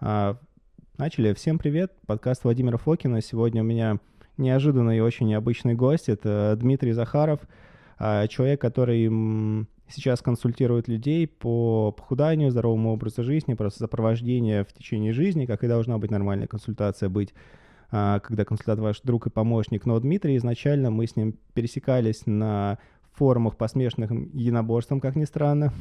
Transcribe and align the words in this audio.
А, 0.00 0.36
начали. 0.96 1.34
Всем 1.34 1.58
привет. 1.58 1.92
Подкаст 2.06 2.44
Владимира 2.44 2.78
Фокина. 2.78 3.20
Сегодня 3.20 3.62
у 3.62 3.64
меня 3.64 3.98
неожиданный 4.36 4.98
и 4.98 5.00
очень 5.00 5.26
необычный 5.26 5.74
гость. 5.74 6.08
Это 6.08 6.56
Дмитрий 6.56 6.92
Захаров, 6.92 7.40
а, 7.98 8.28
человек, 8.28 8.60
который 8.60 9.66
сейчас 9.88 10.20
консультирует 10.20 10.86
людей 10.86 11.26
по 11.26 11.90
похуданию, 11.90 12.52
здоровому 12.52 12.92
образу 12.92 13.24
жизни, 13.24 13.54
просто 13.54 13.80
сопровождение 13.80 14.62
в 14.64 14.72
течение 14.72 15.12
жизни, 15.12 15.46
как 15.46 15.64
и 15.64 15.68
должна 15.68 15.98
быть 15.98 16.12
нормальная 16.12 16.46
консультация 16.46 17.08
быть, 17.08 17.34
а, 17.90 18.20
когда 18.20 18.44
консультант 18.44 18.78
ваш 18.78 19.00
друг 19.00 19.26
и 19.26 19.30
помощник. 19.30 19.84
Но 19.84 19.98
Дмитрий 19.98 20.36
изначально 20.36 20.92
мы 20.92 21.08
с 21.08 21.16
ним 21.16 21.34
пересекались 21.54 22.22
на 22.24 22.78
форумах 23.14 23.56
по 23.56 23.66
смешанным 23.66 24.30
единоборствам, 24.32 25.00
как 25.00 25.16
ни 25.16 25.24
странно, 25.24 25.72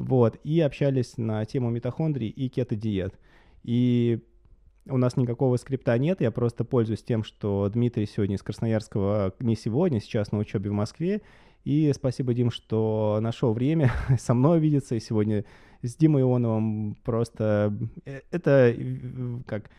вот, 0.00 0.38
и 0.44 0.60
общались 0.60 1.16
на 1.16 1.44
тему 1.44 1.70
митохондрий 1.70 2.28
и 2.28 2.48
кето-диет. 2.48 3.18
И 3.62 4.20
у 4.86 4.96
нас 4.96 5.16
никакого 5.16 5.56
скрипта 5.56 5.96
нет, 5.98 6.20
я 6.20 6.30
просто 6.30 6.64
пользуюсь 6.64 7.02
тем, 7.02 7.22
что 7.22 7.68
Дмитрий 7.68 8.06
сегодня 8.06 8.36
из 8.36 8.42
Красноярского, 8.42 9.34
не 9.40 9.56
сегодня, 9.56 10.00
сейчас 10.00 10.32
на 10.32 10.38
учебе 10.38 10.70
в 10.70 10.74
Москве. 10.74 11.22
И 11.64 11.92
спасибо, 11.94 12.32
Дим, 12.32 12.50
что 12.50 13.18
нашел 13.20 13.52
время 13.52 13.92
со 14.18 14.32
мной 14.32 14.60
видеться, 14.60 14.94
и 14.94 15.00
сегодня 15.00 15.44
с 15.82 15.94
Димой 15.96 16.22
Ионовым 16.22 16.96
просто... 17.04 17.76
Э, 18.06 18.20
это 18.30 18.74
как... 19.46 19.70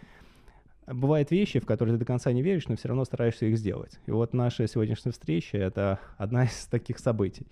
Бывают 0.87 1.31
вещи, 1.31 1.59
в 1.59 1.65
которые 1.65 1.93
ты 1.93 1.99
до 1.99 2.05
конца 2.05 2.31
не 2.31 2.41
веришь, 2.41 2.67
но 2.67 2.75
все 2.75 2.89
равно 2.89 3.05
стараешься 3.05 3.45
их 3.45 3.57
сделать. 3.57 3.99
И 4.07 4.11
вот 4.11 4.33
наша 4.33 4.67
сегодняшняя 4.67 5.11
встреча— 5.11 5.57
это 5.59 5.99
одна 6.17 6.45
из 6.45 6.65
таких 6.65 6.99
событий. 6.99 7.47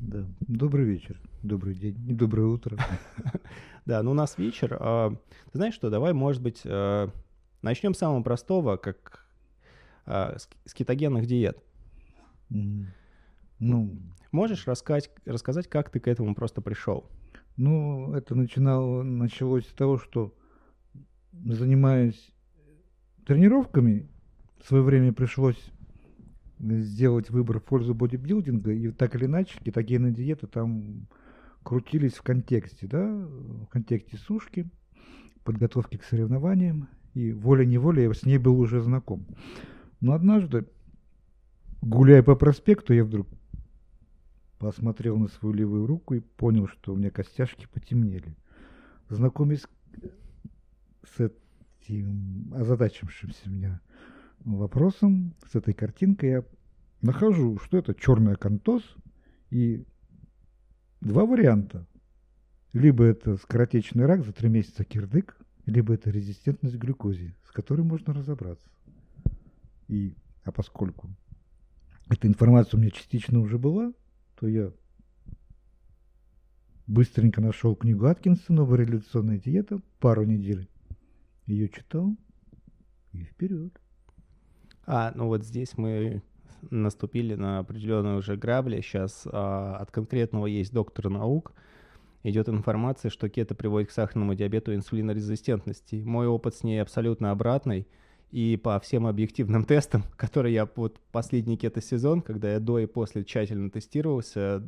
Да. 0.00 0.26
Добрый 0.40 0.84
вечер, 0.84 1.20
добрый 1.44 1.74
день 1.74 1.96
доброе 2.16 2.46
утро. 2.46 2.78
Да, 3.86 4.02
ну 4.02 4.12
у 4.12 4.14
нас 4.14 4.38
вечер. 4.38 4.78
А, 4.80 5.10
ты 5.10 5.58
знаешь 5.58 5.74
что, 5.74 5.90
давай, 5.90 6.14
может 6.14 6.40
быть, 6.40 6.62
а, 6.64 7.10
начнем 7.60 7.92
с 7.92 7.98
самого 7.98 8.22
простого, 8.22 8.78
как 8.78 9.26
а, 10.06 10.38
с 10.64 10.72
кетогенных 10.72 11.26
диет. 11.26 11.62
Ну, 12.48 13.98
Можешь 14.32 14.66
рассказать, 14.66 15.10
рассказать, 15.26 15.68
как 15.68 15.90
ты 15.90 16.00
к 16.00 16.08
этому 16.08 16.34
просто 16.34 16.62
пришел? 16.62 17.10
Ну, 17.58 18.14
это 18.14 18.34
начинало, 18.34 19.02
началось 19.02 19.68
с 19.68 19.74
того, 19.74 19.98
что 19.98 20.34
занимаясь 21.32 22.32
тренировками, 23.26 24.08
в 24.62 24.66
свое 24.66 24.82
время 24.82 25.12
пришлось 25.12 25.62
сделать 26.58 27.28
выбор 27.28 27.60
в 27.60 27.64
пользу 27.64 27.94
бодибилдинга, 27.94 28.72
и 28.72 28.90
так 28.92 29.14
или 29.14 29.26
иначе 29.26 29.58
кетогенная 29.62 30.10
диета 30.10 30.46
там 30.46 31.06
крутились 31.64 32.14
в 32.14 32.22
контексте, 32.22 32.86
да, 32.86 33.04
в 33.04 33.66
контексте 33.66 34.16
сушки, 34.18 34.70
подготовки 35.42 35.96
к 35.96 36.04
соревнованиям, 36.04 36.88
и 37.14 37.32
волей-неволей 37.32 38.04
я 38.04 38.12
с 38.12 38.24
ней 38.24 38.38
был 38.38 38.60
уже 38.60 38.80
знаком. 38.80 39.26
Но 40.00 40.12
однажды, 40.12 40.66
гуляя 41.80 42.22
по 42.22 42.36
проспекту, 42.36 42.92
я 42.92 43.04
вдруг 43.04 43.26
посмотрел 44.58 45.16
на 45.18 45.28
свою 45.28 45.54
левую 45.54 45.86
руку 45.86 46.14
и 46.14 46.20
понял, 46.20 46.68
что 46.68 46.92
у 46.92 46.96
меня 46.96 47.10
костяшки 47.10 47.66
потемнели. 47.72 48.36
Знакомясь 49.08 49.66
с 51.04 51.20
этим 51.20 52.52
озадачившимся 52.54 53.50
меня 53.50 53.80
вопросом, 54.44 55.34
с 55.50 55.54
этой 55.54 55.74
картинкой, 55.74 56.30
я 56.30 56.44
нахожу, 57.00 57.58
что 57.58 57.78
это 57.78 57.94
черный 57.94 58.34
акантоз, 58.34 58.82
и 59.50 59.84
два 61.04 61.24
варианта. 61.24 61.86
Либо 62.72 63.04
это 63.04 63.36
скоротечный 63.36 64.06
рак 64.06 64.24
за 64.24 64.32
три 64.32 64.48
месяца 64.48 64.84
кирдык, 64.84 65.36
либо 65.66 65.94
это 65.94 66.10
резистентность 66.10 66.76
к 66.76 66.80
глюкозе, 66.80 67.36
с 67.46 67.52
которой 67.52 67.82
можно 67.82 68.12
разобраться. 68.12 68.66
И, 69.86 70.16
а 70.42 70.50
поскольку 70.50 71.08
эта 72.10 72.26
информация 72.26 72.78
у 72.78 72.80
меня 72.80 72.90
частично 72.90 73.38
уже 73.38 73.58
была, 73.58 73.92
то 74.40 74.48
я 74.48 74.72
быстренько 76.86 77.40
нашел 77.40 77.76
книгу 77.76 78.06
Аткинса 78.06 78.52
«Новая 78.52 78.80
революционная 78.80 79.38
диета», 79.38 79.80
пару 80.00 80.24
недель 80.24 80.68
ее 81.46 81.68
читал 81.68 82.16
и 83.12 83.22
вперед. 83.24 83.72
А, 84.86 85.12
ну 85.14 85.26
вот 85.28 85.44
здесь 85.44 85.78
мы 85.78 86.22
наступили 86.70 87.34
на 87.34 87.58
определенные 87.58 88.16
уже 88.16 88.36
грабли. 88.36 88.80
Сейчас 88.80 89.26
а, 89.30 89.76
от 89.76 89.90
конкретного 89.90 90.46
есть 90.46 90.72
доктор 90.72 91.08
наук. 91.08 91.52
Идет 92.22 92.48
информация, 92.48 93.10
что 93.10 93.28
кето 93.28 93.54
приводит 93.54 93.90
к 93.90 93.92
сахарному 93.92 94.34
диабету 94.34 94.72
и 94.72 94.76
инсулинорезистентности. 94.76 95.96
Мой 95.96 96.26
опыт 96.26 96.54
с 96.54 96.62
ней 96.62 96.80
абсолютно 96.80 97.30
обратный. 97.30 97.86
И 98.30 98.56
по 98.56 98.80
всем 98.80 99.06
объективным 99.06 99.64
тестам, 99.66 100.04
которые 100.16 100.54
я 100.54 100.68
вот 100.74 100.98
последний 101.12 101.56
кето-сезон, 101.56 102.22
когда 102.22 102.52
я 102.52 102.60
до 102.60 102.78
и 102.78 102.86
после 102.86 103.24
тщательно 103.24 103.70
тестировался, 103.70 104.66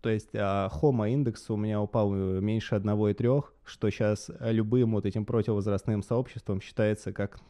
то 0.00 0.08
есть 0.08 0.30
а, 0.34 0.68
хома 0.68 1.10
индекс 1.10 1.50
у 1.50 1.56
меня 1.56 1.80
упал 1.80 2.10
меньше 2.12 2.74
1,3, 2.74 3.44
что 3.64 3.90
сейчас 3.90 4.30
любым 4.40 4.92
вот 4.92 5.06
этим 5.06 5.24
противовозрастным 5.24 6.02
сообществом 6.02 6.60
считается 6.60 7.12
как 7.12 7.40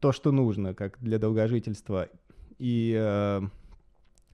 то, 0.00 0.12
что 0.12 0.32
нужно, 0.32 0.74
как 0.74 0.98
для 1.00 1.18
долгожительства. 1.18 2.08
И 2.58 2.94
э, 2.98 3.40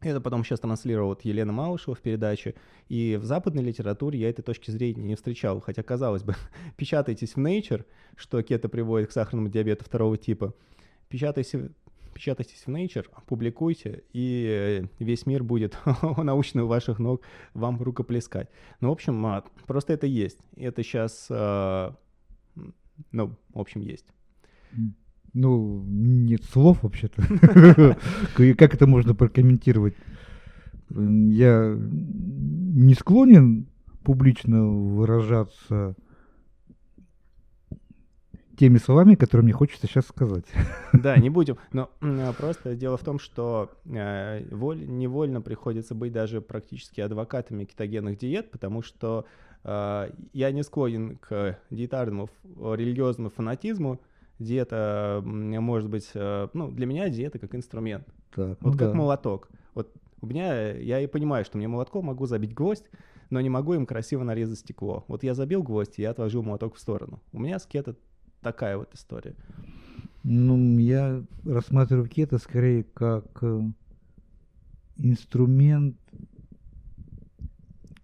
это 0.01 0.21
потом 0.21 0.45
сейчас 0.45 0.61
транслировала 0.61 1.17
Елена 1.23 1.53
Малышева 1.53 1.95
в 1.95 2.01
передаче. 2.01 2.55
И 2.89 3.19
в 3.21 3.25
западной 3.25 3.63
литературе 3.63 4.19
я 4.19 4.29
этой 4.29 4.43
точки 4.43 4.71
зрения 4.71 5.03
не 5.03 5.15
встречал. 5.15 5.61
Хотя, 5.61 5.83
казалось 5.83 6.23
бы, 6.23 6.35
печатайтесь 6.77 7.35
в 7.35 7.39
Nature, 7.39 7.85
что 8.17 8.43
кето 8.43 8.69
приводит 8.69 9.09
к 9.09 9.13
сахарному 9.13 9.49
диабету 9.49 9.85
второго 9.85 10.19
типа. 10.19 10.55
Печатайтесь, 11.09 11.55
печатайтесь 12.13 12.67
в 12.67 12.69
Nature, 12.69 13.07
публикуйте, 13.27 14.05
и 14.13 14.85
весь 14.99 15.27
мир 15.27 15.43
будет 15.43 15.79
научно 16.17 16.65
у 16.65 16.67
ваших 16.67 16.99
ног 16.99 17.23
вам 17.53 17.81
рукоплескать. 17.81 18.49
Ну, 18.81 18.89
в 18.89 18.93
общем, 18.93 19.25
а, 19.27 19.45
просто 19.67 19.93
это 19.93 20.07
есть. 20.07 20.39
Это 20.57 20.83
сейчас, 20.83 21.27
э, 21.31 21.93
ну, 23.13 23.37
в 23.53 23.61
общем, 23.61 23.81
есть. 23.81 24.07
Ну, 25.35 25.85
нет 25.87 26.45
слов 26.45 26.83
вообще-то. 26.83 27.23
Как 28.57 28.75
это 28.75 28.87
можно 28.87 29.15
прокомментировать? 29.15 29.95
Я 30.91 31.77
не 31.77 32.95
склонен 32.95 33.67
публично 34.05 34.65
выражаться 34.65 35.97
теми 38.57 38.79
словами, 38.79 39.17
которые 39.17 39.45
мне 39.45 39.53
хочется 39.53 39.89
сейчас 39.89 40.07
сказать. 40.07 40.45
Да, 40.93 41.17
не 41.17 41.31
будем. 41.31 41.59
Но 41.73 41.91
просто 42.39 42.77
дело 42.77 42.97
в 42.97 43.03
том, 43.03 43.19
что 43.19 43.71
э, 43.87 44.45
воль, 44.55 44.87
невольно 44.87 45.41
приходится 45.41 45.97
быть 45.97 46.13
даже 46.13 46.41
практически 46.41 47.01
адвокатами 47.01 47.65
кетогенных 47.65 48.19
диет, 48.19 48.53
потому 48.53 48.83
что 48.83 49.27
э, 49.65 50.11
я 50.33 50.53
не 50.53 50.63
склонен 50.63 51.17
к 51.17 51.59
диетарному 51.71 52.29
религиозному 52.77 53.31
фанатизму, 53.31 54.01
диета 54.39 55.23
может 55.25 55.89
быть, 55.89 56.11
э, 56.15 56.49
ну, 56.53 56.71
для 56.71 56.87
меня 56.87 57.09
диета 57.09 57.39
как 57.39 57.55
инструмент. 57.55 58.07
Так, 58.35 58.59
вот 58.61 58.73
ну 58.73 58.79
как 58.79 58.91
да. 58.91 58.95
молоток. 58.95 59.49
Вот 59.75 59.93
у 60.21 60.27
меня, 60.27 60.73
я 60.73 61.01
и 61.01 61.07
понимаю, 61.07 61.45
что 61.45 61.59
мне 61.59 61.69
молотком 61.69 62.07
могу 62.07 62.27
забить 62.27 62.55
гвоздь, 62.55 62.87
но 63.31 63.41
не 63.41 63.51
могу 63.51 63.75
им 63.75 63.87
красиво 63.87 64.25
нарезать 64.25 64.59
стекло. 64.59 65.05
Вот 65.09 65.23
я 65.23 65.35
забил 65.35 65.63
гвоздь, 65.63 65.99
и 65.99 66.03
я 66.03 66.11
отложил 66.11 66.43
молоток 66.43 66.75
в 66.75 66.79
сторону. 66.79 67.21
У 67.33 67.41
меня 67.41 67.59
с 67.59 67.67
кето 67.67 67.97
такая 68.41 68.77
вот 68.77 68.93
история. 68.95 69.35
Ну, 70.23 70.79
я 70.79 71.23
рассматриваю 71.45 72.09
кето 72.09 72.39
скорее 72.39 72.85
как 72.85 73.27
э, 73.43 73.61
инструмент, 74.97 75.97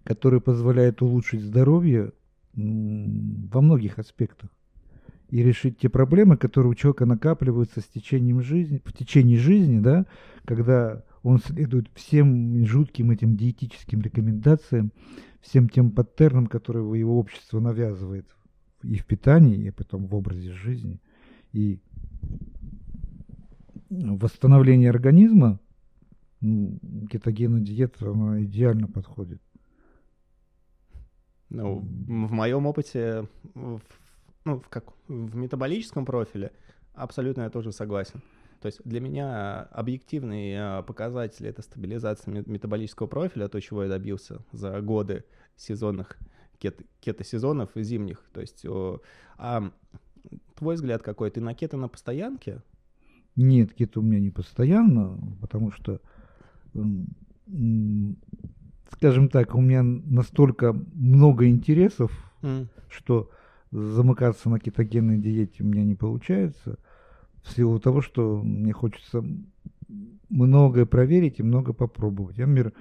который 0.03 0.41
позволяет 0.41 1.01
улучшить 1.01 1.41
здоровье 1.41 2.13
во 2.53 3.61
многих 3.61 3.97
аспектах 3.97 4.49
и 5.31 5.41
решить 5.41 5.79
те 5.79 5.89
проблемы, 5.89 6.35
которые 6.37 6.71
у 6.71 6.75
человека 6.75 7.05
накапливаются 7.05 7.79
с 7.79 7.85
течением 7.85 8.41
жизни, 8.41 8.81
в 8.83 8.93
течение 8.93 9.37
жизни, 9.37 9.79
да, 9.79 10.05
когда 10.45 11.03
он 11.23 11.39
следует 11.39 11.89
всем 11.95 12.65
жутким 12.65 13.11
этим 13.11 13.37
диетическим 13.37 14.01
рекомендациям, 14.01 14.91
всем 15.39 15.69
тем 15.69 15.91
паттернам, 15.91 16.47
которые 16.47 16.99
его 16.99 17.17
общество 17.17 17.61
навязывает 17.61 18.27
и 18.83 18.97
в 18.97 19.05
питании, 19.05 19.67
и 19.67 19.71
потом 19.71 20.05
в 20.05 20.15
образе 20.15 20.51
жизни. 20.51 20.99
И 21.53 21.79
восстановление 23.89 24.89
организма, 24.89 25.59
ну, 26.41 26.77
кетогенная 27.09 27.61
диета, 27.61 28.11
она 28.11 28.43
идеально 28.43 28.87
подходит. 28.87 29.41
Ну, 31.49 31.79
в 31.79 32.31
моем 32.31 32.65
опыте, 32.65 33.27
ну, 34.45 34.59
в, 34.59 34.69
как, 34.69 34.85
в 35.07 35.35
метаболическом 35.35 36.05
профиле 36.05 36.51
абсолютно 36.93 37.43
я 37.43 37.49
тоже 37.49 37.71
согласен. 37.71 38.21
То 38.61 38.67
есть 38.67 38.81
для 38.85 38.99
меня 38.99 39.63
объективный 39.71 40.55
а, 40.55 40.81
показатель— 40.83 41.47
это 41.47 41.61
стабилизация 41.63 42.43
метаболического 42.45 43.07
профиля, 43.07 43.47
то, 43.47 43.59
чего 43.59 43.83
я 43.83 43.89
добился 43.89 44.45
за 44.51 44.79
годы 44.81 45.25
сезонных 45.55 46.17
кет, 46.59 46.79
кето-сезонов 46.99 47.71
зимних. 47.75 48.23
То 48.33 48.41
есть, 48.41 48.65
о, 48.65 49.01
а 49.37 49.71
твой 50.55 50.75
взгляд 50.75 51.01
какой? 51.01 51.31
Ты 51.31 51.41
на 51.41 51.55
кето 51.55 51.77
на 51.77 51.87
постоянке? 51.87 52.61
Нет, 53.35 53.73
кето 53.73 53.99
у 53.99 54.03
меня 54.03 54.19
не 54.19 54.29
постоянно, 54.29 55.17
потому 55.41 55.71
что, 55.71 55.99
скажем 58.91 59.29
так, 59.29 59.55
у 59.55 59.61
меня 59.61 59.81
настолько 59.81 60.73
много 60.93 61.47
интересов, 61.47 62.11
mm. 62.43 62.67
что 62.89 63.31
замыкаться 63.71 64.49
на 64.49 64.59
кетогенной 64.59 65.17
диете 65.17 65.63
у 65.63 65.67
меня 65.67 65.83
не 65.83 65.95
получается 65.95 66.77
в 67.41 67.51
силу 67.51 67.79
того, 67.79 68.01
что 68.01 68.41
мне 68.43 68.73
хочется 68.73 69.23
многое 70.29 70.85
проверить 70.85 71.39
и 71.39 71.43
много 71.43 71.73
попробовать. 71.73 72.37
Я, 72.37 72.47
например, 72.47 72.73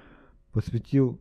посвятил 0.52 1.20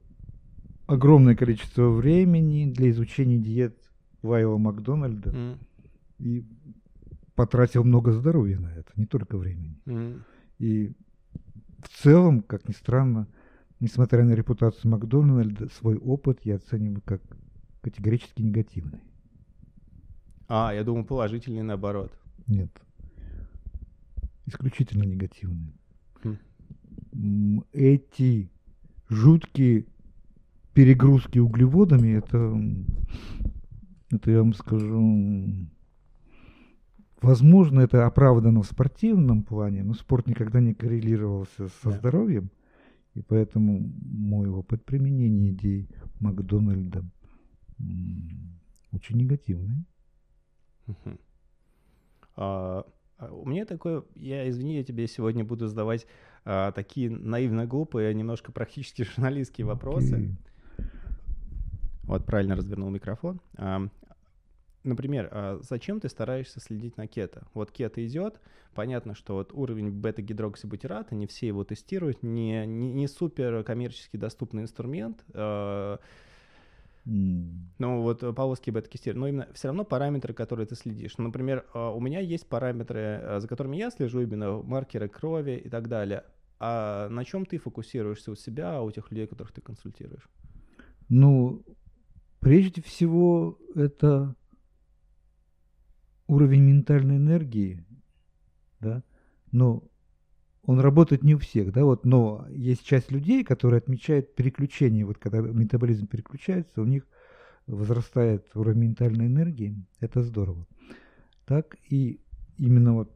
огромное 0.87 1.35
количество 1.35 1.89
времени 1.89 2.71
для 2.71 2.89
изучения 2.89 3.37
диет 3.37 3.77
Вайла 4.21 4.57
Макдональда 4.57 5.29
mm. 5.29 5.57
и 6.19 6.45
потратил 7.35 7.83
много 7.83 8.11
здоровья 8.11 8.59
на 8.59 8.73
это, 8.73 8.91
не 8.95 9.05
только 9.05 9.37
времени. 9.37 9.79
Mm. 9.85 10.21
И 10.57 10.93
в 11.79 12.03
целом, 12.03 12.41
как 12.41 12.67
ни 12.67 12.73
странно, 12.73 13.27
несмотря 13.79 14.25
на 14.25 14.33
репутацию 14.33 14.91
Макдональда, 14.91 15.69
свой 15.69 15.95
опыт 15.97 16.39
я 16.43 16.55
оцениваю 16.55 17.01
как 17.05 17.21
категорически 17.81 18.41
негативный. 18.41 18.99
А, 20.49 20.73
я 20.73 20.83
думал, 20.83 21.05
положительный 21.05 21.61
наоборот. 21.61 22.11
Нет. 22.47 22.71
Исключительно 24.47 25.03
негативный. 25.03 25.75
Хм. 26.23 27.63
Эти 27.71 28.49
жуткие 29.09 29.85
перегрузки 30.73 31.37
углеводами, 31.37 32.17
это, 32.17 32.59
это 34.09 34.31
я 34.31 34.39
вам 34.39 34.53
скажу, 34.53 35.67
возможно, 37.21 37.81
это 37.81 38.07
оправдано 38.07 38.63
в 38.63 38.65
спортивном 38.65 39.43
плане, 39.43 39.83
но 39.83 39.93
спорт 39.93 40.25
никогда 40.25 40.61
не 40.61 40.73
коррелировался 40.73 41.67
со 41.83 41.91
да. 41.91 41.97
здоровьем, 41.97 42.49
и 43.13 43.21
поэтому 43.21 43.79
мой 44.01 44.49
опыт 44.49 44.83
применения 44.83 45.51
идей 45.51 45.89
Макдональда 46.19 47.03
очень 48.91 49.17
негативный. 49.17 49.85
А, 52.35 52.85
а, 53.17 53.33
у 53.33 53.45
меня 53.45 53.65
такое, 53.65 54.03
я, 54.15 54.49
извини, 54.49 54.77
я 54.77 54.83
тебе 54.83 55.07
сегодня 55.07 55.43
буду 55.43 55.67
задавать 55.67 56.07
а, 56.45 56.71
такие 56.71 57.09
наивно 57.09 57.65
глупые, 57.65 58.13
немножко 58.13 58.51
практически 58.51 59.03
журналистские 59.15 59.67
вопросы. 59.67 60.15
Okay. 60.15 60.85
Вот, 62.03 62.25
правильно 62.25 62.55
развернул 62.55 62.89
микрофон. 62.89 63.41
А, 63.57 63.87
например, 64.83 65.29
а 65.31 65.59
зачем 65.61 65.99
ты 65.99 66.09
стараешься 66.09 66.59
следить 66.59 66.97
на 66.97 67.07
кето? 67.07 67.45
Вот 67.53 67.71
кето 67.71 68.05
идет, 68.07 68.39
понятно, 68.73 69.13
что 69.15 69.35
вот 69.35 69.53
уровень 69.53 69.91
бета-гидроксибутирата, 69.91 71.13
не 71.13 71.27
все 71.27 71.47
его 71.47 71.63
тестируют, 71.63 72.23
не, 72.23 72.65
не, 72.65 72.93
не 72.93 73.07
супер 73.07 73.63
коммерчески 73.63 74.17
доступный 74.17 74.63
инструмент, 74.63 75.23
ну, 77.09 78.01
вот 78.01 78.21
э, 78.21 78.33
полоски 78.33 78.69
бета-кистир, 78.69 79.15
но 79.15 79.27
именно 79.27 79.47
все 79.53 79.69
равно 79.69 79.83
параметры, 79.83 80.33
которые 80.33 80.67
ты 80.67 80.75
следишь. 80.75 81.17
Например, 81.17 81.65
а, 81.73 81.91
у 81.91 81.99
меня 81.99 82.19
есть 82.19 82.47
параметры, 82.47 82.99
э, 82.99 83.39
за 83.39 83.47
которыми 83.47 83.77
я 83.77 83.89
слежу, 83.89 84.21
именно 84.21 84.61
маркеры 84.61 85.09
крови 85.09 85.57
и 85.57 85.69
так 85.69 85.87
далее. 85.87 86.23
А 86.59 87.09
на 87.09 87.25
чем 87.25 87.45
ты 87.45 87.57
фокусируешься 87.57 88.31
у 88.31 88.35
себя, 88.35 88.77
а 88.77 88.81
у 88.81 88.91
тех 88.91 89.09
людей, 89.09 89.25
которых 89.25 89.51
ты 89.51 89.61
консультируешь? 89.61 90.29
Ну, 91.07 91.63
прежде 92.41 92.81
всего, 92.83 93.57
это 93.73 94.35
уровень 96.27 96.61
ментальной 96.61 97.17
энергии, 97.17 97.83
да, 98.79 99.03
но 99.51 99.88
он 100.69 100.79
работает 100.81 101.23
не 101.23 101.33
у 101.33 101.39
всех, 101.39 101.73
да, 101.73 101.83
вот, 101.83 102.05
но 102.05 102.45
есть 102.51 102.85
часть 102.85 103.09
людей, 103.09 103.43
которые 103.43 103.79
отмечают 103.79 104.35
переключение, 104.35 105.03
вот 105.03 105.17
когда 105.17 105.39
метаболизм 105.41 106.05
переключается, 106.05 106.83
у 106.83 106.85
них 106.85 107.07
возрастает 107.65 108.45
уровень 108.53 108.81
ментальной 108.81 109.25
энергии, 109.25 109.83
это 109.99 110.21
здорово. 110.21 110.67
Так 111.45 111.75
и 111.89 112.21
именно 112.59 112.93
вот 112.93 113.11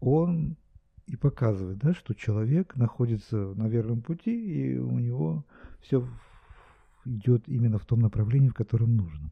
он 0.00 0.58
и 1.06 1.16
показывает, 1.16 1.78
да, 1.78 1.94
что 1.94 2.12
человек 2.12 2.76
находится 2.76 3.54
на 3.54 3.66
верном 3.66 4.02
пути, 4.02 4.74
и 4.74 4.76
у 4.76 4.98
него 4.98 5.46
все 5.80 6.06
идет 7.06 7.48
именно 7.48 7.78
в 7.78 7.86
том 7.86 8.00
направлении, 8.00 8.50
в 8.50 8.54
котором 8.54 8.94
нужно. 8.94 9.30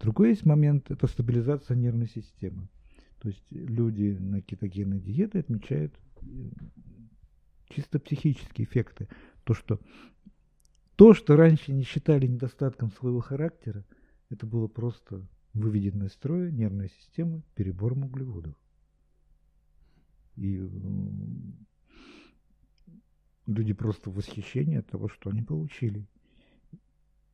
Другой 0.00 0.30
есть 0.30 0.46
момент– 0.46 0.86
это 0.90 1.06
стабилизация 1.06 1.76
нервной 1.76 2.08
системы. 2.08 2.66
То 3.20 3.28
есть 3.28 3.44
люди 3.50 4.16
на 4.18 4.40
кетогенной 4.40 5.00
диете 5.00 5.40
отмечают 5.40 5.94
э, 6.20 6.24
чисто 7.68 7.98
психические 7.98 8.66
эффекты. 8.66 9.08
То, 9.44 9.54
что 9.54 9.80
то, 10.96 11.14
что 11.14 11.36
раньше 11.36 11.72
не 11.72 11.84
считали 11.84 12.26
недостатком 12.26 12.90
своего 12.90 13.20
характера, 13.20 13.84
это 14.30 14.46
было 14.46 14.66
просто 14.66 15.26
выведенное 15.54 16.08
из 16.08 16.12
строя 16.12 16.50
нервная 16.50 16.88
система 16.88 17.42
перебором 17.54 18.04
углеводов. 18.04 18.54
И 20.36 20.60
люди 23.46 23.72
просто 23.72 24.10
в 24.10 24.14
восхищении 24.14 24.78
от 24.78 24.86
того, 24.86 25.08
что 25.08 25.30
они 25.30 25.42
получили. 25.42 26.06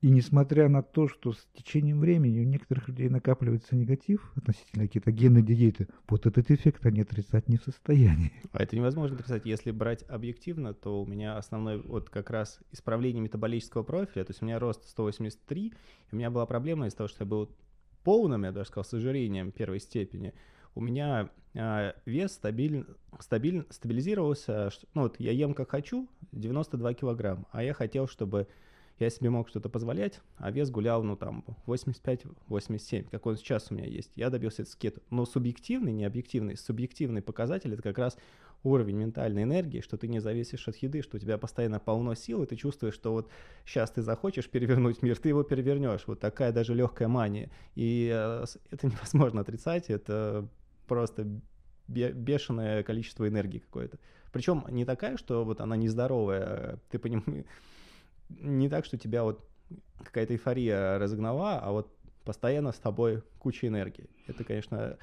И 0.04 0.10
несмотря 0.10 0.68
на 0.68 0.82
то, 0.82 1.08
что 1.08 1.32
с 1.32 1.46
течением 1.54 1.98
времени 2.00 2.38
у 2.40 2.44
некоторых 2.44 2.88
людей 2.88 3.08
накапливается 3.08 3.74
негатив 3.74 4.30
относительно 4.36 4.86
кетогенной 4.86 5.40
диеты, 5.40 5.88
вот 6.10 6.26
этот 6.26 6.50
эффект 6.50 6.84
они 6.84 7.00
отрицать 7.00 7.48
не 7.48 7.56
в 7.56 7.62
состоянии. 7.62 8.30
А 8.52 8.62
это 8.62 8.76
невозможно 8.76 9.16
отрицать. 9.16 9.46
Если 9.46 9.70
брать 9.70 10.04
объективно, 10.06 10.74
то 10.74 11.02
у 11.02 11.06
меня 11.06 11.38
основной 11.38 11.80
вот 11.80 12.10
как 12.10 12.28
раз 12.28 12.60
исправление 12.70 13.22
метаболического 13.22 13.82
профиля, 13.82 14.26
то 14.26 14.32
есть 14.32 14.42
у 14.42 14.44
меня 14.44 14.58
рост 14.58 14.86
183, 14.90 15.68
и 15.68 15.72
у 16.12 16.16
меня 16.16 16.30
была 16.30 16.44
проблема 16.44 16.86
из-за 16.86 16.98
того, 16.98 17.08
что 17.08 17.24
я 17.24 17.26
был 17.26 17.48
полным, 18.02 18.44
я 18.44 18.52
даже 18.52 18.68
сказал, 18.68 18.84
с 18.84 18.92
ожирением 18.92 19.52
первой 19.52 19.80
степени. 19.80 20.34
У 20.74 20.82
меня 20.82 21.30
э, 21.54 21.94
вес 22.04 22.32
стабиль, 22.32 22.84
стабиль, 23.20 23.64
стабилизировался, 23.70 24.68
ну 24.92 25.04
вот 25.04 25.18
я 25.18 25.32
ем 25.32 25.54
как 25.54 25.70
хочу, 25.70 26.10
92 26.32 26.92
килограмм, 26.92 27.46
а 27.52 27.62
я 27.62 27.72
хотел, 27.72 28.06
чтобы 28.06 28.48
я 28.98 29.10
себе 29.10 29.30
мог 29.30 29.48
что-то 29.48 29.68
позволять, 29.68 30.20
а 30.36 30.50
вес 30.50 30.70
гулял, 30.70 31.02
ну, 31.02 31.16
там, 31.16 31.44
85-87, 31.66 33.08
как 33.10 33.26
он 33.26 33.36
сейчас 33.36 33.70
у 33.70 33.74
меня 33.74 33.86
есть. 33.86 34.12
Я 34.14 34.30
добился 34.30 34.62
этого 34.62 34.72
скета. 34.72 35.00
Но 35.10 35.24
субъективный, 35.26 35.92
не 35.92 36.04
объективный, 36.04 36.56
субъективный 36.56 37.22
показатель— 37.22 37.72
это 37.74 37.82
как 37.82 37.98
раз 37.98 38.16
уровень 38.62 38.96
ментальной 38.96 39.42
энергии, 39.42 39.80
что 39.80 39.96
ты 39.96 40.08
не 40.08 40.20
зависишь 40.20 40.66
от 40.68 40.76
еды, 40.76 41.02
что 41.02 41.16
у 41.16 41.20
тебя 41.20 41.38
постоянно 41.38 41.80
полно 41.80 42.14
сил, 42.14 42.42
и 42.42 42.46
ты 42.46 42.56
чувствуешь, 42.56 42.94
что 42.94 43.12
вот 43.12 43.30
сейчас 43.66 43.90
ты 43.90 44.02
захочешь 44.02 44.48
перевернуть 44.48 45.02
мир, 45.02 45.18
ты 45.18 45.28
его 45.28 45.42
перевернешь. 45.42 46.04
Вот 46.06 46.20
такая 46.20 46.52
даже 46.52 46.74
легкая 46.74 47.08
мания. 47.08 47.50
И 47.74 48.10
э, 48.12 48.44
это 48.70 48.86
невозможно 48.86 49.42
отрицать, 49.42 49.90
это 49.90 50.48
просто 50.86 51.26
бешеное 51.88 52.82
количество 52.82 53.28
энергии 53.28 53.58
какое-то. 53.58 53.98
Причем 54.32 54.64
не 54.70 54.84
такая, 54.84 55.16
что 55.16 55.44
вот 55.44 55.60
она 55.60 55.76
нездоровая, 55.76 56.78
ты 56.90 56.98
понимаешь, 56.98 57.44
не 58.40 58.68
так, 58.68 58.84
что 58.84 58.98
тебя 58.98 59.24
вот 59.24 59.46
какая-то 60.02 60.34
эйфория 60.34 60.98
разогнала, 60.98 61.58
а 61.58 61.72
вот 61.72 61.94
постоянно 62.24 62.72
с 62.72 62.78
тобой 62.78 63.22
куча 63.38 63.66
энергии. 63.66 64.08
Это, 64.26 64.44
конечно... 64.44 64.98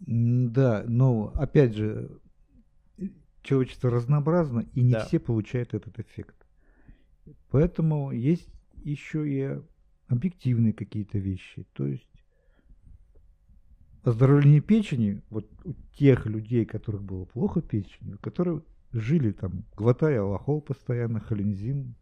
Да, 0.00 0.84
но 0.86 1.32
опять 1.34 1.74
же, 1.74 2.20
человечество 3.42 3.90
разнообразно, 3.90 4.64
и 4.74 4.82
не 4.82 4.92
да. 4.92 5.04
все 5.04 5.18
получают 5.18 5.74
этот 5.74 5.98
эффект. 5.98 6.36
Поэтому 7.50 8.12
есть 8.12 8.48
еще 8.84 9.28
и 9.28 9.60
объективные 10.06 10.72
какие-то 10.72 11.18
вещи. 11.18 11.66
То 11.72 11.86
есть 11.86 12.08
оздоровление 14.02 14.60
печени, 14.60 15.22
вот 15.30 15.50
у 15.64 15.74
тех 15.96 16.26
людей, 16.26 16.64
которых 16.64 17.02
было 17.02 17.24
плохо 17.24 17.60
печенью, 17.60 18.18
которые 18.20 18.62
жили 18.92 19.32
там, 19.32 19.64
глотая 19.76 20.20
аллахол 20.22 20.60
постоянно, 20.60 21.20
холинзин, 21.20 21.94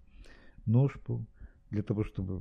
ножку 0.66 1.26
для 1.70 1.82
того, 1.82 2.04
чтобы 2.04 2.40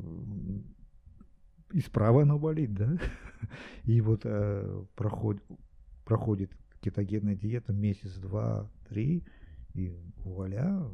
и 1.73 1.79
справа 1.81 2.23
оно 2.23 2.37
болит, 2.37 2.73
да? 2.73 2.97
И 3.83 4.01
вот 4.01 4.21
э, 4.23 4.85
проход, 4.95 5.37
проходит 6.05 6.51
кетогенная 6.79 7.35
диета 7.35 7.73
месяц, 7.73 8.13
два, 8.15 8.69
три, 8.87 9.23
и 9.73 9.93
вуаля, 10.17 10.87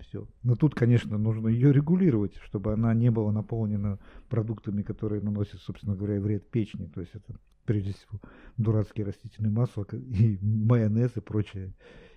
все. 0.00 0.28
Но 0.42 0.54
тут, 0.54 0.74
конечно, 0.74 1.18
нужно 1.18 1.48
ее 1.48 1.72
регулировать, 1.72 2.36
чтобы 2.36 2.72
она 2.72 2.94
не 2.94 3.10
была 3.10 3.32
наполнена 3.32 3.98
продуктами, 4.28 4.82
которые 4.82 5.22
наносят, 5.22 5.60
собственно 5.60 5.96
говоря, 5.96 6.20
вред 6.20 6.48
печени. 6.50 6.86
То 6.86 7.00
есть 7.00 7.14
это, 7.14 7.38
прежде 7.64 7.92
всего, 7.92 8.20
дурацкие 8.56 9.06
растительные 9.06 9.50
масла 9.50 9.86
и 9.92 10.38
майонез 10.40 11.16
и 11.16 11.20
прочая 11.20 11.74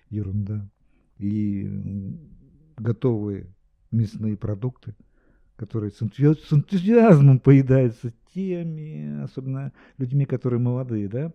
ерунда. 0.10 0.70
И 1.18 2.18
готовые 2.78 3.54
мясные 3.92 4.38
продукты, 4.38 4.96
который 5.56 5.92
с, 5.92 6.02
энтузи- 6.02 6.40
с 6.40 6.54
энтузиазмом 6.54 7.40
поедается 7.40 8.14
теми, 8.34 9.22
особенно 9.24 9.74
людьми, 9.98 10.26
которые 10.26 10.60
молодые, 10.60 11.08
да, 11.08 11.34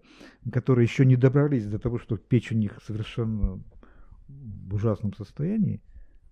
которые 0.53 0.85
еще 0.85 1.05
не 1.05 1.17
добрались 1.17 1.67
до 1.67 1.79
того, 1.79 1.99
что 1.99 2.17
печь 2.17 2.53
у 2.53 2.55
них 2.55 2.81
совершенно 2.83 3.63
в 4.29 4.75
ужасном 4.75 5.15
состоянии. 5.15 5.83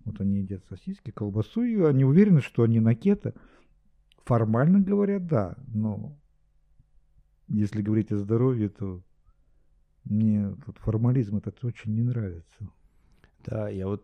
Вот 0.03 0.21
они 0.21 0.41
едят 0.41 0.63
сосиски, 0.69 1.11
колбасу, 1.11 1.63
и 1.63 1.81
они 1.81 2.05
уверены, 2.05 2.41
что 2.41 2.63
они 2.63 2.79
на 2.79 2.95
кето. 2.95 3.33
Формально 4.23 4.79
говоря, 4.79 5.19
да, 5.19 5.55
но 5.67 6.17
если 7.47 7.81
говорить 7.81 8.11
о 8.11 8.17
здоровье, 8.17 8.69
то 8.69 9.03
мне 10.03 10.53
этот 10.59 10.77
формализм 10.77 11.37
этот 11.37 11.63
очень 11.63 11.93
не 11.93 12.03
нравится. 12.03 12.69
Да, 13.45 13.69
я 13.69 13.87
вот, 13.87 14.03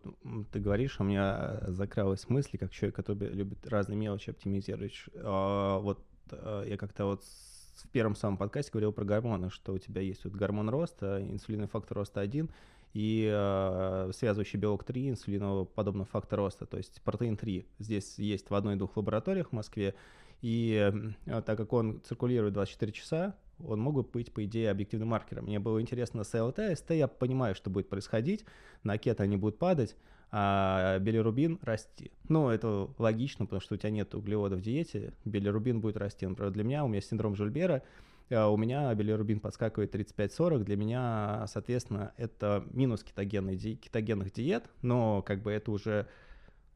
ты 0.52 0.60
говоришь, 0.60 1.00
у 1.00 1.04
меня 1.04 1.60
закралась 1.66 2.28
мысль, 2.28 2.58
как 2.58 2.70
человек, 2.70 2.94
который 2.94 3.28
любит 3.28 3.66
разные 3.66 3.96
мелочи 3.96 4.30
оптимизировать. 4.30 4.94
А, 5.16 5.78
вот 5.78 6.04
а, 6.30 6.62
я 6.64 6.76
как-то 6.76 7.06
вот 7.06 7.24
в 7.24 7.88
первом 7.88 8.14
самом 8.14 8.36
подкасте 8.36 8.70
говорил 8.70 8.92
про 8.92 9.04
гормоны, 9.04 9.50
что 9.50 9.72
у 9.72 9.78
тебя 9.78 10.00
есть 10.00 10.24
вот 10.24 10.34
гормон 10.34 10.68
роста, 10.68 11.20
инсулиновый 11.20 11.68
фактор 11.68 11.98
роста 11.98 12.20
1 12.20 12.48
и 12.94 13.28
э, 13.32 14.10
связывающий 14.14 14.58
белок 14.58 14.84
3, 14.84 15.10
инсулинового 15.10 15.64
подобного 15.64 16.06
фактора 16.06 16.42
роста, 16.42 16.66
то 16.66 16.76
есть 16.76 17.00
протеин 17.02 17.36
3. 17.36 17.66
Здесь 17.78 18.18
есть 18.18 18.50
в 18.50 18.54
одной-двух 18.54 18.96
лабораториях 18.96 19.48
в 19.48 19.52
Москве, 19.52 19.94
и 20.42 20.92
э, 21.26 21.42
так 21.42 21.56
как 21.56 21.72
он 21.72 22.02
циркулирует 22.02 22.52
24 22.52 22.92
часа, 22.92 23.34
он 23.66 23.80
мог 23.80 23.94
бы 23.94 24.02
быть, 24.02 24.32
по 24.32 24.44
идее, 24.44 24.70
объективным 24.70 25.08
маркером. 25.08 25.44
Мне 25.44 25.58
было 25.58 25.80
интересно 25.80 26.24
с 26.24 26.40
ЛТ, 26.40 26.76
СТ 26.76 26.90
я 26.90 27.08
понимаю, 27.08 27.54
что 27.54 27.70
будет 27.70 27.88
происходить, 27.88 28.44
на 28.82 28.98
кето 28.98 29.22
они 29.22 29.36
будут 29.36 29.58
падать, 29.58 29.96
а 30.30 30.98
билирубин 30.98 31.58
расти. 31.62 32.10
Ну, 32.28 32.48
это 32.48 32.88
логично, 32.98 33.44
потому 33.44 33.60
что 33.60 33.74
у 33.74 33.78
тебя 33.78 33.90
нет 33.90 34.14
углеводов 34.14 34.60
в 34.60 34.62
диете, 34.62 35.12
билирубин 35.24 35.80
будет 35.80 35.98
расти. 35.98 36.26
Например, 36.26 36.50
для 36.50 36.64
меня, 36.64 36.84
у 36.84 36.88
меня 36.88 37.02
синдром 37.02 37.36
Жульбера, 37.36 37.82
а 38.30 38.48
у 38.48 38.56
меня 38.56 38.94
билирубин 38.94 39.40
подскакивает 39.40 39.94
35-40, 39.94 40.64
для 40.64 40.76
меня, 40.76 41.44
соответственно, 41.48 42.14
это 42.16 42.64
минус 42.70 43.02
кетогенных, 43.04 43.58
ди- 43.58 43.76
кетогенных 43.76 44.32
диет, 44.32 44.64
но 44.80 45.22
как 45.22 45.42
бы 45.42 45.52
это 45.52 45.70
уже 45.70 46.08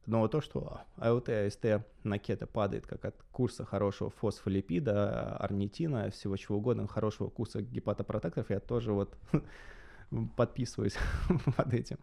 но 0.06 0.28
то, 0.28 0.40
что 0.40 0.82
АЛТ, 0.96 1.28
АСТ 1.28 1.64
на 2.04 2.18
кето 2.18 2.46
падает 2.46 2.86
как 2.86 3.04
от 3.04 3.16
курса 3.32 3.64
хорошего 3.64 4.10
фосфолипида, 4.10 5.36
орнитина, 5.36 6.10
всего 6.10 6.36
чего 6.36 6.58
угодно, 6.58 6.86
хорошего 6.86 7.28
курса 7.28 7.60
гепатопротекторов, 7.60 8.50
я 8.50 8.60
тоже 8.60 8.92
вот 8.92 9.16
подписываюсь 10.36 10.96
под 11.56 11.74
этим. 11.74 11.98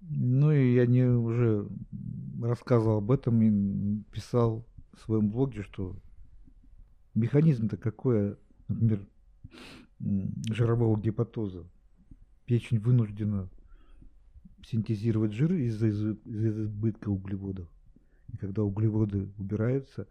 Ну 0.00 0.50
и 0.50 0.74
я 0.74 0.86
не 0.86 1.04
уже 1.04 1.68
рассказывал 2.42 2.98
об 2.98 3.12
этом 3.12 3.42
и 3.42 4.02
писал 4.12 4.66
в 4.94 5.00
своем 5.02 5.30
блоге, 5.30 5.62
что 5.62 5.94
механизм-то 7.14 7.76
какой, 7.76 8.36
например, 8.66 9.06
жирового 10.00 10.98
гепатоза. 10.98 11.64
Печень 12.44 12.80
вынуждена 12.80 13.48
синтезировать 14.66 15.32
жир 15.32 15.52
из-за 15.52 15.88
из 15.88 16.16
избытка 16.24 17.08
углеводов. 17.08 17.68
И 18.32 18.36
когда 18.36 18.62
углеводы 18.62 19.28
убираются, 19.38 20.06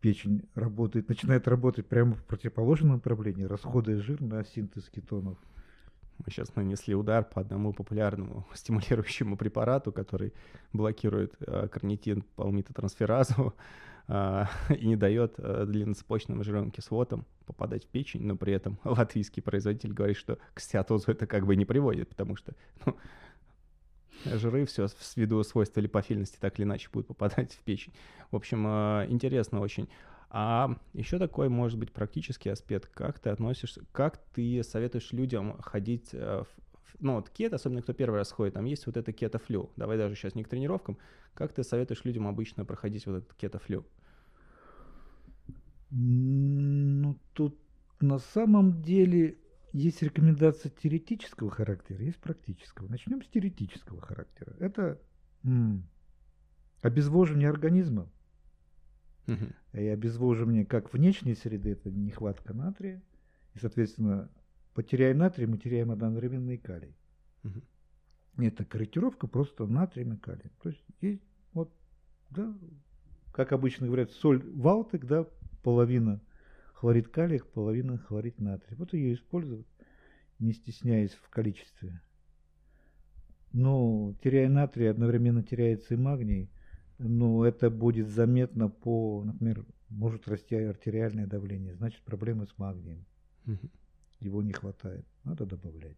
печень 0.00 0.42
работает, 0.54 1.08
начинает 1.08 1.48
работать 1.48 1.86
прямо 1.86 2.14
в 2.14 2.24
противоположном 2.24 2.92
направлении, 2.92 3.44
расходуя 3.44 4.00
жир 4.00 4.20
на 4.20 4.44
синтез 4.44 4.88
кетонов. 4.88 5.38
Мы 6.18 6.32
сейчас 6.32 6.54
нанесли 6.56 6.94
удар 6.94 7.24
по 7.24 7.40
одному 7.40 7.72
популярному 7.72 8.46
стимулирующему 8.54 9.36
препарату, 9.36 9.92
который 9.92 10.32
блокирует 10.72 11.34
э, 11.40 11.68
карнитин 11.68 12.22
палмитотрансферазу 12.36 13.54
э, 14.08 14.44
и 14.78 14.86
не 14.86 14.96
дает 14.96 15.34
э, 15.38 15.64
длинноцепочным 15.66 16.42
жировым 16.42 16.70
кислотам 16.70 17.24
попадать 17.46 17.84
в 17.84 17.88
печень, 17.88 18.24
но 18.24 18.36
при 18.36 18.52
этом 18.52 18.78
латвийский 18.84 19.42
производитель 19.42 19.92
говорит, 19.92 20.16
что 20.16 20.38
к 20.54 20.60
стеатозу 20.60 21.12
это 21.12 21.26
как 21.26 21.46
бы 21.46 21.56
не 21.56 21.64
приводит, 21.64 22.08
потому 22.08 22.36
что 22.36 22.54
ну, 22.84 22.96
жиры 24.24 24.66
все 24.66 24.88
ввиду 25.16 25.42
свойства 25.44 25.80
липофильности 25.80 26.38
так 26.40 26.58
или 26.58 26.66
иначе 26.66 26.88
будут 26.92 27.08
попадать 27.08 27.52
в 27.52 27.58
печень. 27.60 27.92
В 28.30 28.36
общем, 28.36 28.66
э, 28.66 29.06
интересно 29.08 29.60
очень. 29.60 29.88
А 30.30 30.76
еще 30.92 31.18
такой, 31.18 31.48
может 31.48 31.78
быть, 31.78 31.92
практический 31.92 32.50
аспект. 32.50 32.90
Как 32.92 33.18
ты 33.18 33.30
относишься, 33.30 33.82
как 33.92 34.18
ты 34.34 34.62
советуешь 34.62 35.12
людям 35.12 35.58
ходить 35.62 36.10
э, 36.12 36.42
в 36.44 36.48
ну, 37.00 37.14
вот 37.14 37.30
кет, 37.30 37.52
особенно 37.52 37.82
кто 37.82 37.92
первый 37.92 38.16
раз 38.16 38.32
ходит, 38.32 38.54
там 38.54 38.64
есть 38.64 38.86
вот 38.86 38.96
это 38.96 39.12
кето-флю. 39.12 39.70
Давай 39.76 39.96
даже 39.96 40.14
сейчас 40.14 40.34
не 40.34 40.42
к 40.42 40.48
тренировкам. 40.48 40.98
Как 41.34 41.52
ты 41.52 41.62
советуешь 41.62 42.04
людям 42.04 42.26
обычно 42.26 42.64
проходить 42.64 43.06
вот 43.06 43.16
этот 43.16 43.34
кето-флю? 43.34 43.86
Ну, 45.90 47.18
тут 47.32 47.58
на 48.00 48.18
самом 48.18 48.82
деле 48.82 49.38
есть 49.72 50.02
рекомендация 50.02 50.70
теоретического 50.70 51.50
характера, 51.50 52.02
есть 52.02 52.18
практического. 52.18 52.88
Начнем 52.88 53.22
с 53.22 53.28
теоретического 53.28 54.00
характера. 54.00 54.54
Это 54.60 55.00
м, 55.44 55.88
обезвоживание 56.82 57.48
организма. 57.48 58.10
Угу. 59.28 59.80
И 59.80 59.86
обезвоживание 59.86 60.64
как 60.64 60.92
внешней 60.92 61.34
среды, 61.34 61.72
это 61.72 61.90
нехватка 61.90 62.54
натрия. 62.54 63.02
И, 63.54 63.58
соответственно, 63.58 64.30
потеряя 64.74 65.14
натрий, 65.14 65.46
мы 65.46 65.58
теряем 65.58 65.90
одновременно 65.90 66.50
и 66.50 66.56
калий. 66.56 66.96
Угу. 67.44 68.44
Это 68.44 68.64
корректировка 68.64 69.26
просто 69.26 69.66
натрием 69.66 70.14
и 70.14 70.16
калием. 70.16 70.50
То 70.62 70.70
есть 70.70 70.82
есть 71.00 71.22
вот, 71.52 71.72
да, 72.30 72.56
как 73.32 73.52
обычно 73.52 73.86
говорят, 73.86 74.10
соль 74.12 74.42
валтек, 74.54 75.04
да, 75.04 75.26
половина 75.62 76.20
хлорид 76.74 77.08
калия, 77.08 77.40
половина 77.40 77.98
хлорид 77.98 78.40
натрия. 78.40 78.76
Вот 78.76 78.92
ее 78.92 79.14
использовать, 79.14 79.66
не 80.38 80.52
стесняясь 80.52 81.12
в 81.12 81.28
количестве. 81.28 82.00
Но 83.52 84.14
теряя 84.22 84.48
натрий, 84.48 84.90
одновременно 84.90 85.42
теряется 85.42 85.94
и 85.94 85.96
магний. 85.96 86.50
Но 86.98 87.44
это 87.44 87.70
будет 87.70 88.08
заметно 88.08 88.68
по, 88.68 89.22
например, 89.24 89.64
может 89.88 90.28
расти 90.28 90.56
артериальное 90.56 91.26
давление, 91.26 91.74
значит 91.74 92.02
проблемы 92.02 92.46
с 92.46 92.58
магнием. 92.58 93.04
Угу. 93.46 93.70
Его 94.20 94.42
не 94.42 94.52
хватает, 94.52 95.06
надо 95.24 95.46
добавлять. 95.46 95.96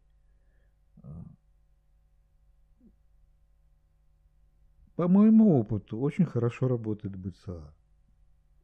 По 4.96 5.08
моему 5.08 5.58
опыту, 5.58 5.98
очень 5.98 6.26
хорошо 6.26 6.68
работает 6.68 7.16
БЦА. 7.16 7.72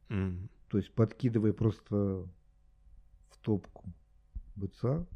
Mm. 0.09 0.49
То 0.69 0.77
есть 0.77 0.93
подкидывая 0.93 1.51
просто 1.51 1.95
в 1.95 3.37
топку 3.41 3.85
БЦА, 4.55 5.07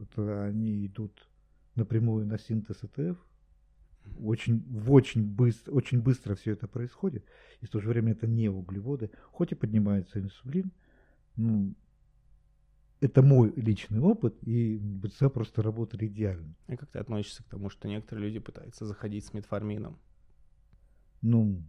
это 0.00 0.44
они 0.44 0.86
идут 0.86 1.28
напрямую 1.74 2.26
на 2.26 2.38
синтез 2.38 2.84
ЭТФ. 2.84 3.18
Очень, 4.20 4.60
в 4.68 4.92
очень, 4.92 5.22
быстро, 5.24 5.72
очень 5.72 6.00
быстро 6.00 6.34
все 6.34 6.52
это 6.52 6.68
происходит. 6.68 7.24
И 7.60 7.66
в 7.66 7.70
то 7.70 7.80
же 7.80 7.88
время 7.88 8.12
это 8.12 8.26
не 8.26 8.48
углеводы. 8.48 9.10
Хоть 9.32 9.52
и 9.52 9.54
поднимается 9.54 10.20
инсулин, 10.20 10.72
ну, 11.36 11.74
это 13.00 13.22
мой 13.22 13.52
личный 13.56 14.00
опыт, 14.00 14.36
и 14.42 14.78
БЦА 14.78 15.28
просто 15.28 15.62
работали 15.62 16.06
идеально. 16.06 16.54
И 16.68 16.76
как 16.76 16.90
ты 16.90 16.98
относишься 16.98 17.42
к 17.42 17.48
тому, 17.48 17.70
что 17.70 17.88
некоторые 17.88 18.26
люди 18.26 18.38
пытаются 18.38 18.86
заходить 18.86 19.24
с 19.26 19.34
метформином? 19.34 19.98
Ну, 21.20 21.62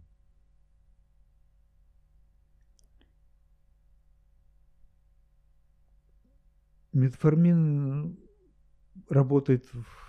метформин 6.92 8.18
работает 9.08 9.66
в 9.72 10.05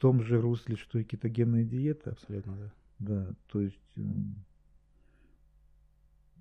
том 0.00 0.22
же 0.22 0.40
русле, 0.40 0.76
что 0.76 0.98
и 0.98 1.04
кетогенная 1.04 1.64
диета. 1.64 2.12
Абсолютно, 2.12 2.56
да. 2.56 2.72
Да, 2.98 3.34
то 3.46 3.60
есть 3.60 3.80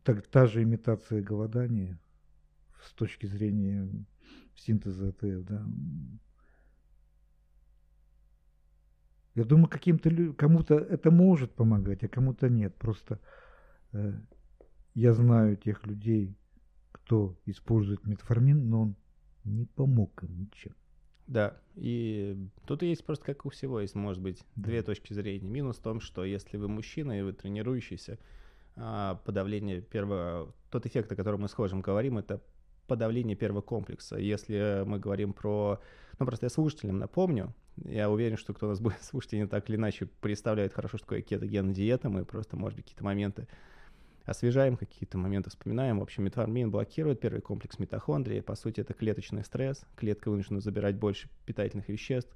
так, 0.03 0.25
та 0.27 0.45
же 0.45 0.63
имитация 0.63 1.21
голодания 1.21 1.99
с 2.83 2.93
точки 2.93 3.25
зрения 3.25 3.87
синтеза 4.55 5.09
АТФ, 5.09 5.45
да. 5.45 5.65
Я 9.35 9.43
думаю, 9.43 9.69
каким-то 9.69 10.33
кому-то 10.33 10.75
это 10.75 11.11
может 11.11 11.53
помогать, 11.53 12.03
а 12.03 12.07
кому-то 12.07 12.49
нет. 12.49 12.75
Просто 12.75 13.19
э, 13.91 14.13
я 14.95 15.13
знаю 15.13 15.55
тех 15.55 15.85
людей, 15.85 16.35
кто 16.91 17.37
использует 17.45 18.05
метформин, 18.05 18.69
но 18.69 18.81
он 18.81 18.95
не 19.43 19.65
помог 19.65 20.23
им 20.23 20.39
ничем. 20.39 20.73
Да, 21.29 21.55
и 21.75 22.35
тут 22.65 22.81
есть 22.81 23.05
просто 23.05 23.23
как 23.23 23.45
у 23.45 23.49
всего 23.49 23.79
есть, 23.79 23.93
может 23.93 24.19
быть, 24.19 24.43
две 24.55 24.81
точки 24.81 25.13
зрения. 25.13 25.47
Минус 25.47 25.77
в 25.77 25.81
том, 25.81 26.01
что 26.01 26.25
если 26.25 26.57
вы 26.57 26.67
мужчина 26.67 27.19
и 27.19 27.21
вы 27.21 27.33
тренирующийся, 27.33 28.17
а, 28.75 29.21
подавление 29.25 29.79
первого, 29.79 30.51
тот 30.71 30.87
эффект, 30.87 31.11
о 31.11 31.15
котором 31.15 31.41
мы 31.41 31.47
с 31.47 31.53
Хожем 31.53 31.81
говорим, 31.81 32.17
это 32.17 32.41
подавление 32.87 33.35
первого 33.37 33.61
комплекса. 33.61 34.17
Если 34.17 34.83
мы 34.87 34.97
говорим 34.97 35.33
про... 35.33 35.79
Ну, 36.17 36.25
просто 36.25 36.47
я 36.47 36.49
слушателям 36.49 36.97
напомню, 36.97 37.53
я 37.85 38.09
уверен, 38.09 38.35
что 38.35 38.55
кто 38.55 38.67
нас 38.67 38.79
будет 38.79 38.99
слушать, 39.03 39.35
они 39.35 39.45
так 39.45 39.69
или 39.69 39.75
иначе 39.77 40.07
представляют 40.21 40.73
хорошо, 40.73 40.97
что 40.97 41.05
такое 41.05 41.21
кетогенная 41.21 41.75
диета, 41.75 42.09
мы 42.09 42.25
просто, 42.25 42.57
может 42.57 42.75
быть, 42.75 42.85
какие-то 42.85 43.03
моменты 43.03 43.47
освежаем, 44.29 44.77
какие-то 44.77 45.17
моменты 45.17 45.49
вспоминаем. 45.49 45.99
В 45.99 46.03
общем, 46.03 46.23
метформин 46.23 46.71
блокирует 46.71 47.19
первый 47.19 47.41
комплекс 47.41 47.79
митохондрии. 47.79 48.41
По 48.41 48.55
сути, 48.55 48.81
это 48.81 48.93
клеточный 48.93 49.43
стресс. 49.43 49.85
Клетка 49.95 50.29
вынуждена 50.29 50.61
забирать 50.61 50.95
больше 50.95 51.29
питательных 51.45 51.89
веществ, 51.89 52.35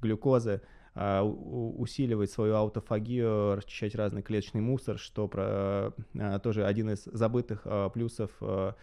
глюкозы, 0.00 0.62
а, 0.94 1.22
усиливать 1.22 2.30
свою 2.30 2.54
аутофагию, 2.54 3.56
расчищать 3.56 3.94
разный 3.94 4.22
клеточный 4.22 4.62
мусор, 4.62 4.98
что 4.98 5.28
про, 5.28 5.92
а, 6.18 6.38
тоже 6.38 6.64
один 6.64 6.90
из 6.90 7.04
забытых 7.04 7.62
а, 7.64 7.90
плюсов, 7.90 8.30
в 8.38 8.74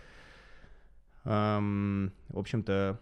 общем-то, 2.34 3.00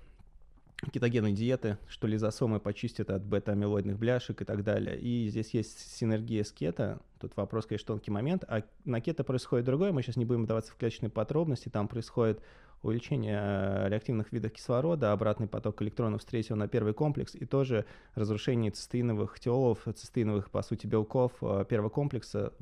кетогенной 0.89 1.33
диеты, 1.33 1.77
что 1.87 2.07
лизосомы 2.07 2.59
почистят 2.59 3.11
от 3.11 3.23
бета-амилоидных 3.23 3.99
бляшек 3.99 4.41
и 4.41 4.45
так 4.45 4.63
далее. 4.63 4.99
И 4.99 5.27
здесь 5.29 5.53
есть 5.53 5.95
синергия 5.95 6.43
с 6.43 6.51
кето. 6.51 6.99
Тут 7.19 7.35
вопрос, 7.35 7.67
конечно, 7.67 7.87
тонкий 7.87 8.11
момент. 8.11 8.43
А 8.47 8.63
на 8.85 8.99
кето 8.99 9.23
происходит 9.23 9.65
другое. 9.65 9.91
Мы 9.91 10.01
сейчас 10.01 10.15
не 10.15 10.25
будем 10.25 10.43
вдаваться 10.43 10.71
в 10.71 10.77
клеточные 10.77 11.11
подробности. 11.11 11.69
Там 11.69 11.87
происходит 11.87 12.41
увеличение 12.81 13.39
э, 13.39 13.89
реактивных 13.89 14.31
видов 14.31 14.53
кислорода, 14.53 15.11
обратный 15.11 15.47
поток 15.47 15.81
электронов 15.81 16.21
с 16.21 16.25
третьего 16.25 16.55
на 16.57 16.67
первый 16.67 16.93
комплекс 16.93 17.35
и 17.35 17.45
тоже 17.45 17.85
разрушение 18.15 18.71
цистеиновых 18.71 19.39
тиолов, 19.39 19.85
цистеиновых, 19.95 20.49
по 20.49 20.63
сути, 20.63 20.87
белков 20.87 21.33
э, 21.41 21.65
первого 21.69 21.89
комплекса 21.89 22.53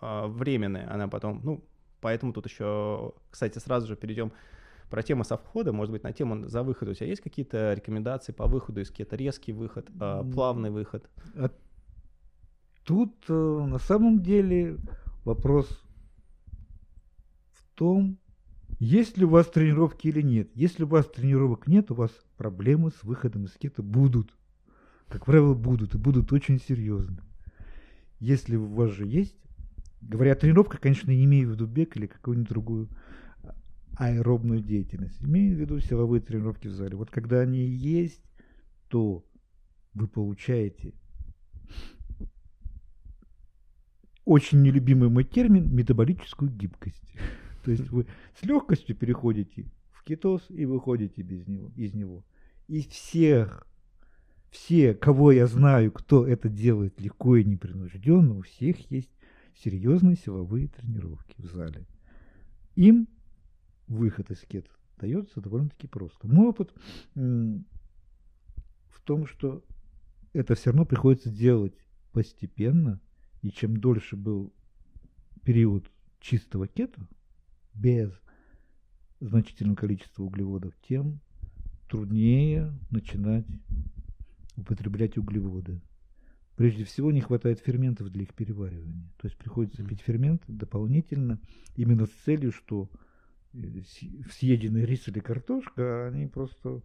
э, 0.00 0.26
временное. 0.26 0.90
Она 0.90 1.08
потом, 1.08 1.40
ну, 1.44 1.62
поэтому 2.00 2.32
тут 2.32 2.46
еще, 2.46 3.12
кстати, 3.30 3.58
сразу 3.58 3.86
же 3.86 3.96
перейдем 3.96 4.32
про 4.90 5.02
тему 5.02 5.24
со 5.24 5.36
входа, 5.36 5.72
может 5.72 5.92
быть, 5.92 6.02
на 6.02 6.12
тему 6.12 6.48
за 6.48 6.62
выход. 6.62 6.88
У 6.88 6.94
тебя 6.94 7.06
есть 7.06 7.22
какие-то 7.22 7.74
рекомендации 7.74 8.32
по 8.32 8.46
выходу 8.46 8.80
из 8.80 8.90
кето? 8.90 9.16
Резкий 9.16 9.52
выход, 9.52 9.90
плавный 10.32 10.70
выход? 10.70 11.08
А 11.34 11.50
тут 12.84 13.28
на 13.28 13.78
самом 13.78 14.22
деле 14.22 14.78
вопрос 15.24 15.82
в 17.52 17.64
том, 17.74 18.18
есть 18.78 19.16
ли 19.18 19.24
у 19.24 19.30
вас 19.30 19.46
тренировки 19.48 20.08
или 20.08 20.22
нет? 20.22 20.50
Если 20.54 20.84
у 20.84 20.86
вас 20.86 21.06
тренировок 21.06 21.66
нет, 21.66 21.90
у 21.90 21.94
вас 21.94 22.10
проблемы 22.36 22.90
с 22.90 23.02
выходом 23.02 23.46
из 23.46 23.52
кета 23.52 23.82
будут. 23.82 24.36
Как 25.08 25.24
правило, 25.24 25.54
будут, 25.54 25.94
и 25.94 25.98
будут 25.98 26.32
очень 26.32 26.60
серьезны. 26.60 27.18
Если 28.20 28.56
у 28.56 28.66
вас 28.66 28.90
же 28.90 29.06
есть, 29.06 29.36
говоря 30.00 30.32
о 30.32 30.36
тренировках, 30.36 30.80
конечно, 30.80 31.10
не 31.10 31.24
имею 31.24 31.48
в 31.48 31.52
виду 31.52 31.66
бег 31.66 31.96
или 31.96 32.06
какую-нибудь 32.06 32.48
другую 32.48 32.88
аэробную 33.96 34.60
деятельность. 34.60 35.20
Имею 35.22 35.56
в 35.56 35.60
виду 35.60 35.80
силовые 35.80 36.20
тренировки 36.20 36.68
в 36.68 36.72
зале. 36.72 36.96
Вот 36.96 37.10
когда 37.10 37.40
они 37.40 37.64
есть, 37.64 38.22
то 38.88 39.24
вы 39.94 40.06
получаете 40.06 40.94
очень 44.24 44.60
нелюбимый 44.60 45.08
мой 45.08 45.24
термин 45.24 45.74
метаболическую 45.74 46.50
гибкость. 46.50 47.14
То 47.64 47.70
есть 47.70 47.88
вы 47.90 48.06
с 48.38 48.44
легкостью 48.44 48.94
переходите 48.94 49.66
в 49.92 50.04
кетоз 50.04 50.44
и 50.50 50.66
выходите 50.66 51.22
без 51.22 51.46
него, 51.46 51.72
из 51.76 51.94
него. 51.94 52.24
И 52.68 52.82
всех, 52.82 53.66
все, 54.50 54.94
кого 54.94 55.32
я 55.32 55.46
знаю, 55.46 55.90
кто 55.92 56.26
это 56.26 56.48
делает 56.48 57.00
легко 57.00 57.36
и 57.36 57.44
непринужденно, 57.44 58.38
у 58.38 58.42
всех 58.42 58.90
есть 58.90 59.10
серьезные 59.54 60.16
силовые 60.16 60.68
тренировки 60.68 61.40
в 61.40 61.46
зале. 61.46 61.86
Им 62.74 63.08
выход 63.86 64.30
из 64.30 64.40
кет 64.40 64.66
дается 64.98 65.40
довольно-таки 65.40 65.86
просто. 65.86 66.26
Мой 66.28 66.48
опыт 66.48 66.72
в 67.14 67.62
том, 69.04 69.26
что 69.26 69.64
это 70.32 70.54
все 70.54 70.70
равно 70.70 70.84
приходится 70.84 71.30
делать 71.30 71.74
постепенно, 72.12 73.00
и 73.42 73.50
чем 73.50 73.76
дольше 73.76 74.16
был 74.16 74.52
период 75.44 75.90
чистого 76.20 76.66
кета, 76.66 77.06
без 77.74 78.12
значительного 79.20 79.76
количества 79.76 80.24
углеводов, 80.24 80.74
тем 80.88 81.20
труднее 81.88 82.72
начинать 82.90 83.46
употреблять 84.56 85.16
углеводы. 85.18 85.80
Прежде 86.56 86.84
всего 86.84 87.12
не 87.12 87.20
хватает 87.20 87.60
ферментов 87.60 88.10
для 88.10 88.22
их 88.22 88.34
переваривания. 88.34 89.12
То 89.18 89.26
есть 89.26 89.36
приходится 89.36 89.84
пить 89.84 90.00
фермент 90.00 90.42
дополнительно 90.48 91.38
именно 91.74 92.06
с 92.06 92.10
целью, 92.24 92.50
что 92.50 92.90
съеденный 94.30 94.84
рис 94.84 95.08
или 95.08 95.20
картошка, 95.20 96.08
они 96.08 96.26
просто 96.26 96.82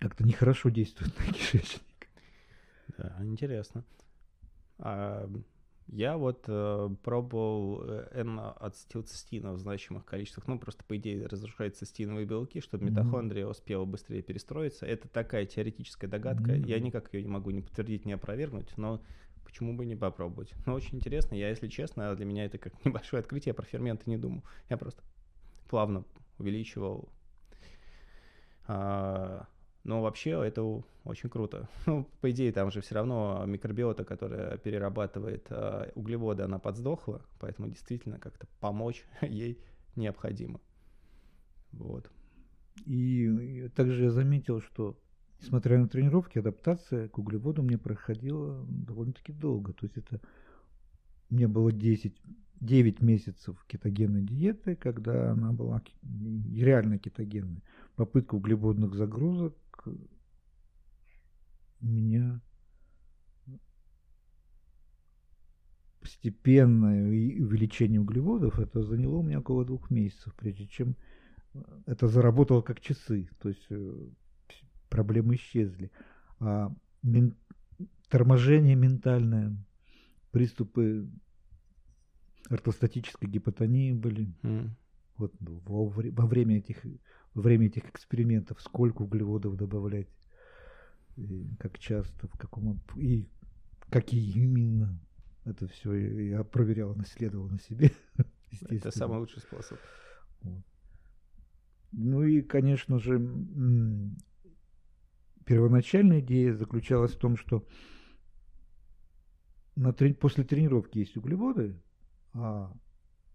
как-то 0.00 0.24
нехорошо 0.24 0.70
действуют 0.70 1.16
на 1.18 1.24
кишечник. 1.32 1.82
Да, 2.96 3.16
интересно. 3.22 3.84
А 4.78 5.28
я 5.88 6.18
вот 6.18 6.44
э, 6.48 6.90
пробовал 7.02 7.82
э, 7.82 8.08
N-ацетилцистина 8.12 9.52
в 9.52 9.58
значимых 9.58 10.04
количествах. 10.04 10.46
Ну, 10.46 10.58
просто, 10.58 10.84
по 10.84 10.96
идее, 10.98 11.26
разрушаются 11.26 11.86
цистиновые 11.86 12.26
белки, 12.26 12.60
чтобы 12.60 12.84
mm-hmm. 12.84 12.90
митохондрия 12.90 13.46
успела 13.46 13.84
быстрее 13.86 14.22
перестроиться. 14.22 14.84
Это 14.84 15.08
такая 15.08 15.46
теоретическая 15.46 16.06
догадка. 16.06 16.52
Mm-hmm. 16.52 16.66
Я 16.66 16.80
никак 16.80 17.12
ее 17.14 17.22
не 17.22 17.28
могу 17.28 17.50
ни 17.50 17.60
подтвердить, 17.60 18.04
ни 18.04 18.12
опровергнуть, 18.12 18.76
но 18.76 19.02
почему 19.48 19.74
бы 19.74 19.86
не 19.86 19.96
попробовать? 19.96 20.52
Ну, 20.66 20.74
очень 20.74 20.98
интересно. 20.98 21.34
Я, 21.34 21.48
если 21.48 21.68
честно, 21.68 22.14
для 22.14 22.26
меня 22.26 22.44
это 22.44 22.58
как 22.58 22.72
небольшое 22.84 23.20
открытие, 23.20 23.50
я 23.50 23.54
про 23.54 23.64
ферменты 23.64 24.04
не 24.06 24.18
думал. 24.18 24.44
Я 24.68 24.76
просто 24.76 25.02
плавно 25.68 26.04
увеличивал 26.38 27.08
а, 28.68 29.46
но 29.82 30.02
вообще 30.02 30.30
это 30.46 30.62
очень 31.04 31.30
круто. 31.30 31.68
Ну, 31.86 32.06
по 32.20 32.30
идее, 32.30 32.52
там 32.52 32.70
же 32.70 32.82
все 32.82 32.94
равно 32.94 33.42
микробиота, 33.46 34.04
которая 34.04 34.58
перерабатывает 34.58 35.46
э, 35.48 35.90
углеводы, 35.94 36.42
она 36.42 36.58
подсдохла, 36.58 37.22
поэтому 37.40 37.68
действительно 37.68 38.18
как-то 38.18 38.46
помочь 38.60 39.04
ей 39.22 39.58
необходимо. 39.96 40.60
Вот. 41.72 42.10
И 42.84 43.68
также 43.74 44.04
я 44.04 44.10
заметил, 44.10 44.60
что 44.60 45.00
несмотря 45.40 45.78
на 45.78 45.88
тренировки, 45.88 46.38
адаптация 46.38 47.08
к 47.08 47.18
углеводам 47.18 47.66
мне 47.66 47.78
проходила 47.78 48.64
довольно-таки 48.68 49.32
долго. 49.32 49.72
То 49.72 49.86
есть 49.86 49.96
это 49.96 50.20
мне 51.30 51.46
было 51.46 51.72
10, 51.72 52.14
9 52.60 53.02
месяцев 53.02 53.64
кетогенной 53.66 54.22
диеты, 54.22 54.76
когда 54.76 55.32
она 55.32 55.52
была 55.52 55.82
реально 56.02 56.98
кетогенной. 56.98 57.62
Попытка 57.96 58.34
углеводных 58.34 58.94
загрузок 58.94 59.54
меня 61.80 62.40
постепенное 66.00 67.06
увеличение 67.06 68.00
углеводов, 68.00 68.58
это 68.58 68.82
заняло 68.82 69.16
у 69.16 69.22
меня 69.22 69.40
около 69.40 69.64
двух 69.64 69.90
месяцев, 69.90 70.34
прежде 70.34 70.66
чем 70.66 70.96
э, 71.52 71.60
это 71.86 72.08
заработало 72.08 72.62
как 72.62 72.80
часы, 72.80 73.28
то 73.40 73.50
есть 73.50 73.66
э, 73.68 74.08
проблемы 74.88 75.36
исчезли. 75.36 75.90
А 76.40 76.72
мен... 77.02 77.36
торможение 78.08 78.74
ментальное, 78.74 79.56
приступы 80.30 81.08
ортостатической 82.48 83.28
гипотонии 83.28 83.92
были. 83.92 84.32
Mm. 84.42 84.70
Вот 85.16 85.34
во, 85.40 85.88
во 85.88 86.26
время 86.26 86.58
этих 86.58 86.84
во 87.34 87.42
время 87.42 87.66
этих 87.66 87.88
экспериментов, 87.88 88.60
сколько 88.60 89.02
углеводов 89.02 89.56
добавлять, 89.56 90.08
и 91.16 91.48
как 91.58 91.78
часто, 91.78 92.28
в 92.28 92.38
каком 92.38 92.80
и 92.96 93.28
какие 93.90 94.32
именно. 94.32 94.98
Это 95.44 95.66
все 95.68 95.92
я 96.30 96.44
проверял, 96.44 96.94
наследовал 96.94 97.48
на 97.48 97.58
себе. 97.58 97.92
Это 98.68 98.90
самый 98.90 99.18
лучший 99.18 99.40
способ. 99.40 99.78
Вот. 100.42 100.62
Ну 101.92 102.22
и, 102.22 102.42
конечно 102.42 102.98
же, 102.98 103.18
первоначальная 105.48 106.20
идея 106.20 106.52
заключалась 106.52 107.14
в 107.14 107.18
том, 107.18 107.38
что 107.38 107.66
на 109.76 109.92
трени- 109.92 110.12
после 110.12 110.44
тренировки 110.44 110.98
есть 110.98 111.16
углеводы, 111.16 111.80
а 112.34 112.70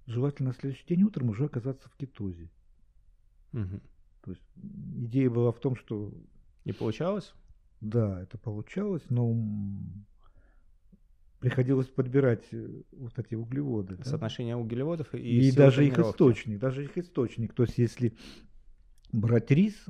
желательно 0.06 0.50
на 0.50 0.56
следующий 0.56 0.86
день 0.86 1.04
утром 1.04 1.30
уже 1.30 1.46
оказаться 1.46 1.90
в 1.90 1.96
кетозе. 1.96 2.52
Угу. 3.54 3.82
То 4.26 4.32
есть 4.32 4.44
идея 5.06 5.30
была 5.32 5.52
в 5.52 5.60
том, 5.60 5.76
что... 5.76 6.14
Не 6.66 6.74
получалось? 6.74 7.34
Да, 7.82 8.22
это 8.22 8.38
получалось, 8.38 9.04
но 9.10 9.36
приходилось 11.40 11.88
подбирать 11.88 12.46
э, 12.52 12.84
вот 12.92 13.18
эти 13.18 13.34
углеводы. 13.34 13.98
Соотношение 14.04 14.56
да? 14.56 14.62
углеводов 14.62 15.14
и, 15.16 15.50
и 15.50 15.52
даже 15.52 15.86
их 15.86 15.98
источник, 15.98 16.60
даже 16.60 16.86
их 16.86 16.96
источник. 16.96 17.54
То 17.54 17.64
есть 17.64 17.78
если 17.80 18.16
брать 19.12 19.50
рис, 19.52 19.84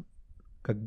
как 0.62 0.77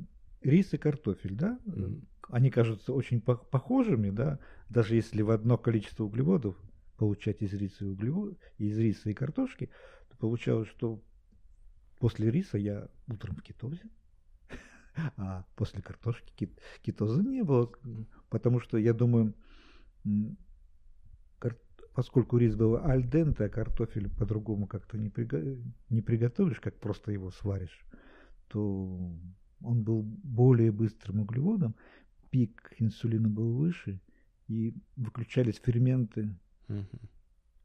рис 0.42 0.72
и 0.74 0.78
картофель, 0.78 1.34
да, 1.34 1.58
mm-hmm. 1.66 2.04
они 2.30 2.50
кажутся 2.50 2.92
очень 2.92 3.20
по- 3.20 3.36
похожими, 3.36 4.10
да, 4.10 4.38
даже 4.68 4.94
если 4.94 5.22
в 5.22 5.30
одно 5.30 5.58
количество 5.58 6.04
углеводов 6.04 6.56
получать 6.96 7.42
из 7.42 7.52
риса 7.52 7.84
и 7.84 7.88
углевод, 7.88 8.38
из 8.58 8.78
риса 8.78 9.10
и 9.10 9.14
картошки, 9.14 9.70
то 10.10 10.16
получалось, 10.16 10.68
что 10.68 11.02
после 11.98 12.30
риса 12.30 12.58
я 12.58 12.88
утром 13.08 13.36
в 13.36 13.42
кетозе, 13.42 13.82
а 15.16 15.44
после 15.56 15.82
картошки 15.82 16.32
кит, 16.36 16.60
кетоза 16.82 17.22
не 17.22 17.42
было, 17.42 17.70
потому 18.28 18.60
что 18.60 18.78
я 18.78 18.92
думаю, 18.92 19.34
кар, 21.38 21.56
поскольку 21.94 22.38
рис 22.38 22.54
был 22.54 22.76
альденте, 22.76 23.44
а 23.44 23.48
картофель 23.48 24.10
по-другому 24.10 24.66
как-то 24.66 24.96
не, 24.98 25.10
приго, 25.10 25.58
не 25.90 26.02
приготовишь, 26.02 26.60
как 26.60 26.78
просто 26.78 27.12
его 27.12 27.30
сваришь, 27.30 27.84
то 28.48 29.10
он 29.60 29.82
был 29.82 30.02
более 30.02 30.70
быстрым 30.72 31.20
углеводом, 31.20 31.74
пик 32.30 32.74
инсулина 32.78 33.28
был 33.28 33.54
выше, 33.54 34.00
и 34.48 34.74
выключались 34.96 35.60
ферменты 35.62 36.34
угу. 36.68 36.84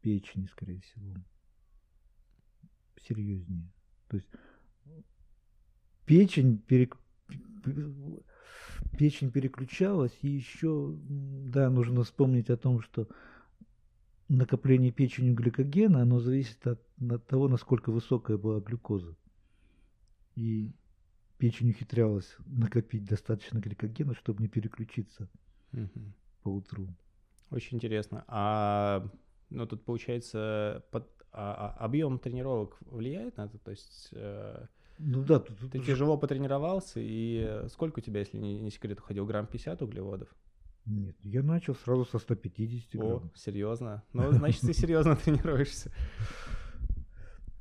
печени, 0.01 0.47
скорее 0.47 0.81
всего, 0.81 1.15
серьезнее. 3.07 3.71
То 4.07 4.17
есть 4.17 4.27
печень, 6.05 6.57
перек... 6.57 6.97
печень 8.97 9.31
переключалась, 9.31 10.17
и 10.21 10.29
еще, 10.29 10.97
да, 11.07 11.69
нужно 11.69 12.03
вспомнить 12.03 12.49
о 12.49 12.57
том, 12.57 12.81
что 12.81 13.07
накопление 14.27 14.91
печенью 14.91 15.35
гликогена, 15.35 16.01
оно 16.01 16.19
зависит 16.19 16.65
от, 16.65 16.81
от 17.09 17.27
того, 17.27 17.47
насколько 17.47 17.91
высокая 17.91 18.37
была 18.37 18.59
глюкоза. 18.59 19.15
И 20.35 20.71
печень 21.41 21.71
ухитрялась 21.71 22.37
накопить 22.45 23.03
достаточно 23.03 23.57
гликогена, 23.57 24.13
чтобы 24.13 24.43
не 24.43 24.47
переключиться 24.47 25.27
угу. 25.73 26.13
по 26.43 26.49
утру. 26.49 26.87
Очень 27.49 27.77
интересно. 27.77 28.23
А 28.27 29.09
ну 29.49 29.65
тут 29.65 29.83
получается 29.83 30.85
под, 30.91 31.09
а, 31.31 31.75
а, 31.79 31.83
объем 31.83 32.19
тренировок 32.19 32.77
влияет 32.81 33.37
на 33.37 33.45
это? 33.45 33.57
То 33.57 33.71
есть 33.71 34.09
э, 34.11 34.67
ну 34.99 35.23
да, 35.23 35.39
тут, 35.39 35.57
ты 35.57 35.79
тут 35.79 35.85
тяжело 35.87 36.13
же... 36.13 36.21
потренировался 36.21 36.99
и 37.01 37.63
сколько 37.69 37.99
у 37.99 38.01
тебя, 38.03 38.19
если 38.19 38.37
не, 38.37 38.61
не 38.61 38.69
секрет, 38.69 38.99
уходил 38.99 39.25
грамм 39.25 39.47
50 39.47 39.81
углеводов? 39.81 40.29
Нет, 40.85 41.15
я 41.23 41.41
начал 41.41 41.73
сразу 41.73 42.05
со 42.05 42.19
150 42.19 43.01
грамм. 43.01 43.13
О, 43.13 43.31
серьезно? 43.35 44.03
Ну, 44.13 44.31
значит, 44.31 44.61
ты 44.61 44.73
серьезно 44.75 45.15
тренируешься. 45.15 45.91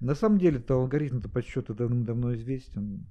На 0.00 0.14
самом 0.14 0.38
деле-то 0.38 0.74
алгоритм-то 0.74 1.30
подсчета 1.30 1.72
давным-давно 1.72 2.34
известен. 2.34 3.06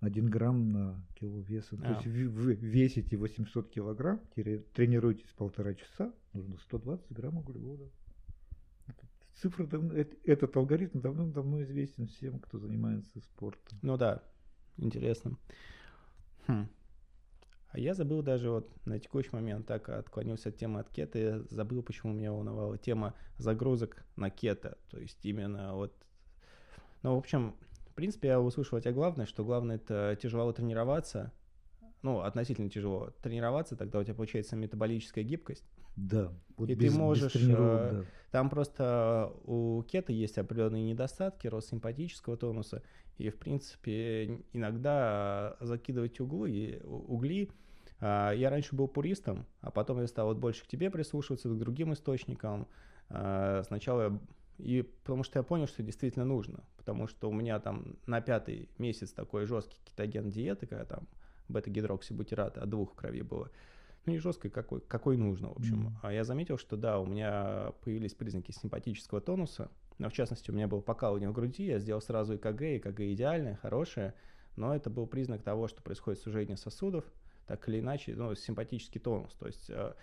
1 0.00 0.26
грамм 0.26 0.72
на 0.72 1.06
кило 1.14 1.40
веса. 1.40 1.76
То 1.76 1.84
а. 1.84 1.92
есть 1.92 2.06
вы 2.06 2.54
весите 2.54 3.16
800 3.16 3.70
килограмм, 3.70 4.20
тренируетесь 4.34 5.32
полтора 5.36 5.74
часа, 5.74 6.12
нужно 6.32 6.58
120 6.58 7.10
грамм 7.10 7.38
углеводов. 7.38 7.90
Цифра 9.34 9.68
этот 10.24 10.56
алгоритм 10.56 11.00
давным-давно 11.00 11.62
известен 11.64 12.06
всем, 12.06 12.38
кто 12.38 12.58
занимается 12.58 13.20
спортом. 13.20 13.78
Ну 13.82 13.96
да, 13.96 14.22
интересно. 14.76 15.36
Хм. 16.46 16.68
А 17.74 17.78
я 17.80 17.94
забыл 17.94 18.22
даже 18.22 18.50
вот 18.50 18.70
на 18.86 19.00
текущий 19.00 19.30
момент, 19.32 19.66
так 19.66 19.88
отклонился 19.88 20.50
от 20.50 20.56
темы 20.56 20.78
от 20.78 20.90
кета, 20.90 21.18
я 21.18 21.42
забыл, 21.50 21.82
почему 21.82 22.12
меня 22.12 22.30
волновала 22.30 22.78
тема 22.78 23.14
загрузок 23.36 24.04
на 24.14 24.30
кета. 24.30 24.78
То 24.90 25.00
есть 25.00 25.18
именно 25.26 25.74
вот... 25.74 25.92
Ну, 27.02 27.16
в 27.16 27.18
общем, 27.18 27.56
в 27.94 27.96
принципе, 27.96 28.26
я 28.26 28.40
услышал 28.40 28.76
от 28.76 28.82
тебя 28.82 28.92
главное, 28.92 29.24
что 29.24 29.44
главное 29.44 29.76
это 29.76 30.18
тяжело 30.20 30.50
тренироваться, 30.52 31.32
ну, 32.02 32.22
относительно 32.22 32.68
тяжело 32.68 33.12
тренироваться, 33.22 33.76
тогда 33.76 34.00
у 34.00 34.02
тебя 34.02 34.14
получается 34.14 34.56
метаболическая 34.56 35.22
гибкость. 35.22 35.62
Да. 35.94 36.32
Вот 36.56 36.68
и 36.70 36.74
без, 36.74 36.92
ты 36.92 36.98
можешь... 36.98 37.36
Без 37.36 37.48
э, 37.48 37.52
да. 37.52 38.04
Там 38.32 38.50
просто 38.50 39.32
у 39.44 39.84
кета 39.84 40.12
есть 40.12 40.38
определенные 40.38 40.82
недостатки, 40.82 41.46
рост 41.46 41.68
симпатического 41.68 42.36
тонуса, 42.36 42.82
и, 43.16 43.30
в 43.30 43.36
принципе, 43.36 44.40
иногда 44.52 45.56
закидывать 45.60 46.18
углы, 46.18 46.82
угли 46.82 47.48
а, 48.00 48.32
я 48.32 48.50
раньше 48.50 48.74
был 48.74 48.88
пуристом, 48.88 49.46
а 49.60 49.70
потом 49.70 50.00
я 50.00 50.08
стал 50.08 50.26
вот 50.26 50.38
больше 50.38 50.64
к 50.64 50.66
тебе 50.66 50.90
прислушиваться, 50.90 51.48
к 51.48 51.56
другим 51.56 51.92
источникам. 51.92 52.66
А, 53.08 53.62
сначала 53.62 54.20
и 54.58 54.82
потому 54.82 55.22
что 55.22 55.38
я 55.38 55.42
понял, 55.44 55.68
что 55.68 55.84
действительно 55.84 56.24
нужно. 56.24 56.64
Потому 56.84 57.06
что 57.06 57.30
у 57.30 57.32
меня 57.32 57.58
там 57.60 57.96
на 58.06 58.20
пятый 58.20 58.68
месяц 58.76 59.10
такой 59.10 59.46
жесткий 59.46 59.78
кетоген 59.84 60.28
диеты, 60.28 60.66
когда 60.66 60.84
там 60.84 61.08
бета-гидроксибутирата 61.48 62.60
от 62.60 62.68
двух 62.68 62.92
в 62.92 62.94
крови 62.94 63.22
было. 63.22 63.50
Ну, 64.04 64.12
не 64.12 64.18
жесткой, 64.18 64.50
какой, 64.50 64.82
какой 64.82 65.16
нужно, 65.16 65.48
в 65.48 65.56
общем. 65.56 65.88
Mm. 65.88 65.92
А 66.02 66.12
я 66.12 66.24
заметил, 66.24 66.58
что 66.58 66.76
да, 66.76 66.98
у 66.98 67.06
меня 67.06 67.72
появились 67.82 68.12
признаки 68.12 68.52
симпатического 68.52 69.22
тонуса. 69.22 69.70
Но, 69.98 70.10
в 70.10 70.12
частности, 70.12 70.50
у 70.50 70.54
меня 70.54 70.68
было 70.68 70.82
покалывание 70.82 71.30
в 71.30 71.32
груди, 71.32 71.64
я 71.64 71.78
сделал 71.78 72.02
сразу 72.02 72.36
ЭКГ, 72.36 72.60
ЭКГ 72.60 73.00
идеальное, 73.00 73.56
хорошее. 73.56 74.12
Но 74.56 74.74
это 74.76 74.90
был 74.90 75.06
признак 75.06 75.42
того, 75.42 75.68
что 75.68 75.82
происходит 75.82 76.20
сужение 76.20 76.58
сосудов, 76.58 77.04
так 77.46 77.66
или 77.68 77.80
иначе, 77.80 78.14
ну, 78.14 78.34
симпатический 78.34 79.00
тонус. 79.00 79.32
То 79.34 79.46
есть 79.46 79.70
э, 79.70 79.94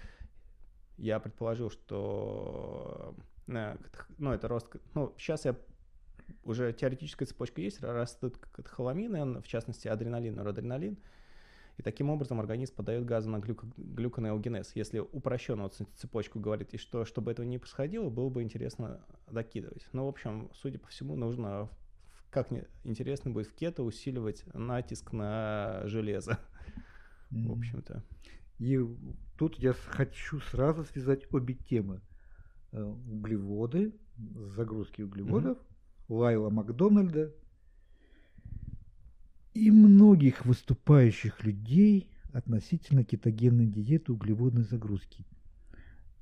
я 0.97 1.19
предположил, 1.19 1.69
что 1.69 3.15
Э, 3.47 3.75
ну, 4.17 4.31
это 4.31 4.47
рост, 4.47 4.67
ну, 4.93 5.13
сейчас 5.17 5.45
я 5.45 5.55
уже 6.43 6.73
теоретическая 6.73 7.25
цепочка 7.25 7.61
есть, 7.61 7.81
растут 7.81 8.37
катехоламины, 8.37 9.41
в 9.41 9.47
частности, 9.47 9.87
адреналин, 9.87 10.35
норадреналин, 10.35 10.97
и 11.77 11.81
таким 11.81 12.09
образом 12.09 12.39
организм 12.39 12.75
подает 12.75 13.05
газы 13.05 13.29
на 13.29 13.39
глюко, 13.39 13.67
глюконеогенез. 13.77 14.71
Если 14.75 14.99
упрощенно 14.99 15.63
вот 15.63 15.81
цепочку 15.95 16.39
говорить, 16.39 16.73
и 16.73 16.77
что, 16.77 17.05
чтобы 17.05 17.31
этого 17.31 17.45
не 17.45 17.57
происходило, 17.57 18.09
было 18.09 18.29
бы 18.29 18.43
интересно 18.43 18.99
докидывать. 19.29 19.87
Но, 19.93 20.05
в 20.05 20.09
общем, 20.09 20.49
судя 20.53 20.79
по 20.79 20.87
всему, 20.87 21.15
нужно, 21.15 21.69
как 22.29 22.51
не, 22.51 22.65
интересно 22.83 23.31
будет 23.31 23.47
в 23.47 23.55
кето 23.55 23.83
усиливать 23.83 24.43
натиск 24.53 25.13
на 25.13 25.81
железо. 25.85 26.39
Mm-hmm. 27.31 27.47
В 27.47 27.51
общем-то. 27.53 28.03
И 28.59 28.79
тут 29.37 29.57
я 29.57 29.73
хочу 29.73 30.39
сразу 30.41 30.83
связать 30.83 31.25
обе 31.33 31.55
темы. 31.55 32.01
Э, 32.73 32.83
углеводы, 32.83 33.93
загрузки 34.17 35.01
углеводов. 35.01 35.57
Лайла 36.11 36.49
Макдональда 36.49 37.33
и 39.53 39.71
многих 39.71 40.45
выступающих 40.45 41.43
людей 41.43 42.11
относительно 42.33 43.03
кетогенной 43.03 43.67
диеты 43.67 44.13
углеводной 44.13 44.63
загрузки. 44.63 45.25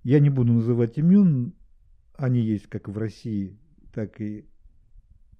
Я 0.03 0.19
не 0.19 0.29
буду 0.29 0.53
называть 0.53 0.97
имен, 0.97 1.53
они 2.15 2.39
есть 2.39 2.67
как 2.67 2.87
в 2.87 2.97
России, 2.97 3.59
так 3.93 4.19
и 4.21 4.45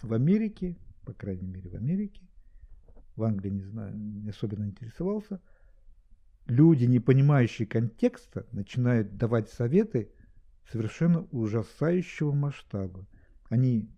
в 0.01 0.13
Америке, 0.13 0.77
по 1.05 1.13
крайней 1.13 1.47
мере 1.47 1.69
в 1.69 1.75
Америке. 1.75 2.21
В 3.15 3.23
Англии 3.23 3.49
не 3.49 3.63
знаю, 3.63 3.97
не 3.97 4.29
особенно 4.29 4.65
интересовался. 4.65 5.41
Люди, 6.45 6.85
не 6.85 6.99
понимающие 6.99 7.67
контекста, 7.67 8.45
начинают 8.51 9.17
давать 9.17 9.49
советы– 9.49 10.11
совершенно 10.71 11.23
ужасающего 11.31 12.31
масштаба. 12.31 13.05
Они, 13.49 13.89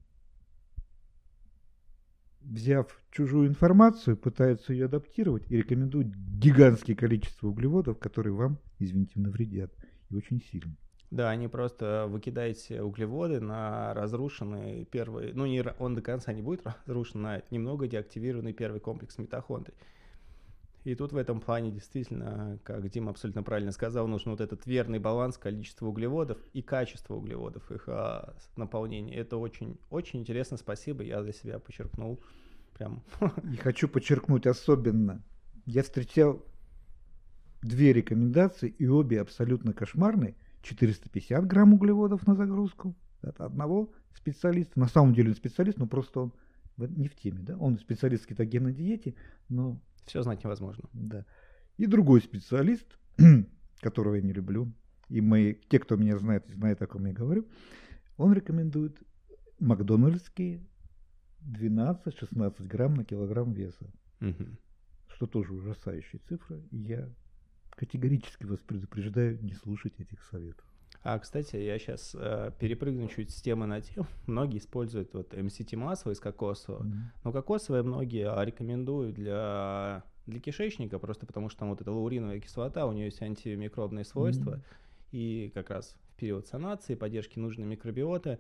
взяв 2.43 2.87
чужую 3.11 3.47
информацию, 3.47 4.17
пытаются 4.17 4.73
ее 4.73 4.85
адаптировать 4.85 5.49
и 5.49 5.57
рекомендуют 5.57 6.07
гигантское 6.07 6.95
количество 6.95 7.47
углеводов, 7.47 7.99
которые 7.99 8.33
вам, 8.33 8.57
извините, 8.79 9.19
навредят. 9.19 9.71
И 10.09 10.15
очень 10.15 10.41
сильно. 10.41 10.75
Да, 11.11 11.29
они 11.29 11.49
просто 11.49 12.05
выкидаете 12.07 12.81
углеводы 12.81 13.41
на 13.41 13.93
разрушенный 13.93 14.85
первый, 14.85 15.33
ну 15.33 15.45
не 15.45 15.61
он 15.77 15.93
до 15.93 16.01
конца 16.01 16.31
не 16.31 16.41
будет 16.41 16.61
разрушен, 16.85 17.21
на 17.21 17.41
немного 17.51 17.87
деактивированный 17.87 18.53
первый 18.53 18.79
комплекс 18.79 19.17
митохондрий. 19.17 19.75
И 20.83 20.95
тут 20.95 21.11
в 21.11 21.17
этом 21.17 21.39
плане 21.39 21.71
действительно, 21.71 22.59
как 22.63 22.89
Дима 22.89 23.11
абсолютно 23.11 23.43
правильно 23.43 23.71
сказал, 23.71 24.07
нужен 24.07 24.31
вот 24.31 24.41
этот 24.41 24.65
верный 24.65 24.97
баланс 24.97 25.37
количества 25.37 25.85
углеводов 25.85 26.39
и 26.53 26.63
качества 26.63 27.15
углеводов, 27.15 27.71
их 27.71 27.83
а, 27.87 28.35
наполнения. 28.55 29.15
Это 29.15 29.37
очень, 29.37 29.77
очень 29.91 30.21
интересно, 30.21 30.57
спасибо, 30.57 31.03
я 31.03 31.21
для 31.21 31.33
себя 31.33 31.59
подчеркнул. 31.59 32.19
Прям. 32.73 33.03
И 33.53 33.57
хочу 33.57 33.87
подчеркнуть 33.87 34.47
особенно, 34.47 35.21
я 35.65 35.83
встречал 35.83 36.43
две 37.61 37.93
рекомендации, 37.93 38.69
и 38.69 38.87
обе 38.87 39.21
абсолютно 39.21 39.73
кошмарные. 39.73 40.35
450 40.63 41.45
грамм 41.45 41.73
углеводов 41.73 42.25
на 42.25 42.35
загрузку 42.35 42.95
от 43.21 43.39
одного 43.39 43.91
специалиста. 44.13 44.79
На 44.79 44.87
самом 44.87 45.13
деле 45.13 45.29
он 45.29 45.35
специалист, 45.35 45.77
но 45.77 45.87
просто 45.87 46.21
он 46.21 46.33
не 46.77 47.07
в 47.07 47.15
теме. 47.15 47.39
Да? 47.41 47.57
Он 47.57 47.77
специалист 47.77 48.23
в 48.23 48.27
кетогенной 48.27 48.73
диете, 48.73 49.15
но 49.49 49.79
все 50.05 50.21
знать 50.23 50.43
невозможно. 50.43 50.89
Да. 50.93 51.25
И 51.77 51.85
другой 51.85 52.21
специалист, 52.21 52.87
которого 53.81 54.15
я 54.15 54.21
не 54.21 54.33
люблю, 54.33 54.71
и 55.09 55.21
мои, 55.21 55.55
те, 55.69 55.79
кто 55.79 55.95
меня 55.95 56.17
знает, 56.17 56.47
знают, 56.49 56.81
о 56.81 56.87
ком 56.87 57.05
я 57.05 57.13
говорю, 57.13 57.47
он 58.17 58.33
рекомендует 58.33 58.97
макдональдские 59.59 60.65
12-16 61.43 62.65
грамм 62.67 62.95
на 62.95 63.03
килограмм 63.03 63.51
веса. 63.51 63.91
Угу. 64.21 64.45
Что 65.15 65.27
тоже 65.27 65.53
ужасающая 65.53 66.19
цифра. 66.27 66.61
Я 66.71 67.09
категорически 67.71 68.45
вас 68.45 68.59
предупреждаю 68.59 69.41
не 69.43 69.53
слушать 69.53 69.99
этих 69.99 70.23
советов. 70.23 70.65
А, 71.03 71.17
кстати, 71.17 71.55
я 71.55 71.79
сейчас 71.79 72.15
э, 72.17 72.51
перепрыгну 72.59 73.07
чуть 73.07 73.31
с 73.31 73.41
темы 73.41 73.65
на 73.65 73.81
тему. 73.81 74.05
Многие 74.27 74.59
используют 74.59 75.13
вот 75.13 75.33
MCT 75.33 75.75
масло 75.75 76.11
из 76.11 76.19
кокосового. 76.19 76.83
Mm-hmm. 76.83 76.99
Но 77.23 77.31
кокосовое 77.31 77.83
многие 77.83 78.29
а, 78.29 78.43
рекомендуют 78.45 79.15
для, 79.15 80.03
для 80.27 80.39
кишечника, 80.39 80.99
просто 80.99 81.25
потому 81.25 81.49
что 81.49 81.59
там 81.59 81.69
вот 81.69 81.81
эта 81.81 81.91
лауриновая 81.91 82.39
кислота, 82.39 82.85
у 82.85 82.91
нее 82.91 83.05
есть 83.05 83.21
антимикробные 83.21 84.05
свойства. 84.05 84.55
Mm-hmm. 84.55 84.61
И 85.11 85.51
как 85.53 85.71
раз 85.71 85.95
в 86.13 86.19
период 86.19 86.47
санации, 86.47 86.95
поддержки 86.95 87.39
нужной 87.39 87.65
микробиоты, 87.65 88.37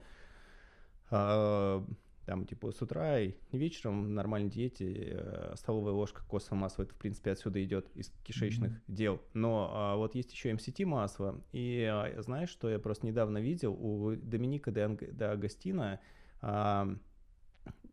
э, 1.09 1.83
там, 2.25 2.45
типа, 2.45 2.71
с 2.71 2.81
утра 2.81 3.19
и 3.19 3.33
вечером 3.51 4.05
в 4.05 4.09
нормальной 4.09 4.49
диете 4.49 5.09
э, 5.11 5.53
столовая 5.55 5.93
ложка 5.93 6.21
кокосового 6.21 6.61
масла, 6.61 6.83
это, 6.83 6.93
в 6.93 6.97
принципе, 6.97 7.31
отсюда 7.31 7.63
идет 7.63 7.89
из 7.95 8.11
кишечных 8.23 8.71
mm-hmm. 8.71 8.83
дел. 8.87 9.21
Но 9.33 9.71
а, 9.73 9.95
вот 9.95 10.15
есть 10.15 10.31
еще 10.31 10.51
MCT 10.51 10.85
масло, 10.85 11.41
и 11.51 11.83
а, 11.83 12.21
знаешь, 12.21 12.49
что 12.49 12.69
я 12.69 12.79
просто 12.79 13.05
недавно 13.07 13.39
видел 13.39 13.73
у 13.73 14.15
Доминика 14.15 14.71
де, 14.71 14.81
Анг... 14.81 15.03
де 15.03 15.25
Агастина 15.25 15.99
а, 16.41 16.87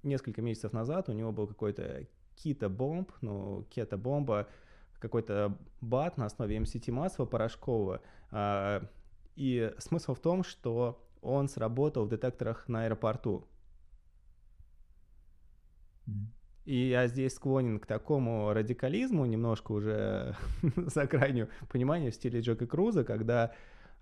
несколько 0.02 0.42
месяцев 0.42 0.72
назад 0.72 1.08
у 1.08 1.12
него 1.12 1.32
был 1.32 1.46
какой-то 1.46 2.06
кито-бомб, 2.36 3.10
ну, 3.20 3.66
кето-бомба, 3.70 4.48
какой-то 4.98 5.56
бат 5.80 6.16
на 6.16 6.26
основе 6.26 6.56
MCT 6.58 6.92
масла 6.92 7.24
порошкового. 7.24 8.00
А, 8.30 8.82
и 9.36 9.72
смысл 9.78 10.14
в 10.14 10.20
том, 10.20 10.42
что 10.42 11.04
он 11.22 11.48
сработал 11.48 12.04
в 12.04 12.10
детекторах 12.10 12.68
на 12.68 12.84
аэропорту. 12.84 13.46
И 16.64 16.88
я 16.88 17.06
здесь 17.06 17.34
склонен 17.34 17.78
к 17.78 17.86
такому 17.86 18.52
радикализму, 18.52 19.24
немножко 19.24 19.72
уже 19.72 20.36
за 20.76 21.06
крайнюю 21.06 21.48
понимание 21.70 22.10
в 22.10 22.14
стиле 22.14 22.40
Джека 22.40 22.66
Круза, 22.66 23.04
когда, 23.04 23.52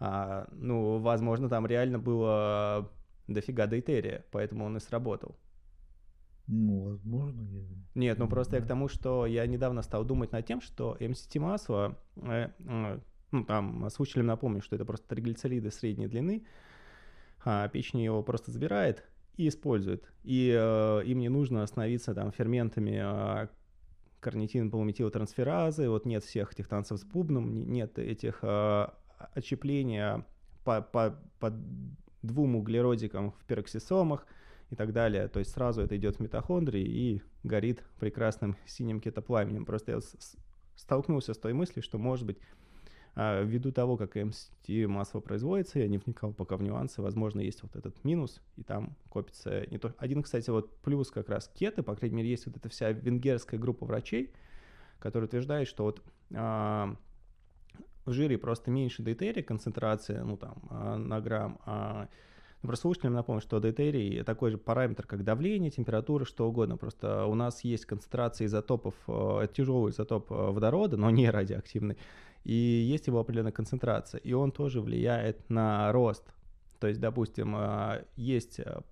а, 0.01 0.49
ну, 0.51 0.99
возможно, 0.99 1.49
там 1.49 1.65
реально 1.67 2.01
было 2.01 2.91
дофига 3.29 3.69
дейтерия, 3.69 4.25
поэтому 4.33 4.65
он 4.65 4.77
и 4.77 4.81
сработал. 4.81 5.37
Ну, 6.49 6.91
возможно. 6.91 7.43
Я... 7.43 7.65
Нет, 7.95 8.19
ну 8.19 8.29
просто 8.29 8.57
я 8.57 8.63
к 8.63 8.67
тому, 8.67 8.89
что 8.89 9.27
я 9.27 9.47
недавно 9.47 9.83
стал 9.83 10.05
думать 10.05 10.33
над 10.33 10.47
тем, 10.47 10.61
что 10.61 10.97
MCT 11.01 11.41
масло, 11.41 11.99
э, 12.17 12.51
э, 12.59 13.01
ну 13.33 13.45
там 13.45 13.89
слушателям 13.91 14.27
напомню, 14.27 14.61
что 14.61 14.77
это 14.77 14.85
просто 14.85 15.09
триглицериды 15.09 15.71
средней 15.71 16.07
длины, 16.07 16.47
а 17.45 17.69
печень 17.69 18.01
его 18.01 18.23
просто 18.23 18.51
забирает, 18.51 19.05
и 19.37 19.49
используют. 19.49 20.11
И 20.23 20.55
э, 20.57 21.03
им 21.05 21.19
не 21.19 21.29
нужно 21.29 21.63
остановиться 21.63 22.15
там 22.15 22.33
ферментами 22.33 23.01
э, 23.03 23.49
карнитин 24.21 24.71
полуметилтрансферазы, 24.71 25.89
вот 25.89 26.07
нет 26.07 26.25
всех 26.25 26.53
этих 26.53 26.69
танцев 26.69 26.99
с 26.99 27.05
бубном, 27.05 27.71
нет 27.71 27.99
этих 27.99 28.41
э, 28.43 28.87
отщепления 29.35 30.25
по, 30.65 30.83
по, 30.83 31.19
по 31.39 31.53
двум 32.23 32.57
углеродикам 32.57 33.33
в 33.33 33.45
пероксисомах 33.45 34.27
и 34.71 34.75
так 34.75 34.93
далее. 34.93 35.29
То 35.29 35.39
есть 35.39 35.53
сразу 35.53 35.83
это 35.83 35.97
идет 35.97 36.17
в 36.17 36.21
митохондрии 36.21 36.85
и 36.85 37.23
горит 37.45 37.85
прекрасным 38.01 38.57
синим 38.67 39.01
кетопламенем. 39.01 39.65
Просто 39.65 39.93
я 39.93 39.99
столкнулся 40.75 41.35
с 41.35 41.39
той 41.39 41.53
мыслью, 41.53 41.83
что, 41.83 41.99
может 41.99 42.27
быть, 42.27 42.39
а, 43.19 43.43
ввиду 43.43 43.73
того, 43.73 43.97
как 43.97 44.15
MCT 44.15 44.87
масло 44.87 45.21
производится, 45.21 45.79
я 45.79 45.89
не 45.89 45.97
вникал 45.97 46.35
пока 46.35 46.59
в 46.59 46.63
нюансы, 46.63 47.01
возможно, 47.01 47.41
есть 47.41 47.63
вот 47.63 47.75
этот 47.75 48.05
минус, 48.05 48.43
и 48.57 48.63
там 48.63 48.95
копится 49.09 49.65
не 49.71 49.79
то... 49.79 49.95
Один, 49.97 50.23
кстати, 50.23 50.51
вот 50.51 50.77
плюс 50.83 51.11
как 51.11 51.31
раз 51.31 51.51
кеты, 51.55 51.83
по 51.83 51.97
крайней 51.97 52.17
мере, 52.17 52.29
есть 52.29 52.45
вот 52.45 52.59
эта 52.59 52.69
вся 52.69 52.93
венгерская 52.93 53.59
группа 53.59 53.87
врачей, 53.87 54.35
которая 54.99 55.29
утверждает, 55.29 55.67
что 55.67 55.85
вот 55.85 56.03
а, 56.35 56.95
в 58.05 58.13
жире 58.13 58.37
просто 58.37 58.71
меньше 58.71 59.03
дейтерия 59.03 59.43
концентрация, 59.43 60.23
ну 60.23 60.37
там, 60.37 60.63
а, 60.69 60.99
на 60.99 61.19
грамм, 61.23 61.59
а 61.65 62.09
ну, 62.63 62.69
просто 62.69 62.83
слушателям 62.83 63.15
напомню, 63.15 63.41
что 63.41 63.61
дейтерий 63.61 64.25
такой 64.25 64.51
же 64.51 64.59
параметр, 64.59 65.07
как 65.07 65.25
давление, 65.25 65.71
температура, 65.71 66.25
что 66.25 66.49
угодно. 66.49 66.77
Просто 66.77 67.25
у 67.27 67.35
нас 67.35 67.65
есть 67.65 67.87
концентрация 67.87 68.47
изотопов, 68.47 68.95
э, 69.07 69.47
тяжелый 69.55 69.93
изотоп 69.93 70.33
э, 70.33 70.35
водорода, 70.35 70.97
но 70.97 71.11
не 71.11 71.31
радиоактивный, 71.31 71.97
и 72.47 72.55
есть 72.55 73.09
его 73.09 73.19
определенная 73.19 73.51
концентрация, 73.51 74.21
и 74.21 74.33
он 74.33 74.53
тоже 74.53 74.81
влияет 74.81 75.51
на 75.51 75.91
рост. 75.91 76.23
То 76.79 76.87
есть, 76.87 77.01
допустим, 77.01 77.57
а, 77.57 78.05
есть 78.15 78.61
а, 78.61 78.85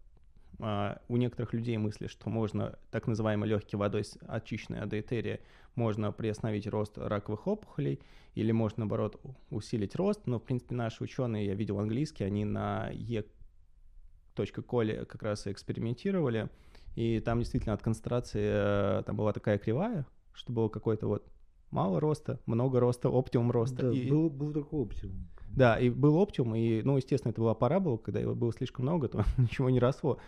а, 0.59 1.01
у 1.07 1.17
некоторых 1.17 1.53
людей 1.53 1.77
мысли, 1.77 2.09
что 2.09 2.31
можно 2.31 2.77
так 2.91 3.07
называемой 3.07 3.49
легкой 3.49 3.77
водой 3.77 4.03
очищенной 4.27 4.81
от 4.81 4.89
дейтерия 4.89 5.39
можно 5.77 6.11
приостановить 6.11 6.67
рост 6.67 6.99
раковых 6.99 7.47
опухолей, 7.47 8.01
или 8.35 8.51
можно, 8.51 8.81
наоборот, 8.81 9.21
усилить 9.51 9.95
рост. 9.95 10.27
Но, 10.27 10.41
в 10.41 10.43
принципе, 10.43 10.75
наши 10.75 11.05
ученые, 11.05 11.47
я 11.47 11.55
видел 11.55 11.79
английские, 11.79 12.27
они 12.27 12.45
на 12.45 12.91
E.коле 12.91 15.05
как 15.05 15.23
раз 15.23 15.47
и 15.47 15.53
экспериментировали, 15.53 16.49
и 16.97 17.21
там 17.21 17.39
действительно 17.39 17.75
от 17.75 17.83
концентрации 17.83 19.01
там 19.05 19.17
была 19.17 19.33
такая 19.33 19.59
кривая, 19.59 20.07
что 20.33 20.53
было 20.53 20.69
какой-то 20.69 21.07
вот 21.07 21.34
мало 21.75 22.01
роста, 22.01 22.41
много 22.47 22.81
роста, 22.81 23.11
оптимум 23.11 23.51
роста. 23.51 23.83
Да, 23.83 23.93
и... 23.93 24.09
был, 24.09 24.31
был 24.31 24.53
такой 24.53 24.81
оптимум. 24.81 25.27
Да, 25.49 25.79
и 25.79 25.91
был 25.91 26.17
оптимум, 26.17 26.55
и, 26.55 26.83
ну, 26.83 26.97
естественно, 26.97 27.31
это 27.31 27.41
была 27.41 27.55
парабола, 27.55 27.97
когда 27.97 28.21
его 28.21 28.35
было 28.35 28.53
слишком 28.53 28.85
много, 28.85 29.09
то 29.09 29.25
ничего 29.37 29.69
не 29.71 29.81
росло. 29.81 30.19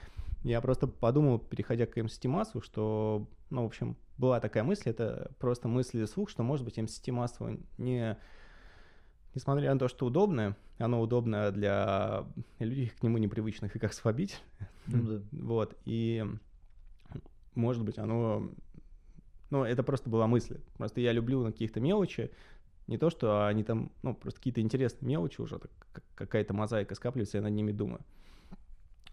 Я 0.42 0.61
просто 0.61 0.87
подумал, 0.87 1.38
переходя 1.38 1.87
к 1.87 1.96
MCT 1.96 2.28
массу, 2.28 2.61
что, 2.61 3.26
ну, 3.50 3.62
в 3.62 3.66
общем, 3.66 3.96
была 4.18 4.40
такая 4.40 4.64
мысль, 4.64 4.90
это 4.90 5.32
просто 5.38 5.68
мысль 5.68 6.06
слух, 6.06 6.30
что, 6.30 6.42
может 6.42 6.64
быть, 6.64 6.78
масло 7.09 7.56
не, 7.78 8.16
несмотря 9.35 9.72
на 9.72 9.78
то, 9.78 9.88
что 9.88 10.06
удобное, 10.06 10.56
оно 10.78 11.00
удобно 11.00 11.50
для 11.50 12.24
людей 12.59 12.88
к 12.88 13.02
нему 13.02 13.18
непривычных 13.18 13.74
и 13.74 13.78
как 13.78 13.92
сфобить. 13.92 14.40
Ну, 14.87 15.02
да. 15.02 15.22
Вот, 15.32 15.76
и, 15.85 16.24
может 17.54 17.85
быть, 17.85 17.98
оно 17.98 18.50
ну, 19.50 19.64
это 19.64 19.82
просто 19.82 20.11
была 20.11 20.26
мысль. 20.26 20.61
Просто 20.76 21.00
я 21.00 21.12
люблю 21.12 21.42
на 21.42 21.52
каких-то 21.52 21.80
мелочи, 21.80 22.30
не 22.87 22.98
то, 22.98 23.11
что 23.11 23.46
они 23.46 23.64
там, 23.64 23.90
ну, 24.02 24.14
просто 24.14 24.38
какие-то 24.38 24.61
интересные 24.61 25.09
мелочи 25.09 25.40
уже, 25.40 25.61
какая-то 26.14 26.54
мозаика 26.54 26.94
скапливается, 26.94 27.38
я 27.38 27.42
над 27.42 27.52
ними 27.52 27.72
думаю. 27.72 28.00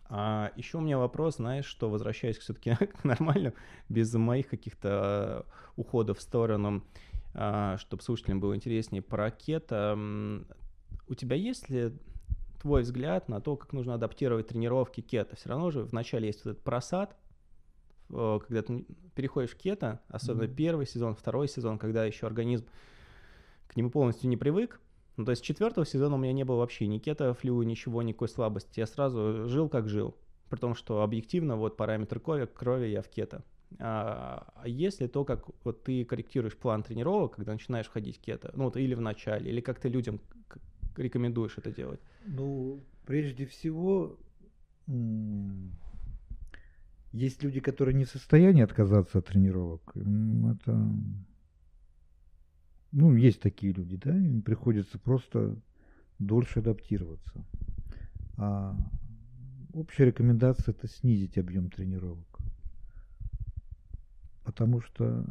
А 0.09 0.51
еще 0.55 0.77
у 0.77 0.81
меня 0.81 0.99
вопрос, 0.99 1.37
знаешь, 1.37 1.65
что 1.65 1.89
возвращаясь 1.89 2.37
все-таки 2.37 2.75
к 3.01 3.03
нормальному, 3.03 3.55
без 3.89 4.13
моих 4.13 4.47
каких-то 4.47 5.45
уходов 5.75 6.19
в 6.19 6.21
сторону, 6.21 6.83
а, 7.33 7.77
чтобы 7.77 8.03
слушателям 8.03 8.39
было 8.39 8.55
интереснее, 8.55 9.01
про 9.01 9.31
кето, 9.31 9.97
у 11.07 11.15
тебя 11.15 11.35
есть 11.35 11.69
ли 11.69 11.91
твой 12.61 12.83
взгляд 12.83 13.27
на 13.27 13.41
то, 13.41 13.55
как 13.57 13.73
нужно 13.73 13.95
адаптировать 13.95 14.47
тренировки 14.47 15.01
кето? 15.01 15.35
Все 15.35 15.49
равно 15.49 15.71
же 15.71 15.83
вначале 15.83 16.27
есть 16.27 16.45
вот 16.45 16.51
этот 16.51 16.63
просад, 16.63 17.15
когда 18.13 18.61
ты 18.61 18.85
переходишь 19.15 19.51
в 19.51 19.57
кето, 19.57 20.01
особенно 20.07 20.43
mm-hmm. 20.43 20.55
первый 20.55 20.85
сезон, 20.85 21.15
второй 21.15 21.47
сезон, 21.47 21.77
когда 21.77 22.05
еще 22.05 22.27
организм 22.27 22.65
к 23.67 23.75
нему 23.75 23.89
полностью 23.89 24.29
не 24.29 24.37
привык. 24.37 24.79
Ну, 25.17 25.25
то 25.25 25.31
есть 25.31 25.43
четвертого 25.43 25.85
сезона 25.85 26.15
у 26.15 26.17
меня 26.17 26.33
не 26.33 26.43
было 26.43 26.57
вообще 26.57 26.87
ни 26.87 26.97
кето, 26.97 27.33
флю, 27.33 27.61
ничего, 27.61 28.01
никакой 28.01 28.29
слабости. 28.29 28.79
Я 28.79 28.87
сразу 28.87 29.47
жил 29.47 29.69
как 29.69 29.87
жил. 29.87 30.15
При 30.49 30.57
том, 30.57 30.75
что 30.75 31.01
объективно 31.01 31.55
вот 31.55 31.77
параметр 31.77 32.19
крови, 32.19 32.45
крови 32.45 32.87
я 32.87 33.01
в 33.01 33.09
кето. 33.09 33.43
А, 33.79 34.51
а 34.55 34.67
если 34.67 35.07
то, 35.07 35.25
как 35.25 35.45
вот 35.63 35.83
ты 35.83 36.05
корректируешь 36.05 36.55
план 36.55 36.83
тренировок, 36.83 37.35
когда 37.35 37.53
начинаешь 37.53 37.87
входить 37.87 38.17
в 38.17 38.21
кето, 38.21 38.51
ну 38.55 38.65
вот 38.65 38.77
или 38.77 38.93
в 38.93 39.01
начале, 39.01 39.51
или 39.51 39.61
как 39.61 39.79
ты 39.79 39.89
людям 39.89 40.19
рекомендуешь 40.95 41.57
это 41.57 41.71
делать? 41.71 41.99
Ну, 42.25 42.83
прежде 43.05 43.45
всего, 43.45 44.17
есть 47.13 47.43
люди, 47.43 47.59
которые 47.59 47.95
не 47.95 48.05
в 48.05 48.09
состоянии 48.09 48.63
отказаться 48.63 49.19
от 49.19 49.27
тренировок. 49.27 49.95
Это... 49.95 50.91
Ну, 52.91 53.15
есть 53.15 53.39
такие 53.41 53.71
люди, 53.73 53.95
да, 53.95 54.15
им 54.15 54.41
приходится 54.41 54.99
просто 54.99 55.55
дольше 56.19 56.59
адаптироваться. 56.59 57.45
А 58.37 58.75
общая 59.73 60.05
рекомендация 60.05 60.73
это 60.73 60.87
снизить 60.87 61.37
объем 61.37 61.69
тренировок. 61.69 62.39
Потому 64.43 64.81
что 64.81 65.25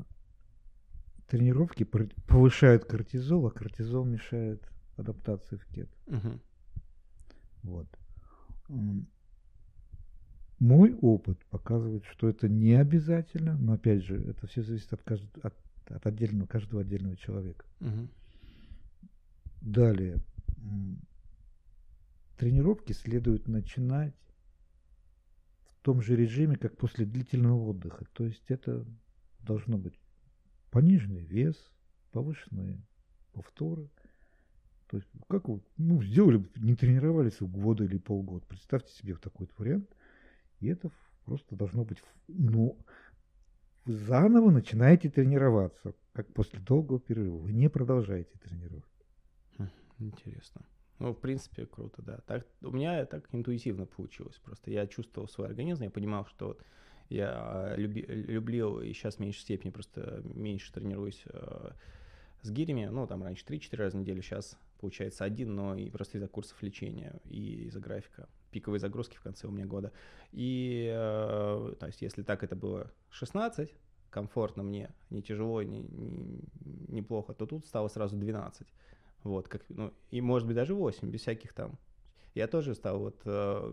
тренировки 1.29 1.85
повышают 1.85 2.85
кортизол, 2.85 3.47
а 3.47 3.51
кортизол 3.51 4.05
мешает 4.05 4.63
адаптации 4.97 5.57
в 5.57 5.67
кет. 5.67 5.89
Угу. 6.07 6.41
Вот. 7.63 7.87
Мой 10.63 10.95
опыт 11.01 11.45
показывает, 11.47 12.05
что 12.05 12.29
это 12.29 12.49
не 12.49 12.75
обязательно, 12.75 13.59
но 13.59 13.73
опять 13.73 14.05
же, 14.05 14.23
это 14.23 14.47
все 14.47 14.63
зависит 14.63 14.93
от, 14.93 15.03
кажд... 15.03 15.25
от, 15.43 15.57
от 15.89 16.07
отдельного, 16.07 16.47
каждого 16.47 16.83
отдельного 16.83 17.17
человека. 17.17 17.65
Угу. 17.81 18.09
Далее. 19.63 20.21
Тренировки 22.39 22.93
следует 22.93 23.49
начинать 23.49 24.15
в 25.81 25.83
том 25.83 26.01
же 26.01 26.15
режиме, 26.15 26.55
как 26.55 26.77
после 26.77 27.07
длительного 27.07 27.71
отдыха. 27.71 28.05
То 28.13 28.25
есть 28.25 28.45
это 28.47 28.87
должно 29.41 29.79
быть 29.79 29.99
пониженный 30.71 31.25
вес, 31.25 31.57
повышенные 32.13 32.81
повторы. 33.33 33.91
То 34.87 34.99
есть, 34.99 35.09
как 35.29 35.49
вы, 35.49 35.61
ну, 35.77 36.01
сделали, 36.05 36.49
не 36.55 36.77
тренировались 36.77 37.41
года 37.41 37.83
или 37.83 37.99
полгода. 37.99 38.47
Представьте 38.47 38.93
себе 38.93 39.17
такой 39.17 39.49
вот 39.49 39.59
вариант. 39.59 39.91
И 40.63 40.69
это 40.69 40.91
просто 41.25 41.57
должно 41.57 41.85
быть, 41.85 41.99
ну, 42.29 42.79
вы 43.85 43.95
заново 43.95 44.51
начинаете 44.51 45.11
тренироваться, 45.11 45.93
как 46.13 46.33
после 46.33 46.61
долгого 46.61 47.01
перерыва. 47.01 47.39
Вы 47.39 47.53
не 47.53 47.69
продолжаете 47.69 48.39
тренировать. 48.39 48.85
Хм, 49.59 49.69
интересно. 49.99 50.63
Ну, 51.01 51.13
в 51.13 51.19
принципе, 51.19 51.67
круто, 51.67 52.01
да. 52.01 52.21
Так, 52.27 52.47
у 52.61 52.71
меня 52.71 53.05
так 53.07 53.29
интуитивно 53.33 53.87
получилось. 53.87 54.39
Просто 54.39 54.71
я 54.71 54.87
чувствовал 54.87 55.27
свой 55.27 55.49
организм, 55.49 55.83
я 55.83 55.91
понимал, 55.91 56.27
что 56.27 56.57
я 57.09 57.75
люби, 57.77 58.03
люблю 58.03 58.81
и 58.81 58.93
сейчас 58.93 59.17
в 59.17 59.19
меньшей 59.19 59.41
степени, 59.41 59.73
просто 59.73 60.23
меньше 60.25 60.73
тренируюсь 60.73 61.25
э, 61.27 61.71
с 62.43 62.51
гирями. 62.53 62.85
Ну, 62.85 63.09
там 63.09 63.25
раньше 63.25 63.45
3-4 63.47 63.77
раза 63.77 63.97
в 63.97 64.01
неделю, 64.01 64.23
сейчас 64.23 64.57
получается 64.79 65.25
один, 65.25 65.57
но 65.57 65.75
и 65.75 65.91
просто 65.91 66.19
из-за 66.19 66.29
курсов 66.29 66.63
лечения 66.63 67.21
и 67.25 67.65
из-за 67.65 67.81
графика. 67.81 68.29
Пиковые 68.53 68.79
загрузки 68.79 69.17
в 69.17 69.23
конце 69.23 69.49
у 69.49 69.51
меня 69.51 69.67
года. 69.67 69.93
И, 70.31 70.89
э, 70.95 71.75
то 71.81 71.87
есть, 71.87 72.03
если 72.03 72.23
так 72.23 72.45
это 72.45 72.55
было 72.55 72.93
16, 73.11 73.75
комфортно 74.11 74.63
мне, 74.63 74.91
не 75.11 75.23
тяжело, 75.23 75.63
не, 75.63 75.81
не, 75.81 76.45
неплохо, 76.89 77.33
то 77.33 77.47
тут 77.47 77.67
стало 77.67 77.89
сразу 77.89 78.17
12. 78.17 78.69
Вот, 79.25 79.49
как, 79.49 79.63
ну, 79.71 79.93
и 80.11 80.21
может 80.21 80.47
быть 80.47 80.57
даже 80.57 80.75
8, 80.75 81.11
без 81.11 81.23
всяких 81.23 81.55
там. 81.55 81.79
Я 82.35 82.47
тоже 82.47 82.75
стал 82.75 82.99
вот, 82.99 83.21
э, 83.25 83.73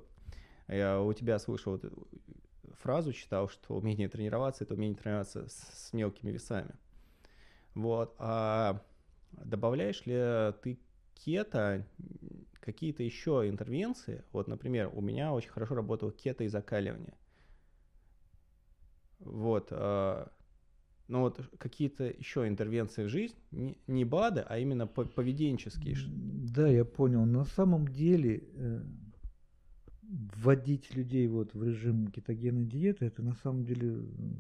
я 0.70 1.02
у 1.02 1.14
тебя 1.14 1.40
слышал 1.40 1.74
вот 1.74 1.84
фразу, 2.80 3.12
читал, 3.12 3.50
что 3.50 3.76
умение 3.76 4.08
тренироваться– 4.08 4.64
это 4.66 4.76
умение 4.76 4.98
тренироваться 4.98 5.48
с, 5.50 5.90
с 5.90 5.94
мелкими 5.94 6.32
весами. 6.32 6.74
Вот, 7.76 8.16
а 8.18 8.82
добавляешь 9.32 10.06
ли 10.06 10.54
ты 10.62 10.80
кето 11.24 11.86
какие-то 12.60 13.04
еще 13.04 13.48
интервенции? 13.48 14.24
Вот, 14.32 14.48
например, 14.48 14.90
у 14.94 15.02
меня 15.02 15.34
очень 15.34 15.50
хорошо 15.50 15.76
работал 15.76 16.12
кето 16.12 16.44
и 16.44 16.48
закаливание. 16.48 17.14
Вот, 19.20 19.68
э, 19.72 20.28
но 21.08 21.22
вот 21.22 21.42
какие-то 21.58 22.06
еще 22.06 22.48
интервенции 22.48 23.04
в 23.04 23.10
жизнь, 23.10 23.36
не, 23.52 23.78
не 23.88 24.06
БАДы, 24.06 24.42
а 24.48 24.60
именно 24.60 24.88
поведенческие. 24.88 25.98
Да, 26.08 26.68
я 26.68 26.86
понял. 26.86 27.26
На 27.26 27.46
самом 27.46 27.88
деле 27.88 28.44
э, 28.54 28.82
вводить 30.04 30.96
людей 30.96 31.28
вот 31.28 31.54
в 31.54 31.64
режим 31.64 32.08
кетогенной 32.08 32.66
диеты, 32.66 33.06
это 33.06 33.22
на 33.22 33.34
самом 33.34 33.66
деле 33.66 33.98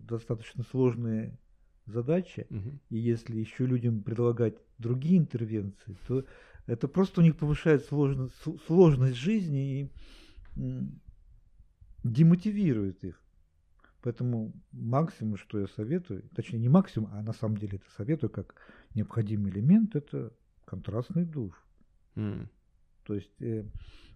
достаточно 0.08 0.63
сложная 0.63 1.38
задача. 1.86 2.46
Угу. 2.50 2.80
И 2.89 2.98
если 2.98 3.38
еще 3.38 3.65
людям 3.65 4.02
предлагать 4.02 4.56
другие 4.78 5.18
интервенции, 5.18 5.98
то 6.08 6.24
это 6.69 6.88
просто 6.88 7.21
у 7.21 7.23
них 7.23 7.36
повышает 7.36 7.86
сложность, 7.86 8.36
сложность 8.67 9.15
жизни 9.15 9.82
и 9.82 9.91
демотивирует 12.03 13.03
их. 13.03 13.19
Поэтому 14.01 14.53
максимум, 14.71 15.38
что 15.38 15.60
я 15.60 15.67
советую, 15.67 16.23
точнее 16.36 16.60
не 16.60 16.69
максимум, 16.69 17.10
а 17.12 17.21
на 17.21 17.34
самом 17.34 17.58
деле 17.58 17.77
это 17.77 17.89
советую 17.97 18.29
как 18.29 18.55
необходимый 18.95 19.51
элемент, 19.51 19.95
это 19.95 20.32
контрастный 20.65 21.25
душ. 21.25 21.53
Mm. 22.15 22.47
То 23.03 23.15
есть 23.15 23.41
э, 23.41 23.65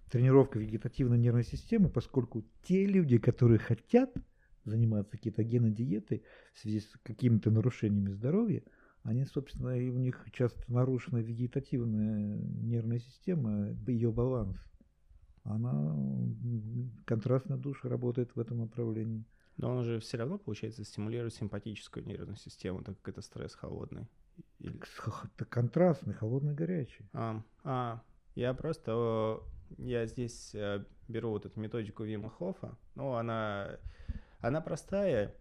тренировка 0.10 0.60
вегетативной 0.60 1.18
нервной 1.18 1.44
системы, 1.44 1.90
поскольку 1.90 2.46
те 2.62 2.86
люди, 2.86 3.18
которые 3.18 3.60
хотят 3.60 4.14
заниматься 4.64 5.18
кетогенной 5.18 5.72
диетой 5.72 6.24
в 6.54 6.60
связи 6.60 6.80
с 6.80 6.90
какими-то 7.04 7.52
нарушениями 7.52 8.12
здоровья, 8.12 8.64
они, 9.04 9.26
собственно, 9.26 9.78
и 9.78 9.90
у 9.90 9.98
них 9.98 10.26
часто 10.32 10.62
нарушена 10.72 11.18
вегетативная 11.18 12.38
нервная 12.38 13.00
система, 13.00 13.76
ее 13.86 14.12
баланс. 14.12 14.58
Она, 15.44 15.96
контрастная 17.06 17.58
душ 17.58 17.84
работает 17.84 18.34
в 18.36 18.40
этом 18.40 18.60
направлении. 18.60 19.26
Но 19.58 19.76
он 19.76 19.84
же 19.84 20.00
все 20.00 20.18
равно, 20.18 20.38
получается, 20.38 20.84
стимулирует 20.86 21.34
симпатическую 21.34 22.06
нервную 22.06 22.38
систему, 22.38 22.82
так 22.82 23.00
как 23.02 23.14
это 23.14 23.22
стресс 23.22 23.54
холодный. 23.54 24.08
Или... 24.60 24.80
Это 25.36 25.46
контрастный, 25.46 26.14
холодный, 26.14 26.54
горячий. 26.54 27.06
А, 27.14 27.44
а, 27.64 28.02
я 28.36 28.54
просто, 28.54 29.42
я 29.78 30.06
здесь 30.08 30.56
э, 30.56 30.86
беру 31.08 31.32
вот 31.32 31.46
эту 31.46 31.60
методику 31.60 32.04
Вима 32.04 32.30
Хофа, 32.30 32.78
ну, 32.96 33.14
она, 33.14 33.78
она 34.40 34.62
простая 34.62 35.36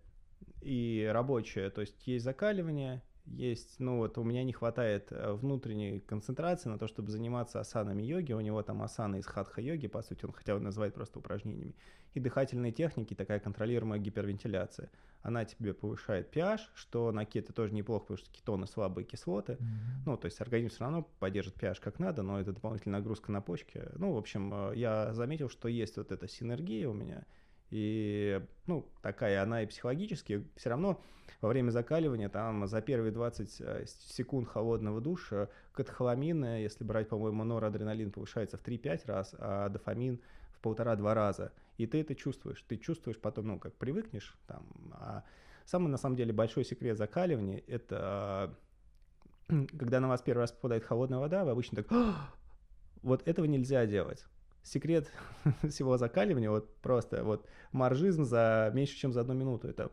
и 0.61 1.09
рабочая, 1.11 1.71
то 1.71 1.81
есть 1.81 2.07
есть 2.07 2.25
закаливание, 2.25 3.03
есть, 3.27 3.77
ну 3.79 3.99
вот 3.99 4.19
у 4.19 4.25
меня 4.25 4.45
не 4.45 4.53
хватает 4.53 5.13
э, 5.13 5.33
внутренней 5.33 6.01
концентрации 6.01 6.69
на 6.69 6.79
то, 6.79 6.89
чтобы 6.89 7.11
заниматься 7.11 7.61
асанами 7.61 8.03
йоги. 8.03 8.33
У 8.33 8.41
него 8.41 8.63
там 8.63 8.83
асаны 8.83 9.21
из 9.21 9.27
хатха-йоги, 9.27 9.87
по 9.87 10.03
сути, 10.03 10.25
он 10.25 10.33
хотя 10.33 10.55
бы 10.55 10.61
называет 10.61 10.95
просто 10.95 11.19
упражнениями. 11.19 11.75
И 12.15 12.21
дыхательные 12.21 12.73
техники, 12.73 13.15
такая 13.15 13.41
контролируемая 13.41 13.99
гипервентиляция. 13.99 14.91
Она 15.23 15.45
тебе 15.45 15.73
повышает 15.73 16.35
pH, 16.35 16.61
что 16.75 17.11
на 17.13 17.25
кето 17.25 17.53
тоже 17.53 17.73
неплохо, 17.73 18.03
потому 18.03 18.19
что 18.19 18.31
кетоны 18.31 18.67
слабые 18.67 19.05
кислоты. 19.05 19.53
Mm-hmm. 19.53 20.03
Ну, 20.05 20.17
то 20.17 20.27
есть 20.27 20.41
организм 20.41 20.75
все 20.75 20.85
равно 20.85 21.09
поддержит 21.21 21.57
pH 21.57 21.81
как 21.81 22.01
надо, 22.01 22.23
но 22.23 22.41
это 22.41 22.53
дополнительная 22.53 22.99
нагрузка 22.99 23.31
на 23.31 23.41
почки. 23.41 23.83
Ну, 23.95 24.13
в 24.13 24.19
общем, 24.19 24.53
э, 24.53 24.73
я 24.77 25.15
заметил, 25.15 25.49
что 25.49 25.69
есть 25.69 25.97
вот 25.97 26.11
эта 26.11 26.29
синергия 26.29 26.89
у 26.89 26.93
меня. 26.93 27.25
И, 27.73 28.41
ну, 28.67 28.87
такая 29.01 29.43
она 29.43 29.63
и 29.63 29.67
психологически. 29.67 30.47
Все 30.57 30.71
равно 30.71 31.03
во 31.41 31.49
время 31.49 31.71
закаливания, 31.71 32.29
там 32.29 32.67
за 32.67 32.83
первые 32.83 33.13
20 33.13 33.61
э, 33.61 33.85
секунд 33.87 34.47
холодного 34.47 35.01
душа 35.01 35.49
катехоламин, 35.73 36.57
если 36.57 36.85
брать, 36.85 37.09
по-моему, 37.09 37.45
норадреналин 37.45 38.13
повышается 38.13 38.59
в 38.59 38.65
3-5 38.65 39.01
раз, 39.07 39.35
а 39.39 39.71
дофамин 39.71 40.21
в 40.53 40.61
полтора-два 40.61 41.15
раза. 41.15 41.51
И 41.79 41.87
ты 41.87 42.03
это 42.03 42.15
чувствуешь. 42.15 42.63
Ты 42.69 42.77
чувствуешь 42.77 43.19
потом, 43.19 43.47
ну, 43.47 43.59
как 43.59 43.75
привыкнешь. 43.75 44.37
Там, 44.47 44.67
а 44.93 45.25
самый, 45.65 45.89
на 45.89 45.97
самом 45.97 46.17
деле, 46.17 46.35
большой 46.35 46.67
секрет 46.67 46.99
закаливания– 46.99 47.63
это 47.67 48.55
когда 49.79 50.01
на 50.01 50.09
вас 50.09 50.21
первый 50.21 50.41
раз 50.41 50.53
попадает 50.53 50.85
холодная 50.85 51.19
вода, 51.19 51.45
вы 51.45 51.53
обычно 51.53 51.83
так 51.83 51.91
вот 53.03 53.27
этого 53.27 53.47
нельзя 53.47 53.87
делать. 53.87 54.27
Секрет 54.63 55.11
всего 55.69 55.97
закаливания, 55.97 56.51
вот 56.51 56.75
просто 56.77 57.25
вот 57.25 57.47
маржизм 57.73 58.25
за 58.25 58.71
меньше, 58.75 58.97
чем 58.97 59.13
за 59.13 59.21
одну 59.23 59.35
минуту. 59.35 59.69
Это 59.69 59.91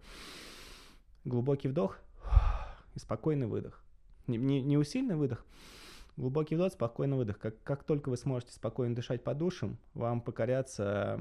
Глубокий 1.25 1.67
вдох 1.67 1.99
и 2.95 2.99
спокойный 2.99 3.47
выдох. 3.47 3.84
Не, 4.27 4.38
не, 4.38 4.62
не 4.62 4.77
усиленный 4.77 5.15
выдох, 5.15 5.45
глубокий 6.15 6.55
вдох, 6.55 6.71
спокойный 6.71 7.17
выдох. 7.17 7.39
Как, 7.39 7.62
как 7.63 7.84
только 7.84 8.10
вы 8.10 8.17
сможете 8.17 8.53
спокойно 8.53 8.95
дышать 8.95 9.23
по 9.23 9.34
душам, 9.34 9.77
вам 9.93 10.21
покорятся 10.21 11.19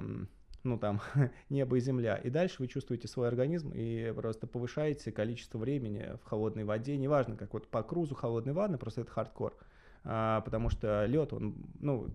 ну 0.62 0.78
там, 0.78 1.00
небо 1.50 1.76
и 1.76 1.80
земля. 1.80 2.16
И 2.16 2.30
дальше 2.30 2.56
вы 2.60 2.68
чувствуете 2.68 3.08
свой 3.08 3.28
организм 3.28 3.72
и 3.74 4.12
просто 4.14 4.46
повышаете 4.46 5.10
количество 5.10 5.58
времени 5.58 6.16
в 6.22 6.24
холодной 6.24 6.64
воде. 6.64 6.96
Неважно, 6.96 7.36
как 7.36 7.52
вот 7.54 7.68
по 7.68 7.82
крузу 7.82 8.14
холодной 8.14 8.52
ванны, 8.52 8.78
просто 8.78 9.02
это 9.02 9.10
хардкор. 9.10 9.56
А, 10.04 10.42
потому 10.42 10.70
что 10.70 11.06
лед, 11.06 11.32
он, 11.32 11.54
ну, 11.80 12.08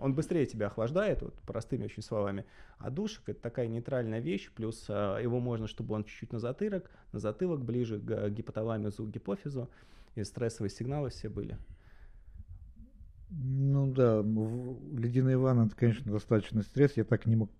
он 0.00 0.14
быстрее 0.14 0.46
тебя 0.46 0.66
охлаждает, 0.66 1.22
вот 1.22 1.34
простыми 1.46 1.84
очень 1.84 2.02
словами. 2.02 2.44
А 2.78 2.90
душик 2.90 3.28
это 3.28 3.40
такая 3.40 3.68
нейтральная 3.68 4.20
вещь, 4.20 4.50
плюс 4.54 4.86
а, 4.88 5.18
его 5.18 5.40
можно, 5.40 5.66
чтобы 5.66 5.94
он 5.94 6.04
чуть-чуть 6.04 6.32
на 6.32 6.38
затылок, 6.38 6.90
на 7.12 7.18
затылок 7.18 7.64
ближе 7.64 7.98
к 7.98 8.30
гипоталамизу, 8.30 9.04
к 9.04 9.10
гипофизу, 9.10 9.68
и 10.14 10.24
стрессовые 10.24 10.70
сигналы 10.70 11.10
все 11.10 11.28
были. 11.28 11.58
Ну 13.30 13.92
да, 13.92 14.22
ледяная 14.22 15.38
ванна, 15.38 15.66
это, 15.66 15.76
конечно, 15.76 16.10
достаточно 16.10 16.62
стресс. 16.62 16.96
Я 16.96 17.04
так 17.04 17.26
не 17.26 17.36
мог 17.36 17.50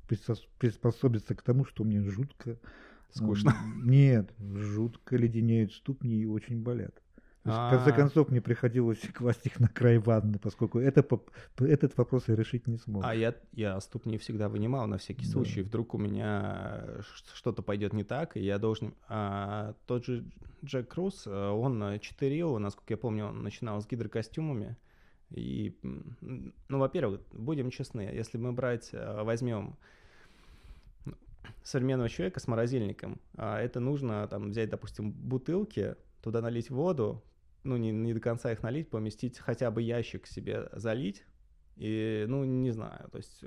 приспособиться 0.58 1.34
к 1.34 1.42
тому, 1.42 1.64
что 1.64 1.84
мне 1.84 2.02
жутко... 2.02 2.58
Скучно. 3.12 3.56
Нет, 3.82 4.32
жутко 4.38 5.16
леденеют 5.16 5.72
ступни 5.72 6.20
и 6.20 6.26
очень 6.26 6.62
болят. 6.62 6.94
В 7.44 7.70
конце 7.70 7.92
концов, 7.92 8.28
мне 8.28 8.40
приходилось 8.40 9.00
класть 9.14 9.46
их 9.46 9.60
на 9.60 9.68
край 9.68 9.98
ванны, 9.98 10.38
поскольку 10.38 10.78
это, 10.78 11.06
этот 11.58 11.96
вопрос 11.96 12.24
я 12.28 12.36
решить 12.36 12.66
не 12.66 12.76
смог. 12.76 13.02
А 13.04 13.14
я, 13.14 13.34
я 13.52 13.80
ступни 13.80 14.18
всегда 14.18 14.48
вынимал 14.48 14.86
на 14.86 14.98
всякий 14.98 15.24
да. 15.24 15.32
случай. 15.32 15.62
Вдруг 15.62 15.94
у 15.94 15.98
меня 15.98 16.84
что-то 17.34 17.62
пойдет 17.62 17.92
не 17.94 18.04
так, 18.04 18.36
и 18.36 18.40
я 18.40 18.58
должен... 18.58 18.94
А, 19.08 19.74
тот 19.86 20.04
же 20.04 20.24
Джек 20.64 20.88
Круз, 20.88 21.26
э, 21.26 21.48
он 21.48 21.98
читерил, 22.00 22.58
насколько 22.58 22.92
я 22.92 22.98
помню, 22.98 23.26
он 23.26 23.42
начинал 23.42 23.80
с 23.80 23.86
гидрокостюмами. 23.86 24.76
И, 25.30 25.78
ну, 26.20 26.78
во-первых, 26.78 27.20
будем 27.32 27.70
честны, 27.70 28.00
если 28.00 28.36
мы 28.36 28.52
брать, 28.52 28.90
э, 28.92 29.22
возьмем 29.22 29.76
современного 31.62 32.08
человека 32.08 32.40
с 32.40 32.48
морозильником, 32.48 33.20
а 33.36 33.60
это 33.60 33.80
нужно 33.80 34.26
там 34.28 34.50
взять, 34.50 34.70
допустим, 34.70 35.12
бутылки, 35.12 35.96
туда 36.22 36.40
налить 36.40 36.70
воду, 36.70 37.22
ну, 37.62 37.76
не, 37.76 37.90
не 37.90 38.14
до 38.14 38.20
конца 38.20 38.52
их 38.52 38.62
налить, 38.62 38.90
поместить 38.90 39.38
хотя 39.38 39.70
бы 39.70 39.82
ящик 39.82 40.26
себе 40.26 40.68
залить, 40.72 41.24
и, 41.76 42.26
ну, 42.28 42.44
не 42.44 42.70
знаю, 42.72 43.08
то 43.10 43.18
есть, 43.18 43.42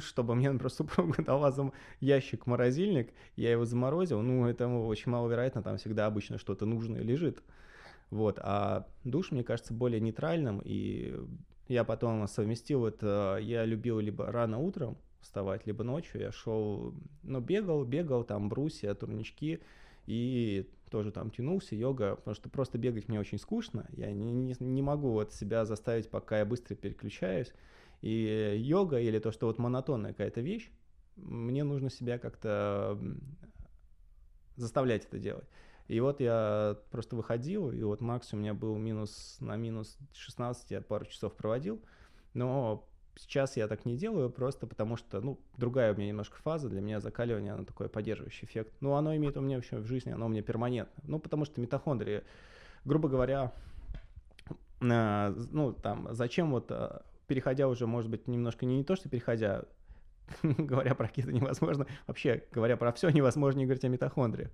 чтобы 0.02 0.34
мне, 0.34 0.50
например, 0.50 0.70
супруга 0.70 1.22
дала 1.22 1.50
за 1.50 1.72
ящик 2.00 2.46
морозильник, 2.46 3.12
я 3.36 3.50
его 3.50 3.64
заморозил, 3.64 4.22
ну, 4.22 4.46
это 4.46 4.66
очень 4.66 5.12
маловероятно, 5.12 5.62
там 5.62 5.76
всегда 5.76 6.06
обычно 6.06 6.38
что-то 6.38 6.64
нужное 6.66 7.02
лежит. 7.02 7.42
Вот, 8.10 8.38
а 8.40 8.86
душ, 9.04 9.30
мне 9.30 9.42
кажется, 9.42 9.74
более 9.74 10.00
нейтральным, 10.00 10.62
и 10.64 11.16
я 11.68 11.84
потом 11.84 12.26
совместил 12.28 12.86
это, 12.86 13.38
я 13.42 13.64
любил 13.64 13.98
либо 13.98 14.26
рано 14.30 14.58
утром 14.58 14.96
вставать, 15.20 15.66
либо 15.66 15.82
ночью, 15.82 16.20
я 16.20 16.32
шел, 16.32 16.94
ну, 17.22 17.40
бегал, 17.40 17.84
бегал, 17.84 18.24
там, 18.24 18.48
брусья, 18.48 18.94
турнички, 18.94 19.60
и 20.06 20.70
тоже 20.90 21.10
там 21.10 21.30
тянулся, 21.30 21.74
йога, 21.74 22.16
потому 22.16 22.34
что 22.34 22.48
просто 22.48 22.78
бегать 22.78 23.08
мне 23.08 23.20
очень 23.20 23.38
скучно, 23.38 23.86
я 23.92 24.12
не, 24.12 24.32
не, 24.32 24.56
не 24.58 24.82
могу 24.82 25.10
вот 25.10 25.32
себя 25.32 25.64
заставить, 25.64 26.10
пока 26.10 26.38
я 26.38 26.44
быстро 26.44 26.74
переключаюсь, 26.74 27.52
и 28.02 28.54
йога 28.58 29.00
или 29.00 29.18
то, 29.18 29.32
что 29.32 29.46
вот 29.46 29.58
монотонная 29.58 30.12
какая-то 30.12 30.40
вещь, 30.40 30.70
мне 31.16 31.64
нужно 31.64 31.90
себя 31.90 32.18
как-то 32.18 32.98
заставлять 34.56 35.04
это 35.04 35.18
делать. 35.18 35.46
И 35.88 36.00
вот 36.00 36.20
я 36.20 36.78
просто 36.90 37.14
выходил, 37.14 37.70
и 37.70 37.82
вот 37.82 38.00
Макс 38.00 38.32
у 38.32 38.36
меня 38.36 38.54
был 38.54 38.76
минус 38.76 39.36
на 39.40 39.56
минус 39.56 39.96
16, 40.14 40.70
я 40.72 40.80
пару 40.80 41.06
часов 41.06 41.34
проводил, 41.34 41.80
но 42.34 42.88
сейчас 43.16 43.56
я 43.56 43.66
так 43.68 43.84
не 43.84 43.96
делаю, 43.96 44.30
просто 44.30 44.66
потому 44.66 44.96
что, 44.96 45.20
ну, 45.20 45.38
другая 45.56 45.92
у 45.92 45.96
меня 45.96 46.08
немножко 46.08 46.36
фаза, 46.36 46.68
для 46.68 46.80
меня 46.80 47.00
закаливание, 47.00 47.52
оно 47.52 47.64
такой 47.64 47.88
поддерживающий 47.88 48.46
эффект. 48.46 48.72
Ну, 48.80 48.94
оно 48.94 49.16
имеет 49.16 49.36
у 49.36 49.40
меня 49.40 49.56
вообще 49.56 49.78
в 49.78 49.86
жизни, 49.86 50.10
оно 50.10 50.26
у 50.26 50.28
меня 50.28 50.42
перманентно. 50.42 51.02
Ну, 51.06 51.18
потому 51.18 51.44
что 51.44 51.60
митохондрии, 51.60 52.22
грубо 52.84 53.08
говоря, 53.08 53.52
ну, 54.80 55.72
там, 55.82 56.08
зачем 56.10 56.50
вот, 56.50 56.66
э, 56.70 57.00
переходя 57.26 57.66
уже, 57.68 57.86
может 57.86 58.10
быть, 58.10 58.28
немножко 58.28 58.66
не, 58.66 58.76
не 58.76 58.84
то, 58.84 58.94
что 58.94 59.08
переходя, 59.08 59.64
говоря 60.42 60.94
про 60.94 61.08
какие-то 61.08 61.32
невозможно, 61.32 61.86
вообще 62.06 62.44
говоря 62.52 62.76
про 62.76 62.92
все 62.92 63.08
невозможно 63.08 63.60
не 63.60 63.64
говорить 63.64 63.84
о 63.84 63.88
митохондриях. 63.88 64.50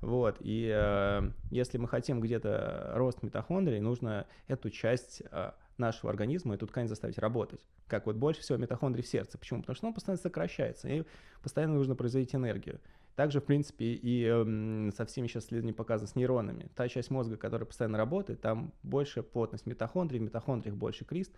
Вот, 0.00 0.36
и 0.40 0.70
э, 0.72 1.30
если 1.50 1.78
мы 1.78 1.88
хотим 1.88 2.20
где-то 2.20 2.92
рост 2.94 3.22
митохондрий, 3.22 3.80
нужно 3.80 4.26
эту 4.46 4.70
часть 4.70 5.22
э, 5.30 5.50
нашего 5.78 6.10
организма, 6.10 6.54
эту 6.54 6.66
ткань 6.66 6.88
заставить 6.88 7.18
работать. 7.18 7.66
Как 7.86 8.06
вот 8.06 8.16
больше 8.16 8.40
всего 8.40 8.58
митохондрий 8.58 9.02
в 9.02 9.06
сердце. 9.06 9.38
Почему? 9.38 9.60
Потому 9.60 9.76
что 9.76 9.86
он 9.88 9.94
постоянно 9.94 10.20
сокращается, 10.20 10.88
и 10.88 11.04
постоянно 11.42 11.74
нужно 11.74 11.94
производить 11.94 12.34
энергию. 12.34 12.80
Также, 13.16 13.40
в 13.40 13.44
принципе, 13.44 13.84
и 13.92 14.24
э, 14.26 14.90
со 14.96 15.06
всеми 15.06 15.28
сейчас 15.28 15.44
исследованиями 15.44 15.76
показано 15.76 16.08
с 16.08 16.16
нейронами. 16.16 16.68
Та 16.74 16.88
часть 16.88 17.10
мозга, 17.10 17.36
которая 17.36 17.66
постоянно 17.66 17.96
работает, 17.96 18.40
там 18.40 18.72
больше 18.82 19.22
плотность 19.22 19.66
митохондрий, 19.66 20.18
в 20.18 20.22
митохондриях 20.22 20.76
больше 20.76 21.04
крист, 21.04 21.32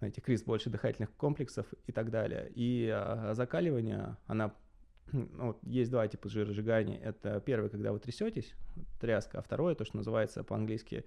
знаете, 0.00 0.20
крист 0.20 0.44
больше 0.44 0.68
дыхательных 0.68 1.10
комплексов 1.14 1.66
и 1.86 1.92
так 1.92 2.10
далее. 2.10 2.52
И 2.54 2.88
а, 2.92 3.32
закаливание, 3.34 4.16
она 4.26 4.54
ну, 5.12 5.46
вот 5.46 5.58
есть 5.62 5.90
два 5.90 6.06
типа 6.06 6.28
жиросжигания. 6.28 6.98
Это 7.00 7.40
первый, 7.40 7.70
когда 7.70 7.92
вы 7.92 7.98
трясетесь, 7.98 8.54
тряска, 9.00 9.38
а 9.38 9.42
второе, 9.42 9.74
то, 9.74 9.84
что 9.84 9.96
называется 9.96 10.44
по-английски, 10.44 11.04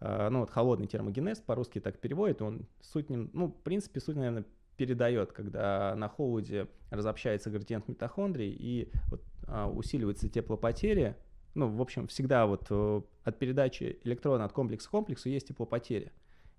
ну 0.00 0.40
вот 0.40 0.50
холодный 0.50 0.86
термогенез, 0.86 1.40
по-русски 1.40 1.78
так 1.78 1.98
переводит, 1.98 2.40
он 2.42 2.66
суть, 2.80 3.10
ну, 3.10 3.48
в 3.48 3.62
принципе, 3.62 4.00
суть, 4.00 4.16
наверное, 4.16 4.44
передает, 4.80 5.32
когда 5.32 5.94
на 5.94 6.08
холоде 6.08 6.66
разобщается 6.88 7.50
градиент 7.50 7.86
митохондрий 7.86 8.50
и 8.50 8.90
вот, 9.10 9.22
а, 9.46 9.68
усиливается 9.68 10.30
теплопотеря, 10.30 11.18
ну, 11.54 11.68
в 11.68 11.82
общем, 11.82 12.06
всегда 12.06 12.46
вот 12.46 12.66
э, 12.70 13.02
от 13.24 13.38
передачи 13.38 13.98
электрона 14.04 14.44
от 14.46 14.52
комплекса 14.52 14.88
к 14.88 14.90
комплексу 14.90 15.28
есть 15.28 15.48
теплопотеря. 15.48 16.12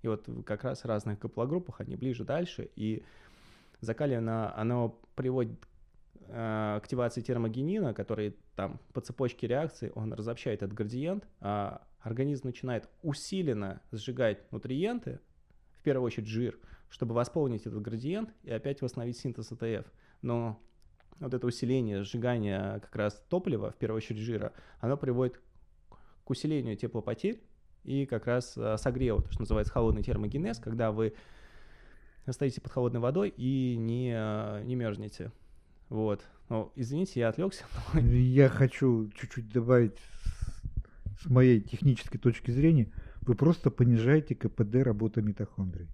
И 0.04 0.08
вот 0.08 0.28
как 0.46 0.64
раз 0.64 0.84
в 0.84 0.86
разных 0.86 1.18
гаплогруппах 1.18 1.82
они 1.82 1.96
ближе 1.96 2.24
дальше, 2.24 2.70
и 2.76 3.04
закаливание, 3.80 4.52
оно 4.56 5.00
приводит 5.16 5.60
э, 6.28 6.80
к 6.80 6.84
активации 6.84 7.22
термогенина, 7.22 7.94
который 7.96 8.36
там 8.56 8.80
по 8.94 9.02
цепочке 9.02 9.48
реакции, 9.48 9.92
он 9.96 10.14
разобщает 10.14 10.62
этот 10.62 10.76
градиент, 10.76 11.28
а 11.40 11.82
организм 12.02 12.48
начинает 12.48 12.90
усиленно 13.02 13.82
сжигать 13.92 14.52
нутриенты, 14.52 15.20
в 15.80 15.84
первую 15.84 16.06
очередь 16.06 16.28
жир, 16.28 16.60
чтобы 16.90 17.16
восполнить 17.16 17.66
этот 17.66 17.82
градиент 17.82 18.34
и 18.44 18.52
опять 18.52 18.82
восстановить 18.82 19.18
синтез 19.18 19.52
АТФ. 19.52 19.92
Но 20.22 20.62
вот 21.20 21.34
это 21.34 21.48
усиление 21.48 22.04
сжигания 22.04 22.80
как 22.80 22.96
раз 22.96 23.24
топлива, 23.30 23.72
в 23.72 23.76
первую 23.76 23.98
очередь 23.98 24.22
жира, 24.22 24.54
оно 24.80 24.98
приводит 24.98 25.40
к 26.24 26.30
усилению 26.30 26.76
теплопотерь, 26.76 27.42
и 27.84 28.06
как 28.06 28.28
раз 28.28 28.56
э, 28.58 28.78
согрел, 28.78 29.22
то, 29.22 29.32
что 29.32 29.42
называется 29.42 29.74
холодный 29.74 30.04
термогенез, 30.04 30.60
когда 30.60 30.92
вы 30.92 31.14
стоите 32.30 32.62
под 32.62 32.72
холодной 32.72 33.00
водой 33.00 33.34
и 33.36 33.76
не, 33.76 34.14
э, 34.16 34.62
не 34.64 34.76
мерзнете. 34.76 35.32
Вот. 35.90 36.22
Ну, 36.50 36.72
извините, 36.76 37.22
я 37.22 37.30
отвлекся. 37.30 37.66
Я 37.94 38.50
хочу 38.50 39.10
чуть-чуть 39.16 39.50
добавить 39.50 39.98
с 41.22 41.30
моей 41.30 41.62
технической 41.62 42.20
точки 42.20 42.52
зрения. 42.52 42.92
Вы 43.22 43.36
просто 43.36 43.70
понижаете 43.70 44.36
КПД 44.36 44.76
работы 44.84 45.22
митохондрий. 45.22 45.88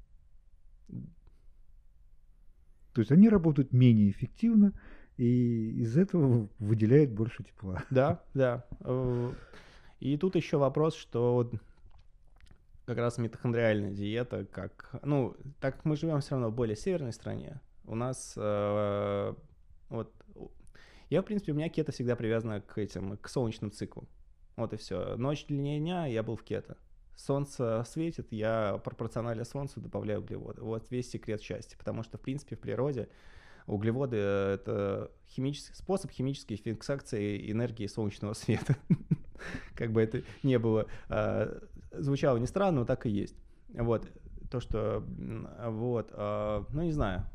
То 2.94 3.02
есть 3.02 3.12
они 3.12 3.30
работают 3.30 3.74
менее 3.74 4.10
эффективно, 4.10 4.74
и 5.18 5.82
из 5.82 5.98
этого 5.98 6.50
выделяют 6.60 7.12
больше 7.12 7.44
тепла. 7.44 7.84
Да, 7.90 8.24
да. 8.34 8.66
Э, 8.82 9.32
и 10.00 10.18
тут 10.18 10.36
еще 10.36 10.58
вопрос, 10.58 10.96
что 10.96 11.52
как 12.86 12.98
раз 12.98 13.18
митохондриальная 13.18 13.92
диета, 13.92 14.46
как, 14.46 14.96
ну, 15.04 15.36
так 15.60 15.76
как 15.76 15.86
мы 15.86 15.98
живем 15.98 16.22
все 16.22 16.32
равно 16.32 16.50
в 16.50 16.56
более 16.56 16.76
северной 16.76 17.14
стране, 17.14 17.60
у 17.86 17.96
нас 17.96 18.34
э, 18.38 19.34
вот, 19.90 20.14
я, 21.10 21.22
в 21.22 21.26
принципе, 21.26 21.52
у 21.52 21.56
меня 21.56 21.70
кето 21.70 21.92
всегда 21.92 22.16
привязано 22.16 22.62
к 22.62 22.78
этим, 22.78 23.18
к 23.18 23.28
солнечным 23.28 23.72
циклу. 23.72 24.08
Вот 24.58 24.74
и 24.74 24.78
все. 24.78 25.16
Ночь 25.16 25.46
длиннее 25.46 25.80
дня, 25.80 26.06
я 26.08 26.24
был 26.24 26.36
в 26.36 26.44
кето. 26.44 26.78
Солнце 27.16 27.84
светит, 27.88 28.28
я 28.32 28.82
пропорционально 28.84 29.46
солнцу 29.46 29.80
добавляю 29.80 30.20
углеводы. 30.20 30.62
Вот 30.62 30.92
весь 30.92 31.10
секрет 31.10 31.42
счастья, 31.42 31.78
потому 31.78 32.04
что, 32.04 32.18
в 32.18 32.22
принципе, 32.22 32.56
в 32.56 32.60
природе 32.60 33.08
углеводы— 33.68 34.18
это 34.18 35.12
химический 35.28 35.76
способ 35.76 36.12
химической 36.12 36.58
фиксации 36.58 37.52
энергии 37.52 37.88
солнечного 37.88 38.34
света. 38.34 38.76
Как 39.76 39.92
бы 39.92 40.02
это 40.02 40.24
не 40.42 40.58
было 40.58 40.88
а, 41.10 41.60
звучало 41.92 42.38
не 42.38 42.48
странно, 42.48 42.80
но 42.80 42.86
так 42.86 43.06
и 43.06 43.10
есть. 43.10 43.36
Вот, 43.70 44.08
то, 44.50 44.60
что, 44.60 45.04
вот, 45.06 46.10
э, 46.14 46.64
ну, 46.72 46.82
не 46.82 46.92
знаю. 46.92 47.26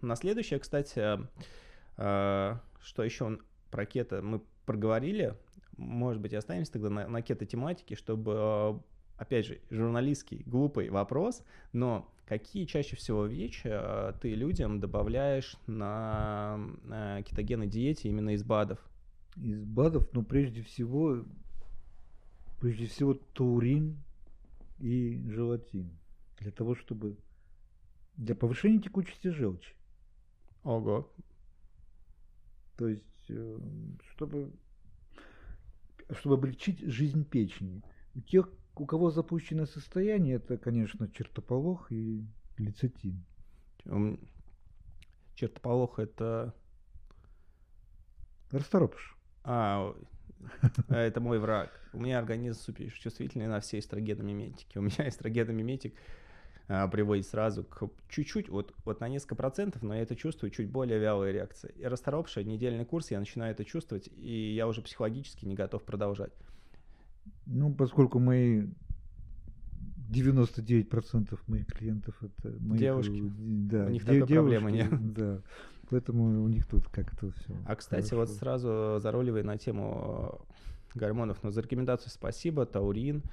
На 0.00 0.16
следующее, 0.16 0.58
кстати, 0.58 1.20
э, 1.98 2.56
что 2.80 3.04
еще 3.04 3.38
про 3.70 3.84
кето 3.84 4.22
мы 4.22 4.40
проговорили, 4.64 5.34
может 5.80 6.20
быть, 6.20 6.34
останемся 6.34 6.72
тогда 6.72 6.90
на, 6.90 7.08
на 7.08 7.22
кето-тематике, 7.22 7.96
чтобы, 7.96 8.32
э, 8.36 8.78
опять 9.16 9.46
же, 9.46 9.60
журналистский, 9.70 10.42
глупый 10.46 10.90
вопрос, 10.90 11.42
но 11.72 12.12
какие 12.26 12.66
чаще 12.66 12.96
всего 12.96 13.26
вещи 13.26 13.68
э, 13.70 14.12
ты 14.20 14.34
людям 14.34 14.78
добавляешь 14.78 15.56
на 15.66 16.60
э, 16.84 17.22
кетогенной 17.26 17.66
диете 17.66 18.08
именно 18.08 18.30
из 18.30 18.44
БАДов? 18.44 18.78
Из 19.36 19.64
БАДов, 19.64 20.08
ну, 20.12 20.22
прежде 20.22 20.62
всего, 20.62 21.24
прежде 22.60 22.86
всего 22.86 23.14
таурин 23.14 23.96
и 24.78 25.20
желатин 25.28 25.90
для 26.38 26.50
того, 26.50 26.74
чтобы 26.74 27.16
для 28.16 28.34
повышения 28.34 28.80
текучести 28.80 29.28
желчи. 29.28 29.74
Ого. 30.62 31.10
То 32.76 32.88
есть, 32.88 33.24
э, 33.28 33.58
чтобы, 34.12 34.52
чтобы 36.14 36.34
облегчить 36.36 36.80
жизнь 36.80 37.24
печени. 37.24 37.82
У 38.14 38.20
тех, 38.20 38.48
у 38.76 38.86
кого 38.86 39.10
запущенное 39.10 39.66
состояние, 39.66 40.36
это, 40.36 40.58
конечно, 40.58 41.08
чертополох 41.08 41.90
и 41.92 42.24
лецитин. 42.58 43.24
Чертополох 45.34 45.98
это... 45.98 46.54
Расторопыш. 48.50 49.16
А, 49.44 49.94
это 50.88 51.20
мой 51.20 51.38
враг. 51.38 51.70
У 51.92 52.00
меня 52.00 52.18
организм 52.18 52.58
супер 52.60 52.92
чувствительный 52.92 53.46
на 53.46 53.60
все 53.60 53.78
эстрогеномиметики. 53.78 54.78
У 54.78 54.82
меня 54.82 55.08
эстрогеномиметик 55.08 55.94
а, 56.72 56.86
приводит 56.86 57.26
сразу 57.26 57.64
к 57.64 57.90
чуть-чуть, 58.08 58.48
вот, 58.48 58.72
вот 58.84 59.00
на 59.00 59.08
несколько 59.08 59.34
процентов, 59.34 59.82
но 59.82 59.92
я 59.92 60.02
это 60.02 60.14
чувствую, 60.14 60.52
чуть 60.52 60.70
более 60.70 61.00
вялая 61.00 61.32
реакция. 61.32 61.72
И 61.72 61.84
расторопшая 61.84 62.44
недельный 62.44 62.84
курс, 62.84 63.10
я 63.10 63.18
начинаю 63.18 63.50
это 63.50 63.64
чувствовать, 63.64 64.08
и 64.16 64.54
я 64.54 64.68
уже 64.68 64.80
психологически 64.80 65.46
не 65.46 65.56
готов 65.56 65.82
продолжать. 65.82 66.32
Ну, 67.44 67.74
поскольку 67.74 68.20
мои 68.20 68.68
99% 70.10 71.40
моих 71.48 71.66
клиентов 71.66 72.14
это 72.22 72.54
мои 72.60 72.78
девушки. 72.78 73.20
Да, 73.20 73.86
у 73.86 73.88
них 73.88 74.04
де- 74.04 74.20
такой 74.20 74.28
девушки, 74.28 74.34
проблемы 74.34 74.70
нет. 74.70 75.12
Да. 75.12 75.40
Поэтому 75.90 76.44
у 76.44 76.46
них 76.46 76.68
тут 76.68 76.86
как-то 76.86 77.32
все. 77.32 77.56
А 77.66 77.74
кстати, 77.74 78.10
хорошо. 78.10 78.16
вот 78.18 78.38
сразу 78.38 78.98
зароливая 79.00 79.42
на 79.42 79.58
тему 79.58 80.46
гормонов, 80.94 81.42
но 81.42 81.50
за 81.50 81.62
рекомендацию 81.62 82.10
спасибо, 82.10 82.64
таурин 82.64 83.24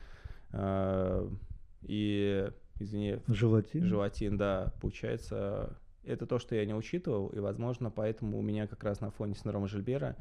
э, 0.53 1.29
и, 1.83 2.49
извини, 2.79 3.19
желатин. 3.27 3.85
Желатин, 3.85 4.37
да, 4.37 4.73
получается, 4.81 5.77
это 6.03 6.25
то, 6.25 6.39
что 6.39 6.55
я 6.55 6.65
не 6.65 6.73
учитывал, 6.73 7.27
и, 7.27 7.39
возможно, 7.39 7.91
поэтому 7.91 8.37
у 8.37 8.41
меня 8.41 8.67
как 8.67 8.83
раз 8.83 9.01
на 9.01 9.11
фоне 9.11 9.35
синдрома 9.35 9.67
Жильбера 9.67 10.15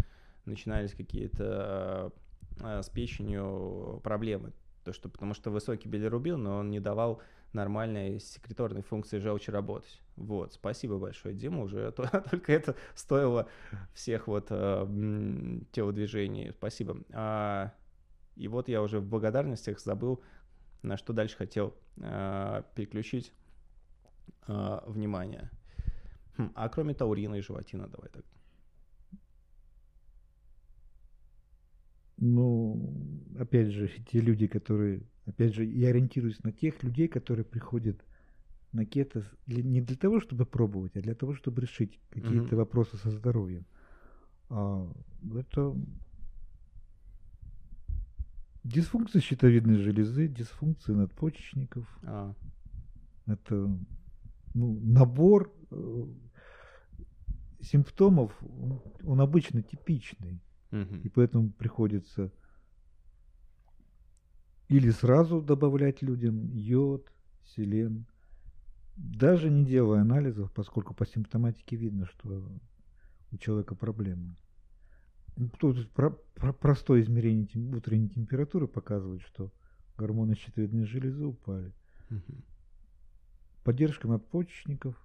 начинались 0.45 0.93
какие-то 0.93 2.13
э, 2.61 2.83
с 2.83 2.89
печенью 2.89 4.01
проблемы. 4.03 4.53
То, 4.85 4.93
что, 4.93 5.09
потому 5.09 5.35
что 5.35 5.51
высокий 5.51 5.89
билирубин, 5.89 6.43
но 6.43 6.59
он 6.59 6.71
не 6.71 6.81
давал 6.81 7.21
нормальной 7.53 8.21
секреторной 8.21 8.83
функции 8.83 9.19
желчи 9.19 9.51
работать. 9.51 10.01
Вот, 10.17 10.53
спасибо 10.53 10.99
большое, 10.99 11.35
Дима, 11.35 11.63
уже 11.63 11.91
только 12.31 12.53
это 12.53 12.77
стоило 12.95 13.49
всех 13.95 14.29
вот 14.29 14.47
э, 14.51 15.61
телодвижений. 15.73 16.53
Спасибо. 16.53 16.99
А, 17.13 17.73
и 18.37 18.49
вот 18.49 18.69
я 18.69 18.83
уже 18.83 19.01
в 19.01 19.07
благодарностях 19.07 19.81
забыл, 19.81 20.23
на 20.87 20.97
что 20.97 21.12
дальше 21.12 21.37
хотел 21.37 21.74
э, 21.99 22.62
переключить 22.74 23.32
э, 24.47 24.78
внимание. 24.87 25.51
Хм, 26.39 26.53
а 26.55 26.68
кроме 26.68 26.95
таурина 26.95 27.34
и 27.37 27.41
животина, 27.41 27.89
давай 27.89 28.09
так. 28.11 28.24
Ну, 32.18 32.93
опять 33.39 33.68
же, 33.68 33.89
те 34.11 34.20
люди, 34.20 34.47
которые, 34.47 35.03
опять 35.26 35.55
же, 35.55 35.64
я 35.64 35.89
ориентируюсь 35.89 36.43
на 36.45 36.53
тех 36.53 36.82
людей, 36.82 37.09
которые 37.09 37.45
приходят 37.45 38.03
на 38.72 38.87
кето 38.87 39.22
не 39.47 39.80
для 39.80 39.97
того, 39.97 40.20
чтобы 40.20 40.47
пробовать, 40.47 40.97
а 40.97 41.01
для 41.01 41.14
того, 41.14 41.34
чтобы 41.34 41.62
решить 41.62 42.01
какие-то 42.11 42.49
угу. 42.49 42.57
вопросы 42.57 42.97
со 42.97 43.11
здоровьем. 43.11 43.66
А 44.49 44.91
это 45.34 45.74
дисфункция 48.67 49.21
щитовидной 49.21 49.79
железы, 49.79 50.29
дисфункция 50.29 50.97
надпочечников. 50.97 51.87
А. 52.03 52.35
Это 53.27 53.55
ну, 54.55 54.81
набор 54.81 55.53
э, 55.71 56.05
симптомов, 57.61 58.33
он 59.05 59.21
обычно 59.21 59.62
типичный. 59.62 60.41
Угу. 60.73 60.97
И 61.05 61.09
поэтому 61.09 61.51
приходится 61.51 62.33
или 64.69 64.91
сразу 64.91 65.41
добавлять 65.41 66.03
людям 66.03 66.51
йод, 66.53 67.12
селен, 67.45 68.07
даже 68.97 69.49
не 69.49 69.64
делая 69.64 70.01
анализов, 70.01 70.53
поскольку 70.53 70.95
по 70.95 71.07
симптоматике 71.07 71.77
видно, 71.77 72.07
что 72.07 72.49
у 73.31 73.37
человека 73.37 73.75
проблемы. 73.75 74.37
Тут 75.59 75.91
про, 75.93 76.11
про, 76.34 76.53
простое 76.53 77.03
измерение 77.03 77.47
тем, 77.47 77.74
утренней 77.74 78.09
температуры 78.09 78.66
показывает, 78.66 79.20
что 79.22 79.53
гормоны 79.99 80.34
щитовидной 80.34 80.87
железы 80.87 81.24
упали. 81.26 81.72
Угу. 82.11 82.43
Поддержка 83.64 84.09
надпочечников 84.09 84.97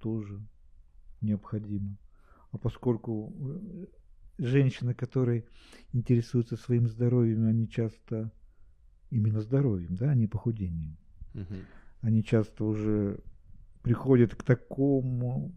тоже 0.00 0.40
необходима. 1.20 1.96
А 2.50 2.58
поскольку 2.58 3.34
э, 3.38 3.86
женщины, 4.38 4.94
которые 4.94 5.44
интересуются 5.92 6.56
своим 6.56 6.88
здоровьем, 6.88 7.46
они 7.46 7.68
часто 7.68 8.32
именно 9.10 9.40
здоровьем, 9.40 9.94
да, 9.96 10.10
а 10.10 10.14
не 10.14 10.26
похудением. 10.26 10.96
Угу. 11.34 11.54
Они 12.00 12.24
часто 12.24 12.64
уже 12.64 13.20
приходят 13.82 14.34
к 14.34 14.42
такому 14.42 15.54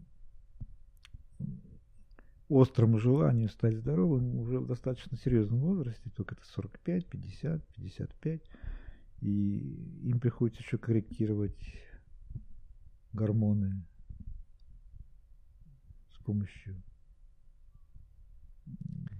острому 2.60 2.98
желанию 2.98 3.48
стать 3.48 3.76
здоровым 3.76 4.38
уже 4.38 4.58
в 4.58 4.66
достаточно 4.66 5.16
серьезном 5.16 5.60
возрасте, 5.60 6.10
только 6.16 6.34
это 6.34 6.44
45, 6.46 7.06
50, 7.06 7.66
55, 7.66 8.42
и 9.20 9.58
им 10.04 10.20
приходится 10.20 10.62
еще 10.62 10.78
корректировать 10.78 11.58
гормоны 13.12 13.82
помощью 16.22 16.82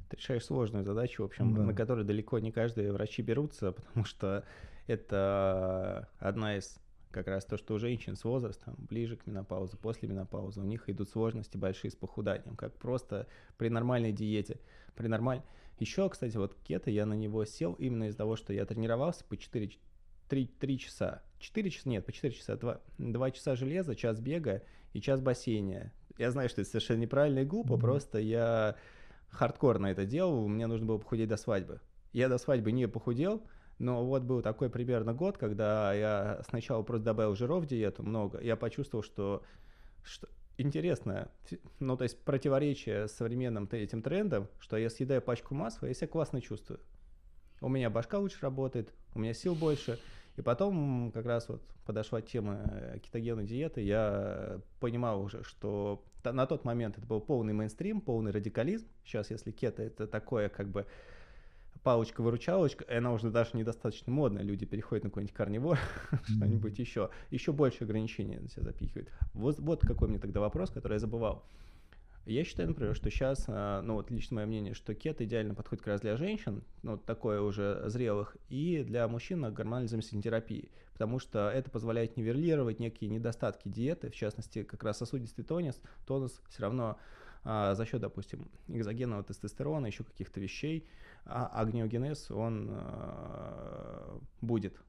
ты 0.09 0.17
решаешь 0.17 0.45
сложную 0.45 0.85
задачу, 0.85 1.23
в 1.23 1.27
общем, 1.27 1.55
да. 1.55 1.63
на 1.63 1.75
которую 1.75 2.05
далеко 2.05 2.39
не 2.39 2.53
каждые 2.53 2.93
врачи 2.93 3.23
берутся, 3.23 3.73
потому 3.73 4.05
что 4.05 4.45
это 4.87 6.09
одна 6.19 6.57
из 6.57 6.82
как 7.13 7.29
раз 7.29 7.45
то, 7.45 7.57
что 7.57 7.75
у 7.75 7.79
женщин 7.79 8.17
с 8.17 8.25
возрастом, 8.25 8.75
ближе 8.79 9.17
к 9.17 9.27
менопаузе, 9.27 9.77
после 9.77 10.09
менопаузы, 10.09 10.61
у 10.61 10.65
них 10.65 10.89
идут 10.89 11.11
сложности 11.11 11.57
большие 11.57 11.91
с 11.91 11.95
похуданием, 11.95 12.57
как 12.57 12.75
просто 12.75 13.27
при 13.57 13.69
нормальной 13.69 14.13
диете. 14.13 14.59
При 14.97 15.07
нормаль... 15.07 15.43
Еще, 15.79 16.09
кстати, 16.09 16.37
вот 16.37 16.55
кето, 16.63 16.91
я 16.91 17.07
на 17.07 17.15
него 17.15 17.45
сел 17.45 17.73
именно 17.75 18.05
из-за 18.05 18.19
того, 18.19 18.37
что 18.37 18.53
я 18.53 18.65
тренировался 18.67 19.25
по 19.25 19.37
4, 19.37 19.71
3, 20.29 20.47
3 20.47 20.79
часа. 20.79 21.23
4 21.41 21.71
часа, 21.71 21.89
нет, 21.89 22.07
по 22.07 22.13
4 22.13 22.33
часа, 22.35 22.57
2, 22.57 22.81
2 22.99 23.31
часа 23.33 23.57
железа, 23.57 23.97
час 23.97 24.21
бега 24.21 24.63
и 24.93 25.01
час 25.01 25.21
бассейна. 25.21 25.93
Я 26.19 26.31
знаю, 26.31 26.49
что 26.49 26.61
это 26.61 26.71
совершенно 26.71 27.01
неправильно 27.01 27.41
и 27.41 27.45
глупо, 27.45 27.73
mm-hmm. 27.73 27.81
просто 27.81 28.19
я 28.19 28.77
хардкорно 29.31 29.87
это 29.87 30.05
делал, 30.05 30.47
мне 30.47 30.67
нужно 30.67 30.87
было 30.87 30.99
похудеть 30.99 31.29
до 31.29 31.37
свадьбы. 31.37 31.81
Я 32.13 32.29
до 32.29 32.39
свадьбы 32.39 32.71
не 32.71 32.87
похудел, 32.87 33.43
но 33.79 34.05
вот 34.05 34.23
был 34.23 34.43
такой 34.43 34.71
примерно 34.71 35.13
год, 35.15 35.39
когда 35.39 35.93
я 35.93 36.43
сначала 36.49 36.83
просто 36.83 37.05
добавил 37.05 37.35
жиров 37.35 37.65
в 37.65 37.67
диету 37.67 38.03
много, 38.03 38.41
я 38.41 38.57
почувствовал, 38.57 39.03
что, 39.03 39.43
что 40.03 40.29
интересно, 40.57 41.31
ну 41.81 41.97
то 41.97 42.05
есть 42.05 42.19
противоречие 42.25 43.09
современным 43.09 43.69
этим 43.71 44.03
трендам, 44.03 44.49
что 44.59 44.77
я 44.77 44.91
съедаю 44.91 45.23
пачку 45.23 45.55
масла, 45.55 45.87
я 45.87 45.95
себя 45.95 46.09
классно 46.09 46.41
чувствую. 46.41 46.81
У 47.61 47.69
меня 47.69 47.91
башка 47.91 48.19
лучше 48.19 48.39
работает, 48.41 48.93
у 49.15 49.21
меня 49.21 49.35
сил 49.35 49.55
больше, 49.55 49.99
и 50.37 50.43
потом 50.43 51.13
как 51.13 51.27
раз 51.27 51.49
вот 51.49 51.63
подошла 51.85 52.23
тема 52.23 52.63
э, 52.71 52.99
кетогенной 53.01 53.45
диеты, 53.45 53.83
я 53.83 54.61
понимал 54.81 55.23
уже, 55.23 55.43
что 55.45 56.05
на 56.25 56.47
тот 56.47 56.65
момент 56.65 56.99
это 56.99 57.07
был 57.07 57.21
полный 57.21 57.53
мейнстрим, 57.53 58.01
полный 58.01 58.31
радикализм. 58.31 58.87
Сейчас, 59.05 59.31
если 59.31 59.51
кето 59.51 59.83
это 59.83 60.07
такое 60.07 60.49
как 60.49 60.69
бы 60.69 60.87
палочка-выручалочка, 61.83 62.85
она 62.89 63.13
уже 63.13 63.31
даже 63.31 63.51
недостаточно 63.55 64.13
модная, 64.13 64.43
люди 64.43 64.65
переходят 64.67 65.05
на 65.05 65.11
какой-нибудь 65.11 65.35
карнивор, 65.35 65.79
что-нибудь 66.25 66.79
еще, 66.79 67.11
еще 67.31 67.53
больше 67.53 67.85
ограничений 67.85 68.39
на 68.39 68.49
себя 68.49 68.63
запихивают. 68.63 69.11
Вот, 69.35 69.59
вот 69.59 69.81
какой 69.81 70.09
мне 70.09 70.19
тогда 70.19 70.41
вопрос, 70.41 70.71
который 70.71 70.95
я 70.95 70.99
забывал. 70.99 71.45
Я 72.25 72.45
считаю, 72.45 72.69
например, 72.69 72.95
что 72.95 73.11
сейчас, 73.11 73.47
а, 73.49 73.83
ну 73.83 73.95
вот 73.95 74.13
лично 74.13 74.37
мое 74.37 74.47
мнение, 74.47 74.75
что 74.75 74.95
кет 74.95 75.21
идеально 75.21 75.55
подходит 75.55 75.83
как 75.83 75.95
раз 75.95 76.01
для 76.03 76.17
женщин, 76.17 76.63
ну 76.83 76.97
такое 76.97 77.41
уже 77.41 77.83
зрелых, 77.87 78.37
и 78.49 78.85
для 78.85 79.09
мужчин 79.09 79.41
на 79.41 79.51
гормональной 79.51 79.89
заместительной 79.89 80.23
терапии, 80.23 80.71
потому 80.93 81.19
что 81.19 81.51
это 81.51 81.69
позволяет 81.69 82.17
нивелировать 82.17 82.79
некие 82.79 83.11
недостатки 83.11 83.69
диеты, 83.69 84.09
в 84.09 84.15
частности, 84.15 84.63
как 84.63 84.85
раз 84.85 84.99
сосудистый 84.99 85.45
тонус, 85.45 85.81
тонус 86.07 86.41
все 86.49 86.63
равно 86.63 86.97
а, 87.45 87.75
за 87.75 87.85
счет, 87.87 88.01
допустим, 88.01 88.49
экзогенного 88.69 89.25
тестостерона, 89.25 89.87
еще 89.87 90.05
каких-то 90.05 90.39
вещей, 90.39 90.87
а 91.25 91.47
агниогенез, 91.61 92.31
он 92.31 92.69
а, 92.71 94.21
будет. 94.41 94.81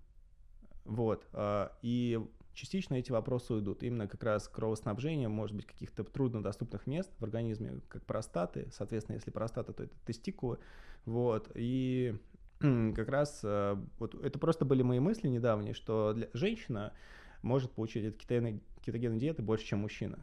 Вот. 0.86 1.28
А, 1.34 1.72
и 1.82 2.20
Частично 2.54 2.94
эти 2.96 3.12
вопросы 3.12 3.54
уйдут 3.56 3.82
именно 3.82 4.08
как 4.08 4.24
раз 4.24 4.48
кровоснабжение, 4.48 5.28
может 5.28 5.56
быть, 5.56 5.66
каких-то 5.66 6.04
труднодоступных 6.04 6.86
мест 6.86 7.12
в 7.18 7.24
организме, 7.24 7.82
как 7.88 8.06
простаты. 8.06 8.68
Соответственно, 8.72 9.16
если 9.16 9.32
простата, 9.32 9.74
то 9.74 9.84
это 9.84 9.94
тестикулы. 10.06 10.60
Вот. 11.06 11.52
И 11.56 12.16
как 12.60 13.10
раз 13.10 13.42
э, 13.44 13.76
вот 13.98 14.14
это 14.14 14.38
просто 14.38 14.66
были 14.66 14.84
мои 14.84 15.00
мысли 15.00 15.28
недавние, 15.28 15.74
что 15.74 16.14
для, 16.14 16.30
женщина 16.34 16.94
может 17.42 17.72
получить 17.72 18.06
от 18.06 18.18
кетогенной 18.18 19.20
диеты 19.20 19.42
больше, 19.42 19.66
чем 19.66 19.80
мужчина. 19.80 20.20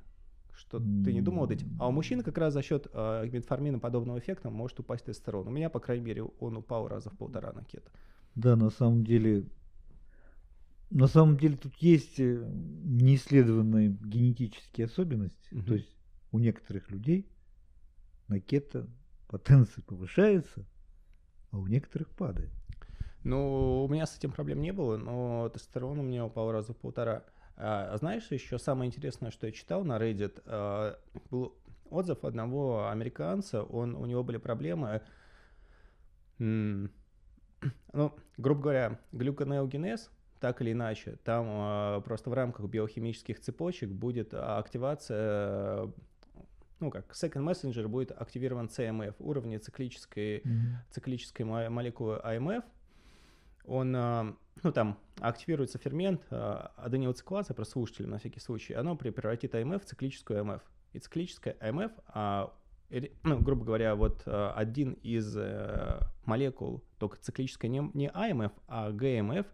Что 0.61 0.78
ты 0.78 1.12
не 1.12 1.22
думал 1.22 1.48
этим? 1.48 1.74
А 1.80 1.88
у 1.88 1.92
мужчины 1.92 2.22
как 2.22 2.36
раз 2.36 2.52
за 2.52 2.62
счет 2.62 2.86
э, 2.92 3.28
метформина 3.32 3.78
подобного 3.78 4.18
эффекта 4.18 4.50
может 4.50 4.78
упасть 4.78 5.06
тестостерон. 5.06 5.48
У 5.48 5.50
меня, 5.50 5.70
по 5.70 5.80
крайней 5.80 6.04
мере, 6.04 6.22
он 6.22 6.56
упал 6.56 6.86
раза 6.86 7.08
в 7.08 7.16
полтора 7.16 7.52
на 7.52 7.64
кето. 7.64 7.90
Да, 8.34 8.56
на 8.56 8.70
самом 8.70 9.04
деле 9.04 9.46
на 10.90 11.06
самом 11.06 11.36
деле 11.36 11.56
тут 11.56 11.74
есть 11.76 12.20
э, 12.20 12.44
неисследованные 12.84 13.96
генетические 14.02 14.86
особенности. 14.86 15.54
Угу. 15.54 15.62
То 15.62 15.74
есть 15.74 15.96
у 16.32 16.38
некоторых 16.38 16.90
людей 16.90 17.26
на 18.28 18.38
кето 18.40 18.86
потенция 19.28 19.82
повышается, 19.82 20.66
а 21.52 21.58
у 21.58 21.66
некоторых 21.66 22.11
падает. 22.11 22.50
Ну, 23.22 23.84
у 23.84 23.88
меня 23.88 24.06
с 24.06 24.16
этим 24.16 24.32
проблем 24.32 24.61
не 24.61 24.72
было, 24.72 24.96
но 24.96 25.48
тестостерон 25.48 25.98
у 26.00 26.02
меня 26.02 26.26
упал 26.26 26.52
раза 26.52 26.72
в 26.72 26.76
полтора. 26.76 27.24
А, 27.62 27.94
знаешь, 27.98 28.26
еще 28.30 28.58
самое 28.58 28.88
интересное, 28.88 29.30
что 29.30 29.46
я 29.46 29.52
читал 29.52 29.84
на 29.84 29.98
Reddit, 29.98 30.42
а, 30.46 30.98
был 31.30 31.54
отзыв 31.90 32.24
одного 32.24 32.88
американца, 32.88 33.62
он, 33.62 33.94
у 33.94 34.06
него 34.06 34.22
были 34.24 34.38
проблемы, 34.38 35.02
ну, 36.38 36.90
грубо 38.38 38.62
говоря, 38.62 38.98
глюконеогенез, 39.12 40.11
так 40.38 40.62
или 40.62 40.72
иначе, 40.72 41.16
там 41.22 41.46
э, 41.98 42.00
просто 42.02 42.30
в 42.30 42.32
рамках 42.32 42.66
биохимических 42.66 43.40
цепочек 43.40 43.90
будет 43.90 44.32
активация, 44.32 45.92
ну 46.78 46.90
как, 46.90 47.11
second 47.11 47.44
messenger 47.44 47.88
будет 47.88 48.11
активирован 48.12 48.66
CMF, 48.66 49.16
уровни 49.18 49.58
циклической, 49.58 50.38
mm-hmm. 50.38 50.74
циклической 50.92 51.44
молекулы 51.44 52.20
AMF. 52.24 52.64
Он, 53.66 54.38
ну 54.62 54.72
там 54.72 54.98
активируется 55.20 55.78
фермент 55.78 56.22
э, 56.30 56.66
аденилциклаза, 56.76 57.54
про 57.54 57.64
слушателей 57.64 58.08
на 58.08 58.18
всякий 58.18 58.40
случай, 58.40 58.74
оно 58.74 58.96
превратит 58.96 59.54
AMF 59.54 59.80
в 59.80 59.84
циклическую 59.84 60.40
AMF. 60.40 60.61
И 60.92 60.98
циклическая 60.98 61.56
AMF, 61.61 61.92
а, 62.08 62.52
ну, 63.22 63.38
грубо 63.38 63.64
говоря, 63.64 63.94
вот 63.94 64.22
один 64.26 64.94
из 65.04 65.36
молекул 66.24 66.82
только 66.98 67.16
циклическая 67.18 67.70
не, 67.70 67.90
не 67.94 68.11
АМФ, 68.11 68.52
а 68.66 68.90
ГМФ, 68.90 69.46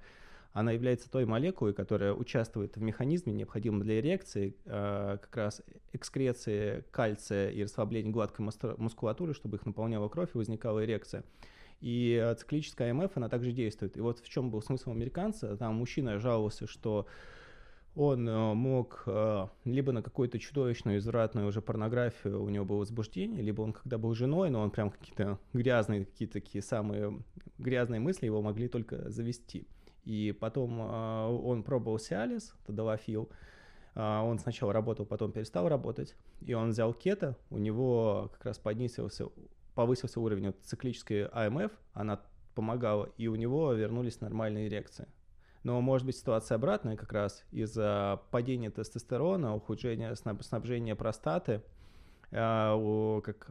она 0.57 0.73
является 0.73 1.11
той 1.11 1.27
молекулой, 1.27 1.75
которая 1.75 2.15
участвует 2.15 2.77
в 2.77 2.81
механизме, 2.81 3.35
необходимом 3.35 3.83
для 3.83 4.01
эрекции, 4.01 4.57
э, 4.65 5.19
как 5.21 5.37
раз 5.37 5.63
экскреции 5.93 6.83
кальция 6.91 7.51
и 7.51 7.63
расслабления 7.63 8.11
гладкой 8.11 8.49
мускулатуры, 8.79 9.35
чтобы 9.35 9.59
их 9.59 9.67
наполняла 9.67 10.09
кровь 10.09 10.31
и 10.35 10.39
возникала 10.39 10.83
эрекция. 10.83 11.25
И 11.81 12.21
э, 12.23 12.35
циклическая 12.35 12.91
АМФ, 12.91 13.17
она 13.17 13.29
также 13.29 13.53
действует. 13.53 13.97
И 13.97 14.01
вот 14.01 14.21
в 14.21 14.29
чем 14.29 14.51
был 14.51 14.63
смысл 14.63 14.91
американца, 14.91 15.57
там 15.57 15.75
мужчина 15.75 16.19
жаловался, 16.19 16.67
что 16.67 17.07
он 17.95 18.29
э, 18.29 18.55
мог 18.55 19.03
э, 19.07 19.47
либо 19.65 19.93
на 19.93 20.03
какую-то 20.03 20.39
чудовищную, 20.39 20.99
извратную 20.99 21.49
уже 21.49 21.61
порнографию 21.61 22.43
у 22.43 22.49
него 22.49 22.65
было 22.65 22.79
возбуждение, 22.79 23.43
либо 23.43 23.63
он 23.63 23.73
когда 23.73 23.99
был 23.99 24.15
женой, 24.15 24.51
но 24.51 24.61
он 24.61 24.71
прям 24.71 24.91
какие-то 24.91 25.39
грязные, 25.53 26.05
какие-то 26.05 26.35
такие 26.35 26.63
самые 26.63 27.23
грязные 27.59 28.01
мысли 28.01 28.27
его 28.27 28.43
могли 28.43 28.69
только 28.69 29.11
завести. 29.11 29.67
И 30.05 30.37
потом 30.39 30.79
он 30.79 31.65
пробовал 31.65 31.99
Сиалис, 31.99 32.55
Тадалафил, 32.65 33.29
он 33.97 34.39
сначала 34.39 34.73
работал, 34.73 35.05
потом 35.05 35.33
перестал 35.33 35.69
работать, 35.69 36.15
и 36.43 36.55
он 36.55 36.71
взял 36.71 36.95
кето, 36.95 37.37
у 37.51 37.59
него 37.59 38.31
как 38.35 38.45
раз 38.45 38.59
поднизился, 38.59 39.27
повысился 39.77 40.19
уровень 40.21 40.47
вот, 40.47 40.57
циклической 40.65 41.27
АМФ, 41.27 41.71
она 41.93 42.21
помогала, 42.55 43.11
и 43.19 43.29
у 43.29 43.37
него 43.37 43.73
вернулись 43.75 44.21
нормальные 44.21 44.69
эрекции. 44.69 45.07
Но 45.63 45.81
может 45.81 46.07
быть 46.07 46.17
ситуация 46.17 46.57
обратная 46.57 46.97
как 46.97 47.13
раз 47.13 47.45
из-за 47.53 48.23
падения 48.31 48.71
тестостерона, 48.71 49.55
ухудшения 49.55 50.15
снабжения 50.15 50.97
простаты, 50.97 51.63
а, 52.33 53.21
как 53.21 53.51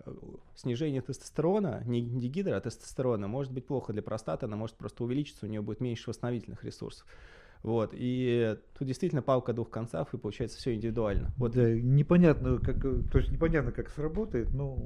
снижение 0.55 1.01
тестостерона, 1.01 1.83
не 1.85 2.01
дигидра, 2.01 2.57
а 2.57 2.61
тестостерона, 2.61 3.27
может 3.27 3.53
быть 3.53 3.67
плохо 3.67 3.93
для 3.93 4.01
простаты, 4.01 4.47
она 4.47 4.55
может 4.55 4.75
просто 4.75 5.03
увеличиться, 5.03 5.45
у 5.45 5.49
нее 5.49 5.61
будет 5.61 5.79
меньше 5.79 6.09
восстановительных 6.09 6.63
ресурсов. 6.63 7.05
Вот, 7.61 7.91
и 7.93 8.57
тут 8.77 8.87
действительно 8.87 9.21
палка 9.21 9.53
двух 9.53 9.69
концов, 9.69 10.13
и 10.13 10.17
получается 10.17 10.57
все 10.57 10.73
индивидуально. 10.73 11.31
Вот. 11.37 11.53
Да, 11.53 11.69
непонятно, 11.71 12.59
как, 12.59 12.79
то 12.81 13.17
есть 13.17 13.31
непонятно, 13.31 13.71
как 13.71 13.89
сработает, 13.89 14.53
но 14.53 14.77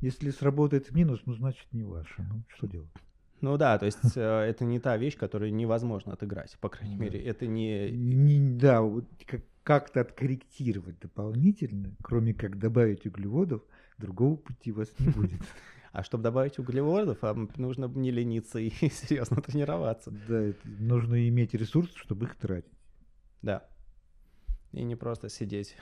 если 0.00 0.30
сработает 0.30 0.92
минус, 0.92 1.22
ну, 1.26 1.34
значит, 1.34 1.66
не 1.72 1.84
ваше. 1.84 2.14
Ну, 2.18 2.42
что 2.48 2.66
делать? 2.66 2.90
Ну 3.40 3.56
да, 3.58 3.78
то 3.78 3.86
есть 3.86 4.16
э, 4.16 4.20
это 4.48 4.64
не 4.64 4.78
та 4.80 4.96
вещь, 4.96 5.16
которую 5.16 5.54
невозможно 5.54 6.14
отыграть, 6.14 6.56
по 6.60 6.68
крайней 6.68 6.96
мере. 6.96 7.22
Это 7.22 7.46
не... 7.46 7.90
не 7.90 8.56
да, 8.58 8.80
вот 8.80 9.04
как-то 9.62 10.00
откорректировать 10.00 10.98
дополнительно, 11.00 11.94
кроме 12.02 12.34
как 12.34 12.58
добавить 12.58 13.06
углеводов, 13.06 13.62
другого 13.98 14.36
пути 14.36 14.72
у 14.72 14.76
вас 14.76 14.88
не 14.98 15.08
будет. 15.12 15.40
А 15.92 16.02
чтобы 16.02 16.24
добавить 16.24 16.58
углеводов, 16.58 17.18
нужно 17.56 17.86
не 17.86 18.10
лениться 18.10 18.58
и 18.58 18.70
серьезно 18.90 19.40
тренироваться. 19.40 20.10
Да, 20.28 20.52
нужно 20.64 21.28
иметь 21.28 21.54
ресурсы, 21.54 21.96
чтобы 21.98 22.26
их 22.26 22.34
тратить. 22.36 22.72
Да. 23.42 23.64
И 24.72 24.82
не 24.82 24.96
просто 24.96 25.28
сидеть 25.28 25.76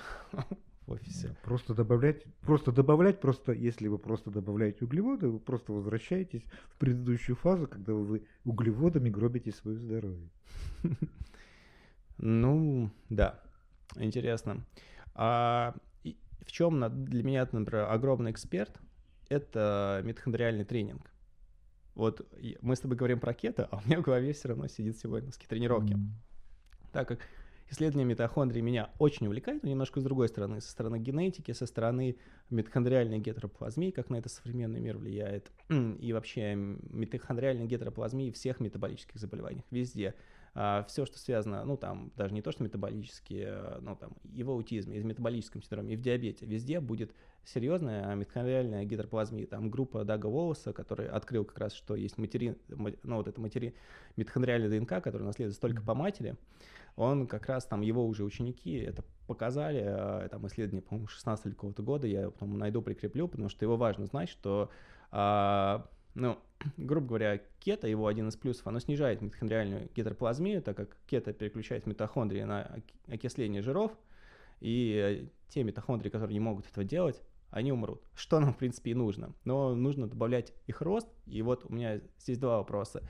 в 0.86 0.92
офисе. 0.92 1.36
Просто 1.42 1.74
добавлять, 1.74 2.24
просто 2.40 2.72
добавлять, 2.72 3.20
просто 3.20 3.52
если 3.52 3.88
вы 3.88 3.98
просто 3.98 4.30
добавляете 4.30 4.84
углеводы, 4.84 5.28
вы 5.28 5.38
просто 5.38 5.72
возвращаетесь 5.72 6.44
в 6.70 6.78
предыдущую 6.78 7.36
фазу, 7.36 7.66
когда 7.66 7.92
вы 7.92 8.26
углеводами 8.44 9.10
гробите 9.10 9.52
свое 9.52 9.78
здоровье. 9.78 10.28
Ну, 12.18 12.90
да, 13.08 13.40
интересно. 13.96 14.64
А 15.14 15.74
в 16.40 16.50
чем 16.50 17.04
для 17.04 17.22
меня, 17.22 17.48
например, 17.50 17.86
огромный 17.90 18.30
эксперт, 18.30 18.80
это 19.28 20.02
митохондриальный 20.04 20.64
тренинг. 20.64 21.10
Вот 21.94 22.26
мы 22.60 22.74
с 22.74 22.80
тобой 22.80 22.96
говорим 22.96 23.20
про 23.20 23.34
кето, 23.34 23.68
а 23.70 23.76
у 23.76 23.80
меня 23.86 24.00
в 24.00 24.02
голове 24.02 24.32
все 24.32 24.48
равно 24.48 24.66
сидит 24.66 24.98
сегодняшние 24.98 25.46
тренировки. 25.46 25.96
Так 26.90 27.08
как 27.08 27.20
исследование 27.72 28.06
митохондрии 28.06 28.60
меня 28.60 28.90
очень 28.98 29.26
увлекает, 29.26 29.62
но 29.62 29.70
немножко 29.70 30.00
с 30.00 30.04
другой 30.04 30.28
стороны, 30.28 30.60
со 30.60 30.70
стороны 30.70 30.98
генетики, 30.98 31.52
со 31.52 31.66
стороны 31.66 32.16
митохондриальной 32.50 33.18
гетероплазмии, 33.18 33.90
как 33.90 34.10
на 34.10 34.16
это 34.16 34.28
современный 34.28 34.80
мир 34.80 34.98
влияет, 34.98 35.50
и 35.68 36.12
вообще 36.12 36.54
митохондриальной 36.54 37.66
гетероплазмии 37.66 38.30
всех 38.30 38.60
метаболических 38.60 39.18
заболеваний, 39.18 39.64
везде. 39.70 40.14
А, 40.54 40.84
все, 40.86 41.06
что 41.06 41.18
связано, 41.18 41.64
ну 41.64 41.78
там, 41.78 42.12
даже 42.14 42.34
не 42.34 42.42
то, 42.42 42.52
что 42.52 42.62
метаболические, 42.62 43.48
а, 43.48 43.78
ну 43.80 43.96
там, 43.96 44.12
и 44.34 44.42
в 44.42 44.50
аутизме, 44.50 44.98
и 44.98 45.00
в 45.00 45.04
метаболическом 45.06 45.62
синдроме, 45.62 45.94
и 45.94 45.96
в 45.96 46.02
диабете, 46.02 46.44
везде 46.44 46.78
будет 46.80 47.14
серьезная 47.44 48.14
митохондриальная 48.14 48.84
гидроплазмия. 48.84 49.46
Там 49.46 49.70
группа 49.70 50.04
Дага 50.04 50.26
Волоса, 50.26 50.74
который 50.74 51.08
открыл 51.08 51.44
как 51.44 51.58
раз, 51.58 51.72
что 51.72 51.96
есть 51.96 52.18
матери, 52.18 52.58
ну 52.68 53.16
вот 53.16 53.28
это 53.28 53.40
матери, 53.40 53.74
митохондриальная 54.16 54.68
ДНК, 54.68 55.02
которая 55.02 55.24
наследуется 55.24 55.60
только 55.60 55.82
по 55.82 55.94
матери, 55.94 56.36
он 56.96 57.26
как 57.26 57.46
раз 57.46 57.66
там, 57.66 57.80
его 57.80 58.06
уже 58.06 58.24
ученики 58.24 58.76
это 58.78 59.04
показали, 59.26 59.82
а, 59.84 60.28
там 60.28 60.46
исследование, 60.46 60.82
по-моему, 60.82 61.08
16 61.08 61.46
или 61.46 61.52
какого-то 61.52 61.82
года, 61.82 62.06
я 62.06 62.30
потом 62.30 62.58
найду, 62.58 62.82
прикреплю, 62.82 63.28
потому 63.28 63.48
что 63.48 63.64
его 63.64 63.76
важно 63.76 64.06
знать, 64.06 64.28
что, 64.28 64.70
а, 65.10 65.86
ну, 66.14 66.38
грубо 66.76 67.08
говоря, 67.08 67.40
кето, 67.60 67.86
его 67.86 68.06
один 68.06 68.28
из 68.28 68.36
плюсов, 68.36 68.66
оно 68.66 68.80
снижает 68.80 69.22
митохондриальную 69.22 69.88
гидроплазмию, 69.94 70.62
так 70.62 70.76
как 70.76 70.96
кето 71.06 71.32
переключает 71.32 71.86
митохондрии 71.86 72.42
на 72.42 72.82
окисление 73.08 73.62
жиров, 73.62 73.92
и 74.60 75.28
те 75.48 75.64
митохондрии, 75.64 76.08
которые 76.08 76.34
не 76.34 76.40
могут 76.40 76.66
этого 76.66 76.84
делать, 76.84 77.20
они 77.50 77.70
умрут. 77.70 78.02
Что 78.14 78.40
нам, 78.40 78.54
в 78.54 78.56
принципе, 78.56 78.92
и 78.92 78.94
нужно. 78.94 79.34
Но 79.44 79.74
нужно 79.74 80.08
добавлять 80.08 80.54
их 80.66 80.80
рост. 80.80 81.08
И 81.26 81.42
вот 81.42 81.66
у 81.68 81.72
меня 81.72 82.00
здесь 82.18 82.38
два 82.38 82.56
вопроса. 82.56 83.02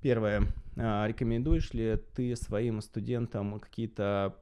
Первое. 0.00 0.42
А, 0.76 1.06
рекомендуешь 1.06 1.72
ли 1.72 1.96
ты 2.14 2.34
своим 2.36 2.80
студентам 2.80 3.60
какие-то 3.60 4.36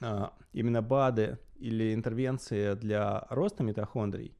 а, 0.00 0.34
именно 0.52 0.82
БАДы 0.82 1.38
или 1.56 1.94
интервенции 1.94 2.74
для 2.74 3.26
роста 3.30 3.62
митохондрий? 3.62 4.36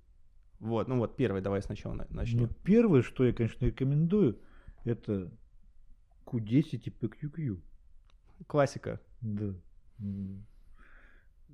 Вот, 0.61 0.87
ну 0.87 0.99
вот 0.99 1.17
первое, 1.17 1.41
давай 1.41 1.61
сначала 1.63 2.07
начнем. 2.11 2.43
Ну, 2.43 2.49
первое, 2.63 3.03
что 3.03 3.25
я, 3.25 3.33
конечно, 3.33 3.65
рекомендую, 3.65 4.39
это 4.85 5.33
Q10 6.27 6.83
и 6.85 6.91
PQQ. 6.91 7.61
Классика. 8.47 9.01
Да. 9.21 9.55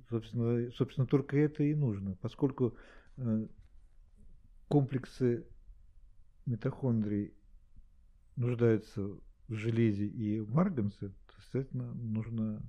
Собственно, 0.09 0.71
собственно, 0.71 1.07
только 1.07 1.37
это 1.37 1.63
и 1.63 1.75
нужно, 1.75 2.15
поскольку 2.15 2.75
э, 3.17 3.47
комплексы 4.67 5.45
митохондрий 6.45 7.33
нуждаются 8.35 9.19
в 9.49 9.55
железе 9.55 10.05
и 10.05 10.39
в 10.39 10.53
марганце, 10.53 11.09
то, 11.09 11.33
естественно, 11.39 11.91
нужно 11.93 12.61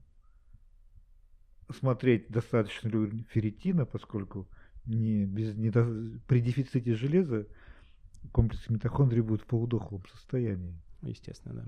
смотреть, 1.70 2.28
достаточно 2.28 2.89
ли 2.89 3.22
ферритина, 3.31 3.87
поскольку 3.87 4.49
не, 4.87 5.24
без, 5.24 5.55
не, 5.57 5.70
при 5.70 6.41
дефиците 6.41 6.95
железа 6.95 7.47
комплекс 8.33 8.68
митохондрий 8.68 9.22
будет 9.22 9.43
в 9.43 9.47
полудохлом 9.47 10.05
состоянии. 10.07 10.74
Естественно, 11.03 11.55
да. 11.55 11.64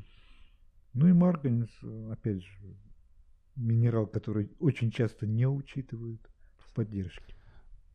Ну 0.95 1.09
и 1.09 1.13
марганец, 1.13 1.71
опять 2.11 2.43
же, 2.43 2.77
минерал, 3.55 4.07
который 4.07 4.51
очень 4.59 4.91
часто 4.91 5.27
не 5.27 5.47
учитывают 5.47 6.21
в 6.59 6.73
поддержке. 6.75 7.35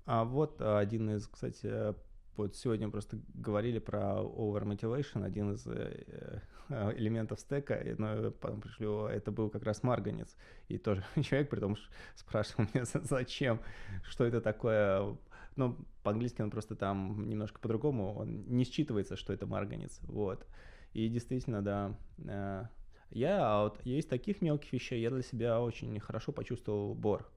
А 0.06 0.24
вот 0.24 0.62
один 0.62 1.10
из, 1.10 1.28
кстати, 1.28 1.94
вот 2.38 2.56
сегодня 2.56 2.90
просто 2.90 3.20
говорили 3.34 3.80
про 3.80 4.22
over 4.22 4.64
motivation, 4.64 5.26
один 5.26 5.54
из 5.54 5.66
э, 5.68 6.42
э, 6.70 6.94
элементов 6.98 7.40
стека, 7.40 7.84
но 7.98 8.32
потом 8.32 8.62
пришло, 8.62 9.10
это 9.10 9.32
был 9.32 9.50
как 9.50 9.64
раз 9.64 9.84
марганец. 9.84 10.36
И 10.68 10.78
тоже 10.78 11.04
человек 11.24 11.50
при 11.50 11.60
том 11.60 11.76
спрашивал 12.16 12.66
меня, 12.74 12.86
зачем, 13.04 13.60
что 14.04 14.26
это 14.26 14.42
такое. 14.42 15.18
Ну, 15.56 15.76
по-английски 16.04 16.44
он 16.44 16.52
просто 16.52 16.76
там 16.76 17.28
немножко 17.28 17.60
по-другому, 17.60 18.16
он 18.16 18.44
не 18.48 18.64
считывается, 18.64 19.16
что 19.16 19.34
это 19.34 19.48
марганец. 19.48 20.00
Вот. 20.04 20.46
И 20.94 21.10
действительно, 21.10 21.64
да, 21.64 21.98
э, 22.20 22.66
я 23.10 23.62
вот 23.64 23.84
есть 23.86 24.10
таких 24.10 24.42
мелких 24.42 24.74
вещей, 24.74 25.02
я 25.02 25.10
для 25.10 25.24
себя 25.24 25.60
очень 25.60 26.00
хорошо 26.00 26.32
почувствовал 26.32 26.94
бор. 26.94 27.28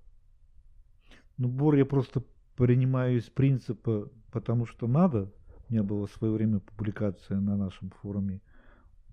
Ну, 1.39 1.49
бор 1.49 1.75
я 1.77 1.87
просто 1.87 2.23
принимаю 2.61 3.17
из 3.17 3.31
принципа 3.31 4.11
«потому 4.31 4.67
что 4.67 4.87
надо». 4.87 5.33
У 5.69 5.73
меня 5.73 5.83
была 5.83 6.07
в 6.07 6.11
свое 6.11 6.35
время 6.35 6.61
публикация 6.61 7.41
на 7.41 7.57
нашем 7.57 7.89
форуме 7.89 8.43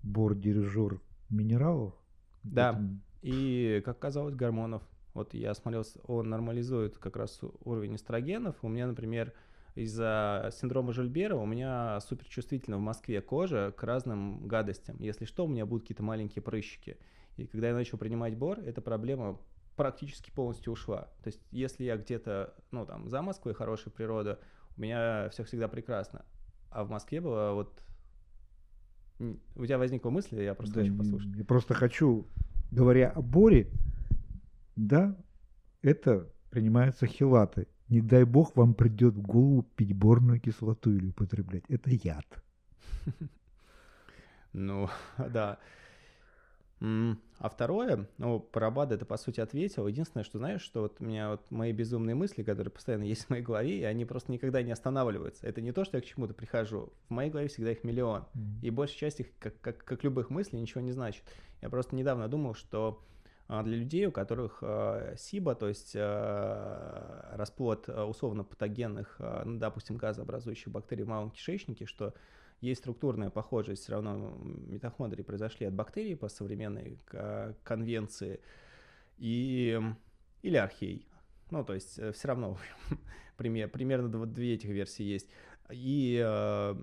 «Бор-дирижер 0.02 1.00
минералов». 1.30 1.94
Да, 2.42 2.78
и, 3.22 3.80
как 3.86 3.98
казалось, 4.00 4.34
гормонов. 4.34 4.82
Вот 5.14 5.32
я 5.32 5.54
смотрел, 5.54 5.82
он 6.06 6.28
нормализует 6.28 6.98
как 6.98 7.16
раз 7.16 7.40
уровень 7.64 7.96
эстрогенов. 7.96 8.56
У 8.60 8.68
меня, 8.68 8.86
например, 8.86 9.32
из-за 9.74 10.50
синдрома 10.52 10.92
Жильбера 10.92 11.36
у 11.36 11.46
меня 11.46 11.98
суперчувствительна 12.00 12.76
в 12.76 12.80
Москве 12.82 13.22
кожа 13.22 13.72
к 13.74 13.82
разным 13.82 14.46
гадостям. 14.46 14.96
Если 14.98 15.24
что, 15.24 15.46
у 15.46 15.48
меня 15.48 15.64
будут 15.64 15.84
какие-то 15.84 16.02
маленькие 16.02 16.42
прыщики. 16.42 16.98
И 17.38 17.46
когда 17.46 17.68
я 17.68 17.74
начал 17.74 17.96
принимать 17.96 18.36
бор, 18.36 18.60
эта 18.60 18.82
проблема 18.82 19.40
практически 19.78 20.30
полностью 20.30 20.74
ушла. 20.74 21.08
То 21.22 21.28
есть, 21.28 21.40
если 21.52 21.84
я 21.84 21.96
где-то, 21.96 22.54
ну, 22.72 22.84
там, 22.84 23.08
за 23.08 23.22
Москвой 23.22 23.54
хорошая 23.54 23.94
природа, 23.94 24.38
у 24.76 24.80
меня 24.82 25.28
все 25.30 25.44
всегда 25.44 25.68
прекрасно. 25.68 26.24
А 26.70 26.84
в 26.84 26.90
Москве 26.90 27.20
было 27.20 27.52
вот 27.52 27.82
У 29.56 29.64
тебя 29.64 29.78
возникла 29.78 30.10
мысль, 30.10 30.42
я 30.42 30.54
просто 30.54 30.74
да, 30.74 30.80
хочу 30.82 30.98
послушать. 30.98 31.30
Я 31.36 31.44
просто 31.44 31.74
хочу, 31.74 32.26
говоря 32.70 33.10
о 33.10 33.22
боре, 33.22 33.70
да, 34.76 35.16
это 35.80 36.30
принимаются 36.50 37.06
хилаты. 37.06 37.68
Не 37.88 38.00
дай 38.00 38.24
бог 38.24 38.56
вам 38.56 38.74
придет 38.74 39.14
в 39.14 39.22
голову 39.22 39.62
пить 39.62 39.94
борную 39.94 40.40
кислоту 40.40 40.92
или 40.92 41.06
употреблять. 41.06 41.64
Это 41.68 41.90
яд. 41.90 42.26
Ну, 44.54 44.88
да. 45.18 45.58
А 46.80 47.48
второе, 47.48 48.06
ну, 48.18 48.40
про 48.40 48.70
БАДы 48.70 48.94
это, 48.96 49.04
по 49.04 49.16
сути, 49.16 49.40
ответил. 49.40 49.86
Единственное, 49.86 50.24
что 50.24 50.38
знаешь, 50.38 50.60
что 50.60 50.82
вот 50.82 50.96
у 51.00 51.04
меня 51.04 51.30
вот 51.30 51.50
мои 51.50 51.72
безумные 51.72 52.14
мысли, 52.14 52.42
которые 52.42 52.70
постоянно 52.70 53.02
есть 53.04 53.24
в 53.24 53.30
моей 53.30 53.42
голове, 53.42 53.80
и 53.80 53.84
они 53.84 54.04
просто 54.04 54.32
никогда 54.32 54.62
не 54.62 54.72
останавливаются. 54.72 55.46
Это 55.46 55.60
не 55.60 55.72
то, 55.72 55.84
что 55.84 55.96
я 55.96 56.02
к 56.02 56.06
чему-то 56.06 56.34
прихожу. 56.34 56.92
В 57.08 57.12
моей 57.12 57.30
голове 57.30 57.48
всегда 57.48 57.72
их 57.72 57.84
миллион. 57.84 58.24
И 58.62 58.70
большая 58.70 58.98
часть 58.98 59.20
их, 59.20 59.26
как, 59.38 59.60
как, 59.60 59.84
как 59.84 60.04
любых 60.04 60.30
мыслей, 60.30 60.60
ничего 60.60 60.80
не 60.80 60.92
значит. 60.92 61.22
Я 61.62 61.68
просто 61.68 61.96
недавно 61.96 62.28
думал, 62.28 62.54
что 62.54 63.02
а, 63.48 63.62
для 63.62 63.76
людей, 63.76 64.06
у 64.06 64.12
которых 64.12 64.58
а, 64.62 65.14
СИБА, 65.16 65.54
то 65.54 65.68
есть 65.68 65.94
а, 65.96 67.34
расплод 67.34 67.88
условно 67.88 68.44
патогенных, 68.44 69.16
ну, 69.44 69.58
допустим, 69.58 69.96
газообразующих 69.96 70.70
бактерий 70.70 71.04
в 71.04 71.08
малом 71.08 71.30
кишечнике, 71.30 71.86
что 71.86 72.14
есть 72.60 72.80
структурная 72.80 73.30
похожесть, 73.30 73.82
все 73.82 73.92
равно 73.92 74.36
митохондрии 74.42 75.22
произошли 75.22 75.66
от 75.66 75.74
бактерий 75.74 76.16
по 76.16 76.28
современной 76.28 76.98
конвенции, 77.62 78.40
и, 79.18 79.80
или 80.42 80.56
архей. 80.56 81.06
Ну, 81.50 81.64
то 81.64 81.74
есть 81.74 81.98
э, 81.98 82.12
все 82.12 82.28
равно 82.28 82.58
пример, 83.36 83.68
примерно 83.68 84.26
две 84.26 84.54
этих 84.54 84.70
версии 84.70 85.02
есть. 85.02 85.28
И 85.70 86.22
э, 86.24 86.74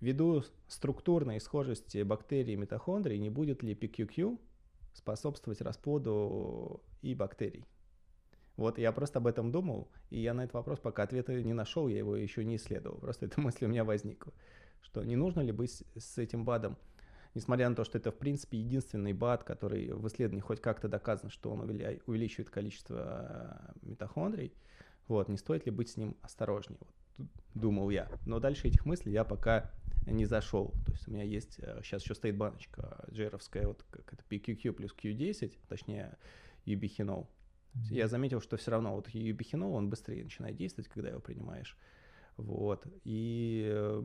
ввиду 0.00 0.44
структурной 0.68 1.40
схожести 1.40 2.02
бактерий 2.02 2.54
и 2.54 2.56
митохондрий, 2.56 3.18
не 3.18 3.30
будет 3.30 3.62
ли 3.62 3.74
PQQ 3.74 4.38
способствовать 4.92 5.60
расплоду 5.60 6.82
и 7.02 7.14
бактерий? 7.14 7.64
Вот 8.56 8.78
я 8.78 8.92
просто 8.92 9.18
об 9.18 9.26
этом 9.26 9.50
думал, 9.50 9.88
и 10.10 10.20
я 10.20 10.32
на 10.32 10.42
этот 10.42 10.54
вопрос 10.54 10.78
пока 10.78 11.02
ответа 11.02 11.42
не 11.42 11.52
нашел, 11.52 11.88
я 11.88 11.98
его 11.98 12.14
еще 12.14 12.44
не 12.44 12.56
исследовал. 12.56 12.98
Просто 12.98 13.26
эта 13.26 13.40
мысль 13.40 13.64
у 13.64 13.68
меня 13.68 13.84
возникла, 13.84 14.32
что 14.80 15.02
не 15.02 15.16
нужно 15.16 15.40
ли 15.40 15.52
быть 15.52 15.82
с 15.96 16.18
этим 16.18 16.44
БАДом, 16.44 16.76
несмотря 17.34 17.68
на 17.68 17.74
то, 17.74 17.84
что 17.84 17.98
это 17.98 18.12
в 18.12 18.16
принципе 18.16 18.58
единственный 18.58 19.12
БАД, 19.12 19.42
который 19.42 19.92
в 19.92 20.06
исследовании 20.06 20.40
хоть 20.40 20.60
как-то 20.60 20.88
доказан, 20.88 21.30
что 21.30 21.50
он 21.50 21.60
увеличивает 21.60 22.50
количество 22.50 23.74
э, 23.82 23.88
митохондрий, 23.88 24.52
вот, 25.08 25.28
не 25.28 25.36
стоит 25.36 25.66
ли 25.66 25.72
быть 25.72 25.90
с 25.90 25.96
ним 25.96 26.16
осторожнее, 26.22 26.78
вот, 27.18 27.28
думал 27.54 27.90
я. 27.90 28.08
Но 28.24 28.38
дальше 28.38 28.68
этих 28.68 28.86
мыслей 28.86 29.12
я 29.12 29.24
пока 29.24 29.72
не 30.06 30.26
зашел. 30.26 30.74
То 30.86 30.92
есть 30.92 31.08
у 31.08 31.10
меня 31.10 31.24
есть, 31.24 31.54
сейчас 31.82 32.02
э, 32.02 32.04
еще 32.04 32.14
стоит 32.14 32.36
баночка 32.36 33.04
джеровская, 33.10 33.66
вот 33.66 33.84
как 33.90 34.12
это 34.12 34.22
PQQ 34.30 34.72
плюс 34.72 34.94
Q10, 34.94 35.52
точнее 35.68 36.16
юбихинол. 36.64 37.28
Я 37.90 38.08
заметил, 38.08 38.40
что 38.40 38.56
все 38.56 38.70
равно 38.70 38.94
вот 38.94 39.08
юбихинол, 39.08 39.74
он 39.74 39.90
быстрее 39.90 40.24
начинает 40.24 40.56
действовать, 40.56 40.88
когда 40.88 41.08
его 41.08 41.20
принимаешь. 41.20 41.76
Вот. 42.36 42.86
И, 43.04 44.00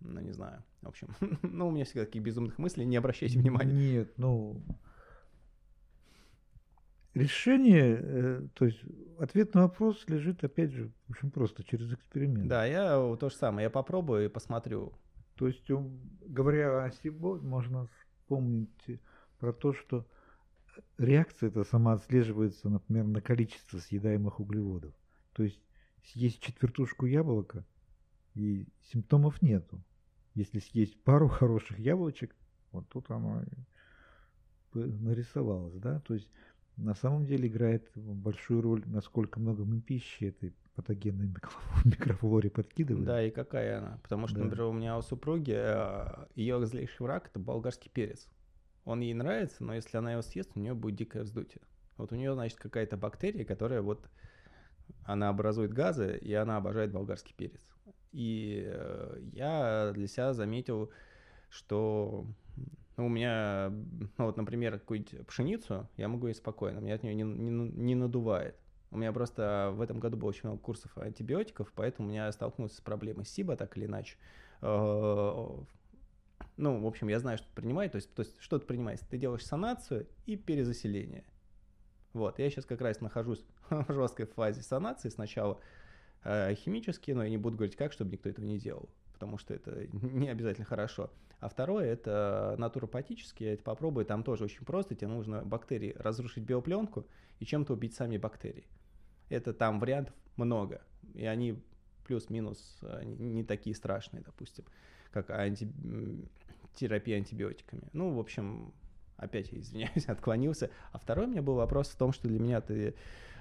ну, 0.00 0.20
не 0.20 0.32
знаю. 0.32 0.62
В 0.82 0.88
общем, 0.88 1.08
ну, 1.42 1.68
у 1.68 1.70
меня 1.70 1.84
всегда 1.84 2.04
такие 2.04 2.22
безумных 2.22 2.58
мыслей, 2.58 2.84
не 2.84 2.96
обращайте 2.96 3.38
внимания. 3.38 3.72
Нет, 3.72 4.12
ну, 4.18 4.62
решение, 7.16 7.98
э, 8.00 8.42
то 8.54 8.66
есть 8.66 8.80
ответ 9.18 9.54
на 9.54 9.62
вопрос 9.62 10.04
лежит, 10.06 10.44
опять 10.44 10.72
же, 10.72 10.92
очень 11.08 11.30
просто, 11.30 11.64
через 11.64 11.92
эксперимент. 11.92 12.48
Да, 12.48 12.66
я 12.66 13.16
то 13.16 13.28
же 13.30 13.34
самое, 13.34 13.64
я 13.64 13.70
попробую 13.70 14.26
и 14.26 14.28
посмотрю. 14.28 14.92
То 15.36 15.48
есть, 15.48 15.68
говоря 16.26 16.84
о 16.84 16.90
СИБО, 16.90 17.40
можно 17.40 17.88
вспомнить 17.88 19.00
про 19.38 19.52
то, 19.52 19.72
что 19.72 20.06
реакция 20.98 21.48
это 21.48 21.64
сама 21.64 21.94
отслеживается, 21.94 22.68
например, 22.68 23.06
на 23.06 23.20
количество 23.20 23.78
съедаемых 23.78 24.40
углеводов. 24.40 24.94
То 25.32 25.42
есть 25.42 25.60
съесть 26.04 26.40
четвертушку 26.40 27.06
яблока, 27.06 27.64
и 28.34 28.66
симптомов 28.92 29.40
нету. 29.42 29.82
Если 30.34 30.58
съесть 30.58 31.02
пару 31.02 31.28
хороших 31.28 31.78
яблочек, 31.78 32.36
вот 32.70 32.88
тут 32.88 33.10
оно 33.10 33.42
нарисовалось, 34.74 35.76
да, 35.76 36.00
то 36.00 36.12
есть 36.12 36.30
на 36.76 36.94
самом 36.94 37.24
деле 37.24 37.48
играет 37.48 37.90
большую 37.94 38.60
роль, 38.60 38.82
насколько 38.84 39.40
много 39.40 39.64
мы 39.64 39.80
пищи 39.80 40.24
этой 40.24 40.54
патогенной 40.74 41.32
микрофлоре 41.84 42.50
подкидываем. 42.50 43.06
Да, 43.06 43.22
и 43.22 43.30
какая 43.30 43.78
она. 43.78 43.98
Потому 44.02 44.26
что, 44.26 44.36
да. 44.36 44.44
например, 44.44 44.66
у 44.66 44.72
меня 44.72 44.98
у 44.98 45.02
супруги 45.02 45.54
э, 45.56 46.26
ее 46.34 46.64
злейший 46.66 47.02
враг– 47.04 47.28
это 47.30 47.38
болгарский 47.40 47.90
перец 47.90 48.28
он 48.86 49.00
ей 49.00 49.12
нравится, 49.12 49.62
но 49.64 49.74
если 49.74 49.98
она 49.98 50.12
его 50.12 50.22
съест, 50.22 50.52
у 50.54 50.60
нее 50.60 50.72
будет 50.72 50.94
дикое 50.94 51.24
вздутие. 51.24 51.60
Вот 51.98 52.12
у 52.12 52.14
нее, 52.14 52.32
значит, 52.34 52.58
какая-то 52.58 52.96
бактерия, 52.96 53.44
которая 53.44 53.82
вот, 53.82 54.08
она 55.04 55.28
образует 55.28 55.72
газы, 55.72 56.16
и 56.16 56.32
она 56.32 56.56
обожает 56.56 56.92
болгарский 56.92 57.34
перец. 57.36 57.60
И 58.12 58.64
э, 58.64 59.18
я 59.32 59.90
для 59.92 60.06
себя 60.06 60.32
заметил, 60.32 60.90
что 61.50 62.26
ну, 62.96 63.06
у 63.06 63.08
меня, 63.08 63.70
ну 63.70 64.24
вот, 64.24 64.36
например, 64.36 64.78
какую-нибудь 64.78 65.26
пшеницу, 65.26 65.88
я 65.96 66.06
могу 66.06 66.28
есть 66.28 66.40
спокойно, 66.40 66.78
меня 66.78 66.94
от 66.94 67.02
нее 67.02 67.14
не, 67.14 67.24
не, 67.24 67.50
не 67.50 67.94
надувает. 67.96 68.56
У 68.92 68.98
меня 68.98 69.12
просто 69.12 69.72
в 69.74 69.80
этом 69.80 69.98
году 69.98 70.16
было 70.16 70.28
очень 70.28 70.42
много 70.44 70.60
курсов 70.60 70.96
антибиотиков, 70.96 71.72
поэтому 71.74 72.12
я 72.12 72.30
столкнулся 72.30 72.76
с 72.76 72.80
проблемой 72.80 73.24
СИБа, 73.24 73.56
так 73.56 73.76
или 73.76 73.86
иначе. 73.86 74.16
Ну, 76.56 76.80
в 76.80 76.86
общем, 76.86 77.08
я 77.08 77.18
знаю, 77.18 77.38
что 77.38 77.46
принимать. 77.54 77.92
То 77.92 77.96
есть, 77.96 78.12
то 78.14 78.20
есть 78.20 78.40
что 78.40 78.58
ты 78.58 78.66
принимаешь? 78.66 79.00
Ты 79.10 79.18
делаешь 79.18 79.44
санацию 79.44 80.06
и 80.26 80.36
перезаселение. 80.36 81.24
Вот, 82.12 82.38
я 82.38 82.48
сейчас 82.48 82.64
как 82.64 82.80
раз 82.80 83.00
нахожусь 83.00 83.44
в 83.70 83.92
жесткой 83.92 84.26
фазе 84.26 84.62
санации. 84.62 85.10
Сначала 85.10 85.60
э, 86.24 86.54
химические, 86.54 87.14
но 87.14 87.24
я 87.24 87.30
не 87.30 87.36
буду 87.36 87.56
говорить 87.56 87.76
как, 87.76 87.92
чтобы 87.92 88.12
никто 88.12 88.28
этого 88.28 88.44
не 88.44 88.58
делал, 88.58 88.88
потому 89.12 89.36
что 89.38 89.52
это 89.52 89.86
не 89.92 90.28
обязательно 90.28 90.64
хорошо. 90.64 91.10
А 91.40 91.50
второе, 91.50 91.92
это 91.92 92.54
натуропатические, 92.58 93.48
я 93.48 93.54
это 93.54 93.62
попробую, 93.62 94.06
там 94.06 94.22
тоже 94.22 94.44
очень 94.44 94.64
просто, 94.64 94.94
тебе 94.94 95.08
нужно 95.08 95.42
бактерии 95.44 95.94
разрушить 95.98 96.44
биопленку 96.44 97.06
и 97.38 97.44
чем-то 97.44 97.74
убить 97.74 97.94
сами 97.94 98.16
бактерии. 98.16 98.66
Это 99.28 99.52
там 99.52 99.78
вариантов 99.78 100.14
много, 100.36 100.80
и 101.14 101.26
они 101.26 101.62
плюс-минус 102.06 102.78
э, 102.80 103.04
не 103.04 103.44
такие 103.44 103.76
страшные, 103.76 104.22
допустим, 104.22 104.64
как 105.22 105.30
анти 105.30 105.68
терапии 106.74 107.14
антибиотиками. 107.14 107.88
Ну, 107.94 108.14
в 108.14 108.18
общем, 108.18 108.72
опять 109.16 109.50
я 109.50 109.60
извиняюсь, 109.60 110.04
отклонился. 110.06 110.70
А 110.92 110.98
второй 110.98 111.26
у 111.26 111.28
меня 111.28 111.42
был 111.42 111.54
вопрос 111.54 111.88
в 111.88 111.96
том, 111.96 112.12
что 112.12 112.28
для 112.28 112.38
меня 112.38 112.60
ты 112.60 112.94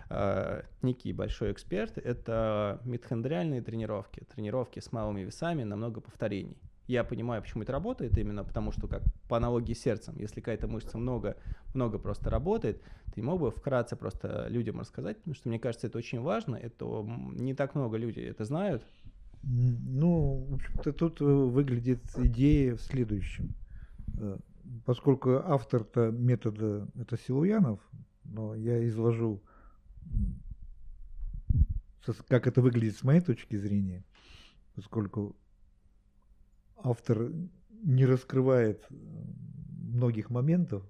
э, 0.10 0.62
некий 0.82 1.12
большой 1.12 1.52
эксперт, 1.52 1.98
это 1.98 2.80
митохондриальные 2.86 3.62
тренировки, 3.62 4.24
тренировки 4.34 4.80
с 4.80 4.94
малыми 4.94 5.22
весами 5.22 5.64
на 5.64 5.76
много 5.76 6.00
повторений. 6.00 6.58
Я 6.88 7.04
понимаю, 7.04 7.42
почему 7.42 7.64
это 7.64 7.74
работает, 7.74 8.18
именно 8.18 8.44
потому 8.44 8.72
что, 8.72 8.88
как 8.88 9.02
по 9.28 9.38
аналогии 9.38 9.74
с 9.74 9.82
сердцем, 9.82 10.16
если 10.18 10.40
какая-то 10.40 10.68
мышца 10.68 10.98
много, 10.98 11.36
много 11.74 11.98
просто 11.98 12.30
работает, 12.30 12.82
ты 13.16 13.24
мог 13.24 13.42
бы 13.42 13.50
вкратце 13.50 13.96
просто 13.96 14.48
людям 14.50 14.80
рассказать, 14.80 15.18
потому 15.18 15.34
что 15.34 15.50
мне 15.50 15.58
кажется, 15.58 15.88
это 15.88 15.98
очень 15.98 16.22
важно, 16.22 16.56
это 16.56 16.86
не 17.34 17.56
так 17.56 17.74
много 17.74 17.98
людей 17.98 18.30
это 18.30 18.46
знают, 18.46 18.86
ну, 19.48 20.48
в 20.50 20.56
общем-то, 20.56 20.92
тут 20.94 21.22
э, 21.22 21.26
выглядит 21.26 22.02
идея 22.18 22.76
в 22.76 22.82
следующем. 22.82 23.54
Э, 24.18 24.38
поскольку 24.86 25.36
автор-то 25.36 26.10
метода 26.12 26.88
это 26.96 27.18
Силуянов, 27.18 27.80
но 28.24 28.56
я 28.56 28.86
изложу, 28.88 29.44
как 32.28 32.48
это 32.48 32.62
выглядит 32.62 32.98
с 32.98 33.04
моей 33.04 33.22
точки 33.22 33.56
зрения, 33.56 34.04
поскольку 34.74 35.36
автор 36.78 37.32
не 37.84 38.06
раскрывает 38.06 38.84
э, 38.90 38.96
многих 39.94 40.32
моментов, 40.32 40.84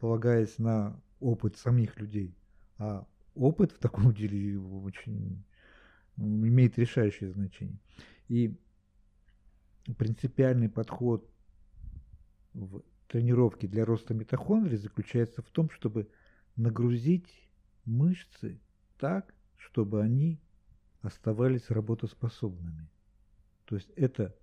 полагаясь 0.00 0.58
на 0.58 1.00
опыт 1.18 1.56
самих 1.56 1.98
людей. 1.98 2.34
А 2.76 3.06
опыт 3.34 3.72
в 3.72 3.78
таком 3.78 4.12
деле 4.12 4.58
очень 4.58 5.42
имеет 6.20 6.78
решающее 6.78 7.30
значение. 7.32 7.78
И 8.28 8.56
принципиальный 9.96 10.68
подход 10.68 11.28
в 12.52 12.82
тренировке 13.08 13.66
для 13.66 13.84
роста 13.84 14.14
митохондрий 14.14 14.76
заключается 14.76 15.42
в 15.42 15.50
том, 15.50 15.70
чтобы 15.70 16.08
нагрузить 16.56 17.48
мышцы 17.84 18.60
так, 18.98 19.34
чтобы 19.56 20.02
они 20.02 20.40
оставались 21.00 21.70
работоспособными. 21.70 22.88
То 23.64 23.76
есть 23.76 23.90
это 23.96 24.36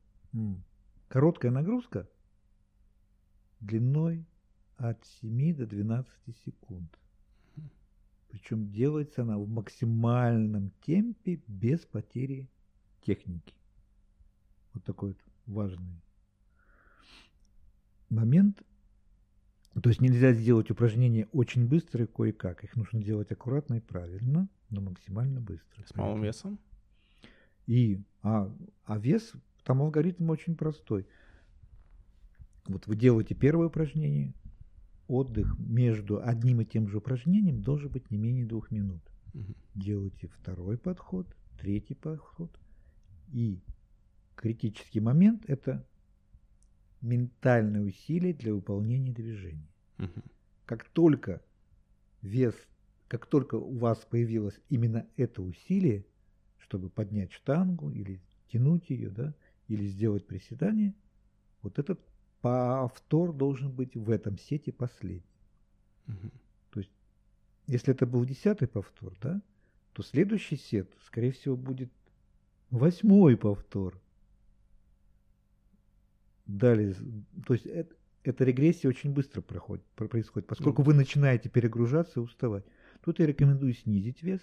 короткая 1.07 1.51
нагрузка 1.51 2.09
длиной 3.59 4.25
от 4.77 5.03
7 5.05 5.55
до 5.55 5.65
12 5.65 6.37
секунд. 6.45 6.97
Причем 8.29 8.69
делается 8.71 9.21
она 9.21 9.37
в 9.37 9.47
максимальном 9.47 10.71
темпе 10.85 11.41
без 11.47 11.81
потери 11.81 12.49
техники. 13.01 13.55
Вот 14.73 14.83
такой 14.83 15.09
вот 15.09 15.17
важный 15.45 16.01
момент, 18.09 18.63
то 19.81 19.89
есть 19.89 20.01
нельзя 20.01 20.33
сделать 20.33 20.71
упражнения 20.71 21.27
очень 21.31 21.67
быстро 21.67 22.03
и 22.03 22.07
кое-как. 22.07 22.63
Их 22.63 22.75
нужно 22.75 23.01
делать 23.01 23.31
аккуратно 23.31 23.75
и 23.75 23.79
правильно, 23.79 24.49
но 24.69 24.81
максимально 24.81 25.39
быстро. 25.39 25.83
С 25.85 25.95
малым 25.95 26.23
весом? 26.23 26.59
И, 27.67 28.01
а, 28.23 28.51
а 28.85 28.97
вес, 28.97 29.33
там 29.63 29.81
алгоритм 29.81 30.29
очень 30.29 30.55
простой. 30.55 31.05
Вот 32.65 32.87
вы 32.87 32.95
делаете 32.95 33.35
первое 33.35 33.67
упражнение, 33.67 34.33
отдых 35.07 35.57
между 35.59 36.21
одним 36.23 36.61
и 36.61 36.65
тем 36.65 36.87
же 36.87 36.97
упражнением 36.97 37.61
должен 37.61 37.89
быть 37.89 38.11
не 38.11 38.17
менее 38.17 38.45
двух 38.45 38.71
минут. 38.71 39.01
Мгм. 39.33 39.55
Делайте 39.75 40.27
второй 40.27 40.77
подход, 40.77 41.27
третий 41.59 41.95
подход. 41.95 42.57
И 43.31 43.61
критический 44.35 44.99
момент– 44.99 45.43
это 45.47 45.85
ментальное 47.01 47.81
усилие 47.81 48.33
для 48.33 48.53
выполнения 48.53 49.13
движения. 49.13 49.69
Мгм. 49.97 50.23
Как 50.65 50.85
только 50.89 51.41
вес, 52.21 52.55
как 53.07 53.25
только 53.25 53.55
у 53.55 53.77
вас 53.77 53.99
появилось 54.09 54.59
именно 54.69 55.07
это 55.15 55.41
усилие, 55.41 56.05
чтобы 56.57 56.89
поднять 56.89 57.31
штангу 57.31 57.91
или 57.91 58.21
тянуть 58.51 58.89
ее, 58.89 59.09
да, 59.09 59.33
или 59.67 59.85
сделать 59.85 60.25
приседание, 60.25 60.93
вот 61.61 61.79
этот 61.79 61.99
повтор 62.83 63.33
должен 63.33 63.71
быть 63.71 63.95
в 63.95 64.09
этом 64.09 64.37
сете 64.37 64.71
последний. 64.71 65.23
Мгм. 66.07 66.31
Если 67.67 67.93
это 67.93 68.05
был 68.05 68.23
десятый 68.23 68.67
повтор, 68.67 69.13
да, 69.21 69.41
то 69.91 70.01
следующий 70.01 70.55
сет, 70.55 70.89
скорее 71.05 71.31
всего, 71.31 71.57
будет 71.57 71.91
восьмой 72.71 73.35
повтор. 73.35 73.99
Далее, 76.45 76.95
то 77.45 77.53
есть 77.53 77.65
это, 77.65 77.93
эта 78.23 78.45
регрессия 78.45 78.87
очень 78.87 79.13
быстро 79.13 79.41
проходит, 79.41 79.83
про- 79.95 80.07
происходит, 80.07 80.47
поскольку 80.47 80.81
вы 80.81 80.93
начинаете 80.93 81.49
перегружаться 81.49 82.21
и 82.21 82.23
уставать. 82.23 82.63
Тут 83.03 83.19
я 83.19 83.25
рекомендую 83.25 83.73
снизить 83.73 84.23
вес. 84.23 84.41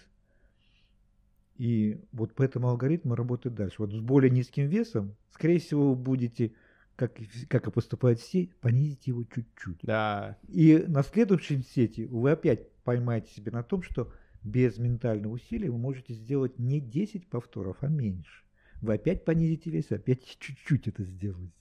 И 1.56 1.98
вот 2.12 2.34
по 2.34 2.42
этому 2.42 2.68
алгоритму 2.68 3.14
работать 3.14 3.54
дальше. 3.54 3.76
Вот 3.78 3.90
с 3.92 4.00
более 4.00 4.30
низким 4.30 4.66
весом, 4.66 5.14
скорее 5.30 5.60
всего, 5.60 5.90
вы 5.90 5.96
будете, 5.96 6.52
как, 6.96 7.18
как 7.48 7.66
и 7.66 7.70
поступают 7.70 8.20
все, 8.20 8.50
понизить 8.60 9.06
его 9.06 9.24
чуть-чуть. 9.24 9.80
Да, 9.82 10.38
И 10.48 10.78
на 10.88 11.02
следующем 11.02 11.62
сете 11.62 12.06
вы 12.06 12.30
опять 12.32 12.70
поймаете 12.84 13.32
себя 13.32 13.52
на 13.52 13.62
том, 13.62 13.82
что 13.82 14.12
без 14.42 14.78
ментального 14.78 15.32
усилия 15.34 15.70
вы 15.70 15.78
можете 15.78 16.14
сделать 16.14 16.58
не 16.58 16.80
10 16.80 17.28
повторов, 17.28 17.78
а 17.80 17.88
меньше. 17.88 18.44
Вы 18.80 18.94
опять 18.94 19.24
понизите 19.24 19.70
вес, 19.70 19.90
опять 19.90 20.24
чуть-чуть 20.38 20.88
это 20.88 21.04
сделаете. 21.04 21.52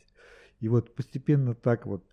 И 0.59 0.67
вот 0.69 0.95
постепенно 0.95 1.55
так 1.55 1.85
вот, 1.85 2.05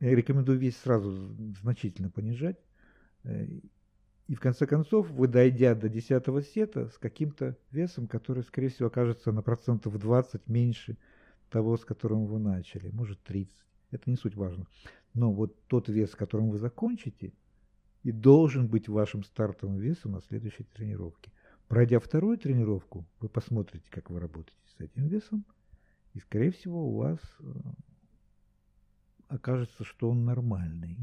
я 0.00 0.14
рекомендую 0.14 0.58
вес 0.58 0.76
сразу 0.76 1.34
значительно 1.60 2.10
понижать. 2.10 2.58
Э, 3.24 3.46
И 4.28 4.34
в 4.34 4.40
конце 4.40 4.66
концов, 4.66 5.10
вы 5.10 5.28
дойдя 5.28 5.74
до 5.74 5.88
10 5.88 6.46
сета 6.46 6.88
с 6.88 6.98
каким-то 6.98 7.56
весом, 7.70 8.08
который, 8.08 8.42
скорее 8.42 8.68
всего, 8.70 8.88
окажется 8.88 9.32
на 9.32 9.42
процентов 9.42 9.98
20 9.98 10.48
меньше 10.48 10.98
того, 11.50 11.76
с 11.76 11.84
которым 11.84 12.26
вы 12.26 12.38
начали, 12.38 12.90
может 12.90 13.22
30. 13.22 13.54
Это 13.90 14.10
не 14.10 14.16
суть 14.16 14.34
важно. 14.34 14.66
Но 15.14 15.32
вот 15.32 15.56
тот 15.66 15.88
вес, 15.88 16.10
с 16.10 16.14
которым 16.14 16.50
вы 16.50 16.58
закончите, 16.58 17.32
и 18.02 18.12
должен 18.12 18.68
быть 18.68 18.88
вашим 18.88 19.24
стартовым 19.24 19.78
весом 19.78 20.12
на 20.12 20.20
следующей 20.20 20.64
тренировке. 20.64 21.32
Пройдя 21.68 21.98
вторую 21.98 22.38
тренировку, 22.38 23.04
вы 23.20 23.28
посмотрите, 23.28 23.86
как 23.90 24.10
вы 24.10 24.20
работаете 24.20 24.60
с 24.76 24.80
этим 24.80 25.08
весом, 25.08 25.44
и, 26.14 26.20
скорее 26.20 26.52
всего, 26.52 26.88
у 26.88 26.96
вас 26.96 27.18
э, 27.40 27.44
окажется, 29.28 29.84
что 29.84 30.10
он 30.10 30.24
нормальный. 30.24 30.96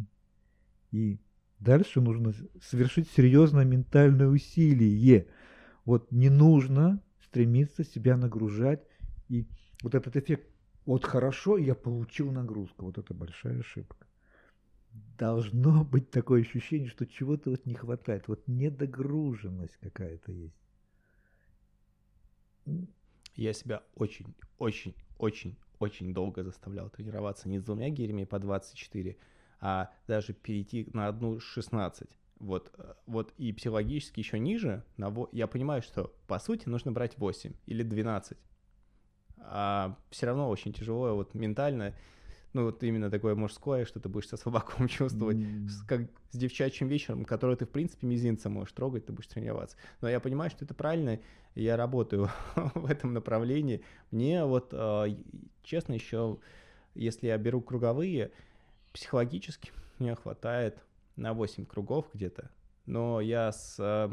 И 0.92 1.20
дальше 1.60 2.02
нужно 2.02 2.34
совершить 2.62 3.10
серьезное 3.10 3.66
ментальное 3.66 4.28
усилие. 4.28 5.28
Вот 5.86 6.12
не 6.12 6.30
нужно 6.30 7.02
стремиться 7.26 7.84
себя 7.84 8.16
нагружать. 8.18 8.88
И 9.28 9.48
вот 9.82 9.96
этот 9.96 10.16
эффект 10.16 10.48
«вот 10.86 11.06
хорошо, 11.06 11.58
я 11.58 11.76
получил 11.76 12.32
нагрузку», 12.32 12.86
вот 12.86 12.98
это 12.98 13.14
большая 13.14 13.60
ошибка. 13.60 14.08
Должно 15.18 15.84
быть 15.84 16.12
такое 16.12 16.42
ощущение, 16.42 16.90
что 16.90 17.06
чего-то 17.06 17.50
вот 17.50 17.66
не 17.66 17.74
хватает, 17.74 18.28
вот 18.28 18.48
недогруженность 18.48 19.78
какая-то 19.78 20.32
есть. 20.32 20.56
я 23.36 23.54
себя 23.54 23.84
очень, 23.96 24.36
очень, 24.60 24.94
очень, 25.18 25.58
очень 25.80 26.14
долго 26.14 26.44
заставлял 26.44 26.90
тренироваться 26.90 27.50
не 27.50 27.60
с 27.60 27.64
двумя 27.64 27.90
гирями 27.90 28.26
по 28.26 28.40
24, 28.40 29.18
а 29.60 29.92
даже 30.08 30.34
перейти 30.34 30.90
на 30.94 31.08
одну 31.08 31.40
16. 31.40 32.08
Вот, 32.40 32.74
э, 32.78 32.94
вот 33.06 33.34
и 33.38 33.54
психологически 33.54 34.20
еще 34.20 34.38
ниже, 34.38 34.84
на 34.98 35.14
я 35.32 35.48
понимаю, 35.48 35.82
что 35.82 36.14
по 36.28 36.40
сути 36.40 36.68
нужно 36.68 36.92
брать 36.92 37.18
8 37.18 37.54
или 37.66 37.84
12. 37.84 38.38
А 39.46 39.98
все 40.10 40.26
равно 40.26 40.50
очень 40.50 40.74
тяжело 40.74 41.16
вот 41.16 41.34
ментально, 41.34 41.94
ну 42.54 42.66
вот 42.66 42.84
именно 42.84 43.10
такое 43.10 43.36
мужское, 43.36 43.86
что 43.86 44.00
ты 44.00 44.10
будешь 44.10 44.28
со 44.28 44.38
слабаком 44.38 44.88
чувствовать, 44.90 45.38
М, 45.38 45.68
с, 45.68 45.84
как 45.84 46.02
с 46.32 46.38
девчачьим 46.38 46.88
вечером, 46.88 47.26
который 47.26 47.56
ты, 47.56 47.66
в 47.66 47.70
принципе, 47.70 48.08
мизинцем 48.08 48.54
можешь 48.54 48.74
трогать, 48.74 49.06
ты 49.06 49.14
будешь 49.14 49.28
тренироваться. 49.28 49.78
Но 50.02 50.10
я 50.10 50.20
понимаю, 50.20 50.50
что 50.52 50.66
это 50.66 50.74
правильно, 50.74 51.20
я 51.56 51.78
работаю 51.78 52.30
в 52.76 52.90
этом 52.90 53.14
направлении. 53.14 53.84
Мне 54.12 54.46
вот, 54.46 54.74
и- 54.74 55.18
честно, 55.64 55.94
еще, 55.94 56.38
если 56.96 57.28
я 57.28 57.38
беру 57.38 57.62
круговые, 57.62 58.32
психологически 58.94 59.72
мне 60.00 60.16
хватает 60.16 60.84
на 61.16 61.34
8 61.34 61.66
кругов 61.66 62.08
где-то. 62.14 62.50
Но 62.86 63.22
я 63.22 63.52
с, 63.52 63.78
э, 63.80 64.10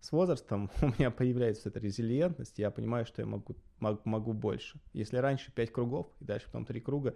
с 0.00 0.12
возрастом, 0.12 0.70
у 0.82 0.86
меня 0.86 1.10
появляется 1.10 1.68
эта 1.68 1.80
резилиентность, 1.80 2.58
я 2.58 2.70
понимаю, 2.70 3.06
что 3.06 3.22
я 3.22 3.26
могу, 3.26 3.44
мог- 3.48 3.58
могу 3.80 4.32
больше. 4.32 4.78
Если 4.92 5.16
раньше 5.16 5.52
5 5.52 5.72
кругов, 5.72 6.08
и 6.20 6.24
дальше 6.24 6.46
потом 6.46 6.64
3 6.64 6.80
круга, 6.80 7.14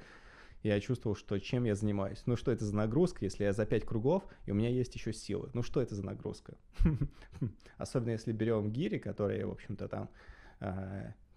я 0.62 0.78
чувствовал, 0.80 1.16
что 1.16 1.38
чем 1.38 1.64
я 1.64 1.74
занимаюсь. 1.74 2.22
Ну, 2.26 2.36
что 2.36 2.52
это 2.52 2.64
за 2.64 2.76
нагрузка, 2.76 3.24
если 3.24 3.44
я 3.44 3.52
за 3.52 3.64
5 3.64 3.84
кругов, 3.84 4.24
и 4.46 4.50
у 4.50 4.54
меня 4.54 4.68
есть 4.68 4.94
еще 4.94 5.12
силы. 5.12 5.50
Ну, 5.54 5.62
что 5.62 5.80
это 5.80 5.94
за 5.94 6.04
нагрузка? 6.04 6.54
Особенно 7.78 8.11
если 8.11 8.32
берем 8.32 8.70
гири, 8.70 8.98
которые, 8.98 9.46
в 9.46 9.52
общем-то, 9.52 9.88
там 9.88 10.11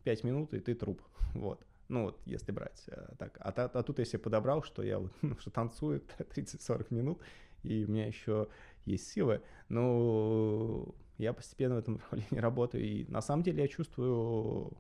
5 0.04 0.24
минут, 0.24 0.54
и 0.54 0.60
ты 0.60 0.76
труп. 0.76 1.02
Вот. 1.34 1.66
Ну, 1.90 2.06
вот, 2.06 2.20
если 2.26 2.52
брать 2.52 2.84
э, 2.88 3.14
так. 3.20 3.38
А, 3.40 3.50
а 3.50 3.84
тут 3.84 4.00
я 4.00 4.06
себе 4.06 4.20
подобрал, 4.20 4.64
что 4.64 4.84
я 4.84 5.00
вот, 5.00 5.12
ну, 5.22 5.38
что 5.40 5.52
танцую 5.52 6.02
30-40 6.18 6.88
минут, 6.90 7.22
и 7.64 7.86
у 7.86 7.92
меня 7.92 8.08
еще 8.08 8.48
есть 8.86 9.08
силы. 9.12 9.42
Ну, 9.70 10.96
я 11.18 11.34
постепенно 11.34 11.76
в 11.76 11.80
этом 11.80 11.96
направлении 11.96 12.40
работаю. 12.40 12.84
И 12.84 13.06
на 13.10 13.22
самом 13.22 13.44
деле 13.44 13.62
я 13.62 13.68
чувствую 13.68 14.76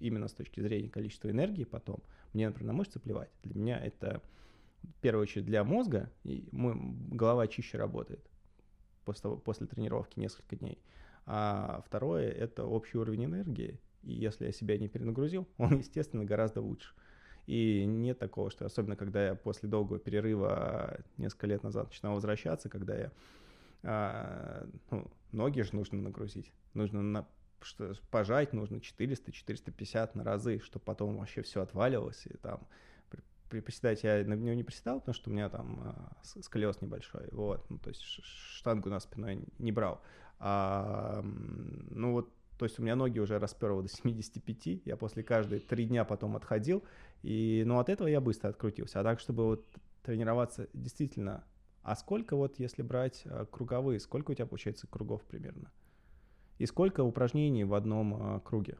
именно 0.00 0.28
с 0.28 0.32
точки 0.32 0.60
зрения 0.60 0.88
количества 0.88 1.30
энергии 1.30 1.64
потом, 1.64 2.02
мне, 2.32 2.46
например, 2.46 2.72
на 2.72 2.78
мышцы 2.78 2.98
плевать. 2.98 3.30
Для 3.42 3.54
меня 3.54 3.78
это 3.78 4.22
в 4.82 5.00
первую 5.00 5.22
очередь 5.22 5.46
для 5.46 5.64
мозга, 5.64 6.10
и 6.24 6.48
мой, 6.52 6.74
голова 7.10 7.46
чище 7.48 7.78
работает 7.78 8.24
после, 9.04 9.22
того, 9.22 9.36
после 9.36 9.66
тренировки 9.66 10.18
несколько 10.18 10.56
дней. 10.56 10.78
А 11.26 11.82
второе– 11.86 12.30
это 12.30 12.64
общий 12.64 12.98
уровень 12.98 13.26
энергии. 13.26 13.80
И 14.02 14.12
если 14.12 14.46
я 14.46 14.52
себя 14.52 14.78
не 14.78 14.88
перенагрузил, 14.88 15.46
он, 15.58 15.78
естественно, 15.78 16.24
гораздо 16.24 16.60
лучше. 16.60 16.94
И 17.46 17.84
нет 17.86 18.18
такого, 18.18 18.50
что 18.50 18.66
особенно 18.66 18.96
когда 18.96 19.28
я 19.28 19.34
после 19.34 19.68
долгого 19.68 19.98
перерыва 19.98 21.00
несколько 21.16 21.46
лет 21.46 21.62
назад 21.62 21.88
начинал 21.88 22.14
возвращаться, 22.14 22.68
когда 22.68 22.96
я 22.96 23.12
а, 23.82 24.66
ну, 24.90 25.10
ноги 25.32 25.62
же 25.62 25.74
нужно 25.74 25.98
нагрузить, 25.98 26.52
нужно 26.74 27.00
на, 27.00 27.26
что, 27.62 27.92
пожать, 28.10 28.52
нужно 28.52 28.76
400-450 28.76 30.10
на 30.14 30.24
разы, 30.24 30.60
чтобы 30.60 30.84
потом 30.84 31.16
вообще 31.18 31.42
все 31.42 31.62
отваливалось 31.62 32.26
и 32.26 32.36
там 32.36 32.66
при, 33.10 33.22
при 33.48 33.60
приседать 33.60 34.02
я 34.04 34.24
на 34.24 34.34
него 34.34 34.54
не 34.54 34.64
приседал, 34.64 35.00
потому 35.00 35.14
что 35.14 35.30
у 35.30 35.32
меня 35.32 35.48
там 35.48 36.10
с- 36.22 36.42
сколиоз 36.42 36.80
небольшой, 36.80 37.28
вот, 37.32 37.68
ну, 37.70 37.78
то 37.78 37.88
есть 37.88 38.02
штангу 38.02 38.90
на 38.90 39.00
спину 39.00 39.28
я 39.28 39.40
не 39.58 39.72
брал. 39.72 40.00
А, 40.40 41.20
ну 41.22 42.12
вот, 42.12 42.32
то 42.58 42.64
есть 42.64 42.78
у 42.78 42.82
меня 42.82 42.96
ноги 42.96 43.18
уже 43.18 43.38
расперло 43.38 43.82
до 43.82 43.88
75, 43.88 44.86
я 44.86 44.96
после 44.96 45.22
каждой 45.22 45.60
три 45.60 45.84
дня 45.86 46.04
потом 46.04 46.36
отходил, 46.36 46.84
и, 47.22 47.62
ну, 47.66 47.78
от 47.78 47.88
этого 47.88 48.08
я 48.08 48.20
быстро 48.20 48.48
открутился. 48.48 49.00
А 49.00 49.04
так, 49.04 49.20
чтобы 49.20 49.44
вот 49.44 49.66
тренироваться 50.02 50.68
действительно... 50.72 51.44
А 51.82 51.96
сколько 51.96 52.36
вот, 52.36 52.58
если 52.58 52.82
брать 52.82 53.22
а, 53.26 53.46
круговые, 53.46 54.00
сколько 54.00 54.32
у 54.32 54.34
тебя 54.34 54.46
получается 54.46 54.86
кругов 54.86 55.22
примерно? 55.24 55.70
И 56.58 56.66
сколько 56.66 57.02
упражнений 57.04 57.64
в 57.64 57.74
одном 57.74 58.14
а, 58.14 58.40
круге? 58.40 58.78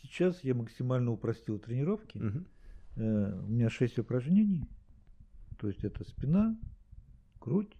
Сейчас 0.00 0.42
я 0.42 0.54
максимально 0.54 1.12
упростил 1.12 1.58
тренировки. 1.58 2.18
Э, 2.96 3.40
У 3.40 3.46
меня 3.46 3.70
6 3.70 3.98
упражнений. 3.98 4.68
То 5.58 5.68
есть 5.68 5.84
это 5.84 6.04
спина, 6.04 6.58
грудь, 7.40 7.76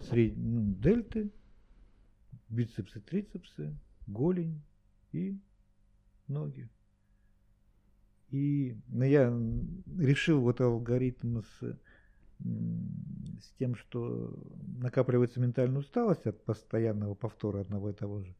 сред... 0.00 0.36
ну, 0.36 0.74
дельты, 0.74 1.30
бицепсы, 2.48 3.00
трицепсы, 3.00 3.76
голень 4.06 4.62
и 5.12 5.38
ноги. 6.28 6.68
И 8.30 8.76
ну, 8.88 9.04
я 9.04 9.28
решил 9.98 10.40
вот 10.40 10.60
алгоритм 10.60 11.42
с, 11.42 11.78
с 13.42 13.52
тем, 13.58 13.74
что 13.74 14.34
накапливается 14.78 15.40
ментальная 15.40 15.80
усталость 15.80 16.26
от 16.26 16.42
постоянного 16.44 17.14
повтора 17.14 17.60
одного 17.60 17.90
и 17.90 17.94
того 17.94 18.20
же. 18.20 18.34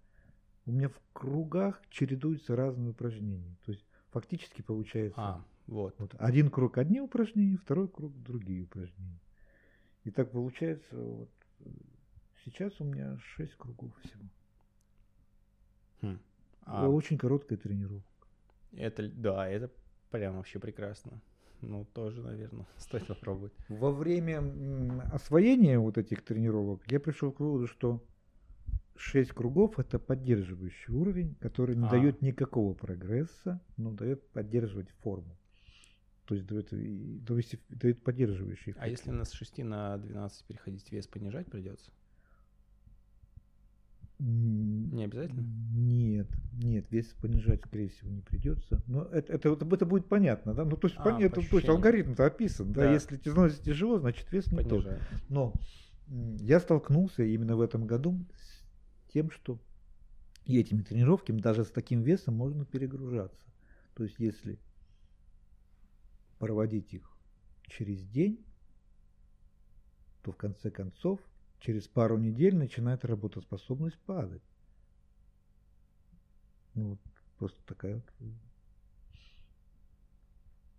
У 0.66 0.72
меня 0.72 0.88
в 0.88 1.00
кругах 1.12 1.82
чередуются 1.90 2.54
разные 2.54 2.90
упражнения. 2.90 3.56
То 3.64 3.72
есть 3.72 3.84
фактически 4.10 4.62
получается 4.62 5.20
а, 5.20 5.44
вот. 5.66 5.94
Вот, 5.98 6.14
один 6.18 6.50
круг 6.50 6.78
одни 6.78 7.00
упражнения, 7.00 7.56
второй 7.56 7.88
круг 7.88 8.12
другие 8.22 8.62
упражнения. 8.62 9.20
И 10.04 10.10
так 10.10 10.30
получается, 10.30 10.96
вот, 10.96 11.30
сейчас 12.44 12.80
у 12.80 12.84
меня 12.84 13.18
6 13.18 13.54
кругов 13.54 13.92
всего. 14.00 14.24
Хм. 16.02 16.18
А... 16.62 16.88
Очень 16.88 17.18
короткая 17.18 17.58
тренировка. 17.58 18.26
Это, 18.72 19.08
да, 19.08 19.48
это 19.48 19.70
прям 20.10 20.36
вообще 20.36 20.58
прекрасно. 20.58 21.20
Ну, 21.62 21.84
тоже, 21.94 22.20
наверное, 22.22 22.66
стоит 22.76 23.06
попробовать. 23.06 23.52
Во 23.68 23.92
время 23.92 24.42
освоения 25.12 25.78
вот 25.78 25.96
этих 25.96 26.22
тренировок 26.22 26.82
я 26.90 27.00
пришел 27.00 27.32
к 27.32 27.40
выводу, 27.40 27.66
что 27.68 28.02
6 28.96 29.32
кругов 29.32 29.78
это 29.78 29.98
поддерживающий 29.98 30.92
уровень, 30.92 31.34
который 31.36 31.76
не 31.76 31.86
а. 31.86 31.90
дает 31.90 32.20
никакого 32.20 32.74
прогресса, 32.74 33.60
но 33.76 33.92
дает 33.92 34.28
поддерживать 34.30 34.90
форму. 35.02 35.36
То 36.26 36.34
есть 36.34 36.46
дает, 36.46 36.68
дает, 36.70 37.60
дает 37.68 38.02
поддерживающий. 38.02 38.74
А 38.78 38.88
если 38.88 39.10
на 39.10 39.24
с 39.24 39.32
6 39.32 39.58
на 39.58 39.98
12 39.98 40.44
переходить, 40.46 40.90
вес 40.92 41.06
понижать 41.06 41.46
придется? 41.50 41.90
Не 44.24 45.04
обязательно? 45.04 45.42
Нет, 45.74 46.28
нет, 46.52 46.86
вес 46.92 47.06
понижать, 47.20 47.62
скорее 47.64 47.88
всего, 47.88 48.08
не 48.10 48.20
придется. 48.20 48.80
Но 48.86 49.02
это, 49.06 49.32
это, 49.32 49.48
это, 49.48 49.84
будет 49.84 50.06
понятно, 50.06 50.54
да? 50.54 50.64
Ну, 50.64 50.76
то 50.76 50.86
есть, 50.86 50.96
а, 51.00 51.02
понятно, 51.02 51.42
то 51.42 51.56
есть 51.56 51.68
алгоритм-то 51.68 52.24
описан, 52.24 52.72
да? 52.72 52.82
да? 52.82 52.92
Если 52.92 53.16
становится 53.16 53.60
тяжело, 53.60 53.98
значит 53.98 54.30
вес 54.30 54.52
не 54.52 54.62
тот. 54.62 54.86
Но 55.28 55.52
я 56.06 56.60
столкнулся 56.60 57.24
именно 57.24 57.56
в 57.56 57.60
этом 57.60 57.86
году 57.86 58.24
с 58.36 59.12
тем, 59.12 59.32
что 59.32 59.58
и 60.44 60.58
этими 60.58 60.82
тренировками, 60.82 61.40
даже 61.40 61.64
с 61.64 61.70
таким 61.70 62.02
весом, 62.02 62.34
можно 62.34 62.64
перегружаться. 62.64 63.44
То 63.94 64.04
есть, 64.04 64.20
если 64.20 64.60
проводить 66.38 66.94
их 66.94 67.10
через 67.66 68.04
день, 68.04 68.44
то 70.22 70.30
в 70.30 70.36
конце 70.36 70.70
концов 70.70 71.18
через 71.62 71.86
пару 71.86 72.18
недель 72.18 72.56
начинает 72.56 73.04
работоспособность 73.04 73.98
падать. 74.00 74.42
Ну, 76.74 76.90
вот 76.90 76.98
просто 77.38 77.58
такая 77.66 77.94
вот. 77.94 78.04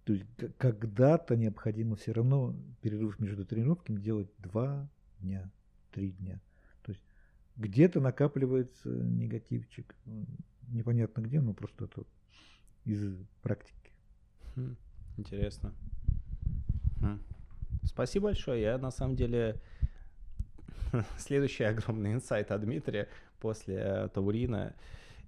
То 0.03 0.13
есть 0.13 0.25
когда-то 0.57 1.38
необходимо 1.38 1.95
все 1.95 2.11
равно 2.11 2.53
перерыв 2.81 3.19
между 3.19 3.45
тренировками 3.45 4.01
делать 4.01 4.29
два 4.38 4.89
дня, 5.19 5.49
три 5.91 6.11
дня. 6.11 6.41
То 6.84 6.91
есть 6.91 7.01
где-то 7.55 8.01
накапливается 8.01 8.89
негативчик. 8.89 9.95
Непонятно 10.67 11.21
где, 11.21 11.39
но 11.39 11.53
просто 11.53 11.86
это 11.86 12.03
из 12.84 13.17
практики. 13.41 13.93
Хм, 14.55 14.75
интересно. 15.15 15.73
Хм. 16.99 17.21
Спасибо 17.84 18.25
большое. 18.25 18.61
Я 18.61 18.77
на 18.77 18.91
самом 18.91 19.15
деле 19.15 19.61
следующий 21.17 21.63
огромный 21.63 22.13
инсайт 22.13 22.51
от 22.51 22.61
Дмитрия 22.61 23.09
после 23.39 23.75
э, 23.77 24.09
Таурина 24.13 24.75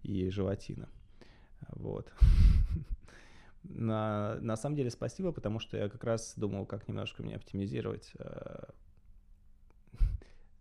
и 0.03 0.29
Животина. 0.29 0.89
Вот. 1.69 2.11
На, 3.63 4.35
на 4.41 4.57
самом 4.57 4.75
деле 4.75 4.91
спасибо, 4.91 5.31
потому 5.31 5.57
что 5.57 5.75
я 5.75 5.89
как 5.89 6.03
раз 6.03 6.35
думал, 6.37 6.67
как 6.67 6.87
немножко 6.87 7.23
мне 7.23 7.35
оптимизировать 7.35 8.11
э, 8.19 8.63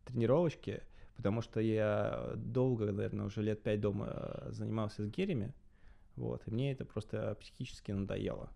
тренировочки, 0.07 0.83
потому 1.17 1.43
что 1.43 1.61
я 1.61 2.33
долго, 2.35 2.87
наверное, 2.87 3.27
уже 3.27 3.43
лет 3.43 3.63
пять 3.63 3.83
дома 3.83 4.09
э, 4.09 4.53
занимался 4.53 5.05
с 5.05 5.11
гирями, 5.11 5.53
вот, 6.17 6.45
и 6.47 6.51
мне 6.51 6.73
это 6.73 6.87
просто 6.87 7.37
психически 7.39 7.93
надоело. 7.93 8.49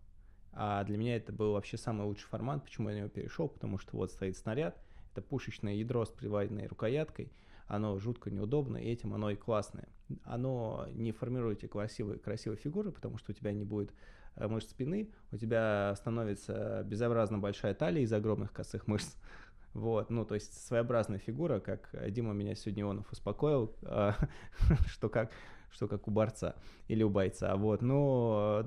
А 0.55 0.83
для 0.85 0.97
меня 0.97 1.17
это 1.17 1.31
был 1.31 1.53
вообще 1.53 1.77
самый 1.77 2.07
лучший 2.07 2.27
формат, 2.29 2.65
почему 2.65 2.89
я 2.89 2.95
на 2.95 2.99
него 3.01 3.11
перешел, 3.11 3.49
потому 3.49 3.77
что 3.77 3.99
вот 3.99 4.13
стоит 4.13 4.39
снаряд, 4.39 4.81
это 5.19 5.23
пушечное 5.23 5.75
ядро 5.75 6.05
с 6.05 6.11
приваренной 6.11 6.67
рукояткой, 6.67 7.31
оно 7.67 7.99
жутко 7.99 8.31
неудобно, 8.31 8.79
и 8.79 8.91
этим 8.91 9.13
оно 9.15 9.31
и 9.31 9.37
классное. 9.37 9.89
Оно 10.25 10.87
не 10.93 11.13
формирует 11.13 11.61
тебе 11.61 11.69
красивые, 11.69 12.19
красивые 12.19 12.59
фигуры, 12.59 12.93
потому 12.93 13.19
что 13.19 13.33
у 13.33 13.35
тебя 13.35 13.53
не 13.53 13.65
будет 13.65 13.93
э, 14.37 14.49
мышц 14.49 14.71
спины, 14.71 15.11
у 15.33 15.37
тебя 15.37 15.95
становится 15.97 16.83
безобразно 16.85 17.39
большая 17.39 17.75
талия 17.75 18.03
из 18.03 18.13
огромных 18.13 18.53
косых 18.53 18.87
мышц. 18.87 19.17
Вот, 19.75 20.09
ну, 20.09 20.25
то 20.25 20.35
есть 20.35 20.67
своеобразная 20.67 21.19
фигура, 21.19 21.61
как 21.61 21.95
Дима 22.09 22.33
меня 22.33 22.55
сегодня 22.55 22.85
Ионов 22.85 23.13
успокоил, 23.13 23.77
э, 23.83 24.13
что 24.87 25.11
как, 25.11 25.31
что 25.71 25.87
как 25.87 26.09
у 26.09 26.11
борца 26.11 26.57
или 26.89 27.03
у 27.03 27.11
бойца, 27.11 27.55
вот, 27.55 27.83
но, 27.83 28.67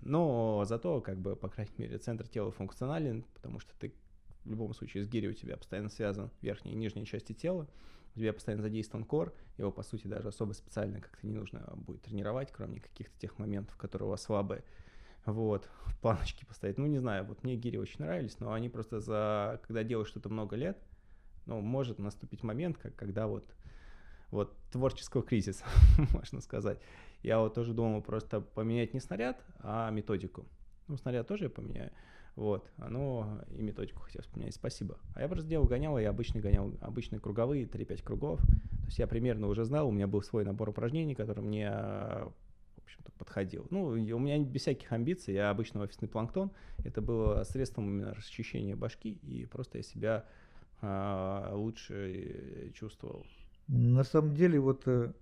но 0.00 0.64
зато, 0.64 1.02
как 1.02 1.18
бы, 1.18 1.36
по 1.36 1.50
крайней 1.50 1.74
мере, 1.76 1.98
центр 1.98 2.26
тела 2.26 2.50
функционален, 2.50 3.24
потому 3.34 3.60
что 3.60 3.74
ты 3.78 3.92
в 4.44 4.50
любом 4.50 4.74
случае 4.74 5.04
с 5.04 5.08
гири 5.08 5.28
у 5.28 5.32
тебя 5.32 5.56
постоянно 5.56 5.88
связан 5.88 6.30
верхние 6.40 6.74
и 6.74 6.78
нижние 6.78 7.06
части 7.06 7.32
тела, 7.32 7.68
у 8.14 8.18
тебя 8.18 8.32
постоянно 8.32 8.62
задействован 8.62 9.04
кор, 9.04 9.34
его, 9.56 9.70
по 9.72 9.82
сути, 9.82 10.06
даже 10.06 10.28
особо 10.28 10.52
специально 10.52 11.00
как-то 11.00 11.26
не 11.26 11.32
нужно 11.32 11.72
будет 11.76 12.02
тренировать, 12.02 12.52
кроме 12.52 12.80
каких-то 12.80 13.18
тех 13.18 13.38
моментов, 13.38 13.76
которые 13.76 14.08
у 14.08 14.10
вас 14.10 14.22
слабые. 14.22 14.64
Вот, 15.24 15.68
в 15.86 15.98
планочке 16.00 16.44
поставить. 16.44 16.78
Ну, 16.78 16.86
не 16.86 16.98
знаю, 16.98 17.24
вот 17.24 17.44
мне 17.44 17.56
гири 17.56 17.76
очень 17.76 18.04
нравились, 18.04 18.40
но 18.40 18.52
они 18.52 18.68
просто 18.68 19.00
за... 19.00 19.60
Когда 19.66 19.84
делаешь 19.84 20.08
что-то 20.08 20.28
много 20.28 20.56
лет, 20.56 20.76
ну, 21.46 21.60
может 21.60 21.98
наступить 21.98 22.42
момент, 22.42 22.76
как, 22.76 22.96
когда 22.96 23.28
вот 23.28 23.44
вот 24.32 24.56
творческого 24.72 25.22
кризиса, 25.22 25.64
можно 26.12 26.40
сказать. 26.40 26.80
Я 27.22 27.38
вот 27.38 27.54
тоже 27.54 27.74
думал 27.74 28.02
просто 28.02 28.40
поменять 28.40 28.94
не 28.94 29.00
снаряд, 29.00 29.40
а 29.60 29.90
методику. 29.90 30.46
Ну, 30.88 30.96
снаряд 30.96 31.28
тоже 31.28 31.44
я 31.44 31.50
поменяю. 31.50 31.92
Вот, 32.34 32.70
оно 32.78 33.42
и 33.50 33.60
методику 33.60 34.00
хотелось 34.00 34.26
поменять. 34.26 34.54
Спасибо. 34.54 34.98
А 35.14 35.20
я 35.20 35.28
просто 35.28 35.48
делал 35.48 35.66
гонял, 35.66 35.98
я 35.98 36.10
обычно 36.10 36.40
гонял 36.40 36.72
обычные 36.80 37.20
круговые, 37.20 37.66
3-5 37.66 38.02
кругов. 38.02 38.40
То 38.40 38.86
есть 38.86 38.98
я 38.98 39.06
примерно 39.06 39.48
уже 39.48 39.64
знал, 39.64 39.88
у 39.88 39.92
меня 39.92 40.06
был 40.06 40.22
свой 40.22 40.44
набор 40.44 40.70
упражнений, 40.70 41.14
который 41.14 41.44
мне, 41.44 41.70
в 41.70 42.82
общем-то, 42.84 43.12
подходил. 43.12 43.66
Ну, 43.70 43.84
у 43.84 44.18
меня 44.18 44.38
без 44.38 44.62
всяких 44.62 44.90
амбиций, 44.92 45.34
я 45.34 45.50
обычно 45.50 45.82
офисный 45.82 46.08
планктон. 46.08 46.52
Это 46.84 47.02
было 47.02 47.42
средством 47.44 48.02
расчищения 48.12 48.76
башки, 48.76 49.12
и 49.12 49.44
просто 49.44 49.78
я 49.78 49.84
себя 49.84 50.24
а, 50.80 51.54
лучше 51.54 52.72
чувствовал. 52.74 53.26
На 53.68 54.04
самом 54.04 54.34
деле, 54.34 54.58
вот 54.58 54.82
э, 54.86 55.12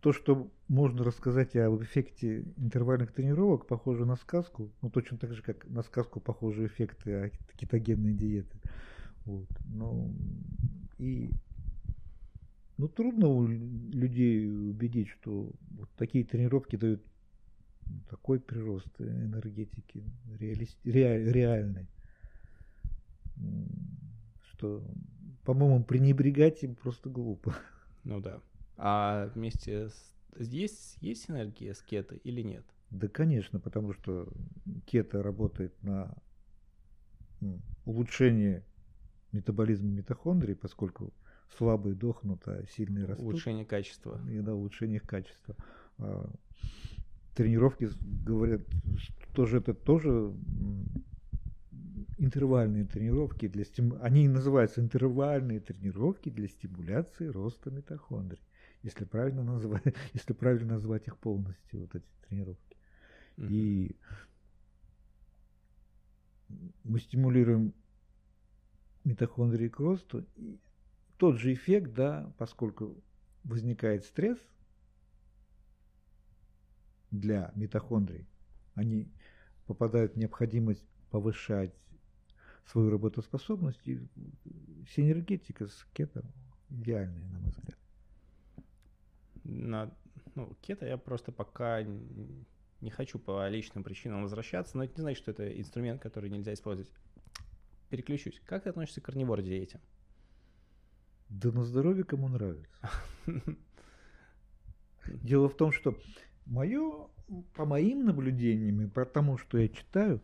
то, 0.00 0.12
что 0.12 0.50
можно 0.68 1.04
рассказать 1.04 1.54
об 1.56 1.82
эффекте 1.82 2.44
интервальных 2.56 3.12
тренировок, 3.12 3.66
похоже 3.66 4.06
на 4.06 4.16
сказку, 4.16 4.70
ну 4.82 4.90
точно 4.90 5.18
так 5.18 5.34
же, 5.34 5.42
как 5.42 5.68
на 5.68 5.82
сказку 5.82 6.20
похожи 6.20 6.66
эффекты 6.66 7.32
кетогенной 7.56 8.14
диеты. 8.14 8.56
Вот. 9.26 9.48
Ну, 9.66 10.14
и 10.98 11.30
ну, 12.78 12.88
трудно 12.88 13.28
у 13.28 13.46
людей 13.46 14.48
убедить, 14.48 15.08
что 15.08 15.50
вот 15.72 15.90
такие 15.96 16.24
тренировки 16.24 16.76
дают 16.76 17.02
такой 18.08 18.40
прирост 18.40 18.88
энергетики 18.98 20.02
реалист, 20.38 20.78
реаль, 20.84 21.30
реальный, 21.30 21.86
что, 24.52 24.82
по-моему, 25.44 25.84
пренебрегать 25.84 26.62
им 26.62 26.74
просто 26.74 27.10
глупо. 27.10 27.54
Ну 28.04 28.18
да. 28.20 28.40
А 28.82 29.26
вместе 29.34 29.90
с... 29.90 30.14
Есть, 30.38 30.96
есть 31.02 31.24
синергия 31.26 31.74
с 31.74 31.82
кето 31.82 32.14
или 32.14 32.40
нет? 32.40 32.64
Да, 32.90 33.08
конечно, 33.08 33.60
потому 33.60 33.92
что 33.92 34.26
кето 34.86 35.22
работает 35.22 35.74
на 35.82 36.14
улучшение 37.84 38.64
метаболизма 39.32 39.90
митохондрий, 39.90 40.56
поскольку 40.56 41.12
слабые 41.58 41.94
дохнут, 41.94 42.48
а 42.48 42.64
сильные 42.70 43.04
растут. 43.04 43.26
Улучшение 43.26 43.66
качества. 43.66 44.18
И 44.30 44.40
да, 44.40 44.54
улучшение 44.54 44.96
их 44.96 45.02
качества. 45.02 45.56
А 45.98 46.30
тренировки 47.36 47.86
говорят, 48.24 48.62
что 48.96 49.34
тоже 49.34 49.58
это 49.58 49.74
тоже 49.74 50.32
интервальные 52.16 52.86
тренировки 52.86 53.46
для 53.46 53.64
стим... 53.64 53.98
они 54.00 54.26
называются 54.26 54.80
интервальные 54.80 55.60
тренировки 55.60 56.30
для 56.30 56.48
стимуляции 56.48 57.26
роста 57.26 57.70
митохондрий 57.70 58.40
если 58.82 59.04
правильно 59.04 59.42
назвать, 59.42 59.82
если 60.12 60.32
правильно 60.32 60.74
назвать 60.74 61.06
их 61.06 61.16
полностью, 61.18 61.80
вот 61.80 61.94
эти 61.94 62.06
тренировки. 62.28 62.76
Mm-hmm. 63.36 63.48
И 63.50 63.96
мы 66.84 67.00
стимулируем 67.00 67.74
митохондрии 69.04 69.68
к 69.68 69.78
росту. 69.78 70.26
И 70.36 70.58
тот 71.16 71.38
же 71.38 71.52
эффект, 71.52 71.92
да, 71.94 72.32
поскольку 72.38 72.96
возникает 73.44 74.04
стресс 74.04 74.38
для 77.10 77.52
митохондрий, 77.54 78.26
они 78.74 79.08
попадают 79.66 80.14
в 80.14 80.16
необходимость 80.16 80.84
повышать 81.10 81.74
свою 82.66 82.90
работоспособность. 82.90 83.86
И 83.86 84.00
синергетика 84.94 85.66
с 85.66 85.86
кетом 85.92 86.24
идеальная, 86.68 87.28
на 87.28 87.38
мой 87.40 87.50
взгляд. 87.50 87.79
На, 89.44 89.90
ну, 90.34 90.56
кето 90.60 90.86
я 90.86 90.96
просто 90.96 91.32
пока 91.32 91.82
не 92.80 92.90
хочу 92.90 93.18
по 93.18 93.48
личным 93.48 93.84
причинам 93.84 94.22
возвращаться, 94.22 94.76
но 94.76 94.84
это 94.84 94.94
не 94.96 95.02
значит, 95.02 95.22
что 95.22 95.30
это 95.30 95.60
инструмент, 95.60 96.00
который 96.00 96.30
нельзя 96.30 96.52
использовать. 96.52 96.92
Переключусь. 97.90 98.40
Как 98.46 98.62
ты 98.62 98.70
относишься 98.70 99.00
к 99.00 99.04
карнивор 99.04 99.42
диете? 99.42 99.80
Да 101.28 101.50
на 101.52 101.64
здоровье 101.64 102.04
кому 102.04 102.28
нравится. 102.28 102.90
Дело 105.06 105.48
в 105.48 105.56
том, 105.56 105.72
что 105.72 105.96
мое, 106.46 107.08
по 107.54 107.64
моим 107.64 108.04
наблюдениям 108.04 108.80
и 108.82 108.86
по 108.88 109.04
тому, 109.04 109.38
что 109.38 109.58
я 109.58 109.68
читаю, 109.68 110.20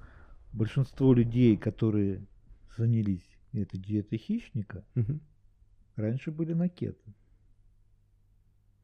большинство 0.53 1.12
людей, 1.12 1.57
которые 1.57 2.25
занялись 2.77 3.27
этой 3.53 3.79
диетой 3.79 4.19
хищника, 4.19 4.85
угу. 4.95 5.21
раньше 5.97 6.31
были 6.31 6.53
на 6.53 6.69
кето. 6.69 7.12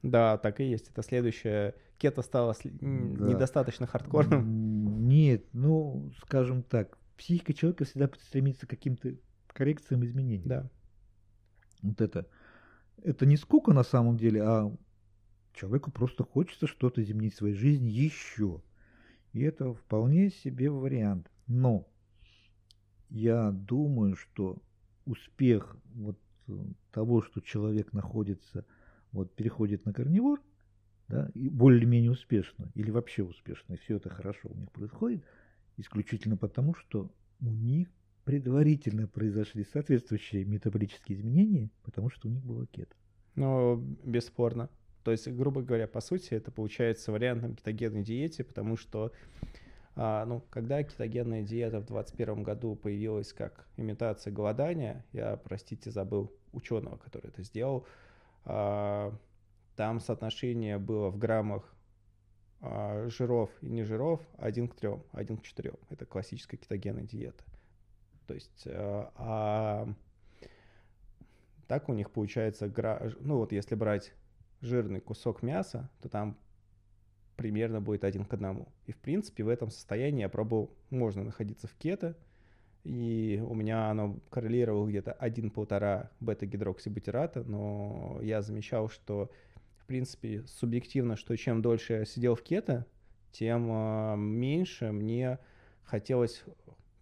Да, 0.02 0.36
так 0.38 0.60
и 0.60 0.64
есть. 0.64 0.88
Это 0.90 1.02
следующее. 1.02 1.74
Кето 1.98 2.22
стало 2.22 2.54
да. 2.64 2.70
недостаточно 2.86 3.86
хардкорным. 3.86 5.08
Нет, 5.08 5.46
ну, 5.52 6.10
скажем 6.22 6.62
так, 6.62 6.98
психика 7.16 7.54
человека 7.54 7.84
всегда 7.84 8.10
стремится 8.20 8.66
к 8.66 8.70
каким-то 8.70 9.14
коррекциям, 9.46 10.04
изменениям. 10.04 10.48
Да. 10.48 10.70
Вот 11.82 12.00
это. 12.00 12.26
Это 13.02 13.26
не 13.26 13.36
скука 13.36 13.72
на 13.72 13.84
самом 13.84 14.16
деле, 14.16 14.42
а 14.42 14.76
человеку 15.54 15.90
просто 15.90 16.24
хочется 16.24 16.66
что-то 16.66 17.02
изменить 17.02 17.34
в 17.34 17.38
своей 17.38 17.54
жизни 17.54 17.88
еще. 17.88 18.62
И 19.32 19.40
это 19.40 19.72
вполне 19.74 20.30
себе 20.30 20.70
вариант. 20.70 21.30
Но 21.46 21.88
я 23.08 23.50
думаю, 23.50 24.16
что 24.16 24.58
успех 25.04 25.76
вот 25.94 26.18
э, 26.48 26.52
того, 26.92 27.22
что 27.22 27.40
человек 27.40 27.92
находится, 27.92 28.64
вот 29.12 29.34
переходит 29.34 29.84
на 29.84 29.92
карнивор, 29.92 30.40
да, 31.08 31.30
и 31.34 31.48
более-менее 31.48 32.10
успешно, 32.10 32.70
или 32.74 32.90
вообще 32.90 33.22
успешно, 33.22 33.74
и 33.74 33.76
все 33.76 33.96
это 33.96 34.08
хорошо 34.08 34.48
у 34.50 34.56
них 34.56 34.70
происходит, 34.72 35.24
исключительно 35.76 36.36
потому, 36.36 36.74
что 36.74 37.10
у 37.40 37.50
них 37.50 37.88
предварительно 38.24 39.08
произошли 39.08 39.64
соответствующие 39.64 40.44
метаболические 40.44 41.18
изменения, 41.18 41.70
потому 41.82 42.08
что 42.10 42.28
у 42.28 42.30
них 42.30 42.42
было 42.44 42.66
кето. 42.66 42.94
Ну, 43.34 43.76
бесспорно. 44.04 44.68
То 45.02 45.10
есть, 45.10 45.28
грубо 45.28 45.62
говоря, 45.62 45.88
по 45.88 46.00
сути, 46.00 46.34
это 46.34 46.52
получается 46.52 47.10
вариантом 47.10 47.56
кетогенной 47.56 48.04
диете, 48.04 48.44
потому 48.44 48.76
что 48.76 49.12
а, 49.96 50.24
ну, 50.24 50.42
когда 50.50 50.82
кетогенная 50.82 51.42
диета 51.42 51.80
в 51.80 51.86
2021 51.86 52.42
году 52.42 52.76
появилась 52.76 53.32
как 53.32 53.66
имитация 53.76 54.32
голодания, 54.32 55.04
я, 55.12 55.36
простите, 55.36 55.90
забыл 55.90 56.32
ученого, 56.52 56.96
который 56.96 57.28
это 57.28 57.42
сделал, 57.42 57.86
там 58.44 60.00
соотношение 60.00 60.78
было 60.78 61.10
в 61.10 61.18
граммах 61.18 61.72
а, 62.60 63.08
жиров 63.08 63.50
и 63.60 63.66
не 63.66 63.82
жиров 63.82 64.20
1 64.38 64.68
к 64.68 64.74
3, 64.74 64.90
1 65.12 65.36
к 65.36 65.42
4. 65.42 65.72
Это 65.90 66.06
классическая 66.06 66.56
кетогенная 66.56 67.02
диета. 67.02 67.44
То 68.26 68.34
есть, 68.34 68.66
а, 68.66 69.12
а 69.16 69.88
так 71.66 71.88
у 71.88 71.92
них 71.92 72.10
получается, 72.10 72.72
ну 73.20 73.38
вот 73.38 73.52
если 73.52 73.74
брать 73.74 74.12
жирный 74.60 75.00
кусок 75.00 75.42
мяса, 75.42 75.90
то 76.00 76.08
там 76.08 76.38
примерно 77.36 77.80
будет 77.80 78.04
один 78.04 78.24
к 78.24 78.32
одному. 78.32 78.68
И 78.86 78.92
в 78.92 78.98
принципе 78.98 79.42
в 79.42 79.48
этом 79.48 79.70
состоянии 79.70 80.20
я 80.20 80.28
пробовал, 80.28 80.70
можно 80.90 81.24
находиться 81.24 81.66
в 81.66 81.74
кето, 81.74 82.16
и 82.84 83.42
у 83.46 83.54
меня 83.54 83.90
оно 83.90 84.18
коррелировало 84.30 84.88
где-то 84.88 85.16
1-1,5 85.20 86.08
бета-гидроксибутирата, 86.20 87.44
но 87.44 88.18
я 88.22 88.42
замечал, 88.42 88.88
что 88.88 89.30
в 89.78 89.86
принципе 89.86 90.42
субъективно, 90.46 91.16
что 91.16 91.36
чем 91.36 91.62
дольше 91.62 91.92
я 91.94 92.04
сидел 92.04 92.34
в 92.34 92.42
кето, 92.42 92.86
тем 93.30 93.68
э, 93.70 94.16
меньше 94.16 94.90
мне 94.92 95.38
хотелось 95.84 96.44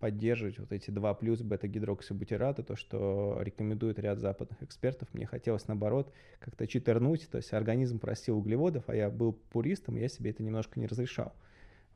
поддерживать 0.00 0.58
вот 0.58 0.72
эти 0.72 0.90
два 0.90 1.14
плюс 1.14 1.42
бета-гидроксибутирата, 1.42 2.62
то, 2.62 2.74
что 2.74 3.38
рекомендует 3.40 3.98
ряд 3.98 4.18
западных 4.18 4.62
экспертов. 4.62 5.08
Мне 5.12 5.26
хотелось, 5.26 5.68
наоборот, 5.68 6.12
как-то 6.40 6.66
читернуть, 6.66 7.28
то 7.30 7.36
есть 7.36 7.52
организм 7.52 7.98
просил 7.98 8.38
углеводов, 8.38 8.84
а 8.88 8.96
я 8.96 9.10
был 9.10 9.32
пуристом, 9.32 9.96
я 9.96 10.08
себе 10.08 10.30
это 10.30 10.42
немножко 10.42 10.80
не 10.80 10.86
разрешал. 10.86 11.34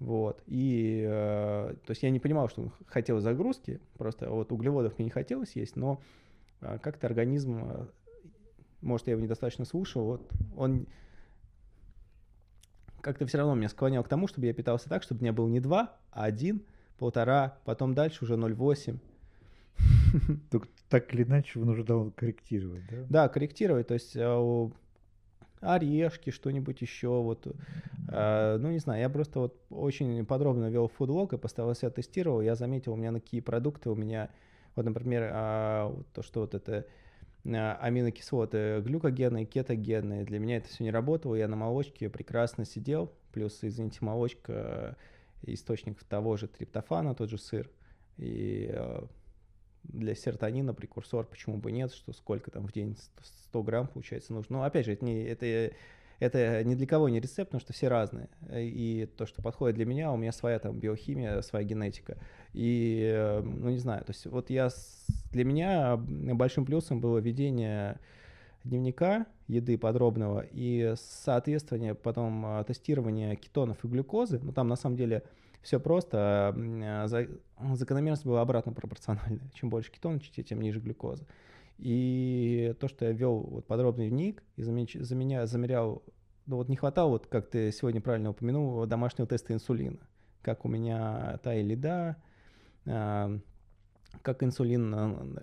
Вот, 0.01 0.43
и, 0.47 1.05
э, 1.07 1.75
то 1.85 1.91
есть 1.91 2.03
я 2.03 2.11
не 2.11 2.19
понимал, 2.19 2.49
что 2.49 2.63
он 2.63 2.73
хотел 2.87 3.21
загрузки, 3.21 3.81
просто 3.97 4.29
вот 4.29 4.53
углеводов 4.53 4.99
мне 4.99 5.07
не 5.07 5.11
хотелось 5.11 5.57
есть, 5.57 5.77
но 5.77 6.01
э, 6.61 6.79
как-то 6.83 7.07
организм, 7.07 7.61
э, 7.63 7.87
может, 8.83 9.07
я 9.07 9.13
его 9.13 9.23
недостаточно 9.23 9.65
слушал, 9.65 10.05
вот 10.05 10.33
он 10.57 10.87
как-то 13.01 13.27
все 13.27 13.39
равно 13.39 13.55
меня 13.55 13.69
склонял 13.69 14.03
к 14.03 14.09
тому, 14.09 14.27
чтобы 14.27 14.47
я 14.47 14.53
питался 14.53 14.89
так, 14.89 15.03
чтобы 15.03 15.21
у 15.21 15.23
меня 15.23 15.33
был 15.33 15.47
не 15.49 15.61
два, 15.61 15.97
а 16.11 16.25
один– 16.25 16.63
полтора, 16.99 17.59
потом 17.65 17.95
дальше 17.95 18.25
уже 18.25 18.35
0,8. 18.35 18.99
Так, 20.51 20.69
так 20.89 21.13
или 21.13 21.25
иначе 21.25 21.59
его 21.59 21.67
нужно 21.73 22.13
корректировать, 22.13 22.85
да? 22.89 22.97
Да, 23.09 23.29
корректировать, 23.29 23.89
то 23.89 23.95
есть 23.95 24.15
э, 24.15 24.71
орешки, 25.65 26.31
что-нибудь 26.31 26.81
еще, 26.83 27.09
вот, 27.09 27.47
э, 28.09 28.57
ну, 28.59 28.71
не 28.71 28.79
знаю, 28.79 29.01
я 29.01 29.09
просто 29.09 29.41
вот 29.41 29.61
очень 29.71 30.25
подробно 30.27 30.71
вел 30.71 30.89
фудлог 30.89 31.33
и 31.33 31.39
постоянно 31.39 31.75
себя 31.75 31.91
тестировал, 31.91 32.41
я 32.41 32.55
заметил, 32.55 32.93
у 32.93 32.97
меня 32.97 33.11
на 33.11 33.21
какие 33.21 33.41
продукты 33.41 33.91
у 33.91 33.95
меня, 33.95 34.31
вот, 34.77 34.85
например, 34.85 35.31
э, 35.33 35.93
то, 36.13 36.23
что 36.23 36.41
вот 36.41 36.55
это 36.55 36.87
э, 37.45 37.73
аминокислоты 37.81 38.81
глюкогенные, 38.81 39.47
кетогенные, 39.47 40.25
для 40.25 40.39
меня 40.39 40.59
это 40.59 40.69
все 40.69 40.85
не 40.85 40.91
работало, 40.91 41.35
я 41.35 41.49
на 41.49 41.57
молочке 41.57 42.09
прекрасно 42.09 42.65
сидел, 42.65 43.13
плюс, 43.33 43.59
извините, 43.63 43.99
молочка 44.03 44.97
источник 45.47 46.03
того 46.05 46.37
же 46.37 46.49
триптофана, 46.49 47.15
тот 47.15 47.31
же 47.31 47.39
сыр. 47.39 47.71
И 48.17 48.71
э, 48.73 49.03
для 49.85 50.15
серотонина 50.15 50.75
прекурсор, 50.75 51.27
почему 51.27 51.59
бы 51.59 51.73
нет, 51.73 51.93
что 51.93 52.13
сколько 52.13 52.51
там 52.51 52.67
в 52.67 52.73
день, 52.73 52.97
100 53.49 53.63
грамм, 53.63 53.87
получается, 53.87 54.33
нужно. 54.33 54.57
Но 54.57 54.63
ну, 54.63 54.65
опять 54.67 54.87
же, 54.87 54.93
это 54.93 55.05
не, 55.05 55.25
это, 55.25 55.71
это 56.19 56.65
ни 56.65 56.75
для 56.75 56.87
кого 56.87 57.09
не 57.09 57.21
рецепт, 57.21 57.51
потому 57.51 57.61
что 57.61 57.73
все 57.73 57.89
разные. 57.89 58.29
И 58.53 59.09
то, 59.17 59.27
что 59.27 59.43
подходит 59.43 59.77
для 59.77 59.87
меня, 59.87 60.13
у 60.13 60.17
меня 60.17 60.33
своя 60.33 60.59
там 60.59 60.79
биохимия, 60.79 61.41
своя 61.43 61.65
генетика. 61.65 62.17
И, 62.53 63.13
э, 63.15 63.41
ну 63.43 63.71
не 63.71 63.79
знаю, 63.79 64.05
то 64.05 64.11
есть 64.13 64.27
вот 64.27 64.51
я, 64.51 64.71
для 65.33 65.45
меня 65.45 65.97
большим 65.97 66.65
плюсом 66.65 67.01
было 67.01 67.19
ведение 67.19 67.99
дневника 68.65 69.27
еды 69.47 69.77
подробного 69.77 70.47
и 70.53 70.95
соответствие 70.97 71.95
потом 71.95 72.47
а, 72.47 72.65
тестирование 72.65 73.37
кетонов 73.37 73.85
и 73.85 73.89
глюкозы. 73.89 74.41
Ну, 74.43 74.53
там 74.53 74.69
на 74.69 74.77
самом 74.77 74.97
деле 74.97 75.23
все 75.65 75.81
просто. 75.81 76.55
А, 76.55 77.07
закономерность 77.75 78.25
была 78.25 78.43
обратно 78.43 78.73
пропорциональная. 78.73 79.51
Чем 79.55 79.71
больше 79.71 79.91
кетонов, 79.91 80.23
тем 80.23 80.61
ниже 80.61 80.79
глюкоза. 80.79 81.27
И 81.79 82.75
то, 82.79 82.87
что 82.87 83.07
я 83.07 83.11
вел 83.11 83.41
вот 83.41 83.67
подробный 83.67 84.09
дневник 84.09 84.45
и 84.55 84.63
за 84.63 84.71
меня 85.17 85.47
замерял, 85.47 86.05
ну 86.47 86.57
вот 86.57 86.69
не 86.69 86.77
хватало, 86.77 87.09
вот 87.11 87.27
как 87.27 87.51
ты 87.51 87.73
сегодня 87.73 88.01
правильно 88.01 88.31
упомянул, 88.31 88.87
домашнего 88.87 89.27
теста 89.27 89.53
инсулина. 89.53 89.99
Как 90.43 90.65
у 90.65 90.69
меня 90.69 91.41
та 91.43 91.55
или 91.55 91.75
да, 91.75 92.17
как 94.23 94.43
инсулин, 94.45 94.95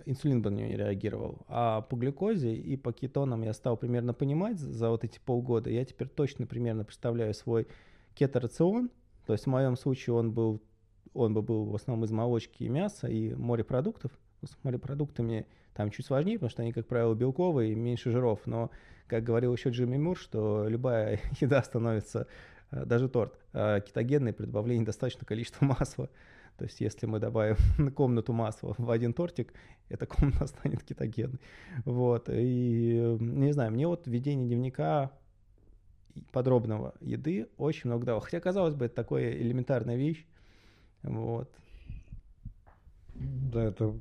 инсулин 0.06 0.40
бы 0.40 0.50
на 0.50 0.56
нее 0.56 0.76
реагировал. 0.76 1.44
А 1.48 1.82
по 1.82 1.96
глюкозе 1.96 2.54
и 2.54 2.76
по 2.76 2.92
кетонам 2.92 3.42
я 3.42 3.52
стал 3.52 3.76
примерно 3.76 4.14
понимать 4.14 4.58
за 4.58 4.88
вот 4.88 5.04
эти 5.04 5.18
полгода. 5.18 5.68
Я 5.68 5.84
теперь 5.84 6.08
точно 6.08 6.46
примерно 6.46 6.84
представляю 6.84 7.34
свой 7.34 7.66
кеторацион. 8.14 8.90
То 9.26 9.32
есть 9.32 9.44
в 9.44 9.50
моем 9.50 9.76
случае 9.76 10.14
он 10.14 10.32
был, 10.32 10.62
он 11.14 11.34
бы 11.34 11.42
был 11.42 11.66
в 11.66 11.74
основном 11.74 12.04
из 12.04 12.10
молочки 12.10 12.64
и 12.64 12.68
мяса 12.68 13.06
и 13.06 13.34
морепродуктов. 13.34 14.12
С 14.44 14.56
морепродуктами 14.64 15.46
там 15.74 15.90
чуть 15.90 16.06
сложнее, 16.06 16.34
потому 16.34 16.50
что 16.50 16.62
они, 16.62 16.72
как 16.72 16.86
правило, 16.86 17.14
белковые 17.14 17.72
и 17.72 17.74
меньше 17.76 18.10
жиров. 18.10 18.40
Но, 18.46 18.70
как 19.06 19.22
говорил 19.22 19.54
еще 19.54 19.70
Джимми 19.70 19.96
Мур, 19.96 20.18
что 20.18 20.66
любая 20.68 21.20
еда 21.40 21.62
становится, 21.62 22.26
э, 22.70 22.84
даже 22.84 23.08
торт, 23.08 23.38
э, 23.52 23.80
кетогенной 23.86 24.32
при 24.32 24.46
добавлении 24.46 24.84
достаточного 24.84 25.26
количества 25.26 25.64
масла. 25.64 26.10
То 26.58 26.64
есть 26.64 26.80
если 26.80 27.06
мы 27.06 27.18
добавим 27.18 27.56
на 27.78 27.90
комнату 27.92 28.32
масла 28.32 28.74
в 28.76 28.90
один 28.90 29.14
тортик, 29.14 29.54
эта 29.88 30.06
комната 30.06 30.46
станет 30.48 30.82
кетогенной. 30.82 31.40
Вот. 31.84 32.28
И 32.28 33.16
не 33.20 33.52
знаю, 33.52 33.72
мне 33.72 33.86
вот 33.86 34.06
ведение 34.06 34.46
дневника 34.46 35.12
подробного 36.30 36.94
еды 37.00 37.48
очень 37.56 37.90
много 37.90 38.06
дало. 38.06 38.20
Хотя, 38.20 38.40
казалось 38.40 38.74
бы, 38.74 38.86
это 38.86 38.96
такая 38.96 39.32
элементарная 39.32 39.96
вещь. 39.96 40.26
Вот. 41.02 41.50
Да, 43.14 43.64
это, 43.64 43.94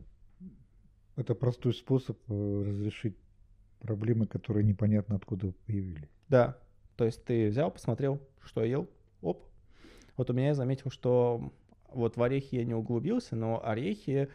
это 1.15 1.35
простой 1.35 1.73
способ 1.73 2.17
э, 2.29 2.63
разрешить 2.65 3.17
проблемы, 3.79 4.27
которые 4.27 4.63
непонятно 4.63 5.15
откуда 5.15 5.53
появились. 5.65 6.09
Да. 6.29 6.57
То 6.95 7.05
есть 7.05 7.23
ты 7.25 7.49
взял, 7.49 7.71
посмотрел, 7.71 8.19
что 8.43 8.63
ел, 8.63 8.87
оп, 9.21 9.43
Вот 10.17 10.29
у 10.29 10.33
меня 10.33 10.47
я 10.47 10.55
заметил, 10.55 10.91
что 10.91 11.51
вот 11.91 12.15
в 12.15 12.23
орехи 12.23 12.55
я 12.55 12.65
не 12.65 12.73
углубился, 12.73 13.35
но 13.35 13.65
орехи 13.65 14.29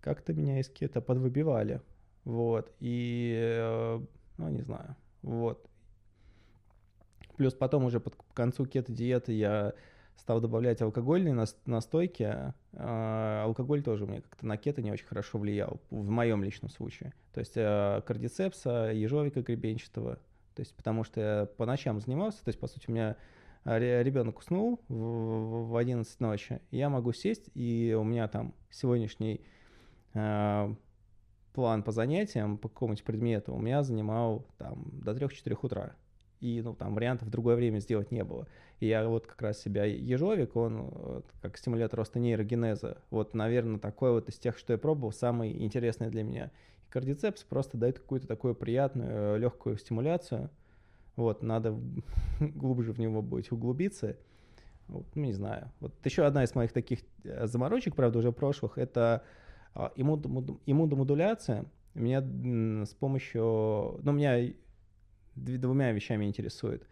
как-то 0.00 0.32
меня 0.32 0.60
из 0.60 0.68
кета 0.68 1.00
подвыбивали. 1.00 1.80
Вот. 2.24 2.72
И, 2.80 3.34
э, 3.36 4.00
ну, 4.38 4.48
не 4.48 4.62
знаю. 4.62 4.96
Вот. 5.22 5.68
Плюс 7.42 7.54
потом 7.54 7.84
уже 7.86 7.98
под 7.98 8.14
концу 8.34 8.66
кето-диеты 8.66 9.32
я 9.32 9.72
стал 10.14 10.40
добавлять 10.40 10.80
алкогольные 10.80 11.44
настойки. 11.66 12.54
А, 12.72 13.42
алкоголь 13.44 13.82
тоже 13.82 14.06
мне 14.06 14.20
как-то 14.20 14.46
на 14.46 14.56
кето 14.56 14.80
не 14.80 14.92
очень 14.92 15.06
хорошо 15.06 15.38
влиял, 15.38 15.80
в 15.90 16.08
моем 16.08 16.44
личном 16.44 16.70
случае. 16.70 17.12
То 17.32 17.40
есть 17.40 17.54
э, 17.56 18.00
кардицепса, 18.06 18.92
ежовика 18.94 19.42
гребенчатого. 19.42 20.20
То 20.54 20.60
есть 20.60 20.72
потому 20.76 21.02
что 21.02 21.20
я 21.20 21.46
по 21.46 21.66
ночам 21.66 21.98
занимался, 21.98 22.44
то 22.44 22.50
есть 22.50 22.60
по 22.60 22.68
сути 22.68 22.84
у 22.86 22.92
меня 22.92 23.16
ребенок 23.64 24.38
уснул 24.38 24.78
в, 24.86 25.70
в 25.70 25.76
11 25.76 26.20
ночи, 26.20 26.60
я 26.70 26.90
могу 26.90 27.12
сесть, 27.12 27.50
и 27.54 27.92
у 27.98 28.04
меня 28.04 28.28
там 28.28 28.54
сегодняшний 28.70 29.44
э, 30.14 30.74
план 31.54 31.82
по 31.82 31.90
занятиям, 31.90 32.56
по 32.56 32.68
какому-нибудь 32.68 33.02
предмету, 33.02 33.52
у 33.52 33.58
меня 33.58 33.82
занимал 33.82 34.46
там 34.58 34.84
до 34.92 35.10
3-4 35.10 35.58
утра. 35.60 35.96
И, 36.42 36.60
ну, 36.62 36.74
там 36.74 36.94
вариантов 36.94 37.28
в 37.28 37.30
другое 37.30 37.56
время 37.56 37.78
сделать 37.78 38.10
не 38.10 38.22
было. 38.22 38.46
И 38.80 38.86
я 38.86 39.08
вот 39.08 39.26
как 39.26 39.40
раз 39.40 39.62
себя 39.62 39.84
ежовик, 39.84 40.54
он 40.56 40.82
вот, 40.90 41.26
как 41.40 41.56
стимулятор 41.56 42.00
роста 42.00 42.18
нейрогенеза. 42.18 42.98
Вот, 43.10 43.32
наверное, 43.32 43.78
такой 43.78 44.10
вот 44.10 44.28
из 44.28 44.38
тех, 44.38 44.58
что 44.58 44.74
я 44.74 44.78
пробовал, 44.78 45.12
самый 45.12 45.64
интересный 45.64 46.10
для 46.10 46.22
меня. 46.22 46.50
И 46.86 46.90
кардицепс 46.90 47.44
просто 47.44 47.78
дает 47.78 47.98
какую-то 47.98 48.26
такую 48.26 48.54
приятную, 48.54 49.38
легкую 49.38 49.78
стимуляцию– 49.78 50.50
вот, 51.16 51.42
надо 51.42 51.78
глубже 52.40 52.92
в 52.92 52.98
него 52.98 53.22
будет 53.22 53.50
углубиться. 53.52 54.16
Вот, 54.88 55.06
ну, 55.14 55.22
не 55.22 55.32
знаю. 55.32 55.70
Вот 55.80 55.92
еще 56.04 56.24
одна 56.24 56.44
из 56.44 56.54
моих 56.54 56.72
таких 56.72 57.00
э, 57.24 57.46
заморочек, 57.46 57.94
правда, 57.94 58.18
уже 58.18 58.32
прошлых, 58.32 58.78
это 58.78 59.22
а, 59.74 59.92
иммуномодуляция. 59.96 61.66
Меня 61.94 62.22
с 62.84 62.94
помощью... 62.94 64.00
Ну, 64.02 64.12
меня 64.12 64.50
двумя 65.34 65.92
вещами 65.92 66.24
интересует. 66.24 66.86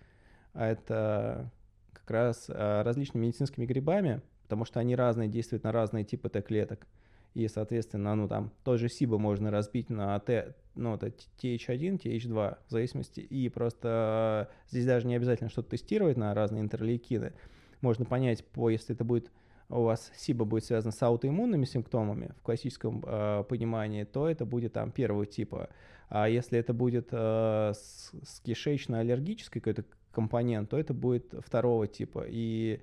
А 0.52 0.66
это 0.66 1.50
как 1.92 2.10
раз 2.10 2.46
а, 2.48 2.82
различными 2.82 3.26
медицинскими 3.26 3.66
грибами, 3.66 4.20
потому 4.42 4.64
что 4.64 4.80
они 4.80 4.96
разные, 4.96 5.28
действуют 5.28 5.64
на 5.64 5.72
разные 5.72 6.04
типы 6.04 6.28
Т-клеток 6.28 6.86
и, 7.34 7.46
соответственно, 7.48 8.14
ну 8.14 8.26
там 8.26 8.52
тот 8.64 8.80
же 8.80 8.86
SIBO 8.86 9.18
можно 9.18 9.50
разбить 9.50 9.88
на 9.88 10.18
T, 10.18 10.54
ну, 10.74 10.94
это 10.94 11.08
TH1, 11.40 12.00
TH2, 12.02 12.58
в 12.66 12.70
зависимости, 12.70 13.20
и 13.20 13.48
просто 13.48 14.50
здесь 14.68 14.86
даже 14.86 15.06
не 15.06 15.14
обязательно 15.14 15.50
что-то 15.50 15.70
тестировать 15.70 16.16
на 16.16 16.34
разные 16.34 16.62
интерлейкины. 16.62 17.32
Можно 17.80 18.04
понять, 18.04 18.44
по, 18.44 18.68
если 18.68 18.94
это 18.94 19.04
будет 19.04 19.30
у 19.70 19.82
вас 19.84 20.10
SIBO 20.16 20.44
будет 20.44 20.64
связано 20.64 20.92
с 20.92 21.02
аутоиммунными 21.02 21.64
симптомами 21.64 22.32
в 22.38 22.42
классическом 22.42 23.02
э, 23.06 23.44
понимании, 23.48 24.04
то 24.04 24.28
это 24.28 24.44
будет 24.44 24.72
там 24.72 24.90
первого 24.90 25.26
типа. 25.26 25.68
А 26.08 26.28
если 26.28 26.58
это 26.58 26.74
будет 26.74 27.08
э, 27.12 27.72
с, 27.74 28.12
с 28.22 28.40
кишечно-аллергической 28.40 29.60
какой-то 29.60 29.84
компонент, 30.12 30.70
то 30.70 30.78
это 30.78 30.92
будет 30.92 31.34
второго 31.44 31.86
типа. 31.86 32.24
И 32.28 32.80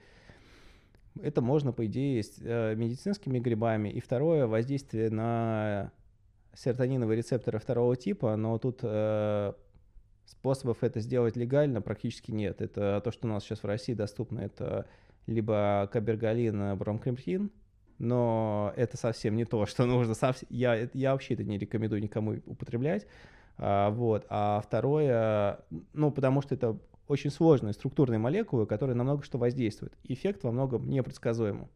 это 1.21 1.41
можно, 1.41 1.73
по 1.73 1.85
идее, 1.85 2.23
с 2.23 2.35
э, 2.39 2.75
медицинскими 2.75 3.39
грибами. 3.39 3.89
И 3.89 3.99
второе, 3.99 4.47
воздействие 4.47 5.09
на 5.09 5.91
серотониновые 6.53 7.17
рецепторы 7.17 7.59
второго 7.59 7.95
типа, 7.95 8.35
но 8.35 8.57
тут 8.57 8.79
э, 8.83 9.53
способов 10.25 10.83
это 10.83 10.99
сделать 10.99 11.35
легально 11.35 11.81
практически 11.81 12.31
нет. 12.31 12.61
Это 12.61 13.01
то, 13.03 13.11
что 13.11 13.27
у 13.27 13.31
нас 13.31 13.43
сейчас 13.43 13.63
в 13.63 13.65
России 13.65 13.93
доступно, 13.93 14.39
это 14.39 14.87
либо 15.27 15.89
кабергалин, 15.91 16.77
бромкрептин, 16.77 17.51
но 17.99 18.73
это 18.75 18.97
совсем 18.97 19.35
не 19.35 19.45
то, 19.45 19.65
что 19.67 19.85
нужно. 19.85 20.13
Я, 20.49 20.89
я 20.93 21.11
вообще 21.11 21.35
это 21.35 21.43
не 21.43 21.57
рекомендую 21.57 22.01
никому 22.01 22.37
употреблять. 22.45 23.05
А, 23.57 23.89
вот. 23.89 24.25
А 24.29 24.61
второе, 24.65 25.59
ну, 25.93 26.11
потому 26.11 26.41
что 26.41 26.55
это 26.55 26.77
очень 27.07 27.29
сложные 27.29 27.73
структурные 27.73 28.19
молекулы, 28.19 28.65
которые 28.65 28.95
на 28.95 29.03
много 29.03 29.23
что 29.23 29.37
воздействуют. 29.37 29.93
Эффект 30.03 30.43
во 30.43 30.51
многом 30.51 30.89
непредсказуем. 30.89 31.69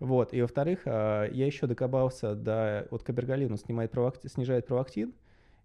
Вот. 0.00 0.32
И 0.32 0.40
во-вторых, 0.40 0.82
а, 0.84 1.28
я 1.30 1.46
еще 1.46 1.66
докопался 1.66 2.34
до... 2.34 2.86
Вот 2.90 3.02
кабергалину 3.02 3.56
снимает 3.56 3.90
провакти, 3.90 4.28
снижает 4.28 4.66
провактин. 4.66 5.14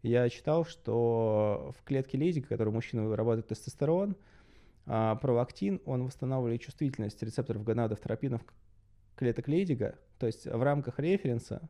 Я 0.01 0.27
читал, 0.29 0.65
что 0.65 1.73
в 1.79 1.83
клетке 1.85 2.17
лейзика, 2.17 2.49
которой 2.49 2.71
мужчина 2.71 3.07
вырабатывает 3.07 3.47
тестостерон, 3.47 4.17
а, 4.85 5.15
провактин, 5.15 5.81
он 5.85 6.03
восстанавливает 6.03 6.61
чувствительность 6.61 7.21
рецепторов 7.23 7.63
гонадов 7.63 7.99
тропинов 7.99 8.41
клеток 9.15 9.47
лейдига. 9.47 9.95
То 10.19 10.27
есть 10.27 10.45
в 10.45 10.61
рамках 10.61 10.99
референса 10.99 11.69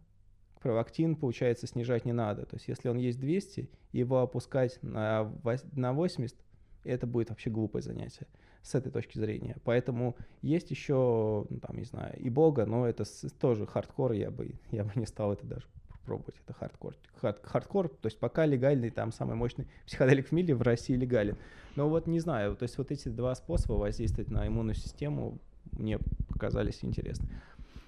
провактин, 0.62 1.16
получается, 1.16 1.68
снижать 1.68 2.06
не 2.06 2.14
надо. 2.14 2.46
То 2.46 2.56
есть 2.56 2.68
если 2.68 2.90
он 2.90 2.98
есть 2.98 3.20
200, 3.20 3.70
его 3.92 4.20
опускать 4.20 4.80
на 4.82 5.24
80, 5.24 6.36
это 6.84 7.08
будет 7.08 7.30
вообще 7.30 7.50
глупое 7.50 7.82
занятие 7.82 8.28
с 8.62 8.76
этой 8.76 8.92
точки 8.92 9.18
зрения. 9.18 9.58
Поэтому 9.66 10.16
есть 10.42 10.72
еще, 10.72 11.46
ну, 11.50 11.60
там, 11.60 11.78
не 11.78 11.84
знаю, 11.84 12.18
ибога, 12.18 12.66
но 12.66 12.88
это 12.88 13.04
тоже 13.40 13.68
хардкор, 13.68 14.14
я 14.14 14.32
бы, 14.32 14.56
я 14.72 14.86
бы 14.86 14.92
не 14.96 15.06
стал 15.06 15.34
это 15.34 15.46
даже 15.46 15.68
пробовать, 16.06 16.36
это 16.44 16.54
хардкор. 16.54 16.96
Хард, 17.22 17.40
хардкор, 17.44 17.90
то 17.90 18.08
есть 18.08 18.20
пока 18.20 18.46
легальный, 18.46 18.90
там 18.90 19.12
самый 19.12 19.36
мощный 19.36 19.68
психоделик 19.86 20.30
в 20.30 20.32
мире 20.32 20.56
в 20.56 20.62
России 20.62 20.96
легален. 20.96 21.38
Но 21.76 21.90
вот 21.90 22.08
не 22.08 22.20
знаю, 22.20 22.56
то 22.56 22.64
есть 22.64 22.78
вот 22.78 22.92
эти 22.92 23.10
два 23.10 23.36
способа 23.36 23.74
воздействовать 23.74 24.30
на 24.30 24.48
иммунную 24.48 24.76
систему 24.76 25.40
мне 25.72 26.00
показались 26.30 26.84
интересны. 26.84 27.28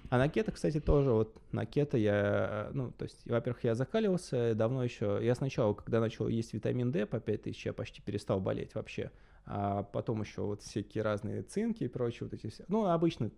А 0.08 0.18
на 0.18 0.28
кето, 0.28 0.52
кстати, 0.52 0.80
тоже 0.80 1.10
вот 1.10 1.36
на 1.52 1.66
кето 1.66 1.98
я, 1.98 2.70
ну, 2.72 2.92
то 2.92 3.04
есть, 3.04 3.26
во-первых, 3.26 3.64
я 3.64 3.74
закаливался 3.74 4.54
давно 4.54 4.84
еще. 4.84 5.18
Я 5.20 5.34
сначала, 5.34 5.74
когда 5.74 6.00
начал 6.00 6.28
есть 6.28 6.54
витамин 6.54 6.92
D 6.92 7.06
по 7.06 7.18
5000, 7.18 7.66
я 7.66 7.72
почти 7.72 8.00
перестал 8.02 8.40
болеть 8.40 8.74
вообще. 8.74 9.10
А 9.46 9.82
потом 9.82 10.22
еще 10.22 10.42
вот 10.42 10.62
всякие 10.62 11.02
разные 11.02 11.42
цинки 11.42 11.84
и 11.84 11.88
прочие 11.88 12.28
вот 12.28 12.34
эти 12.34 12.48
все. 12.48 12.64
Ну, 12.68 12.86
обычно 12.86 13.30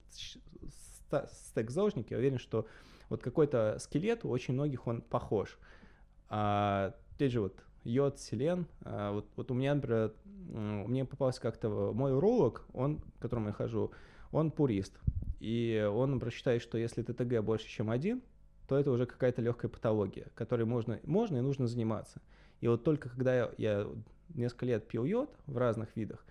стек 1.51 1.71
зожник, 1.71 2.11
я 2.11 2.19
уверен, 2.19 2.39
что 2.39 2.67
вот 3.09 3.23
какой-то 3.23 3.77
скелет 3.81 4.25
у 4.25 4.29
очень 4.29 4.55
многих 4.55 4.87
он 4.87 5.03
похож. 5.03 5.59
А, 6.29 6.95
опять 7.15 7.33
же, 7.33 7.41
вот 7.41 7.65
йод, 7.85 8.19
селен. 8.19 8.67
А, 8.83 9.13
вот, 9.13 9.27
вот 9.37 9.51
у 9.51 9.55
меня, 9.55 9.75
например, 9.75 10.13
мне 10.25 11.05
попался 11.05 11.41
как-то 11.41 11.93
мой 11.95 12.15
уролог, 12.15 12.67
он, 12.73 13.01
к 13.01 13.23
которому 13.23 13.49
я 13.49 13.53
хожу, 13.53 13.93
он 14.33 14.51
пурист. 14.51 14.99
И 15.41 15.89
он 15.91 16.19
просчитает, 16.21 16.63
что 16.63 16.79
если 16.79 17.03
ТТГ 17.03 17.43
больше, 17.43 17.69
чем 17.69 17.91
один, 17.91 18.23
то 18.67 18.77
это 18.77 18.91
уже 18.91 19.07
какая-то 19.07 19.41
легкая 19.41 19.71
патология, 19.71 20.27
которой 20.35 20.65
можно, 20.65 21.01
можно 21.05 21.39
и 21.39 21.41
нужно 21.41 21.67
заниматься. 21.67 22.21
И 22.61 22.69
вот 22.69 22.85
только 22.85 23.09
когда 23.09 23.35
я, 23.35 23.51
я 23.57 23.87
несколько 24.35 24.67
лет 24.67 24.87
пил 24.87 25.05
йод 25.05 25.35
в 25.47 25.57
разных 25.57 25.97
видах, 25.97 26.25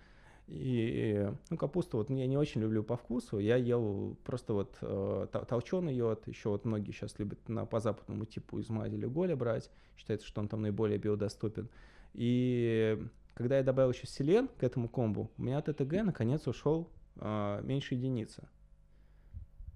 и, 0.48 1.30
ну, 1.50 1.56
капусту 1.58 1.98
вот 1.98 2.08
я 2.08 2.26
не 2.26 2.38
очень 2.38 2.62
люблю 2.62 2.82
по 2.82 2.96
вкусу, 2.96 3.38
я 3.38 3.56
ел 3.56 4.16
просто 4.24 4.54
вот 4.54 4.76
э, 4.80 5.26
толченый 5.46 5.94
йод, 5.94 6.26
еще 6.26 6.48
вот 6.48 6.64
многие 6.64 6.92
сейчас 6.92 7.18
любят 7.18 7.38
на, 7.48 7.66
по 7.66 7.80
западному 7.80 8.24
типу 8.24 8.58
из 8.58 8.70
мази 8.70 8.96
Голя 8.96 9.36
брать, 9.36 9.70
считается, 9.96 10.26
что 10.26 10.40
он 10.40 10.48
там 10.48 10.62
наиболее 10.62 10.98
биодоступен. 10.98 11.68
И 12.14 12.98
когда 13.34 13.58
я 13.58 13.62
добавил 13.62 13.92
еще 13.92 14.06
селен 14.06 14.48
к 14.48 14.62
этому 14.62 14.88
комбу, 14.88 15.30
у 15.36 15.42
меня 15.42 15.60
ТТГ 15.60 16.04
наконец 16.04 16.46
ушел 16.46 16.88
э, 17.16 17.60
меньше 17.62 17.94
единицы. 17.94 18.48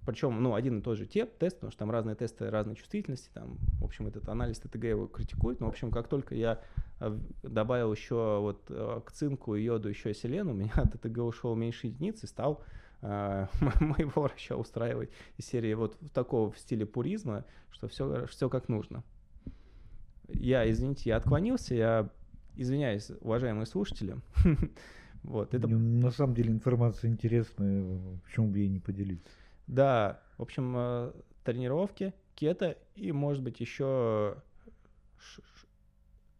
Причем, 0.05 0.41
ну, 0.41 0.55
один 0.55 0.79
и 0.79 0.81
тот 0.81 0.97
же 0.97 1.05
тип, 1.05 1.37
тест, 1.37 1.57
потому 1.57 1.71
что 1.71 1.79
там 1.79 1.91
разные 1.91 2.15
тесты 2.15 2.49
разной 2.49 2.75
чувствительности, 2.75 3.29
там, 3.33 3.57
в 3.79 3.85
общем, 3.85 4.07
этот 4.07 4.27
анализ 4.27 4.59
ТТГ 4.59 4.83
его 4.83 5.07
критикует, 5.07 5.59
но, 5.59 5.67
в 5.67 5.69
общем, 5.69 5.91
как 5.91 6.07
только 6.07 6.35
я 6.35 6.59
добавил 7.41 7.91
еще 7.91 8.39
вот 8.39 8.65
э, 8.69 9.01
к 9.05 9.11
цинку 9.11 9.55
и 9.55 9.63
йоду 9.63 9.89
еще 9.89 10.13
селен, 10.13 10.47
у 10.49 10.53
меня 10.53 10.73
ТТГ 10.75 11.17
ушел 11.19 11.55
меньше 11.55 11.87
единицы, 11.87 12.27
стал 12.27 12.63
э, 13.01 13.47
моего 13.79 14.23
врача 14.23 14.55
устраивать 14.55 15.09
из 15.37 15.45
серии 15.45 15.73
вот 15.73 15.97
такого 16.13 16.51
в 16.51 16.57
стиле 16.57 16.85
пуризма, 16.85 17.45
что 17.71 17.87
все, 17.87 18.25
все 18.27 18.49
как 18.49 18.69
нужно. 18.69 19.03
Я, 20.29 20.69
извините, 20.69 21.09
я 21.09 21.17
отклонился, 21.17 21.75
я 21.75 22.09
извиняюсь, 22.55 23.11
уважаемые 23.21 23.65
слушатели. 23.65 24.17
вот, 25.23 25.53
это... 25.53 25.67
На 25.67 26.11
самом 26.11 26.33
деле 26.33 26.51
информация 26.51 27.09
интересная, 27.09 27.99
почему 28.23 28.49
бы 28.49 28.59
ей 28.59 28.69
не 28.69 28.79
поделиться. 28.79 29.31
Да, 29.67 30.21
в 30.37 30.41
общем, 30.41 30.73
э, 30.75 31.11
тренировки, 31.43 32.13
кето 32.35 32.77
и, 32.95 33.11
может 33.11 33.43
быть, 33.43 33.59
еще... 33.59 34.37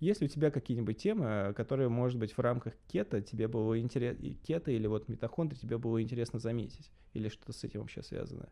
Есть 0.04 0.20
ли 0.20 0.28
у 0.28 0.30
тебя 0.30 0.52
какие-нибудь 0.52 0.98
темы, 0.98 1.54
которые, 1.56 1.88
может 1.88 2.20
быть, 2.20 2.34
в 2.34 2.40
рамках 2.40 2.74
кето 2.90 3.22
тебе 3.22 3.48
было 3.48 3.80
интересно, 3.80 4.34
кето 4.44 4.70
или 4.70 4.86
вот 4.86 5.08
митохондрии 5.08 5.58
тебе 5.58 5.78
было 5.78 6.02
интересно 6.02 6.40
заметить? 6.40 6.92
Или 7.14 7.30
что-то 7.30 7.54
с 7.54 7.64
этим 7.64 7.80
вообще 7.80 8.04
связано? 8.04 8.50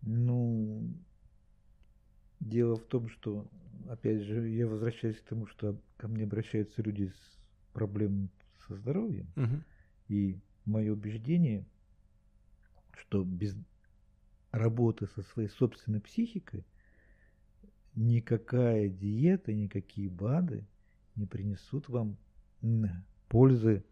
Ну, 0.00 0.88
дело 2.40 2.76
в 2.76 2.84
том, 2.86 3.10
что, 3.10 3.46
опять 3.90 4.22
же, 4.22 4.48
я 4.48 4.66
возвращаюсь 4.66 5.20
к 5.20 5.24
тому, 5.28 5.46
что 5.46 5.78
ко 5.98 6.08
мне 6.08 6.24
обращаются 6.24 6.80
люди 6.80 7.08
с 7.08 7.38
проблемами 7.74 8.30
со 8.66 8.74
здоровьем. 8.74 9.30
Угу. 9.36 9.62
И 10.08 10.40
мое 10.64 10.94
убеждение, 10.94 11.66
что 12.94 13.22
без 13.22 13.54
работы 14.50 15.06
со 15.08 15.20
своей 15.20 15.50
собственной 15.50 16.00
психикой 16.00 16.64
никакая 17.96 18.88
диета, 18.88 19.52
никакие 19.52 20.08
БАДы 20.08 20.66
не 21.16 21.26
принесут 21.26 21.88
вам 21.88 22.16
пользы 23.28 23.84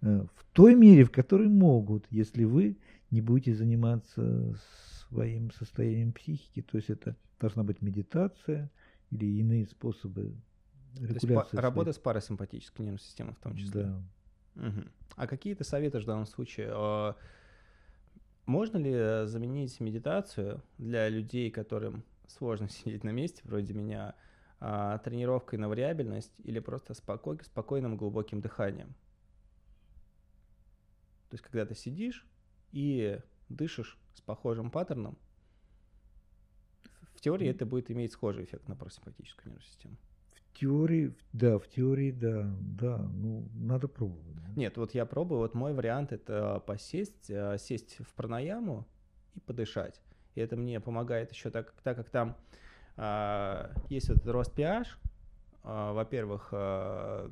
э, 0.00 0.26
в 0.34 0.44
той 0.52 0.74
мере, 0.74 1.04
в 1.04 1.10
которой 1.10 1.48
могут, 1.48 2.06
если 2.10 2.44
вы 2.44 2.78
не 3.10 3.20
будете 3.20 3.54
заниматься 3.54 4.54
своим 5.08 5.50
состоянием 5.52 6.12
психики. 6.12 6.62
То 6.62 6.78
есть 6.78 6.90
это 6.90 7.16
должна 7.40 7.64
быть 7.64 7.82
медитация 7.82 8.70
или 9.10 9.26
иные 9.26 9.66
способы 9.66 10.34
регуляции. 10.94 11.26
То 11.26 11.40
есть 11.40 11.54
работа 11.54 11.92
с 11.92 11.98
парасимпатической 11.98 12.84
нервной 12.84 13.00
системой 13.00 13.34
в 13.34 13.40
том 13.40 13.56
числе. 13.56 13.82
Да. 13.82 14.02
Угу. 14.56 14.84
А 15.16 15.26
какие 15.26 15.54
то 15.54 15.64
советы 15.64 15.98
в 16.00 16.04
данном 16.04 16.26
случае? 16.26 16.70
А, 16.72 17.16
можно 18.46 18.76
ли 18.76 19.26
заменить 19.26 19.78
медитацию 19.80 20.62
для 20.78 21.08
людей, 21.08 21.50
которым 21.50 22.04
сложно 22.28 22.68
сидеть 22.70 23.04
на 23.04 23.10
месте, 23.10 23.42
вроде 23.44 23.72
меня, 23.74 24.14
а, 24.60 24.98
тренировкой 24.98 25.58
на 25.58 25.68
вариабельность 25.68 26.32
или 26.38 26.58
просто 26.58 26.94
спокой, 26.94 27.38
спокойным 27.42 27.96
глубоким 27.96 28.40
дыханием? 28.40 28.94
То 31.30 31.34
есть, 31.34 31.44
когда 31.44 31.66
ты 31.66 31.74
сидишь 31.74 32.26
и 32.72 33.18
дышишь 33.48 33.98
с 34.14 34.20
похожим 34.20 34.70
паттерном, 34.70 35.18
в 37.14 37.20
теории 37.20 37.48
это 37.48 37.66
будет 37.66 37.90
иметь 37.90 38.12
схожий 38.12 38.44
эффект 38.44 38.68
на 38.68 38.76
парасимпатическую 38.76 39.46
нервную 39.46 39.62
систему 39.62 39.96
теории, 40.54 41.14
да, 41.32 41.58
в 41.58 41.68
теории, 41.68 42.10
да, 42.10 42.50
да, 42.60 42.98
ну, 42.98 43.48
надо 43.54 43.88
пробовать. 43.88 44.36
Да. 44.36 44.52
Нет, 44.56 44.76
вот 44.76 44.94
я 44.94 45.04
пробую, 45.04 45.40
вот 45.40 45.54
мой 45.54 45.74
вариант 45.74 46.12
это 46.12 46.62
посесть, 46.66 47.28
э, 47.28 47.58
сесть 47.58 47.98
в 47.98 48.14
пранаяму 48.14 48.86
и 49.34 49.40
подышать. 49.40 50.00
И 50.34 50.40
это 50.40 50.56
мне 50.56 50.80
помогает 50.80 51.32
еще 51.32 51.50
так, 51.50 51.72
так 51.82 51.96
как 51.96 52.10
там 52.10 52.36
а, 52.96 53.70
есть 53.88 54.08
вот 54.08 54.26
рост 54.26 54.56
pH, 54.56 54.86
а, 55.62 55.92
во-первых, 55.92 56.48
а, 56.52 57.30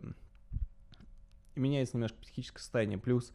меняется 1.55 1.97
немножко 1.97 2.19
психическое 2.21 2.61
состояние, 2.61 2.99
плюс, 2.99 3.33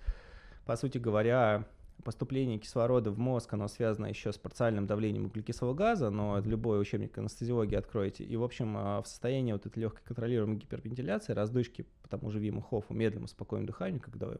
по 0.66 0.76
сути 0.76 0.98
говоря, 0.98 1.66
поступление 2.04 2.60
кислорода 2.60 3.12
в 3.12 3.20
мозг, 3.20 3.54
оно 3.54 3.68
связано 3.68 4.06
еще 4.06 4.32
с 4.32 4.38
парциальным 4.38 4.88
давлением 4.88 5.26
углекислого 5.26 5.74
газа, 5.74 6.10
но 6.10 6.40
любой 6.40 6.80
учебник 6.80 7.18
анестезиологии 7.18 7.76
откроете. 7.76 8.24
И, 8.24 8.36
в 8.38 8.44
общем, 8.44 8.76
в 8.76 9.04
состоянии 9.06 9.52
вот 9.52 9.66
этой 9.66 9.80
легкой 9.80 10.04
контролируемой 10.04 10.58
гипервентиляции, 10.58 11.34
раздышки 11.34 11.86
по 12.04 12.08
тому 12.08 12.30
же 12.30 12.40
Виму 12.40 12.62
Хофу, 12.62 12.94
медленному, 12.94 13.28
спокойному 13.28 13.68
дыханию, 13.68 14.00
когда 14.00 14.28
вы 14.28 14.40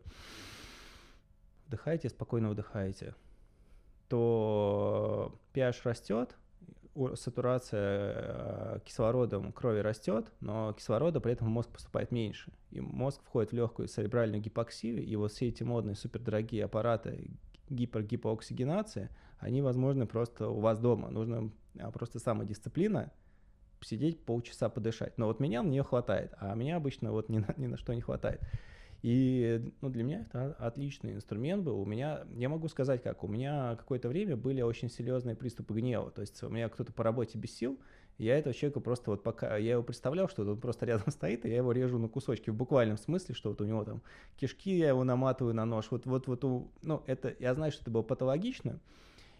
вдыхаете, 1.68 2.10
спокойно 2.10 2.50
выдыхаете, 2.50 3.16
то 4.10 5.40
pH 5.54 5.82
растет, 5.84 6.36
сатурация 7.16 8.14
э, 8.16 8.80
кислородом 8.84 9.52
крови 9.52 9.80
растет, 9.80 10.32
но 10.40 10.74
кислорода 10.74 11.20
при 11.20 11.34
этом 11.34 11.48
в 11.48 11.52
мозг 11.52 11.70
поступает 11.70 12.12
меньше. 12.12 12.52
И 12.72 12.82
мозг 12.82 13.22
входит 13.24 13.52
в 13.52 13.56
легкую 13.56 13.88
церебральную 13.88 14.42
гипоксию, 14.42 15.04
и 15.06 15.16
вот 15.16 15.32
все 15.32 15.48
эти 15.48 15.64
модные 15.64 15.96
супердорогие 15.96 16.66
аппараты 16.66 17.30
гипер-гипооксигенации, 17.70 19.10
они 19.40 19.62
возможны 19.62 20.08
просто 20.08 20.50
у 20.50 20.60
вас 20.60 20.80
дома. 20.80 21.10
Нужно 21.10 21.52
а, 21.80 21.92
просто 21.92 22.20
самодисциплина, 22.20 23.12
сидеть 23.82 24.24
полчаса 24.26 24.70
подышать. 24.70 25.18
Но 25.18 25.28
вот 25.28 25.40
меня 25.40 25.62
на 25.62 25.68
нее 25.68 25.84
хватает, 25.84 26.34
а 26.40 26.56
меня 26.56 26.78
обычно 26.78 27.12
вот 27.12 27.30
ни 27.30 27.40
на, 27.40 27.54
ни 27.58 27.68
на 27.68 27.78
что 27.78 27.94
не 27.94 28.02
хватает. 28.02 28.42
И 29.04 29.72
ну, 29.82 29.90
для 29.90 30.04
меня 30.04 30.22
это 30.22 30.56
отличный 30.60 31.14
инструмент 31.14 31.64
был. 31.64 31.80
У 31.80 31.86
меня, 31.86 32.26
я 32.36 32.50
могу 32.50 32.68
сказать 32.68 33.04
как, 33.04 33.24
у 33.24 33.28
меня 33.28 33.76
какое-то 33.76 34.10
время 34.10 34.36
были 34.36 34.62
очень 34.62 34.90
серьезные 34.90 35.36
приступы 35.36 35.76
гнева. 35.76 36.12
То 36.12 36.22
есть 36.22 36.42
у 36.44 36.50
меня 36.50 36.68
кто-то 36.70 36.92
по 36.92 37.04
работе 37.04 37.38
бесил, 37.38 37.80
я 38.18 38.40
этого 38.40 38.54
человека 38.54 38.80
просто 38.80 39.12
вот 39.12 39.22
пока, 39.22 39.58
я 39.58 39.74
его 39.74 39.84
представлял, 39.84 40.28
что 40.28 40.42
он 40.42 40.60
просто 40.60 40.86
рядом 40.86 41.12
стоит, 41.12 41.46
и 41.46 41.50
я 41.50 41.58
его 41.58 41.72
режу 41.72 42.00
на 42.00 42.08
кусочки 42.08 42.50
в 42.50 42.56
буквальном 42.56 42.98
смысле, 42.98 43.36
что 43.36 43.50
вот 43.50 43.62
у 43.62 43.66
него 43.66 43.84
там 43.84 44.02
кишки, 44.38 44.76
я 44.76 44.90
его 44.90 45.04
наматываю 45.04 45.54
на 45.54 45.66
нож, 45.66 45.88
вот, 45.92 46.06
вот, 46.06 46.28
вот, 46.28 46.44
ну, 46.82 47.04
это, 47.06 47.36
я 47.40 47.54
знаю, 47.54 47.72
что 47.72 47.84
это 47.84 47.92
было 47.92 48.02
патологично, 48.02 48.80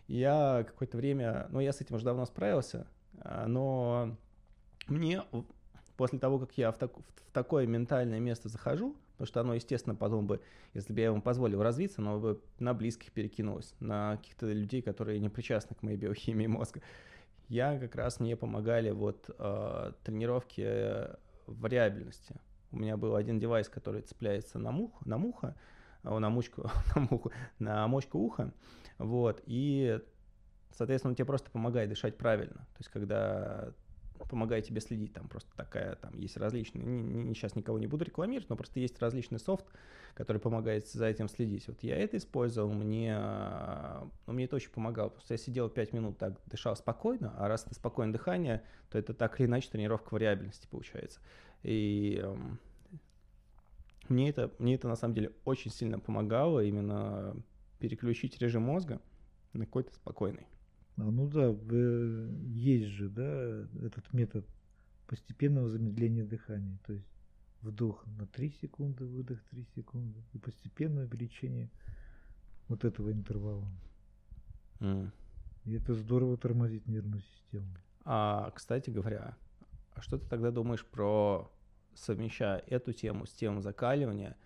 я 0.08 0.64
какое-то 0.68 0.98
время, 0.98 1.48
ну, 1.50 1.60
я 1.60 1.74
с 1.74 1.82
этим 1.82 1.96
уже 1.96 2.06
давно 2.06 2.26
справился, 2.26 2.88
а, 3.20 3.48
но 3.48 4.16
мне 4.88 5.24
после 5.98 6.20
того, 6.20 6.38
как 6.38 6.56
я 6.58 6.72
в, 6.72 6.78
так, 6.78 6.96
в 6.96 7.32
такое 7.34 7.66
ментальное 7.66 8.20
место 8.20 8.48
захожу, 8.48 8.96
потому 9.18 9.28
что 9.28 9.42
оно, 9.42 9.54
естественно, 9.56 9.96
потом 9.96 10.28
бы, 10.28 10.42
если 10.74 10.94
бы 10.94 11.00
я 11.00 11.08
ему 11.08 11.22
позволил 11.22 11.62
развиться, 11.64 12.02
оно 12.02 12.20
бы 12.20 12.42
на 12.60 12.74
близких 12.74 13.12
перекинулось, 13.12 13.74
на 13.80 14.18
каких-то 14.18 14.52
людей, 14.52 14.82
которые 14.82 15.20
не 15.20 15.30
причастны 15.30 15.76
к 15.76 15.84
моей 15.84 15.98
биохимии 15.98 16.48
мозга 16.48 16.82
я 17.50 17.80
как 17.80 17.96
раз 17.96 18.20
мне 18.20 18.36
помогали 18.36 18.92
вот 18.92 19.30
э, 19.38 19.92
тренировки 20.04 21.08
вариабельности. 21.46 22.36
У 22.72 22.78
меня 22.78 22.98
был 22.98 23.16
один 23.16 23.40
девайс, 23.40 23.70
который 23.70 24.02
цепляется 24.02 24.60
на 24.60 24.72
мух, 24.72 25.06
на 25.06 25.18
муха, 25.18 25.56
на 26.04 26.30
мучку, 26.30 26.70
на 26.96 27.08
муху, 27.10 27.32
на 27.60 27.88
мочку 27.88 28.20
уха, 28.20 28.54
вот, 28.98 29.42
и, 29.46 30.00
соответственно, 30.72 31.12
он 31.12 31.16
тебе 31.16 31.26
просто 31.26 31.50
помогает 31.50 31.90
дышать 31.90 32.18
правильно. 32.18 32.56
То 32.56 32.80
есть, 32.80 32.90
когда 32.90 33.72
помогает 34.26 34.66
тебе 34.66 34.82
следить. 34.82 35.14
Там 35.14 35.28
просто 35.28 35.50
такая, 35.56 35.96
там 35.96 36.18
есть 36.18 36.38
различные, 36.38 36.86
не, 36.86 37.24
не, 37.24 37.34
сейчас 37.34 37.56
никого 37.56 37.80
не 37.80 37.88
буду 37.88 38.06
рекламировать, 38.06 38.50
но 38.50 38.56
просто 38.56 38.80
есть 38.80 39.00
различный 39.00 39.40
софт, 39.40 39.66
который 40.14 40.40
помогает 40.40 40.88
за 40.88 41.06
этим 41.06 41.30
следить. 41.30 41.68
Вот 41.68 41.82
я 41.84 41.98
это 41.98 42.18
использовал, 42.18 42.72
мне, 42.74 43.18
ну, 44.26 44.34
мне 44.34 44.46
это 44.46 44.56
очень 44.56 44.72
помогало, 44.72 45.14
что 45.24 45.34
я 45.34 45.38
сидел 45.38 45.70
5 45.70 45.94
минут 45.94 46.18
так, 46.18 46.40
дышал 46.48 46.76
спокойно, 46.76 47.34
а 47.38 47.48
раз 47.48 47.66
это 47.66 47.76
спокойное 47.76 48.14
дыхание, 48.14 48.64
то 48.90 48.98
это 48.98 49.14
так 49.14 49.40
или 49.40 49.48
иначе 49.48 49.70
тренировка 49.70 50.14
вариабельности 50.14 50.68
получается. 50.70 51.20
И 51.64 52.20
эм, 52.24 52.60
мне 54.10 54.30
это, 54.30 54.52
мне 54.60 54.76
это 54.76 54.88
на 54.88 54.96
самом 54.96 55.14
деле 55.14 55.32
очень 55.46 55.72
сильно 55.72 56.00
помогало 56.00 56.64
именно 56.64 57.36
переключить 57.80 58.40
режим 58.40 58.64
мозга 58.64 59.02
на 59.54 59.66
какой-то 59.66 59.94
спокойный. 59.94 60.48
А, 60.98 61.04
ну 61.04 61.28
да, 61.28 61.56
есть 62.48 62.88
же, 62.88 63.10
да, 63.10 63.68
этот 63.86 64.12
метод 64.14 64.46
постепенного 65.08 65.70
замедления 65.70 66.26
дыхания. 66.26 66.80
То 66.86 66.94
есть 66.94 67.08
вдох 67.62 68.06
на 68.06 68.26
3 68.28 68.52
секунды, 68.62 69.06
выдох 69.06 69.42
3 69.52 69.66
секунды 69.76 70.24
и 70.34 70.38
постепенное 70.38 71.06
увеличение 71.06 71.70
вот 72.68 72.84
этого 72.84 73.12
интервала. 73.12 73.68
Mm. 74.80 75.12
И 75.66 75.74
это 75.74 75.94
здорово 75.94 76.38
тормозит 76.38 76.88
нервную 76.88 77.22
систему. 77.22 77.68
А, 78.04 78.52
кстати 78.52 78.90
говоря, 78.90 79.38
а 79.94 80.02
что 80.02 80.18
ты 80.18 80.28
тогда 80.28 80.52
думаешь 80.52 80.86
про 80.86 81.52
совмещая 81.94 82.60
эту 82.60 82.94
тему 82.94 83.26
с 83.26 83.32
темой 83.34 83.62
закаливания? 83.62 84.38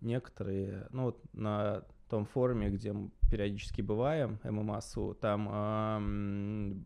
Некоторые, 0.00 0.86
ну 0.90 1.04
вот 1.04 1.22
на 1.32 1.84
том 2.08 2.24
форуме, 2.24 2.70
где 2.70 2.92
мы 2.92 3.10
периодически 3.30 3.82
бываем, 3.82 4.38
ММАСУ, 4.44 5.16
там 5.20 5.48
эм, 5.50 6.84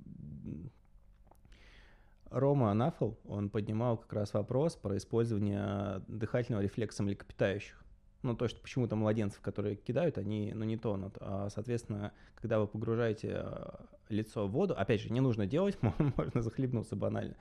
Рома 2.30 2.70
Анафл, 2.70 3.14
он 3.24 3.50
поднимал 3.50 3.98
как 3.98 4.12
раз 4.12 4.32
вопрос 4.34 4.76
про 4.76 4.96
использование 4.96 6.02
дыхательного 6.06 6.62
рефлекса 6.62 7.02
млекопитающих. 7.02 7.76
Ну, 8.22 8.36
то, 8.36 8.48
что 8.48 8.60
почему-то 8.60 8.96
младенцев, 8.96 9.40
которые 9.40 9.76
кидают, 9.76 10.18
они, 10.18 10.52
ну, 10.54 10.64
не 10.64 10.76
тонут. 10.76 11.16
А, 11.20 11.48
соответственно, 11.48 12.12
когда 12.34 12.60
вы 12.60 12.66
погружаете 12.66 13.42
э, 13.42 13.70
лицо 14.10 14.46
в 14.46 14.50
воду, 14.50 14.74
опять 14.76 15.00
же, 15.00 15.10
не 15.10 15.20
нужно 15.20 15.46
делать, 15.46 15.78
можно 16.16 16.42
захлебнуться 16.42 16.96
банально. 16.96 17.34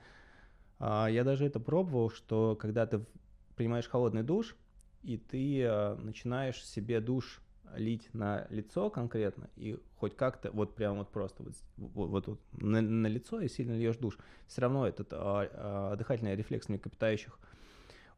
А, 0.78 1.06
я 1.06 1.22
даже 1.22 1.44
это 1.44 1.60
пробовал, 1.60 2.10
что 2.10 2.56
когда 2.56 2.86
ты 2.86 3.04
принимаешь 3.56 3.88
холодный 3.88 4.22
душ, 4.22 4.56
и 5.02 5.18
ты 5.18 5.62
э, 5.62 5.94
начинаешь 5.96 6.64
себе 6.64 7.00
душ 7.00 7.42
лить 7.76 8.08
на 8.12 8.46
лицо 8.50 8.90
конкретно 8.90 9.48
и 9.56 9.78
хоть 9.96 10.16
как-то 10.16 10.50
вот 10.50 10.74
прям 10.74 10.98
вот 10.98 11.10
просто 11.10 11.42
вот, 11.42 11.54
вот, 11.76 12.26
вот 12.26 12.40
на, 12.52 12.80
на 12.80 13.06
лицо 13.06 13.40
и 13.40 13.48
сильно 13.48 13.72
льешь 13.72 13.96
душ, 13.96 14.18
все 14.46 14.62
равно 14.62 14.86
этот 14.86 15.12
а, 15.12 15.48
а, 15.52 15.96
дыхательный 15.96 16.36
рефлекс 16.36 16.68
млекопитающих, 16.68 17.38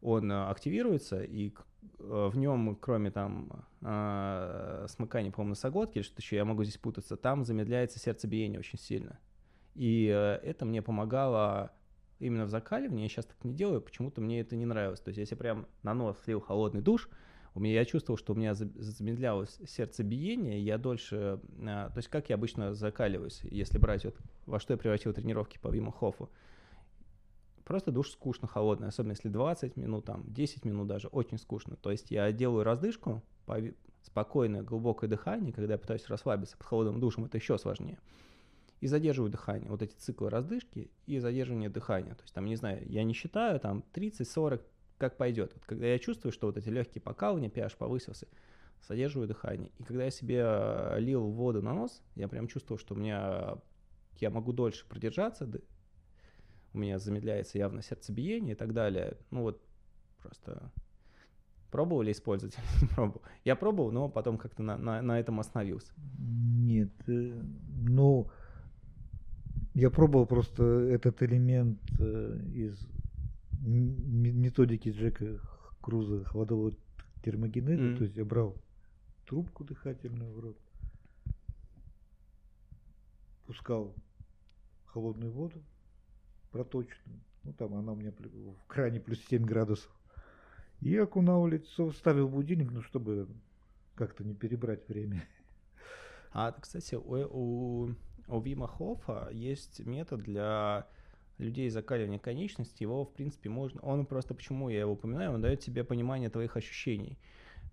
он 0.00 0.30
а, 0.30 0.50
активируется, 0.50 1.22
и 1.22 1.52
а, 2.00 2.28
в 2.28 2.36
нем, 2.36 2.76
кроме 2.76 3.10
там 3.10 3.66
а, 3.82 4.86
смыкания, 4.88 5.30
по-моему, 5.30 5.50
носоглотки 5.50 6.02
что-то 6.02 6.22
еще, 6.22 6.36
я 6.36 6.44
могу 6.44 6.64
здесь 6.64 6.78
путаться, 6.78 7.16
там 7.16 7.44
замедляется 7.44 7.98
сердцебиение 7.98 8.58
очень 8.58 8.78
сильно. 8.78 9.18
И 9.74 10.10
а, 10.12 10.36
это 10.42 10.64
мне 10.64 10.82
помогало 10.82 11.72
именно 12.18 12.44
в 12.44 12.50
закаливании, 12.50 13.02
я 13.02 13.08
сейчас 13.08 13.26
так 13.26 13.42
не 13.44 13.52
делаю, 13.52 13.80
почему-то 13.80 14.20
мне 14.20 14.40
это 14.40 14.56
не 14.56 14.66
нравилось. 14.66 15.00
То 15.00 15.08
есть 15.08 15.18
если 15.18 15.34
прям 15.34 15.66
на 15.82 15.94
нос 15.94 16.16
слил 16.24 16.40
холодный 16.40 16.80
душ, 16.80 17.08
у 17.54 17.60
меня 17.60 17.74
я 17.74 17.84
чувствовал, 17.84 18.18
что 18.18 18.32
у 18.32 18.36
меня 18.36 18.54
замедлялось 18.54 19.58
сердцебиение, 19.66 20.62
я 20.62 20.78
дольше, 20.78 21.40
а, 21.60 21.90
то 21.90 21.98
есть 21.98 22.08
как 22.08 22.30
я 22.30 22.36
обычно 22.36 22.74
закаливаюсь, 22.74 23.40
если 23.44 23.78
брать 23.78 24.04
вот 24.04 24.16
во 24.46 24.58
что 24.58 24.72
я 24.72 24.78
превратил 24.78 25.12
тренировки 25.12 25.58
по 25.58 25.68
Виму 25.68 25.92
просто 27.64 27.92
душ 27.92 28.10
скучно 28.10 28.48
холодный, 28.48 28.88
особенно 28.88 29.12
если 29.12 29.28
20 29.28 29.76
минут, 29.76 30.04
там, 30.04 30.24
10 30.26 30.64
минут 30.64 30.88
даже, 30.88 31.08
очень 31.08 31.38
скучно. 31.38 31.76
То 31.76 31.90
есть 31.90 32.10
я 32.10 32.30
делаю 32.32 32.64
раздышку, 32.64 33.22
спокойное, 34.02 34.62
глубокое 34.62 35.08
дыхание, 35.08 35.52
когда 35.52 35.74
я 35.74 35.78
пытаюсь 35.78 36.08
расслабиться 36.08 36.56
под 36.56 36.66
холодным 36.66 37.00
душем, 37.00 37.24
это 37.24 37.38
еще 37.38 37.58
сложнее. 37.58 37.98
И 38.80 38.88
задерживаю 38.88 39.30
дыхание. 39.30 39.70
Вот 39.70 39.80
эти 39.80 39.94
циклы 39.94 40.28
раздышки 40.28 40.90
и 41.06 41.20
задерживание 41.20 41.70
дыхания. 41.70 42.14
То 42.14 42.22
есть 42.22 42.34
там, 42.34 42.46
не 42.46 42.56
знаю, 42.56 42.84
я 42.90 43.04
не 43.04 43.14
считаю, 43.14 43.60
там 43.60 43.84
30-40, 43.94 44.60
как 44.98 45.16
пойдет. 45.16 45.52
Вот 45.54 45.64
когда 45.64 45.86
я 45.86 45.98
чувствую, 45.98 46.32
что 46.32 46.46
вот 46.46 46.56
эти 46.56 46.68
легкие 46.68 47.02
покалывания, 47.02 47.50
pH 47.50 47.76
повысился, 47.76 48.28
задерживаю 48.86 49.28
дыхание. 49.28 49.70
И 49.78 49.84
когда 49.84 50.04
я 50.04 50.10
себе 50.10 50.42
э, 50.44 50.96
лил 50.98 51.28
воду 51.30 51.62
на 51.62 51.72
нос, 51.74 52.02
я 52.14 52.28
прям 52.28 52.48
чувствовал, 52.48 52.78
что 52.78 52.94
у 52.94 52.98
меня 52.98 53.56
я 54.18 54.30
могу 54.30 54.52
дольше 54.52 54.86
продержаться, 54.88 55.48
у 56.74 56.78
меня 56.78 56.98
замедляется 56.98 57.58
явно 57.58 57.82
сердцебиение 57.82 58.54
и 58.54 58.56
так 58.56 58.72
далее. 58.72 59.16
Ну 59.30 59.42
вот 59.42 59.62
просто 60.20 60.72
пробовали 61.70 62.12
использовать? 62.12 62.56
пробовал. 62.94 63.22
Я 63.44 63.56
пробовал, 63.56 63.90
но 63.90 64.08
потом 64.08 64.38
как-то 64.38 64.62
на, 64.62 64.76
на, 64.78 65.02
на 65.02 65.18
этом 65.18 65.40
остановился. 65.40 65.92
Нет, 66.18 66.90
э, 67.08 67.40
ну 67.88 68.30
я 69.74 69.90
пробовал 69.90 70.26
просто 70.26 70.64
этот 70.64 71.22
элемент 71.22 71.80
э, 71.98 72.38
из 72.54 72.86
методики 73.62 74.90
Джека 74.90 75.40
Круза 75.80 76.24
холодового 76.24 76.72
термогенеза, 77.22 77.82
mm-hmm. 77.82 77.96
то 77.96 78.04
есть 78.04 78.16
я 78.16 78.24
брал 78.24 78.56
трубку 79.26 79.64
дыхательную 79.64 80.32
в 80.32 80.40
рот, 80.40 80.58
пускал 83.46 83.94
холодную 84.86 85.32
воду, 85.32 85.62
проточную, 86.50 87.20
ну 87.44 87.52
там 87.52 87.74
она 87.74 87.92
у 87.92 87.96
меня 87.96 88.12
в 88.12 88.66
кране 88.66 89.00
плюс 89.00 89.20
7 89.28 89.44
градусов, 89.44 89.90
и 90.80 90.96
окунал 90.96 91.46
лицо, 91.46 91.92
ставил 91.92 92.28
будильник, 92.28 92.70
ну 92.72 92.82
чтобы 92.82 93.28
как-то 93.94 94.24
не 94.24 94.34
перебрать 94.34 94.88
время. 94.88 95.24
А, 96.32 96.50
кстати, 96.52 96.94
у, 96.94 97.14
у, 97.30 97.94
у 98.26 98.40
Вима 98.40 98.66
Хофа 98.66 99.28
есть 99.30 99.80
метод 99.84 100.22
для 100.22 100.88
людей 101.42 101.68
закаливания 101.70 102.18
конечностей. 102.18 102.84
Его, 102.84 103.04
в 103.04 103.12
принципе, 103.12 103.48
можно... 103.48 103.80
Он 103.82 104.06
просто, 104.06 104.34
почему 104.34 104.68
я 104.68 104.80
его 104.80 104.92
упоминаю, 104.92 105.32
он 105.32 105.42
дает 105.42 105.60
тебе 105.60 105.84
понимание 105.84 106.30
твоих 106.30 106.56
ощущений. 106.56 107.18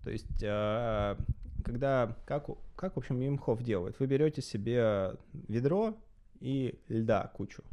То 0.03 0.11
есть, 0.11 0.43
а, 0.43 1.17
когда... 1.63 2.17
Как, 2.25 2.47
как 2.75 2.95
в 2.95 2.99
общем, 2.99 3.19
Вим 3.19 3.37
Хоф 3.37 3.61
делает? 3.61 3.99
Вы 3.99 4.07
берете 4.07 4.41
себе 4.41 5.13
ведро 5.33 5.97
и 6.39 6.79
льда 6.87 7.31
кучу. 7.35 7.63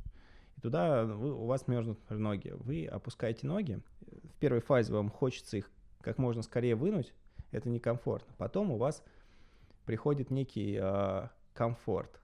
И 0.57 0.61
туда 0.61 1.05
вы, 1.05 1.33
у 1.33 1.47
вас 1.47 1.69
мерзнут 1.69 1.99
ноги. 2.11 2.53
Вы 2.59 2.87
опускаете 2.87 3.47
ноги. 3.47 3.81
В 4.01 4.39
первой 4.39 4.61
фазе 4.61 4.93
вам 4.93 5.11
хочется 5.11 5.57
их 5.57 5.71
как 6.01 6.19
можно 6.19 6.43
скорее 6.43 6.77
вынуть. 6.77 7.13
Это 7.51 7.69
некомфортно. 7.69 8.35
Потом 8.39 8.71
у 8.71 8.77
вас 8.77 9.03
приходит 9.85 10.31
некий 10.31 10.79
э, 10.81 11.29
комфорт. 11.55 12.21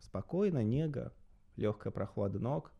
Спокойно, 0.00 0.62
нега, 0.62 1.12
легкая 1.58 1.92
прохлада 1.92 2.38
ног. 2.38 2.72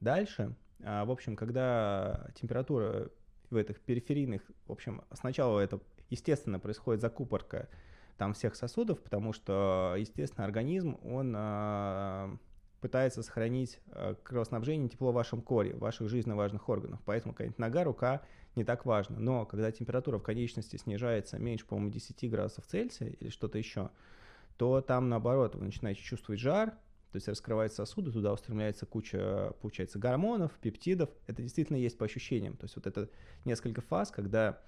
Дальше, 0.00 0.54
э, 0.80 1.04
в 1.04 1.10
общем, 1.10 1.36
когда 1.36 2.28
температура 2.34 3.10
в 3.50 3.56
этих 3.56 3.80
периферийных, 3.80 4.42
в 4.66 4.72
общем, 4.72 5.02
сначала 5.12 5.60
это, 5.60 5.80
естественно, 6.10 6.58
происходит 6.58 7.00
закупорка 7.00 7.68
там 8.16 8.34
всех 8.34 8.56
сосудов, 8.56 9.00
потому 9.00 9.32
что, 9.32 9.94
естественно, 9.96 10.44
организм, 10.44 10.98
он 11.04 11.34
э, 11.36 12.36
пытается 12.80 13.22
сохранить 13.22 13.80
э, 13.86 14.14
кровоснабжение 14.22 14.88
тепло 14.88 15.12
в 15.12 15.14
вашем 15.14 15.40
коре, 15.40 15.74
в 15.74 15.80
ваших 15.80 16.08
жизненно 16.08 16.36
важных 16.36 16.68
органах. 16.68 17.00
Поэтому 17.04 17.32
какая-нибудь 17.32 17.58
нога, 17.58 17.84
рука 17.84 18.22
не 18.56 18.64
так 18.64 18.84
важно. 18.84 19.18
Но 19.18 19.46
когда 19.46 19.70
температура 19.70 20.18
в 20.18 20.22
конечности 20.22 20.76
снижается 20.76 21.38
меньше, 21.38 21.66
по-моему, 21.66 21.90
10 21.90 22.30
градусов 22.30 22.66
Цельсия 22.66 23.08
или 23.08 23.30
что-то 23.30 23.58
еще, 23.58 23.90
то 24.56 24.80
там, 24.80 25.08
наоборот, 25.08 25.54
вы 25.54 25.66
начинаете 25.66 26.02
чувствовать 26.02 26.40
жар, 26.40 26.74
то 27.10 27.16
есть 27.16 27.28
раскрываются 27.28 27.84
сосуды, 27.86 28.12
туда 28.12 28.32
устремляется 28.32 28.84
куча, 28.84 29.52
получается, 29.62 29.98
гормонов, 29.98 30.52
пептидов. 30.60 31.08
Это 31.26 31.42
действительно 31.42 31.76
есть 31.76 31.96
по 31.96 32.04
ощущениям. 32.04 32.56
То 32.56 32.64
есть 32.64 32.76
вот 32.76 32.86
это 32.86 33.08
несколько 33.46 33.80
фаз, 33.80 34.10
когда 34.10 34.60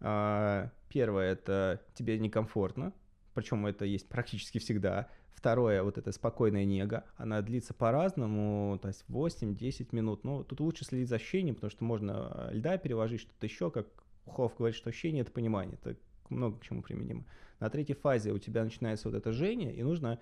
э, 0.00 0.68
первое, 0.88 1.32
это 1.32 1.80
тебе 1.94 2.18
некомфортно, 2.18 2.92
причем 3.34 3.66
это 3.66 3.84
есть 3.84 4.08
практически 4.08 4.58
всегда. 4.58 5.08
Второе, 5.34 5.82
вот 5.82 5.98
эта 5.98 6.12
спокойная 6.12 6.64
нега, 6.64 7.04
она 7.16 7.42
длится 7.42 7.74
по-разному, 7.74 8.78
то 8.80 8.88
есть 8.88 9.04
8-10 9.08 9.88
минут. 9.90 10.24
Ну, 10.24 10.44
тут 10.44 10.60
лучше 10.60 10.84
следить 10.84 11.08
за 11.08 11.16
ощущением, 11.16 11.56
потому 11.56 11.70
что 11.70 11.84
можно 11.84 12.14
а, 12.30 12.50
льда 12.52 12.78
переложить, 12.78 13.20
что-то 13.20 13.44
еще, 13.44 13.70
как 13.70 13.86
Ухов 14.26 14.56
говорит, 14.56 14.76
что 14.76 14.88
ощущение— 14.88 15.20
это 15.22 15.32
понимание, 15.32 15.76
это 15.82 15.96
много 16.30 16.58
к 16.58 16.62
чему 16.62 16.82
применимо. 16.82 17.24
На 17.60 17.68
третьей 17.68 17.94
фазе 17.94 18.32
у 18.32 18.38
тебя 18.38 18.64
начинается 18.64 19.08
вот 19.08 19.16
это 19.16 19.32
жжение, 19.32 19.74
и 19.74 19.82
нужно 19.82 20.18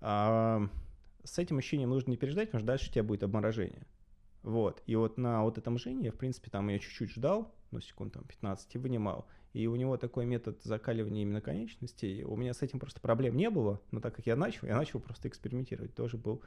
а, 0.00 0.68
с 1.24 1.38
этим 1.38 1.58
ощущением 1.58 1.90
нужно 1.90 2.10
не 2.10 2.16
переждать, 2.16 2.48
потому 2.48 2.60
что 2.60 2.66
дальше 2.66 2.90
у 2.90 2.92
тебя 2.92 3.04
будет 3.04 3.22
обморожение. 3.22 3.86
Вот. 4.42 4.82
И 4.86 4.96
вот 4.96 5.18
на 5.18 5.42
вот 5.42 5.58
этом 5.58 5.78
жжении, 5.78 6.10
в 6.10 6.16
принципе, 6.16 6.50
там 6.50 6.68
я 6.68 6.78
чуть-чуть 6.78 7.12
ждал, 7.12 7.54
ну, 7.70 7.80
секунд 7.80 8.14
там 8.14 8.24
15, 8.24 8.74
и 8.74 8.78
вынимал. 8.78 9.26
И 9.52 9.66
у 9.66 9.76
него 9.76 9.96
такой 9.96 10.26
метод 10.26 10.62
закаливания 10.62 11.22
именно 11.22 11.40
конечностей. 11.40 12.24
У 12.24 12.36
меня 12.36 12.54
с 12.54 12.62
этим 12.62 12.78
просто 12.78 13.00
проблем 13.00 13.36
не 13.36 13.50
было, 13.50 13.80
но 13.90 14.00
так 14.00 14.14
как 14.14 14.26
я 14.26 14.36
начал, 14.36 14.66
я 14.66 14.76
начал 14.76 15.00
просто 15.00 15.28
экспериментировать. 15.28 15.94
Тоже 15.94 16.16
был 16.16 16.42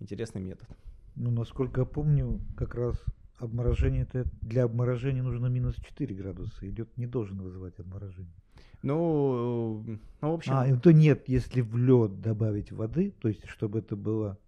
интересный 0.00 0.40
метод. 0.40 0.68
Ну, 1.14 1.30
насколько 1.30 1.82
я 1.82 1.86
помню, 1.86 2.40
как 2.56 2.74
раз 2.74 3.02
обморожение 3.38 4.02
это 4.02 4.24
для 4.40 4.64
обморожения 4.64 5.22
нужно 5.22 5.46
минус 5.46 5.76
4 5.76 6.14
градуса. 6.14 6.68
Идет 6.68 6.96
не 6.96 7.06
должен 7.06 7.40
вызывать 7.40 7.78
обморожение. 7.78 8.34
Ну, 8.82 9.84
ну, 10.20 10.30
в 10.30 10.34
общем... 10.34 10.52
А, 10.54 10.76
то 10.76 10.92
нет, 10.92 11.24
если 11.28 11.60
в 11.60 11.76
лед 11.76 12.20
добавить 12.20 12.72
воды, 12.72 13.12
то 13.20 13.28
есть, 13.28 13.46
чтобы 13.48 13.80
это 13.80 13.96
было 13.96 14.38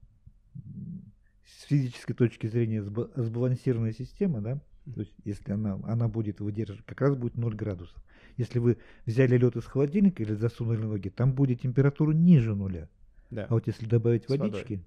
с 1.44 1.64
физической 1.64 2.14
точки 2.14 2.46
зрения 2.46 2.82
сбалансированная 2.82 3.92
система, 3.92 4.40
да, 4.40 4.60
то 4.94 5.00
есть, 5.00 5.14
если 5.24 5.52
она, 5.52 5.78
она 5.84 6.09
будет 6.09 6.40
выдерживать, 6.40 6.84
как 6.84 7.00
раз 7.00 7.16
будет 7.16 7.36
0 7.36 7.55
градусов. 7.55 7.96
Если 8.36 8.59
вы 8.59 8.78
взяли 9.05 9.36
лед 9.36 9.56
из 9.56 9.64
холодильника 9.64 10.22
или 10.22 10.34
засунули 10.34 10.82
ноги, 10.82 11.09
там 11.09 11.32
будет 11.32 11.60
температура 11.60 12.12
ниже 12.12 12.55
нуля. 12.55 12.88
Да. 13.30 13.46
А 13.46 13.55
вот 13.55 13.66
если 13.66 13.86
добавить 13.86 14.24
с 14.24 14.28
водички, 14.28 14.74
водой. 14.74 14.84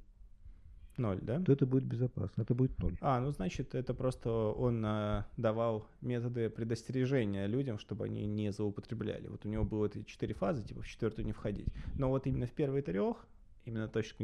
Ноль, 0.97 1.19
да? 1.21 1.39
То 1.41 1.53
это 1.53 1.65
будет 1.65 1.85
безопасно, 1.85 2.41
это 2.41 2.53
будет 2.53 2.77
ноль. 2.79 2.97
А, 3.01 3.19
ну 3.19 3.31
значит, 3.31 3.75
это 3.75 3.93
просто 3.93 4.29
он 4.29 4.83
а, 4.85 5.25
давал 5.37 5.87
методы 6.01 6.49
предостережения 6.49 7.47
людям, 7.47 7.79
чтобы 7.79 8.05
они 8.05 8.25
не 8.25 8.51
злоупотребляли. 8.51 9.27
Вот 9.27 9.45
у 9.45 9.49
него 9.49 9.63
было 9.63 9.85
эти 9.85 10.03
четыре 10.03 10.33
фазы, 10.33 10.63
типа 10.63 10.81
в 10.81 10.87
четвертую 10.87 11.25
не 11.25 11.31
входить. 11.31 11.67
Но 11.97 12.09
вот 12.09 12.27
именно 12.27 12.45
в 12.45 12.51
первые 12.51 12.83
трех, 12.83 13.25
именно 13.65 13.87
точка 13.87 14.23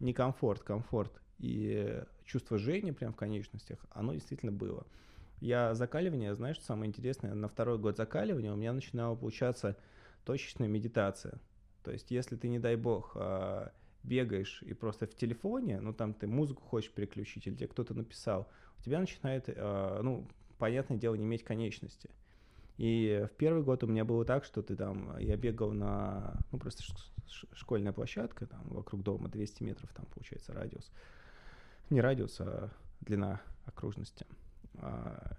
некомфорт, 0.00 0.62
комфорт 0.62 1.20
и 1.38 2.02
чувство 2.24 2.58
жжения 2.58 2.92
прям 2.92 3.12
в 3.12 3.16
конечностях, 3.16 3.78
оно 3.90 4.12
действительно 4.12 4.52
было. 4.52 4.86
Я 5.40 5.74
закаливание, 5.74 6.34
знаешь, 6.34 6.56
что 6.56 6.66
самое 6.66 6.88
интересное, 6.88 7.34
на 7.34 7.48
второй 7.48 7.78
год 7.78 7.96
закаливания 7.96 8.52
у 8.52 8.56
меня 8.56 8.72
начинала 8.72 9.14
получаться 9.14 9.76
точечная 10.24 10.68
медитация. 10.68 11.40
То 11.82 11.90
есть, 11.92 12.10
если 12.10 12.36
ты, 12.36 12.48
не 12.48 12.58
дай 12.58 12.76
бог, 12.76 13.12
а, 13.14 13.72
бегаешь 14.04 14.62
и 14.62 14.74
просто 14.74 15.06
в 15.06 15.14
телефоне, 15.14 15.80
ну 15.80 15.92
там 15.92 16.14
ты 16.14 16.26
музыку 16.26 16.62
хочешь 16.62 16.90
переключить 16.90 17.46
или 17.46 17.54
тебе 17.54 17.68
кто-то 17.68 17.94
написал, 17.94 18.48
у 18.78 18.82
тебя 18.82 19.00
начинает, 19.00 19.44
э, 19.48 20.00
ну, 20.02 20.28
понятное 20.58 20.98
дело, 20.98 21.14
не 21.14 21.24
иметь 21.24 21.42
конечности. 21.42 22.10
И 22.76 23.26
в 23.32 23.36
первый 23.36 23.62
год 23.62 23.84
у 23.84 23.86
меня 23.86 24.04
было 24.04 24.24
так, 24.24 24.44
что 24.44 24.62
ты 24.62 24.76
там, 24.76 25.16
я 25.18 25.36
бегал 25.36 25.72
на, 25.72 26.36
ну 26.52 26.58
просто 26.58 26.82
школьная 27.52 27.92
площадка, 27.92 28.46
там 28.46 28.62
вокруг 28.68 29.02
дома 29.02 29.28
200 29.28 29.62
метров, 29.62 29.92
там 29.94 30.06
получается 30.06 30.52
радиус. 30.52 30.90
Не 31.90 32.00
радиус, 32.00 32.40
а 32.40 32.70
длина 33.00 33.40
окружности. 33.64 34.26
А, 34.76 35.36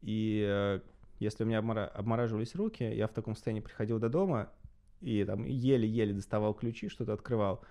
и 0.00 0.44
э, 0.48 0.80
если 1.18 1.42
у 1.42 1.46
меня 1.46 1.58
обмораживались 1.58 2.54
руки, 2.54 2.84
я 2.84 3.08
в 3.08 3.12
таком 3.12 3.34
состоянии 3.34 3.60
приходил 3.60 3.98
до 3.98 4.08
дома, 4.08 4.50
и 5.00 5.24
там 5.24 5.44
еле-еле 5.44 6.14
доставал 6.14 6.54
ключи, 6.54 6.88
что-то 6.88 7.12
открывал, 7.12 7.62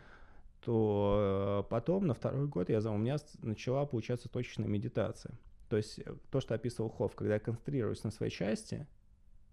то 0.61 1.63
э, 1.65 1.69
потом 1.69 2.07
на 2.07 2.13
второй 2.13 2.47
год 2.47 2.69
я, 2.69 2.79
у 2.79 2.97
меня 2.97 3.17
начала 3.41 3.85
получаться 3.85 4.29
точечная 4.29 4.67
медитация. 4.67 5.37
То 5.69 5.77
есть 5.77 5.99
э, 5.99 6.15
то, 6.31 6.39
что 6.39 6.55
описывал 6.55 6.89
Хофф, 6.89 7.15
когда 7.15 7.35
я 7.35 7.39
концентрируюсь 7.39 8.03
на 8.03 8.11
своей 8.11 8.31
части 8.31 8.87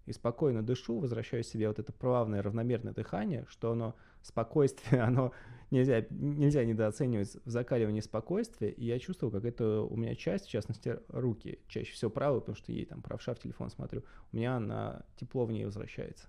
и 0.05 0.13
спокойно 0.13 0.63
дышу, 0.63 0.99
возвращаю 0.99 1.43
себе 1.43 1.67
вот 1.67 1.79
это 1.79 1.91
плавное 1.91 2.41
равномерное 2.41 2.93
дыхание, 2.93 3.45
что 3.49 3.71
оно 3.71 3.95
спокойствие, 4.21 5.01
оно 5.03 5.31
нельзя, 5.71 6.05
нельзя 6.09 6.63
недооценивать 6.63 7.37
в 7.45 7.49
закаливании 7.49 8.01
спокойствия, 8.01 8.69
и 8.69 8.85
я 8.85 8.99
чувствовал, 8.99 9.31
как 9.31 9.45
это 9.45 9.81
у 9.81 9.95
меня 9.95 10.15
часть, 10.15 10.45
в 10.45 10.49
частности, 10.49 10.99
руки, 11.09 11.59
чаще 11.67 11.91
всего 11.93 12.11
правую, 12.11 12.41
потому 12.41 12.55
что 12.55 12.71
ей 12.71 12.85
там 12.85 13.01
правша 13.01 13.33
в 13.33 13.39
телефон 13.39 13.69
смотрю, 13.69 14.03
у 14.31 14.35
меня 14.35 14.59
на 14.59 15.05
тепло 15.17 15.45
в 15.45 15.51
ней 15.51 15.65
возвращается. 15.65 16.27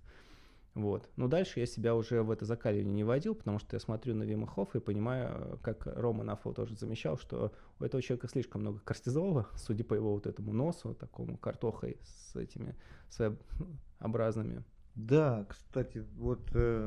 Вот. 0.76 1.08
Но 1.16 1.26
дальше 1.26 1.58
я 1.60 1.64
себя 1.64 1.94
уже 1.94 2.22
в 2.22 2.30
это 2.30 2.44
закаливание 2.44 2.92
не 2.92 3.02
водил, 3.02 3.34
потому 3.34 3.58
что 3.58 3.76
я 3.76 3.80
смотрю 3.80 4.14
на 4.14 4.24
Вима 4.24 4.46
Хоффа 4.46 4.76
и 4.76 4.80
понимаю, 4.82 5.58
как 5.62 5.86
Рома 5.86 6.22
Нафо 6.22 6.52
тоже 6.52 6.76
замечал, 6.76 7.16
что 7.16 7.50
у 7.80 7.84
этого 7.84 8.02
человека 8.02 8.28
слишком 8.28 8.60
много 8.60 8.80
кортизола, 8.80 9.48
судя 9.56 9.84
по 9.84 9.94
его 9.94 10.12
вот 10.12 10.26
этому 10.26 10.52
носу, 10.52 10.92
такому 10.92 11.38
картохой 11.38 11.96
с 12.04 12.36
этими 12.36 12.74
своеобразными. 13.08 14.64
Да, 14.94 15.46
кстати, 15.48 16.04
вот 16.18 16.46
э, 16.52 16.86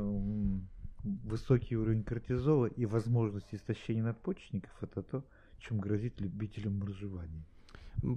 высокий 1.04 1.76
уровень 1.76 2.04
кортизола 2.04 2.68
и 2.68 2.86
возможность 2.86 3.56
истощения 3.56 4.04
надпочечников– 4.04 4.72
это 4.82 5.02
то, 5.02 5.24
чем 5.58 5.80
грозит 5.80 6.22
любителям 6.22 6.78
моржевания. 6.78 7.44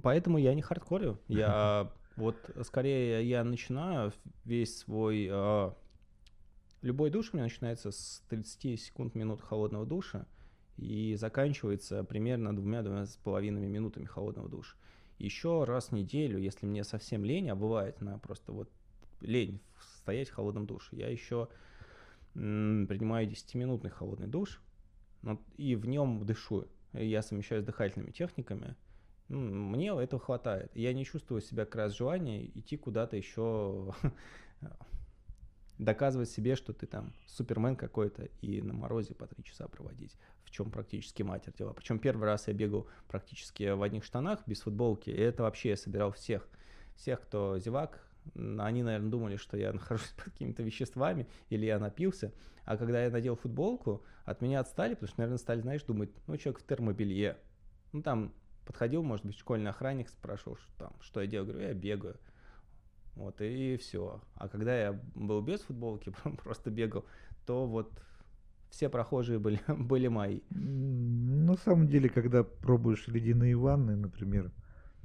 Поэтому 0.03 0.37
я 0.37 0.53
не 0.53 0.61
хардкорю. 0.61 1.19
Я 1.27 1.91
вот 2.15 2.37
скорее 2.63 3.27
я 3.27 3.43
начинаю 3.43 4.13
весь 4.45 4.79
свой... 4.79 5.27
Э, 5.31 5.71
любой 6.81 7.09
душ 7.09 7.31
у 7.31 7.37
меня 7.37 7.45
начинается 7.45 7.91
с 7.91 8.23
30 8.29 8.79
секунд 8.79 9.15
минут 9.15 9.41
холодного 9.41 9.85
душа 9.85 10.27
и 10.77 11.15
заканчивается 11.15 12.03
примерно 12.03 12.55
двумя-двумя 12.55 13.05
с 13.05 13.17
половиной 13.17 13.67
минутами 13.67 14.05
холодного 14.05 14.49
душа. 14.49 14.75
Еще 15.17 15.63
раз 15.63 15.89
в 15.89 15.91
неделю, 15.93 16.37
если 16.37 16.65
мне 16.65 16.83
совсем 16.83 17.23
лень, 17.25 17.49
а 17.49 17.55
бывает 17.55 18.01
на 18.01 18.19
просто 18.19 18.51
вот 18.51 18.69
лень 19.21 19.61
стоять 20.01 20.29
в 20.29 20.33
холодном 20.33 20.65
душе, 20.65 20.95
я 20.95 21.07
еще 21.07 21.47
м, 22.35 22.85
принимаю 22.87 23.27
10-минутный 23.27 23.89
холодный 23.89 24.27
душ 24.27 24.61
ну, 25.21 25.41
и 25.57 25.75
в 25.75 25.87
нем 25.87 26.25
дышу. 26.25 26.67
Я 26.91 27.23
совмещаю 27.23 27.63
с 27.63 27.65
дыхательными 27.65 28.11
техниками– 28.11 28.75
мне 29.33 29.89
этого 29.89 30.21
хватает. 30.21 30.71
Я 30.75 30.93
не 30.93 31.05
чувствую 31.05 31.41
себя 31.41 31.65
как 31.65 31.75
раз 31.75 31.97
желания 31.97 32.45
идти 32.45 32.77
куда-то 32.77 33.17
еще 33.17 33.93
доказывать 35.77 36.29
себе, 36.29 36.55
что 36.55 36.73
ты 36.73 36.85
там 36.85 37.13
супермен 37.27 37.75
какой-то 37.75 38.29
и 38.41 38.61
на 38.61 38.73
морозе 38.73 39.15
по 39.15 39.27
три 39.27 39.43
часа 39.43 39.67
проводить, 39.67 40.17
в 40.43 40.51
чем 40.51 40.71
практически 40.71 41.23
матер 41.23 41.53
дела. 41.53 41.73
Причем 41.73 41.99
первый 41.99 42.25
раз 42.25 42.47
я 42.47 42.53
бегал 42.53 42.87
практически 43.07 43.71
в 43.71 43.81
одних 43.81 44.03
штанах, 44.03 44.39
без 44.45 44.61
футболки, 44.61 45.09
и 45.09 45.19
это 45.19 45.43
вообще 45.43 45.69
я 45.69 45.77
собирал 45.77 46.11
всех, 46.11 46.47
всех, 46.95 47.21
кто 47.21 47.57
зевак, 47.59 48.03
они, 48.35 48.83
наверное, 48.83 49.09
думали, 49.09 49.35
что 49.35 49.57
я 49.57 49.73
нахожусь 49.73 50.13
под 50.15 50.25
какими-то 50.25 50.63
веществами 50.63 51.27
или 51.49 51.65
я 51.65 51.79
напился. 51.79 52.33
А 52.65 52.77
когда 52.77 53.03
я 53.03 53.09
надел 53.09 53.35
футболку, 53.35 54.03
от 54.25 54.41
меня 54.41 54.59
отстали, 54.61 54.93
потому 54.93 55.07
что, 55.09 55.19
наверное, 55.19 55.37
стали, 55.37 55.61
знаешь, 55.61 55.83
думать, 55.83 56.09
ну, 56.27 56.37
человек 56.37 56.61
в 56.61 56.65
термобелье. 56.65 57.37
Ну, 57.91 58.01
там 58.01 58.33
подходил, 58.65 59.03
может 59.03 59.25
быть, 59.25 59.37
школьный 59.37 59.71
охранник, 59.71 60.09
спрашивал, 60.09 60.57
что 60.57 60.71
там, 60.77 60.93
что 61.01 61.21
я 61.21 61.27
делаю, 61.27 61.51
говорю, 61.51 61.67
я 61.67 61.73
бегаю. 61.73 62.17
Вот, 63.15 63.41
и 63.41 63.77
все. 63.77 64.21
А 64.35 64.47
когда 64.49 64.75
я 64.75 64.99
был 65.15 65.41
без 65.41 65.61
футболки, 65.61 66.13
просто 66.43 66.71
бегал, 66.71 67.05
то 67.45 67.67
вот 67.67 67.91
все 68.69 68.89
прохожие 68.89 69.39
были, 69.39 69.59
были 69.67 70.07
мои. 70.07 70.41
На 70.49 71.55
самом 71.57 71.87
деле, 71.87 72.09
когда 72.09 72.43
пробуешь 72.43 73.07
ледяные 73.07 73.55
ванны, 73.55 73.95
например, 73.95 74.51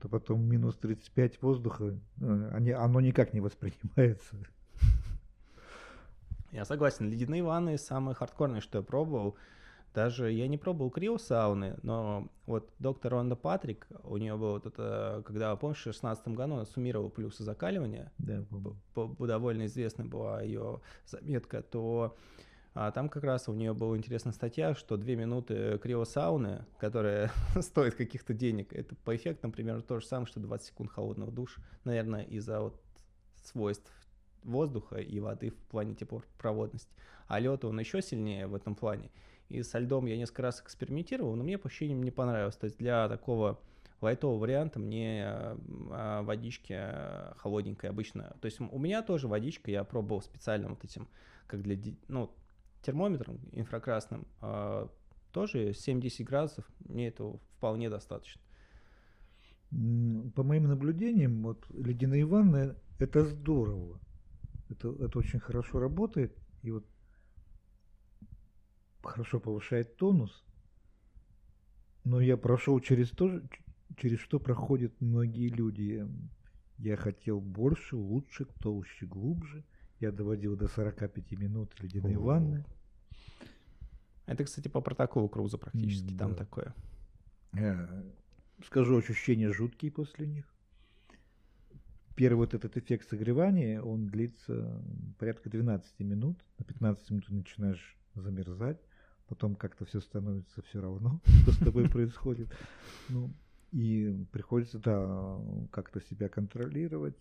то 0.00 0.08
потом 0.08 0.44
минус 0.44 0.76
35 0.76 1.42
воздуха, 1.42 1.98
э, 2.20 2.50
они, 2.52 2.70
оно 2.70 3.00
никак 3.00 3.34
не 3.34 3.40
воспринимается. 3.40 4.36
Я 6.52 6.64
согласен, 6.64 7.10
ледяные 7.10 7.42
ванны 7.42 7.76
самые 7.76 8.14
хардкорные, 8.14 8.62
что 8.62 8.78
я 8.78 8.82
пробовал. 8.82 9.36
Даже 9.94 10.30
я 10.30 10.46
не 10.48 10.58
пробовал 10.58 10.90
криосауны, 10.90 11.76
но 11.82 12.28
вот 12.46 12.70
доктор 12.78 13.12
Ронда 13.12 13.36
Патрик, 13.36 13.88
у 14.04 14.16
нее 14.16 14.36
было 14.36 14.52
вот 14.52 14.66
это, 14.66 15.22
когда, 15.26 15.56
помнишь, 15.56 15.78
в 15.78 15.82
16 15.82 16.28
году 16.28 16.54
она 16.54 16.66
суммировала 16.66 17.08
плюсы 17.08 17.42
закаливания, 17.42 18.12
да, 18.18 18.44
довольно 18.94 19.66
известной 19.66 20.04
была 20.04 20.42
ее 20.42 20.80
заметка, 21.06 21.62
то 21.62 22.16
а 22.80 22.92
там 22.92 23.08
как 23.08 23.24
раз 23.24 23.48
у 23.48 23.54
нее 23.54 23.74
была 23.74 23.96
интересная 23.96 24.32
статья, 24.32 24.72
что 24.74 24.96
2 24.96 25.14
минуты 25.14 25.78
криосауны, 25.78 26.64
которая 26.78 27.32
стоит 27.60 27.96
каких-то 27.96 28.34
денег, 28.34 28.72
это 28.72 28.94
по 28.94 29.16
эффектам 29.16 29.50
примерно 29.50 29.82
то 29.82 29.98
же 29.98 30.06
самое, 30.06 30.26
что 30.26 30.38
20 30.38 30.68
секунд 30.68 30.90
холодного 30.92 31.32
душа, 31.32 31.60
наверное, 31.82 32.22
из-за 32.22 32.60
вот 32.60 32.80
свойств 33.42 33.90
воздуха 34.44 34.96
и 34.96 35.18
воды 35.18 35.50
в 35.50 35.56
плане 35.56 35.94
теплопроводности. 35.94 36.94
А 37.26 37.40
лед 37.40 37.64
он 37.64 37.80
еще 37.80 38.00
сильнее 38.00 38.46
в 38.46 38.54
этом 38.54 38.74
плане. 38.74 39.10
И 39.48 39.62
со 39.62 39.78
льдом 39.78 40.06
я 40.06 40.16
несколько 40.16 40.42
раз 40.42 40.60
экспериментировал, 40.60 41.34
но 41.34 41.42
мне 41.42 41.58
по 41.58 41.68
ощущениям 41.68 42.02
не 42.02 42.10
понравилось. 42.10 42.56
То 42.56 42.64
есть 42.64 42.76
для 42.76 43.08
такого 43.08 43.58
лайтового 44.00 44.38
варианта 44.38 44.78
мне 44.78 45.24
а, 45.26 46.22
водички 46.22 46.74
а, 46.76 47.34
холодненькой 47.38 47.90
обычно. 47.90 48.36
То 48.40 48.46
есть 48.46 48.60
у 48.60 48.78
меня 48.78 49.02
тоже 49.02 49.26
водичка, 49.26 49.70
я 49.70 49.84
пробовал 49.84 50.22
специально 50.22 50.68
вот 50.68 50.84
этим, 50.84 51.08
как 51.46 51.62
для, 51.62 51.76
ну, 52.08 52.30
термометром 52.82 53.40
инфракрасным, 53.52 54.26
а, 54.40 54.88
тоже 55.32 55.70
7-10 55.70 56.24
градусов, 56.24 56.64
мне 56.80 57.08
этого 57.08 57.38
вполне 57.56 57.90
достаточно. 57.90 58.40
По 59.70 60.42
моим 60.42 60.64
наблюдениям, 60.64 61.42
вот 61.42 61.66
ледяные 61.70 62.24
ванны– 62.24 62.74
это 62.98 63.24
здорово. 63.24 64.00
Это, 64.70 64.88
это 64.88 65.18
очень 65.18 65.40
хорошо 65.40 65.78
работает. 65.78 66.34
И 66.62 66.70
вот 66.70 66.84
хорошо 69.02 69.40
повышает 69.40 69.96
тонус, 69.96 70.44
но 72.04 72.20
я 72.20 72.36
прошел 72.36 72.80
через 72.80 73.10
то, 73.10 73.42
через 73.96 74.18
что 74.20 74.40
проходят 74.40 74.98
многие 75.00 75.48
люди. 75.48 76.06
Я 76.78 76.96
хотел 76.96 77.40
больше, 77.40 77.96
лучше, 77.96 78.46
толще, 78.60 79.06
глубже. 79.06 79.64
Я 80.00 80.12
доводил 80.12 80.56
до 80.56 80.68
45 80.68 81.32
минут 81.32 81.74
ледяной 81.82 82.16
О. 82.16 82.20
ванны. 82.20 82.64
Это, 84.26 84.44
кстати, 84.44 84.68
по 84.68 84.80
протоколу 84.80 85.28
Круза 85.28 85.58
практически 85.58 86.12
да. 86.12 86.26
там 86.26 86.34
такое. 86.34 86.74
Я 87.52 88.04
скажу, 88.64 88.96
ощущения 88.96 89.52
жуткие 89.52 89.90
после 89.90 90.26
них. 90.26 90.44
Первый 92.14 92.38
вот 92.38 92.54
этот 92.54 92.76
эффект 92.76 93.08
согревания, 93.08 93.80
он 93.80 94.06
длится 94.06 94.82
порядка 95.18 95.50
12 95.50 96.00
минут. 96.00 96.44
На 96.58 96.64
15 96.64 97.10
минут 97.10 97.26
ты 97.26 97.34
начинаешь 97.34 97.96
замерзать 98.14 98.80
потом 99.28 99.54
как-то 99.54 99.84
все 99.84 100.00
становится 100.00 100.62
все 100.62 100.80
равно, 100.80 101.20
что 101.42 101.52
с 101.52 101.58
тобой 101.58 101.88
происходит. 101.88 102.48
Ну, 103.08 103.32
и 103.72 104.26
приходится, 104.32 104.78
да, 104.78 105.38
как-то 105.70 106.00
себя 106.00 106.28
контролировать, 106.28 107.16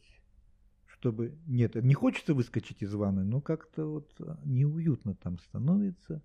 чтобы... 0.86 1.38
Нет, 1.46 1.76
не 1.76 1.94
хочется 1.94 2.34
выскочить 2.34 2.82
из 2.82 2.94
ванны, 2.94 3.24
но 3.24 3.42
как-то 3.42 3.86
вот 3.86 4.10
неуютно 4.46 5.16
там 5.16 5.38
становится. 5.40 6.24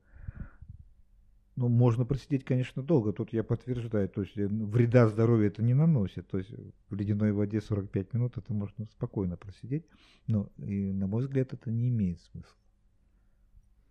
Ну, 1.54 1.68
можно 1.68 2.06
просидеть, 2.06 2.44
конечно, 2.44 2.82
долго, 2.82 3.12
тут 3.12 3.32
я 3.34 3.44
подтверждаю, 3.44 4.09
то 4.09 4.22
есть 4.22 4.38
э, 4.38 4.46
вреда 4.48 5.06
здоровью 5.09 5.48
это 5.48 5.62
не 5.62 5.74
наносит, 5.74 6.26
то 6.26 6.38
есть 6.38 6.50
в 6.88 6.94
ледяной 6.94 7.32
воде 7.32 7.60
45 7.60 8.14
минут 8.14 8.38
это 8.38 8.54
можно 8.54 8.86
спокойно 8.86 9.36
просидеть, 9.36 9.84
но, 10.26 10.48
и, 10.56 10.92
на 10.92 11.06
мой 11.06 11.20
взгляд, 11.20 11.52
это 11.52 11.70
не 11.70 11.90
имеет 11.90 12.22
смысла. 12.22 12.56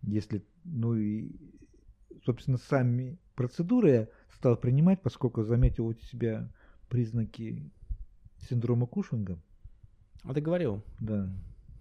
Если, 0.02 0.44
ну 0.64 0.96
и 0.96 1.30
собственно, 2.24 2.58
сами 2.58 3.18
процедуры 3.34 3.90
я 3.90 4.08
стал 4.34 4.56
принимать, 4.56 5.02
поскольку 5.02 5.42
заметил 5.42 5.86
у 5.86 5.94
себя 5.94 6.48
признаки 6.88 7.70
синдрома 8.48 8.86
Кушинга. 8.86 9.38
А 10.24 10.34
ты 10.34 10.40
говорил? 10.40 10.82
Да. 11.00 11.28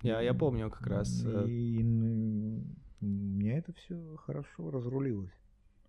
Я, 0.01 0.21
я 0.21 0.33
помню 0.33 0.69
как 0.69 0.87
раз. 0.87 1.23
Э, 1.25 1.45
и, 1.47 1.83
у 3.01 3.05
меня 3.05 3.57
это 3.57 3.73
все 3.73 4.15
хорошо 4.17 4.71
разрулилось 4.71 5.33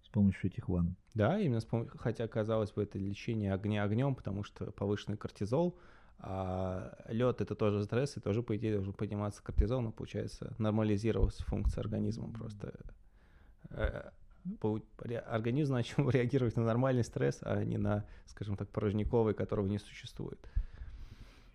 с 0.02 0.09
помощью 0.09 0.51
этих 0.51 0.69
ванн. 0.69 0.97
Да, 1.14 1.39
именно 1.39 1.60
с 1.60 1.64
помощью, 1.64 1.98
хотя 1.98 2.27
казалось 2.27 2.73
бы 2.73 2.82
это 2.82 2.98
лечение 2.98 3.52
огня 3.52 3.85
огнем, 3.85 4.14
потому 4.14 4.44
что 4.44 4.70
повышенный 4.73 5.16
кортизол, 5.16 5.78
а 6.19 6.94
лед 7.09 7.40
это 7.40 7.55
тоже 7.55 7.85
стресс, 7.85 8.16
и 8.16 8.20
тоже, 8.20 8.43
по 8.43 8.56
идее, 8.56 8.74
должен 8.74 8.93
подниматься 8.93 9.43
кортизол, 9.43 9.81
но 9.81 9.93
получается 9.93 10.55
нормализировалась 10.59 11.39
функция 11.39 11.81
организма 11.82 12.31
просто 12.32 12.74
э, 13.70 14.10
организм 15.27 15.73
начал 15.74 16.09
реагировать 16.09 16.56
на 16.56 16.64
нормальный 16.64 17.05
стресс, 17.05 17.39
а 17.43 17.62
не 17.64 17.78
на, 17.78 18.05
скажем 18.27 18.56
так, 18.56 18.69
порожниковый, 18.69 19.35
которого 19.35 19.66
не 19.66 19.78
существует. 19.78 20.39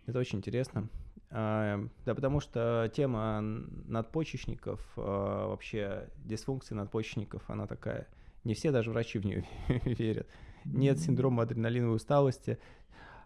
Это 0.06 0.20
очень 0.20 0.40
интересно. 0.40 0.88
А, 1.30 1.86
да, 2.06 2.16
потому 2.16 2.40
что 2.40 2.90
тема 2.96 3.42
надпочечников, 3.42 4.80
а, 4.96 5.50
вообще 5.50 6.10
дисфункции 6.24 6.76
надпочечников, 6.76 7.44
она 7.50 7.68
такая. 7.68 8.08
Не 8.44 8.54
все 8.54 8.72
даже 8.72 8.92
врачи 8.92 9.20
в 9.20 9.26
нее 9.26 9.46
верят. 9.84 10.28
Нет 10.64 11.00
синдрома 11.00 11.44
адреналиновой 11.44 11.98
усталости. 11.98 12.58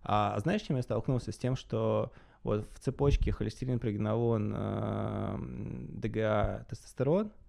А 0.04 0.40
знаешь, 0.40 0.62
чем 0.64 0.78
я 0.78 0.82
столкнулся? 0.82 1.32
С 1.32 1.38
тем, 1.38 1.56
что 1.56 2.12
вот 2.44 2.68
в 2.74 2.80
цепочке 2.80 3.32
холестерин, 3.32 3.78
прегнолон, 3.78 4.52
а, 4.56 5.40
ДГА, 5.40 6.66
тестостерон– 6.68 7.32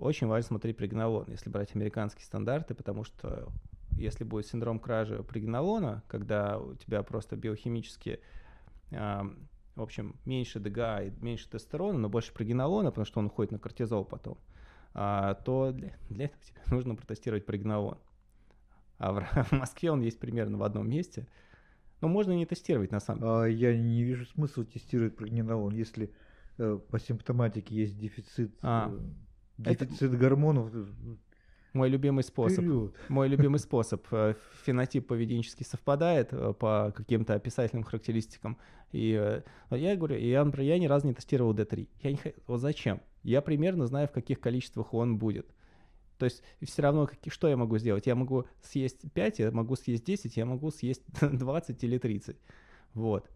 очень 0.00 0.26
важно 0.26 0.48
смотреть 0.48 0.76
прегнолон, 0.76 1.26
если 1.28 1.50
брать 1.50 1.74
американские 1.74 2.24
стандарты, 2.24 2.74
потому 2.74 3.04
что 3.04 3.48
если 3.92 4.24
будет 4.24 4.46
синдром 4.46 4.78
кражи 4.78 5.22
прегнолона, 5.22 6.02
когда 6.08 6.58
у 6.58 6.74
тебя 6.74 7.02
просто 7.02 7.36
биохимически 7.36 8.20
э, 8.90 9.22
в 9.80 9.82
общем, 9.82 10.16
меньше 10.24 10.60
ДГА 10.60 11.04
и 11.04 11.10
меньше 11.22 11.48
тестостерона, 11.48 11.98
но 11.98 12.08
больше 12.08 12.32
прогенолона, 12.32 12.90
потому 12.90 13.06
что 13.06 13.20
он 13.20 13.26
уходит 13.26 13.52
на 13.52 13.58
кортизол 13.58 14.04
потом, 14.04 14.38
а, 14.92 15.34
то 15.34 15.72
для, 15.72 15.96
для 16.08 16.26
этого 16.26 16.42
тебе 16.42 16.60
нужно 16.66 16.94
протестировать 16.94 17.46
прогенолон. 17.46 17.98
А 18.98 19.12
в, 19.12 19.20
в 19.44 19.52
Москве 19.52 19.90
он 19.90 20.02
есть 20.02 20.18
примерно 20.18 20.58
в 20.58 20.62
одном 20.62 20.88
месте. 20.88 21.26
Но 22.00 22.08
можно 22.08 22.32
не 22.32 22.46
тестировать 22.46 22.90
на 22.90 23.00
самом 23.00 23.20
деле. 23.20 23.32
А 23.32 23.46
я 23.46 23.76
не 23.76 24.02
вижу 24.02 24.26
смысла 24.26 24.64
тестировать 24.64 25.16
прогенолон, 25.16 25.74
если 25.74 26.12
э, 26.58 26.78
по 26.90 26.98
симптоматике 26.98 27.74
есть 27.74 27.96
дефицит, 27.96 28.52
А, 28.62 28.94
дефицит 29.62 30.16
гормонов. 30.18 30.70
э, 30.74 30.86
Мой 31.72 31.88
любимый 31.88 32.22
способ. 32.24 32.64
вперед. 32.64 32.94
Мой 33.08 33.28
любимый 33.28 33.58
способ. 33.58 34.06
Э, 34.12 34.34
Фенотип 34.64 35.06
поведенчески 35.06 35.62
совпадает 35.62 36.32
э, 36.32 36.52
по 36.54 36.92
каким-то 36.96 37.34
описательным 37.34 37.84
характеристикам. 37.84 38.56
И 38.92 39.10
я 39.70 39.96
говорю, 39.96 40.16
я, 40.16 40.44
например, 40.44 40.72
я 40.72 40.78
ни 40.78 40.86
разу 40.86 41.06
не 41.06 41.14
тестировал 41.14 41.54
D3. 41.54 41.88
Я 42.02 42.10
не, 42.10 42.16
х- 42.16 42.32
вот 42.48 42.58
зачем? 42.60 43.00
Я 43.22 43.40
примерно 43.40 43.86
знаю, 43.86 44.08
в 44.08 44.12
каких 44.12 44.40
количествах 44.40 44.92
он 44.94 45.16
будет. 45.18 45.46
То 46.18 46.24
есть 46.24 46.42
все 46.62 46.82
равно, 46.82 47.06
каки- 47.06 47.30
что 47.30 47.46
я 47.48 47.56
могу 47.56 47.78
сделать? 47.78 48.06
Я 48.06 48.14
могу 48.16 48.46
съесть 48.62 49.10
5, 49.12 49.38
я 49.38 49.50
могу 49.52 49.76
съесть 49.76 50.04
10, 50.04 50.36
я 50.36 50.44
могу 50.44 50.70
съесть 50.70 51.02
20 51.20 51.84
или 51.84 51.98
30. 51.98 52.36
Вот. 52.94 53.30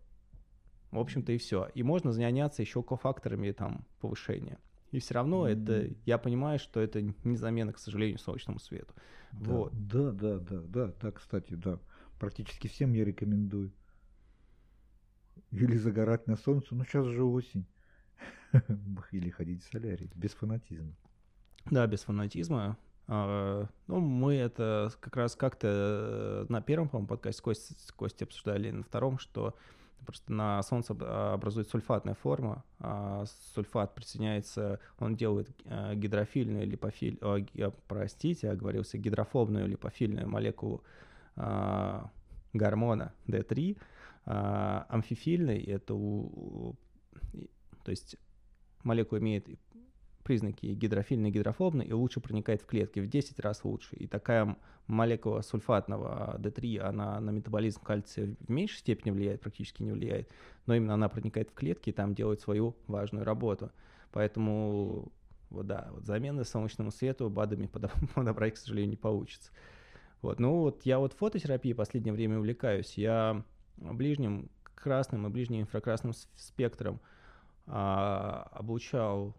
В 0.90 0.98
общем-то 0.98 1.32
и 1.32 1.38
все. 1.38 1.68
И 1.74 1.82
можно 1.82 2.12
заняться 2.12 2.62
еще 2.62 2.82
кофакторами 2.82 3.52
там 3.52 3.84
повышения. 4.01 4.59
И 4.94 5.00
все 5.00 5.14
равно 5.14 5.48
это, 5.48 5.86
М. 5.86 5.96
я 6.06 6.18
понимаю, 6.18 6.58
что 6.60 6.80
это 6.80 7.02
не 7.02 7.36
замена, 7.36 7.72
к 7.72 7.78
сожалению, 7.78 8.18
солнечному 8.18 8.60
свету. 8.60 8.94
Да, 9.32 9.52
Вот. 9.52 9.72
Да, 9.88 10.12
да, 10.12 10.38
да, 10.38 10.60
да, 10.60 10.92
да, 11.00 11.10
кстати, 11.10 11.54
да. 11.54 11.80
Практически 12.20 12.68
всем 12.68 12.92
я 12.92 13.04
рекомендую. 13.04 13.72
Или 15.50 15.76
загорать 15.76 16.28
на 16.28 16.36
солнце, 16.36 16.74
ну 16.76 16.84
сейчас 16.84 17.06
же 17.06 17.24
осень. 17.24 17.66
Или 19.10 19.30
ходить 19.30 19.64
в 19.64 19.70
солярий, 19.70 20.10
без 20.14 20.32
фанатизма. 20.32 20.94
Да, 21.70 21.86
без 21.88 22.02
фанатизма. 22.04 22.76
А, 23.08 23.68
Ну, 23.88 23.98
мы 24.00 24.34
это 24.34 24.92
как 25.00 25.16
раз 25.16 25.34
как-то 25.34 25.66
э, 25.68 26.52
на 26.52 26.62
первом, 26.62 26.88
по-моему, 26.88 27.08
подкасте 27.08 27.42
с 27.76 27.92
Костей, 27.92 28.24
обсуждали, 28.26 28.70
на 28.70 28.84
втором, 28.84 29.18
что 29.18 29.56
просто 30.04 30.32
на 30.32 30.62
Солнце 30.62 30.92
об- 30.92 31.02
образует 31.02 31.68
сульфатная 31.68 32.14
форма, 32.14 32.64
а 32.78 33.24
сульфат 33.54 33.94
присоединяется, 33.94 34.80
он 34.98 35.16
делает 35.16 35.48
э, 35.64 35.94
гидрофильную 35.94 36.66
липофиль, 36.66 37.18
о, 37.22 37.38
а, 37.38 37.72
простите, 37.88 38.50
оговорился, 38.50 38.98
гидрофобную 38.98 39.66
липофильную 39.66 40.28
молекулу 40.28 40.82
а, 41.36 42.10
гормона 42.52 43.12
D3, 43.26 43.76
а, 44.26 44.86
амфифильный, 44.88 45.62
это 45.62 45.94
у- 45.94 46.76
то 47.84 47.90
есть 47.90 48.16
молекула 48.84 49.18
имеет 49.18 49.48
признаки 50.24 50.66
гидрофильной 50.66 51.28
и 51.28 51.32
гидрофобной 51.32 51.84
и 51.84 51.92
лучше 51.92 52.20
проникает 52.20 52.62
в 52.62 52.66
клетки, 52.66 52.98
в 52.98 53.06
10 53.06 53.38
раз 53.40 53.62
лучше. 53.64 53.94
И 53.96 54.06
такая 54.06 54.56
молекула 54.86 55.42
сульфатного 55.42 56.36
D3, 56.38 56.78
она 56.78 57.20
на 57.20 57.30
метаболизм 57.30 57.80
кальция 57.82 58.34
в 58.40 58.51
меньшей 58.51 58.78
степени 58.78 59.12
влияет, 59.12 59.40
практически 59.40 59.82
не 59.82 59.92
влияет, 59.92 60.28
но 60.66 60.74
именно 60.74 60.94
она 60.94 61.09
проникает 61.09 61.51
в 61.51 61.55
клетки 61.55 61.90
и 61.90 61.92
там 61.92 62.14
делает 62.14 62.40
свою 62.40 62.74
важную 62.86 63.24
работу. 63.24 63.70
Поэтому, 64.12 65.12
вот 65.51 65.66
да, 65.66 65.88
вот 65.92 66.05
замены 66.05 66.44
солнечному 66.44 66.90
свету 66.90 67.30
БАДами 67.30 67.66
подо- 67.66 67.92
подобрать, 68.14 68.55
к 68.55 68.56
сожалению, 68.56 68.90
не 68.90 68.96
получится. 68.96 69.52
Вот, 70.22 70.40
ну 70.40 70.60
вот 70.60 70.86
я 70.86 70.98
вот 70.98 71.12
фототерапией 71.12 71.74
в 71.74 71.76
последнее 71.76 72.14
время 72.14 72.38
увлекаюсь. 72.38 72.96
Я 72.96 73.44
ближним 73.76 74.48
красным 74.74 75.26
и 75.26 75.30
ближним 75.30 75.62
инфракрасным 75.62 76.14
спектром 76.36 77.01
а, 77.66 78.48
обучал, 78.52 79.34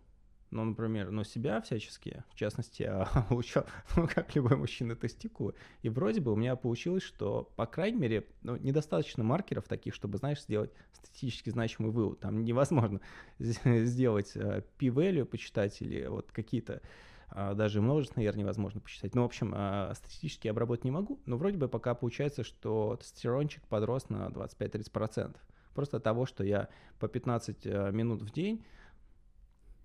ну, 0.55 0.63
например, 0.63 1.11
ну, 1.11 1.23
себя 1.23 1.61
всячески, 1.61 2.23
в 2.31 2.35
частности, 2.35 2.81
я 2.83 3.03
обучал, 3.29 3.65
ну, 3.95 4.07
как 4.07 4.33
любой 4.35 4.55
мужчина, 4.55 4.95
тестикулы. 4.95 5.53
И 5.83 5.89
вроде 5.89 6.21
бы 6.21 6.31
у 6.31 6.35
меня 6.35 6.55
получилось, 6.55 7.03
что, 7.03 7.51
по 7.55 7.65
крайней 7.65 7.99
мере, 7.99 8.25
ну, 8.41 8.55
недостаточно 8.55 9.23
маркеров 9.23 9.67
таких, 9.67 9.93
чтобы, 9.93 10.17
знаешь, 10.17 10.41
сделать 10.41 10.71
статистически 10.93 11.49
значимый 11.49 11.91
вывод. 11.91 12.21
Там 12.21 12.43
невозможно 12.43 13.01
сделать 13.39 14.31
э, 14.35 14.63
p-value, 14.79 15.25
почитать 15.25 15.81
или 15.81 16.05
вот 16.07 16.31
какие-то 16.31 16.81
а, 17.29 17.53
даже 17.53 17.81
множественные 17.81 18.27
R 18.27 18.37
невозможно 18.37 18.79
посчитать. 18.79 19.13
Ну, 19.13 19.23
в 19.23 19.25
общем, 19.25 19.51
а, 19.55 19.93
статистически 19.93 20.47
обработать 20.47 20.85
не 20.85 20.91
могу, 20.91 21.19
но 21.25 21.37
вроде 21.37 21.57
бы 21.57 21.67
пока 21.67 21.93
получается, 21.93 22.43
что 22.43 22.95
тестостерончик 22.97 23.63
подрос 23.67 24.09
на 24.09 24.27
25-30%. 24.27 25.35
Просто 25.73 25.97
от 25.97 26.03
того, 26.03 26.25
что 26.25 26.43
я 26.45 26.69
по 26.99 27.09
15 27.09 27.65
э, 27.65 27.91
минут 27.91 28.21
в 28.21 28.31
день 28.31 28.63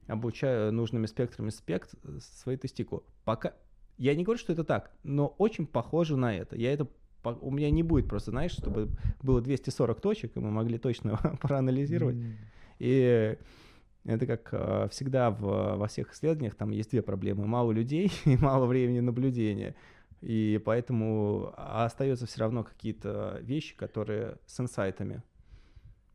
обучаю 0.06 0.72
нужными 0.72 1.06
спектрами 1.06 1.51
спект 1.51 1.94
свои 2.20 2.56
тестикулы. 2.56 3.02
Пока 3.24 3.55
я 3.98 4.14
не 4.14 4.24
говорю, 4.24 4.39
что 4.39 4.52
это 4.52 4.64
так, 4.64 4.90
но 5.02 5.28
очень 5.39 5.66
похоже 5.66 6.16
на 6.16 6.35
это. 6.36 6.56
Я 6.56 6.72
это 6.72 6.86
у 7.22 7.51
меня 7.51 7.70
не 7.70 7.82
будет 7.82 8.09
просто, 8.09 8.31
знаешь, 8.31 8.52
чтобы 8.52 8.89
было 9.22 9.40
240 9.43 10.01
точек, 10.01 10.36
и 10.36 10.40
мы 10.40 10.51
могли 10.51 10.78
точно 10.78 11.16
проанализировать. 11.43 12.16
М, 12.16 12.36
И 12.78 13.36
это 14.06 14.27
как 14.27 14.48
э, 14.52 14.89
всегда 14.90 15.31
в- 15.31 15.77
во 15.77 15.86
всех 15.86 16.12
исследованиях, 16.14 16.55
там 16.55 16.70
есть 16.70 16.90
две 16.90 17.02
проблемы. 17.02 17.47
Мало 17.47 17.72
людей 17.72 18.10
и 18.24 18.36
мало 18.39 18.64
времени 18.66 19.01
наблюдения. 19.01 19.74
И 20.22 20.60
поэтому 20.64 21.52
остается 21.56 22.24
все 22.27 22.40
равно 22.40 22.64
какие-то 22.64 23.39
вещи, 23.43 23.77
которые 23.77 24.36
с 24.47 24.59
инсайтами. 24.60 25.22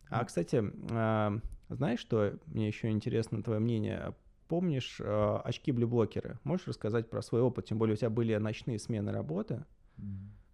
А, 0.09 0.23
кстати, 0.25 0.63
а, 0.91 1.39
знаешь, 1.69 1.99
что 1.99 2.37
мне 2.47 2.67
еще 2.67 2.89
интересно 2.89 3.41
твое 3.43 3.59
мнение? 3.59 4.15
Помнишь 4.47 4.97
э, 4.99 5.39
очки-блюблокеры? 5.43 6.39
Можешь 6.43 6.67
рассказать 6.67 7.09
про 7.09 7.23
свой 7.23 7.41
опыт? 7.41 7.65
Тем 7.65 7.79
более 7.79 7.95
у 7.95 7.97
тебя 7.97 8.11
были 8.11 8.35
ночные 8.35 8.77
смены 8.77 9.11
работы. 9.11 9.65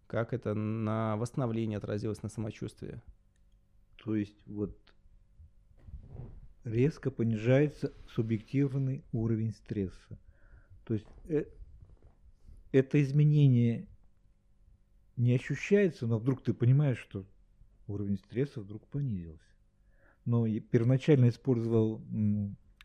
Как 0.07 0.34
это 0.34 0.53
на 0.53 1.18
восстановление 1.18 1.78
отразилось 1.78 2.23
на 2.23 2.30
самочувствии? 2.30 3.02
То 3.98 4.15
есть 4.15 4.48
вот 4.48 4.78
резко 6.64 7.11
понижается 7.11 7.94
субъективный 8.07 9.03
уровень 9.11 9.52
стресса. 9.52 10.18
То 10.86 10.94
есть 10.94 11.07
э- 11.26 11.45
это 12.72 13.02
изменение 13.02 13.88
не 15.18 15.36
ощущается, 15.36 16.07
но 16.07 16.18
вдруг 16.18 16.41
ты 16.44 16.53
понимаешь, 16.53 16.98
что 16.98 17.26
уровень 17.92 18.18
стресса 18.18 18.60
вдруг 18.62 18.88
понизился. 18.88 19.44
Но 20.26 20.46
я 20.46 20.60
первоначально 20.62 21.30
использовал 21.30 22.02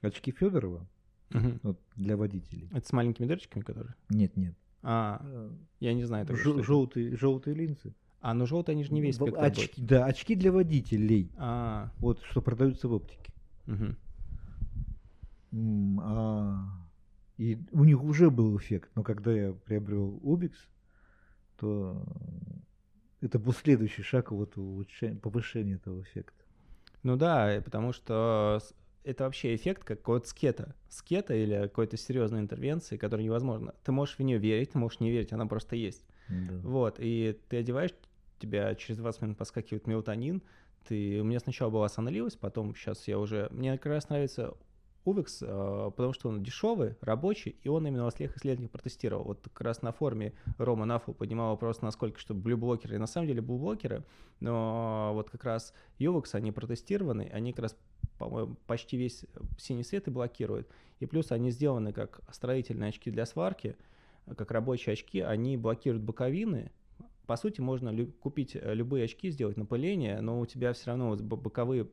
очки 0.03 0.31
Федорова 0.33 0.87
Мгм. 1.31 1.61
вот, 1.63 1.81
для 1.97 2.17
водителей. 2.17 2.69
Это 2.73 2.87
с 2.87 2.93
маленькими 2.93 3.27
дырочками, 3.27 3.63
которые? 3.63 3.95
Нет, 4.09 4.37
нет. 4.37 4.55
А, 4.83 5.21
Э, 5.25 5.51
я 5.81 5.93
не 5.95 6.05
знаю. 6.05 6.25
это. 6.25 6.35
желтые, 6.63 7.17
желтые 7.17 7.55
линзы. 7.55 7.95
А, 8.21 8.35
ну 8.35 8.47
желтые, 8.47 8.75
они 8.75 8.85
же 8.85 8.93
не 8.93 9.01
весь 9.01 9.17
спектр 9.17 9.39
очки, 9.41 9.83
да, 9.83 10.07
очки 10.07 10.35
для 10.35 10.51
водителей. 10.53 11.31
А, 11.37 11.91
Вот 11.99 12.21
что 12.23 12.41
продаются 12.41 12.89
в 12.89 12.93
оптике. 12.93 13.33
М, 15.53 16.01
а, 16.03 16.83
И 17.39 17.59
у 17.73 17.85
них 17.85 18.03
уже 18.03 18.31
был 18.31 18.57
эффект, 18.57 18.91
но 18.95 19.03
когда 19.03 19.31
я 19.31 19.53
приобрел 19.53 20.19
Ubix, 20.25 20.53
то 21.59 22.03
это 23.27 23.39
был 23.39 23.53
следующий 23.53 24.03
шаг 24.03 24.31
вот 24.33 24.57
улучшения, 24.57 25.19
повышения 25.19 25.75
этого 25.75 26.03
эффекта. 26.03 26.45
Ну 27.03 27.17
да, 27.17 27.61
потому 27.65 27.93
что 27.93 28.61
это 29.05 29.25
вообще 29.25 29.55
эффект 29.55 29.85
как 29.85 30.09
от 30.09 30.27
скета. 30.27 30.75
Скета 30.89 31.35
или 31.35 31.63
какой-то 31.63 31.97
серьезной 31.97 32.41
интервенции, 32.41 32.97
которая 32.97 33.25
невозможно. 33.25 33.75
Ты 33.85 33.93
можешь 33.93 34.19
в 34.19 34.23
нее 34.23 34.39
верить, 34.39 34.73
ты 34.73 34.79
можешь 34.79 35.01
не 35.01 35.11
верить, 35.11 35.33
она 35.33 35.47
просто 35.47 35.77
есть. 35.77 36.05
Да. 36.29 36.55
Вот, 36.63 36.97
и 36.99 37.39
ты 37.49 37.59
одеваешь, 37.59 37.93
тебя 38.41 38.75
через 38.75 38.99
20 38.99 39.23
минут 39.23 39.39
подскакивает 39.39 39.87
мелатонин, 39.87 40.43
ты, 40.89 41.21
у 41.21 41.25
меня 41.25 41.41
сначала 41.41 41.71
была 41.71 41.89
сонливость, 41.89 42.39
потом 42.39 42.75
сейчас 42.75 43.07
я 43.09 43.19
уже, 43.19 43.49
мне 43.51 43.73
как 43.73 43.87
раз 43.87 44.09
нравится 44.09 44.55
Увекс, 45.07 45.41
э, 45.41 45.91
потому 45.97 46.13
что 46.13 46.29
он 46.29 46.43
дешевый, 46.43 46.97
рабочий, 47.01 47.57
и 47.63 47.69
он 47.69 47.87
именно 47.87 48.05
во 48.05 48.11
всех 48.11 48.37
исследованиях 48.37 48.73
протестировал. 48.73 49.25
Вот 49.25 49.41
как 49.43 49.61
раз 49.61 49.81
на 49.81 49.93
форуме 49.93 50.33
Рома 50.59 50.85
Нафу 50.85 51.15
поднимал 51.15 51.51
вопрос, 51.51 51.81
насколько 51.81 52.19
что 52.19 52.35
блюблокеры, 52.35 52.97
и 52.97 52.99
на 52.99 53.07
самом 53.07 53.29
деле 53.29 53.41
блюблокеры, 53.41 54.05
но 54.41 55.13
вот 55.15 55.31
как 55.31 55.45
раз 55.45 55.73
Увекс, 56.01 56.35
они 56.35 56.51
протестированы, 56.51 57.31
они 57.33 57.53
как 57.53 57.63
раз, 57.63 57.77
по-моему, 58.19 58.57
почти 58.67 58.97
весь 58.97 59.25
синий 59.59 59.85
свет 59.85 60.09
и 60.09 60.11
блокируют. 60.11 60.69
И 60.99 61.07
плюс 61.07 61.31
они 61.31 61.53
сделаны 61.53 61.93
как 61.93 62.21
строительные 62.33 62.89
очки 62.89 63.11
для 63.11 63.27
сварки, 63.27 63.77
как 64.37 64.51
рабочие 64.51 64.95
очки, 64.95 65.21
они 65.21 65.57
блокируют 65.57 66.03
боковины. 66.03 66.73
По 67.27 67.37
сути, 67.37 67.61
можно 67.61 67.91
лю- 67.91 68.13
купить 68.21 68.57
э, 68.57 68.75
любые 68.75 69.05
очки, 69.05 69.31
сделать 69.31 69.57
напыление, 69.57 70.21
но 70.21 70.41
у 70.41 70.47
тебя 70.47 70.73
все 70.73 70.87
равно 70.89 71.11
вот 71.11 71.21
бо- 71.21 71.37
боковые... 71.37 71.87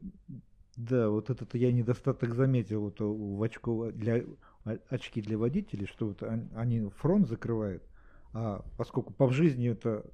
Да, 0.75 1.09
вот 1.09 1.29
этот 1.29 1.53
я 1.55 1.71
недостаток 1.71 2.33
заметил 2.33 2.81
вот 2.81 2.99
у 3.01 3.35
в 3.35 3.43
очков 3.43 3.93
для 3.93 4.23
о- 4.65 4.77
очки 4.89 5.21
для 5.21 5.37
водителей, 5.37 5.85
что 5.85 6.07
вот 6.07 6.23
он- 6.23 6.49
они 6.55 6.89
фронт 6.89 7.27
закрывают, 7.27 7.83
а 8.33 8.65
поскольку 8.77 9.13
по 9.13 9.29
жизни 9.31 9.69
это 9.69 10.05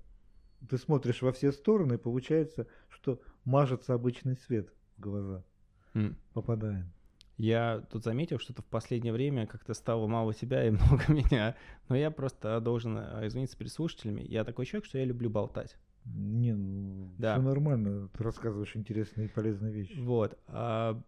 ты 0.68 0.78
смотришь 0.78 1.22
во 1.22 1.32
все 1.32 1.52
стороны, 1.52 1.98
получается, 1.98 2.68
что 2.90 3.22
мажется 3.46 3.94
обычный 3.94 4.36
свет 4.36 4.74
в 4.98 5.02
глаза 5.02 5.44
mm. 5.94 6.16
попадает. 6.34 6.86
Я 7.38 7.88
тут 7.90 8.04
заметил, 8.04 8.38
что-то 8.38 8.62
в 8.62 8.66
последнее 8.66 9.14
время 9.14 9.48
как-то 9.48 9.74
стало 9.74 10.08
мало 10.08 10.34
тебя 10.34 10.68
и 10.68 10.70
много 10.72 11.06
меня. 11.08 11.56
Но 11.88 11.96
я 11.96 12.12
просто 12.12 12.60
должен 12.60 12.98
э, 12.98 13.28
извиниться 13.28 13.58
перед 13.58 13.72
слушателями. 13.72 14.22
Я 14.22 14.44
такой 14.44 14.66
человек, 14.66 14.86
что 14.86 14.98
я 14.98 15.06
люблю 15.06 15.30
болтать. 15.30 15.78
Не, 16.06 16.54
ну, 16.54 17.12
да. 17.18 17.36
все 17.36 17.44
нормально. 17.44 18.10
Ты 18.10 18.24
рассказываешь 18.24 18.76
интересные 18.76 19.28
и 19.28 19.32
полезные 19.32 19.72
вещи. 19.72 20.00
Вот. 20.00 20.38
А... 20.48 21.02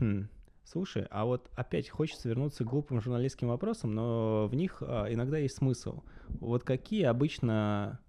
Хм. 0.00 0.28
Слушай, 0.64 1.06
а 1.10 1.24
вот 1.24 1.50
опять 1.54 1.88
хочется 1.88 2.28
вернуться 2.28 2.64
к 2.64 2.68
глупым 2.68 3.00
журналистским 3.00 3.48
вопросам, 3.48 3.94
но 3.94 4.46
в 4.46 4.54
них 4.54 4.82
а, 4.82 5.12
иногда 5.12 5.38
есть 5.38 5.56
смысл. 5.56 6.02
Вот 6.28 6.62
какие 6.62 7.04
обычно, 7.04 8.00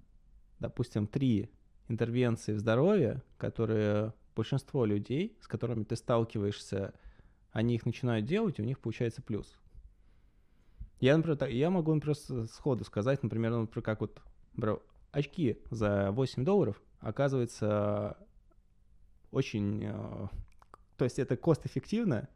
допустим, 0.60 1.08
три 1.08 1.50
интервенции 1.88 2.54
в 2.54 2.60
здоровье, 2.60 3.22
которые 3.38 4.14
большинство 4.36 4.86
людей, 4.86 5.38
с 5.42 5.48
которыми 5.48 5.84
ты 5.84 5.96
сталкиваешься, 5.96 6.94
они 7.52 7.76
их 7.76 7.86
начинают 7.86 8.26
делать, 8.26 8.60
и 8.60 8.62
у 8.62 8.66
них 8.66 8.80
получается 8.80 9.22
плюс. 9.22 9.60
Я, 11.00 11.18
например, 11.18 11.50
я 11.50 11.70
могу 11.70 12.00
просто 12.00 12.48
сходу 12.48 12.86
сказать, 12.86 13.24
например, 13.24 13.52
ну, 13.52 13.62
например, 13.62 13.84
как 13.84 14.02
вот 14.02 14.22
бро, 14.56 14.82
очки 15.14 15.60
за 15.70 16.12
8 16.12 16.44
долларов, 16.44 16.82
оказывается, 17.00 18.18
очень... 19.32 19.84
Э, 19.86 20.28
то 20.98 21.06
есть 21.06 21.20
это 21.20 21.38
кост-эффективно, 21.38 22.28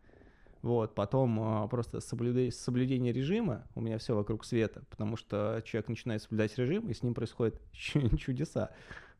вот, 0.62 0.96
потом 0.96 1.40
а, 1.40 1.68
просто 1.68 2.00
соблюдение, 2.00 2.52
соблюдение 2.52 3.14
режима, 3.14 3.68
у 3.76 3.82
меня 3.82 3.98
все 3.98 4.16
вокруг 4.16 4.44
света, 4.44 4.84
потому 4.90 5.16
что 5.16 5.62
человек 5.66 5.90
начинает 5.90 6.22
соблюдать 6.22 6.58
режим, 6.58 6.90
и 6.90 6.94
с 6.94 7.04
ним 7.04 7.14
происходят 7.14 7.60
чудеса. 7.72 8.72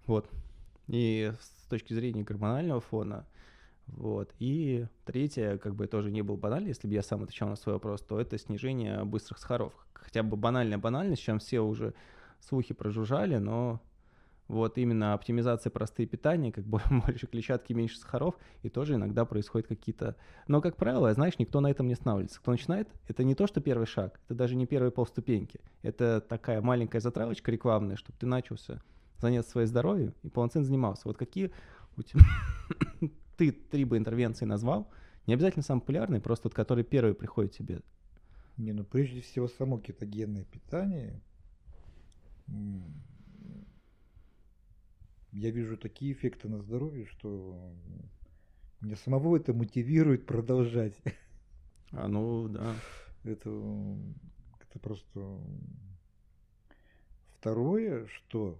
Вот. 0.06 0.30
И 0.88 1.32
с 1.40 1.68
точки 1.68 1.94
зрения 1.94 2.24
гормонального 2.24 2.82
фона, 2.82 3.28
вот. 3.88 4.34
И 4.40 4.88
третье, 5.06 5.58
как 5.58 5.76
бы 5.76 5.88
тоже 5.88 6.12
не 6.12 6.22
был 6.22 6.38
банально, 6.38 6.68
если 6.68 6.88
бы 6.88 6.94
я 6.94 7.04
сам 7.04 7.24
отвечал 7.24 7.50
на 7.50 7.56
свой 7.56 7.76
вопрос, 7.76 8.02
то 8.02 8.20
это 8.20 8.38
снижение 8.38 9.04
быстрых 9.04 9.40
сахаров. 9.40 9.74
Хотя 9.94 10.24
бы 10.24 10.36
банальная 10.38 10.78
банальность, 10.78 11.22
чем 11.22 11.40
все 11.40 11.62
уже 11.62 11.94
слухи 12.40 12.74
прожужжали, 12.74 13.38
но 13.38 13.82
вот 14.48 14.78
именно 14.78 15.14
оптимизация 15.14 15.70
простые 15.70 16.08
питания, 16.08 16.52
как 16.52 16.66
бы 16.66 16.82
больше 17.06 17.28
клетчатки, 17.28 17.74
меньше 17.74 17.98
сахаров, 17.98 18.36
и 18.64 18.70
тоже 18.70 18.96
иногда 18.96 19.26
происходят 19.26 19.68
какие-то... 19.68 20.16
Но, 20.48 20.62
как 20.62 20.78
правило, 20.78 21.14
знаешь, 21.14 21.38
никто 21.40 21.60
на 21.60 21.70
этом 21.70 21.88
не 21.88 21.94
останавливается. 21.94 22.40
Кто 22.40 22.52
начинает, 22.52 22.90
это 23.08 23.24
не 23.24 23.36
то, 23.36 23.48
что 23.48 23.60
первый 23.60 23.88
шаг, 23.88 24.20
это 24.26 24.36
даже 24.36 24.56
не 24.56 24.66
первые 24.66 24.92
полступеньки. 24.92 25.60
Это 25.82 26.22
такая 26.22 26.62
маленькая 26.62 27.02
затравочка 27.02 27.52
рекламная, 27.52 27.98
чтобы 27.98 28.18
ты 28.20 28.26
начался 28.26 28.82
заняться 29.20 29.52
своим 29.52 29.68
здоровьем 29.68 30.14
и 30.24 30.30
полноценно 30.30 30.66
занимался. 30.66 31.04
Вот 31.06 31.18
какие 31.18 31.52
у 31.98 32.04
тебя... 32.04 32.22
ты 33.38 33.52
три 33.52 33.86
бы 33.86 33.98
интервенции 33.98 34.46
назвал, 34.46 34.90
не 35.26 35.34
обязательно 35.34 35.64
самые 35.64 35.82
популярные, 35.82 36.22
просто 36.22 36.48
вот 36.48 36.54
которые 36.54 36.86
первые 36.86 37.14
приходят 37.14 37.52
тебе. 37.52 37.82
Не, 38.56 38.72
ну 38.72 38.84
прежде 38.84 39.22
всего 39.22 39.48
само 39.48 39.78
кетогенное 39.78 40.46
питание 40.46 41.22
я 45.32 45.52
вижу 45.52 45.78
такие 45.78 46.14
эффекты 46.14 46.48
на 46.50 46.60
здоровье, 46.60 47.06
что 47.06 47.74
меня 48.82 48.96
самого 48.96 49.38
это 49.38 49.54
мотивирует 49.54 50.26
продолжать. 50.26 51.00
А 51.92 52.08
ну 52.08 52.48
да. 52.48 52.76
Это, 53.24 53.50
это 54.60 54.80
просто... 54.80 55.40
Второе, 57.40 58.08
что 58.08 58.60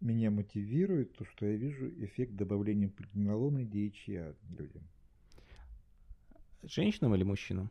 меня 0.00 0.30
мотивирует, 0.30 1.16
то, 1.16 1.24
что 1.24 1.46
я 1.46 1.56
вижу 1.56 1.88
эффект 2.04 2.34
добавления 2.34 2.88
пregnenoloна 2.88 3.60
и 3.60 3.64
DHA 3.64 4.36
людям. 4.58 4.82
Женщинам 6.62 7.14
или 7.14 7.24
мужчинам? 7.24 7.70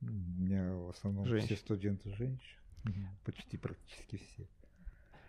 У 0.00 0.06
меня 0.06 0.74
в 0.74 0.90
основном 0.90 1.26
Женщин. 1.26 1.46
все 1.46 1.56
студенты 1.56 2.10
женщины. 2.10 2.58
Почти 3.24 3.56
практически 3.56 4.16
все. 4.16 4.46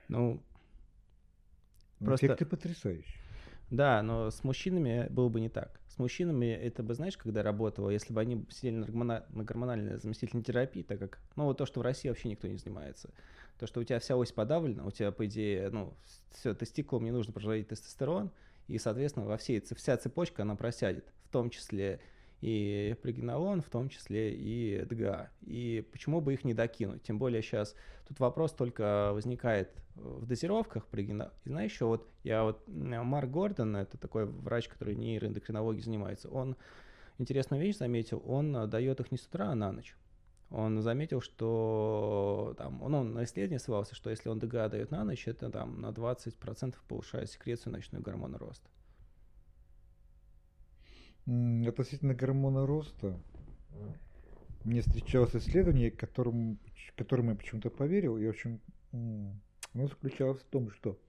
Ну, 0.07 0.44
ну, 1.99 2.07
Просто... 2.07 2.27
Эффекты 2.27 2.45
потрясающие. 2.45 3.22
Да, 3.72 4.03
но 4.03 4.30
с 4.30 4.44
мужчинами 4.44 5.07
было 5.10 5.30
бы 5.30 5.40
не 5.40 5.49
так. 5.49 5.80
С 5.88 5.98
мужчинами 5.98 6.45
это 6.48 6.84
бы, 6.84 6.94
знаешь, 6.94 7.18
когда 7.18 7.41
работало, 7.41 7.90
если 7.90 8.14
бы 8.14 8.22
они 8.22 8.45
сидели 8.49 8.76
на, 8.76 8.86
гормона... 8.86 9.26
на 9.30 9.44
гормональной 9.44 9.98
заместительной 9.98 10.44
терапии, 10.44 10.84
так 10.84 10.99
как, 10.99 11.19
ну, 11.36 11.45
вот 11.45 11.57
то, 11.57 11.65
что 11.65 11.80
в 11.80 11.84
России 11.84 12.10
вообще 12.10 12.30
никто 12.30 12.48
не 12.48 12.57
занимается. 12.57 13.11
То, 13.57 13.65
что 13.65 13.80
у 13.80 13.84
тебя 13.84 13.99
вся 13.99 14.18
ось 14.18 14.32
подавлена, 14.32 14.86
у 14.86 14.91
тебя, 14.91 15.11
по 15.11 15.26
идее, 15.26 15.69
ну, 15.69 15.94
все 16.32 16.53
тестикулом 16.53 17.06
не 17.06 17.11
нужно 17.11 17.34
производить 17.34 17.69
тестостерон, 17.69 18.32
и, 18.68 18.77
соответственно, 18.77 19.26
во 19.26 19.38
всей, 19.38 19.61
вся 19.61 19.98
цепочка, 19.98 20.44
она 20.44 20.56
просядет, 20.56 21.11
в 21.23 21.30
том 21.30 21.49
числе 21.49 22.02
и 22.41 22.95
прегенолон, 23.02 23.62
в 23.62 23.70
том 23.70 23.90
числе 23.90 24.34
и 24.34 24.84
ДГА. 24.86 25.30
И 25.41 25.88
почему 25.91 26.22
бы 26.22 26.34
их 26.34 26.44
не 26.44 26.53
докинуть? 26.53 27.03
Тем 27.03 27.18
более 27.18 27.41
сейчас 27.41 27.76
тут 28.07 28.20
вопрос 28.20 28.52
только 28.53 29.12
возникает 29.14 29.72
в 29.95 30.26
дозировках 30.26 30.86
прегенолона. 30.88 31.34
И 31.45 31.49
знаешь, 31.49 31.72
еще 31.72 31.86
вот 31.86 32.10
я 32.24 32.44
вот 32.44 32.64
Марк 32.68 33.30
Гордон, 33.30 33.76
это 33.76 33.98
такой 33.98 34.26
врач, 34.26 34.68
который 34.68 34.95
нейроэндокринологией 34.95 35.84
занимается, 35.84 36.30
он 36.30 36.56
интересную 37.18 37.62
вещь 37.62 37.78
заметил, 37.78 38.22
он 38.26 38.70
дает 38.70 38.99
их 38.99 39.12
не 39.12 39.18
с 39.18 39.26
утра, 39.26 39.49
а 39.49 39.56
на 39.56 39.72
ночь. 39.72 39.95
Он 40.52 40.82
заметил, 40.82 41.22
что 41.22 42.53
там, 42.57 42.82
он, 42.84 42.94
он 42.94 43.14
на 43.14 43.24
исследовании 43.24 43.57
ссылался, 43.57 43.95
что 43.95 44.10
если 44.10 44.30
он 44.30 44.40
ДГА 44.40 44.70
дает 44.70 44.91
на 44.91 45.03
ночь, 45.03 45.28
это 45.28 45.49
там 45.49 45.82
на 45.82 45.88
20% 45.88 46.76
повышает 46.88 47.32
секрецию 47.32 47.74
ночной 47.74 48.02
гормона 48.02 48.38
роста. 48.38 48.70
Относительно 51.26 52.14
гормона 52.14 52.66
роста, 52.68 53.20
мне 54.64 54.82
встречалось 54.82 55.36
исследование, 55.36 55.92
которым, 55.92 56.60
которым 56.96 57.30
я 57.30 57.36
почему-то 57.36 57.70
поверил, 57.70 58.18
и, 58.18 58.26
в 58.26 58.30
общем, 58.30 58.62
оно 58.92 59.88
заключалось 59.88 60.42
в 60.42 60.46
том, 60.46 60.70
что 60.72 61.00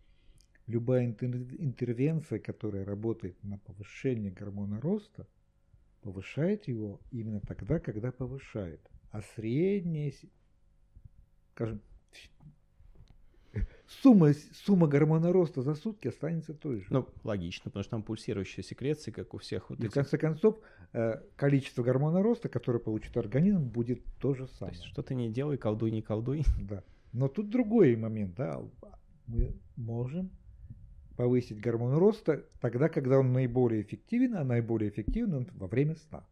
любая 0.66 1.06
интервенция, 1.06 2.38
которая 2.38 2.84
работает 2.84 3.42
на 3.42 3.58
повышение 3.58 4.30
гормона 4.30 4.80
роста, 4.80 5.26
повышает 6.02 6.66
его 6.68 7.00
именно 7.10 7.40
тогда, 7.40 7.78
когда 7.78 8.10
повышает. 8.10 8.80
А 9.10 9.22
средняя, 9.34 10.12
скажем, 11.52 11.80
сумма, 13.88 14.32
сумма 14.64 14.86
гормона 14.86 15.32
роста 15.32 15.62
за 15.62 15.74
сутки 15.74 16.08
останется 16.08 16.54
той 16.54 16.80
же. 16.80 16.86
Ну, 16.90 17.06
логично, 17.24 17.70
потому 17.70 17.82
что 17.82 17.90
там 17.90 18.02
пульсирующая 18.02 18.64
секреция, 18.64 19.12
как 19.12 19.34
у 19.34 19.38
всех 19.38 19.70
вот 19.70 19.78
И 19.78 19.82
этих... 19.82 19.92
в 19.92 19.94
конце 19.94 20.18
концов, 20.18 20.58
э, 20.92 21.20
количество 21.36 21.82
гормона 21.82 22.22
роста, 22.22 22.48
которое 22.48 22.78
получит 22.78 23.16
организм, 23.16 23.62
будет 23.62 24.02
то 24.20 24.34
же 24.34 24.46
самое. 24.46 24.74
То 24.74 24.80
есть, 24.80 24.92
что 24.92 25.02
ты 25.02 25.14
не 25.14 25.30
делай, 25.30 25.56
колдуй, 25.56 25.90
не 25.90 26.02
колдуй. 26.02 26.44
Да. 26.58 26.82
Но 27.12 27.28
тут 27.28 27.50
другой 27.50 27.96
момент, 27.96 28.34
да. 28.34 28.60
Мы 29.26 29.54
можем 29.76 30.30
повысить 31.16 31.60
гормон 31.60 31.96
роста 31.96 32.44
тогда, 32.60 32.88
когда 32.88 33.18
он 33.18 33.32
наиболее 33.32 33.82
эффективен, 33.82 34.36
а 34.36 34.44
наиболее 34.44 34.90
эффективен 34.90 35.32
он 35.34 35.48
во 35.52 35.66
время 35.66 35.96
сна. 35.96 36.26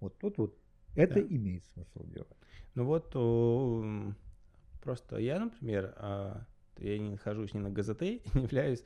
Вот 0.00 0.18
тут 0.18 0.38
вот 0.38 0.58
это 0.96 1.14
да. 1.14 1.20
имеет 1.20 1.64
смысл 1.66 2.04
делать. 2.06 2.36
Ну 2.74 2.84
вот 2.84 3.10
просто 4.82 5.18
я, 5.18 5.38
например, 5.38 5.94
а, 5.96 6.46
я 6.78 6.98
не 6.98 7.10
нахожусь 7.10 7.54
ни 7.54 7.58
на 7.58 7.70
ГЗТ, 7.70 8.00
не 8.34 8.42
являюсь 8.42 8.84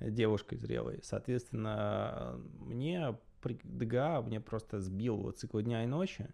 девушкой 0.00 0.58
зрелой. 0.58 1.00
Соответственно, 1.02 2.40
мне 2.60 3.16
ДГА 3.42 4.22
мне 4.22 4.40
просто 4.40 4.80
сбил 4.80 5.30
цикл 5.32 5.60
дня 5.60 5.84
и 5.84 5.86
ночи. 5.86 6.28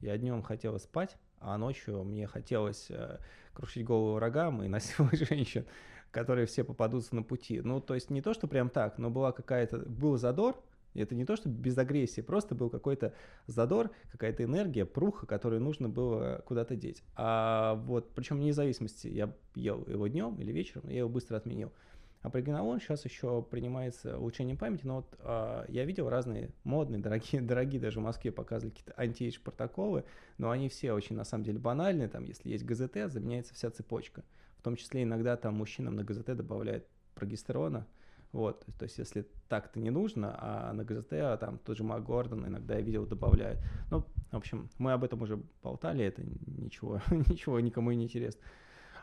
Я 0.00 0.16
днем 0.16 0.42
хотел 0.42 0.78
спать, 0.78 1.16
а 1.40 1.58
ночью 1.58 2.04
мне 2.04 2.26
хотелось 2.26 2.86
э, 2.90 3.18
крушить 3.52 3.84
голову 3.84 4.14
врагам 4.14 4.62
и 4.62 4.68
насиловать 4.68 5.18
женщин, 5.28 5.66
которые 6.10 6.46
все 6.46 6.64
попадутся 6.64 7.16
на 7.16 7.22
пути. 7.22 7.60
Ну, 7.60 7.80
то 7.80 7.94
есть 7.94 8.10
не 8.10 8.22
то, 8.22 8.32
что 8.32 8.46
прям 8.46 8.70
так, 8.70 8.98
но 8.98 9.10
была 9.10 9.32
какая-то, 9.32 9.78
был 9.78 10.16
задор, 10.16 10.62
это 11.00 11.14
не 11.14 11.24
то, 11.24 11.36
что 11.36 11.48
без 11.48 11.76
агрессии, 11.78 12.20
просто 12.20 12.54
был 12.54 12.70
какой-то 12.70 13.14
задор, 13.46 13.90
какая-то 14.10 14.44
энергия, 14.44 14.84
пруха, 14.84 15.26
которую 15.26 15.62
нужно 15.62 15.88
было 15.88 16.42
куда-то 16.46 16.76
деть. 16.76 17.02
А 17.14 17.74
вот, 17.74 18.14
причем 18.14 18.36
вне 18.36 18.52
зависимости, 18.52 19.08
я 19.08 19.34
ел 19.54 19.84
его 19.86 20.06
днем 20.06 20.36
или 20.40 20.52
вечером, 20.52 20.88
я 20.88 20.98
его 20.98 21.08
быстро 21.08 21.36
отменил. 21.36 21.72
А 22.20 22.30
прегенолон 22.30 22.80
сейчас 22.80 23.04
еще 23.04 23.42
принимается 23.42 24.18
улучшением 24.18 24.56
памяти, 24.56 24.84
но 24.84 24.96
вот 24.96 25.16
а, 25.20 25.64
я 25.68 25.84
видел 25.84 26.08
разные 26.08 26.50
модные, 26.64 26.98
дорогие, 27.02 27.40
дорогие 27.40 27.80
даже 27.80 28.00
в 28.00 28.02
Москве 28.02 28.32
показывали 28.32 28.70
какие-то 28.70 28.94
анти 28.96 29.32
протоколы, 29.42 30.04
но 30.36 30.50
они 30.50 30.68
все 30.68 30.92
очень 30.92 31.16
на 31.16 31.24
самом 31.24 31.44
деле 31.44 31.58
банальные, 31.58 32.08
там 32.08 32.24
если 32.24 32.50
есть 32.50 32.64
ГЗТ, 32.64 33.10
заменяется 33.10 33.54
вся 33.54 33.70
цепочка. 33.70 34.24
В 34.58 34.62
том 34.62 34.74
числе 34.74 35.04
иногда 35.04 35.36
там 35.36 35.54
мужчинам 35.54 35.94
на 35.94 36.02
ГЗТ 36.02 36.36
добавляют 36.36 36.86
прогестерона, 37.14 37.86
вот, 38.32 38.66
то 38.78 38.84
есть 38.84 38.98
если 38.98 39.26
так-то 39.48 39.80
не 39.80 39.90
нужно, 39.90 40.36
а 40.38 40.72
на 40.72 40.84
ГЗТ 40.84 41.12
а 41.14 41.36
там 41.38 41.58
тот 41.58 41.76
же 41.76 41.84
Мак 41.84 42.04
Гордон 42.04 42.46
иногда 42.46 42.74
я 42.74 42.82
видел 42.82 43.06
добавляют. 43.06 43.58
Ну, 43.90 44.04
в 44.30 44.36
общем, 44.36 44.68
мы 44.78 44.92
об 44.92 45.04
этом 45.04 45.22
уже 45.22 45.40
болтали, 45.62 46.04
это 46.04 46.22
ничего, 46.46 47.00
ничего 47.10 47.58
никому 47.60 47.90
и 47.90 47.96
не 47.96 48.04
интересно. 48.04 48.42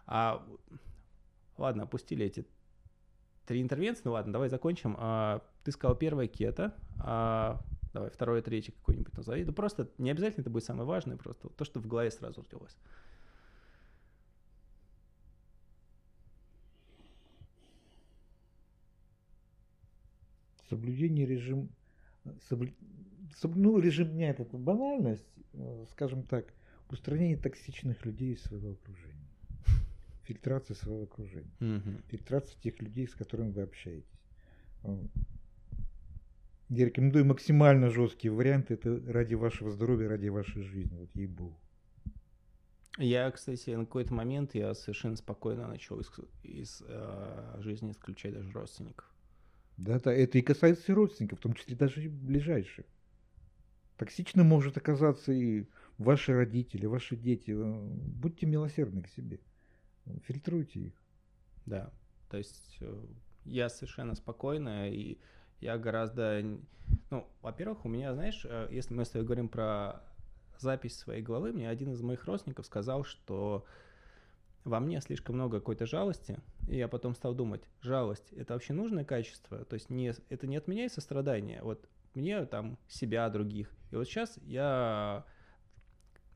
А 0.05 0.45
ладно, 1.57 1.83
опустили 1.83 2.25
эти 2.25 2.45
три 3.45 3.61
интервенции, 3.61 4.03
ну 4.05 4.11
ладно, 4.11 4.33
давай 4.33 4.49
закончим. 4.49 4.95
А, 4.99 5.41
ты 5.63 5.71
сказал 5.71 5.95
первое 5.95 6.27
кето, 6.27 6.75
а, 6.99 7.59
давай 7.93 8.11
второе, 8.11 8.41
третье 8.43 8.73
какое-нибудь 8.73 9.17
назови. 9.17 9.43
Да 9.43 9.53
просто 9.53 9.89
не 9.97 10.11
обязательно 10.11 10.41
это 10.41 10.51
будет 10.51 10.65
самое 10.65 10.85
важное, 10.85 11.17
просто 11.17 11.49
то, 11.49 11.65
что 11.65 11.79
в 11.79 11.87
голове 11.87 12.11
сразу 12.11 12.41
родилось. 12.41 12.77
Соблюдение 20.69 21.25
режим, 21.25 21.69
соблю, 22.49 22.73
ну, 23.43 23.79
режим 23.79 24.09
дня 24.09 24.29
это 24.29 24.45
банальность, 24.57 25.27
э, 25.53 25.85
скажем 25.91 26.23
так, 26.23 26.53
устранение 26.89 27.37
токсичных 27.37 28.05
людей 28.05 28.33
из 28.33 28.41
своего 28.41 28.71
окружения 28.71 29.25
фильтрация 30.25 30.75
своего 30.75 31.03
окружения, 31.03 31.51
угу. 31.59 32.01
фильтрация 32.07 32.59
тех 32.59 32.81
людей, 32.81 33.07
с 33.07 33.15
которыми 33.15 33.51
вы 33.51 33.61
общаетесь. 33.63 34.09
Я 36.69 36.85
рекомендую 36.85 37.25
максимально 37.25 37.89
жесткие 37.89 38.31
варианты. 38.33 38.73
Это 38.73 38.99
ради 39.07 39.35
вашего 39.35 39.69
здоровья, 39.69 40.09
ради 40.09 40.29
вашей 40.29 40.63
жизни. 40.63 40.97
Вот 40.97 41.09
ей-богу. 41.13 41.55
Я, 42.97 43.29
кстати, 43.29 43.69
на 43.71 43.85
какой-то 43.85 44.13
момент 44.13 44.55
я 44.55 44.73
совершенно 44.73 45.15
спокойно 45.15 45.67
начал 45.67 45.99
из, 45.99 46.09
из 46.43 46.81
э, 46.87 47.55
жизни 47.59 47.91
исключать 47.91 48.33
даже 48.33 48.51
родственников. 48.51 49.14
Да, 49.77 49.99
да, 49.99 50.13
это 50.13 50.37
и 50.37 50.41
касается 50.41 50.91
и 50.91 50.95
родственников, 50.95 51.39
в 51.39 51.41
том 51.41 51.53
числе 51.53 51.75
даже 51.75 52.03
и 52.03 52.07
ближайших. 52.07 52.85
Токсичным 53.97 54.47
может 54.47 54.77
оказаться 54.77 55.31
и 55.31 55.65
ваши 55.97 56.33
родители, 56.33 56.85
ваши 56.85 57.15
дети. 57.15 57.51
Будьте 57.53 58.45
милосердны 58.45 59.03
к 59.03 59.07
себе. 59.09 59.39
Фильтруйте 60.23 60.79
их. 60.79 60.93
Да, 61.65 61.91
то 62.29 62.37
есть 62.37 62.77
э, 62.81 63.05
я 63.45 63.69
совершенно 63.69 64.15
спокойно, 64.15 64.89
и 64.89 65.17
я 65.61 65.77
гораздо... 65.77 66.43
Ну, 67.09 67.27
во-первых, 67.41 67.85
у 67.85 67.89
меня, 67.89 68.13
знаешь, 68.13 68.45
э, 68.47 68.67
если 68.71 68.93
мы 68.93 69.03
с 69.05 69.09
тобой 69.09 69.25
говорим 69.25 69.49
про 69.49 70.03
запись 70.59 70.97
своей 70.97 71.23
головы, 71.23 71.53
мне 71.53 71.69
один 71.69 71.91
из 71.91 72.01
моих 72.01 72.25
родственников 72.25 72.65
сказал, 72.65 73.03
что 73.03 73.65
во 74.63 74.79
мне 74.79 75.01
слишком 75.01 75.35
много 75.35 75.59
какой-то 75.59 75.85
жалости, 75.85 76.39
и 76.67 76.77
я 76.77 76.87
потом 76.87 77.15
стал 77.15 77.33
думать, 77.33 77.61
жалость– 77.81 78.31
это 78.35 78.53
вообще 78.53 78.73
нужное 78.73 79.05
качество? 79.05 79.65
То 79.65 79.75
есть 79.75 79.89
не, 79.89 80.13
это 80.29 80.47
не 80.47 80.57
от 80.57 80.67
меня 80.67 80.85
и 80.85 80.89
сострадание, 80.89 81.61
вот 81.61 81.87
мне 82.13 82.45
там 82.45 82.77
себя, 82.87 83.29
других. 83.29 83.75
И 83.91 83.95
вот 83.95 84.05
сейчас 84.05 84.37
я 84.43 85.25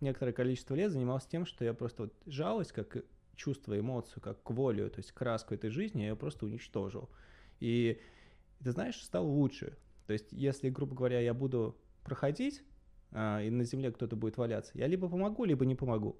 некоторое 0.02 0.34
количество 0.34 0.76
лет 0.76 0.92
занимался 0.92 1.30
тем, 1.30 1.46
что 1.46 1.66
я 1.66 1.74
просто 1.74 2.04
вот 2.04 2.14
жалость, 2.26 2.72
как 2.72 3.04
чувство, 3.36 3.80
эмоцию, 3.80 4.22
как 4.22 4.50
волю, 4.50 4.90
то 4.90 5.00
есть 5.00 5.12
краску 5.14 5.54
этой 5.54 5.70
жизни, 5.70 6.02
я 6.02 6.10
ее 6.10 6.16
просто 6.16 6.46
уничтожил. 6.46 7.10
И 7.60 8.00
ты 8.64 8.72
знаешь, 8.72 9.02
стал 9.02 9.26
лучше. 9.26 9.78
То 10.08 10.14
есть, 10.14 10.32
если, 10.32 10.70
грубо 10.70 10.96
говоря, 10.96 11.20
я 11.22 11.34
буду 11.34 11.78
проходить, 12.04 12.64
а, 13.12 13.42
и 13.42 13.50
на 13.50 13.64
земле 13.64 13.92
кто-то 13.92 14.16
будет 14.16 14.38
валяться, 14.38 14.72
я 14.76 14.88
либо 14.88 15.08
помогу, 15.08 15.46
либо 15.46 15.66
не 15.66 15.76
помогу. 15.76 16.20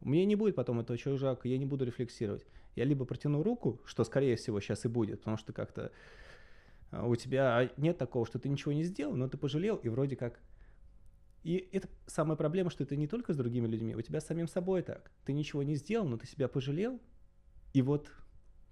Мне 0.00 0.24
не 0.24 0.34
будет 0.34 0.56
потом 0.56 0.80
этого 0.80 0.98
чужака, 0.98 1.48
я 1.48 1.58
не 1.58 1.66
буду 1.66 1.84
рефлексировать. 1.84 2.44
Я 2.80 2.86
либо 2.86 3.04
протяну 3.04 3.42
руку, 3.42 3.78
что, 3.84 4.04
скорее 4.04 4.36
всего, 4.36 4.58
сейчас 4.58 4.86
и 4.86 4.88
будет, 4.88 5.18
потому 5.18 5.36
что 5.36 5.52
как-то 5.52 5.92
а, 6.90 7.06
у 7.06 7.14
тебя 7.14 7.70
нет 7.76 7.98
такого, 7.98 8.24
что 8.24 8.38
ты 8.38 8.48
ничего 8.48 8.72
не 8.72 8.84
сделал, 8.84 9.14
но 9.14 9.28
ты 9.28 9.36
пожалел, 9.36 9.76
и 9.76 9.90
вроде 9.90 10.16
как 10.16 10.40
и 11.42 11.68
это 11.72 11.90
самая 12.06 12.36
проблема, 12.36 12.70
что 12.70 12.82
это 12.82 12.96
не 12.96 13.06
только 13.06 13.34
с 13.34 13.36
другими 13.36 13.66
людьми, 13.66 13.94
у 13.94 14.00
тебя 14.00 14.22
с 14.22 14.26
самим 14.26 14.48
собой 14.48 14.80
так. 14.80 15.10
Ты 15.26 15.34
ничего 15.34 15.62
не 15.62 15.74
сделал, 15.74 16.08
но 16.08 16.16
ты 16.16 16.26
себя 16.26 16.48
пожалел, 16.48 16.98
и 17.74 17.82
вот 17.82 18.10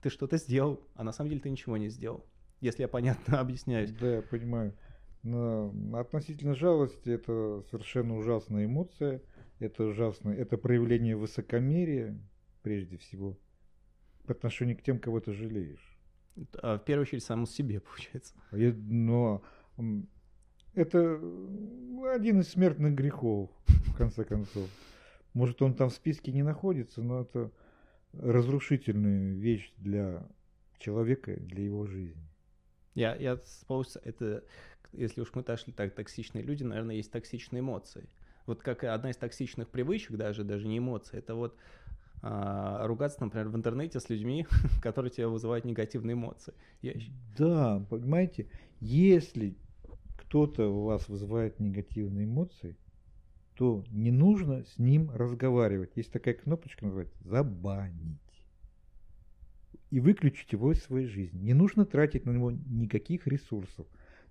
ты 0.01 0.09
что-то 0.09 0.39
сделал, 0.39 0.80
а 0.94 1.05
на 1.05 1.12
самом 1.12 1.28
деле 1.28 1.43
ты 1.43 1.51
ничего 1.51 1.76
не 1.76 1.89
сделал. 1.89 2.24
Если 2.62 2.80
я 2.80 2.89
понятно 2.89 3.40
объясняюсь. 3.40 3.93
Да, 3.93 4.16
я 4.16 4.22
понимаю. 4.22 4.72
Но 5.22 5.74
относительно 5.93 6.55
жалости 6.55 7.10
это 7.10 7.62
совершенно 7.70 8.16
ужасная 8.16 8.64
эмоция, 8.64 9.20
это 9.59 9.85
ужасно, 9.85 10.30
это 10.30 10.56
проявление 10.56 11.14
высокомерия, 11.14 12.18
прежде 12.62 12.97
всего, 12.97 13.36
по 14.29 14.35
отношению 14.35 14.77
к 14.77 14.83
тем, 14.83 14.99
кого 14.99 15.21
ты 15.21 15.33
жалеешь. 15.33 15.97
А 16.63 16.79
в 16.79 16.85
первую 16.85 17.03
очередь 17.03 17.25
самому 17.25 17.47
себе, 17.47 17.81
получается. 17.97 18.35
Но 18.53 19.43
это 20.75 21.21
один 22.15 22.41
из 22.41 22.49
смертных 22.51 22.95
грехов, 22.95 23.51
в 23.67 23.97
конце 23.97 24.25
концов. 24.25 24.69
Может, 25.35 25.63
он 25.63 25.75
там 25.75 25.89
в 25.89 25.95
списке 25.95 26.33
не 26.33 26.43
находится, 26.43 27.03
но 27.03 27.23
это 27.23 27.51
разрушительная 28.13 29.35
вещь 29.35 29.73
для 29.79 30.27
человека, 30.79 31.37
для 31.37 31.65
его 31.65 31.87
жизни. 31.87 32.29
Я, 32.95 33.15
я 33.17 33.37
вспомнил, 33.37 33.89
это, 34.03 34.45
если 34.93 35.21
уж 35.21 35.31
мы 35.35 35.43
дошли 35.43 35.73
так, 35.73 35.95
токсичные 35.95 36.43
люди, 36.43 36.65
наверное, 36.65 36.97
есть 36.97 37.11
токсичные 37.11 37.61
эмоции. 37.61 38.09
Вот 38.47 38.63
как 38.63 38.85
одна 38.85 39.11
из 39.11 39.17
токсичных 39.17 39.69
привычек, 39.69 40.17
даже, 40.17 40.43
даже 40.43 40.67
не 40.67 40.79
эмоции, 40.79 41.19
это 41.19 41.35
вот 41.35 41.57
а, 42.23 42.86
ругаться, 42.86 43.23
например, 43.23 43.49
в 43.49 43.57
интернете 43.57 44.01
с 44.01 44.09
людьми, 44.09 44.47
которые 44.82 45.11
тебя 45.11 45.28
вызывают 45.28 45.65
негативные 45.65 46.15
эмоции. 46.15 46.55
Я... 46.82 46.95
Да, 47.36 47.85
понимаете, 47.89 48.49
если 48.81 49.57
кто-то 50.16 50.69
у 50.69 50.85
вас 50.85 51.09
вызывает 51.09 51.61
негативные 51.61 52.27
эмоции, 52.27 52.77
то 53.55 53.85
не 53.90 54.11
нужно 54.11 54.65
с 54.65 54.78
ним 54.78 55.11
разговаривать. 55.11 55.93
Есть 55.97 56.12
такая 56.12 56.35
кнопочка, 56.35 56.85
называется 56.85 57.16
«забанить». 57.24 58.20
И 59.90 60.01
выключить 60.01 60.53
его 60.53 60.70
из 60.70 60.82
своей 60.82 61.07
жизни. 61.07 61.40
Не 61.40 61.55
нужно 61.55 61.86
тратить 61.86 62.27
на 62.27 62.32
него 62.32 62.51
никаких 62.51 63.27
ресурсов. 63.27 63.86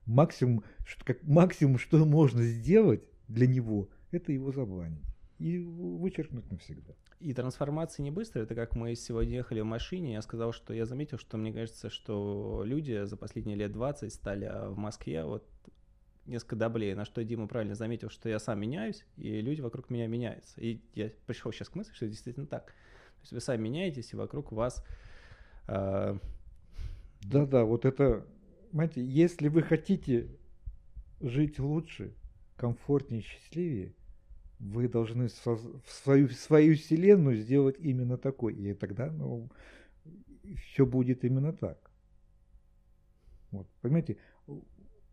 Максимум, 0.05 0.63
как, 1.03 1.23
максимум, 1.23 1.77
что 1.77 2.05
можно 2.05 2.43
сделать 2.43 3.03
для 3.27 3.47
него, 3.47 3.89
это 4.11 4.31
его 4.31 4.51
забанить. 4.51 5.03
И 5.39 5.59
вычеркнуть 5.59 6.49
навсегда. 6.51 6.93
И 7.19 7.33
трансформация 7.33 8.03
не 8.03 8.11
быстрая. 8.11 8.45
Это 8.45 8.55
как 8.55 8.75
мы 8.75 8.95
сегодня 8.95 9.37
ехали 9.37 9.59
в 9.59 9.65
машине, 9.65 10.13
я 10.13 10.21
сказал, 10.21 10.51
что 10.51 10.73
я 10.73 10.85
заметил, 10.85 11.17
что 11.17 11.37
мне 11.37 11.53
кажется, 11.53 11.89
что 11.89 12.63
люди 12.65 13.05
за 13.05 13.17
последние 13.17 13.55
лет 13.55 13.71
20 13.71 14.11
стали 14.11 14.45
а 14.45 14.69
в 14.69 14.77
Москве 14.77 15.23
вот 15.23 15.47
несколько 16.27 16.55
доблее, 16.55 16.95
на 16.95 17.05
что 17.05 17.23
Дима 17.23 17.47
правильно 17.47 17.75
заметил, 17.75 18.09
что 18.09 18.29
я 18.29 18.39
сам 18.39 18.59
меняюсь, 18.59 19.05
и 19.15 19.41
люди 19.41 19.61
вокруг 19.61 19.89
меня 19.89 20.07
меняются. 20.07 20.59
И 20.59 20.81
я 20.93 21.11
пришел 21.25 21.51
сейчас 21.51 21.69
к 21.69 21.75
мысли, 21.75 21.93
что 21.93 22.05
это 22.05 22.11
действительно 22.11 22.45
так. 22.45 22.67
То 22.67 23.21
есть 23.21 23.33
вы 23.33 23.39
сами 23.39 23.63
меняетесь, 23.63 24.13
и 24.13 24.17
вокруг 24.17 24.51
вас... 24.51 24.83
Э... 25.67 26.17
Да-да, 27.21 27.63
вот 27.63 27.85
это, 27.85 28.27
понимаете, 28.71 29.03
если 29.03 29.47
вы 29.47 29.63
хотите 29.63 30.27
жить 31.19 31.57
лучше, 31.57 32.13
комфортнее, 32.55 33.21
счастливее, 33.21 33.95
вы 34.59 34.87
должны 34.87 35.27
в 35.27 35.81
свою, 35.87 36.29
свою 36.29 36.75
вселенную 36.75 37.37
сделать 37.37 37.75
именно 37.79 38.17
такой. 38.17 38.53
И 38.55 38.73
тогда 38.73 39.11
ну, 39.11 39.49
все 40.55 40.85
будет 40.85 41.23
именно 41.23 41.53
так. 41.53 41.77
Вот, 43.51 43.67
понимаете, 43.81 44.17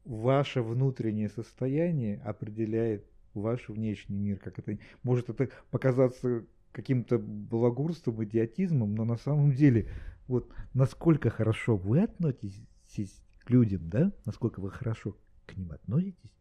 ваше 0.05 0.63
внутреннее 0.63 1.29
состояние 1.29 2.21
определяет 2.25 3.07
ваш 3.35 3.69
внешний 3.69 4.19
мир. 4.19 4.39
Как 4.39 4.59
это 4.59 4.79
может 5.03 5.29
это 5.29 5.51
показаться 5.71 6.45
каким-то 6.73 7.19
благурством, 7.19 8.25
идиотизмом, 8.25 8.95
но 8.95 9.05
на 9.05 9.17
самом 9.17 9.53
деле 9.53 9.89
вот 10.27 10.51
насколько 10.73 11.31
хорошо 11.31 11.77
вы 11.77 12.03
относитесь 12.03 13.23
к 13.41 13.51
людям, 13.51 13.89
да, 13.89 14.13
насколько 14.25 14.61
вы 14.61 14.71
хорошо 14.71 15.17
к 15.47 15.57
ним 15.57 15.71
относитесь, 15.71 16.33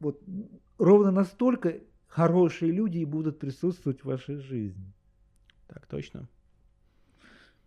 вот 0.00 0.20
ровно 0.78 1.10
настолько 1.10 1.80
хорошие 2.06 2.72
люди 2.72 2.98
и 2.98 3.04
будут 3.04 3.38
присутствовать 3.38 4.00
в 4.00 4.04
вашей 4.06 4.36
жизни. 4.36 4.92
Так 5.68 5.86
точно. 5.86 6.28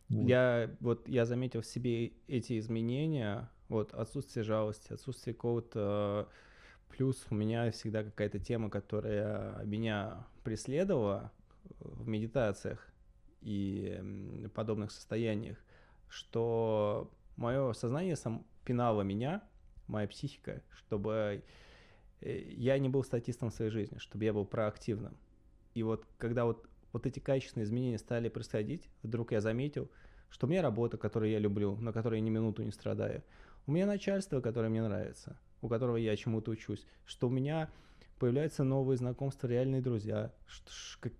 Вот. 0.09 0.27
Я 0.27 0.75
вот 0.79 1.07
я 1.07 1.25
заметил 1.25 1.61
в 1.61 1.65
себе 1.65 2.13
эти 2.27 2.57
изменения 2.57 3.49
вот, 3.69 3.93
отсутствие 3.93 4.43
жалости, 4.43 4.91
отсутствие 4.91 5.33
какого-то... 5.33 6.27
Плюс 6.89 7.23
у 7.29 7.35
меня 7.35 7.69
всегда 7.69 8.03
какая-то 8.03 8.39
тема, 8.39 8.71
которая 8.71 9.63
меня 9.63 10.25
преследовала 10.43 11.31
в 11.79 12.07
медитациях 12.07 12.91
и 13.41 14.49
подобных 14.55 14.91
состояниях, 14.91 15.57
что 16.07 17.11
мое 17.37 17.73
сознание 17.73 18.15
сам 18.15 18.43
пинало 18.65 19.03
меня, 19.03 19.43
моя 19.87 20.07
психика, 20.07 20.63
чтобы 20.71 21.13
э, 21.13 21.41
я 22.21 22.77
не 22.77 22.89
был 22.89 23.03
статистом 23.03 23.49
в 23.49 23.53
своей 23.53 23.71
жизни, 23.71 23.97
чтобы 23.97 24.25
я 24.25 24.33
был 24.33 24.45
проактивным. 24.45 25.17
И 25.73 25.83
вот 25.83 26.05
когда 26.17 26.45
вот, 26.45 26.67
вот 26.91 27.05
эти 27.05 27.19
качественные 27.19 27.65
изменения 27.65 27.97
стали 27.97 28.29
происходить, 28.29 28.89
вдруг 29.03 29.31
я 29.31 29.41
заметил, 29.41 29.89
что 30.29 30.47
у 30.47 30.49
меня 30.49 30.61
работа, 30.61 30.97
которую 30.97 31.31
я 31.31 31.39
люблю, 31.39 31.75
на 31.77 31.93
которой 31.93 32.19
я 32.19 32.21
ни 32.25 32.29
минуту 32.29 32.63
не 32.63 32.71
страдаю, 32.71 33.23
у 33.67 33.71
меня 33.71 33.85
начальство, 33.85 34.41
которое 34.41 34.69
мне 34.69 34.83
нравится, 34.83 35.39
у 35.61 35.67
которого 35.67 35.97
я 35.97 36.15
чему-то 36.15 36.51
учусь, 36.51 36.85
что 37.05 37.27
у 37.27 37.31
меня 37.31 37.69
появляются 38.17 38.63
новые 38.63 38.97
знакомства, 38.97 39.47
реальные 39.47 39.81
друзья, 39.81 40.33
что, 40.45 41.11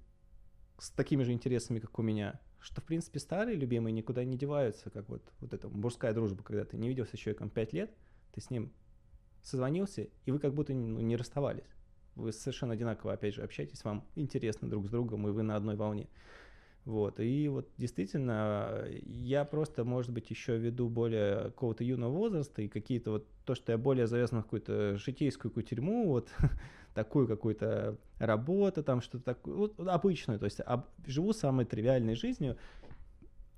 с 0.80 0.90
такими 0.92 1.24
же 1.24 1.32
интересами, 1.32 1.80
как 1.80 1.98
у 2.00 2.02
меня, 2.02 2.40
что, 2.60 2.82
в 2.82 2.84
принципе, 2.84 3.20
старые 3.20 3.56
любимые 3.56 3.94
никуда 3.94 4.24
не 4.24 4.38
деваются, 4.38 4.90
как 4.90 5.08
вот, 5.10 5.24
вот 5.40 5.54
эта 5.54 5.70
мужская 5.70 6.14
дружба, 6.14 6.44
когда 6.44 6.66
ты 6.66 6.78
не 6.78 6.90
виделся 6.90 7.16
с 7.16 7.20
человеком 7.20 7.50
5 7.50 7.74
лет, 7.74 7.94
ты 8.34 8.42
с 8.42 8.50
ним 8.50 8.72
созвонился, 9.44 10.07
и 10.26 10.32
вы 10.32 10.40
как 10.40 10.53
будто 10.53 10.74
ну, 10.74 10.99
не 10.99 11.16
расставались. 11.16 11.70
Вы 12.16 12.32
совершенно 12.32 12.74
одинаково, 12.74 13.14
опять 13.14 13.36
же, 13.36 13.44
общаетесь, 13.44 13.84
вам 13.84 14.06
интересно 14.16 14.70
друг 14.70 14.88
с 14.88 14.90
другом, 14.90 15.28
и 15.28 15.32
вы 15.32 15.44
на 15.44 15.56
одной 15.56 15.76
волне. 15.76 16.07
Вот, 16.86 17.20
и 17.20 17.48
вот 17.49 17.70
действительно, 17.78 18.86
я 19.06 19.45
просто, 19.45 19.84
может 19.84 20.11
быть, 20.11 20.30
еще 20.30 20.57
веду 20.57 20.90
более 20.90 21.45
какого-то 21.45 21.84
юного 21.84 22.11
возраста, 22.11 22.61
и 22.61 22.68
какие-то 22.68 23.11
вот 23.11 23.28
то, 23.45 23.53
что 23.53 23.72
я 23.72 23.78
более 23.78 24.07
завязан 24.07 24.40
в 24.40 24.44
какую-то 24.44 24.98
житейскую 24.98 25.52
тюрьму, 25.64 26.07
вот 26.07 26.30
такую 26.95 27.28
какую-то 27.28 27.98
работу, 28.18 28.84
там 28.84 29.02
что-то 29.02 29.24
такое, 29.24 29.56
вот 29.56 29.80
обычную, 29.80 30.40
то 30.40 30.45
есть 30.45 30.61
об, 30.61 30.86
живу 31.06 31.34
самой 31.34 31.66
тривиальной 31.66 32.16
жизнью 32.16 32.57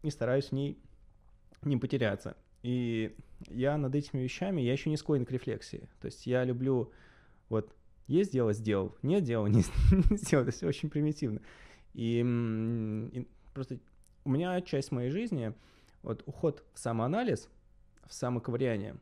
и 0.04 0.10
стараюсь 0.10 0.48
в 0.48 0.52
ней 0.52 0.78
не 1.62 1.78
потеряться. 1.78 2.36
И 2.64 3.16
я 3.50 3.78
над 3.78 3.96
этими 3.96 4.22
вещами, 4.22 4.62
я 4.62 4.72
еще 4.72 4.90
не 4.90 4.98
склонен 4.98 5.26
к 5.26 5.32
рефлексии. 5.32 5.90
То 6.00 6.06
есть 6.06 6.28
я 6.28 6.44
люблю 6.44 6.92
вот 7.50 7.74
есть 8.08 8.32
дело, 8.32 8.54
сделал, 8.54 8.96
нет 9.02 9.24
дела, 9.24 9.48
не, 9.48 9.64
не 10.10 10.18
сделал. 10.18 10.44
Это 10.44 10.52
все 10.52 10.68
очень 10.68 10.90
примитивно. 10.90 11.42
И, 11.94 12.20
и 12.20 13.28
просто 13.54 13.80
у 14.24 14.30
меня 14.30 14.60
часть 14.62 14.92
моей 14.92 15.10
жизни, 15.10 15.54
вот 16.04 16.24
уход 16.26 16.64
в 16.74 16.80
самоанализ, 16.80 17.50
в 18.06 18.14
самоковыряние, 18.14 18.98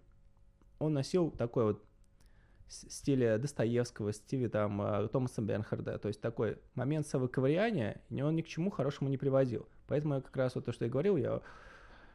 он 0.79 0.93
носил 0.93 1.31
такой 1.31 1.65
вот 1.65 1.83
стиле 2.67 3.37
Достоевского, 3.37 4.13
стиле 4.13 4.47
там 4.47 4.81
э, 4.81 5.07
Томаса 5.09 5.41
Бенхарда, 5.41 5.97
то 5.97 6.07
есть 6.07 6.21
такой 6.21 6.59
момент 6.75 7.07
самоковыряния, 7.07 8.01
и 8.09 8.21
он 8.21 8.35
ни 8.35 8.41
к 8.41 8.47
чему 8.47 8.69
хорошему 8.69 9.09
не 9.09 9.17
приводил. 9.17 9.67
Поэтому 9.87 10.15
я 10.15 10.21
как 10.21 10.35
раз 10.37 10.55
вот 10.55 10.65
то, 10.65 10.71
что 10.71 10.85
я 10.85 10.91
говорил, 10.91 11.17
я 11.17 11.41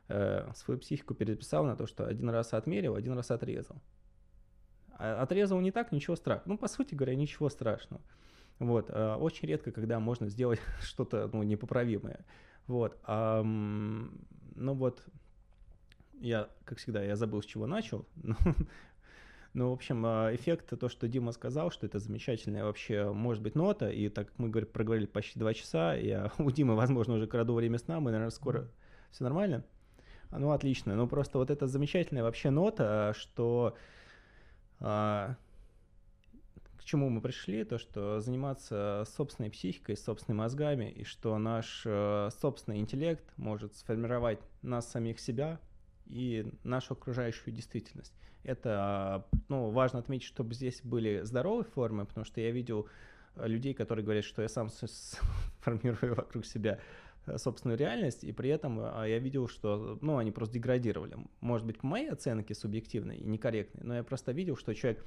э, 0.08 0.50
свою 0.54 0.80
психику 0.80 1.14
переписал 1.14 1.64
на 1.64 1.76
то, 1.76 1.86
что 1.86 2.06
один 2.06 2.30
раз 2.30 2.52
отмерил, 2.54 2.94
один 2.94 3.14
раз 3.14 3.30
отрезал. 3.30 3.76
А 4.96 5.22
отрезал 5.22 5.60
не 5.60 5.70
так, 5.70 5.92
ничего 5.92 6.16
страшного. 6.16 6.54
Ну, 6.54 6.58
по 6.58 6.68
сути 6.68 6.94
говоря, 6.94 7.14
ничего 7.14 7.48
страшного. 7.48 8.02
Вот. 8.58 8.90
Э, 8.90 9.14
очень 9.14 9.48
редко, 9.48 9.72
когда 9.72 9.98
можно 10.00 10.28
сделать 10.28 10.60
что-то 10.80 11.28
ну, 11.32 11.42
непоправимое. 11.42 12.24
Вот. 12.66 12.98
А, 13.04 13.42
ну 13.42 14.74
вот, 14.74 15.04
я, 16.20 16.48
как 16.64 16.78
всегда, 16.78 17.02
я 17.02 17.16
забыл, 17.16 17.42
с 17.42 17.46
чего 17.46 17.66
начал. 17.66 18.06
Ну, 19.56 19.70
в 19.70 19.72
общем, 19.72 20.04
э, 20.04 20.34
эффект, 20.34 20.76
то, 20.76 20.88
что 20.88 21.06
Дима 21.06 21.30
сказал, 21.30 21.70
что 21.70 21.86
это 21.86 22.00
замечательная 22.00 22.64
вообще, 22.64 23.12
может 23.12 23.40
быть, 23.40 23.54
нота, 23.54 23.88
и 23.88 24.08
так 24.08 24.26
как 24.26 24.38
мы 24.40 24.48
говорили, 24.48 24.68
проговорили 24.68 25.06
почти 25.06 25.38
два 25.38 25.54
часа, 25.54 25.94
я 25.94 26.32
у 26.38 26.50
Димы, 26.50 26.74
возможно, 26.74 27.14
уже 27.14 27.28
краду 27.28 27.54
время 27.54 27.78
сна, 27.78 28.00
мы, 28.00 28.10
наверное, 28.10 28.32
скоро... 28.32 28.68
Все 29.12 29.22
нормально? 29.22 29.64
А, 30.34 30.38
ну, 30.38 30.50
отлично. 30.50 30.96
Ну, 30.96 31.06
просто 31.06 31.38
вот 31.38 31.50
эта 31.50 31.66
замечательная 31.68 32.24
вообще 32.24 32.50
нота, 32.50 33.14
что 33.16 33.76
а, 34.80 35.36
к 36.76 36.84
чему 36.84 37.08
мы 37.08 37.20
пришли, 37.20 37.62
то 37.62 37.78
что 37.78 38.20
заниматься 38.20 39.04
собственной 39.16 39.50
психикой, 39.50 39.96
собственными 39.96 40.40
мозгами, 40.40 40.90
и 40.90 41.04
что 41.04 41.38
наш 41.38 41.82
э, 41.86 42.30
собственный 42.40 42.78
интеллект 42.78 43.24
может 43.36 43.76
сформировать 43.76 44.40
нас 44.62 44.90
самих 44.90 45.20
себя 45.20 45.60
и 46.06 46.52
нашу 46.64 46.94
окружающую 46.94 47.54
действительность. 47.54 48.12
Это 48.42 49.24
ну, 49.48 49.70
важно 49.70 50.00
отметить, 50.00 50.26
чтобы 50.26 50.52
здесь 50.52 50.82
были 50.82 51.22
здоровые 51.22 51.64
формы, 51.64 52.06
потому 52.06 52.26
что 52.26 52.40
я 52.40 52.50
видел 52.50 52.88
э, 53.36 53.46
людей, 53.46 53.72
которые 53.72 54.04
говорят, 54.04 54.24
что 54.24 54.42
я 54.42 54.48
сам 54.48 54.68
формирую 55.60 56.16
вокруг 56.16 56.44
себя 56.44 56.80
собственную 57.36 57.78
реальность, 57.78 58.24
и 58.24 58.32
при 58.32 58.50
этом 58.50 58.78
я 58.80 59.18
видел, 59.18 59.48
что 59.48 59.98
ну, 60.00 60.18
они 60.18 60.30
просто 60.30 60.54
деградировали. 60.54 61.16
Может 61.40 61.66
быть, 61.66 61.78
по 61.78 61.86
моей 61.86 62.08
оценке 62.08 62.54
субъективной 62.54 63.18
и 63.18 63.24
некорректной, 63.24 63.84
но 63.84 63.96
я 63.96 64.02
просто 64.02 64.32
видел, 64.32 64.56
что 64.56 64.74
человек 64.74 65.04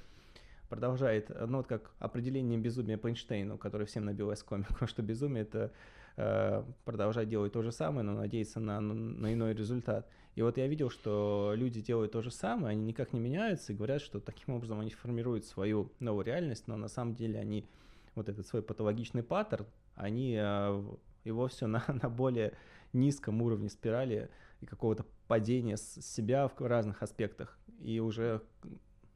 продолжает, 0.70 1.30
ну 1.30 1.58
вот 1.58 1.68
как 1.68 1.92
определение 2.00 2.60
безумия 2.60 2.98
по 2.98 3.08
Эйнштейну, 3.08 3.58
который 3.58 3.88
всем 3.88 4.06
набил 4.06 4.30
оскомину, 4.30 4.68
что 4.86 5.02
безумие 5.02 5.44
это 5.44 5.72
э, 6.18 6.64
продолжать 6.86 7.30
делать 7.30 7.54
то 7.54 7.62
же 7.62 7.72
самое, 7.72 8.04
но 8.04 8.14
надеяться 8.14 8.60
на, 8.60 8.80
на 8.82 9.34
иной 9.34 9.54
результат. 9.54 10.10
И 10.36 10.42
вот 10.42 10.58
я 10.58 10.68
видел, 10.68 10.90
что 10.90 11.54
люди 11.56 11.82
делают 11.82 12.12
то 12.12 12.22
же 12.22 12.30
самое, 12.32 12.74
они 12.74 12.84
никак 12.86 13.14
не 13.14 13.20
меняются 13.20 13.74
и 13.74 13.76
говорят, 13.76 14.02
что 14.02 14.20
таким 14.20 14.54
образом 14.56 14.80
они 14.80 14.92
формируют 14.92 15.46
свою 15.46 15.92
новую 16.00 16.26
реальность, 16.26 16.68
но 16.68 16.78
на 16.78 16.90
самом 16.90 17.16
деле 17.16 17.40
они 17.40 17.66
вот 18.14 18.30
этот 18.30 18.46
свой 18.46 18.62
патологичный 18.62 19.24
паттерн, 19.24 19.66
они 19.96 20.38
э, 20.40 20.84
его 21.28 21.48
все 21.48 21.68
на, 21.68 21.84
на 22.02 22.10
более 22.10 22.54
низком 22.94 23.42
уровне 23.42 23.70
спирали 23.70 24.30
и 24.62 24.66
какого-то 24.66 25.06
падения 25.28 25.78
с 25.78 26.02
себя 26.02 26.48
в 26.48 26.60
разных 26.60 27.04
аспектах. 27.04 27.60
И 27.80 28.00
уже 28.00 28.42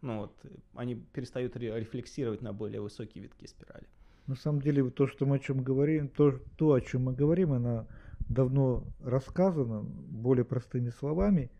ну 0.01 0.21
вот, 0.21 0.45
они 0.75 0.95
перестают 0.95 1.55
рефлексировать 1.55 2.41
на 2.41 2.53
более 2.53 2.81
высокие 2.81 3.23
витки 3.23 3.45
спирали. 3.45 3.87
На 4.27 4.35
самом 4.35 4.61
деле, 4.61 4.89
то, 4.89 5.07
что 5.07 5.25
мы 5.25 5.37
о 5.37 5.39
чем 5.39 5.63
говорим, 5.63 6.09
то, 6.09 6.39
то, 6.57 6.73
о 6.73 6.81
чем 6.81 7.03
мы 7.03 7.13
говорим, 7.13 7.53
оно 7.53 7.87
давно 8.29 8.87
рассказано 8.99 9.81
более 9.81 10.45
простыми 10.45 10.89
словами, 10.89 11.51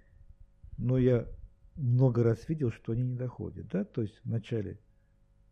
но 0.78 0.98
я 0.98 1.28
много 1.76 2.24
раз 2.24 2.48
видел, 2.50 2.72
что 2.72 2.94
они 2.94 3.04
не 3.04 3.16
доходят. 3.16 3.68
Да? 3.68 3.84
То 3.84 4.02
есть 4.02 4.20
вначале 4.24 4.80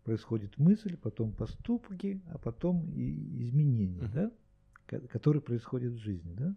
происходит 0.03 0.57
мысль, 0.57 0.97
потом 0.97 1.33
поступки, 1.33 2.21
а 2.31 2.37
потом 2.37 2.89
и 2.93 3.43
изменения, 3.43 4.01
uh-huh. 4.01 4.13
да? 4.13 4.31
Которые 4.89 5.41
происходят 5.41 5.93
в 5.93 5.97
жизни. 5.97 6.33
Да? 6.33 6.55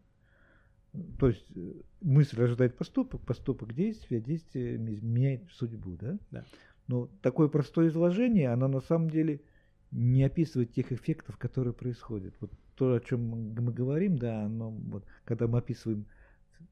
То 1.18 1.28
есть 1.28 1.46
э, 1.54 1.72
мысль 2.00 2.38
рождает 2.38 2.76
поступок, 2.76 3.22
поступок 3.22 3.74
действие, 3.74 4.20
действие 4.20 4.78
меняет 4.78 5.48
судьбу, 5.50 5.96
да? 5.96 6.18
Да. 6.30 6.44
Но 6.86 7.08
такое 7.22 7.48
простое 7.48 7.88
изложение, 7.88 8.50
оно 8.50 8.68
на 8.68 8.80
самом 8.80 9.08
деле 9.08 9.40
не 9.90 10.24
описывает 10.24 10.72
тех 10.72 10.92
эффектов, 10.92 11.36
которые 11.38 11.72
происходят. 11.72 12.34
Вот 12.40 12.50
то, 12.76 12.94
о 12.94 13.00
чем 13.00 13.28
мы 13.28 13.72
говорим, 13.72 14.16
да, 14.16 14.44
оно, 14.44 14.70
вот, 14.70 15.04
когда 15.24 15.46
мы 15.46 15.58
описываем 15.58 16.06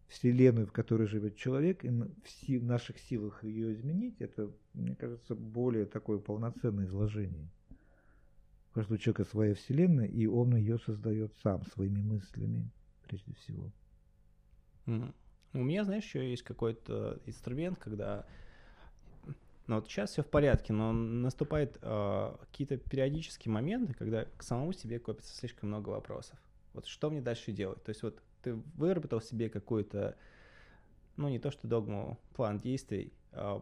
вселенную, 0.08 0.66
в 0.66 0.72
которой 0.72 1.06
живет 1.06 1.36
человек, 1.36 1.84
и 1.84 2.58
в 2.58 2.64
наших 2.64 2.98
силах 2.98 3.44
ее 3.44 3.72
изменить, 3.72 4.20
это, 4.20 4.50
мне 4.74 4.96
кажется, 4.96 5.34
более 5.34 5.86
такое 5.86 6.18
полноценное 6.18 6.86
изложение. 6.86 7.48
У 8.70 8.74
каждого 8.74 8.98
человека 8.98 9.24
своя 9.24 9.54
вселенная, 9.54 10.06
и 10.06 10.26
он 10.26 10.54
ее 10.56 10.78
создает 10.78 11.34
сам 11.42 11.64
своими 11.66 12.00
мыслями, 12.00 12.70
прежде 13.04 13.34
всего. 13.34 13.72
У 14.86 15.58
меня, 15.58 15.84
знаешь, 15.84 16.04
еще 16.04 16.28
есть 16.30 16.44
какой-то 16.44 17.20
инструмент, 17.26 17.78
когда 17.78 18.26
ну 19.70 19.76
вот 19.76 19.88
сейчас 19.88 20.10
все 20.10 20.24
в 20.24 20.26
порядке, 20.26 20.72
но 20.72 20.92
наступают 20.92 21.78
э, 21.80 22.36
какие-то 22.40 22.76
периодические 22.76 23.52
моменты, 23.52 23.94
когда 23.94 24.24
к 24.24 24.42
самому 24.42 24.72
себе 24.72 24.98
копится 24.98 25.32
слишком 25.32 25.68
много 25.68 25.90
вопросов. 25.90 26.36
Вот 26.72 26.86
что 26.86 27.08
мне 27.08 27.20
дальше 27.20 27.52
делать? 27.52 27.80
То 27.84 27.90
есть 27.90 28.02
вот 28.02 28.20
ты 28.42 28.54
выработал 28.54 29.20
себе 29.20 29.48
какую-то, 29.48 30.16
ну 31.16 31.28
не 31.28 31.38
то 31.38 31.52
что 31.52 31.68
догму, 31.68 32.18
план 32.34 32.58
действий, 32.58 33.12
э, 33.30 33.60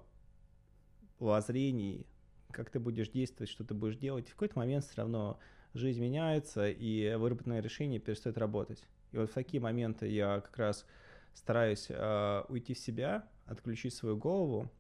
воззрений, 1.19 2.07
как 2.51 2.71
ты 2.71 2.79
будешь 2.79 3.09
действовать, 3.09 3.51
что 3.51 3.65
ты 3.65 3.75
будешь 3.75 3.97
делать. 3.97 4.27
И 4.29 4.31
в 4.31 4.35
какой-то 4.35 4.59
момент 4.59 4.85
все 4.85 4.97
равно 4.97 5.39
жизнь 5.75 6.01
меняется, 6.01 6.69
и 6.69 7.15
выработанное 7.15 7.61
решение 7.61 8.01
перестает 8.01 8.39
работать. 8.39 8.83
И 9.13 9.19
вот 9.19 9.31
в 9.31 9.35
такие 9.35 9.61
моменты 9.61 10.09
я 10.09 10.41
как 10.41 10.57
раз 10.59 10.87
стараюсь 11.35 11.87
э, 11.89 12.43
уйти 12.49 12.75
в 12.75 12.79
себя, 12.79 13.27
отключить 13.47 13.95
свою 13.95 14.17
голову. 14.17 14.71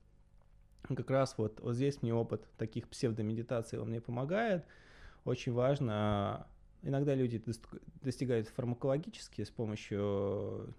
Как 0.83 1.11
раз 1.11 1.37
вот, 1.37 1.61
вот 1.61 1.75
здесь 1.75 2.03
мне 2.03 2.15
опыт 2.15 2.47
таких 2.57 2.89
псевдомедитаций 2.89 3.79
он 3.79 3.91
мне 3.91 4.01
помогает. 4.01 4.65
Очень 5.25 5.53
важно, 5.53 6.47
иногда 6.83 7.15
люди 7.15 7.43
достигают 8.03 8.49
фармакологически 8.49 9.45
с 9.45 9.51
помощью 9.51 10.75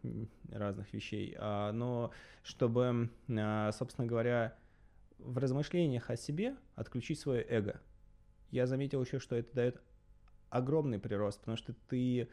разных 0.52 0.91
вещей, 0.94 1.36
а, 1.38 1.72
но 1.72 2.11
чтобы, 2.44 3.10
а, 3.30 3.72
собственно 3.72 4.07
говоря, 4.07 4.56
в 5.20 5.38
размышлениях 5.38 6.10
о 6.10 6.18
себе 6.18 6.56
отключить 6.76 7.20
свое 7.20 7.46
эго. 7.48 7.80
Я 8.52 8.68
заметил 8.68 9.04
еще, 9.04 9.20
что 9.20 9.36
это 9.36 9.54
дает 9.54 9.82
огромный 10.50 11.00
прирост, 11.00 11.40
потому 11.40 11.58
что 11.58 11.74
ты 11.88 12.30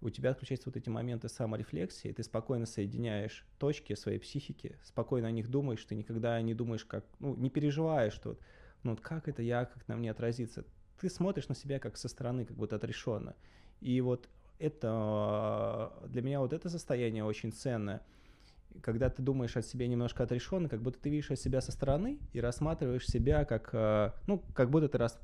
у 0.00 0.10
тебя 0.10 0.30
отключаются 0.30 0.68
вот 0.68 0.76
эти 0.76 0.88
моменты 0.88 1.28
саморефлексии, 1.28 2.12
ты 2.12 2.22
спокойно 2.24 2.66
соединяешь 2.66 3.46
точки 3.58 3.94
своей 3.94 4.18
психики, 4.18 4.76
спокойно 4.82 5.28
о 5.28 5.30
них 5.30 5.48
думаешь, 5.48 5.84
ты 5.84 5.94
никогда 5.94 6.40
не 6.42 6.54
думаешь, 6.54 6.84
как, 6.84 7.04
ну, 7.20 7.36
не 7.36 7.50
переживаешь, 7.50 8.12
что 8.12 8.36
ну, 8.82 8.92
вот 8.92 9.00
как 9.00 9.28
это 9.28 9.42
я, 9.42 9.64
как 9.64 9.86
на 9.86 9.96
мне 9.96 10.10
отразится. 10.10 10.64
Ты 11.00 11.08
смотришь 11.08 11.48
на 11.48 11.54
себя 11.54 11.78
как 11.78 11.96
со 11.96 12.08
стороны, 12.08 12.44
как 12.44 12.56
будто 12.56 12.76
отрешенно. 12.76 13.36
И 13.80 14.00
вот 14.00 14.28
это, 14.58 15.92
для 16.08 16.22
меня 16.22 16.40
вот 16.40 16.52
это 16.52 16.68
состояние 16.68 17.24
очень 17.24 17.52
ценное, 17.52 18.02
когда 18.80 19.10
ты 19.10 19.22
думаешь 19.22 19.56
о 19.56 19.62
себе 19.62 19.88
немножко 19.88 20.22
отрешенно, 20.22 20.68
как 20.68 20.82
будто 20.82 20.98
ты 20.98 21.10
видишь 21.10 21.28
себя 21.38 21.60
со 21.60 21.72
стороны 21.72 22.18
и 22.32 22.40
рассматриваешь 22.40 23.06
себя 23.06 23.44
как, 23.44 23.70
э, 23.72 24.12
ну, 24.26 24.42
как 24.54 24.70
будто 24.70 24.88
ты 24.88 24.98
рас, 24.98 25.18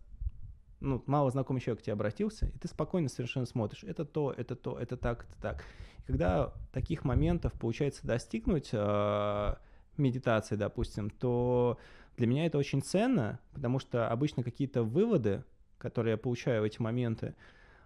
ну, 0.81 1.03
мало 1.07 1.31
знакомый 1.31 1.61
человек 1.61 1.81
к 1.81 1.85
тебе 1.85 1.95
обратился, 1.95 2.47
и 2.47 2.59
ты 2.59 2.69
спокойно 2.69 3.09
совершенно 3.09 3.47
смотришь, 3.47 3.85
это 3.85 4.05
то, 4.05 4.33
это 4.37 4.55
то, 4.57 4.79
это 4.79 4.97
так, 4.97 5.25
это 5.25 5.41
так. 5.41 5.65
И 5.99 6.03
когда 6.12 6.53
таких 6.73 7.05
моментов 7.05 7.53
получается 7.55 8.07
достигнуть 8.07 8.70
э, 8.73 9.55
медитации, 9.97 10.57
допустим, 10.57 11.11
то 11.11 11.79
для 12.16 12.27
меня 12.27 12.47
это 12.47 12.59
очень 12.59 12.83
ценно, 12.83 13.41
потому 13.53 13.79
что 13.79 14.09
обычно 14.09 14.43
какие-то 14.43 14.83
выводы, 14.83 15.45
которые 15.79 16.12
я 16.12 16.19
получаю 16.19 16.62
в 16.62 16.65
эти 16.65 16.81
моменты, 16.81 17.35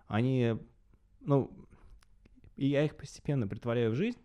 они, 0.07 0.57
ну, 1.21 1.51
и 2.57 2.67
я 2.67 2.85
их 2.85 2.97
постепенно 2.97 3.47
притворяю 3.47 3.91
в 3.91 3.95
жизнь, 3.95 4.19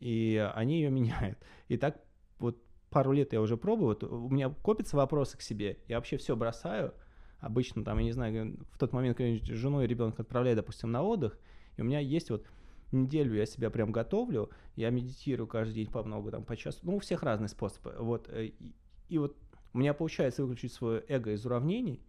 и 0.00 0.50
они 0.54 0.76
ее 0.76 0.90
меняют. 0.90 1.38
И 1.68 1.76
так 1.76 2.00
вот 2.38 2.62
пару 2.90 3.12
лет 3.12 3.32
я 3.32 3.40
уже 3.40 3.56
пробую, 3.56 3.88
вот 3.88 4.04
у 4.04 4.28
меня 4.28 4.50
копятся 4.50 4.96
вопросы 4.96 5.36
к 5.36 5.42
себе, 5.42 5.78
я 5.88 5.96
вообще 5.96 6.16
все 6.16 6.36
бросаю, 6.36 6.94
обычно 7.40 7.84
там, 7.84 7.98
я 7.98 8.04
не 8.04 8.12
знаю, 8.12 8.56
в 8.70 8.78
тот 8.78 8.92
момент, 8.92 9.16
когда 9.16 9.44
жену 9.54 9.82
и 9.82 9.86
ребенка 9.86 10.22
отправляю, 10.22 10.56
допустим, 10.56 10.90
на 10.90 11.02
отдых, 11.02 11.38
и 11.76 11.80
у 11.80 11.84
меня 11.84 11.98
есть 11.98 12.30
вот 12.30 12.46
неделю 12.92 13.34
я 13.34 13.46
себя 13.46 13.70
прям 13.70 13.92
готовлю, 13.92 14.50
я 14.76 14.90
медитирую 14.90 15.46
каждый 15.46 15.74
день 15.74 15.90
по 15.90 16.02
много, 16.02 16.30
там, 16.30 16.44
по 16.44 16.56
часу, 16.56 16.78
ну, 16.82 16.96
у 16.96 16.98
всех 17.00 17.22
разные 17.22 17.48
способы, 17.48 17.94
вот, 17.98 18.28
э, 18.28 18.46
и, 18.46 18.74
и 19.08 19.18
вот 19.18 19.36
у 19.72 19.78
меня 19.78 19.92
получается 19.92 20.44
выключить 20.44 20.72
свое 20.72 21.02
эго 21.08 21.32
из 21.32 21.44
уравнений, 21.44 22.00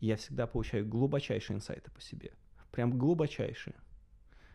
и 0.00 0.06
я 0.06 0.16
всегда 0.16 0.46
получаю 0.46 0.86
глубочайшие 0.88 1.56
инсайты 1.56 1.90
по 1.90 2.00
себе, 2.00 2.32
прям 2.72 2.98
глубочайшие. 2.98 3.76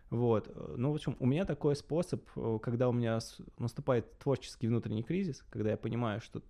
Вот. 0.10 0.52
Ну, 0.77 0.91
в 0.91 0.95
общем, 0.95 1.15
у 1.19 1.26
меня 1.26 1.45
такой 1.45 1.76
способ, 1.76 2.23
э, 2.36 2.60
когда 2.61 2.90
у 2.90 2.91
меня 2.91 3.19
наступает 3.57 4.18
творческий 4.19 4.68
внутренний 4.68 5.03
кризис, 5.03 5.44
когда 5.49 5.72
я 5.72 5.77
понимаю, 5.77 6.22
что 6.22 6.41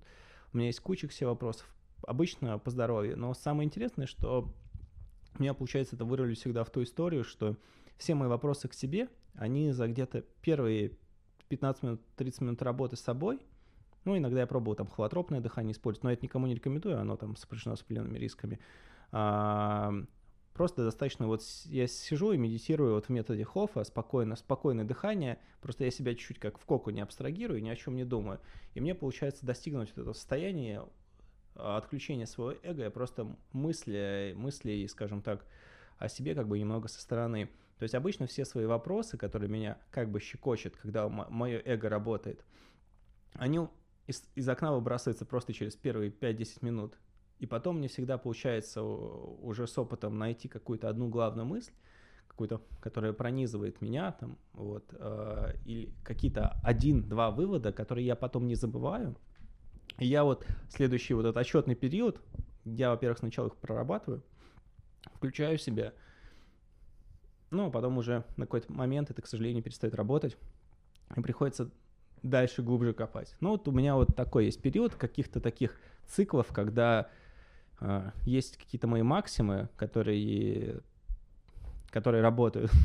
у 0.53 0.57
меня 0.57 0.67
есть 0.67 0.81
куча 0.81 1.07
все 1.07 1.25
вопросов, 1.25 1.73
обычно 2.05 2.59
по 2.59 2.69
здоровью, 2.69 3.17
но 3.17 3.33
самое 3.33 3.65
интересное, 3.65 4.07
что 4.07 4.53
у 5.37 5.41
меня, 5.41 5.53
получается, 5.53 5.95
это 5.95 6.05
вырвали 6.05 6.33
всегда 6.33 6.63
в 6.63 6.69
ту 6.69 6.83
историю, 6.83 7.23
что 7.23 7.55
все 7.97 8.13
мои 8.13 8.27
вопросы 8.27 8.67
к 8.67 8.73
себе, 8.73 9.09
они 9.33 9.71
за 9.71 9.87
где-то 9.87 10.21
первые 10.41 10.97
15 11.49 11.83
минут, 11.83 12.01
30 12.15 12.41
минут 12.41 12.61
работы 12.61 12.95
с 12.95 13.01
собой, 13.01 13.39
ну, 14.05 14.17
иногда 14.17 14.41
я 14.41 14.47
пробовал 14.47 14.75
там 14.75 14.87
холотропное 14.87 15.41
дыхание 15.41 15.73
использовать, 15.73 16.03
но 16.03 16.11
это 16.11 16.23
никому 16.23 16.45
не 16.47 16.55
рекомендую, 16.55 16.99
оно 16.99 17.17
там 17.17 17.35
сопряжено 17.35 17.75
с 17.75 17.81
определенными 17.81 18.19
рисками. 18.19 18.59
Просто 20.55 20.85
достаточно 20.85 21.27
вот 21.27 21.43
я 21.65 21.85
сижу 21.85 22.31
и 22.31 22.37
медитирую 22.37 22.95
вот 22.95 23.05
в 23.05 23.09
методе 23.09 23.43
Хофа, 23.43 23.83
спокойно, 23.83 24.37
спокойное 24.37 24.85
дыхание, 24.85 25.37
просто 25.61 25.83
я 25.83 25.91
себя 25.91 26.15
чуть-чуть 26.15 26.39
как 26.39 26.57
в 26.57 26.65
коку 26.65 26.89
не 26.91 27.01
абстрагирую, 27.01 27.61
ни 27.61 27.69
о 27.69 27.75
чем 27.75 27.95
не 27.95 28.05
думаю. 28.05 28.39
И 28.73 28.79
мне 28.79 28.95
получается 28.95 29.45
достигнуть 29.45 29.91
этого 29.91 30.13
состояния 30.13 30.83
а, 31.55 31.75
отключения 31.77 32.25
своего 32.25 32.57
эго, 32.63 32.83
я 32.83 32.89
просто 32.89 33.35
мысли, 33.51 34.33
мысли, 34.37 34.87
скажем 34.87 35.21
так, 35.21 35.45
о 35.97 36.07
себе 36.07 36.33
как 36.33 36.47
бы 36.47 36.57
немного 36.57 36.87
со 36.87 37.01
стороны. 37.01 37.49
То 37.77 37.83
есть 37.83 37.93
обычно 37.93 38.25
все 38.25 38.45
свои 38.45 38.65
вопросы, 38.65 39.17
которые 39.17 39.49
меня 39.49 39.77
как 39.91 40.09
бы 40.09 40.21
щекочет, 40.21 40.77
когда 40.77 41.09
мое 41.09 41.61
эго 41.65 41.89
работает, 41.89 42.45
они 43.33 43.67
из, 44.07 44.23
из 44.35 44.47
окна 44.47 44.71
выбрасываются 44.73 45.25
просто 45.25 45.51
через 45.51 45.75
первые 45.75 46.11
5-10 46.11 46.59
минут. 46.61 46.97
И 47.39 47.45
потом 47.45 47.77
мне 47.77 47.87
всегда 47.87 48.17
получается 48.17 48.81
уже 48.81 49.67
с 49.67 49.77
опытом 49.77 50.17
найти 50.17 50.47
какую-то 50.47 50.89
одну 50.89 51.09
главную 51.09 51.45
мысль, 51.45 51.71
какую-то, 52.27 52.61
которая 52.79 53.13
пронизывает 53.13 53.81
меня, 53.81 54.11
там, 54.13 54.37
вот, 54.53 54.85
э, 54.91 55.53
или 55.65 55.93
какие-то 56.03 56.59
один-два 56.63 57.31
вывода, 57.31 57.71
которые 57.71 58.05
я 58.05 58.15
потом 58.15 58.47
не 58.47 58.55
забываю. 58.55 59.15
И 59.99 60.05
я 60.05 60.23
вот 60.23 60.45
следующий 60.69 61.13
вот 61.13 61.21
этот 61.21 61.37
отчетный 61.37 61.75
период, 61.75 62.21
я, 62.65 62.89
во-первых, 62.89 63.19
сначала 63.19 63.47
их 63.47 63.55
прорабатываю, 63.55 64.23
включаю 65.13 65.57
в 65.57 65.61
себя, 65.61 65.93
ну, 67.51 67.67
а 67.67 67.71
потом 67.71 67.97
уже 67.97 68.25
на 68.35 68.45
какой-то 68.45 68.71
момент 68.71 69.11
это, 69.11 69.21
к 69.21 69.27
сожалению, 69.27 69.63
перестает 69.63 69.95
работать, 69.95 70.37
и 71.15 71.21
приходится 71.21 71.71
дальше 72.23 72.63
глубже 72.63 72.93
копать. 72.93 73.35
Ну, 73.39 73.51
вот 73.51 73.67
у 73.67 73.71
меня 73.71 73.95
вот 73.95 74.15
такой 74.15 74.45
есть 74.45 74.61
период 74.61 74.95
каких-то 74.95 75.39
таких 75.39 75.79
циклов, 76.07 76.47
когда 76.51 77.09
есть 78.25 78.57
какие-то 78.57 78.87
мои 78.87 79.01
максимы, 79.01 79.69
которые, 79.75 80.81
которые 81.89 82.21
работают. 82.21 82.71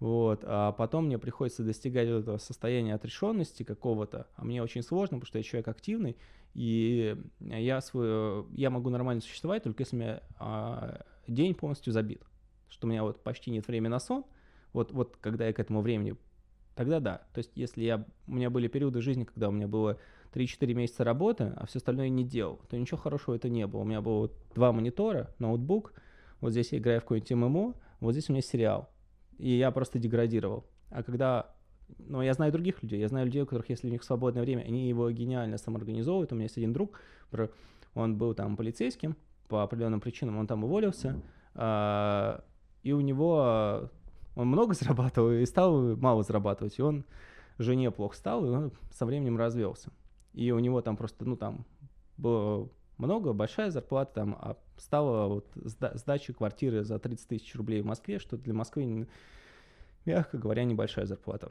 Вот, 0.00 0.44
а 0.44 0.70
потом 0.70 1.06
мне 1.06 1.18
приходится 1.18 1.64
достигать 1.64 2.08
вот 2.08 2.18
этого 2.18 2.38
состояния 2.38 2.94
отрешенности 2.94 3.64
какого-то, 3.64 4.28
а 4.36 4.44
мне 4.44 4.62
очень 4.62 4.84
сложно, 4.84 5.16
потому 5.16 5.26
что 5.26 5.38
я 5.38 5.42
человек 5.42 5.66
активный, 5.66 6.16
и 6.54 7.16
я 7.40 7.80
свою, 7.80 8.46
я 8.52 8.70
могу 8.70 8.90
нормально 8.90 9.22
существовать, 9.22 9.64
только 9.64 9.82
если 9.82 9.96
у 9.96 9.98
меня 9.98 10.22
а, 10.38 11.04
день 11.26 11.52
полностью 11.52 11.92
забит 11.92 12.22
что 12.68 12.86
у 12.86 12.90
меня 12.90 13.02
вот 13.02 13.22
почти 13.22 13.50
нет 13.50 13.66
времени 13.66 13.90
на 13.90 13.98
сон, 13.98 14.24
вот, 14.72 14.92
вот 14.92 15.16
когда 15.20 15.46
я 15.46 15.52
к 15.52 15.58
этому 15.58 15.80
времени, 15.80 16.16
тогда 16.74 17.00
да. 17.00 17.22
То 17.32 17.38
есть 17.38 17.50
если 17.54 17.82
я, 17.82 18.04
у 18.26 18.34
меня 18.34 18.50
были 18.50 18.68
периоды 18.68 19.00
жизни, 19.00 19.24
когда 19.24 19.48
у 19.48 19.52
меня 19.52 19.66
было 19.66 19.98
3-4 20.32 20.74
месяца 20.74 21.04
работы, 21.04 21.52
а 21.56 21.66
все 21.66 21.78
остальное 21.78 22.08
не 22.08 22.24
делал, 22.24 22.60
то 22.68 22.76
ничего 22.76 22.98
хорошего 22.98 23.34
это 23.34 23.48
не 23.48 23.66
было. 23.66 23.80
У 23.80 23.84
меня 23.84 24.00
было 24.00 24.30
два 24.54 24.72
монитора, 24.72 25.34
ноутбук, 25.38 25.92
вот 26.40 26.50
здесь 26.50 26.72
я 26.72 26.78
играю 26.78 27.00
в 27.00 27.04
какой-нибудь 27.04 27.30
ММО, 27.32 27.74
вот 28.00 28.12
здесь 28.12 28.28
у 28.28 28.32
меня 28.32 28.42
сериал. 28.42 28.90
И 29.38 29.50
я 29.50 29.70
просто 29.70 29.98
деградировал. 29.98 30.64
А 30.90 31.02
когда 31.02 31.54
но 31.98 32.22
я 32.22 32.34
знаю 32.34 32.52
других 32.52 32.82
людей, 32.82 33.00
я 33.00 33.08
знаю 33.08 33.26
людей, 33.26 33.42
у 33.42 33.46
которых, 33.46 33.68
если 33.70 33.88
у 33.88 33.90
них 33.90 34.02
свободное 34.02 34.42
время, 34.42 34.62
они 34.62 34.88
его 34.88 35.10
гениально 35.10 35.58
самоорганизовывают. 35.58 36.32
У 36.32 36.34
меня 36.34 36.44
есть 36.44 36.58
один 36.58 36.72
друг, 36.72 37.00
он 37.94 38.16
был 38.16 38.34
там 38.34 38.56
полицейским, 38.56 39.16
по 39.48 39.62
определенным 39.62 40.00
причинам 40.00 40.38
он 40.38 40.46
там 40.46 40.64
уволился, 40.64 41.20
а, 41.54 42.44
и 42.82 42.92
у 42.92 43.00
него 43.00 43.90
он 44.36 44.48
много 44.48 44.74
зарабатывал 44.78 45.32
и 45.32 45.44
стал 45.46 45.96
мало 45.96 46.22
зарабатывать, 46.22 46.78
и 46.78 46.82
он 46.82 47.04
жене 47.58 47.90
плохо 47.90 48.16
стал, 48.16 48.44
и 48.44 48.48
он 48.48 48.72
со 48.90 49.06
временем 49.06 49.36
развелся. 49.36 49.90
И 50.38 50.52
у 50.52 50.60
него 50.60 50.80
там 50.82 50.96
просто, 50.96 51.24
ну 51.24 51.36
там 51.36 51.66
было 52.16 52.68
много, 52.96 53.32
большая 53.32 53.72
зарплата, 53.72 54.12
там, 54.14 54.36
а 54.40 54.56
стала 54.76 55.26
вот 55.26 55.50
сдача 55.56 56.32
квартиры 56.32 56.84
за 56.84 57.00
30 57.00 57.26
тысяч 57.26 57.56
рублей 57.56 57.82
в 57.82 57.86
Москве, 57.86 58.20
что 58.20 58.36
для 58.36 58.54
Москвы, 58.54 59.08
мягко 60.04 60.38
говоря, 60.38 60.62
небольшая 60.62 61.06
зарплата. 61.06 61.50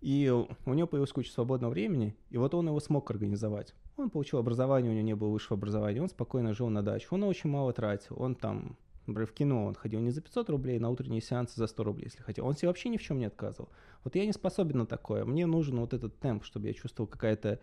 И 0.00 0.28
у 0.30 0.74
него 0.74 0.88
появилась 0.88 1.12
куча 1.12 1.30
свободного 1.30 1.70
времени, 1.70 2.16
и 2.30 2.38
вот 2.38 2.54
он 2.54 2.66
его 2.66 2.80
смог 2.80 3.08
организовать. 3.08 3.72
Он 3.96 4.10
получил 4.10 4.40
образование, 4.40 4.90
у 4.90 4.94
него 4.94 5.06
не 5.06 5.14
было 5.14 5.28
высшего 5.28 5.56
образования, 5.56 6.02
он 6.02 6.08
спокойно 6.08 6.54
жил 6.54 6.70
на 6.70 6.82
даче, 6.82 7.06
он 7.10 7.22
очень 7.22 7.50
мало 7.50 7.72
тратил, 7.72 8.16
он 8.18 8.34
там 8.34 8.76
Например, 9.06 9.26
в 9.26 9.32
кино 9.32 9.66
он 9.66 9.74
ходил 9.74 10.00
не 10.00 10.10
за 10.10 10.20
500 10.20 10.50
рублей, 10.50 10.78
на 10.78 10.88
утренние 10.88 11.20
сеансы 11.20 11.56
за 11.56 11.66
100 11.66 11.84
рублей, 11.84 12.04
если 12.04 12.22
хотел. 12.22 12.46
Он 12.46 12.54
себе 12.54 12.68
вообще 12.68 12.88
ни 12.88 12.96
в 12.96 13.02
чем 13.02 13.18
не 13.18 13.24
отказывал. 13.24 13.68
Вот 14.04 14.14
я 14.14 14.24
не 14.24 14.32
способен 14.32 14.78
на 14.78 14.86
такое. 14.86 15.24
Мне 15.24 15.46
нужен 15.46 15.80
вот 15.80 15.92
этот 15.92 16.18
темп, 16.20 16.44
чтобы 16.44 16.68
я 16.68 16.72
чувствовал 16.72 17.08
какая-то 17.08 17.58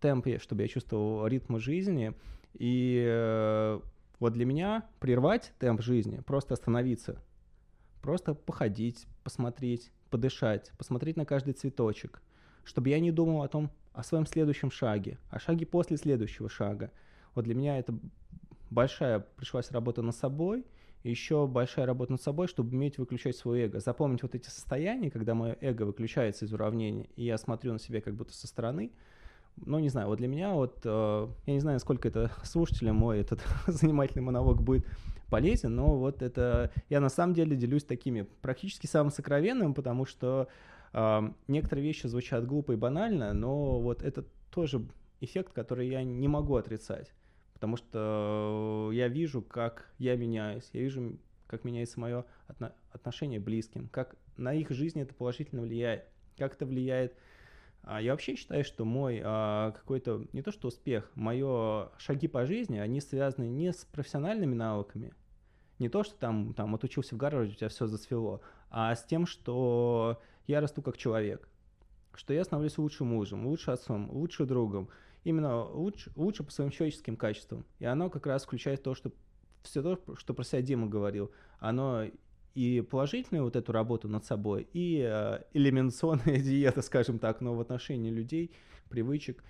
темп, 0.00 0.26
чтобы 0.40 0.62
я 0.62 0.68
чувствовал 0.68 1.26
ритм 1.26 1.58
жизни. 1.58 2.14
И 2.54 3.04
э, 3.06 3.80
вот 4.18 4.32
для 4.32 4.44
меня 4.44 4.86
прервать 4.98 5.52
темп 5.58 5.82
жизни, 5.82 6.20
просто 6.26 6.54
остановиться, 6.54 7.22
просто 8.02 8.34
походить, 8.34 9.06
посмотреть, 9.22 9.92
подышать, 10.10 10.72
посмотреть 10.76 11.16
на 11.16 11.24
каждый 11.24 11.54
цветочек, 11.54 12.22
чтобы 12.64 12.88
я 12.88 13.00
не 13.00 13.12
думал 13.12 13.42
о 13.42 13.48
том, 13.48 13.70
о 13.92 14.02
своем 14.02 14.26
следующем 14.26 14.70
шаге, 14.70 15.18
о 15.30 15.38
шаге 15.38 15.66
после 15.66 15.96
следующего 15.96 16.48
шага. 16.48 16.90
Вот 17.34 17.44
для 17.44 17.54
меня 17.54 17.78
это 17.78 17.94
большая 18.70 19.20
пришлась 19.20 19.70
работа 19.70 20.02
над 20.02 20.14
собой, 20.14 20.66
еще 21.02 21.46
большая 21.46 21.86
работа 21.86 22.12
над 22.12 22.22
собой, 22.22 22.46
чтобы 22.46 22.76
уметь 22.76 22.98
выключать 22.98 23.36
свое 23.36 23.66
эго. 23.66 23.80
Запомнить 23.80 24.22
вот 24.22 24.34
эти 24.34 24.48
состояния, 24.48 25.10
когда 25.10 25.34
мое 25.34 25.56
эго 25.60 25.84
выключается 25.84 26.44
из 26.44 26.52
уравнения, 26.52 27.08
и 27.16 27.24
я 27.24 27.38
смотрю 27.38 27.72
на 27.72 27.78
себя 27.78 28.00
как 28.00 28.14
будто 28.14 28.34
со 28.34 28.46
стороны. 28.46 28.92
Ну, 29.66 29.78
не 29.78 29.88
знаю, 29.88 30.08
вот 30.08 30.18
для 30.18 30.28
меня 30.28 30.52
вот, 30.52 30.80
э, 30.84 31.28
я 31.46 31.52
не 31.52 31.60
знаю, 31.60 31.76
насколько 31.76 32.08
это 32.08 32.30
слушателям 32.44 32.96
мой 32.96 33.20
этот 33.20 33.40
занимательный 33.66 34.22
монолог 34.22 34.62
будет 34.62 34.86
полезен, 35.28 35.74
но 35.76 35.96
вот 35.96 36.22
это, 36.22 36.70
я 36.88 37.00
на 37.00 37.08
самом 37.08 37.34
деле 37.34 37.56
делюсь 37.56 37.84
такими 37.84 38.22
практически 38.42 38.86
самым 38.86 39.12
сокровенным, 39.12 39.74
потому 39.74 40.06
что 40.06 40.48
э, 40.92 41.20
некоторые 41.48 41.84
вещи 41.84 42.06
звучат 42.06 42.46
глупо 42.46 42.72
и 42.72 42.76
банально, 42.76 43.32
но 43.32 43.80
вот 43.80 44.02
это 44.02 44.24
тоже 44.50 44.86
эффект, 45.20 45.52
который 45.52 45.88
я 45.88 46.02
не 46.02 46.26
могу 46.28 46.56
отрицать 46.56 47.12
потому 47.60 47.76
что 47.76 48.88
э, 48.90 48.94
я 48.94 49.08
вижу, 49.08 49.42
как 49.42 49.92
я 49.98 50.16
меняюсь, 50.16 50.70
я 50.72 50.80
вижу, 50.80 51.18
как 51.46 51.62
меняется 51.62 52.00
мое 52.00 52.24
отно- 52.48 52.72
отношение 52.90 53.38
к 53.38 53.42
близким, 53.42 53.88
как 53.88 54.16
на 54.38 54.54
их 54.54 54.70
жизнь 54.70 54.98
это 54.98 55.12
положительно 55.12 55.60
влияет, 55.60 56.06
как 56.38 56.54
это 56.54 56.64
влияет. 56.64 57.12
А 57.12 57.16
я 57.84 58.12
вообще 58.12 58.36
считаю, 58.36 58.64
что 58.64 58.84
мой 58.84 59.20
а, 59.24 59.72
какой-то, 59.72 60.26
не 60.32 60.42
то 60.42 60.52
что 60.52 60.68
успех, 60.68 61.10
мое 61.14 61.90
шаги 61.98 62.28
по 62.28 62.46
жизни, 62.46 62.78
они 62.78 63.00
связаны 63.00 63.48
не 63.48 63.72
с 63.72 63.84
профессиональными 63.84 64.54
навыками, 64.54 65.14
не 65.78 65.88
то, 65.88 66.02
что 66.02 66.14
там, 66.16 66.52
там 66.54 66.74
отучился 66.74 67.14
в 67.14 67.18
Гарварде, 67.18 67.52
у 67.52 67.56
тебя 67.56 67.68
все 67.68 67.86
зацвело, 67.86 68.42
а 68.70 68.94
с 68.94 69.04
тем, 69.04 69.26
что 69.26 70.20
я 70.46 70.60
расту 70.60 70.82
как 70.82 70.96
человек, 70.96 71.48
что 72.14 72.34
я 72.34 72.44
становлюсь 72.44 72.76
лучшим 72.78 73.08
мужем, 73.08 73.46
лучшим 73.46 73.74
отцом, 73.74 74.10
лучшим 74.10 74.46
другом, 74.46 74.90
именно 75.24 75.64
лучше, 75.64 76.12
лучше 76.16 76.44
по 76.44 76.50
своим 76.50 76.70
человеческим 76.70 77.16
качествам. 77.16 77.64
И 77.78 77.86
оно 77.86 78.10
как 78.10 78.26
раз 78.26 78.44
включает 78.44 78.82
то, 78.82 78.94
что 78.94 79.12
все 79.62 79.82
то, 79.82 79.98
что 80.16 80.34
про 80.34 80.44
себя 80.44 80.62
Дима 80.62 80.86
говорил, 80.86 81.30
оно 81.58 82.06
и 82.54 82.80
положительную 82.80 83.44
вот 83.44 83.56
эту 83.56 83.72
работу 83.72 84.08
над 84.08 84.24
собой, 84.24 84.68
и 84.72 85.04
э, 85.06 85.42
элиминационная 85.52 86.38
диета, 86.42 86.82
скажем 86.82 87.18
так, 87.18 87.40
но 87.40 87.54
в 87.54 87.60
отношении 87.60 88.10
людей, 88.10 88.52
привычек. 88.88 89.42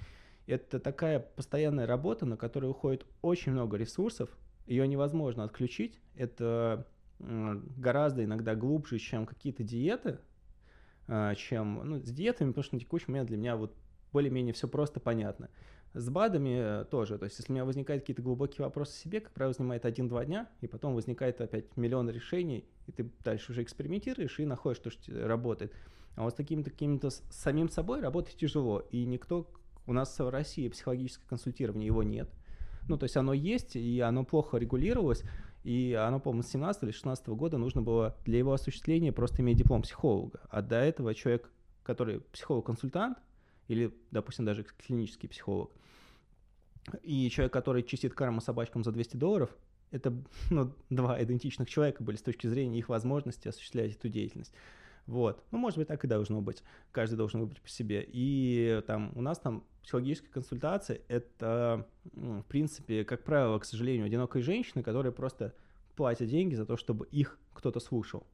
Это 0.46 0.80
такая 0.80 1.20
постоянная 1.20 1.86
работа, 1.86 2.26
на 2.26 2.36
которую 2.36 2.72
уходит 2.72 3.06
очень 3.22 3.52
много 3.52 3.76
ресурсов, 3.76 4.30
ее 4.66 4.86
невозможно 4.86 5.44
отключить. 5.44 5.98
Это 6.14 6.86
гораздо 7.18 8.24
иногда 8.24 8.54
глубже, 8.54 8.98
чем 8.98 9.26
какие-то 9.26 9.62
диеты, 9.62 10.18
э, 11.08 11.34
чем 11.36 11.80
ну, 11.84 11.98
с 11.98 12.10
диетами, 12.10 12.48
потому 12.48 12.64
что 12.64 12.74
на 12.76 12.80
текущий 12.80 13.06
момент 13.08 13.28
для 13.28 13.36
меня 13.36 13.56
вот 13.56 13.74
более-менее 14.12 14.54
все 14.54 14.68
просто 14.68 15.00
понятно. 15.00 15.50
С 15.92 16.08
БАДами 16.08 16.82
э, 16.82 16.84
тоже. 16.84 17.18
То 17.18 17.24
есть, 17.24 17.38
если 17.38 17.52
у 17.52 17.54
меня 17.54 17.64
возникают 17.64 18.02
какие-то 18.02 18.22
глубокие 18.22 18.64
вопросы 18.64 18.96
себе, 18.96 19.20
как 19.20 19.32
правило, 19.32 19.52
занимает 19.52 19.84
один-два 19.84 20.24
дня, 20.24 20.48
и 20.60 20.68
потом 20.68 20.94
возникает 20.94 21.40
опять 21.40 21.76
миллион 21.76 22.08
решений, 22.10 22.64
и 22.86 22.92
ты 22.92 23.10
дальше 23.24 23.50
уже 23.50 23.62
экспериментируешь 23.62 24.38
и 24.38 24.44
находишь 24.44 24.78
то, 24.78 24.90
что 24.90 25.26
работает. 25.26 25.72
А 26.14 26.22
вот 26.22 26.32
с 26.32 26.36
такими-то 26.36 26.70
какими-то 26.70 27.10
самим 27.10 27.68
собой 27.68 28.00
работать 28.00 28.36
тяжело. 28.36 28.80
И 28.90 29.04
никто... 29.04 29.50
У 29.86 29.92
нас 29.92 30.16
в 30.16 30.28
России 30.28 30.68
психологическое 30.68 31.26
консультирование, 31.26 31.86
его 31.86 32.04
нет. 32.04 32.30
Ну, 32.88 32.96
то 32.96 33.04
есть 33.04 33.16
оно 33.16 33.32
есть, 33.32 33.74
и 33.74 34.00
оно 34.00 34.24
плохо 34.24 34.58
регулировалось, 34.58 35.24
и 35.64 35.94
оно, 35.94 36.20
по-моему, 36.20 36.42
с 36.42 36.48
17 36.48 36.84
или 36.84 36.90
16 36.92 37.26
года 37.28 37.58
нужно 37.58 37.82
было 37.82 38.16
для 38.24 38.38
его 38.38 38.52
осуществления 38.52 39.12
просто 39.12 39.42
иметь 39.42 39.56
диплом 39.56 39.82
психолога. 39.82 40.40
А 40.50 40.62
до 40.62 40.76
этого 40.76 41.14
человек, 41.14 41.50
который 41.82 42.20
психолог-консультант, 42.20 43.18
или, 43.70 43.94
допустим, 44.10 44.44
даже 44.44 44.64
клинический 44.64 45.28
психолог, 45.28 45.70
и 47.02 47.30
человек, 47.30 47.52
который 47.52 47.82
чистит 47.82 48.14
карму 48.14 48.40
собачкам 48.40 48.82
за 48.84 48.92
200 48.92 49.16
долларов, 49.16 49.56
это 49.90 50.12
ну, 50.50 50.74
два 50.90 51.22
идентичных 51.22 51.68
человека 51.68 52.02
были 52.02 52.16
с 52.16 52.22
точки 52.22 52.46
зрения 52.46 52.78
их 52.78 52.88
возможности 52.88 53.48
осуществлять 53.48 53.94
эту 53.94 54.08
деятельность. 54.08 54.52
Вот. 55.06 55.42
Ну, 55.50 55.58
может 55.58 55.78
быть, 55.78 55.88
так 55.88 56.04
и 56.04 56.08
должно 56.08 56.40
быть. 56.40 56.62
Каждый 56.92 57.16
должен 57.16 57.40
выбрать 57.40 57.60
по 57.60 57.68
себе. 57.68 58.06
И 58.06 58.82
там 58.86 59.12
у 59.16 59.22
нас 59.22 59.38
там 59.38 59.64
психологическая 59.82 60.30
консультация— 60.30 61.00
это, 61.08 61.88
в 62.12 62.42
принципе, 62.42 63.04
как 63.04 63.24
правило, 63.24 63.58
к 63.58 63.64
сожалению, 63.64 64.06
одинокие 64.06 64.42
женщины, 64.42 64.82
которые 64.82 65.12
просто 65.12 65.54
платят 65.96 66.28
деньги 66.28 66.54
за 66.54 66.66
то, 66.66 66.76
чтобы 66.76 67.06
их 67.06 67.38
кто-то 67.54 67.80
слушал. 67.80 68.26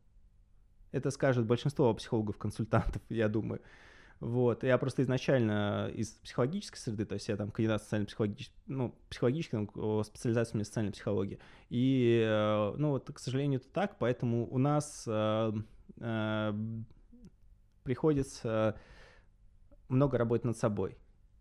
Это 0.92 1.10
скажет 1.10 1.46
большинство 1.46 1.92
психологов-консультантов, 1.94 3.02
я 3.08 3.28
думаю. 3.28 3.60
Вот, 4.18 4.64
я 4.64 4.78
просто 4.78 5.02
изначально 5.02 5.90
из 5.94 6.12
психологической 6.12 6.78
среды, 6.78 7.04
то 7.04 7.14
есть 7.14 7.28
я 7.28 7.36
там 7.36 7.50
кандидат 7.50 7.82
социально-психологический, 7.82 8.54
ну, 8.66 8.94
психологический, 9.10 9.68
специализация 10.04 10.54
у 10.54 10.56
меня 10.56 10.64
социальной 10.64 10.92
психологии. 10.92 11.38
И, 11.68 12.24
э, 12.26 12.74
ну, 12.78 12.90
вот, 12.90 13.10
к 13.12 13.18
сожалению, 13.18 13.60
это 13.60 13.68
так, 13.68 13.98
поэтому 13.98 14.48
у 14.50 14.56
нас 14.56 15.04
э, 15.06 15.52
э, 15.98 16.54
приходится 17.82 18.78
много 19.88 20.16
работать 20.16 20.46
над 20.46 20.56
собой. 20.56 20.96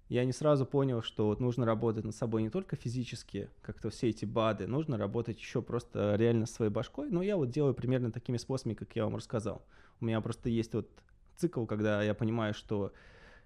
Я 0.10 0.26
не 0.26 0.34
сразу 0.34 0.66
понял, 0.66 1.02
что 1.02 1.28
вот 1.28 1.40
нужно 1.40 1.66
работать 1.66 2.04
над 2.04 2.14
собой 2.14 2.44
не 2.44 2.50
только 2.50 2.76
физически, 2.76 3.50
как-то 3.62 3.90
все 3.90 4.10
эти 4.10 4.26
БАДы, 4.26 4.68
нужно 4.68 4.98
работать 4.98 5.40
еще 5.40 5.62
просто 5.62 6.16
реально 6.16 6.46
своей 6.46 6.72
башкой. 6.72 7.10
Но 7.10 7.24
я 7.24 7.38
вот 7.38 7.50
делаю 7.50 7.74
примерно 7.74 8.12
такими 8.12 8.38
способами, 8.38 8.76
как 8.76 8.96
я 8.96 9.06
вам 9.06 9.16
рассказал. 9.16 9.66
У 10.02 10.06
меня 10.06 10.20
просто 10.22 10.50
есть 10.50 10.74
вот 10.76 10.90
цикл, 11.36 11.66
когда 11.66 12.02
я 12.04 12.14
понимаю, 12.14 12.54
что 12.54 12.94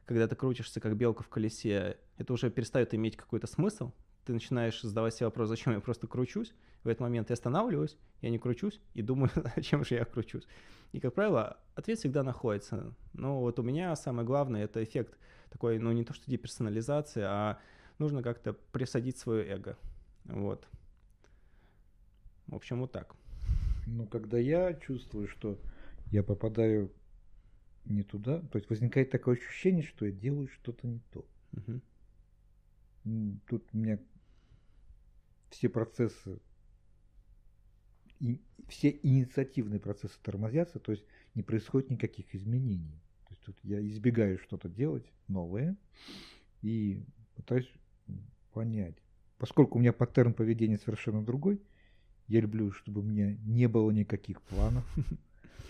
когда 0.06 0.28
ты 0.28 0.36
крутишься 0.36 0.80
как 0.80 0.96
белка 0.96 1.24
в 1.24 1.30
колесе, 1.30 1.98
это 2.18 2.34
уже 2.34 2.50
перестает 2.50 2.94
иметь 2.94 3.16
какой-то 3.16 3.48
смысл. 3.48 3.92
Ты 4.26 4.34
начинаешь 4.34 4.82
задавать 4.82 5.14
себе 5.14 5.28
вопрос, 5.28 5.50
зачем 5.50 5.74
я 5.74 5.80
просто 5.80 6.08
кручусь. 6.08 6.54
В 6.84 6.88
этот 6.88 7.02
момент 7.02 7.30
я 7.30 7.34
останавливаюсь, 7.34 7.98
я 8.22 8.30
не 8.30 8.40
кручусь 8.40 8.80
и 8.94 9.02
думаю, 9.02 9.30
зачем 9.56 9.84
же 9.84 9.96
я 9.96 10.06
кручусь. 10.06 10.48
И, 10.92 11.00
как 11.00 11.14
правило, 11.14 11.58
ответ 11.76 12.00
всегда 12.00 12.24
находится. 12.24 12.96
Но 13.14 13.40
вот 13.40 13.60
у 13.60 13.64
меня 13.64 13.96
самое 13.96 14.26
главное— 14.26 14.64
это 14.66 14.84
эффект 14.84 15.18
такой, 15.50 15.78
ну 15.80 15.92
не 15.92 16.04
то 16.04 16.14
что 16.14 16.30
деперсонализации, 16.30 17.22
а 17.24 17.60
нужно 17.98 18.24
как-то 18.24 18.54
присадить 18.54 19.18
свое 19.18 19.46
эго. 19.48 19.78
Вот. 20.26 20.68
В 22.48 22.56
общем, 22.56 22.80
вот 22.80 22.92
так. 22.92 23.16
Ну, 23.86 24.08
когда 24.08 24.38
я 24.38 24.74
чувствую, 24.74 25.28
что 25.28 25.58
я 26.12 26.24
попадаю 26.24 26.92
не 27.90 28.04
туда. 28.04 28.42
То 28.42 28.58
есть 28.58 28.70
возникает 28.70 29.12
такое 29.12 29.36
ощущение, 29.36 29.84
что 29.84 30.06
я 30.06 30.12
делаю 30.12 30.48
что-то 30.48 30.88
не 30.88 31.02
то. 31.12 31.26
Угу. 31.54 31.82
Тут 33.48 33.68
у 33.74 33.78
меня 33.78 34.00
все 35.50 35.70
процессы, 35.70 36.40
и 38.20 38.40
все 38.68 39.00
инициативные 39.02 39.80
процессы 39.80 40.16
тормозятся, 40.22 40.80
то 40.80 40.92
есть 40.92 41.06
не 41.34 41.42
происходит 41.42 41.90
никаких 41.90 42.36
изменений. 42.36 43.02
То 43.24 43.32
есть 43.32 43.42
тут 43.44 43.58
я 43.64 43.86
избегаю 43.88 44.38
что-то 44.40 44.70
делать 44.70 45.06
новое 45.28 45.76
и 46.62 47.04
пытаюсь 47.36 47.72
понять. 48.54 48.96
Поскольку 49.38 49.78
у 49.78 49.82
меня 49.82 49.94
паттерн 49.94 50.34
поведения 50.34 50.78
совершенно 50.78 51.24
другой, 51.24 51.62
я 52.28 52.42
люблю, 52.42 52.72
чтобы 52.72 53.02
у 53.02 53.04
меня 53.04 53.36
не 53.46 53.68
было 53.68 53.90
никаких 53.92 54.42
планов, 54.42 54.86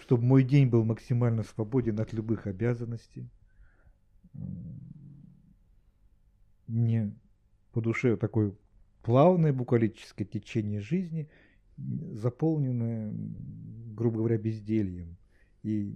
чтобы 0.10 0.23
мой 0.23 0.44
день 0.44 0.68
был 0.68 0.84
максимально 0.84 1.44
свободен 1.44 1.99
от 1.99 2.14
любых 2.14 2.48
обязанностей. 2.48 3.30
Мне 6.65 7.14
по 7.73 7.80
душе 7.80 8.18
такое 8.18 8.56
плавное 9.03 9.53
буквалическое 9.53 10.26
течение 10.26 10.81
жизни, 10.81 11.30
заполненное, 11.77 13.14
грубо 13.95 14.18
говоря, 14.18 14.40
бездельем 14.40 15.15
и 15.61 15.94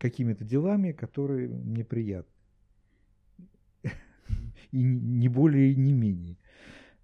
какими-то 0.00 0.42
делами, 0.42 0.90
которые 0.90 1.46
мне 1.46 1.84
приятны. 1.84 2.34
И 4.72 4.82
не 4.82 5.28
более 5.28 5.70
и 5.70 5.76
не 5.76 5.92
менее. 5.92 6.38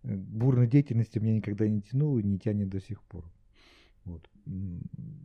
Бурной 0.03 0.67
деятельности 0.67 1.21
меня 1.21 1.37
никогда 1.37 1.69
не 1.69 1.81
тянуло 1.81 2.19
и 2.19 2.25
не 2.25 2.41
тянет 2.41 2.71
до 2.71 2.81
сих 2.81 3.01
пор. 3.05 3.25
Вот. 4.11 4.29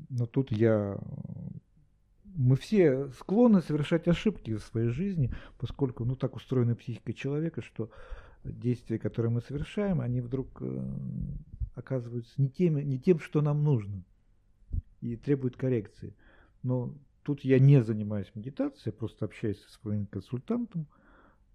Но 0.10 0.26
тут 0.26 0.52
я... 0.52 0.98
Мы 2.24 2.58
все 2.58 3.08
склонны 3.12 3.62
совершать 3.62 4.08
ошибки 4.08 4.56
в 4.56 4.64
своей 4.64 4.90
жизни, 4.90 5.34
поскольку, 5.58 6.04
ну, 6.04 6.16
так 6.16 6.36
устроена 6.36 6.76
психика 6.76 7.14
человека, 7.14 7.62
что 7.62 7.90
действия, 8.44 9.00
которые 9.00 9.32
мы 9.32 9.42
совершаем, 9.42 10.02
они 10.02 10.20
вдруг 10.20 10.62
э, 10.62 10.94
оказываются 11.76 12.34
не, 12.42 12.50
теми, 12.50 12.82
не 12.82 13.00
тем, 13.00 13.20
что 13.20 13.42
нам 13.42 13.64
нужно, 13.64 14.04
и 15.00 15.16
требуют 15.16 15.56
коррекции. 15.56 16.14
Но 16.62 16.94
тут 17.24 17.46
я 17.46 17.58
не 17.58 17.82
занимаюсь 17.82 18.32
медитацией, 18.36 18.88
я 18.88 18.92
просто 18.92 19.26
общаюсь 19.26 19.62
со 19.62 19.72
своим 19.80 20.06
консультантом. 20.06 20.88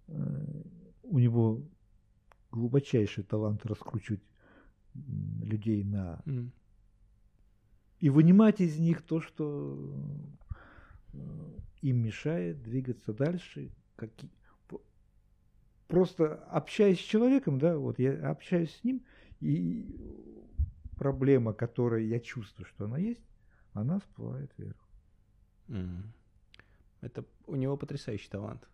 Э, 0.07 0.63
у 1.03 1.19
него 1.19 1.61
глубочайший 2.51 3.23
талант 3.23 3.65
раскручивать 3.67 4.23
людей 4.95 5.83
на 5.83 6.21
и 8.01 8.09
вынимать 8.09 8.59
из 8.59 8.77
них 8.79 9.03
то, 9.03 9.21
что 9.21 9.77
э, 11.13 11.17
им 11.81 12.03
мешает 12.03 12.61
двигаться 12.61 13.13
дальше. 13.13 13.71
Какие... 13.95 14.29
Просто 15.87 16.35
общаясь 16.45 16.99
с 16.99 17.03
человеком, 17.03 17.59
да, 17.59 17.77
вот 17.77 17.99
я 17.99 18.29
общаюсь 18.29 18.75
с 18.75 18.83
ним, 18.83 19.03
и 19.39 19.85
проблема, 20.97 21.53
которая 21.53 22.01
я 22.01 22.19
чувствую, 22.19 22.65
что 22.65 22.85
она 22.85 22.97
есть, 22.97 23.23
она 23.73 23.99
всплывает 23.99 24.51
вверх. 24.57 24.89
Mm. 25.67 26.03
Это 27.01 27.25
у 27.45 27.55
него 27.55 27.77
потрясающий 27.77 28.29
талант. 28.29 28.67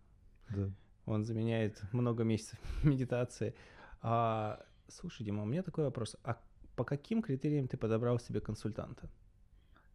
Да. 0.49 0.69
Он 1.05 1.25
заменяет 1.25 1.81
много 1.91 2.23
месяцев 2.23 2.59
медитации. 2.83 3.55
А, 4.01 4.63
слушай, 4.87 5.23
Дима, 5.23 5.43
у 5.43 5.45
меня 5.45 5.63
такой 5.63 5.85
вопрос. 5.85 6.15
А 6.23 6.37
по 6.77 6.85
каким 6.85 7.23
критериям 7.23 7.67
ты 7.67 7.75
подобрал 7.75 8.19
себе 8.19 8.39
консультанта? 8.39 9.09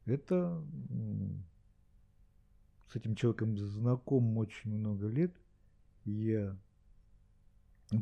Это 0.04 0.60
с 2.88 2.96
этим 2.96 3.14
человеком 3.14 3.56
знаком 3.56 4.36
очень 4.36 4.70
много 4.70 5.06
лет. 5.06 5.32
Я, 6.04 6.58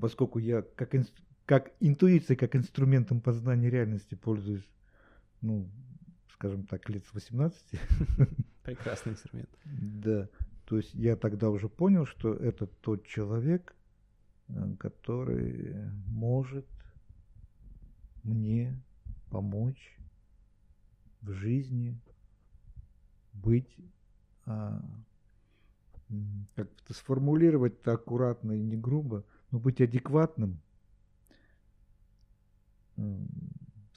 поскольку 0.01 0.39
я 0.39 0.62
как, 0.62 0.94
инст, 0.94 1.12
как 1.44 1.73
интуицией, 1.78 2.39
как 2.39 2.57
инструментом 2.57 3.20
познания 3.20 3.69
реальности 3.69 4.15
пользуюсь, 4.15 4.66
ну, 5.43 5.69
скажем 6.32 6.65
так, 6.65 6.89
лет 6.89 7.05
с 7.05 7.12
18. 7.12 7.62
Прекрасный 8.62 9.12
инструмент. 9.12 9.51
Да. 9.65 10.27
То 10.65 10.78
есть 10.78 10.94
я 10.94 11.16
тогда 11.16 11.51
уже 11.51 11.69
понял, 11.69 12.07
что 12.07 12.32
это 12.32 12.66
тот 12.66 13.07
человек, 13.07 13.74
э, 14.48 14.74
который 14.78 15.74
может 16.07 16.66
мне 18.22 18.80
помочь 19.30 19.98
в 21.22 21.30
жизни 21.32 21.98
быть, 23.32 23.76
а, 24.47 24.82
как-то 26.55 26.94
сформулировать 26.94 27.80
это 27.80 27.92
аккуратно 27.92 28.52
и 28.52 28.62
не 28.62 28.76
грубо, 28.76 29.24
но 29.51 29.59
быть 29.59 29.80
адекватным 29.80 30.60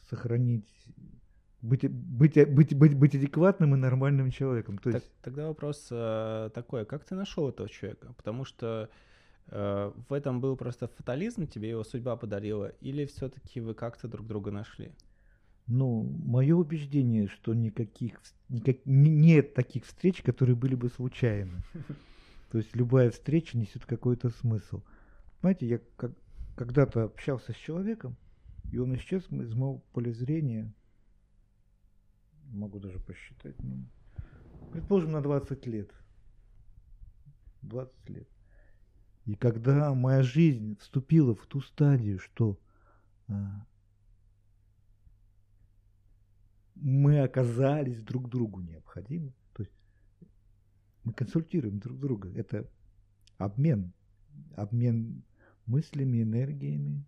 сохранить 0.10 0.70
быть, 1.62 1.90
быть, 1.90 2.50
быть, 2.50 2.76
быть, 2.76 2.94
быть 2.94 3.16
адекватным 3.16 3.74
и 3.74 3.78
нормальным 3.78 4.32
человеком. 4.32 4.78
То 4.78 4.90
есть... 4.90 5.06
так, 5.06 5.14
тогда 5.22 5.48
вопрос 5.48 5.88
э, 5.92 6.50
такой, 6.54 6.86
как 6.86 7.06
ты 7.06 7.16
нашел 7.16 7.50
этого 7.50 7.70
человека? 7.70 8.14
Потому 8.18 8.44
что 8.44 8.90
в 9.48 10.14
этом 10.14 10.42
был 10.42 10.56
просто 10.56 10.88
фатализм, 10.88 11.48
тебе 11.48 11.70
его 11.70 11.84
судьба 11.84 12.16
подарила, 12.16 12.70
или 12.82 13.06
все-таки 13.06 13.60
вы 13.60 13.74
как-то 13.74 14.08
друг 14.08 14.26
друга 14.26 14.52
нашли? 14.52 14.92
Ну, 15.68 16.04
мое 16.26 16.56
убеждение, 16.56 17.28
что 17.28 17.54
никаких, 17.54 18.22
никак, 18.50 18.78
нет 18.86 19.54
таких 19.54 19.86
встреч, 19.86 20.22
которые 20.22 20.56
были 20.56 20.76
бы 20.76 20.90
случайны. 20.90 21.62
То 22.52 22.58
есть 22.58 22.76
любая 22.76 23.12
встреча 23.12 23.58
несет 23.58 23.86
какой-то 23.86 24.30
смысл. 24.30 24.82
Знаете, 25.42 25.68
я 25.68 25.80
как, 25.96 26.12
когда-то 26.56 27.04
общался 27.04 27.54
с 27.54 27.56
человеком, 27.56 28.16
и 28.72 28.78
он 28.78 28.96
исчез 28.96 29.24
из 29.32 29.54
моего 29.54 29.84
поля 29.94 30.12
зрения 30.12 30.74
могу 32.52 32.80
даже 32.80 33.00
посчитать, 33.00 33.56
ну, 33.64 33.86
предположим, 34.72 35.12
на 35.12 35.22
20 35.22 35.66
лет. 35.66 35.92
20 37.62 38.10
лет. 38.10 38.28
И 39.26 39.36
когда 39.36 39.94
моя 39.94 40.22
жизнь 40.22 40.78
вступила 40.80 41.34
в 41.34 41.46
ту 41.46 41.62
стадию, 41.62 42.20
что 42.20 42.60
а, 43.28 43.66
мы 46.76 47.22
оказались 47.22 48.02
друг 48.02 48.30
другу 48.30 48.60
необходимы, 48.60 49.34
то 49.54 49.64
есть 49.64 49.74
мы 51.06 51.14
консультируем 51.14 51.80
друг 51.80 52.00
друга, 52.00 52.30
это 52.36 52.70
обмен, 53.38 53.94
обмен 54.56 55.24
мыслями, 55.66 56.22
энергиями, 56.22 57.06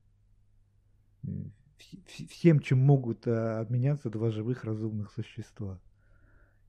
всем, 2.08 2.62
чем 2.62 2.80
могут 2.80 3.28
а, 3.28 3.60
обменяться 3.60 4.10
два 4.10 4.32
живых 4.32 4.64
разумных 4.64 5.12
существа. 5.12 5.82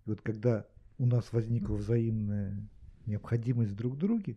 И 0.06 0.10
вот 0.10 0.22
когда 0.22 0.66
у 0.98 1.06
нас 1.06 1.32
возникла 1.32 1.76
взаимная 1.76 2.68
необходимость 3.06 3.76
друг 3.76 3.94
в 3.94 3.98
друге, 3.98 4.36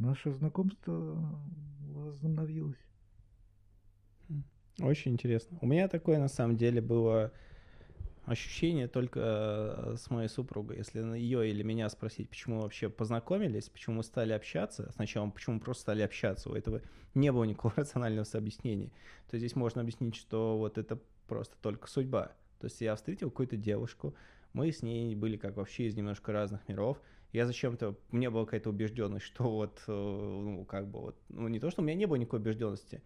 наше 0.00 0.32
знакомство 0.32 1.40
возобновилось. 1.80 2.78
Очень 4.80 5.12
интересно. 5.12 5.58
У 5.60 5.66
меня 5.66 5.88
такое 5.88 6.18
на 6.18 6.28
самом 6.28 6.56
деле 6.56 6.80
было 6.80 7.32
ощущение 8.24 8.88
только 8.88 9.20
э, 9.20 9.96
с 9.98 10.08
моей 10.10 10.28
супругой. 10.28 10.78
Если 10.78 11.00
ее 11.18 11.50
или 11.50 11.62
меня 11.62 11.88
спросить, 11.88 12.30
почему 12.30 12.56
мы 12.56 12.62
вообще 12.62 12.88
познакомились, 12.88 13.68
почему 13.68 13.96
мы 13.96 14.02
стали 14.02 14.32
общаться, 14.32 14.90
сначала 14.94 15.28
почему 15.28 15.56
мы 15.56 15.60
просто 15.60 15.82
стали 15.82 16.02
общаться, 16.02 16.50
у 16.50 16.54
этого 16.54 16.80
не 17.14 17.32
было 17.32 17.44
никакого 17.44 17.74
рационального 17.76 18.26
объяснения. 18.32 18.90
То 19.30 19.38
здесь 19.38 19.56
можно 19.56 19.82
объяснить, 19.82 20.14
что 20.14 20.56
вот 20.56 20.78
это 20.78 20.98
просто 21.26 21.56
только 21.60 21.88
судьба. 21.88 22.32
То 22.60 22.66
есть 22.66 22.80
я 22.80 22.94
встретил 22.94 23.30
какую-то 23.30 23.56
девушку, 23.56 24.14
мы 24.52 24.72
с 24.72 24.82
ней 24.82 25.14
были 25.14 25.36
как 25.36 25.56
вообще 25.56 25.86
из 25.86 25.96
немножко 25.96 26.32
разных 26.32 26.68
миров. 26.68 27.00
Я 27.32 27.46
зачем-то, 27.46 27.96
у 28.10 28.16
меня 28.16 28.30
была 28.30 28.44
какая-то 28.44 28.70
убежденность, 28.70 29.24
что 29.26 29.50
вот, 29.50 29.82
э, 29.86 29.92
ну, 29.92 30.64
как 30.64 30.88
бы 30.88 31.00
вот, 31.00 31.16
ну, 31.28 31.48
не 31.48 31.60
то, 31.60 31.70
что 31.70 31.82
у 31.82 31.84
меня 31.84 31.94
не 31.94 32.06
было 32.06 32.16
никакой 32.16 32.40
убежденности, 32.40 33.02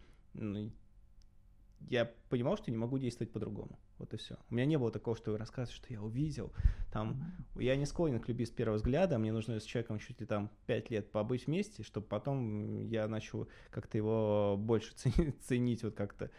я 1.90 2.10
понимал, 2.30 2.56
что 2.56 2.70
не 2.70 2.76
могу 2.76 2.98
действовать 2.98 3.32
по-другому. 3.32 3.78
Вот 3.98 4.12
и 4.12 4.16
все. 4.16 4.36
У 4.51 4.55
меня 4.55 4.64
не 4.64 4.78
было 4.78 4.90
такого, 4.90 5.16
что 5.16 5.32
вы 5.32 5.38
рассказываете, 5.38 5.84
что 5.84 5.92
я 5.92 6.02
увидел. 6.02 6.52
Там, 6.92 7.32
я 7.56 7.76
не 7.76 7.86
склонен 7.86 8.20
к 8.20 8.28
любви 8.28 8.46
с 8.46 8.51
первого 8.51 8.76
взгляда, 8.76 9.18
мне 9.18 9.32
нужно 9.32 9.60
с 9.60 9.64
человеком 9.64 9.98
чуть 9.98 10.20
ли 10.20 10.26
там 10.26 10.51
пять 10.66 10.90
лет 10.90 11.10
побыть 11.10 11.46
вместе, 11.46 11.82
чтобы 11.82 12.06
потом 12.06 12.86
я 12.86 13.06
начал 13.06 13.48
как-то 13.70 13.98
его 13.98 14.56
больше 14.59 14.94
ценить, 14.96 15.42
ценить 15.42 15.84
вот 15.84 15.94
как-то. 15.94 16.30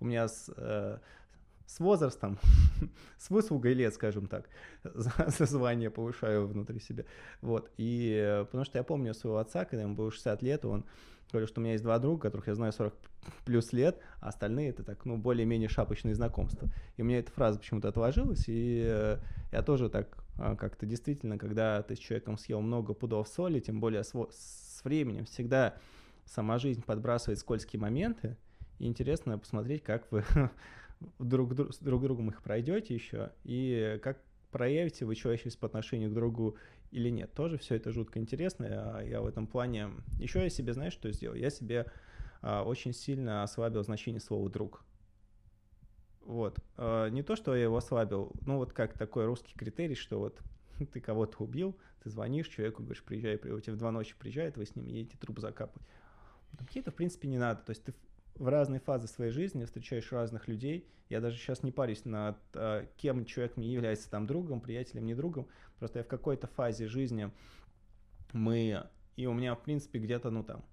У 0.00 0.06
меня 0.06 0.26
с, 0.26 0.52
э, 0.56 0.98
с 1.66 1.80
возрастом, 1.80 2.38
с 3.18 3.30
выслугой 3.30 3.74
лет, 3.74 3.94
скажем 3.94 4.26
так, 4.26 4.48
за 4.84 5.46
звание 5.46 5.90
повышаю 5.90 6.46
внутри 6.46 6.80
себя. 6.80 7.04
Вот. 7.40 7.70
И 7.76 8.14
э, 8.22 8.44
потому 8.44 8.64
что 8.64 8.78
я 8.78 8.84
помню 8.84 9.14
своего 9.14 9.38
отца, 9.38 9.64
когда 9.64 9.82
ему 9.82 9.94
было 9.94 10.10
60 10.10 10.42
лет, 10.42 10.64
он 10.64 10.84
говорю, 11.34 11.46
что 11.46 11.60
у 11.60 11.62
меня 11.62 11.72
есть 11.72 11.84
два 11.84 11.98
друга, 11.98 12.22
которых 12.22 12.46
я 12.46 12.54
знаю 12.54 12.72
40 12.72 12.94
плюс 13.44 13.72
лет, 13.72 13.98
а 14.20 14.28
остальные 14.28 14.70
это 14.70 14.84
так, 14.84 15.04
ну, 15.04 15.16
более-менее 15.16 15.68
шапочные 15.68 16.14
знакомства. 16.14 16.68
И 16.96 17.02
у 17.02 17.04
меня 17.04 17.18
эта 17.18 17.32
фраза 17.32 17.58
почему-то 17.58 17.88
отложилась, 17.88 18.44
и 18.46 18.82
э, 18.84 19.18
я 19.50 19.62
тоже 19.62 19.88
так 19.88 20.24
э, 20.38 20.56
как-то 20.56 20.86
действительно, 20.86 21.38
когда 21.38 21.82
ты 21.82 21.96
с 21.96 21.98
человеком 21.98 22.38
съел 22.38 22.60
много 22.60 22.94
пудов 22.94 23.28
соли, 23.28 23.60
тем 23.60 23.80
более 23.80 24.04
с, 24.04 24.12
с 24.14 24.84
временем, 24.84 25.24
всегда 25.24 25.74
сама 26.26 26.58
жизнь 26.58 26.82
подбрасывает 26.82 27.38
скользкие 27.38 27.80
моменты, 27.80 28.36
и 28.78 28.86
интересно 28.86 29.38
посмотреть, 29.38 29.82
как 29.82 30.10
вы 30.10 30.24
друг, 31.18 31.54
друг, 31.54 31.74
с 31.74 31.78
друг 31.78 32.02
другом 32.02 32.30
их 32.30 32.42
пройдете 32.42 32.94
еще, 32.94 33.32
и 33.44 33.98
как 34.02 34.22
проявите 34.50 35.04
вы 35.04 35.14
человечность 35.16 35.58
по 35.58 35.66
отношению 35.66 36.10
к 36.10 36.14
другу 36.14 36.56
или 36.92 37.08
нет. 37.10 37.32
Тоже 37.34 37.58
все 37.58 37.74
это 37.74 37.90
жутко 37.90 38.20
интересно. 38.20 38.64
Я, 38.66 39.02
я 39.02 39.20
в 39.20 39.26
этом 39.26 39.48
плане... 39.48 39.90
Еще 40.20 40.40
я 40.42 40.48
себе, 40.48 40.72
знаешь, 40.72 40.92
что 40.92 41.10
сделал? 41.10 41.34
Я 41.34 41.50
себе 41.50 41.90
а, 42.40 42.62
очень 42.62 42.92
сильно 42.92 43.42
ослабил 43.42 43.82
значение 43.82 44.20
слова 44.20 44.48
«друг». 44.48 44.84
Вот. 46.20 46.58
А, 46.76 47.08
не 47.08 47.24
то, 47.24 47.34
что 47.34 47.56
я 47.56 47.64
его 47.64 47.76
ослабил, 47.76 48.30
ну 48.46 48.58
вот 48.58 48.72
как 48.72 48.96
такой 48.96 49.26
русский 49.26 49.54
критерий, 49.54 49.96
что 49.96 50.20
вот 50.20 50.40
ты 50.92 51.00
кого-то 51.00 51.42
убил, 51.42 51.76
ты 52.04 52.10
звонишь 52.10 52.46
человеку, 52.46 52.82
говоришь, 52.82 53.02
приезжай, 53.02 53.34
у 53.36 53.60
тебя 53.60 53.72
в 53.72 53.78
два 53.78 53.90
ночи 53.90 54.14
приезжает, 54.16 54.56
вы 54.56 54.66
с 54.66 54.76
ним 54.76 54.86
едете 54.86 55.16
труп 55.18 55.40
закапывать. 55.40 55.86
Мне 56.52 56.80
это, 56.80 56.92
в 56.92 56.94
принципе, 56.94 57.26
не 57.26 57.38
надо. 57.38 57.62
То 57.62 57.70
есть 57.70 57.82
ты 57.82 57.94
в 58.36 58.48
разные 58.48 58.80
фазы 58.80 59.06
своей 59.06 59.30
жизни 59.30 59.64
встречаешь 59.64 60.10
разных 60.12 60.48
людей. 60.48 60.88
Я 61.08 61.20
даже 61.20 61.36
сейчас 61.36 61.62
не 61.62 61.70
парюсь 61.70 62.04
над 62.04 62.36
а, 62.54 62.86
кем 62.96 63.24
человек 63.24 63.56
мне 63.56 63.72
является 63.72 64.10
там 64.10 64.26
другом, 64.26 64.60
приятелем, 64.60 65.06
не 65.06 65.14
другом. 65.14 65.48
Просто 65.78 65.98
я 65.98 66.04
в 66.04 66.08
какой-то 66.08 66.46
фазе 66.46 66.86
жизни 66.86 67.30
мы... 68.32 68.84
И 69.16 69.26
у 69.26 69.32
меня, 69.32 69.54
в 69.54 69.62
принципе, 69.62 70.00
где-то, 70.00 70.30
ну 70.30 70.42
там, 70.42 70.64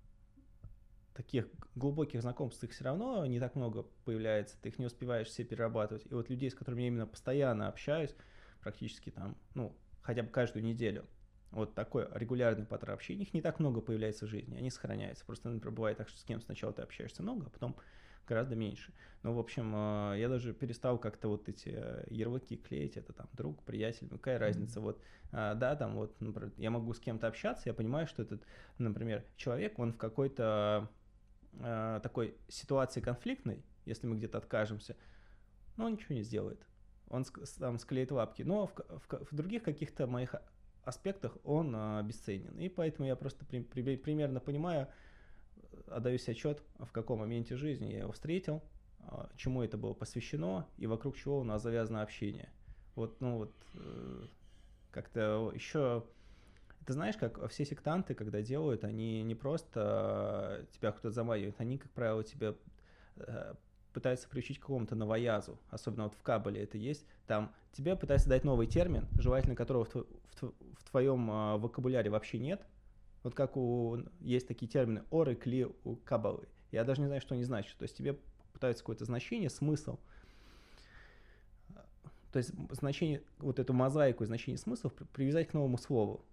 таких 1.14 1.48
глубоких 1.76 2.22
знакомств 2.22 2.64
их 2.64 2.72
все 2.72 2.84
равно 2.84 3.26
не 3.26 3.40
так 3.40 3.56
много 3.56 3.86
появляется, 4.06 4.58
ты 4.60 4.70
их 4.70 4.80
не 4.80 4.86
успеваешь 4.86 5.28
все 5.28 5.44
перерабатывать. 5.44 6.06
И 6.10 6.14
вот 6.14 6.30
людей, 6.30 6.50
с 6.50 6.56
которыми 6.56 6.82
я 6.82 6.88
именно 6.88 7.06
постоянно 7.06 7.68
общаюсь, 7.68 8.16
практически 8.62 9.12
там, 9.12 9.38
ну, 9.54 9.76
хотя 10.02 10.24
бы 10.24 10.30
каждую 10.30 10.64
неделю, 10.64 11.06
вот 11.52 11.76
такой 11.76 12.07
регулярный 12.14 12.65
паттерн 12.65 12.94
общения, 12.94 13.23
их 13.23 13.34
не 13.34 13.41
так 13.41 13.60
много 13.60 13.82
появляется 13.82 14.26
в 14.26 14.30
жизни, 14.30 14.56
они 14.56 14.69
сохраняются. 14.69 15.26
Просто, 15.26 15.49
например, 15.49 15.76
бывает 15.76 15.98
так, 15.98 16.07
что 16.10 16.19
с 16.19 16.23
кем 16.23 16.41
сначала 16.41 16.73
ты 16.73 16.82
общаешься 16.82 17.22
много, 17.22 17.48
а 17.48 17.49
потом 17.49 17.76
гораздо 18.28 18.56
меньше. 18.56 18.94
Но, 19.23 19.34
в 19.34 19.40
общем, 19.40 19.73
э, 19.76 20.19
я 20.19 20.30
даже 20.30 20.53
перестал 20.53 20.98
как-то 20.98 21.28
вот 21.28 21.49
эти 21.49 21.69
э, 21.73 22.06
ярлыки 22.10 22.56
клеить, 22.56 22.95
это 22.95 23.14
там 23.14 23.28
друг, 23.34 23.61
приятель, 23.64 24.07
ну 24.10 24.18
какая 24.18 24.40
разница, 24.40 24.80
вот, 24.80 25.02
э, 25.32 25.53
да, 25.56 25.76
там 25.76 25.95
вот, 25.95 26.19
например, 26.22 26.53
я 26.57 26.72
могу 26.72 26.94
с 26.94 26.99
кем-то 26.99 27.28
общаться, 27.28 27.68
я 27.68 27.73
понимаю, 27.73 28.07
что 28.07 28.23
этот, 28.23 28.44
например, 28.78 29.26
человек, 29.36 29.78
он 29.80 29.94
в 29.94 29.98
какой-то 29.98 30.90
такой 32.02 32.38
ситуации 32.48 33.02
конфликтной, 33.02 33.61
если 33.84 34.07
мы 34.07 34.15
где-то 34.15 34.38
откажемся, 34.38 34.95
но 35.76 35.86
он 35.86 35.94
ничего 35.94 36.15
не 36.15 36.23
сделает. 36.23 36.65
Он 37.10 37.26
там 37.60 37.78
склеит 37.78 38.10
лапки. 38.11 38.41
Но 38.44 38.68
в, 38.68 38.73
в, 38.73 39.26
в 39.32 39.36
других 39.36 39.64
каких-то 39.64 40.07
моих 40.07 40.34
аспектах 40.84 41.38
он 41.44 41.76
обесценен. 41.76 42.58
И 42.58 42.70
поэтому 42.70 43.08
я 43.08 43.16
просто 43.16 43.45
при, 43.45 43.62
при, 43.62 43.95
примерно 43.95 44.40
понимаю, 44.40 44.88
отдаю 45.88 46.18
себе 46.18 46.34
отчет, 46.34 46.64
в 46.80 46.91
каком 46.91 47.20
моменте 47.20 47.56
жизни 47.56 47.91
я 47.91 47.99
его 47.99 48.12
встретил, 48.12 48.62
а, 48.99 49.30
чему 49.36 49.64
это 49.64 49.78
было 49.78 49.94
посвящено 49.94 50.68
и 50.78 50.88
вокруг 50.88 51.18
чего 51.18 51.40
у 51.40 51.44
нас 51.44 51.62
завязано 51.62 52.02
общение. 52.02 52.49
Вот, 52.95 53.20
ну 53.22 53.38
вот, 53.38 53.56
э, 53.76 54.28
как-то 54.91 55.52
еще... 55.53 56.06
Ты 56.86 56.94
знаешь, 56.94 57.16
как 57.16 57.48
все 57.49 57.64
сектанты, 57.64 58.16
когда 58.16 58.41
делают, 58.41 58.84
они 58.84 59.22
не 59.22 59.36
просто 59.36 60.66
тебя 60.72 60.91
кто-то 60.91 61.12
заманивает, 61.12 61.56
они, 61.60 61.78
как 61.78 61.91
правило, 61.91 62.24
тебя 62.24 62.56
э, 63.18 63.53
пытаются 63.94 64.28
приучить 64.28 64.60
к 64.60 64.62
какому-то 64.62 64.96
новоязу, 64.96 65.60
особенно 65.70 66.06
вот 66.06 66.14
в 66.16 66.22
Кабале 66.24 66.64
это 66.64 66.78
есть, 66.78 67.06
там 67.28 67.54
тебе 67.74 67.96
пытаются 67.96 68.30
дать 68.30 68.44
новый 68.44 68.68
термин, 68.68 69.08
желательно 69.18 69.56
которого 69.56 69.86
в, 69.86 69.96
в, 69.96 70.06
в 70.42 70.90
твоем 70.90 71.30
э, 71.30 71.58
вокабуляре 71.58 72.10
вообще 72.10 72.40
нет, 72.40 72.62
вот 73.24 73.36
как 73.36 73.56
у 73.58 74.00
есть 74.20 74.48
такие 74.48 74.68
термины 74.68 75.04
оры, 75.12 75.36
кли, 75.36 75.68
у 75.84 75.96
кабалы. 75.96 76.48
Я 76.72 76.84
даже 76.84 77.02
не 77.02 77.08
знаю, 77.08 77.22
что 77.22 77.36
они 77.36 77.44
значат. 77.44 77.78
То 77.78 77.84
есть 77.84 77.96
тебе 77.96 78.18
пытаются 78.54 78.84
какое-то 78.84 79.06
значение, 79.06 79.50
смысл. 79.50 80.00
То 82.32 82.38
есть 82.38 82.52
значение, 82.72 83.22
вот 83.40 83.60
эту 83.60 83.74
мозаику 83.74 84.26
значение 84.26 84.58
смыслов 84.58 84.94
привязать 85.14 85.50
к 85.50 85.54
новому 85.54 85.78
слову. 85.78 86.24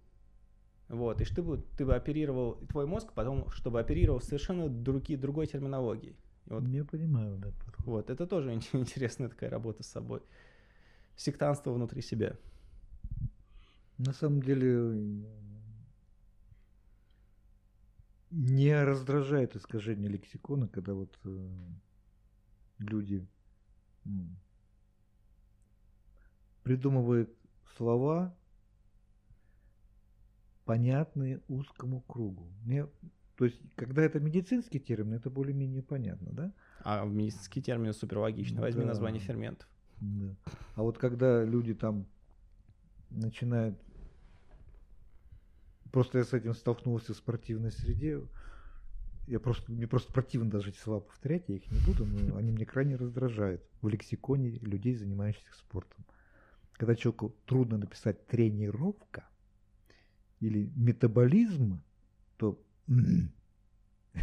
Вот, 0.87 1.21
и 1.21 1.25
чтобы 1.25 1.63
ты 1.77 1.85
бы 1.85 1.93
оперировал, 1.93 2.55
твой 2.69 2.87
мозг 2.87 3.13
потом, 3.13 3.47
чтобы 3.51 3.79
оперировал 3.79 4.21
совершенно 4.21 4.69
другие, 4.69 5.19
другой 5.19 5.45
терминологией. 5.45 6.15
Вот, 6.49 6.67
Я 6.69 6.83
понимаю, 6.83 7.37
да. 7.37 7.51
Вот, 7.79 8.09
это 8.09 8.27
тоже 8.27 8.53
интересная 8.73 9.29
такая 9.29 9.49
работа 9.49 9.83
с 9.83 9.87
собой. 9.87 10.21
Сектанство 11.15 11.71
внутри 11.71 12.01
себя. 12.01 12.35
На 13.97 14.13
самом 14.13 14.41
деле, 14.41 15.25
не 18.31 18.83
раздражает 18.83 19.55
искажение 19.55 20.09
лексикона, 20.09 20.67
когда 20.67 20.93
вот 20.93 21.17
э, 21.25 21.49
люди 22.77 23.27
придумывает 26.63 27.35
слова, 27.75 28.35
понятные 30.65 31.41
узкому 31.47 32.01
кругу. 32.01 32.47
Мне, 32.63 32.87
то 33.39 33.45
есть, 33.45 33.57
когда 33.77 34.01
это 34.01 34.19
медицинский 34.19 34.81
термин, 34.81 35.13
это 35.13 35.29
более-менее 35.29 35.81
понятно, 35.81 36.33
да? 36.33 36.53
А 36.81 37.05
медицинский 37.05 37.61
термин 37.61 37.93
суперлогичный. 37.93 38.59
Возьми 38.59 38.81
да. 38.81 38.89
название 38.89 39.21
ферментов. 39.21 39.65
Да. 40.01 40.35
А 40.75 40.83
вот 40.83 40.97
когда 40.97 41.45
люди 41.45 41.73
там 41.73 42.05
начинают... 43.09 43.79
Просто 45.89 46.17
я 46.17 46.25
с 46.25 46.33
этим 46.33 46.53
столкнулся 46.53 47.13
в 47.13 47.15
спортивной 47.15 47.71
среде. 47.71 48.21
Я 49.25 49.39
просто, 49.39 49.71
мне 49.71 49.87
просто 49.87 50.11
противно 50.11 50.51
даже 50.51 50.71
эти 50.71 50.79
слова 50.79 50.99
повторять, 50.99 51.45
я 51.47 51.55
их 51.55 51.71
не 51.71 51.79
буду, 51.85 52.05
но 52.05 52.35
они 52.35 52.51
мне 52.51 52.65
крайне 52.65 52.97
раздражают 52.97 53.63
в 53.81 53.87
лексиконе 53.87 54.49
людей, 54.49 54.95
занимающихся 54.95 55.53
спортом. 55.53 56.03
Когда 56.73 56.93
человеку 56.93 57.33
трудно 57.45 57.77
написать 57.77 58.27
тренировка 58.27 59.29
или 60.41 60.69
метаболизм, 60.75 61.81
то 62.35 62.61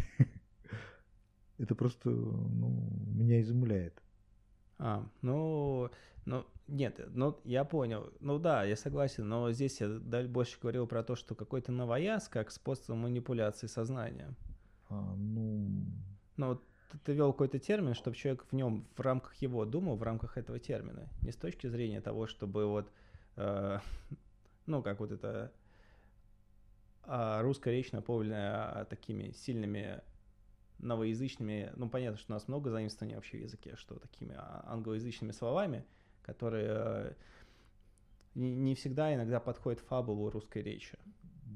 это 1.57 1.75
просто 1.75 2.09
ну, 2.09 2.89
меня 3.07 3.41
изумляет. 3.41 4.01
А, 4.79 5.07
ну, 5.21 5.89
ну, 6.25 6.45
нет, 6.67 6.99
ну, 7.13 7.39
я 7.45 7.63
понял. 7.63 8.11
Ну 8.19 8.37
да, 8.37 8.63
я 8.63 8.75
согласен, 8.75 9.27
но 9.27 9.51
здесь 9.51 9.81
я 9.81 9.87
больше 10.27 10.59
говорил 10.59 10.85
про 10.87 11.03
то, 11.03 11.15
что 11.15 11.35
какой-то 11.35 11.71
новояз 11.71 12.27
как 12.27 12.51
способ 12.51 12.89
манипуляции 12.89 13.67
сознанием. 13.67 14.35
А, 14.89 15.15
ну... 15.15 15.85
Ну, 16.35 16.47
вот 16.49 16.63
ты 17.03 17.13
вел 17.13 17.31
какой-то 17.31 17.59
термин, 17.59 17.95
чтобы 17.95 18.15
человек 18.15 18.45
в 18.51 18.53
нем, 18.53 18.87
в 18.95 18.99
рамках 19.01 19.35
его 19.35 19.65
думал, 19.65 19.95
в 19.95 20.03
рамках 20.03 20.37
этого 20.37 20.59
термина. 20.59 21.09
Не 21.23 21.31
с 21.31 21.35
точки 21.35 21.67
зрения 21.67 22.01
того, 22.01 22.27
чтобы 22.27 22.65
вот, 22.67 22.91
э, 23.35 23.79
ну, 24.67 24.83
как 24.83 24.99
вот 24.99 25.11
это 25.11 25.51
русская 27.07 27.71
речь 27.71 27.91
наполненная 27.91 28.85
такими 28.85 29.31
сильными 29.31 30.01
новоязычными, 30.79 31.71
ну, 31.75 31.89
понятно, 31.89 32.17
что 32.17 32.33
у 32.33 32.35
нас 32.35 32.47
много 32.47 32.69
заимствований 32.69 33.15
вообще 33.15 33.37
в 33.37 33.41
языке, 33.41 33.75
что 33.77 33.95
такими 33.95 34.35
а, 34.37 34.63
англоязычными 34.67 35.31
словами, 35.31 35.85
которые 36.21 36.67
э, 36.69 37.13
не 38.35 38.75
всегда 38.75 39.13
иногда 39.13 39.39
подходят 39.39 39.79
фабулу 39.79 40.29
русской 40.29 40.61
речи. 40.61 40.97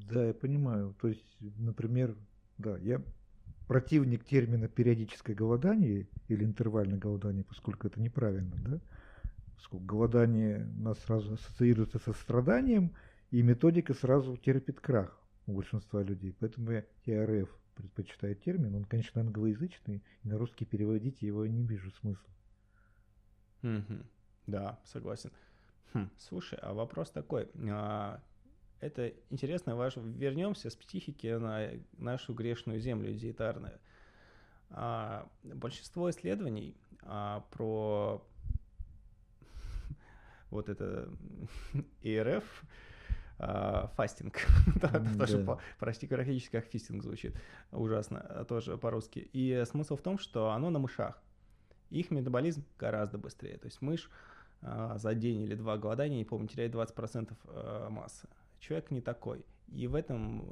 Да, 0.09 0.25
я 0.25 0.33
понимаю. 0.33 0.95
То 0.99 1.09
есть, 1.09 1.37
например, 1.39 2.15
да, 2.57 2.77
я 2.77 3.01
противник 3.67 4.25
термина 4.25 4.67
периодическое 4.67 5.35
голодание 5.35 6.07
или 6.27 6.43
интервальное 6.43 6.97
голодание, 6.97 7.43
поскольку 7.43 7.87
это 7.87 8.01
неправильно, 8.01 8.55
да? 8.65 8.79
Поскольку 9.55 9.85
голодание 9.85 10.67
у 10.79 10.81
нас 10.81 10.97
сразу 10.99 11.33
ассоциируется 11.33 11.99
со 11.99 12.13
страданием, 12.13 12.95
и 13.29 13.43
методика 13.43 13.93
сразу 13.93 14.35
терпит 14.35 14.79
крах 14.79 15.20
у 15.47 15.53
большинства 15.53 16.01
людей. 16.03 16.35
Поэтому 16.39 16.71
я 16.71 16.81
ТРФ 17.05 17.49
предпочитаю 17.75 18.35
термин. 18.35 18.75
Он, 18.75 18.85
конечно, 18.85 19.21
англоязычный, 19.21 20.03
и 20.23 20.27
на 20.27 20.37
русский 20.37 20.65
переводить 20.65 21.21
его 21.21 21.45
не 21.45 21.63
вижу 21.63 21.91
смысла. 21.91 22.29
Mm-hmm. 23.63 24.05
Да, 24.47 24.79
согласен. 24.85 25.31
Хм, 25.93 26.09
слушай, 26.17 26.57
а 26.61 26.73
вопрос 26.73 27.11
такой. 27.11 27.49
А, 27.69 28.21
это 28.79 29.13
интересно, 29.29 29.75
ваш... 29.75 29.97
вернемся 29.97 30.69
с 30.69 30.75
психики 30.75 31.27
на 31.27 31.69
нашу 31.97 32.33
грешную 32.33 32.79
землю 32.79 33.13
диетарную. 33.13 33.79
А, 34.69 35.29
большинство 35.43 36.09
исследований 36.09 36.75
а, 37.03 37.45
про 37.51 38.25
вот 40.49 40.69
это 40.69 41.09
ИРФ, 42.01 42.63
фастинг, 43.95 44.39
тоже 45.17 45.45
прости, 45.79 46.07
практически 46.07 46.51
как 46.51 46.65
фистинг 46.65 47.03
звучит, 47.03 47.35
ужасно, 47.71 48.45
тоже 48.47 48.77
по-русски. 48.77 49.29
И 49.33 49.63
смысл 49.65 49.95
в 49.95 50.01
том, 50.01 50.17
что 50.19 50.51
оно 50.51 50.69
на 50.69 50.79
мышах. 50.79 51.21
Их 51.89 52.11
метаболизм 52.11 52.63
гораздо 52.79 53.17
быстрее. 53.17 53.57
То 53.57 53.65
есть 53.65 53.81
мышь 53.81 54.09
за 54.61 55.13
день 55.15 55.41
или 55.41 55.55
два 55.55 55.77
голодания, 55.77 56.17
не 56.17 56.25
помню, 56.25 56.47
теряет 56.47 56.73
20% 56.73 57.89
массы 57.89 58.27
человек 58.61 58.91
не 58.91 59.01
такой. 59.01 59.43
И 59.73 59.87
в 59.87 59.95
этом 59.95 60.45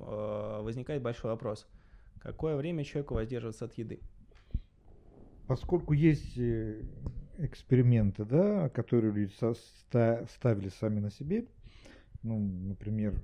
возникает 0.63 1.01
большой 1.01 1.31
вопрос. 1.31 1.67
Какое 2.21 2.57
время 2.57 2.83
человеку 2.83 3.13
воздерживаться 3.13 3.65
от 3.65 3.77
еды? 3.77 3.99
Поскольку 5.47 5.93
есть 5.93 6.37
э, 6.37 6.83
эксперименты, 7.37 8.25
да, 8.25 8.69
которые 8.69 9.11
люди 9.11 9.33
ставили 10.27 10.69
сами 10.69 10.99
на 10.99 11.09
себе, 11.09 11.45
ну, 12.23 12.39
например, 12.39 13.21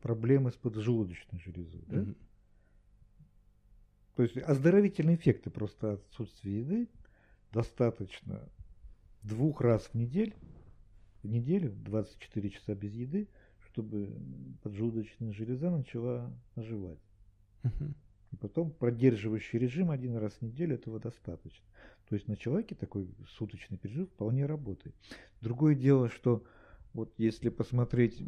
проблемы 0.00 0.50
с 0.50 0.54
поджелудочной 0.54 1.40
железой, 1.40 1.84
да? 1.86 1.96
Mm-hmm. 1.98 2.16
То 4.16 4.22
есть 4.24 4.36
оздоровительные 4.36 5.16
эффекты 5.16 5.50
просто 5.50 5.94
отсутствия 5.94 6.58
еды 6.58 6.88
достаточно 7.52 8.48
двух 9.22 9.60
раз 9.60 9.84
в 9.84 9.94
неделю 9.94 10.34
в 11.22 11.28
неделю, 11.28 11.70
24 11.84 12.50
часа 12.50 12.74
без 12.74 12.92
еды, 12.94 13.28
чтобы 13.66 14.12
поджелудочная 14.62 15.32
железа 15.32 15.70
начала 15.70 16.32
оживать. 16.54 16.98
И 18.32 18.36
потом 18.36 18.70
продерживающий 18.70 19.58
режим 19.58 19.90
один 19.90 20.16
раз 20.16 20.32
в 20.34 20.42
неделю 20.42 20.74
этого 20.74 20.98
достаточно. 20.98 21.64
То 22.08 22.14
есть 22.14 22.28
на 22.28 22.36
человеке 22.36 22.74
такой 22.74 23.08
суточный 23.28 23.78
пережив 23.78 24.08
вполне 24.10 24.46
работает. 24.46 24.94
Другое 25.40 25.74
дело, 25.74 26.08
что 26.08 26.44
вот 26.92 27.12
если 27.16 27.48
посмотреть 27.48 28.22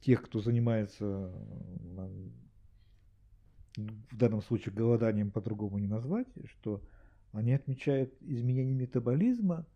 тех, 0.00 0.22
кто 0.22 0.40
занимается 0.40 1.32
в 3.76 4.16
данном 4.16 4.42
случае 4.42 4.74
голоданием 4.74 5.30
по-другому 5.30 5.78
не 5.78 5.86
назвать, 5.86 6.28
что 6.46 6.82
они 7.32 7.52
отмечают 7.52 8.14
изменение 8.20 8.74
метаболизма 8.74 9.66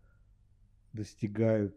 достигают 0.93 1.75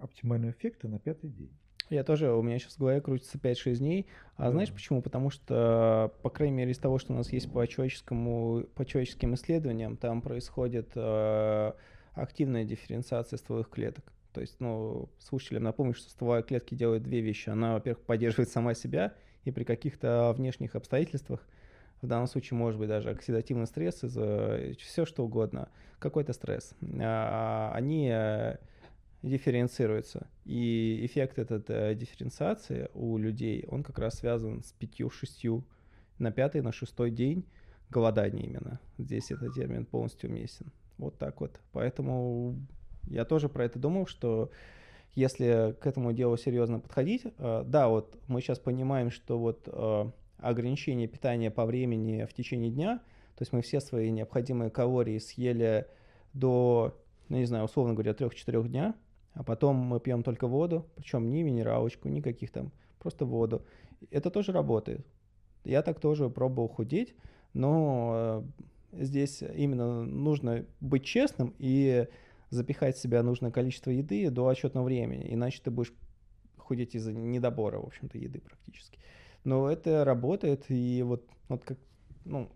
оптимального 0.00 0.50
эффекта 0.50 0.88
на 0.88 0.98
пятый 0.98 1.30
день. 1.30 1.56
Я 1.90 2.04
тоже, 2.04 2.32
у 2.32 2.42
меня 2.42 2.58
сейчас 2.58 2.74
в 2.74 2.78
голове 2.78 3.00
крутится 3.00 3.38
5-6 3.38 3.76
дней. 3.76 4.06
А 4.36 4.50
знаешь 4.50 4.72
почему? 4.72 5.02
Потому 5.02 5.30
что, 5.30 6.12
по 6.22 6.30
крайней 6.30 6.56
мере, 6.56 6.72
из 6.72 6.78
того, 6.78 6.98
что 6.98 7.12
у 7.12 7.16
нас 7.16 7.32
есть 7.32 7.50
по, 7.52 7.66
человеческому, 7.66 8.64
по 8.74 8.84
человеческим 8.84 9.34
исследованиям, 9.34 9.96
там 9.96 10.22
происходит 10.22 10.90
э, 10.94 11.72
активная 12.14 12.64
дифференциация 12.64 13.36
стволовых 13.36 13.68
клеток. 13.68 14.04
То 14.32 14.40
есть, 14.40 14.56
ну, 14.60 15.10
слушателям 15.18 15.64
напомню, 15.64 15.94
что 15.94 16.08
стволовая 16.08 16.42
клетки 16.42 16.74
делают 16.74 17.02
две 17.02 17.20
вещи. 17.20 17.50
Она, 17.50 17.74
во-первых, 17.74 18.04
поддерживает 18.04 18.48
сама 18.48 18.74
себя, 18.74 19.14
и 19.44 19.50
при 19.50 19.64
каких-то 19.64 20.32
внешних 20.36 20.74
обстоятельствах– 20.74 21.46
в 22.02 22.08
данном 22.08 22.26
случае 22.26 22.58
может 22.58 22.78
быть 22.78 22.88
даже 22.88 23.10
оксидативный 23.10 23.66
стресс, 23.66 24.02
из 24.02 24.76
все 24.78 25.06
что 25.06 25.24
угодно, 25.24 25.68
какой-то 26.00 26.32
стресс, 26.32 26.74
а, 27.00 27.70
они 27.74 28.12
э, 29.22 29.28
дифференцируются. 29.28 30.26
И 30.44 31.04
эффект 31.04 31.38
этот 31.38 31.70
э, 31.70 31.94
дифференциации 31.94 32.88
у 32.94 33.18
людей, 33.18 33.64
он 33.68 33.82
как 33.82 33.98
раз 33.98 34.14
связан 34.14 34.62
с 34.62 34.72
пятью-шестью 34.72 35.64
на 36.18 36.30
пятый, 36.30 36.60
на 36.60 36.72
шестой 36.72 37.10
день 37.10 37.44
голодания 37.90 38.44
именно. 38.44 38.80
Здесь 38.98 39.30
этот 39.30 39.54
термин 39.54 39.86
полностью 39.86 40.30
уместен. 40.30 40.72
Вот 40.98 41.18
так 41.18 41.40
вот. 41.40 41.60
Поэтому 41.72 42.56
я 43.08 43.24
тоже 43.24 43.48
про 43.48 43.64
это 43.64 43.78
думал, 43.78 44.06
что 44.06 44.50
если 45.14 45.76
к 45.80 45.86
этому 45.86 46.12
делу 46.12 46.36
серьезно 46.36 46.80
подходить, 46.80 47.22
э, 47.24 47.64
да, 47.66 47.88
вот 47.88 48.18
мы 48.28 48.40
сейчас 48.40 48.58
понимаем, 48.58 49.10
что 49.10 49.38
вот 49.38 49.68
ограничение 50.38 51.06
питания 51.06 51.50
по 51.50 51.64
времени 51.64 52.24
в 52.24 52.34
течение 52.34 52.70
дня, 52.70 53.00
то 53.36 53.42
есть 53.42 53.52
мы 53.52 53.62
все 53.62 53.80
свои 53.80 54.10
необходимые 54.10 54.70
калории 54.70 55.18
съели 55.18 55.86
до, 56.34 56.98
ну 57.28 57.38
не 57.38 57.46
знаю, 57.46 57.64
условно 57.64 57.94
говоря, 57.94 58.12
3-4 58.12 58.68
дня, 58.68 58.94
а 59.34 59.42
потом 59.42 59.76
мы 59.76 60.00
пьем 60.00 60.22
только 60.22 60.46
воду, 60.46 60.86
причем 60.96 61.30
ни 61.30 61.42
минералочку, 61.42 62.08
никаких 62.08 62.50
там, 62.50 62.72
просто 62.98 63.24
воду. 63.24 63.64
Это 64.10 64.30
тоже 64.30 64.52
работает. 64.52 65.06
Я 65.64 65.82
так 65.82 66.00
тоже 66.00 66.28
пробовал 66.28 66.68
худеть, 66.68 67.14
но 67.54 68.42
э, 68.92 69.04
здесь 69.04 69.42
именно 69.42 70.04
нужно 70.04 70.66
быть 70.80 71.04
честным 71.04 71.54
и 71.58 72.06
запихать 72.50 72.96
в 72.96 73.00
себя 73.00 73.22
нужное 73.22 73.50
количество 73.50 73.90
еды 73.90 74.28
до 74.30 74.46
отчетного 74.46 74.84
времени, 74.84 75.26
иначе 75.32 75.60
ты 75.62 75.70
будешь 75.70 75.92
худеть 76.58 76.94
из-за 76.94 77.12
недобора, 77.12 77.78
в 77.78 77.86
общем-то, 77.86 78.18
еды 78.18 78.40
практически. 78.40 78.98
Но 79.44 79.70
это 79.70 80.04
работает, 80.04 80.66
и 80.68 81.02
вот, 81.02 81.26
вот 81.48 81.64
как, 81.64 81.78
ну, 82.24 82.50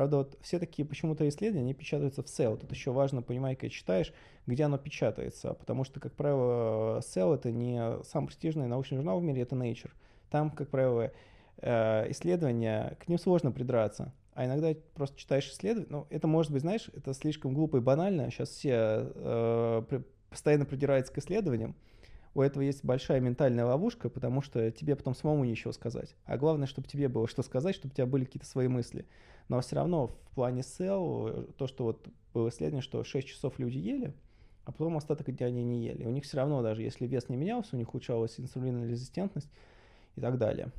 Правда, 0.00 0.16
вот 0.16 0.38
все 0.40 0.58
такие 0.58 0.88
почему-то 0.88 1.28
исследования, 1.28 1.60
они 1.60 1.74
печатаются 1.74 2.22
в 2.22 2.24
Cell. 2.24 2.56
Тут 2.56 2.70
еще 2.70 2.90
важно 2.90 3.20
понимать, 3.20 3.58
когда 3.58 3.68
читаешь, 3.68 4.14
где 4.46 4.64
оно 4.64 4.78
печатается. 4.78 5.52
Потому 5.52 5.84
что, 5.84 6.00
как 6.00 6.14
правило, 6.14 7.00
Cell 7.00 7.34
это 7.34 7.52
не 7.52 8.02
самый 8.04 8.28
престижный 8.28 8.66
научный 8.66 8.96
журнал 8.96 9.20
в 9.20 9.22
мире, 9.22 9.42
это 9.42 9.56
Nature. 9.56 9.90
Там, 10.30 10.52
как 10.52 10.70
правило, 10.70 11.12
э, 11.58 12.10
исследования, 12.12 12.96
к 12.98 13.08
ним 13.08 13.18
сложно 13.18 13.52
придраться. 13.52 14.14
а 14.32 14.46
иногда 14.46 14.72
просто 14.94 15.18
читаешь 15.18 15.50
исследования. 15.50 15.88
Ну, 15.90 16.06
это 16.08 16.26
может 16.26 16.50
быть, 16.50 16.62
знаешь, 16.62 16.88
это 16.96 17.12
слишком 17.12 17.52
глупо 17.52 17.76
и 17.76 17.80
банально. 17.80 18.30
Сейчас 18.30 18.48
все 18.48 18.72
э, 19.14 20.00
постоянно 20.30 20.64
придираются 20.64 21.12
к 21.12 21.18
исследованиям. 21.18 21.76
У 22.34 22.42
этого 22.42 22.62
есть 22.62 22.84
большая 22.84 23.20
ментальная 23.20 23.64
ловушка, 23.64 24.08
потому 24.08 24.40
что 24.40 24.70
тебе 24.70 24.94
потом 24.94 25.14
самому 25.14 25.44
ничего 25.44 25.72
сказать. 25.72 26.14
А 26.24 26.36
главное, 26.36 26.66
чтобы 26.66 26.86
тебе 26.86 27.08
было 27.08 27.26
что 27.26 27.42
сказать, 27.42 27.74
чтобы 27.74 27.92
у 27.92 27.96
тебя 27.96 28.06
были 28.06 28.24
какие-то 28.24 28.46
свои 28.46 28.68
мысли. 28.68 29.06
Но 29.48 29.60
все 29.60 29.76
равно 29.76 30.06
в 30.06 30.34
плане 30.34 30.62
сел, 30.62 31.46
то, 31.56 31.66
что 31.66 31.84
вот 31.84 32.06
было 32.32 32.48
исследование, 32.50 32.82
что 32.82 33.02
6 33.02 33.26
часов 33.26 33.58
люди 33.58 33.78
ели, 33.78 34.14
а 34.64 34.70
потом 34.70 34.96
остаток 34.96 35.34
дня 35.34 35.48
они 35.48 35.64
не 35.64 35.84
ели. 35.84 36.04
У 36.04 36.10
них 36.10 36.22
все 36.24 36.36
равно, 36.36 36.62
даже 36.62 36.82
если 36.82 37.06
вес 37.06 37.28
не 37.28 37.36
менялся, 37.36 37.74
у 37.74 37.78
них 37.78 37.92
улучшалась 37.92 38.38
инсулинорезистентность 38.38 39.50
и 40.14 40.20
так 40.20 40.38
далее. 40.38 40.70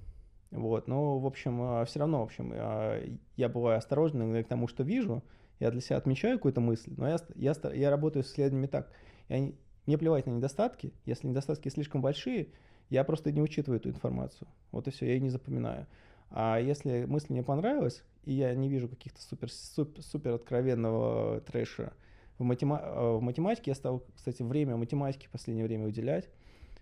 Вот, 0.52 0.88
но, 0.88 1.19
в 1.19 1.26
общем, 1.26 1.61
а, 1.61 1.86
все 1.86 1.99
равно, 1.99 2.19
в 2.19 2.23
общем, 2.23 2.52
а, 2.53 3.02
я 3.36 3.49
бываю 3.49 3.78
осторожен 3.78 4.44
к 4.44 4.48
тому, 4.48 4.68
что 4.68 4.84
вижу, 4.84 5.23
я 5.60 5.72
для 5.72 5.82
себя 5.82 5.98
отмечаю 5.98 6.38
какую-то 6.38 6.60
мысль, 6.60 6.94
но 6.98 7.07
я, 7.07 7.19
я, 7.36 7.53
я 7.73 7.90
работаю 7.90 8.23
с 8.23 8.28
исследованиями 8.28 8.68
так. 8.68 8.91
Я 9.30 9.52
мне 9.85 9.97
плевать 9.97 10.25
на 10.25 10.31
недостатки, 10.31 10.93
если 11.05 11.27
недостатки 11.27 11.69
слишком 11.69 12.01
большие, 12.01 12.49
я 12.89 13.03
просто 13.03 13.31
не 13.31 13.41
учитываю 13.41 13.79
эту 13.79 13.89
информацию. 13.89 14.47
Вот 14.71 14.87
и 14.87 14.91
все, 14.91 15.05
я 15.05 15.13
ее 15.13 15.21
не 15.21 15.29
запоминаю. 15.29 15.87
А 16.29 16.59
если 16.59 17.05
мысль 17.05 17.27
мне 17.29 17.43
понравилась, 17.43 18.03
и 18.23 18.33
я 18.33 18.53
не 18.55 18.69
вижу 18.69 18.87
каких-то 18.87 19.21
супер, 19.21 19.51
супер, 19.51 20.01
супер 20.01 20.33
откровенного 20.33 21.41
трэша, 21.41 21.93
в, 22.37 22.43
матема 22.43 22.79
а, 22.81 23.17
в 23.17 23.21
математике 23.21 23.71
я 23.71 23.75
стал, 23.75 24.03
кстати, 24.15 24.41
время 24.41 24.77
математики 24.77 25.27
в 25.27 25.29
последнее 25.29 25.65
время 25.65 25.87
уделять, 25.87 26.29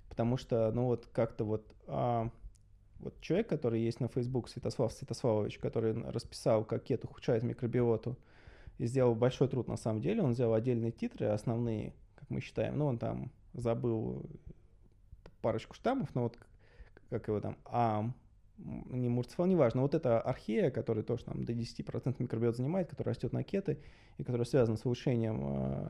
потому 0.07 0.37
что, 0.37 0.71
ну 0.71 0.85
вот 0.85 1.07
как-то 1.11 1.45
вот 1.45 1.65
а, 1.87 2.29
вот 2.99 3.19
человек, 3.21 3.47
который 3.47 3.81
есть 3.81 3.99
на 3.99 4.07
Facebook, 4.07 4.49
Святослав 4.49 4.91
Святославович, 4.91 5.57
который 5.59 5.93
расписал, 6.11 6.65
как 6.65 6.83
кет 6.83 7.03
ухудшает 7.05 7.43
микробиоту, 7.43 8.17
и 8.77 8.85
сделал 8.85 9.15
большой 9.15 9.47
труд 9.47 9.67
на 9.67 9.77
самом 9.77 10.01
деле. 10.01 10.21
Он 10.21 10.31
взял 10.31 10.53
отдельные 10.53 10.91
титры, 10.91 11.27
основные, 11.27 11.93
мы 12.29 12.41
считаем. 12.41 12.77
Ну, 12.77 12.85
он 12.85 12.97
там 12.97 13.31
забыл 13.53 14.25
парочку 15.41 15.75
штаммов, 15.75 16.13
но 16.15 16.23
вот 16.23 16.37
как 17.09 17.27
его 17.27 17.39
там, 17.39 17.57
а 17.65 18.09
не 18.57 19.09
мурцефал, 19.09 19.45
неважно. 19.45 19.81
Вот 19.81 19.95
это 19.95 20.19
архея, 20.19 20.69
который 20.69 21.03
тоже 21.03 21.25
там 21.25 21.45
до 21.45 21.53
10% 21.53 22.15
микробиот 22.19 22.57
занимает, 22.57 22.89
который 22.89 23.09
растет 23.09 23.33
на 23.33 23.43
кеты 23.43 23.79
и 24.17 24.23
который 24.23 24.45
связан 24.45 24.77
с 24.77 24.85
улучшением 24.85 25.41
э, 25.41 25.89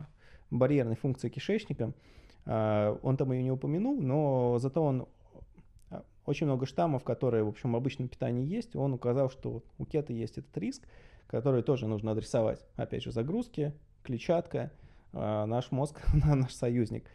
барьерной 0.51 0.95
функции 0.95 1.29
кишечника. 1.29 1.93
Э, 2.45 2.95
он 3.01 3.17
там 3.17 3.31
ее 3.31 3.43
не 3.43 3.51
упомянул, 3.51 3.99
но 3.99 4.59
зато 4.59 4.83
он 4.83 5.07
очень 6.29 6.45
много 6.45 6.67
штаммов, 6.67 7.03
которые, 7.03 7.43
в 7.43 7.47
общем, 7.47 7.73
в 7.73 7.75
обычном 7.75 8.07
питании 8.07 8.45
есть. 8.45 8.75
Он 8.75 8.93
указал, 8.93 9.31
что 9.31 9.63
у 9.79 9.85
кета 9.85 10.13
есть 10.13 10.37
этот 10.37 10.55
риск, 10.57 10.83
который 11.27 11.63
тоже 11.63 11.87
нужно 11.87 12.11
адресовать. 12.11 12.63
Опять 12.75 13.03
же, 13.03 13.11
загрузки, 13.11 13.73
клетчатка, 14.03 14.71
наш 15.13 15.71
мозг, 15.71 16.01
наш 16.25 16.53
союзник. 16.53 17.05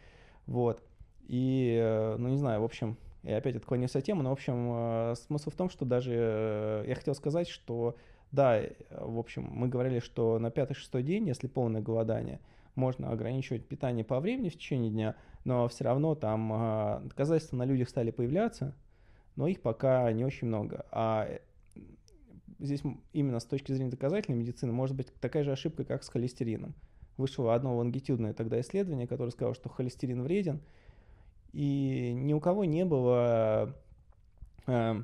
Вот. 0.47 0.83
И, 1.27 1.77
э, 1.81 2.15
ну, 2.17 2.29
не 2.29 2.37
знаю, 2.37 2.61
в 2.61 2.63
общем, 2.63 2.97
я 3.23 3.37
опять 3.37 3.55
отклонился 3.55 3.99
от 3.99 4.05
темы, 4.05 4.23
но, 4.23 4.29
в 4.29 4.33
общем, 4.33 4.71
э, 4.73 5.15
смысл 5.15 5.49
в 5.49 5.55
том, 5.55 5.69
что 5.69 5.85
даже 5.85 6.13
э, 6.13 6.85
я 6.87 6.95
хотел 6.95 7.15
сказать, 7.15 7.47
что, 7.47 7.95
да, 8.31 8.61
в 8.91 9.17
общем, 9.17 9.43
мы 9.51 9.67
говорили, 9.67 9.99
что 9.99 10.37
на 10.37 10.51
пятый-шестой 10.51 11.03
день, 11.03 11.27
если 11.27 11.47
полное 11.47 11.81
голодание, 11.81 12.39
можно 12.75 13.09
ограничивать 13.09 13.67
питание 13.67 14.03
по 14.03 14.19
времени 14.19 14.49
в 14.49 14.55
течение 14.55 14.91
дня, 14.91 15.15
но 15.45 15.67
все 15.67 15.85
равно 15.85 16.13
там 16.13 16.51
а, 16.53 17.01
доказательства 17.05 17.55
на 17.55 17.63
людях 17.63 17.87
стали 17.87 18.11
появляться, 18.11 18.75
но 19.37 19.47
их 19.47 19.61
пока 19.61 20.11
не 20.11 20.25
очень 20.25 20.49
много. 20.49 20.85
А 20.91 21.39
здесь 22.59 22.81
именно 23.13 23.39
с 23.39 23.45
точки 23.45 23.71
зрения 23.71 23.91
доказательной 23.91 24.37
медицины 24.37 24.73
может 24.73 24.95
быть 24.95 25.13
такая 25.21 25.45
же 25.45 25.53
ошибка, 25.53 25.85
как 25.85 26.03
с 26.03 26.09
холестерином. 26.09 26.75
Вышло 27.17 27.53
одно 27.55 27.77
лонгитюдное 27.77 28.33
тогда 28.33 28.59
исследование, 28.59 29.07
которое 29.07 29.31
сказало, 29.31 29.55
что 29.55 29.69
холестерин 29.69 30.21
вреден, 30.23 30.61
и 31.53 32.11
ни 32.13 32.33
у 32.33 32.41
кого 32.41 32.65
не 32.65 32.83
было 32.83 33.73
э, 34.67 35.03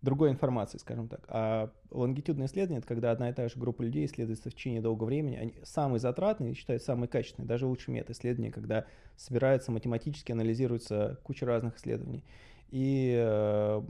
другой 0.00 0.30
информации, 0.30 0.78
скажем 0.78 1.08
так. 1.08 1.24
А 1.28 1.70
лонгитюдное 1.90 2.46
исследование– 2.46 2.78
это 2.80 2.88
когда 2.88 3.10
одна 3.12 3.28
и 3.30 3.32
та 3.32 3.48
же 3.48 3.58
группа 3.58 3.82
людей 3.82 4.06
исследуется 4.06 4.50
в 4.50 4.54
течение 4.54 4.80
долгого 4.80 5.06
времени. 5.06 5.36
Они 5.36 5.54
самые 5.62 6.00
затратные, 6.00 6.54
считают 6.54 6.82
самые 6.82 7.08
качественные, 7.08 7.46
даже 7.46 7.66
лучше 7.66 7.90
мета-исследования, 7.90 8.50
когда 8.50 8.86
собирается 9.16 9.70
математически, 9.70 10.32
анализируется 10.32 11.18
куча 11.22 11.46
разных 11.46 11.76
исследований. 11.76 12.24
И, 12.70 13.14
э, 13.14 13.82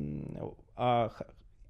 а, 0.76 1.12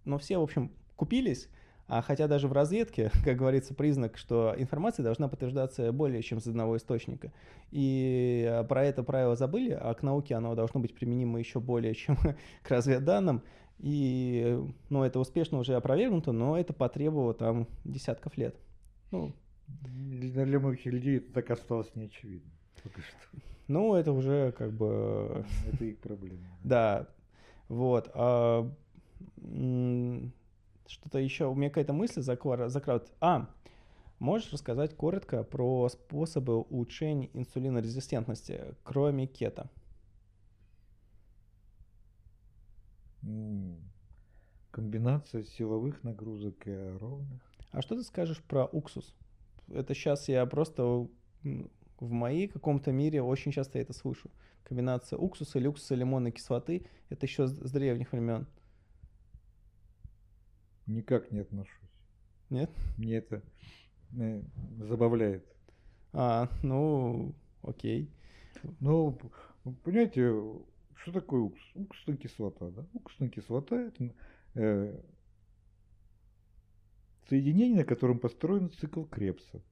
но 0.05 0.19
все, 0.19 0.39
в 0.39 0.43
общем, 0.43 0.73
купились, 0.97 1.49
а 1.93 2.01
хотя 2.01 2.27
даже 2.27 2.49
в 2.49 2.53
разведке, 2.53 3.11
как 3.25 3.37
говорится, 3.37 3.75
признак, 3.75 4.17
что 4.17 4.55
информация 4.57 5.03
должна 5.03 5.29
подтверждаться 5.29 5.93
более 5.93 6.23
чем 6.23 6.41
с 6.41 6.47
одного 6.47 6.79
источника. 6.79 7.33
И 7.71 8.47
э, 8.49 8.65
про 8.65 8.85
это 8.87 9.03
правило 9.03 9.37
забыли, 9.37 9.77
а 9.79 9.93
к 9.93 10.03
науке 10.03 10.35
оно 10.35 10.55
должно 10.55 10.81
быть 10.81 10.95
применимо 10.95 11.39
еще 11.39 11.61
более 11.61 11.95
чем 11.95 12.17
к 12.63 12.71
разведданным. 12.71 13.43
И 13.79 14.59
ну, 14.89 15.03
это 15.03 15.21
успешно 15.21 15.59
уже 15.59 15.75
опровергнуто, 15.75 16.33
но 16.33 16.59
это 16.59 16.73
потребовало 16.73 17.35
там 17.35 17.69
десятков 17.85 18.39
лет. 18.39 18.57
Ну, 19.11 19.35
для 19.67 20.59
многих 20.59 20.87
людей 20.87 21.19
это 21.19 21.31
так 21.35 21.51
осталось 21.51 21.95
неочевидно. 21.95 22.51
Пока 22.83 23.03
что. 23.03 23.39
Ну, 23.69 23.95
это 23.95 24.13
уже 24.13 24.53
как 24.53 24.73
бы... 24.73 25.45
Это 25.71 25.85
их 25.85 25.99
проблема. 25.99 26.41
Да, 26.65 27.07
вот. 27.69 28.11
А, 28.15 28.71
что-то 30.93 31.19
еще, 31.19 31.47
у 31.47 31.55
меня 31.55 31.69
какая-то 31.69 31.93
мысль 31.93 32.23
закрат. 32.23 33.13
А, 33.21 33.49
можешь 34.19 34.53
рассказать 34.53 34.95
коротко 34.97 35.43
про 35.43 35.89
способы 35.89 36.61
улучшения 36.61 37.31
инсулинорезистентности, 37.33 38.75
кроме 38.85 39.27
кета? 39.27 39.71
Комбинация 44.71 45.45
силовых 45.45 46.03
нагрузок 46.03 46.67
и 46.67 46.71
аэробных. 46.71 47.43
А 47.71 47.83
что 47.83 47.97
ты 47.97 48.03
скажешь 48.03 48.43
про 48.43 48.67
уксус? 48.67 49.15
Это 49.69 49.95
сейчас 49.95 50.29
я 50.29 50.45
просто 50.47 51.09
в 51.43 52.11
моей 52.11 52.49
каком-то 52.49 52.91
мире 52.91 53.23
очень 53.23 53.53
часто 53.53 53.79
это 53.79 53.93
слышу. 53.93 54.31
Комбинация 54.65 55.19
уксуса, 55.19 55.59
люксуса, 55.59 55.95
лимонной 55.95 56.33
кислоты. 56.33 56.87
Это 57.11 57.27
еще 57.27 57.47
с 57.47 57.71
древних 57.71 58.13
времен. 58.13 58.47
Никак 60.87 61.31
не 61.31 61.41
отношусь. 61.41 61.91
Нет? 62.51 62.71
Мне 62.99 63.17
это 63.17 63.43
э, 64.19 64.43
забавляет. 64.79 65.45
А, 66.13 66.49
ну, 66.63 67.35
окей. 67.63 68.11
Ну, 68.81 69.19
понимаете, 69.85 70.31
что 70.97 71.13
такое 71.13 71.41
уксус? 71.41 71.71
Уксусная 71.75 72.17
кислота, 72.17 72.71
да? 72.71 72.87
Уксусная 72.93 73.31
кислота– 73.31 73.81
это 73.81 74.15
э, 74.55 75.01
соединение, 77.29 77.79
на 77.79 77.85
котором 77.85 78.19
построен 78.19 78.71
цикл 78.71 79.05
Крепса. 79.05 79.63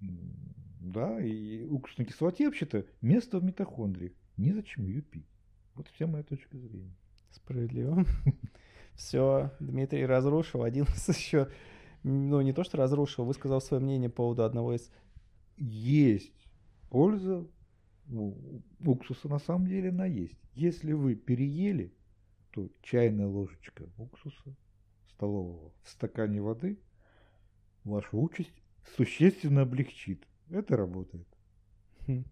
Да, 0.00 1.20
и 1.20 1.66
уксусной 1.66 2.06
кислоте 2.06 2.46
вообще-то 2.46 2.86
место 3.02 3.38
в 3.38 3.44
митохондриях. 3.44 4.12
Незачем 4.36 4.86
ее 4.86 5.02
пить. 5.02 5.28
Вот 5.74 5.88
вся 5.88 6.06
моя 6.06 6.22
точка 6.24 6.56
зрения. 6.56 6.96
Справедливо. 7.30 8.04
Все, 8.94 9.52
Дмитрий 9.60 10.06
разрушил 10.06 10.62
один 10.62 10.84
из 10.84 11.08
еще, 11.08 11.48
ну 12.02 12.40
не 12.40 12.52
то 12.52 12.64
что 12.64 12.76
разрушил, 12.76 13.24
высказал 13.24 13.60
свое 13.60 13.82
мнение 13.82 14.10
по 14.10 14.16
поводу 14.16 14.44
одного 14.44 14.74
из... 14.74 14.90
Есть 15.56 16.48
польза 16.90 17.46
уксуса 18.80 19.28
на 19.28 19.38
самом 19.38 19.66
деле 19.66 19.90
она 19.90 20.06
есть. 20.06 20.38
Если 20.54 20.92
вы 20.92 21.14
переели, 21.14 21.92
то 22.50 22.68
чайная 22.82 23.26
ложечка 23.26 23.88
уксуса 23.98 24.56
столового 25.10 25.72
в 25.82 25.90
стакане 25.90 26.40
воды 26.40 26.78
вашу 27.84 28.20
участь 28.20 28.62
существенно 28.96 29.62
облегчит. 29.62 30.26
Это 30.50 30.76
работает. 30.76 31.26
Хм. 32.06 32.24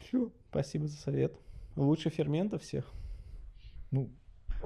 Все. 0.00 0.32
Спасибо 0.48 0.88
за 0.88 0.96
совет. 0.96 1.38
Лучше 1.76 2.10
фермента 2.10 2.58
всех. 2.58 2.90
Ну, 3.90 4.10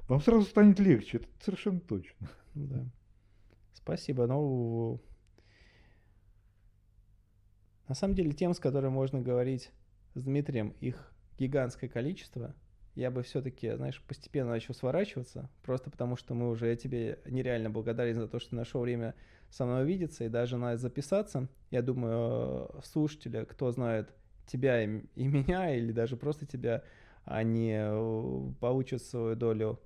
вам 0.08 0.20
сразу 0.20 0.44
станет 0.46 0.78
легче, 0.78 1.18
это 1.18 1.26
совершенно 1.40 1.80
точно. 1.80 2.28
Да. 2.54 2.84
Спасибо. 3.72 4.26
Ну, 4.26 5.00
на 7.88 7.94
самом 7.94 8.14
деле, 8.14 8.32
тем, 8.32 8.54
с 8.54 8.58
которыми 8.58 8.92
можно 8.92 9.20
говорить 9.20 9.70
с 10.14 10.22
Дмитрием, 10.22 10.74
их 10.80 11.12
гигантское 11.38 11.88
количество– 11.88 12.54
я 12.94 13.10
бы 13.10 13.22
все-таки, 13.22 13.74
знаешь, 13.74 14.00
постепенно 14.06 14.50
начал 14.50 14.72
сворачиваться, 14.72 15.50
просто 15.62 15.90
потому 15.90 16.16
что 16.16 16.34
мы 16.34 16.48
уже, 16.48 16.68
я 16.68 16.76
тебе 16.76 17.18
нереально 17.26 17.70
благодарен 17.70 18.14
за 18.14 18.28
то, 18.28 18.38
что 18.38 18.54
нашел 18.54 18.80
время 18.82 19.14
со 19.50 19.66
мной 19.66 19.82
увидеться 19.82 20.24
и 20.24 20.28
даже 20.28 20.56
на 20.56 20.76
записаться. 20.76 21.48
Я 21.70 21.82
думаю, 21.82 22.70
слушатели, 22.84 23.44
кто 23.44 23.70
знает 23.72 24.14
тебя 24.46 24.82
и, 24.82 25.00
и 25.14 25.26
меня, 25.26 25.74
или 25.74 25.92
даже 25.92 26.16
просто 26.16 26.46
тебя, 26.46 26.82
они 27.24 27.72
э, 27.74 28.50
получат 28.60 29.02
свою 29.02 29.34
долю 29.34 29.80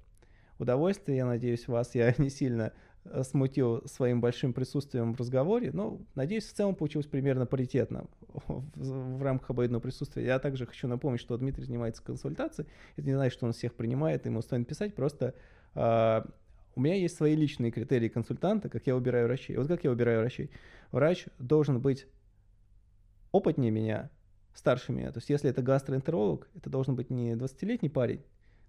удовольствия. 0.59 1.16
Я 1.16 1.26
надеюсь, 1.26 1.68
вас 1.68 1.94
я 1.94 2.12
не 2.18 2.30
сильно 2.30 2.72
э, 3.05 3.22
смутил 3.22 3.86
своим 3.86 4.20
большим 4.20 4.52
присутствием 4.52 5.14
в 5.14 5.20
разговоре. 5.20 5.70
Но, 5.72 6.01
надеюсь, 6.14 6.47
в 6.47 6.52
целом 6.52 6.74
получилось 6.74 7.06
примерно 7.06 7.47
паритетно 7.47 8.06
в, 8.28 8.62
в 8.74 9.22
рамках 9.22 9.51
обоюдного 9.51 9.80
присутствия. 9.80 10.24
Я 10.24 10.39
также 10.39 10.66
хочу 10.66 10.89
напомнить, 10.89 11.20
что 11.20 11.36
Дмитрий 11.36 11.64
занимается 11.64 12.02
консультацией. 12.02 12.68
Это 12.97 13.06
не 13.06 13.14
значит, 13.14 13.35
что 13.35 13.47
он 13.47 13.52
всех 13.52 13.74
принимает, 13.74 14.26
ему 14.26 14.43
стоит 14.43 14.66
писать. 14.66 14.94
Просто 14.94 15.35
э, 15.74 16.22
у 16.74 16.80
меня 16.80 16.94
есть 16.94 17.16
свои 17.16 17.35
личные 17.35 17.70
критерии 17.70 18.09
консультанта, 18.09 18.68
как 18.68 18.86
я 18.86 18.94
выбираю 18.94 19.26
врачей. 19.26 19.56
Вот 19.56 19.68
как 19.68 19.85
я 19.85 19.90
выбираю 19.90 20.20
врачей. 20.20 20.51
Врач 20.93 21.26
должен 21.39 21.80
быть 21.80 22.06
опытнее 23.32 23.70
меня, 23.70 24.10
старше 24.55 24.93
меня. 24.93 25.12
То 25.12 25.19
есть 25.19 25.31
если 25.31 25.51
это 25.51 25.62
гастроэнтеролог, 25.62 26.49
это 26.55 26.70
должен 26.70 26.95
быть 26.97 27.11
не 27.11 27.33
20-летний 27.33 27.89
парень, 27.89 28.23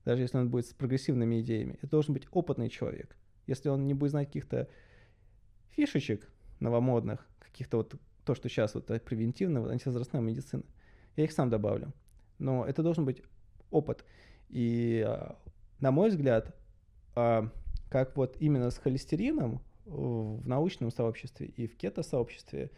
даже 0.05 0.21
если 0.21 0.37
он 0.37 0.49
будет 0.49 0.67
с 0.67 0.73
прогрессивными 0.73 1.41
идеями. 1.41 1.77
Это 1.81 1.91
должен 1.91 2.13
быть 2.13 2.27
опытный 2.31 2.69
человек. 2.69 3.15
Если 3.47 3.69
он 3.69 3.87
не 3.87 3.93
будет 3.93 4.11
знать 4.11 4.27
каких-то 4.27 4.67
фишечек 5.71 6.29
новомодных, 6.59 7.27
каких-то 7.39 7.77
вот 7.77 7.95
то, 8.25 8.35
что 8.35 8.49
сейчас 8.49 8.75
вот 8.75 8.85
превентивная, 8.85 9.61
вот 9.61 9.71
антивозрастная 9.71 10.21
медицина, 10.21 10.63
я 11.15 11.23
их 11.23 11.31
сам 11.31 11.49
добавлю. 11.49 11.91
Но 12.37 12.65
это 12.65 12.83
должен 12.83 13.05
быть 13.05 13.23
опыт. 13.71 14.05
И, 14.49 15.03
а, 15.05 15.37
на 15.79 15.91
мой 15.91 16.09
взгляд, 16.09 16.55
а, 17.15 17.49
как 17.89 18.15
вот 18.15 18.37
именно 18.39 18.69
с 18.69 18.77
холестерином 18.77 19.61
в 19.85 20.47
научном 20.47 20.91
сообществе 20.91 21.47
и 21.47 21.67
в 21.67 21.75
кето-сообществе, 21.75 22.71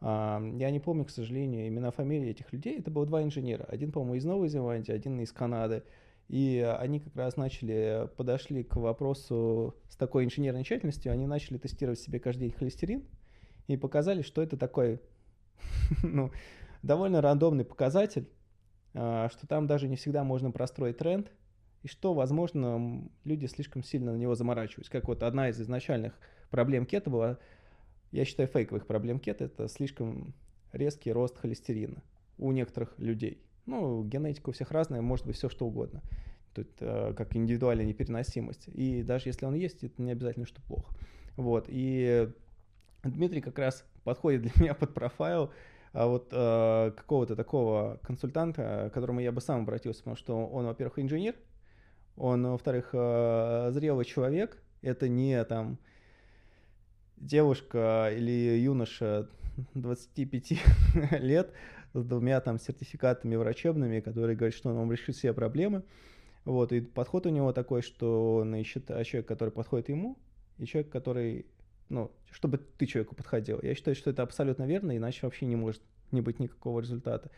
я 0.00 0.70
не 0.70 0.80
помню, 0.80 1.04
к 1.04 1.10
сожалению, 1.10 1.66
имена, 1.66 1.90
фамилии 1.90 2.30
этих 2.30 2.52
людей. 2.52 2.78
Это 2.78 2.90
было 2.90 3.04
два 3.04 3.22
инженера. 3.22 3.64
Один, 3.64 3.90
по-моему, 3.90 4.14
из 4.14 4.24
Новой 4.24 4.48
Зеландии, 4.48 4.92
один 4.92 5.20
из 5.20 5.32
Канады. 5.32 5.82
И 6.28 6.60
они 6.78 7.00
как 7.00 7.16
раз 7.16 7.36
начали, 7.36 8.08
подошли 8.16 8.62
к 8.62 8.76
вопросу 8.76 9.74
с 9.88 9.96
такой 9.96 10.24
инженерной 10.24 10.62
тщательностью, 10.62 11.10
они 11.10 11.26
начали 11.26 11.56
тестировать 11.56 11.98
себе 11.98 12.20
каждый 12.20 12.48
день 12.48 12.52
холестерин 12.52 13.04
и 13.66 13.78
показали, 13.78 14.20
что 14.20 14.42
это 14.42 14.58
такой, 14.58 15.00
ну, 16.02 16.30
довольно 16.82 17.22
рандомный 17.22 17.64
показатель, 17.64 18.28
а, 18.92 19.30
что 19.30 19.46
там 19.46 19.66
даже 19.66 19.88
не 19.88 19.96
всегда 19.96 20.22
можно 20.22 20.50
простроить 20.50 20.98
тренд, 20.98 21.32
и 21.82 21.88
что, 21.88 22.12
возможно, 22.12 23.08
люди 23.24 23.46
слишком 23.46 23.82
сильно 23.82 24.12
на 24.12 24.16
него 24.16 24.34
заморачиваются. 24.34 24.92
Как 24.92 25.08
вот 25.08 25.22
одна 25.22 25.48
из 25.48 25.58
изначальных 25.60 26.12
проблем 26.50 26.84
кета 26.84 27.08
была 27.08 27.38
я 28.10 28.24
считаю, 28.24 28.48
фейковых 28.48 28.86
проблем 28.86 29.18
кет 29.18 29.42
это 29.42 29.68
слишком 29.68 30.34
резкий 30.72 31.12
рост 31.12 31.36
холестерина 31.38 32.02
у 32.38 32.52
некоторых 32.52 32.98
людей. 32.98 33.42
Ну, 33.66 34.02
генетика 34.04 34.50
у 34.50 34.52
всех 34.52 34.70
разная, 34.70 35.02
может 35.02 35.26
быть 35.26 35.36
все 35.36 35.48
что 35.48 35.66
угодно. 35.66 36.02
Тут 36.54 36.68
э, 36.80 37.12
как 37.16 37.36
индивидуальная 37.36 37.84
непереносимость. 37.84 38.68
И 38.68 39.02
даже 39.02 39.28
если 39.28 39.44
он 39.44 39.54
есть, 39.54 39.84
это 39.84 40.00
не 40.00 40.12
обязательно, 40.12 40.46
что 40.46 40.62
плохо. 40.62 40.94
Вот. 41.36 41.66
И 41.68 42.30
Дмитрий 43.04 43.40
как 43.40 43.58
раз 43.58 43.84
подходит 44.04 44.42
для 44.42 44.52
меня 44.56 44.74
под 44.74 44.94
профайл 44.94 45.50
а 45.92 46.06
вот 46.06 46.28
э, 46.32 46.92
какого-то 46.96 47.34
такого 47.34 47.98
консультанта, 48.02 48.88
к 48.90 48.94
которому 48.94 49.20
я 49.20 49.32
бы 49.32 49.40
сам 49.40 49.62
обратился, 49.62 50.00
потому 50.00 50.16
что 50.16 50.46
он, 50.46 50.66
во-первых, 50.66 50.98
инженер, 50.98 51.34
он, 52.16 52.46
во-вторых, 52.46 52.90
э, 52.92 53.70
зрелый 53.72 54.04
человек, 54.04 54.62
это 54.82 55.08
не 55.08 55.42
там 55.44 55.78
девушка 57.20 58.10
или 58.12 58.58
юноша 58.58 59.28
25 59.74 60.52
лет 61.20 61.52
с 61.94 62.04
двумя 62.04 62.40
там 62.40 62.58
сертификатами 62.58 63.36
врачебными, 63.36 64.00
которые 64.00 64.36
говорят, 64.36 64.54
что 64.54 64.70
он 64.70 64.90
решит 64.90 65.16
все 65.16 65.32
проблемы. 65.32 65.82
Вот, 66.44 66.72
и 66.72 66.80
подход 66.80 67.26
у 67.26 67.30
него 67.30 67.52
такой, 67.52 67.82
что 67.82 68.36
он 68.36 68.54
ищет 68.54 68.90
а 68.90 69.04
человек, 69.04 69.28
который 69.28 69.50
подходит 69.50 69.88
ему, 69.90 70.16
и 70.58 70.64
человек, 70.64 70.90
который, 70.90 71.46
ну, 71.88 72.10
чтобы 72.30 72.58
ты 72.58 72.86
человеку 72.86 73.14
подходил. 73.14 73.58
Я 73.62 73.74
считаю, 73.74 73.94
что 73.94 74.10
это 74.10 74.22
абсолютно 74.22 74.64
верно, 74.64 74.96
иначе 74.96 75.20
вообще 75.22 75.46
не 75.46 75.56
может 75.56 75.82
не 76.10 76.20
быть 76.20 76.38
никакого 76.38 76.80
результата. 76.80 77.30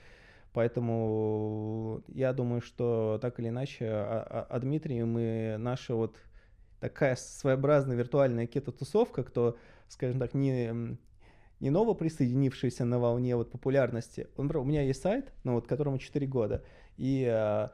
Поэтому 0.52 2.02
я 2.09 2.32
думаю, 2.32 2.61
что 2.61 3.19
так 3.23 3.39
или 3.39 3.48
иначе, 3.48 3.86
а, 3.86 4.27
а, 4.28 4.47
а 4.48 4.59
Дмитрий, 4.59 5.02
мы 5.05 5.57
наши 5.59 5.94
вот 5.94 6.16
такая 6.81 7.16
своеобразная 7.16 7.97
виртуальная 7.97 8.47
кето-тусовка, 8.47 9.23
кто, 9.23 9.57
скажем 9.89 10.19
так, 10.19 10.35
не, 10.35 10.98
не 11.61 11.71
ново 11.71 11.95
присоединившийся 11.95 12.85
на 12.85 12.98
волне 12.98 13.37
вот 13.37 13.53
популярности. 13.53 14.29
Он, 14.37 14.54
у 14.56 14.64
меня 14.64 14.82
есть 14.82 15.03
сайт, 15.03 15.32
ну 15.45 15.54
вот, 15.54 15.66
которому 15.66 15.98
4 15.98 16.27
года, 16.27 16.64
и 16.96 17.27
э, 17.30 17.69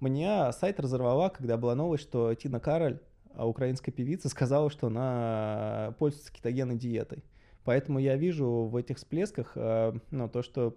меня 0.00 0.52
сайт 0.52 0.80
разорвала, 0.80 1.28
когда 1.30 1.56
была 1.56 1.74
новость, 1.74 2.04
что 2.04 2.34
Тина 2.34 2.60
Кароль, 2.60 3.00
а, 3.34 3.46
украинская 3.46 3.94
певица, 3.94 4.28
сказала, 4.28 4.70
что 4.70 4.86
она 4.86 5.94
пользуется 5.98 6.32
кетогенной 6.32 6.76
диетой. 6.76 7.24
Поэтому 7.64 7.98
я 7.98 8.16
вижу 8.16 8.68
в 8.70 8.76
этих 8.76 8.96
всплесках 8.96 9.52
э, 9.56 9.92
ну, 10.10 10.28
то, 10.28 10.42
что 10.42 10.76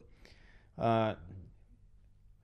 э, 0.78 1.16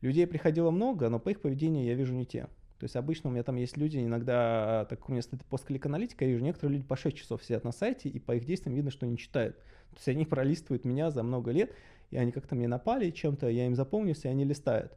людей 0.01 0.27
приходило 0.27 0.69
много, 0.69 1.09
но 1.09 1.19
по 1.19 1.29
их 1.29 1.41
поведению 1.41 1.83
я 1.85 1.95
вижу 1.95 2.13
не 2.13 2.25
те. 2.25 2.47
То 2.85 2.87
есть 2.87 2.97
обычно 2.97 3.31
у 3.31 3.33
меня 3.33 3.41
там 3.41 3.55
есть 3.55 3.77
люди, 3.77 3.97
иногда, 3.97 4.81
а, 4.81 4.85
так 4.85 5.09
у 5.09 5.11
меня 5.11 5.23
стоит 5.23 5.43
постклик-аналитика, 5.45 6.23
я 6.23 6.29
вижу, 6.29 6.43
некоторые 6.43 6.77
люди 6.77 6.87
по 6.87 6.95
6 6.95 7.17
часов 7.17 7.43
сидят 7.43 7.63
на 7.63 7.71
сайте, 7.71 8.09
и 8.09 8.19
по 8.19 8.35
их 8.35 8.45
действиям 8.45 8.75
видно, 8.75 8.91
что 8.91 9.07
они 9.07 9.17
читают. 9.17 9.57
То 9.57 9.95
есть 9.95 10.07
они 10.07 10.23
пролистывают 10.27 10.85
меня 10.85 11.09
за 11.09 11.23
много 11.23 11.49
лет, 11.49 11.73
и 12.11 12.17
они 12.17 12.31
как-то 12.31 12.53
мне 12.53 12.67
напали 12.67 13.09
чем-то, 13.09 13.49
я 13.49 13.65
им 13.65 13.73
запомнился, 13.73 14.27
и 14.27 14.31
они 14.31 14.45
листают. 14.45 14.95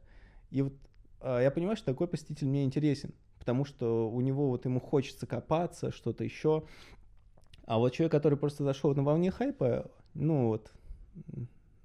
И 0.51 0.61
вот 0.61 0.73
а, 1.19 1.41
я 1.41 1.49
понимаю, 1.49 1.77
что 1.77 1.87
такой 1.87 2.07
посетитель 2.07 2.45
мне 2.45 2.63
интересен, 2.63 3.11
потому 3.39 3.65
что 3.65 4.07
у 4.07 4.21
него 4.21 4.49
вот 4.49 4.65
ему 4.65 4.79
хочется 4.79 5.25
копаться, 5.25 5.91
что-то 5.91 6.23
еще. 6.23 6.65
А 7.65 7.79
вот 7.79 7.91
человек, 7.91 8.11
который 8.11 8.37
просто 8.37 8.63
зашел 8.63 8.93
на 8.93 9.01
волне 9.01 9.31
хайпа, 9.31 9.89
ну 10.13 10.49
вот, 10.49 10.71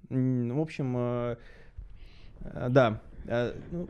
в 0.09 0.61
общем, 0.61 0.95
а, 0.97 1.37
да, 2.69 3.01
а, 3.27 3.55
ну, 3.71 3.87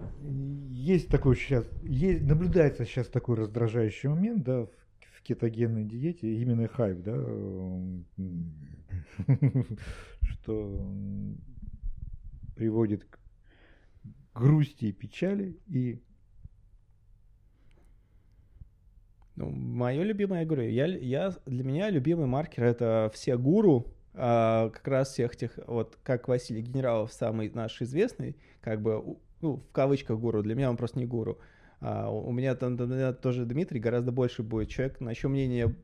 есть 0.71 1.09
такой 1.09 1.35
сейчас, 1.35 1.65
есть, 1.83 2.23
наблюдается 2.23 2.85
сейчас 2.85 3.07
такой 3.07 3.35
раздражающий 3.35 4.09
момент, 4.09 4.43
да, 4.43 4.61
в, 4.61 4.69
в 5.17 5.21
кетогенной 5.23 5.85
диете, 5.85 6.33
именно 6.35 6.67
хайп, 6.67 6.99
да, 7.01 7.15
что 10.21 10.79
приводит 12.55 13.05
к 13.05 13.19
грусти 14.33 14.85
и 14.85 14.91
печали 14.91 15.57
и 15.67 16.01
ну, 19.35 19.49
мое 19.49 20.03
любимое, 20.03 20.41
я 20.41 20.45
говорю, 20.45 20.69
я, 20.69 20.85
я, 20.85 21.33
для 21.45 21.63
меня 21.63 21.89
любимый 21.89 22.25
маркер 22.25 22.63
это 22.63 23.11
все 23.13 23.37
гуру, 23.37 23.93
а, 24.13 24.69
как 24.69 24.87
раз 24.87 25.11
всех 25.11 25.35
тех, 25.35 25.59
вот 25.67 25.97
как 26.03 26.29
Василий 26.29 26.61
Генералов, 26.61 27.11
самый 27.11 27.49
наш 27.49 27.81
известный, 27.81 28.37
как 28.61 28.81
бы 28.81 29.17
ну, 29.45 29.57
в 29.57 29.71
кавычках 29.71 30.19
гуру, 30.19 30.41
для 30.41 30.55
меня 30.55 30.71
он 30.71 30.77
просто 30.77 30.97
не 30.97 31.05
гуру. 31.05 31.37
А, 31.81 32.09
у 32.09 32.31
меня 32.31 32.55
там 32.55 32.73
меня 32.73 33.13
тоже 33.13 33.45
Дмитрий 33.45 33.79
гораздо 33.79 34.11
больше 34.11 34.41
будет 34.41 34.69
человек, 34.69 34.99
на 34.99 35.13
чье 35.13 35.29
мнение 35.29 35.75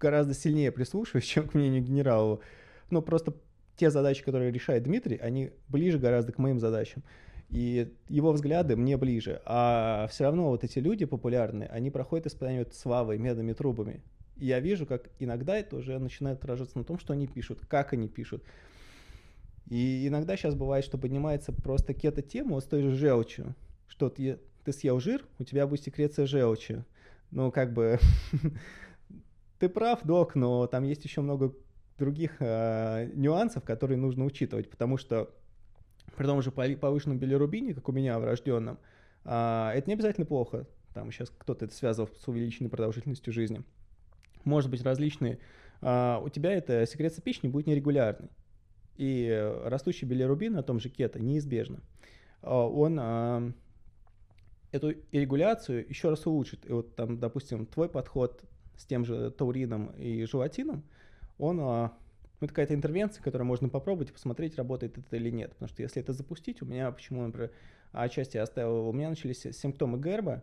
гораздо 0.00 0.32
сильнее 0.32 0.72
прислушиваюсь, 0.72 1.24
чем 1.34 1.48
к 1.48 1.54
мнению 1.54 1.82
генерала. 1.82 2.40
Ну, 2.88 3.02
просто 3.02 3.34
те 3.76 3.90
задачи, 3.90 4.24
которые 4.24 4.52
решает 4.52 4.84
Дмитрий, 4.84 5.18
они 5.18 5.50
ближе 5.68 5.98
гораздо 5.98 6.32
к 6.32 6.38
моим 6.38 6.60
задачам. 6.60 7.02
И 7.50 7.92
его 8.08 8.32
взгляды 8.32 8.74
мне 8.74 8.96
ближе. 8.96 9.42
А 9.44 10.08
все 10.10 10.24
равно 10.24 10.48
вот 10.48 10.64
эти 10.64 10.78
люди 10.78 11.04
популярные, 11.04 11.68
они 11.68 11.90
проходят 11.90 12.26
испытания 12.26 12.60
вот 12.60 12.74
славой, 12.74 13.18
медными 13.18 13.52
трубами. 13.52 14.02
И 14.36 14.46
я 14.46 14.60
вижу, 14.60 14.86
как 14.86 15.10
иногда 15.18 15.58
это 15.58 15.76
уже 15.76 15.98
начинает 15.98 16.38
отражаться 16.38 16.78
на 16.78 16.84
том, 16.84 16.98
что 16.98 17.12
они 17.12 17.26
пишут, 17.26 17.60
как 17.66 17.92
они 17.92 18.08
пишут. 18.08 18.42
И 19.68 20.06
иногда 20.08 20.36
сейчас 20.36 20.54
бывает, 20.54 20.84
что 20.84 20.98
поднимается 20.98 21.52
просто 21.52 21.94
кето-тема 21.94 22.54
вот 22.54 22.64
с 22.64 22.66
той 22.66 22.82
же 22.82 22.94
желчью, 22.94 23.54
что 23.88 24.10
ты, 24.10 24.38
ты 24.64 24.72
съел 24.72 25.00
жир, 25.00 25.24
у 25.38 25.44
тебя 25.44 25.66
будет 25.66 25.82
секреция 25.82 26.26
желчи. 26.26 26.84
Ну, 27.30 27.50
как 27.50 27.72
бы, 27.72 27.98
ты 29.58 29.68
прав, 29.68 30.04
док, 30.04 30.34
но 30.34 30.66
там 30.66 30.84
есть 30.84 31.04
еще 31.04 31.22
много 31.22 31.54
других 31.98 32.36
э, 32.40 33.10
нюансов, 33.14 33.64
которые 33.64 33.98
нужно 33.98 34.24
учитывать, 34.24 34.68
потому 34.68 34.98
что 34.98 35.30
при 36.16 36.26
том 36.26 36.42
же 36.42 36.50
повышенном 36.50 37.18
билирубине, 37.18 37.74
как 37.74 37.88
у 37.88 37.92
меня 37.92 38.18
врожденном, 38.18 38.78
э, 39.24 39.70
это 39.74 39.84
не 39.86 39.94
обязательно 39.94 40.26
плохо. 40.26 40.66
Там 40.92 41.10
сейчас 41.10 41.30
кто-то 41.30 41.64
это 41.64 41.74
связывал 41.74 42.08
с 42.08 42.28
увеличенной 42.28 42.70
продолжительностью 42.70 43.32
жизни. 43.32 43.62
Может 44.44 44.70
быть 44.70 44.82
различные. 44.82 45.38
Э, 45.80 46.18
у 46.22 46.28
тебя 46.28 46.52
эта 46.52 46.86
секреция 46.86 47.22
печени 47.22 47.50
будет 47.50 47.66
нерегулярной. 47.66 48.28
И 48.96 49.52
растущий 49.64 50.06
билирубин 50.06 50.52
на 50.52 50.62
том 50.62 50.80
же 50.80 50.88
кето 50.88 51.20
неизбежно. 51.20 51.80
А, 52.42 52.66
он 52.66 52.98
а, 53.00 53.52
эту 54.72 54.94
регуляцию 55.12 55.88
еще 55.88 56.10
раз 56.10 56.26
улучшит. 56.26 56.68
И 56.68 56.72
вот 56.72 56.94
там, 56.94 57.18
допустим, 57.18 57.66
твой 57.66 57.88
подход 57.88 58.44
с 58.76 58.86
тем 58.86 59.04
же 59.04 59.30
таурином 59.30 59.88
и 59.96 60.24
желатином, 60.24 60.84
он 61.38 61.58
а, 61.60 61.92
ну, 62.40 62.48
какая-то 62.48 62.74
интервенция, 62.74 63.22
которую 63.22 63.46
можно 63.46 63.68
попробовать 63.68 64.10
и 64.10 64.12
посмотреть, 64.12 64.56
работает 64.56 64.98
это 64.98 65.16
или 65.16 65.30
нет. 65.30 65.50
Потому 65.52 65.68
что 65.68 65.82
если 65.82 66.02
это 66.02 66.12
запустить, 66.12 66.62
у 66.62 66.66
меня 66.66 66.90
почему, 66.92 67.22
например, 67.22 67.50
отчасти 67.92 68.36
я 68.36 68.42
оставил, 68.42 68.88
у 68.88 68.92
меня 68.92 69.08
начались 69.08 69.42
симптомы 69.52 69.98
герба, 69.98 70.42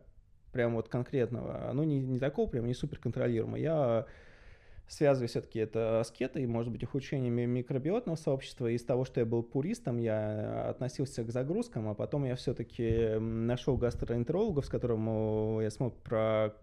прям 0.51 0.75
вот 0.75 0.89
конкретного, 0.89 1.71
ну 1.73 1.83
не, 1.83 1.99
не 1.99 2.19
такого 2.19 2.49
прям, 2.49 2.65
не 2.65 2.73
супер 2.73 2.99
контролируемого. 2.99 3.57
Я 3.57 4.05
связываю 4.91 5.29
все-таки 5.29 5.59
это 5.59 6.01
с 6.05 6.11
кето 6.11 6.39
и, 6.39 6.45
может 6.45 6.69
быть, 6.71 6.83
ухудшениями 6.83 7.45
микробиотного 7.45 8.17
сообщества. 8.17 8.67
Из 8.67 8.83
того, 8.83 9.05
что 9.05 9.21
я 9.21 9.25
был 9.25 9.41
пуристом, 9.41 9.97
я 9.97 10.69
относился 10.69 11.23
к 11.23 11.31
загрузкам, 11.31 11.87
а 11.87 11.93
потом 11.93 12.25
я 12.25 12.35
все-таки 12.35 13.17
нашел 13.17 13.77
гастроэнтерологов, 13.77 14.65
с 14.65 14.69
которым 14.69 15.61
я 15.61 15.71
смог 15.71 15.97
про 16.03 16.53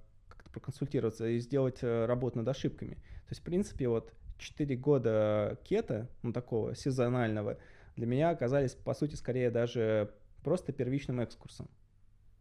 проконсультироваться 0.53 1.29
и 1.29 1.39
сделать 1.41 1.79
э, 1.83 2.07
работу 2.07 2.39
над 2.39 2.49
ошибками. 2.49 2.95
То 2.95 3.31
есть, 3.31 3.43
в 3.43 3.45
принципе, 3.45 3.87
вот 3.87 4.15
4 4.39 4.77
года 4.77 5.59
кета, 5.63 6.09
ну, 6.23 6.33
такого 6.33 6.75
сезонального, 6.75 7.59
для 7.97 8.07
меня 8.07 8.31
оказались, 8.31 8.73
по 8.73 8.95
сути, 8.95 9.15
скорее 9.15 9.51
даже 9.51 10.11
просто 10.43 10.73
первичным 10.73 11.23
экскурсом. 11.23 11.69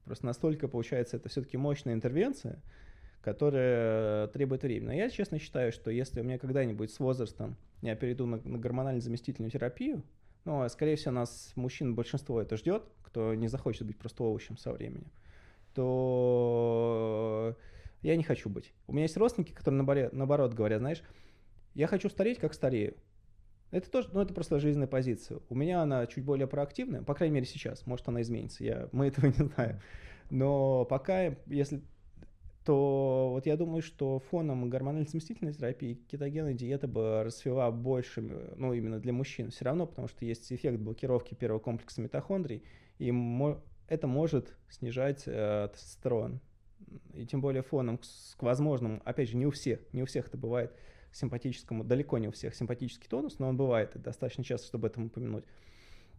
Просто 0.06 0.26
настолько, 0.26 0.70
получается, 0.70 1.18
это 1.18 1.28
все-таки 1.28 1.58
мощная 1.58 1.94
интервенция, 1.94 2.62
которая 3.28 4.28
требует 4.28 4.64
времени. 4.64 4.96
Я 4.96 5.10
честно 5.10 5.38
считаю, 5.38 5.74
что 5.74 5.92
если 5.92 6.22
у 6.22 6.24
меня 6.24 6.38
когда-нибудь 6.38 6.90
с 6.90 6.98
возрастом 6.98 7.58
я 7.82 7.94
перейду 7.94 8.26
на, 8.26 8.38
на 8.38 8.58
гормонально-заместительную 8.58 9.52
терапию, 9.52 10.02
ну, 10.46 10.62
а, 10.62 10.70
скорее 10.70 10.96
всего, 10.96 11.12
нас, 11.12 11.52
мужчин, 11.58 11.94
большинство 11.94 12.42
это 12.42 12.56
ждет, 12.56 12.84
кто 13.04 13.34
не 13.34 13.50
захочет 13.50 13.86
быть 13.86 13.98
просто 13.98 14.24
овощем 14.24 14.56
со 14.56 14.72
временем, 14.72 15.12
то 15.74 17.58
я 18.02 18.16
не 18.16 18.24
хочу 18.24 18.48
быть. 18.50 18.74
У 18.88 18.94
меня 18.94 19.04
есть 19.04 19.18
родственники, 19.18 19.52
которые 19.52 20.10
наоборот 20.14 20.54
говорят, 20.54 20.80
знаешь, 20.80 21.04
я 21.74 21.88
хочу 21.88 22.08
стареть, 22.08 22.40
как 22.40 22.54
старею. 22.54 22.96
Это 23.72 23.92
тоже, 23.92 24.08
ну, 24.14 24.22
это 24.22 24.34
просто 24.34 24.58
жизненная 24.60 24.88
позиция. 24.88 25.42
У 25.50 25.56
меня 25.56 25.82
она 25.82 26.08
чуть 26.08 26.24
более 26.24 26.48
проактивная, 26.48 27.02
по 27.02 27.14
крайней 27.14 27.34
мере 27.36 27.46
сейчас. 27.46 27.86
Может, 27.86 28.08
она 28.08 28.22
изменится, 28.22 28.64
я, 28.64 28.88
мы 28.94 29.08
этого 29.08 29.26
не 29.38 29.50
знаем. 29.50 29.82
Но 30.30 30.86
пока, 30.86 31.36
если 31.48 31.82
то 32.68 33.30
вот 33.32 33.46
я 33.46 33.56
думаю, 33.56 33.82
что 33.82 34.20
фоном 34.20 34.70
гормональной 34.70 35.08
заместительной 35.08 35.54
терапии 35.54 35.94
кетогенная 36.10 36.54
диета 36.54 36.86
бы 36.90 37.24
расцвела 37.24 37.72
больше, 37.72 38.20
ну, 38.58 38.74
именно 38.74 39.00
для 39.00 39.14
мужчин 39.14 39.52
все 39.52 39.64
равно, 39.64 39.88
потому 39.88 40.10
что 40.10 40.26
есть 40.26 40.52
эффект 40.52 40.78
блокировки 40.78 41.34
первого 41.34 41.60
комплекса 41.60 42.02
митохондрий, 42.02 42.64
и 43.00 43.14
это 43.88 44.08
может 44.08 44.58
снижать 44.68 45.24
э, 45.28 45.70
тестостерон. 45.72 46.42
И 47.14 47.26
тем 47.26 47.40
более 47.40 47.62
фоном 47.64 48.00
к, 48.00 48.04
к 48.36 48.44
возможному, 48.44 49.02
опять 49.06 49.30
же, 49.30 49.38
не 49.38 49.46
у 49.46 49.52
всех, 49.52 49.80
не 49.94 50.04
у 50.04 50.06
всех 50.06 50.28
это 50.28 50.38
бывает, 50.38 50.76
симпатическому, 51.14 51.86
далеко 51.86 52.18
не 52.18 52.28
у 52.28 52.32
всех 52.32 52.54
симпатический 52.54 53.08
тонус, 53.08 53.40
но 53.40 53.48
он 53.48 53.56
бывает 53.56 53.96
и 53.96 54.00
достаточно 54.00 54.44
часто, 54.44 54.68
чтобы 54.68 54.88
это 54.88 55.02
упомянуть. 55.02 55.46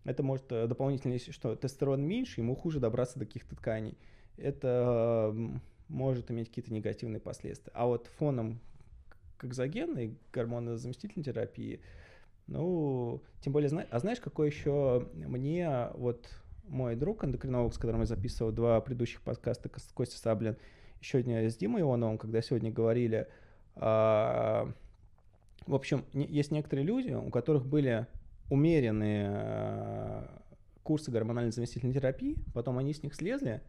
Это 0.04 0.22
может 0.22 0.50
э, 0.50 0.66
дополнительно, 0.66 1.12
если 1.12 1.30
что, 1.30 1.54
тестостерон 1.56 2.00
меньше, 2.00 2.40
ему 2.40 2.56
хуже 2.56 2.80
добраться 2.80 3.18
до 3.18 3.26
каких-то 3.26 3.54
тканей. 3.54 3.98
Это 4.38 5.60
может 5.88 6.30
иметь 6.30 6.48
какие-то 6.48 6.72
негативные 6.72 7.20
последствия. 7.20 7.72
А 7.74 7.86
вот 7.86 8.08
фоном 8.18 8.60
к 9.36 9.44
экзогенной 9.44 10.16
гормонозаместительной 10.32 11.24
терапии, 11.24 11.80
ну, 12.46 13.22
тем 13.40 13.52
более, 13.52 13.70
а 13.90 13.98
знаешь, 13.98 14.20
какой 14.20 14.48
еще 14.48 15.08
мне 15.14 15.88
вот 15.94 16.28
мой 16.68 16.96
друг 16.96 17.24
эндокринолог, 17.24 17.74
с 17.74 17.78
которым 17.78 18.00
я 18.00 18.06
записывал 18.06 18.52
два 18.52 18.80
предыдущих 18.80 19.22
подкаста, 19.22 19.68
Костя 19.68 20.18
Саблин, 20.18 20.56
еще 21.00 21.22
с 21.22 21.56
Димой 21.56 21.82
Ионовым, 21.82 22.18
когда 22.18 22.42
сегодня 22.42 22.70
говорили, 22.70 23.28
а, 23.76 24.72
в 25.66 25.74
общем, 25.74 26.04
есть 26.12 26.50
некоторые 26.50 26.86
люди, 26.86 27.12
у 27.12 27.30
которых 27.30 27.66
были 27.66 28.06
умеренные 28.50 29.28
а, 29.30 30.42
курсы 30.82 31.10
гормональной 31.10 31.52
заместительной 31.52 31.94
терапии, 31.94 32.36
потом 32.54 32.78
они 32.78 32.94
с 32.94 33.02
них 33.02 33.14
слезли, 33.14 33.60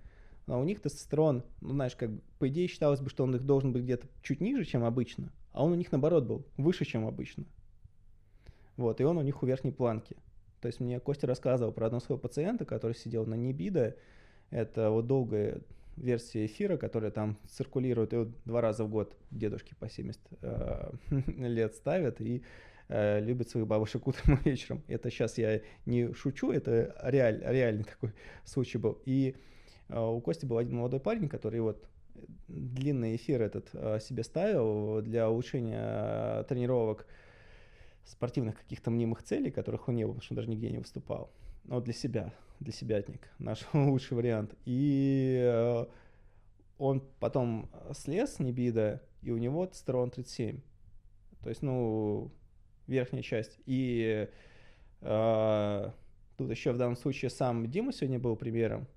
но 0.50 0.60
у 0.60 0.64
них 0.64 0.82
тестостерон, 0.82 1.44
ну, 1.62 1.74
знаешь, 1.74 1.96
как 1.96 2.10
бы, 2.10 2.22
по 2.40 2.48
идее 2.50 2.68
считалось 2.68 3.02
бы, 3.02 3.12
что 3.12 3.24
он 3.24 3.36
их 3.36 3.46
должен 3.46 3.72
быть 3.72 3.84
где-то 3.84 4.08
чуть 4.24 4.42
ниже, 4.42 4.66
чем 4.66 4.84
обычно, 4.84 5.32
а 5.52 5.64
он 5.64 5.74
у 5.74 5.76
них, 5.76 5.92
наоборот, 5.92 6.26
был 6.26 6.44
выше, 6.58 6.86
чем 6.86 7.06
обычно. 7.06 7.46
Вот, 8.76 9.00
и 9.00 9.04
он 9.04 9.20
у 9.20 9.22
них 9.22 9.44
у 9.44 9.46
верхней 9.46 9.72
планки. 9.72 10.18
То 10.60 10.66
есть 10.66 10.80
мне 10.80 11.00
Костя 11.00 11.28
рассказывал 11.28 11.72
про 11.72 11.86
одного 11.86 12.02
своего 12.02 12.20
пациента, 12.20 12.66
который 12.66 12.96
сидел 12.96 13.28
на 13.28 13.36
Небида. 13.36 13.96
Это 14.50 14.90
вот 14.90 15.06
долгая 15.06 15.62
версия 15.98 16.48
эфира, 16.48 16.78
которая 16.78 17.12
там 17.12 17.38
циркулирует, 17.48 18.14
и 18.14 18.18
вот 18.18 18.30
два 18.46 18.62
раза 18.62 18.86
в 18.86 18.90
год 18.90 19.16
дедушки 19.30 19.76
по 19.80 19.88
70 19.88 20.20
э, 20.42 20.92
лет 21.28 21.76
ставят 21.76 22.22
и 22.22 22.42
э, 22.88 23.20
любят 23.20 23.50
своих 23.50 23.68
бабушек 23.68 24.08
утром 24.08 24.40
и 24.44 24.50
вечером. 24.50 24.82
Это 24.88 25.12
сейчас 25.12 25.38
я 25.38 25.62
не 25.86 26.12
шучу, 26.14 26.52
это 26.52 27.00
реаль, 27.04 27.40
реальный 27.46 27.84
такой 27.84 28.14
случай 28.46 28.80
был. 28.80 29.00
И 29.06 29.36
у 29.90 30.22
Кости 30.22 30.46
был 30.46 30.58
один 30.58 30.78
молодой 30.78 31.00
парень, 31.00 31.28
который 31.28 31.60
вот 31.62 31.88
длинный 32.48 33.16
эфир 33.16 33.42
этот 33.42 33.70
э, 33.74 34.00
себе 34.02 34.24
ставил 34.24 35.02
для 35.02 35.30
улучшения 35.30 36.44
тренировок 36.44 37.06
спортивных 38.04 38.58
каких-то 38.58 38.92
мнимых 38.92 39.24
целей, 39.24 39.52
которых 39.52 39.88
он 39.88 39.96
не 39.96 40.04
было, 40.04 40.14
потому 40.14 40.24
что 40.24 40.34
он 40.34 40.36
даже 40.38 40.50
нигде 40.50 40.70
не 40.72 40.80
выступал. 40.80 41.32
Но 41.64 41.80
для 41.82 41.94
себя, 41.94 42.34
для 42.60 42.74
себятник, 42.74 43.30
наш 43.40 43.66
лучший 43.74 44.18
вариант. 44.18 44.56
И 44.66 45.86
он 46.78 47.04
потом 47.20 47.70
слез 47.94 48.36
с 48.36 48.40
Небида, 48.40 49.02
и 49.22 49.32
у 49.32 49.38
него 49.38 49.66
тестостерон 49.66 50.12
37. 50.12 50.62
То 51.42 51.50
есть, 51.50 51.62
ну, 51.62 52.32
верхняя 52.88 53.24
часть. 53.24 53.60
И 53.66 54.28
э, 55.02 55.92
тут 56.38 56.50
еще 56.50 56.72
в 56.72 56.78
данном 56.78 56.96
случае 56.96 57.30
сам 57.30 57.70
Дима 57.70 57.94
сегодня 57.94 58.20
был 58.20 58.36
примером, 58.36 58.88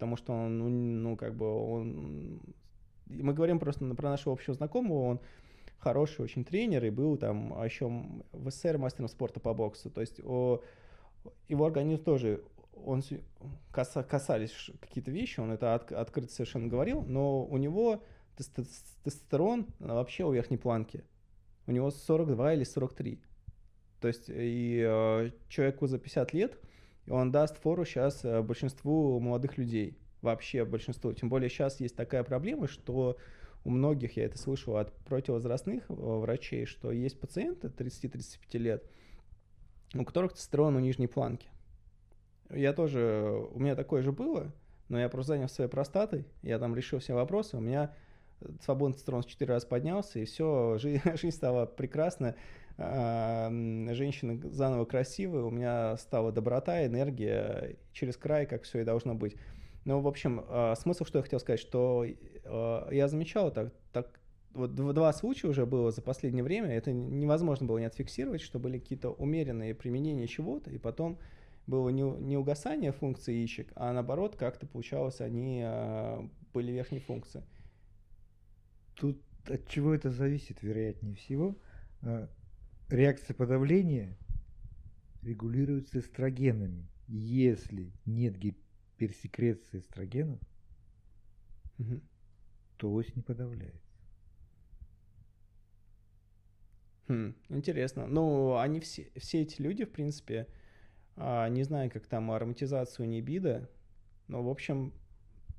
потому 0.00 0.16
что 0.16 0.32
он, 0.32 0.58
ну, 0.58 0.68
ну 0.70 1.16
как 1.16 1.34
бы 1.34 1.46
он... 1.46 2.40
Мы 3.04 3.34
говорим 3.34 3.58
просто 3.58 3.84
про 3.94 4.08
нашего 4.08 4.32
общего 4.32 4.54
знакомого, 4.54 5.10
он 5.10 5.20
хороший 5.78 6.22
очень 6.22 6.42
тренер 6.42 6.86
и 6.86 6.90
был 6.90 7.18
там 7.18 7.52
еще 7.62 7.86
в 8.32 8.50
СССР 8.50 8.78
мастером 8.78 9.08
спорта 9.08 9.40
по 9.40 9.52
боксу. 9.52 9.90
То 9.90 10.00
есть 10.00 10.20
о, 10.24 10.62
его 11.48 11.66
организм 11.66 12.02
тоже, 12.02 12.42
он 12.72 13.02
касались 13.72 14.70
какие-то 14.80 15.10
вещи, 15.10 15.38
он 15.40 15.52
это 15.52 15.74
от, 15.74 15.92
открыто 15.92 16.32
совершенно 16.32 16.66
говорил, 16.68 17.02
но 17.02 17.44
у 17.44 17.58
него 17.58 18.02
тестостерон 18.38 19.66
вообще 19.80 20.24
у 20.24 20.32
верхней 20.32 20.56
планки. 20.56 21.04
У 21.66 21.72
него 21.72 21.90
42 21.90 22.54
или 22.54 22.64
43. 22.64 23.20
То 24.00 24.08
есть 24.08 24.30
и 24.30 24.82
э, 24.82 25.30
человеку 25.50 25.86
за 25.88 25.98
50 25.98 26.32
лет, 26.32 26.58
он 27.08 27.30
даст 27.30 27.56
фору 27.56 27.84
сейчас 27.84 28.24
э, 28.24 28.42
большинству 28.42 29.18
молодых 29.20 29.58
людей. 29.58 29.98
Вообще 30.22 30.64
большинству. 30.64 31.12
Тем 31.12 31.28
более 31.28 31.48
сейчас 31.48 31.80
есть 31.80 31.96
такая 31.96 32.22
проблема, 32.24 32.68
что 32.68 33.16
у 33.64 33.70
многих, 33.70 34.16
я 34.16 34.24
это 34.24 34.38
слышал 34.38 34.76
от 34.76 34.92
противовозрастных 35.04 35.84
э, 35.88 35.92
врачей, 35.92 36.66
что 36.66 36.90
есть 36.92 37.18
пациенты 37.20 37.68
30-35 37.68 38.58
лет, 38.58 38.84
у 39.94 40.04
которых 40.04 40.32
тестостерон 40.32 40.76
у 40.76 40.80
нижней 40.80 41.06
планки. 41.06 41.48
Я 42.50 42.72
тоже, 42.72 43.46
у 43.52 43.58
меня 43.60 43.76
такое 43.76 44.02
же 44.02 44.12
было, 44.12 44.52
но 44.88 44.98
я 44.98 45.08
просто 45.08 45.34
занял 45.34 45.48
своей 45.48 45.70
простатой, 45.70 46.26
я 46.42 46.58
там 46.58 46.74
решил 46.74 46.98
все 46.98 47.14
вопросы, 47.14 47.56
у 47.56 47.60
меня 47.60 47.94
свободный 48.62 48.94
тестостерон 48.94 49.22
в 49.22 49.26
4 49.26 49.48
раза 49.52 49.66
поднялся, 49.66 50.18
и 50.18 50.24
все, 50.24 50.78
жизнь, 50.80 51.00
жизнь 51.14 51.36
стала 51.36 51.66
прекрасна, 51.66 52.34
женщины 52.80 54.40
заново 54.50 54.86
красивые, 54.86 55.44
у 55.44 55.50
меня 55.50 55.96
стала 55.98 56.32
доброта, 56.32 56.86
энергия 56.86 57.76
через 57.92 58.16
край, 58.16 58.46
как 58.46 58.62
все 58.62 58.80
и 58.80 58.84
должно 58.84 59.14
быть. 59.14 59.36
Ну, 59.84 60.00
в 60.00 60.08
общем, 60.08 60.44
а, 60.48 60.74
смысл, 60.76 61.04
что 61.04 61.18
я 61.18 61.22
хотел 61.22 61.40
сказать, 61.40 61.60
что 61.60 62.04
а, 62.44 62.88
я 62.90 63.08
замечал 63.08 63.50
так, 63.50 63.72
так 63.92 64.20
вот 64.52 64.74
два 64.74 65.12
случая 65.12 65.48
уже 65.48 65.64
было 65.64 65.90
за 65.90 66.02
последнее 66.02 66.44
время, 66.44 66.70
это 66.70 66.92
невозможно 66.92 67.66
было 67.66 67.78
не 67.78 67.86
отфиксировать, 67.86 68.40
что 68.40 68.58
были 68.58 68.78
какие-то 68.78 69.10
умеренные 69.10 69.74
применения 69.74 70.26
чего-то, 70.26 70.70
и 70.70 70.78
потом 70.78 71.18
было 71.66 71.88
не, 71.90 72.02
не 72.02 72.36
угасание 72.36 72.92
функции 72.92 73.34
яичек, 73.34 73.72
а 73.74 73.92
наоборот, 73.92 74.36
как-то 74.36 74.66
получалось, 74.66 75.20
они 75.20 75.62
а, 75.64 76.28
были 76.52 76.72
верхней 76.72 77.00
функции. 77.00 77.42
Тут 78.96 79.20
от 79.48 79.66
чего 79.68 79.94
это 79.94 80.10
зависит, 80.10 80.62
вероятнее 80.62 81.14
всего. 81.14 81.56
Реакция 82.90 83.34
подавления 83.34 84.16
регулируется 85.22 86.00
эстрогенами. 86.00 86.88
Если 87.06 87.92
нет 88.04 88.36
гипотезы, 88.36 88.70
пересекреции 89.00 89.78
эстрогенов, 89.78 90.38
угу. 91.78 92.02
то 92.76 92.92
ось 92.92 93.16
не 93.16 93.22
подавляется. 93.22 93.80
Хм, 97.08 97.34
интересно. 97.48 98.06
Ну, 98.06 98.58
они 98.58 98.78
все, 98.80 99.10
все 99.16 99.40
эти 99.40 99.62
люди, 99.62 99.86
в 99.86 99.90
принципе, 99.90 100.46
а, 101.16 101.48
не 101.48 101.62
знаю, 101.62 101.90
как 101.90 102.06
там 102.06 102.30
ароматизацию 102.30 103.08
небида, 103.08 103.70
но, 104.28 104.42
в 104.42 104.50
общем, 104.50 104.92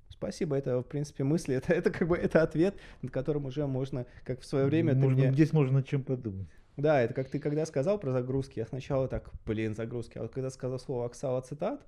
спасибо, 0.09 0.55
это, 0.55 0.79
в 0.79 0.87
принципе, 0.87 1.23
мысли, 1.23 1.55
это, 1.57 1.73
это 1.73 1.89
как 1.89 2.07
бы 2.07 2.15
это 2.15 2.43
ответ, 2.43 2.75
над 3.01 3.11
которым 3.11 3.45
уже 3.45 3.65
можно, 3.65 4.05
как 4.23 4.41
в 4.41 4.45
свое 4.45 4.67
время... 4.67 4.93
Можно, 4.93 5.17
мне... 5.17 5.33
Здесь 5.33 5.51
можно 5.51 5.79
над 5.79 5.87
чем 5.87 6.03
подумать. 6.03 6.47
Да, 6.81 6.99
это 6.99 7.13
как 7.13 7.29
ты 7.29 7.37
когда 7.37 7.63
сказал 7.67 7.99
про 7.99 8.11
загрузки, 8.11 8.57
я 8.57 8.65
сначала 8.65 9.07
так, 9.07 9.29
блин, 9.45 9.75
загрузки, 9.75 10.17
а 10.17 10.23
вот 10.23 10.31
когда 10.31 10.49
сказал 10.49 10.79
слово 10.79 11.05
оксалоцетат, 11.05 11.85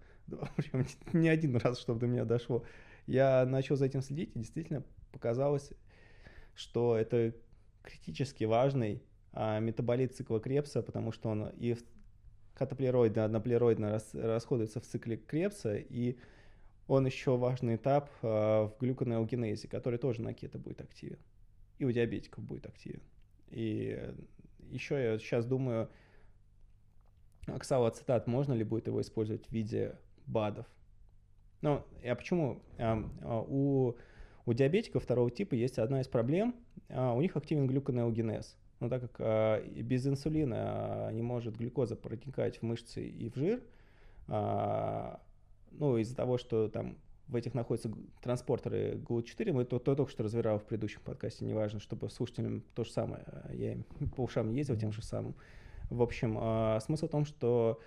Причем 0.56 0.86
не 1.14 1.30
один 1.30 1.56
раз, 1.56 1.80
чтобы 1.80 2.00
до 2.00 2.06
меня 2.06 2.26
дошло. 2.26 2.64
Я 3.08 3.44
начал 3.48 3.76
за 3.76 3.86
этим 3.86 4.04
следить, 4.04 4.30
и 4.36 4.40
действительно 4.40 4.84
показалось, 5.12 5.72
что 6.54 6.96
это 6.96 7.34
критически 7.82 8.44
важный 8.44 9.02
а, 9.32 9.60
метаболит 9.60 10.16
цикла 10.16 10.40
Крепса, 10.40 10.84
потому 10.84 11.12
что 11.12 11.30
он 11.30 11.50
и 11.58 11.76
катаплероидно, 12.54 13.26
одноплероидно 13.26 13.94
рас, 13.94 14.12
расходуется 14.14 14.80
в 14.80 14.86
цикле 14.86 15.18
Крепса, 15.18 15.76
и 15.76 16.18
он 16.88 17.08
еще 17.08 17.36
важный 17.36 17.78
этап 17.78 18.12
а, 18.22 18.68
в 18.68 18.78
глюконеогенезе, 18.80 19.68
который 19.68 19.98
тоже 19.98 20.22
на 20.22 20.36
кето 20.36 20.60
будет 20.60 20.82
активен. 20.82 21.18
И 21.80 21.86
у 21.86 21.90
диабетиков 21.90 22.44
будет 22.44 22.68
активен. 22.68 23.02
И 23.50 24.14
еще 24.70 25.02
я 25.02 25.20
сейчас 25.20 25.46
думаю, 25.46 25.90
оксалоацетат, 27.48 28.28
можно 28.28 28.54
ли 28.54 28.64
будет 28.64 28.88
его 28.88 29.02
использовать 29.02 29.48
в 29.48 29.52
виде 29.52 29.98
БАДов? 30.28 30.66
Ну, 31.62 31.84
а 32.04 32.16
почему? 32.16 32.62
А, 32.78 33.10
а, 33.22 33.42
у, 33.42 33.96
у 34.46 34.54
диабетиков 34.54 35.04
второго 35.04 35.32
типа 35.32 35.56
есть 35.56 35.80
одна 35.80 36.02
из 36.02 36.08
проблем. 36.08 36.56
А, 36.90 37.14
у 37.14 37.22
них 37.22 37.36
активен 37.38 37.68
глюконеогенез. 37.68 38.58
Но 38.80 38.90
так 38.90 39.02
как 39.02 39.16
а, 39.20 39.62
без 39.62 40.06
инсулина 40.06 41.10
не 41.14 41.22
может 41.22 41.56
глюкоза 41.56 41.96
проникать 41.96 42.58
в 42.58 42.64
мышцы 42.64 43.08
и 43.08 43.30
в 43.30 43.36
жир, 43.36 43.64
а, 44.28 45.22
ну, 45.72 45.98
из-за 45.98 46.16
того, 46.16 46.38
что 46.38 46.68
там 46.68 46.98
в 47.28 47.36
этих 47.36 47.54
находятся 47.54 47.92
транспортеры 48.22 48.96
GLUT4, 48.96 49.54
мы 49.54 49.66
то, 49.66 49.80
то 49.80 49.96
только 49.96 50.12
что 50.12 50.24
разбирал 50.24 50.60
в 50.60 50.66
предыдущем 50.66 51.02
подкасте, 51.04 51.46
неважно, 51.46 51.80
чтобы 51.80 52.10
слушателям 52.10 52.64
то 52.76 52.84
же 52.84 52.92
самое, 52.92 53.24
я 53.52 53.78
по 54.16 54.22
ушам 54.22 54.50
ездил 54.50 54.76
тем 54.76 54.92
же 54.92 55.02
самым. 55.02 55.36
В 55.90 56.02
общем, 56.02 56.38
э, 56.40 56.80
смысл 56.82 57.08
в 57.08 57.12
том, 57.12 57.26
что 57.26 57.80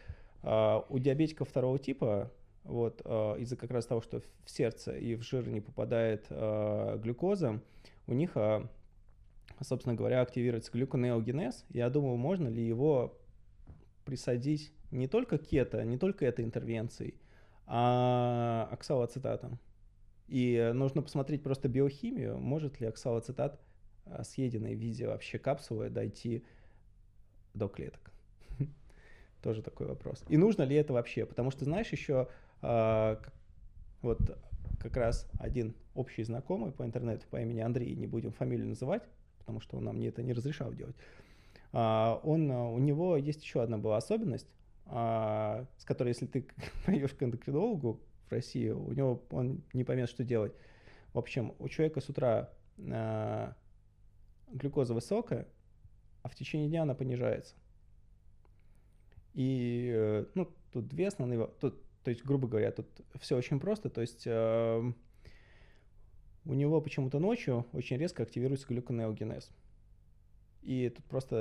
э, 0.42 0.80
у 0.88 0.98
диабетиков 0.98 1.48
второго 1.48 1.78
типа, 1.78 2.30
вот, 2.64 3.02
э, 3.04 3.36
из-за 3.40 3.56
как 3.56 3.70
раз 3.70 3.86
того, 3.86 4.00
что 4.00 4.20
в 4.20 4.50
сердце 4.50 4.96
и 4.96 5.14
в 5.14 5.22
жир 5.22 5.48
не 5.48 5.60
попадает 5.60 6.26
э, 6.30 6.98
глюкоза, 7.02 7.60
у 8.06 8.14
них, 8.14 8.32
э, 8.36 8.66
собственно 9.60 9.94
говоря, 9.94 10.20
активируется 10.20 10.72
глюконеогенез. 10.72 11.64
Я 11.70 11.90
думаю, 11.90 12.16
можно 12.16 12.48
ли 12.48 12.66
его 12.66 13.18
присадить 14.04 14.72
не 14.90 15.08
только 15.08 15.38
кето, 15.38 15.84
не 15.84 15.98
только 15.98 16.24
этой 16.24 16.44
интервенцией, 16.44 17.14
а 17.66 18.68
оксалоацетатом. 18.70 19.58
И 20.28 20.72
нужно 20.74 21.02
посмотреть 21.02 21.42
просто 21.42 21.68
биохимию, 21.68 22.38
может 22.38 22.80
ли 22.80 22.86
оксалоацетат, 22.86 23.60
а, 24.06 24.24
съеденный 24.24 24.74
в 24.74 24.78
виде 24.78 25.06
вообще 25.06 25.38
капсулы, 25.38 25.88
дойти 25.88 26.44
до 27.54 27.68
клеток. 27.68 28.12
Тоже 29.42 29.62
такой 29.62 29.86
вопрос. 29.86 30.24
И 30.28 30.36
нужно 30.36 30.62
ли 30.62 30.76
это 30.76 30.92
вообще? 30.92 31.26
Потому 31.26 31.50
что, 31.50 31.64
знаешь, 31.64 31.90
еще 31.90 32.28
а, 32.62 33.20
вот 34.02 34.36
как 34.80 34.96
раз 34.96 35.28
один 35.38 35.74
общий 35.94 36.22
знакомый 36.22 36.72
по 36.72 36.84
интернету 36.84 37.26
по 37.30 37.40
имени 37.40 37.60
Андрей, 37.60 37.94
не 37.94 38.06
будем 38.06 38.32
фамилию 38.32 38.68
называть, 38.68 39.02
потому 39.38 39.60
что 39.60 39.76
он 39.76 39.84
нам 39.84 40.00
это 40.00 40.22
не 40.22 40.32
разрешал 40.32 40.72
делать. 40.72 40.96
А, 41.72 42.20
он, 42.24 42.50
у 42.50 42.78
него 42.78 43.16
есть 43.16 43.42
еще 43.42 43.62
одна 43.62 43.78
была 43.78 43.96
особенность, 43.96 44.48
а, 44.86 45.66
с 45.78 45.84
которой, 45.84 46.08
если 46.08 46.26
ты 46.26 46.46
пойдешь 46.86 47.12
к 47.12 47.22
эндокринологу 47.22 48.00
в 48.28 48.32
России, 48.32 48.70
у 48.70 48.92
него 48.92 49.22
он 49.30 49.62
не 49.72 49.84
поймет, 49.84 50.08
что 50.08 50.24
делать. 50.24 50.52
В 51.12 51.18
общем, 51.18 51.54
у 51.58 51.68
человека 51.68 52.00
с 52.00 52.08
утра 52.08 52.50
а, 52.78 53.54
глюкоза 54.48 54.94
высокая, 54.94 55.46
а 56.22 56.28
в 56.28 56.34
течение 56.34 56.68
дня 56.68 56.82
она 56.82 56.94
понижается. 56.94 57.54
И, 59.34 59.92
э, 59.94 60.24
ну, 60.34 60.50
тут 60.72 60.88
две 60.88 61.08
основные, 61.08 61.46
тут, 61.60 61.78
то 62.02 62.10
есть, 62.10 62.24
грубо 62.24 62.48
говоря, 62.48 62.72
тут 62.72 62.86
все 63.20 63.36
очень 63.36 63.60
просто, 63.60 63.90
то 63.90 64.00
есть 64.00 64.22
э, 64.26 64.92
у 66.46 66.54
него 66.54 66.80
почему-то 66.80 67.18
ночью 67.18 67.66
очень 67.72 67.98
резко 67.98 68.22
активируется 68.22 68.66
глюконеогенез. 68.66 69.50
И 70.62 70.88
тут 70.88 71.04
просто 71.04 71.36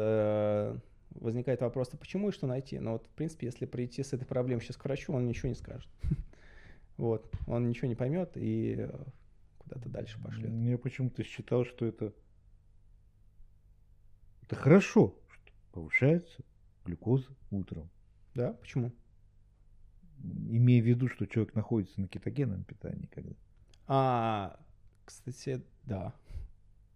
э, 0.76 0.80
возникает 1.12 1.62
вопрос, 1.62 1.90
а 1.94 1.98
почему 1.98 2.30
и 2.30 2.32
что 2.32 2.48
найти? 2.48 2.80
Но 2.80 2.94
вот, 2.94 3.08
в 3.08 3.12
принципе, 3.12 3.48
если 3.48 3.66
прийти 3.66 4.04
с 4.04 4.14
этой 4.14 4.26
проблемой 4.26 4.62
сейчас 4.62 4.78
к 4.78 4.84
врачу, 4.86 5.14
он 5.14 5.28
ничего 5.28 5.50
не 5.50 5.56
скажет. 5.56 5.90
Вот, 6.98 7.30
он 7.46 7.68
ничего 7.68 7.90
не 7.90 7.96
поймет 7.96 8.38
и 8.38 8.76
э, 8.78 9.04
куда-то 9.58 9.90
дальше 9.90 10.18
пошлет. 10.24 10.50
Я 10.50 10.78
почему-то 10.78 11.26
считал, 11.26 11.66
что 11.66 11.86
это, 11.86 12.14
это 14.44 14.56
хорошо, 14.56 15.14
что 15.30 15.52
повышается 15.74 16.42
глюкоза 16.86 17.28
утром. 17.52 17.90
Да, 18.34 18.54
почему? 18.54 18.94
Имея 20.24 20.82
в 20.82 20.86
виду, 20.86 21.10
что 21.10 21.26
человек 21.26 21.54
находится 21.54 22.00
на 22.00 22.08
кетогенном 22.08 22.64
питании, 22.64 23.08
когда. 23.08 23.34
А, 23.88 24.60
кстати, 25.04 25.62
да. 25.84 26.14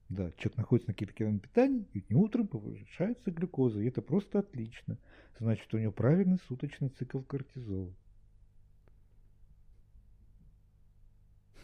Да, 0.10 0.32
человек 0.38 0.58
находится 0.58 0.90
на 0.90 0.96
кетогенном 0.96 1.40
питании, 1.40 1.88
и 1.94 2.00
у 2.00 2.14
него 2.14 2.24
утром 2.24 2.48
повышается 2.48 3.30
глюкоза, 3.32 3.80
и 3.82 3.88
это 3.88 4.02
просто 4.02 4.40
отлично. 4.40 4.98
Значит, 5.38 5.72
у 5.74 5.78
него 5.78 5.92
правильный 5.92 6.40
суточный 6.48 6.90
цикл 6.90 7.22
кортизола. 7.22 7.94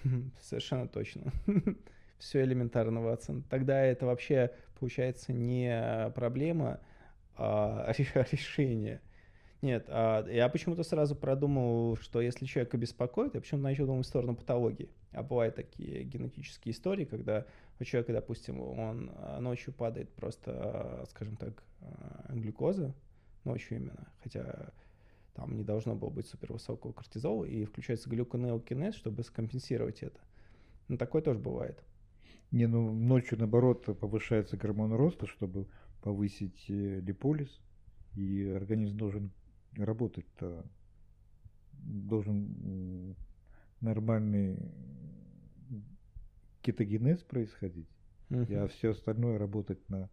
Совершенно 0.42 0.88
точно. 0.88 1.32
Все 2.18 2.44
элементарно, 2.44 3.02
Ватсон. 3.02 3.44
Тогда 3.44 3.82
это 3.84 4.06
вообще 4.06 4.52
получается 4.80 5.34
не 5.34 6.12
проблема, 6.16 6.80
а 7.36 7.92
решение. 8.32 9.02
Нет, 9.66 9.86
а 9.88 10.24
я 10.30 10.48
почему-то 10.48 10.84
сразу 10.84 11.16
продумал, 11.16 11.98
что 11.98 12.22
если 12.22 12.46
человека 12.46 12.78
беспокоит, 12.78 13.34
я 13.34 13.42
почему-то 13.42 13.64
начал 13.64 13.88
думать 13.88 14.06
в 14.06 14.10
сторону 14.10 14.36
патологии. 14.36 14.92
А 15.12 15.24
бывают 15.24 15.56
такие 15.56 16.04
генетические 16.04 16.72
истории, 16.72 17.06
когда 17.06 17.48
у 17.80 17.84
человека, 17.84 18.14
допустим, 18.14 18.62
он 18.62 19.10
а, 19.16 19.40
ночью 19.40 19.74
падает 19.74 20.14
просто, 20.14 20.52
а, 20.54 21.06
скажем 21.10 21.36
так, 21.36 21.64
а, 21.82 22.32
глюкоза, 22.36 22.94
ночью 23.44 23.78
именно, 23.78 24.08
хотя 24.22 24.72
там 25.34 25.58
не 25.58 25.64
должно 25.64 25.96
было 25.96 26.12
быть 26.12 26.28
супервысокого 26.28 26.92
кортизола, 26.92 27.46
и 27.46 27.66
включается 27.66 28.08
глюконеокинез, 28.08 28.94
чтобы 28.94 29.24
скомпенсировать 29.24 30.04
это. 30.04 30.20
Ну, 30.90 30.98
такое 30.98 31.24
тоже 31.24 31.40
бывает. 31.40 31.84
Не, 32.52 32.68
ну 32.68 32.94
ночью, 32.94 33.40
наоборот, 33.40 33.84
повышается 34.00 34.58
гормон 34.58 34.94
роста, 34.94 35.26
чтобы 35.26 35.66
повысить 36.04 36.66
э, 36.70 37.00
липолиз, 37.00 37.60
и 38.14 38.48
организм 38.56 38.98
должен 38.98 39.32
работать-то 39.78 40.66
должен 41.74 43.16
нормальный 43.82 44.58
кетогенез 46.62 47.20
происходить, 47.20 47.90
uh-huh. 48.30 48.64
а 48.64 48.68
все 48.68 48.92
остальное 48.92 49.38
работать 49.38 49.88
на 49.90 50.10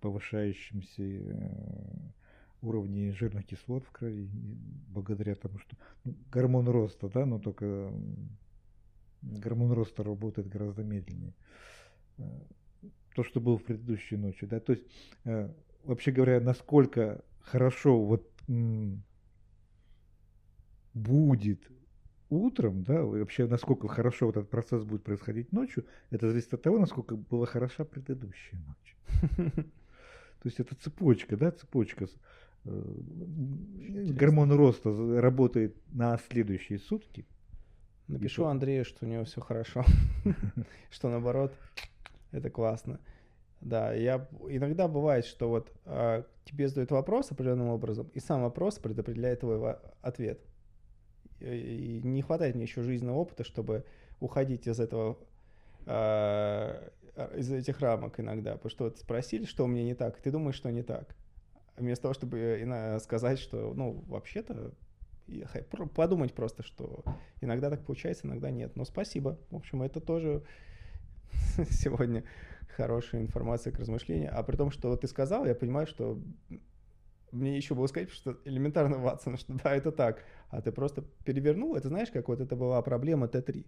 повышающемся 0.00 1.02
э, 1.02 1.50
уровне 2.62 3.12
жирных 3.12 3.46
кислот 3.46 3.84
в 3.84 3.90
крови, 3.90 4.28
благодаря 4.88 5.34
тому, 5.34 5.58
что 5.58 5.76
ну, 6.04 6.14
гормон 6.30 6.68
роста, 6.68 7.08
да, 7.08 7.26
но 7.26 7.38
только 7.38 7.92
гормон 9.22 9.72
роста 9.72 10.02
работает 10.02 10.48
гораздо 10.48 10.82
медленнее. 10.82 11.34
Э, 12.18 12.22
то, 13.14 13.22
что 13.22 13.40
было 13.40 13.58
в 13.58 13.64
предыдущей 13.64 14.16
ночи, 14.16 14.46
да, 14.46 14.60
то 14.60 14.72
есть, 14.72 14.84
э, 15.24 15.50
вообще 15.84 16.12
говоря, 16.12 16.40
насколько 16.40 17.22
хорошо 17.40 18.02
вот 18.02 18.30
будет 20.94 21.60
утром, 22.30 22.82
да, 22.82 23.02
вообще 23.02 23.46
насколько 23.46 23.88
хорошо 23.88 24.26
вот 24.26 24.36
этот 24.36 24.50
процесс 24.50 24.84
будет 24.84 25.04
происходить 25.04 25.52
ночью, 25.52 25.84
это 26.10 26.28
зависит 26.28 26.54
от 26.54 26.62
того, 26.62 26.78
насколько 26.78 27.16
была 27.16 27.46
хороша 27.46 27.84
предыдущая 27.84 28.60
ночь. 28.66 28.96
То 29.54 30.48
есть 30.48 30.60
это 30.60 30.74
цепочка, 30.74 31.36
да, 31.36 31.50
цепочка. 31.52 32.06
Э, 32.64 32.94
гормон 34.10 34.52
роста 34.52 34.90
работает 35.20 35.76
на 35.92 36.18
следующие 36.28 36.78
сутки. 36.78 37.26
Напишу 38.08 38.44
Андрею, 38.44 38.84
что 38.84 39.06
у 39.06 39.08
него 39.08 39.24
все 39.24 39.40
хорошо, 39.40 39.84
что 40.90 41.08
наоборот, 41.08 41.54
это 42.32 42.50
классно. 42.50 43.00
Да, 43.60 43.92
я 43.94 44.28
иногда 44.48 44.88
бывает, 44.88 45.24
что 45.24 45.48
вот 45.48 45.72
а, 45.86 46.26
тебе 46.44 46.68
задают 46.68 46.90
вопрос 46.90 47.30
определенным 47.32 47.68
образом, 47.68 48.10
и 48.12 48.20
сам 48.20 48.42
вопрос 48.42 48.78
предопределяет 48.78 49.40
твой 49.40 49.76
ответ. 50.02 50.40
И 51.40 52.00
не 52.04 52.22
хватает 52.22 52.54
мне 52.54 52.64
еще 52.64 52.82
жизненного 52.82 53.16
опыта, 53.16 53.44
чтобы 53.44 53.84
уходить 54.20 54.66
из 54.66 54.80
этого, 54.80 55.18
а, 55.86 56.90
из 57.36 57.50
этих 57.52 57.80
рамок 57.80 58.20
иногда. 58.20 58.52
Потому 58.52 58.70
что 58.70 58.84
вот 58.84 58.98
спросили, 58.98 59.44
что 59.44 59.64
у 59.64 59.66
меня 59.66 59.84
не 59.84 59.94
так, 59.94 60.18
и 60.18 60.22
ты 60.22 60.30
думаешь, 60.30 60.56
что 60.56 60.70
не 60.70 60.82
так. 60.82 61.16
Вместо 61.76 62.02
того, 62.02 62.14
чтобы 62.14 62.98
сказать, 63.02 63.38
что, 63.38 63.72
ну, 63.74 64.04
вообще-то, 64.06 64.72
подумать 65.94 66.34
просто, 66.34 66.62
что 66.62 67.02
иногда 67.40 67.70
так 67.70 67.84
получается, 67.84 68.26
иногда 68.26 68.50
нет. 68.50 68.76
Но 68.76 68.84
спасибо. 68.84 69.38
В 69.50 69.56
общем, 69.56 69.82
это 69.82 70.00
тоже 70.00 70.42
сегодня 71.70 72.24
хорошая 72.76 73.22
информация 73.22 73.72
к 73.72 73.78
размышлению. 73.78 74.30
А 74.32 74.42
при 74.42 74.56
том, 74.56 74.70
что 74.70 74.96
ты 74.96 75.08
сказал, 75.08 75.46
я 75.46 75.54
понимаю, 75.54 75.86
что 75.86 76.20
мне 77.32 77.56
еще 77.56 77.74
было 77.74 77.86
сказать, 77.86 78.10
что 78.10 78.38
элементарно, 78.44 78.98
Ватсон, 78.98 79.36
что 79.38 79.54
да, 79.54 79.74
это 79.74 79.92
так. 79.92 80.22
А 80.50 80.62
ты 80.62 80.72
просто 80.72 81.02
перевернул, 81.24 81.76
это 81.76 81.88
знаешь, 81.88 82.10
как 82.10 82.28
вот 82.28 82.40
это 82.40 82.56
была 82.56 82.80
проблема 82.82 83.26
Т3 83.26 83.66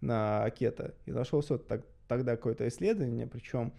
на 0.00 0.48
кето. 0.50 0.94
И 1.06 1.12
нашел 1.12 1.40
все 1.40 1.58
так, 1.58 1.84
тогда 2.06 2.36
какое-то 2.36 2.68
исследование, 2.68 3.26
причем 3.26 3.72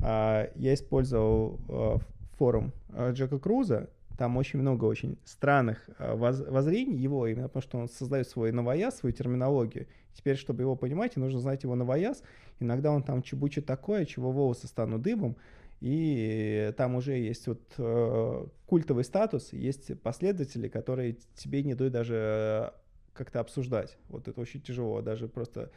а, 0.00 0.50
я 0.54 0.74
использовал 0.74 1.60
а, 1.68 1.98
форум 2.36 2.72
а, 2.90 3.12
Джека 3.12 3.38
Круза, 3.38 3.90
там 4.18 4.36
очень 4.36 4.58
много 4.58 4.84
очень 4.84 5.16
странных 5.24 5.88
а, 5.98 6.16
воз, 6.16 6.40
воззрений 6.40 6.98
его, 6.98 7.28
именно 7.28 7.46
потому 7.46 7.62
что 7.62 7.78
он 7.78 7.88
создает 7.88 8.28
свой 8.28 8.50
новояз, 8.50 8.98
свою 8.98 9.14
терминологию. 9.14 9.86
Теперь, 10.12 10.36
чтобы 10.36 10.62
его 10.62 10.74
понимать, 10.74 11.16
нужно 11.16 11.38
знать 11.38 11.62
его 11.62 11.76
новояз. 11.76 12.24
Иногда 12.58 12.90
он 12.90 13.04
там 13.04 13.22
чебучит 13.22 13.64
такое, 13.64 14.04
чего 14.04 14.32
волосы 14.32 14.66
станут 14.66 15.02
дыбом. 15.02 15.36
И 15.80 16.74
там 16.76 16.96
уже 16.96 17.12
есть 17.12 17.46
вот 17.46 17.62
э, 17.78 18.46
культовый 18.66 19.04
статус, 19.04 19.52
есть 19.52 19.96
последователи, 20.02 20.66
которые 20.66 21.18
тебе 21.36 21.62
не 21.62 21.74
дают 21.74 21.92
даже 21.92 22.72
как-то 23.14 23.38
обсуждать. 23.38 23.96
Вот 24.08 24.26
это 24.26 24.40
очень 24.40 24.60
тяжело, 24.60 25.00
даже 25.00 25.28
просто 25.28 25.70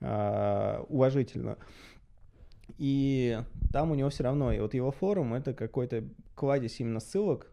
э, 0.00 0.84
уважительно. 0.88 1.58
И 2.78 3.38
там 3.70 3.90
у 3.90 3.94
него 3.94 4.08
все 4.08 4.24
равно, 4.24 4.50
и 4.50 4.60
вот 4.60 4.72
его 4.72 4.90
форум 4.90 5.34
это 5.34 5.52
какой-то 5.52 6.04
кладезь 6.34 6.80
именно 6.80 7.00
ссылок, 7.00 7.52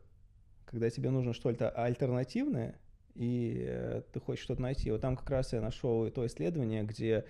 когда 0.74 0.90
тебе 0.90 1.12
нужно 1.12 1.34
что-то 1.34 1.70
альтернативное, 1.70 2.80
и 3.14 3.64
э, 3.68 4.02
ты 4.12 4.20
хочешь 4.20 4.44
что-то 4.44 4.64
найти. 4.64 4.90
Вот 4.90 5.02
там 5.02 5.16
как 5.16 5.30
раз 5.30 5.54
я 5.54 5.62
нашел 5.62 6.10
то 6.10 6.26
исследование, 6.26 6.82
где 6.82 7.26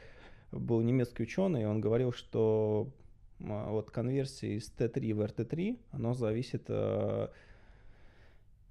был 0.54 0.80
немецкий 0.80 1.24
ученый, 1.24 1.64
и 1.64 1.66
он 1.66 1.82
говорил, 1.82 2.14
что 2.14 2.88
а, 3.42 3.70
вот 3.70 3.92
конверсия 3.92 4.56
из 4.56 4.72
Т3 4.78 5.14
в 5.14 5.22
RT3, 5.22 5.78
оно 5.92 6.14
зависит, 6.14 6.64
э, 6.70 7.28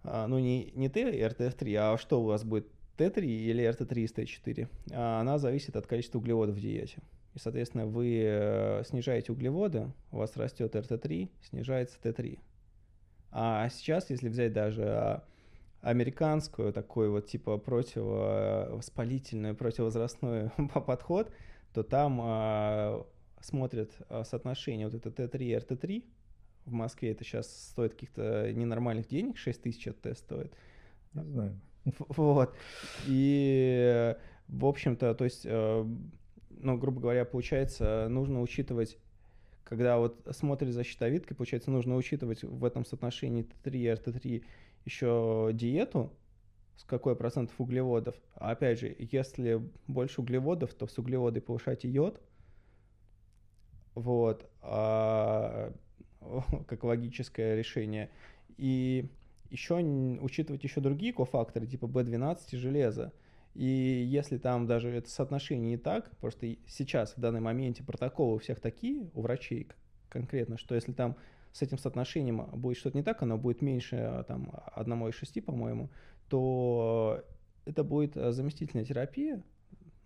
а, 0.05 0.26
ну 0.26 0.39
не, 0.39 0.73
не 0.75 0.89
Т 0.89 1.10
и 1.10 1.20
RTF3, 1.20 1.75
а 1.76 1.99
что 1.99 2.23
у 2.23 2.25
вас 2.25 2.42
будет 2.42 2.67
Т3 2.97 3.26
или 3.26 3.68
RT3 3.68 4.01
из 4.01 4.12
Т4, 4.15 4.68
она 4.94 5.36
зависит 5.36 5.76
от 5.76 5.86
количества 5.86 6.18
углеводов 6.18 6.57
в 6.57 6.60
диете. 6.60 6.97
И, 7.34 7.39
соответственно, 7.39 7.84
вы 7.84 8.23
э, 8.25 8.84
снижаете 8.86 9.33
углеводы, 9.33 9.92
у 10.12 10.17
вас 10.17 10.34
растет 10.39 10.75
RT3, 10.75 11.28
снижается 11.42 11.99
Т3. 12.02 12.39
А 13.33 13.69
сейчас, 13.70 14.11
если 14.11 14.28
взять 14.28 14.52
даже 14.52 14.85
а, 14.85 15.25
американскую, 15.81 16.73
такой 16.73 17.09
вот 17.09 17.27
типа 17.27 17.57
противовоспалительную, 17.57 19.57
противовозрастной 19.57 20.51
подход, 20.86 21.33
то 21.73 21.83
там 21.83 22.20
а, 22.23 23.07
смотрят 23.41 23.91
а, 24.09 24.25
соотношение 24.25 24.89
вот 24.89 24.94
это 24.94 25.11
Т3 25.11 25.43
и 25.43 25.57
РТ3. 25.57 26.05
В 26.67 26.73
Москве 26.73 27.12
это 27.12 27.25
сейчас 27.25 27.70
стоит 27.70 27.94
каких-то 27.94 28.52
ненормальных 28.52 29.09
денег, 29.09 29.39
6 29.39 29.62
тысяч 29.62 29.86
этот 29.86 30.02
тест 30.02 30.20
стоит. 30.20 30.52
Не 31.15 31.25
знаю. 31.25 31.59
Вот. 31.85 32.55
И, 33.09 34.15
в 34.47 34.67
общем-то, 34.67 35.15
то 35.15 35.25
есть, 35.25 35.44
э, 35.44 35.85
ну, 36.51 36.78
грубо 36.78 37.01
говоря, 37.01 37.25
получается, 37.25 38.07
нужно 38.09 38.41
учитывать 38.41 38.99
когда 39.73 39.97
вот 39.97 40.20
смотришь 40.33 40.75
за 40.75 40.84
щитовидкой, 40.84 41.34
получается, 41.34 41.70
нужно 41.70 41.97
учитывать 41.97 42.42
в 42.42 42.62
этом 42.62 42.84
соотношении 42.84 43.47
Т3 43.65 43.78
и 43.78 43.86
РТ3 43.86 44.44
еще 44.84 45.49
диету, 45.55 46.12
с 46.76 46.84
какой 46.84 47.17
процентов 47.17 47.59
углеводов. 47.59 48.15
А 48.34 48.51
опять 48.51 48.81
же, 48.81 48.94
если 48.99 49.62
больше 49.86 50.20
углеводов, 50.20 50.75
то 50.75 50.86
с 50.86 50.99
углеводы 50.99 51.41
повышать 51.41 51.84
йод. 51.84 52.20
Вот. 53.94 54.47
А, 54.60 55.73
как 56.68 56.84
логическое 56.84 57.57
решение. 57.57 58.10
И 58.59 59.09
еще 59.49 59.76
учитывать 59.76 60.65
еще 60.65 60.83
другие 60.83 61.15
кофакторы, 61.15 61.67
типа 61.67 61.86
B12 61.86 62.41
и 62.51 62.57
железо. 62.59 63.10
И 63.55 63.67
если 63.67 64.39
там 64.39 64.67
даже 64.67 64.89
это 64.89 65.11
соотношение 65.11 65.71
не 65.71 65.77
так, 65.77 66.11
просто 66.17 66.57
сейчас 66.67 67.15
в 67.17 67.21
данный 67.21 67.41
моменте 67.41 67.83
протоколы 67.83 68.37
у 68.37 68.39
всех 68.39 68.61
такие, 68.61 69.11
у 69.15 69.21
врачей 69.21 69.69
конкретно, 70.09 70.57
что 70.57 70.75
если 70.75 70.93
там 70.93 71.17
с 71.53 71.61
этим 71.61 71.77
соотношением 71.77 72.47
будет 72.55 72.79
что-то 72.79 72.97
не 72.97 73.03
так, 73.03 73.23
оно 73.23 73.37
будет 73.37 73.61
меньше 73.61 73.97
а, 73.97 74.25
там 74.25 74.51
1,6, 74.75 75.43
по-моему, 75.43 75.91
то 76.29 77.23
это 77.67 77.85
будет 77.85 78.17
а, 78.17 78.33
заместительная 78.33 78.87
терапия, 78.87 79.43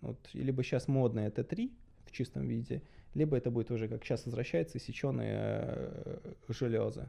вот, 0.01 0.29
либо 0.33 0.61
сейчас 0.63 0.89
модная 0.89 1.31
Т3 1.31 1.71
в 2.05 2.11
чистом 2.11 2.47
виде, 2.47 2.81
либо 3.13 3.37
это 3.37 3.49
будет 3.49 3.71
уже, 3.71 3.87
как 3.87 4.03
сейчас 4.03 4.25
возвращается, 4.25 4.77
сеченые 4.77 5.37
э, 5.39 6.33
железы 6.49 7.07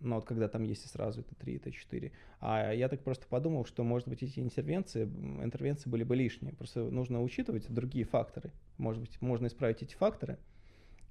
ну 0.00 0.16
вот 0.16 0.24
когда 0.24 0.48
там 0.48 0.62
есть 0.62 0.84
и 0.84 0.88
сразу 0.88 1.20
это 1.20 1.34
3, 1.34 1.56
это 1.56 1.70
4. 1.70 2.12
А 2.40 2.72
я 2.72 2.88
так 2.88 3.02
просто 3.02 3.26
подумал, 3.26 3.64
что, 3.64 3.84
может 3.84 4.08
быть, 4.08 4.22
эти 4.22 4.40
интервенции, 4.40 5.04
интервенции 5.42 5.88
были 5.88 6.04
бы 6.04 6.16
лишние. 6.16 6.54
Просто 6.54 6.84
нужно 6.84 7.22
учитывать 7.22 7.70
другие 7.72 8.04
факторы. 8.04 8.50
Может 8.78 9.02
быть, 9.02 9.20
можно 9.20 9.46
исправить 9.46 9.82
эти 9.82 9.94
факторы. 9.94 10.38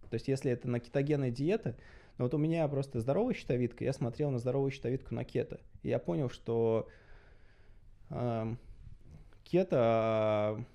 То 0.09 0.16
есть, 0.16 0.27
если 0.27 0.51
это 0.51 0.68
на 0.68 0.80
кетогенной 0.80 1.32
диета, 1.32 1.76
но 2.18 2.26
вот 2.26 2.34
у 2.34 2.38
меня 2.38 2.68
просто 2.68 3.00
здоровая 3.00 3.34
щитовидка, 3.34 3.84
я 3.84 3.93
смотрел 3.93 4.32
на 4.32 4.40
здоровую 4.40 4.72
щитовидку 4.72 5.14
на 5.14 5.24
кето. 5.24 5.59
И 5.84 5.90
я 5.90 6.00
понял, 6.00 6.30
что 6.30 6.90
э, 8.09 8.56
кето 9.43 10.66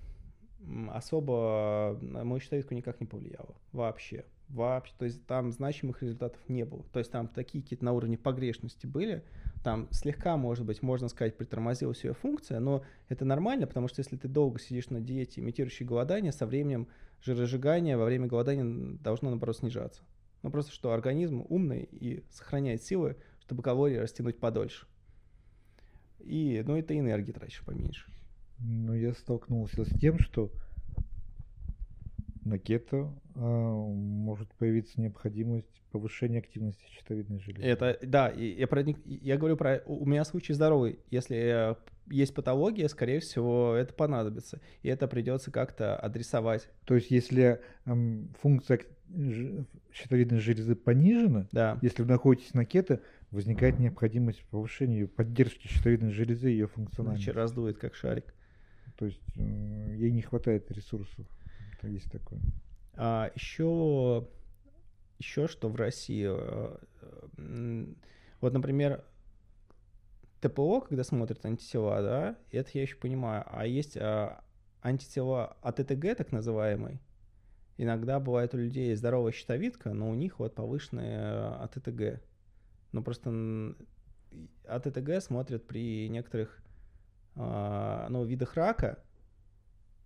особо 0.92 1.98
на 2.00 2.24
мою 2.24 2.40
щитовидку 2.40 2.74
никак 2.74 3.00
не 3.00 3.06
повлияло. 3.06 3.54
Вообще 3.72 4.24
вообще, 4.48 4.92
то 4.98 5.04
есть 5.04 5.24
там 5.26 5.50
значимых 5.52 6.02
результатов 6.02 6.40
не 6.48 6.64
было. 6.64 6.84
То 6.92 6.98
есть 6.98 7.10
там 7.10 7.28
такие 7.28 7.62
какие-то 7.62 7.84
на 7.84 7.92
уровне 7.92 8.18
погрешности 8.18 8.86
были, 8.86 9.24
там 9.62 9.88
слегка, 9.90 10.36
может 10.36 10.64
быть, 10.64 10.82
можно 10.82 11.08
сказать, 11.08 11.36
притормозилась 11.36 12.04
ее 12.04 12.14
функция, 12.14 12.60
но 12.60 12.84
это 13.08 13.24
нормально, 13.24 13.66
потому 13.66 13.88
что 13.88 14.00
если 14.00 14.16
ты 14.16 14.28
долго 14.28 14.60
сидишь 14.60 14.90
на 14.90 15.00
диете, 15.00 15.40
имитирующей 15.40 15.86
голодание, 15.86 16.32
со 16.32 16.46
временем 16.46 16.88
жиросжигание 17.22 17.96
во 17.96 18.04
время 18.04 18.26
голодания 18.26 18.98
должно, 19.00 19.30
наоборот, 19.30 19.56
снижаться. 19.56 20.02
Ну, 20.42 20.50
просто 20.50 20.72
что 20.72 20.92
организм 20.92 21.46
умный 21.48 21.88
и 21.90 22.22
сохраняет 22.30 22.82
силы, 22.82 23.16
чтобы 23.40 23.62
калории 23.62 23.96
растянуть 23.96 24.38
подольше. 24.38 24.86
И, 26.20 26.62
ну, 26.66 26.76
это 26.76 26.98
энергии 26.98 27.32
тратишь 27.32 27.62
поменьше. 27.64 28.10
Ну, 28.58 28.94
я 28.94 29.14
столкнулся 29.14 29.84
с 29.84 29.98
тем, 29.98 30.18
что 30.18 30.50
на 32.44 32.58
кето 32.58 33.14
а, 33.34 33.40
может 33.40 34.48
появиться 34.54 35.00
необходимость 35.00 35.82
повышения 35.90 36.38
активности 36.38 36.84
щитовидной 36.90 37.38
железы. 37.38 37.64
Это, 37.64 37.98
да, 38.02 38.28
я, 38.30 38.66
про, 38.66 38.84
я 39.04 39.36
говорю 39.36 39.56
про, 39.56 39.80
у 39.86 40.04
меня 40.06 40.24
случай 40.24 40.52
здоровый. 40.52 40.98
Если 41.10 41.76
есть 42.10 42.34
патология, 42.34 42.88
скорее 42.88 43.20
всего, 43.20 43.74
это 43.74 43.94
понадобится. 43.94 44.60
И 44.82 44.88
это 44.88 45.06
придется 45.06 45.50
как-то 45.50 45.96
адресовать. 45.96 46.68
То 46.84 46.96
есть, 46.96 47.10
если 47.10 47.60
эм, 47.86 48.34
функция 48.40 48.80
щитовидной 49.92 50.40
железы 50.40 50.74
понижена, 50.74 51.46
да. 51.52 51.78
если 51.80 52.02
вы 52.02 52.08
находитесь 52.08 52.54
на 52.54 52.64
кето, 52.64 53.00
возникает 53.30 53.78
необходимость 53.78 54.44
повышения 54.46 55.06
поддержки 55.06 55.68
щитовидной 55.68 56.10
железы 56.10 56.50
и 56.50 56.54
ее 56.54 56.66
функциональности. 56.66 57.26
Значит, 57.26 57.36
раздует 57.36 57.78
как 57.78 57.94
шарик. 57.94 58.34
То 58.98 59.06
есть, 59.06 59.22
э, 59.36 59.94
ей 59.96 60.10
не 60.10 60.22
хватает 60.22 60.70
ресурсов 60.70 61.26
есть 61.86 62.10
такое. 62.10 62.40
А, 62.94 63.30
еще, 63.34 64.28
еще 65.18 65.46
что 65.48 65.68
в 65.68 65.76
России, 65.76 66.26
э, 66.28 67.86
вот, 68.40 68.52
например, 68.52 69.04
ТПО, 70.40 70.82
когда 70.82 71.04
смотрят 71.04 71.44
антитела, 71.44 72.02
да, 72.02 72.38
это 72.50 72.70
я 72.74 72.82
еще 72.82 72.96
понимаю, 72.96 73.44
а 73.46 73.66
есть 73.66 73.96
а, 73.96 74.44
антитела 74.82 75.56
АТТГ, 75.62 76.16
так 76.16 76.32
называемый, 76.32 77.00
иногда 77.78 78.20
бывает 78.20 78.54
у 78.54 78.58
людей 78.58 78.94
здоровая 78.94 79.32
щитовидка, 79.32 79.92
но 79.92 80.10
у 80.10 80.14
них 80.14 80.38
вот 80.38 80.54
повышенная 80.54 81.62
АТТГ. 81.64 82.22
Ну, 82.92 83.02
просто 83.02 83.74
АТТГ 84.66 85.22
смотрят 85.22 85.66
при 85.66 86.08
некоторых 86.08 86.62
а, 87.36 88.06
ну, 88.10 88.24
видах 88.24 88.54
рака, 88.54 88.98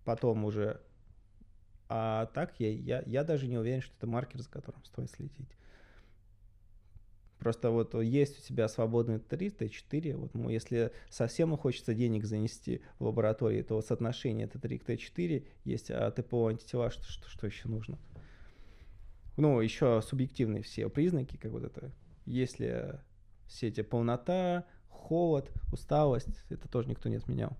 потом 0.05 0.45
уже 0.45 0.81
а 1.89 2.27
так 2.27 2.53
я, 2.59 2.71
я, 2.71 3.03
я 3.05 3.23
даже 3.23 3.47
не 3.47 3.57
уверен, 3.57 3.81
что 3.81 3.93
это 3.97 4.07
маркер, 4.07 4.41
за 4.41 4.49
которым 4.49 4.83
стоит 4.85 5.09
следить. 5.09 5.49
Просто 7.39 7.71
вот 7.71 7.95
есть 7.95 8.37
у 8.37 8.41
тебя 8.41 8.67
свободный 8.67 9.19
3, 9.19 9.47
Т4, 9.47 10.15
вот 10.17 10.33
ну, 10.33 10.49
если 10.49 10.91
совсем 11.09 11.57
хочется 11.57 11.93
денег 11.93 12.25
занести 12.25 12.81
в 12.99 13.05
лаборатории, 13.05 13.61
то 13.61 13.81
соотношение 13.81 14.45
Т3 14.47 14.77
к 14.77 14.89
Т4 14.89 15.47
есть, 15.63 15.89
а 15.89 16.11
ТПО 16.11 16.49
антитела, 16.49 16.91
что, 16.91 17.03
что, 17.03 17.29
что 17.29 17.47
еще 17.47 17.69
нужно? 17.69 17.97
Ну, 19.37 19.61
еще 19.61 20.01
субъективные 20.01 20.61
все 20.61 20.89
признаки, 20.89 21.37
как 21.37 21.53
вот 21.53 21.63
это, 21.63 21.93
если 22.25 22.99
все 23.47 23.69
эти 23.69 23.81
полнота, 23.81 24.65
холод, 24.89 25.49
усталость, 25.71 26.43
это 26.49 26.67
тоже 26.67 26.89
никто 26.89 27.07
не 27.07 27.15
отменял. 27.15 27.57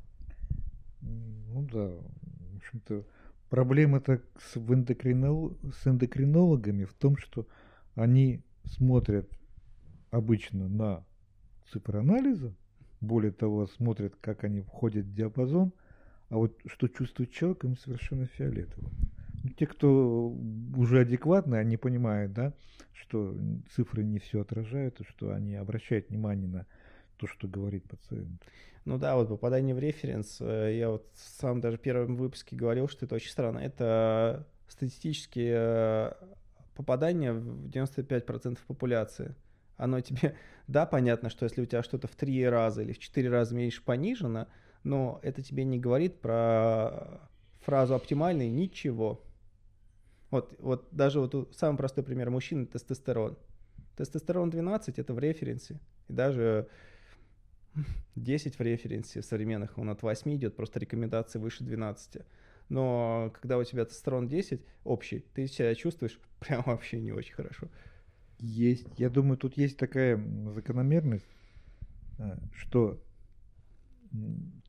Ну 1.02 1.66
да, 1.72 1.94
в 2.52 2.58
общем-то, 2.58 3.06
Проблема-то 3.50 4.22
с, 4.38 4.58
эндокринол... 4.58 5.58
с 5.74 5.88
эндокринологами 5.88 6.86
в 6.86 6.94
том, 6.94 7.18
что 7.18 7.48
они 7.96 8.44
смотрят 8.64 9.30
обычно 10.12 10.68
на 10.68 11.04
цифры 11.72 12.00
анализа, 12.00 12.54
более 13.02 13.32
того, 13.32 13.68
смотрят, 13.68 14.16
как 14.22 14.44
они 14.44 14.62
входят 14.62 15.06
в 15.06 15.14
диапазон, 15.14 15.74
а 16.30 16.38
вот 16.38 16.60
что 16.66 16.88
чувствует 16.88 17.32
человек, 17.32 17.64
им 17.64 17.78
совершенно 17.78 18.26
фиолетово. 18.26 18.92
Ну, 19.44 19.50
те, 19.52 19.66
кто 19.66 20.30
уже 20.76 21.02
адекватны, 21.02 21.56
они 21.56 21.78
понимают, 21.78 22.34
да, 22.34 22.54
что 22.94 23.36
цифры 23.76 24.04
не 24.04 24.20
все 24.20 24.42
отражают, 24.42 25.00
и 25.00 25.06
что 25.06 25.34
они 25.34 25.56
обращают 25.56 26.10
внимание 26.10 26.48
на 26.48 26.66
то, 27.20 27.28
что 27.28 27.48
говорит 27.48 27.88
пациент. 27.88 28.42
Ну 28.86 28.98
да, 28.98 29.16
вот 29.16 29.28
попадание 29.28 29.76
в 29.76 29.80
референс, 29.80 30.38
э, 30.40 30.78
я 30.78 30.90
вот 30.90 31.08
сам 31.14 31.62
даже 31.62 31.78
в 31.78 31.82
первом 31.82 32.16
выпуске 32.16 32.56
говорил, 32.56 32.88
что 32.88 33.06
это 33.06 33.16
очень 33.16 33.30
странно. 33.30 33.60
Это 33.60 34.48
статистические 34.68 35.56
э, 35.56 36.12
попадания 36.76 37.34
в 37.34 37.68
95% 37.68 38.58
популяции. 38.66 39.36
Оно 39.76 40.00
тебе, 40.02 40.36
да, 40.68 40.86
понятно, 40.86 41.30
что 41.30 41.44
если 41.44 41.62
у 41.62 41.66
тебя 41.66 41.84
что-то 41.84 42.08
в 42.08 42.16
три 42.16 42.48
раза 42.48 42.82
или 42.82 42.94
в 42.94 43.00
четыре 43.00 43.30
раза 43.30 43.54
меньше 43.54 43.84
понижено, 43.84 44.48
но 44.84 45.20
это 45.24 45.42
тебе 45.42 45.66
не 45.66 45.78
говорит 45.78 46.22
про 46.22 47.22
фразу 47.62 47.96
оптимальный 47.96 48.50
ничего. 48.50 49.22
Вот, 50.32 50.56
вот 50.60 50.88
даже 50.92 51.20
вот 51.20 51.54
самый 51.56 51.78
простой 51.78 52.04
пример 52.04 52.30
мужчины– 52.30 52.66
тестостерон. 52.68 53.38
Тестостерон 53.98 54.50
12– 54.50 54.98
это 55.00 55.14
в 55.14 55.20
референсе. 55.20 55.80
И 56.08 56.14
даже 56.14 56.70
10 58.16 58.58
в 58.58 58.62
референсе 58.62 59.22
современных, 59.22 59.78
он 59.78 59.90
от 59.90 60.02
8 60.02 60.36
идет, 60.36 60.56
просто 60.56 60.80
рекомендации 60.80 61.40
выше 61.40 61.64
12. 61.64 62.22
Но 62.70 63.32
когда 63.40 63.58
у 63.58 63.64
тебя 63.64 63.86
тестостерон 63.86 64.28
10 64.28 64.62
общий, 64.84 65.26
ты 65.34 65.48
себя 65.48 65.74
чувствуешь 65.76 66.20
прям 66.40 66.64
вообще 66.64 67.00
не 67.00 67.12
очень 67.12 67.34
хорошо. 67.34 67.68
Есть, 68.40 68.88
я 68.98 69.10
думаю, 69.10 69.38
тут 69.38 69.58
есть 69.58 69.78
такая 69.78 70.18
закономерность, 70.54 71.28
э, 72.20 72.38
что 72.54 73.02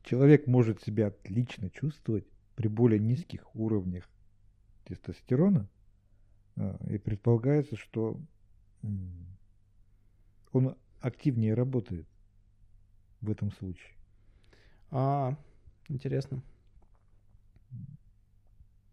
человек 0.03 0.47
может 0.47 0.83
себя 0.83 1.09
отлично 1.09 1.71
чувствовать 1.71 2.27
при 2.57 2.69
более 2.69 2.99
низких 2.99 3.55
уровнях 3.55 4.09
тестостерона, 4.85 5.69
э, 6.57 6.77
и 6.91 6.99
предполагается, 6.99 7.77
что 7.77 8.21
он 10.53 10.77
активнее 11.01 11.55
работает 11.55 12.07
в 13.21 13.31
этом 13.31 13.53
случае. 13.53 13.93
А, 14.91 15.37
интересно. 15.89 16.43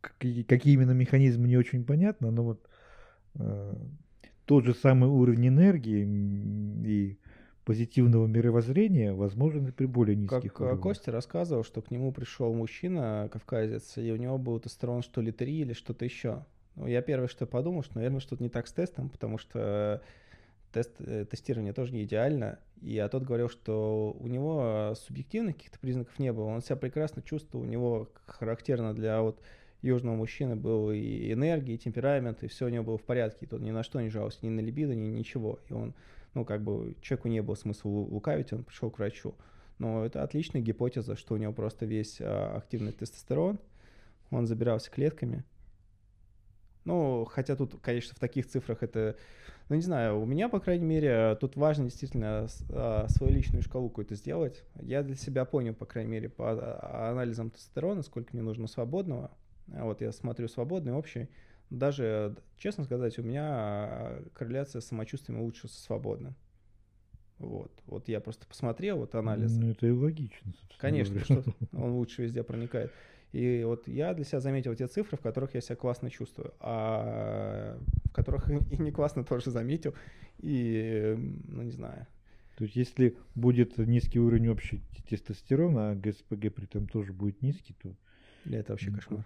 Какие, 0.01 0.43
какие 0.43 0.73
именно 0.73 0.91
механизмы 0.91 1.47
не 1.47 1.57
очень 1.57 1.83
понятно, 1.83 2.31
но 2.31 2.43
вот 2.43 2.69
э, 3.35 3.75
тот 4.45 4.65
же 4.65 4.73
самый 4.73 5.09
уровень 5.09 5.49
энергии 5.49 6.05
и 6.87 7.17
позитивного 7.65 8.27
мировоззрения 8.27 9.13
возможен 9.13 9.73
при 9.73 9.85
более 9.85 10.15
низких 10.15 10.53
как 10.53 10.61
уровнях. 10.61 10.81
Костя 10.81 11.11
рассказывал, 11.11 11.65
что 11.65 11.81
к 11.81 11.91
нему 11.91 12.13
пришел 12.13 12.53
мужчина, 12.53 13.27
кавказец, 13.29 13.97
и 13.97 14.09
у 14.11 14.15
него 14.15 14.37
был 14.37 14.59
тестостерон 14.59 15.01
что 15.01 15.19
ли 15.19 15.33
3 15.33 15.59
или 15.59 15.73
что-то 15.73 16.05
еще. 16.05 16.45
Ну, 16.75 16.87
я 16.87 17.01
первое, 17.01 17.27
что 17.27 17.45
подумал, 17.45 17.83
что, 17.83 17.95
наверное, 17.95 18.21
что-то 18.21 18.41
не 18.41 18.49
так 18.49 18.67
с 18.67 18.71
тестом, 18.71 19.09
потому 19.09 19.37
что 19.37 20.01
тест, 20.77 20.95
э, 20.99 21.25
тестирование 21.25 21.73
тоже 21.73 21.93
не 21.93 22.03
идеально. 22.03 22.59
И 22.81 22.97
а 22.99 23.09
тот 23.09 23.23
говорил, 23.23 23.49
что 23.49 24.15
у 24.19 24.27
него 24.27 24.93
субъективных 24.95 25.55
каких-то 25.55 25.79
признаков 25.79 26.17
не 26.19 26.31
было. 26.31 26.45
Он 26.45 26.61
себя 26.61 26.75
прекрасно 26.75 27.23
чувствовал, 27.23 27.65
у 27.65 27.67
него 27.67 28.09
характерно 28.27 28.93
для 28.93 29.21
вот 29.21 29.41
южного 29.81 30.15
мужчины 30.15 30.55
был 30.55 30.91
и 30.91 31.31
энергия, 31.31 31.75
и 31.75 31.77
темперамент, 31.77 32.43
и 32.43 32.47
все 32.47 32.67
у 32.67 32.69
него 32.69 32.83
было 32.83 32.97
в 32.97 33.03
порядке. 33.03 33.45
И 33.45 33.47
тот 33.47 33.61
ни 33.61 33.71
на 33.71 33.83
что 33.83 33.99
не 33.99 34.09
жаловался, 34.09 34.39
ни 34.43 34.49
на 34.49 34.59
либидо, 34.59 34.93
ни 34.93 35.07
ничего. 35.07 35.59
И 35.69 35.73
он, 35.73 35.95
ну, 36.35 36.45
как 36.45 36.61
бы, 36.61 36.95
человеку 37.01 37.27
не 37.27 37.41
было 37.41 37.55
смысла 37.55 37.89
лукавить, 37.89 38.53
он 38.53 38.63
пришел 38.63 38.91
к 38.91 38.99
врачу. 38.99 39.33
Но 39.79 40.05
это 40.05 40.21
отличная 40.21 40.61
гипотеза, 40.61 41.15
что 41.15 41.33
у 41.33 41.37
него 41.37 41.53
просто 41.53 41.85
весь 41.85 42.17
а, 42.19 42.57
активный 42.57 42.91
тестостерон, 42.91 43.59
он 44.29 44.45
забирался 44.45 44.91
клетками. 44.91 45.43
Ну, 46.87 47.25
хотя 47.25 47.55
тут, 47.55 47.75
конечно, 47.81 48.15
в 48.15 48.19
таких 48.19 48.47
цифрах 48.47 48.81
это 48.81 49.17
ну, 49.69 49.75
не 49.75 49.81
знаю, 49.81 50.21
у 50.21 50.25
меня, 50.25 50.47
по 50.47 50.61
крайней 50.61 50.85
мере, 50.85 51.37
тут 51.41 51.57
важно 51.57 51.85
действительно 51.85 52.47
а, 52.69 53.07
свою 53.09 53.33
личную 53.33 53.61
шкалу 53.61 53.89
какую-то 53.89 54.15
сделать. 54.15 54.63
Я 54.81 55.03
для 55.03 55.15
себя 55.15 55.43
понял, 55.43 55.73
по 55.73 55.85
крайней 55.85 56.11
мере, 56.11 56.29
по 56.29 56.51
а, 56.51 57.11
анализам 57.11 57.49
тестостерона, 57.49 58.01
сколько 58.01 58.29
мне 58.31 58.41
нужно 58.41 58.67
свободного. 58.67 59.31
А 59.73 59.83
вот 59.83 59.99
я 59.99 60.13
смотрю 60.13 60.47
свободный, 60.47 60.93
общий. 60.93 61.27
Даже, 61.69 62.37
честно 62.57 62.85
сказать, 62.85 63.19
у 63.19 63.23
меня 63.23 64.19
корреляция 64.33 64.79
с 64.79 64.85
самочувствием 64.85 65.41
лучше 65.41 65.67
со 65.67 65.81
свободным. 65.81 66.35
Вот. 67.37 67.71
Вот 67.85 68.07
я 68.07 68.21
просто 68.21 68.47
посмотрел 68.47 68.99
вот 68.99 69.15
анализ. 69.15 69.51
Ну, 69.51 69.71
это 69.71 69.85
и 69.87 69.91
логично. 69.91 70.53
Конечно, 70.77 71.19
что 71.19 71.43
он 71.73 71.91
лучше 71.91 72.23
везде 72.23 72.41
проникает. 72.41 72.93
И 73.33 73.63
вот 73.63 73.87
я 73.87 74.13
для 74.13 74.23
себя 74.23 74.39
заметил 74.39 74.73
те 74.75 74.87
цифры, 74.87 75.17
в 75.17 75.21
которых 75.21 75.53
я 75.53 75.61
себя 75.61 75.75
классно 75.75 76.09
чувствую, 76.09 76.53
а 76.59 77.77
в 78.05 78.13
которых 78.13 78.49
и 78.71 78.77
не 78.77 78.91
классно 78.91 79.23
тоже 79.23 79.51
заметил. 79.51 79.93
И, 80.39 81.15
ну, 81.47 81.63
не 81.63 81.71
знаю. 81.71 82.07
То 82.57 82.63
есть, 82.63 82.75
если 82.75 83.15
будет 83.35 83.77
низкий 83.77 84.19
уровень 84.19 84.49
общий 84.49 84.81
тестостерона, 85.07 85.91
а 85.91 85.95
ГСПГ 85.95 86.53
при 86.53 86.63
этом 86.63 86.87
тоже 86.87 87.13
будет 87.13 87.41
низкий, 87.41 87.75
то... 87.81 87.95
Это 88.49 88.73
вообще 88.73 88.91
кошмар. 88.91 89.25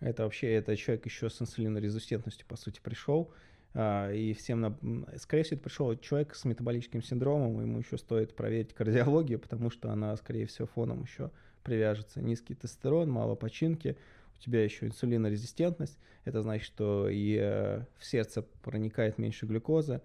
Это 0.00 0.24
вообще, 0.24 0.52
это 0.52 0.76
человек 0.76 1.04
еще 1.04 1.28
с 1.28 1.42
инсулинорезистентностью, 1.42 2.46
по 2.46 2.56
сути, 2.56 2.80
пришел. 2.80 3.32
А, 3.74 4.10
и 4.10 4.32
всем, 4.32 4.60
на... 4.60 4.78
скорее 5.18 5.42
всего, 5.42 5.56
это 5.56 5.64
пришел 5.64 5.96
человек 5.96 6.34
с 6.34 6.44
метаболическим 6.44 7.02
синдромом, 7.02 7.60
ему 7.60 7.78
еще 7.78 7.98
стоит 7.98 8.34
проверить 8.34 8.72
кардиологию, 8.72 9.38
потому 9.38 9.70
что 9.70 9.90
она, 9.90 10.16
скорее 10.16 10.46
всего, 10.46 10.66
фоном 10.66 11.02
еще 11.02 11.30
привяжется. 11.62 12.20
Низкий 12.20 12.54
тестостерон, 12.54 13.10
мало 13.10 13.34
починки, 13.34 13.96
у 14.36 14.42
тебя 14.42 14.62
еще 14.64 14.86
инсулинорезистентность. 14.86 15.98
Это 16.24 16.42
значит, 16.42 16.66
что 16.66 17.08
и 17.08 17.36
э, 17.40 17.84
в 17.98 18.04
сердце 18.04 18.42
проникает 18.62 19.18
меньше 19.18 19.46
глюкозы, 19.46 20.00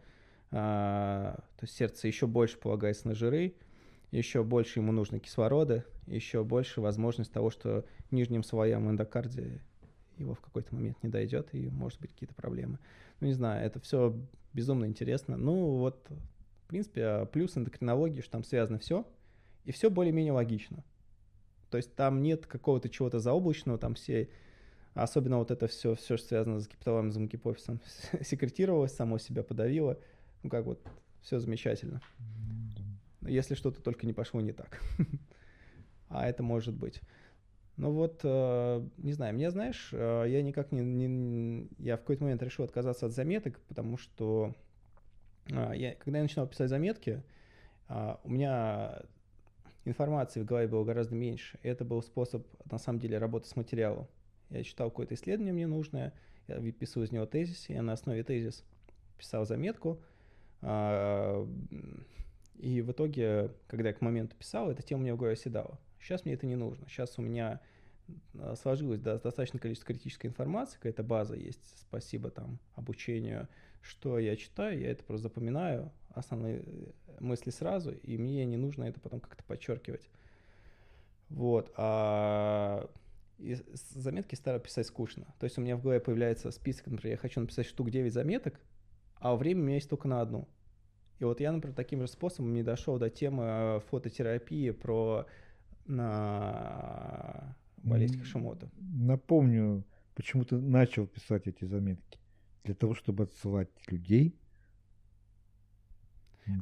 а, 0.52 1.36
то 1.58 1.64
есть 1.64 1.76
сердце 1.76 2.08
еще 2.08 2.26
больше 2.26 2.58
полагается 2.58 3.08
на 3.08 3.16
жиры, 3.16 3.54
еще 4.12 4.44
больше 4.44 4.80
ему 4.80 4.92
нужно 4.92 5.20
кислорода, 5.20 5.84
еще 6.06 6.44
больше 6.44 6.82
возможность 6.82 7.32
того, 7.32 7.50
что 7.50 7.86
нижним 8.12 8.44
слоям 8.44 8.90
эндокардия 8.90 9.62
его 10.18 10.34
в 10.34 10.40
какой-то 10.40 10.74
момент 10.74 10.98
не 11.04 11.10
дойдет, 11.10 11.50
и 11.54 11.70
может 11.70 12.00
быть 12.00 12.12
какие-то 12.12 12.34
проблемы. 12.34 12.80
Ну, 13.20 13.28
не 13.28 13.34
знаю, 13.34 13.66
это 13.66 13.80
все 13.80 14.16
безумно 14.54 14.86
интересно. 14.86 15.38
Ну, 15.38 15.78
вот, 15.78 16.08
в 16.66 16.68
принципе, 16.68 17.28
плюс 17.32 17.58
эндокринологии, 17.58 18.22
что 18.22 18.32
там 18.32 18.44
связано 18.44 18.80
все, 18.80 19.06
и 19.66 19.72
все 19.72 19.90
более-менее 19.90 20.34
логично. 20.34 20.84
То 21.70 21.78
есть 21.78 21.96
там 21.96 22.22
нет 22.22 22.46
какого-то 22.46 22.90
чего-то 22.90 23.20
заоблачного, 23.20 23.78
там 23.78 23.96
все, 23.96 24.30
особенно 24.94 25.38
вот 25.38 25.52
это 25.52 25.68
все, 25.68 25.96
все, 25.96 26.18
что 26.18 26.28
связано 26.28 26.60
с 26.60 26.68
гипоталамом, 26.68 27.28
гипофизом, 27.28 27.82
секретировалось, 28.22 28.94
само 28.94 29.18
себя 29.18 29.44
подавило. 29.44 29.98
Ну 30.44 30.50
как 30.50 30.66
вот, 30.66 30.82
все 31.22 31.40
замечательно. 31.40 32.02
Если 33.22 33.56
что-то 33.56 33.82
только 33.82 34.06
не 34.06 34.14
пошло 34.14 34.40
не 34.42 34.54
так. 34.54 34.82
а 36.10 36.28
это 36.28 36.44
может 36.44 36.76
быть. 36.76 37.02
Ну 37.78 37.92
вот, 37.92 38.22
э, 38.24 38.88
не 38.98 39.14
знаю, 39.14 39.36
мне, 39.36 39.52
знаешь, 39.52 39.90
э, 39.92 40.26
я 40.28 40.42
никак 40.42 40.72
не, 40.72 40.82
не... 40.82 41.68
Я 41.78 41.98
в 41.98 42.00
какой-то 42.00 42.24
момент 42.24 42.42
решил 42.42 42.66
отказаться 42.66 43.06
от 43.06 43.12
заметок, 43.12 43.60
потому 43.68 43.98
что 43.98 44.56
э, 45.48 45.74
я, 45.76 45.94
когда 45.96 46.18
я 46.18 46.24
начинал 46.24 46.48
писать 46.48 46.70
заметки, 46.70 47.24
у 47.90 48.30
меня 48.30 49.04
информации 49.88 50.42
в 50.42 50.46
голове 50.46 50.68
было 50.68 50.84
гораздо 50.84 51.16
меньше. 51.16 51.60
И 51.64 51.68
это 51.68 51.86
был 51.86 52.02
способ, 52.02 52.46
на 52.70 52.78
самом 52.78 53.00
деле, 53.00 53.18
работы 53.18 53.48
с 53.48 53.56
материалом. 53.56 54.08
Я 54.50 54.64
читал 54.64 54.90
какое-то 54.90 55.16
исследование 55.16 55.54
мне 55.54 55.68
нужное, 55.68 56.14
я 56.48 56.60
выписывал 56.60 57.06
из 57.06 57.12
него 57.12 57.26
тезис, 57.26 57.68
я 57.70 57.82
на 57.82 57.94
основе 57.94 58.24
тезис 58.24 58.64
писал 59.18 59.46
заметку. 59.46 60.02
А, 60.62 61.48
и 62.56 62.82
в 62.82 62.92
итоге, 62.92 63.52
когда 63.68 63.90
я 63.90 63.94
к 63.94 64.02
моменту 64.02 64.36
писал, 64.36 64.72
эта 64.72 64.82
тема 64.82 65.02
у 65.02 65.04
меня 65.04 65.16
в 65.16 65.18
голове 65.18 65.34
оседала. 65.34 65.80
Сейчас 66.00 66.26
мне 66.26 66.34
это 66.34 66.46
не 66.46 66.56
нужно. 66.56 66.88
Сейчас 66.88 67.18
у 67.18 67.22
меня 67.22 67.60
а, 68.40 68.56
сложилось 68.56 69.00
достаточное 69.00 69.60
количество 69.60 69.88
критической 69.88 70.30
информации, 70.30 70.78
какая-то 70.78 71.04
база 71.04 71.36
есть, 71.36 71.82
спасибо 71.82 72.30
там 72.30 72.60
обучению, 72.76 73.48
что 73.82 74.20
я 74.20 74.36
читаю, 74.36 74.80
я 74.80 74.92
это 74.92 75.04
просто 75.04 75.24
запоминаю, 75.24 75.92
основные 76.18 76.64
э, 76.66 76.92
мысли 77.20 77.50
сразу, 77.50 77.92
и 77.92 78.18
мне 78.18 78.46
не 78.46 78.58
нужно 78.58 78.84
это 78.84 79.00
потом 79.00 79.20
как-то 79.20 79.44
подчеркивать. 79.44 80.10
Вот. 81.30 81.72
А 81.76 82.90
заметки 83.94 84.36
стали 84.36 84.60
писать 84.60 84.88
скучно. 84.88 85.26
То 85.40 85.44
есть 85.46 85.58
у 85.58 85.62
меня 85.62 85.78
в 85.78 85.82
голове 85.82 86.00
появляется 86.00 86.52
список, 86.52 86.88
например, 86.88 87.16
я 87.16 87.18
хочу 87.18 87.40
написать 87.40 87.66
штук 87.66 87.92
9 87.92 88.12
заметок, 88.12 88.60
а 89.16 89.36
время 89.36 89.62
у 89.62 89.66
меня 89.66 89.76
есть 89.76 89.90
только 89.90 90.08
на 90.08 90.22
одну. 90.22 90.48
И 91.20 91.24
вот 91.24 91.40
я, 91.40 91.52
например, 91.52 91.76
таким 91.76 92.02
же 92.02 92.08
способом 92.08 92.54
не 92.54 92.64
дошел 92.64 92.98
до 93.00 93.10
темы 93.10 93.44
э, 93.46 93.80
фототерапии 93.90 94.72
про 94.72 95.26
на 95.86 97.56
болезнь 97.78 98.20
Хашимота. 98.20 98.70
Напомню, 98.78 99.86
почему 100.16 100.44
ты 100.44 100.58
начал 100.58 101.08
писать 101.08 101.48
эти 101.48 101.66
заметки. 101.66 102.20
Для 102.64 102.76
того, 102.76 102.94
чтобы 102.94 103.24
отсылать 103.24 103.70
людей 103.88 104.36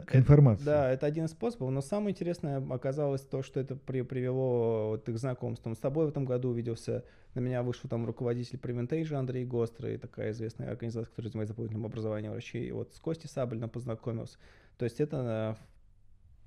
К 0.05 0.15
информации. 0.15 0.63
Это, 0.63 0.71
да, 0.71 0.91
это 0.91 1.05
один 1.05 1.25
из 1.25 1.31
способов, 1.31 1.69
но 1.69 1.81
самое 1.81 2.11
интересное 2.11 2.57
оказалось 2.71 3.21
то, 3.21 3.43
что 3.43 3.59
это 3.59 3.75
при, 3.75 4.01
привело 4.01 4.89
вот 4.89 5.05
к 5.05 5.17
знакомствам. 5.17 5.75
С 5.75 5.79
тобой 5.79 6.05
в 6.05 6.09
этом 6.09 6.25
году 6.25 6.49
увиделся, 6.49 7.03
на 7.35 7.39
меня 7.39 7.61
вышел 7.61 7.89
там 7.89 8.05
руководитель 8.05 8.57
Preventasia 8.57 9.15
Андрей 9.15 9.45
Гострый, 9.45 9.97
такая 9.97 10.31
известная 10.31 10.71
организация, 10.71 11.09
которая 11.11 11.29
занимается 11.31 11.53
дополнительным 11.53 11.85
образованием 11.85 12.31
врачей. 12.31 12.71
Вот 12.71 12.93
с 12.93 12.99
Костей 12.99 13.27
Сабельным 13.29 13.69
познакомился. 13.69 14.37
То 14.77 14.85
есть 14.85 14.99
это 14.99 15.57
э, 15.59 15.65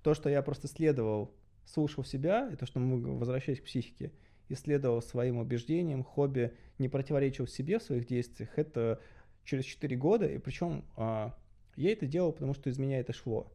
то, 0.03 0.15
что 0.15 0.29
я 0.29 0.43
просто 0.43 0.67
следовал, 0.67 1.33
слушал 1.65 2.05
себя, 2.05 2.49
и 2.53 2.57
то, 2.57 2.67
что 2.67 2.81
мы 2.81 3.19
возвращаясь 3.19 3.61
к 3.61 3.65
психике, 3.65 4.13
исследовал 4.49 5.01
своим 5.03 5.39
убеждениям, 5.39 6.03
хобби, 6.03 6.53
не 6.79 6.89
противоречил 6.89 7.47
себе 7.47 7.79
в 7.79 7.83
своих 7.83 8.07
действиях, 8.07 8.51
это 8.57 9.01
через 9.45 9.65
4 9.65 9.97
года, 9.97 10.27
и 10.27 10.39
причем 10.39 10.85
а, 10.97 11.35
я 11.83 11.93
это 11.93 12.07
делал, 12.07 12.33
потому 12.33 12.55
что 12.55 12.71
из 12.71 12.79
меня 12.79 12.99
это 13.01 13.13
шло. 13.13 13.53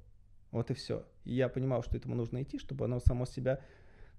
Вот 0.52 0.72
и 0.72 0.74
все. 0.74 1.06
И 1.26 1.34
я 1.34 1.50
понимал, 1.50 1.84
что 1.84 1.98
этому 1.98 2.16
нужно 2.16 2.42
идти, 2.44 2.60
чтобы 2.60 2.86
оно 2.86 3.00
само 3.00 3.26
себя, 3.26 3.60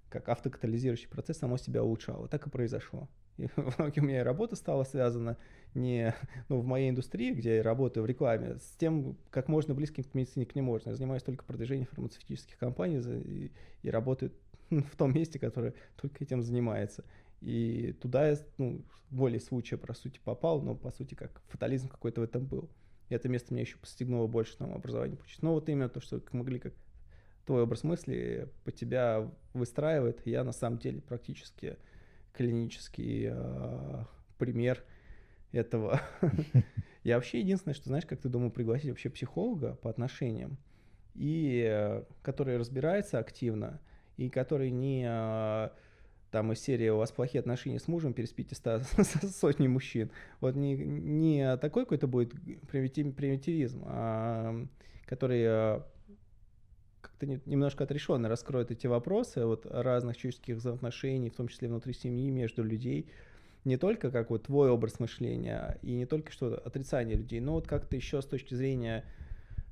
как 0.09 0.29
автокатализирующий 0.29 1.09
процесс, 1.09 1.39
само 1.39 1.57
себя 1.57 1.83
улучшало. 1.83 2.29
Так 2.29 2.47
и 2.47 2.51
произошло. 2.51 3.09
И 3.37 3.47
в 3.57 3.71
итоге 3.71 4.01
у 4.01 4.05
меня 4.05 4.21
и 4.21 4.25
работа 4.25 4.57
стала 4.57 4.85
связана 4.85 5.37
не 5.75 6.15
ну, 6.49 6.61
в 6.61 6.67
моей 6.67 6.91
индустрии, 6.91 7.33
где 7.33 7.57
я 7.57 7.63
работаю 7.63 8.05
в 8.05 8.07
рекламе, 8.07 8.59
с 8.59 8.77
тем, 8.77 9.17
как 9.31 9.49
можно 9.49 9.75
близким 9.75 10.05
к 10.05 10.15
медицине 10.15 10.47
к 10.47 10.55
ней 10.55 10.63
можно. 10.63 10.91
Я 10.91 10.97
занимаюсь 10.97 11.23
только 11.23 11.45
продвижением 11.45 11.87
фармацевтических 11.87 12.59
компаний 12.59 12.99
и, 12.99 13.53
и 13.83 13.91
работаю 13.91 14.33
в 14.71 14.97
том 14.97 15.15
месте, 15.15 15.39
которое 15.39 15.75
только 15.97 16.23
этим 16.25 16.43
занимается. 16.43 17.05
И 17.41 17.95
туда 18.01 18.29
я, 18.29 18.39
ну, 18.59 18.83
волей 19.11 19.39
случая, 19.39 19.77
по 19.77 19.93
сути, 19.95 20.21
попал, 20.25 20.63
но, 20.63 20.75
по 20.75 20.91
сути, 20.91 21.15
как 21.15 21.43
фатализм 21.49 21.89
какой-то 21.89 22.21
в 22.21 22.25
этом 22.25 22.45
был. 22.45 22.71
Это 23.09 23.29
место 23.29 23.53
меня 23.53 23.63
еще 23.63 23.77
постигнуло 23.77 24.27
больше 24.27 24.57
там 24.57 24.73
образования 24.73 25.17
получить. 25.17 25.43
Но 25.43 25.53
вот 25.53 25.69
именно 25.69 25.89
то, 25.89 26.01
что 26.01 26.21
могли 26.33 26.59
как 26.59 26.73
твой 27.47 27.63
образ 27.63 27.85
мысли 27.85 28.49
по 28.65 28.73
тебя 28.73 29.31
выстраивает, 29.53 30.27
я 30.27 30.45
на 30.45 30.53
самом 30.53 30.79
деле 30.79 31.01
практически 31.03 31.77
клинический 32.33 33.29
э, 33.31 34.05
пример 34.39 34.83
этого. 35.53 36.01
Я 37.05 37.17
вообще 37.17 37.41
единственное, 37.41 37.75
что 37.75 37.89
знаешь, 37.89 38.07
как 38.07 38.21
ты 38.21 38.29
думал 38.29 38.51
пригласить 38.51 38.89
вообще 38.89 39.11
психолога 39.11 39.75
по 39.75 39.91
отношениям, 39.91 40.57
и 41.15 41.65
э, 41.69 42.05
который 42.23 42.57
разбирается 42.57 43.19
активно, 43.19 43.81
и 44.17 44.31
который 44.31 44.71
не 44.71 45.05
э, 45.07 45.69
там 46.35 46.51
из 46.51 46.59
серии 46.59 46.89
«У 46.89 46.97
вас 46.97 47.13
плохие 47.13 47.39
отношения 47.39 47.79
с 47.79 47.87
мужем, 47.87 48.13
переспите 48.13 48.57
ста, 48.57 48.81
сотни 49.41 49.69
мужчин». 49.69 50.11
Вот 50.41 50.57
не, 50.57 50.75
не 50.75 51.57
такой 51.59 51.85
какой-то 51.85 52.09
будет 52.09 52.33
примитив, 52.69 53.15
примитивизм, 53.15 53.85
а 53.87 54.67
который 55.07 55.43
э, 55.45 55.81
как-то 57.01 57.27
немножко 57.47 57.85
отрешенно 57.85 58.29
раскроет 58.29 58.73
эти 58.73 58.89
вопросы 58.89 59.47
вот, 59.47 59.65
разных 59.65 60.17
человеческих 60.17 60.57
взаимоотношений, 60.57 61.31
в 61.31 61.37
том 61.37 61.47
числе 61.47 61.69
внутри 61.69 61.93
семьи, 61.93 62.29
между 62.31 62.65
людей, 62.65 63.09
не 63.65 63.77
только 63.77 64.11
как 64.11 64.31
вот 64.31 64.47
твой 64.47 64.71
образ 64.71 64.99
мышления 64.99 65.79
и 65.83 65.95
не 65.95 66.05
только 66.05 66.33
что 66.33 66.57
отрицание 66.57 67.17
людей, 67.17 67.39
но 67.39 67.53
вот 67.53 67.69
как-то 67.69 67.95
еще 67.95 68.21
с 68.21 68.27
точки 68.27 68.55
зрения 68.55 69.05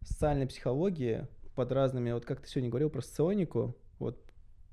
социальной 0.02 0.46
психологии 0.46 1.26
под 1.56 1.72
разными, 1.72 2.12
вот 2.12 2.24
как 2.24 2.40
ты 2.40 2.48
сегодня 2.48 2.70
говорил 2.70 2.88
про 2.88 3.00
соционику, 3.00 3.76
вот 3.98 4.31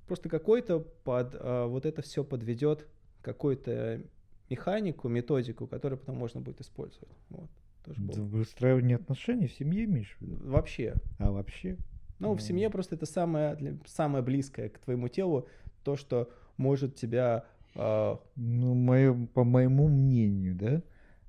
Просто 0.09 0.27
какой-то 0.27 0.79
под 1.03 1.35
а, 1.39 1.67
вот 1.67 1.85
это 1.85 2.01
все 2.01 2.23
подведет 2.23 2.87
какую-то 3.21 4.01
механику, 4.49 5.07
методику, 5.07 5.67
которую 5.67 5.99
потом 5.99 6.17
можно 6.17 6.41
будет 6.41 6.61
использовать. 6.61 7.15
Вот. 7.29 7.47
Тоже 7.85 8.01
Выстраивание 8.01 8.95
отношений 8.95 9.45
в 9.45 9.53
семье 9.53 9.85
виду? 9.85 10.49
Вообще. 10.49 10.95
А 11.19 11.29
вообще? 11.29 11.77
Ну, 12.17 12.33
в 12.33 12.41
семье 12.41 12.71
просто 12.71 12.95
это 12.95 13.05
самое, 13.05 13.79
самое 13.85 14.23
близкое 14.23 14.69
к 14.69 14.79
твоему 14.79 15.09
телу, 15.09 15.47
то, 15.83 15.95
что 15.95 16.31
может 16.57 16.95
тебя... 16.95 17.45
Э... 17.75 18.15
Ну, 18.35 18.73
мое, 18.73 19.13
по 19.27 19.43
моему 19.43 19.89
мнению, 19.89 20.55
да, 20.55 20.81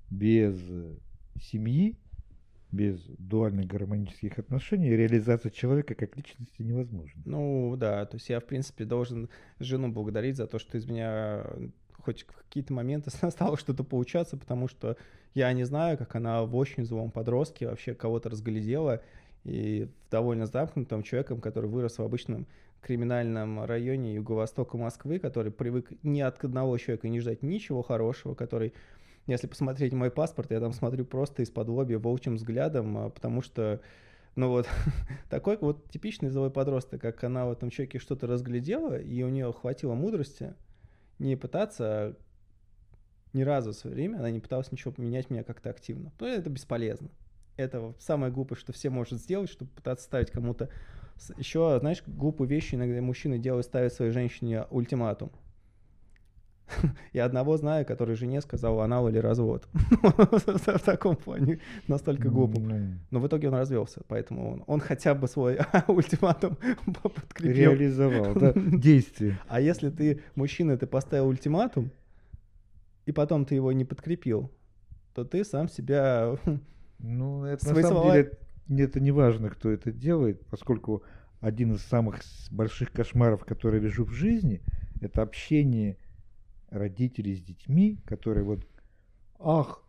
без 0.09 0.59
семьи 1.39 1.99
без 2.73 3.01
дуальных 3.19 3.67
гармонических 3.67 4.39
отношений 4.39 4.91
реализация 4.91 5.51
человека 5.51 5.95
как 5.95 6.17
личности 6.17 6.63
невозможна. 6.63 7.21
Ну 7.25 7.75
да, 7.77 8.07
то 8.07 8.17
есть 8.17 8.29
я, 8.29 8.41
в 8.41 8.45
принципе, 8.45 8.85
должен 8.85 9.29
жену 9.59 9.89
благодарить 9.89 10.37
за 10.37 10.47
то, 10.47 10.59
что 10.59 10.79
из 10.79 10.87
меня 10.87 11.45
хоть 11.93 12.23
в 12.23 12.33
какие-то 12.33 12.73
моменты 12.73 13.11
стало 13.31 13.57
что-то 13.57 13.85
получаться, 13.85 14.37
потому 14.37 14.69
что 14.69 14.97
я 15.35 15.53
не 15.53 15.65
знаю, 15.65 15.99
как 15.99 16.15
она 16.17 16.43
в 16.45 16.57
очень 16.57 16.85
злом 16.85 17.11
подростке 17.11 17.69
вообще 17.69 17.95
кого-то 17.95 18.31
разглядела, 18.31 19.03
и 19.45 19.89
довольно 20.11 20.47
замкнутым 20.47 21.03
человеком, 21.03 21.41
который 21.41 21.71
вырос 21.71 21.99
в 21.99 22.03
обычном 22.03 22.47
криминальном 22.83 23.65
районе 23.65 24.15
юго-востока 24.15 24.77
Москвы, 24.77 25.19
который 25.19 25.53
привык 25.53 25.93
ни 26.03 26.21
от 26.21 26.43
одного 26.45 26.77
человека 26.79 27.09
не 27.09 27.21
ждать 27.21 27.43
ничего 27.43 27.83
хорошего, 27.83 28.35
который 28.35 28.73
если 29.27 29.47
посмотреть 29.47 29.93
мой 29.93 30.11
паспорт, 30.11 30.51
я 30.51 30.61
там 30.61 30.73
смотрю 30.73 31.05
просто 31.05 31.43
из-под 31.43 31.69
лоби 31.69 31.95
волчьим 31.95 32.37
взглядом, 32.37 32.97
а, 32.97 33.11
потому 33.11 33.43
что 33.43 33.81
ну 34.37 34.49
вот, 34.49 34.69
такой 35.31 35.59
вот 35.59 35.89
типичный 35.91 36.31
злой 36.31 36.51
подросток, 36.51 37.01
как 37.01 37.23
она 37.25 37.47
в 37.47 37.53
этом 37.53 37.71
человеке 37.71 37.99
что-то 37.99 38.27
разглядела, 38.27 38.99
и 38.99 39.23
у 39.23 39.29
нее 39.29 39.53
хватило 39.53 39.95
мудрости 39.95 40.55
не 41.19 41.37
пытаться 41.37 41.85
а 41.85 42.17
ни 43.33 43.43
разу 43.43 43.73
в 43.73 43.77
свое 43.77 43.95
время, 43.95 44.19
она 44.19 44.31
не 44.31 44.41
пыталась 44.41 44.73
ничего 44.73 44.93
поменять 44.93 45.31
меня 45.31 45.45
как-то 45.45 45.71
активно. 45.71 46.13
То 46.19 46.27
это 46.27 46.51
бесполезно. 46.51 47.11
Это 47.57 47.95
самое 47.99 48.33
глупое, 48.33 48.59
что 48.59 48.73
все 48.73 48.91
может 48.91 49.21
сделать, 49.21 49.51
чтобы 49.51 49.71
пытаться 49.71 50.05
ставить 50.05 50.31
кому-то... 50.31 50.69
Еще, 51.37 51.79
знаешь, 51.81 52.03
глупые 52.07 52.49
вещи 52.49 52.75
иногда 52.75 53.01
мужчины 53.03 53.39
делают, 53.39 53.67
ставят 53.67 53.93
своей 53.93 54.11
женщине 54.11 54.65
ультиматум. 54.71 55.31
Я 57.13 57.25
одного 57.25 57.57
знаю, 57.57 57.85
который 57.87 58.17
жене 58.17 58.41
сказал 58.41 58.81
анал 58.81 59.09
или 59.09 59.19
развод. 59.19 59.69
В 59.73 60.79
таком 60.85 61.17
плане 61.17 61.61
настолько 61.89 62.29
глупо. 62.29 62.61
Но 63.11 63.21
в 63.21 63.27
итоге 63.27 63.49
он 63.49 63.55
развелся, 63.55 64.03
поэтому 64.09 64.65
он, 64.67 64.81
хотя 64.81 65.15
бы 65.15 65.29
свой 65.29 65.59
ультиматум 65.89 66.57
подкрепил. 67.03 67.73
Реализовал, 67.73 68.35
да, 68.35 68.53
действие. 68.55 69.39
А 69.49 69.61
если 69.61 69.91
ты, 69.91 70.21
мужчина, 70.35 70.77
ты 70.77 70.87
поставил 70.87 71.29
ультиматум, 71.29 71.91
и 73.07 73.13
потом 73.13 73.45
ты 73.45 73.55
его 73.55 73.73
не 73.73 73.85
подкрепил, 73.85 74.51
то 75.15 75.25
ты 75.25 75.45
сам 75.45 75.69
себя... 75.69 76.37
Ну, 76.99 77.45
это 77.45 77.67
на 77.67 77.83
самом 77.83 78.13
деле 78.13 78.39
это 78.69 79.01
не 79.01 79.11
важно, 79.11 79.51
кто 79.51 79.71
это 79.71 79.91
делает, 79.91 80.45
поскольку 80.47 81.03
один 81.41 81.73
из 81.75 81.83
самых 81.83 82.21
больших 82.51 82.93
кошмаров, 82.93 83.45
которые 83.45 83.81
вижу 83.81 84.05
в 84.05 84.13
жизни, 84.13 84.61
это 85.01 85.23
общение 85.23 85.97
родителей 86.71 87.37
с 87.37 87.43
детьми, 87.43 87.99
которые 88.07 88.45
вот, 88.45 88.67
ах, 89.39 89.85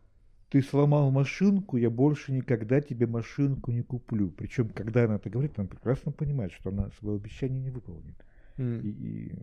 ты 0.50 0.62
сломал 0.62 1.12
машинку, 1.12 1.78
я 1.78 1.90
больше 1.90 2.34
никогда 2.34 2.82
тебе 2.82 3.08
машинку 3.08 3.72
не 3.72 3.84
куплю. 3.84 4.30
Причем, 4.32 4.70
когда 4.70 5.06
она 5.06 5.16
это 5.16 5.30
говорит, 5.30 5.58
она 5.58 5.68
прекрасно 5.68 6.12
понимает, 6.12 6.52
что 6.52 6.72
она 6.72 6.90
свое 7.00 7.16
обещание 7.16 7.62
не 7.62 7.70
выполнит. 7.70 8.16
Mm. 8.58 8.82
И, 8.82 8.90
и, 8.90 9.36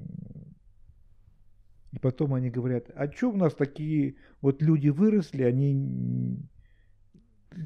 и 1.92 1.99
потом 1.99 2.34
они 2.34 2.50
говорят, 2.50 2.91
а 2.94 3.10
что 3.10 3.31
у 3.31 3.36
нас 3.36 3.55
такие 3.55 4.17
вот 4.42 4.60
люди 4.60 4.91
выросли, 4.91 5.44
они 5.44 6.39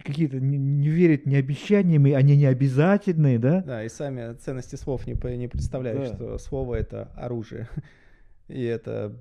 какие-то 0.05 0.39
не, 0.39 0.59
не 0.59 0.89
верят 0.89 1.27
ни 1.27 1.35
обещаниями, 1.35 2.13
они 2.13 2.37
не 2.37 2.47
обязательные, 2.47 3.41
да? 3.41 3.63
Да, 3.63 3.85
и 3.85 3.89
сами 3.89 4.35
ценности 4.35 4.77
слов 4.77 5.07
не, 5.07 5.15
не 5.37 5.49
представляют, 5.49 6.11
да. 6.11 6.15
что 6.15 6.39
слово 6.39 6.77
это 6.77 7.11
оружие. 7.17 7.69
И 8.49 8.63
это 8.63 9.17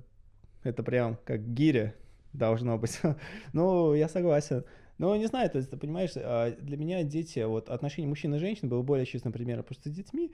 это 0.62 0.82
прям 0.82 1.18
как 1.24 1.52
гиря 1.54 1.94
должно 2.32 2.78
быть. 2.78 3.00
ну, 3.52 3.94
я 3.94 4.08
согласен. 4.08 4.64
Но 4.98 5.16
не 5.16 5.26
знаю, 5.26 5.50
то 5.50 5.58
есть, 5.58 5.70
ты 5.70 5.76
понимаешь, 5.76 6.12
а, 6.16 6.50
для 6.52 6.76
меня 6.76 7.02
дети, 7.02 7.40
вот 7.40 7.70
отношения 7.70 8.06
мужчин 8.06 8.34
и 8.34 8.38
женщин 8.38 8.68
было 8.68 8.82
более 8.82 9.06
честным 9.06 9.32
примером. 9.32 9.64
Просто 9.64 9.88
с 9.88 9.92
детьми 9.92 10.32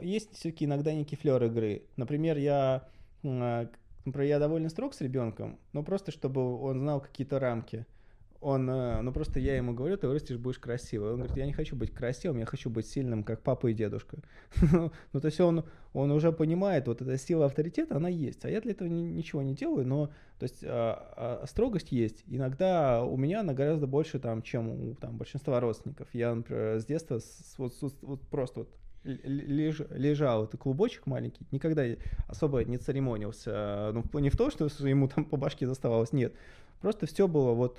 есть 0.00 0.34
все-таки 0.34 0.64
иногда 0.64 0.92
некий 0.92 1.16
флер 1.16 1.42
игры. 1.44 1.82
Например, 1.96 2.36
я, 2.36 2.88
а, 3.24 3.68
например, 4.04 4.28
я 4.28 4.38
довольно 4.38 4.68
строг 4.68 4.94
с 4.94 5.00
ребенком, 5.00 5.58
но 5.72 5.82
просто 5.82 6.10
чтобы 6.10 6.60
он 6.60 6.80
знал 6.80 7.00
какие-то 7.00 7.38
рамки 7.38 7.86
он, 8.42 8.68
э, 8.68 9.00
ну 9.00 9.12
просто 9.12 9.38
я 9.38 9.56
ему 9.56 9.72
говорю, 9.72 9.96
ты 9.96 10.08
вырастешь, 10.08 10.36
будешь 10.36 10.58
красивый. 10.58 11.10
Он 11.12 11.18
говорит, 11.18 11.36
я 11.36 11.46
не 11.46 11.52
хочу 11.52 11.76
быть 11.76 11.92
красивым, 11.94 12.38
я 12.38 12.44
хочу 12.44 12.68
быть 12.70 12.86
сильным, 12.86 13.22
как 13.22 13.40
папа 13.40 13.68
и 13.68 13.72
дедушка. 13.72 14.18
ну, 14.72 15.20
то 15.20 15.26
есть 15.26 15.40
он, 15.40 15.64
он 15.94 16.10
уже 16.10 16.32
понимает, 16.32 16.88
вот 16.88 17.00
эта 17.00 17.16
сила 17.16 17.46
авторитета, 17.46 17.96
она 17.96 18.08
есть. 18.08 18.44
А 18.44 18.50
я 18.50 18.60
для 18.60 18.72
этого 18.72 18.88
ничего 18.88 19.42
не 19.42 19.54
делаю, 19.54 19.86
но, 19.86 20.08
то 20.38 20.44
есть, 20.44 20.64
а, 20.64 21.40
а, 21.42 21.46
строгость 21.46 21.92
есть. 21.92 22.24
Иногда 22.26 23.04
у 23.04 23.16
меня 23.16 23.40
она 23.40 23.54
гораздо 23.54 23.86
больше, 23.86 24.18
там, 24.18 24.42
чем 24.42 24.68
у 24.68 24.94
там, 24.96 25.16
большинства 25.16 25.60
родственников. 25.60 26.08
Я, 26.12 26.34
например, 26.34 26.80
с 26.80 26.84
детства 26.84 27.20
с, 27.20 27.54
вот, 27.58 27.74
с, 27.74 27.94
вот 28.02 28.20
просто 28.22 28.60
вот 28.60 28.68
леж, 29.04 29.82
лежал 29.90 30.44
это 30.44 30.56
клубочек 30.56 31.06
маленький, 31.06 31.46
никогда 31.50 31.84
особо 32.28 32.64
не 32.64 32.78
церемонился. 32.78 33.92
Ну, 33.92 34.18
не 34.18 34.30
в 34.30 34.36
том, 34.36 34.50
что 34.50 34.68
ему 34.80 35.08
там 35.08 35.24
по 35.24 35.36
башке 35.36 35.66
заставалось, 35.66 36.12
нет. 36.12 36.34
Просто 36.80 37.06
все 37.06 37.28
было 37.28 37.52
вот 37.52 37.78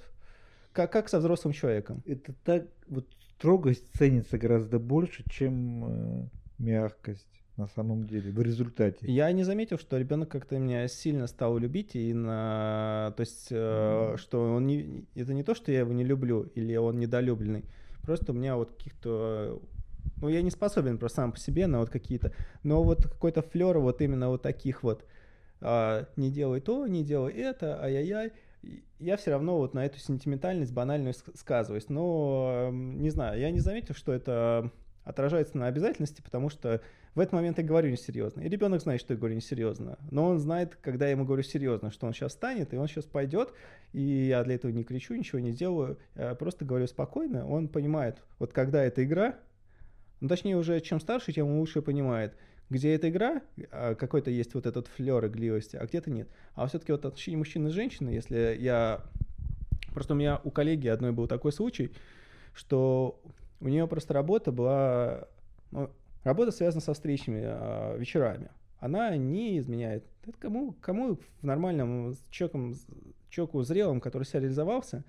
как, 0.73 0.91
как 0.91 1.09
со 1.09 1.19
взрослым 1.19 1.53
человеком. 1.53 2.03
Это 2.05 2.33
так, 2.43 2.65
вот 2.87 3.07
строгость 3.37 3.85
ценится 3.97 4.37
гораздо 4.37 4.79
больше, 4.79 5.23
чем 5.29 5.85
э, 5.85 6.27
мягкость 6.57 7.27
на 7.57 7.67
самом 7.67 8.07
деле, 8.07 8.31
в 8.31 8.41
результате. 8.41 9.05
Я 9.05 9.31
не 9.31 9.43
заметил, 9.43 9.77
что 9.77 9.97
ребенок 9.97 10.29
как-то 10.29 10.57
меня 10.57 10.87
сильно 10.87 11.27
стал 11.27 11.57
любить, 11.57 11.95
и 11.95 12.11
на... 12.11 13.13
то 13.15 13.21
есть, 13.21 13.47
э, 13.51 14.15
что 14.17 14.55
он 14.55 14.65
не... 14.65 15.05
это 15.13 15.33
не 15.33 15.43
то, 15.43 15.53
что 15.53 15.71
я 15.71 15.79
его 15.79 15.93
не 15.93 16.03
люблю, 16.03 16.43
или 16.55 16.75
он 16.75 16.99
недолюбленный, 16.99 17.65
просто 18.01 18.31
у 18.31 18.35
меня 18.35 18.55
вот 18.55 18.71
каких-то 18.71 19.61
ну, 20.17 20.29
я 20.29 20.41
не 20.41 20.51
способен 20.51 20.97
просто 20.97 21.17
сам 21.17 21.31
по 21.31 21.37
себе 21.37 21.67
на 21.67 21.79
вот 21.79 21.89
какие-то, 21.89 22.33
но 22.63 22.81
вот 22.81 23.03
какой-то 23.03 23.41
флер 23.41 23.77
вот 23.79 24.01
именно 24.01 24.29
вот 24.29 24.41
таких 24.41 24.81
вот, 24.81 25.05
а, 25.61 26.07
не 26.15 26.31
делай 26.31 26.59
то, 26.59 26.87
не 26.87 27.03
делай 27.03 27.33
это, 27.33 27.81
ай-яй-яй, 27.81 28.31
я 28.99 29.17
все 29.17 29.31
равно 29.31 29.57
вот 29.57 29.73
на 29.73 29.85
эту 29.85 29.99
сентиментальность 29.99 30.73
банальную 30.73 31.13
сказываюсь. 31.35 31.89
Но, 31.89 32.69
не 32.71 33.09
знаю, 33.09 33.39
я 33.39 33.51
не 33.51 33.59
заметил, 33.59 33.93
что 33.95 34.13
это 34.13 34.71
отражается 35.03 35.57
на 35.57 35.67
обязательности, 35.67 36.21
потому 36.21 36.49
что 36.49 36.81
в 37.13 37.19
этот 37.19 37.33
момент 37.33 37.57
я 37.57 37.63
говорю 37.63 37.89
несерьезно. 37.89 38.41
И 38.41 38.49
ребенок 38.49 38.81
знает, 38.81 39.01
что 39.01 39.13
я 39.13 39.17
говорю 39.17 39.35
несерьезно. 39.35 39.99
Но 40.09 40.29
он 40.29 40.39
знает, 40.39 40.75
когда 40.81 41.05
я 41.05 41.11
ему 41.11 41.25
говорю 41.25 41.43
серьезно, 41.43 41.91
что 41.91 42.07
он 42.07 42.13
сейчас 42.13 42.33
станет, 42.33 42.73
и 42.73 42.77
он 42.77 42.87
сейчас 42.87 43.05
пойдет, 43.05 43.53
и 43.91 44.01
я 44.01 44.43
для 44.43 44.55
этого 44.55 44.71
не 44.71 44.83
кричу, 44.83 45.13
ничего 45.13 45.39
не 45.39 45.51
делаю, 45.51 45.99
я 46.15 46.33
просто 46.35 46.65
говорю 46.65 46.87
спокойно. 46.87 47.47
Он 47.47 47.67
понимает, 47.67 48.23
вот 48.39 48.53
когда 48.53 48.83
эта 48.83 49.03
игра, 49.03 49.35
ну, 50.21 50.29
точнее 50.29 50.57
уже 50.57 50.79
чем 50.79 50.99
старше, 50.99 51.33
тем 51.33 51.59
лучше 51.59 51.81
понимает, 51.81 52.35
где 52.73 52.95
эта 52.95 53.09
игра, 53.09 53.41
а, 53.71 53.95
какой-то 53.95 54.31
есть 54.31 54.53
вот 54.55 54.65
этот 54.65 54.87
флер 54.87 55.25
игливости, 55.25 55.75
а 55.75 55.85
где-то 55.85 56.09
нет. 56.09 56.27
А 56.55 56.67
все-таки 56.67 56.91
вот 56.91 57.05
отношения 57.05 57.37
мужчины 57.37 57.67
и 57.67 57.71
женщины, 57.71 58.09
если 58.09 58.57
я... 58.59 59.01
Просто 59.93 60.13
у 60.13 60.17
меня 60.17 60.41
у 60.43 60.49
коллеги 60.49 60.87
одной 60.87 61.11
был 61.11 61.27
такой 61.27 61.51
случай, 61.51 61.91
что 62.53 63.21
у 63.61 63.67
нее 63.69 63.87
просто 63.87 64.13
работа 64.13 64.51
была... 64.51 65.27
Ну, 65.71 65.91
работа 66.23 66.51
связана 66.51 66.81
со 66.81 66.93
встречами 66.93 67.41
э, 67.43 67.97
вечерами. 67.99 68.49
Она 68.79 69.15
не 69.15 69.59
изменяет. 69.59 70.03
Это 70.25 70.37
кому, 70.39 70.75
кому 70.81 71.15
в 71.41 71.43
нормальном 71.43 72.15
человеком, 72.31 72.73
человеку 73.29 73.61
зрелом, 73.61 74.01
который 74.01 74.23
себя 74.23 74.41
реализовался, 74.41 75.05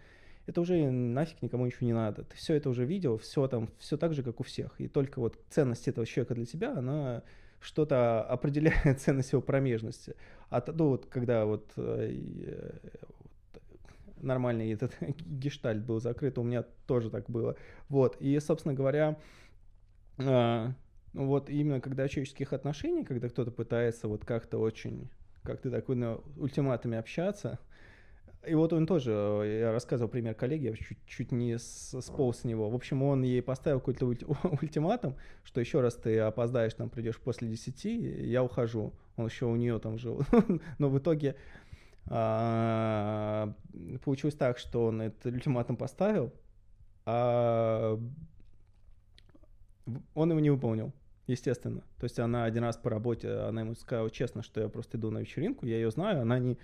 это 0.47 0.61
уже 0.61 0.91
нафиг 0.91 1.41
никому 1.41 1.65
ничего 1.65 1.87
не 1.87 1.95
надо. 1.95 2.25
Ты 2.25 2.37
все 2.37 2.55
это 2.55 2.69
уже 2.69 2.85
видел, 2.85 3.17
все 3.17 3.49
там, 3.49 3.71
все 3.79 3.97
так 3.97 4.13
же, 4.13 4.23
как 4.23 4.41
у 4.41 4.43
всех. 4.43 4.75
И 4.79 4.87
только 4.87 5.19
вот 5.19 5.41
ценность 5.49 5.89
этого 5.89 6.07
человека 6.07 6.35
для 6.35 6.45
тебя, 6.45 6.77
она 6.77 7.23
что-то 7.65 8.23
определяет 8.23 9.01
ценность 9.01 9.33
его 9.33 9.43
промежности. 9.43 10.15
А 10.51 10.63
ну, 10.67 10.91
вот, 10.91 11.07
когда 11.07 11.47
вот, 11.47 11.73
э, 11.77 12.79
вот 13.57 13.63
нормальный 14.23 14.73
этот 14.73 14.95
гештальт 15.27 15.83
был 15.85 16.01
закрыт, 16.01 16.39
у 16.39 16.43
меня 16.43 16.65
тоже 16.87 17.11
так 17.11 17.29
было. 17.31 17.57
Вот, 17.89 18.17
и, 18.21 18.39
собственно 18.39 18.75
говоря, 18.75 19.19
э, 20.19 20.69
вот 21.15 21.49
именно 21.49 21.81
когда 21.81 22.07
человеческих 22.07 22.53
отношений, 22.53 23.05
когда 23.05 23.29
кто-то 23.29 23.51
пытается 23.51 24.09
вот 24.09 24.25
как-то 24.25 24.59
очень, 24.59 25.09
как 25.43 25.61
ты 25.61 25.71
такой 25.71 25.97
на 25.97 26.19
ультиматами 26.37 26.99
общаться, 26.99 27.59
и 28.47 28.55
вот 28.55 28.73
он 28.73 28.87
тоже, 28.87 29.13
э, 29.13 29.61
я 29.61 29.73
рассказывал 29.73 30.11
пример 30.11 30.35
коллеги, 30.35 30.67
я 30.67 30.73
чуть, 30.75 30.99
чуть 31.07 31.33
не 31.33 31.59
сполз 31.59 32.39
с 32.41 32.45
него. 32.45 32.71
В 32.71 32.75
общем, 32.75 33.03
он 33.03 33.23
ей 33.23 33.43
поставил 33.43 33.81
какой-то 33.81 34.07
ультиматум, 34.61 35.17
что 35.43 35.61
еще 35.61 35.81
раз 35.81 35.95
ты 35.95 36.19
опоздаешь, 36.19 36.75
там 36.75 36.91
придешь 36.91 37.19
после 37.19 37.49
10, 37.49 37.85
я 37.85 38.43
ухожу. 38.43 38.93
Он 39.17 39.27
еще 39.27 39.47
у 39.47 39.57
нее 39.57 39.79
там 39.79 39.99
жил. 39.99 40.23
Но 40.79 40.89
в 40.89 40.99
итоге 40.99 41.37
а, 42.07 43.55
получилось 44.05 44.35
так, 44.35 44.59
что 44.59 44.87
он 44.87 45.03
этот 45.03 45.27
ультиматум 45.27 45.77
поставил, 45.77 46.33
а 47.07 47.99
он 50.15 50.31
его 50.31 50.41
не 50.41 50.51
выполнил. 50.51 50.93
Естественно. 51.27 51.81
То 51.99 52.05
есть 52.05 52.19
она 52.19 52.45
один 52.45 52.65
раз 52.65 52.77
по 52.77 52.91
работе, 52.91 53.31
она 53.31 53.63
ему 53.63 53.75
сказала 53.75 54.11
честно, 54.11 54.43
что 54.43 54.61
я 54.61 54.69
просто 54.69 54.99
иду 54.99 55.11
на 55.11 55.19
вечеринку, 55.19 55.65
я 55.65 55.77
ее 55.77 55.91
знаю, 55.91 56.21
она 56.21 56.39
не, 56.39 56.59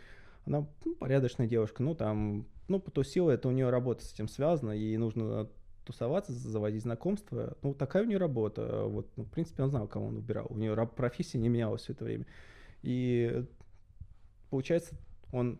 она 0.46 0.66
ну, 0.84 0.94
порядочная 0.96 1.46
девушка, 1.46 1.82
ну 1.82 1.94
там, 1.94 2.46
ну 2.68 2.80
потусила, 2.80 3.30
это 3.30 3.48
у 3.48 3.52
нее 3.52 3.70
работа 3.70 4.04
с 4.04 4.12
этим 4.12 4.28
связана, 4.28 4.72
ей 4.72 4.96
нужно 4.96 5.48
тусоваться, 5.84 6.32
заводить 6.32 6.82
знакомства. 6.82 7.56
Ну, 7.62 7.74
такая 7.74 8.04
у 8.04 8.06
нее 8.06 8.18
работа. 8.18 8.84
Вот, 8.84 9.10
ну, 9.16 9.24
в 9.24 9.30
принципе, 9.30 9.62
он 9.62 9.70
знал, 9.70 9.88
кого 9.88 10.06
он 10.06 10.16
выбирал. 10.16 10.46
У 10.50 10.56
нее 10.56 10.74
профессия 10.86 11.38
не 11.38 11.48
менялась 11.48 11.82
все 11.82 11.92
это 11.92 12.04
время. 12.04 12.26
И 12.82 13.44
получается, 14.50 14.96
он 15.32 15.58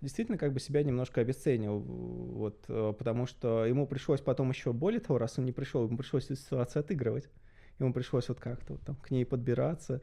действительно 0.00 0.38
как 0.38 0.52
бы 0.52 0.60
себя 0.60 0.82
немножко 0.82 1.20
обесценил, 1.20 1.78
вот, 1.78 2.62
потому 2.66 3.26
что 3.26 3.64
ему 3.64 3.86
пришлось 3.86 4.20
потом 4.20 4.50
еще, 4.50 4.72
более 4.72 5.00
того, 5.00 5.18
раз 5.18 5.38
он 5.38 5.44
не 5.44 5.52
пришел, 5.52 5.86
ему 5.86 5.96
пришлось 5.96 6.24
эту 6.24 6.36
ситуацию 6.36 6.80
отыгрывать. 6.80 7.28
Ему 7.78 7.92
пришлось 7.92 8.28
вот 8.28 8.40
как-то 8.40 8.74
вот 8.74 8.82
там 8.82 8.96
к 8.96 9.10
ней 9.10 9.24
подбираться, 9.24 10.02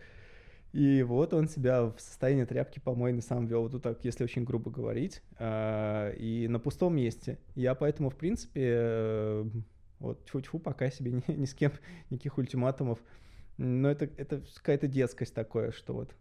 и 0.72 1.02
вот 1.02 1.34
он 1.34 1.48
себя 1.48 1.86
в 1.86 2.00
состоянии 2.00 2.46
тряпки 2.46 2.80
помойной 2.80 3.24
сам 3.24 3.48
вел, 3.48 3.68
вот 3.68 3.82
так, 3.82 4.06
если 4.06 4.24
очень 4.24 4.44
грубо 4.44 4.70
говорить, 4.70 5.24
а, 5.40 6.12
и 6.12 6.48
на 6.48 6.60
пустом 6.60 6.96
месте. 6.96 7.40
Я 7.56 7.74
поэтому, 7.74 8.12
в 8.12 8.16
принципе, 8.16 9.46
вот 10.00 10.26
тьфу-тьфу, 10.26 10.60
пока 10.60 10.92
себе 10.92 11.12
ни, 11.28 11.32
ни 11.32 11.46
с 11.46 11.56
кем 11.56 11.72
никаких 12.10 12.38
ультиматумов. 12.38 13.00
Но 13.58 13.90
это, 13.90 14.10
это 14.18 14.44
какая-то 14.56 14.88
детскость 14.88 15.34
такое, 15.34 15.72
что 15.72 15.94
вот. 15.94 16.16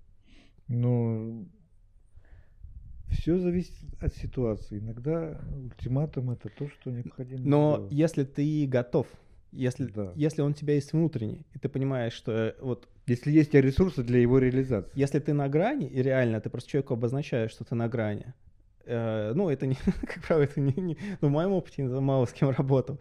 Ну, 0.66 1.48
все 3.10 3.38
зависит 3.38 3.74
от 4.00 4.14
ситуации. 4.14 4.78
Иногда 4.78 5.40
ультиматум 5.56 6.30
это 6.30 6.48
то, 6.48 6.68
что 6.68 6.90
необходимо. 6.90 7.42
Но 7.44 7.74
сделать. 7.76 7.92
если 7.92 8.24
ты 8.24 8.66
готов, 8.66 9.06
если, 9.52 9.86
да. 9.86 10.12
если 10.14 10.40
он 10.40 10.52
у 10.52 10.54
тебя 10.54 10.74
есть 10.74 10.92
внутренний, 10.92 11.46
и 11.54 11.58
ты 11.58 11.68
понимаешь, 11.68 12.12
что 12.12 12.56
вот 12.60 12.88
если 13.08 13.30
есть 13.30 13.54
у 13.54 13.58
ресурсы 13.58 14.02
для 14.02 14.20
его 14.20 14.38
реализации. 14.38 14.90
Если 14.94 15.18
ты 15.18 15.32
на 15.32 15.48
грани, 15.48 15.86
и 15.86 16.02
реально 16.02 16.40
ты 16.40 16.50
просто 16.50 16.70
человеку 16.70 16.94
обозначаешь, 16.94 17.50
что 17.50 17.64
ты 17.64 17.74
на 17.74 17.88
грани, 17.88 18.34
э, 18.84 19.32
ну, 19.34 19.48
это 19.48 19.66
не, 19.66 19.76
как 20.06 20.22
правило, 20.26 20.44
это 20.44 20.60
не, 20.60 20.74
не 20.74 20.98
ну, 21.20 21.28
в 21.28 21.30
моем 21.30 21.52
опыте 21.52 21.84
мало 21.84 22.26
с 22.26 22.32
кем 22.32 22.50
работал. 22.50 22.98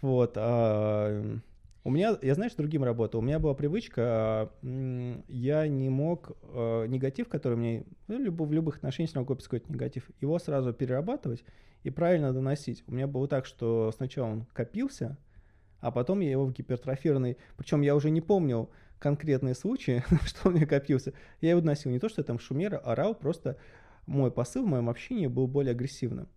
Вот. 0.00 0.34
А, 0.36 1.38
у 1.84 1.90
меня, 1.90 2.18
я 2.22 2.34
знаешь, 2.34 2.54
другим 2.54 2.84
работал. 2.84 3.20
У 3.20 3.22
меня 3.22 3.38
была 3.38 3.54
привычка, 3.54 4.50
я 4.62 5.66
не 5.66 5.88
мог 5.88 6.32
э, 6.42 6.86
негатив, 6.86 7.28
который 7.28 7.56
мне, 7.56 7.84
ну, 8.08 8.30
в 8.30 8.52
любых 8.52 8.76
отношениях 8.76 9.14
могу 9.14 9.34
какой-то 9.36 9.72
негатив, 9.72 10.10
его 10.20 10.38
сразу 10.38 10.72
перерабатывать 10.72 11.44
и 11.84 11.90
правильно 11.90 12.32
доносить. 12.32 12.84
У 12.86 12.92
меня 12.92 13.06
было 13.06 13.26
так, 13.26 13.46
что 13.46 13.90
сначала 13.96 14.26
он 14.26 14.46
копился, 14.52 15.16
а 15.80 15.90
потом 15.90 16.20
я 16.20 16.30
его 16.30 16.44
в 16.44 16.52
гипертрофированный, 16.52 17.38
причем 17.56 17.82
я 17.82 17.94
уже 17.94 18.10
не 18.10 18.20
помнил, 18.20 18.68
конкретные 18.98 19.54
случаи, 19.54 20.04
что 20.24 20.48
он 20.48 20.54
мне 20.54 20.66
копился, 20.66 21.12
я 21.40 21.50
его 21.50 21.60
доносил. 21.60 21.90
Не 21.90 21.98
то, 21.98 22.08
что 22.08 22.20
я 22.20 22.24
там 22.24 22.38
шумер, 22.38 22.80
орал, 22.84 23.14
просто 23.14 23.56
мой 24.06 24.30
посыл 24.30 24.64
в 24.64 24.68
моем 24.68 24.88
общении 24.88 25.26
был 25.26 25.46
более 25.46 25.72
агрессивным. 25.72 26.28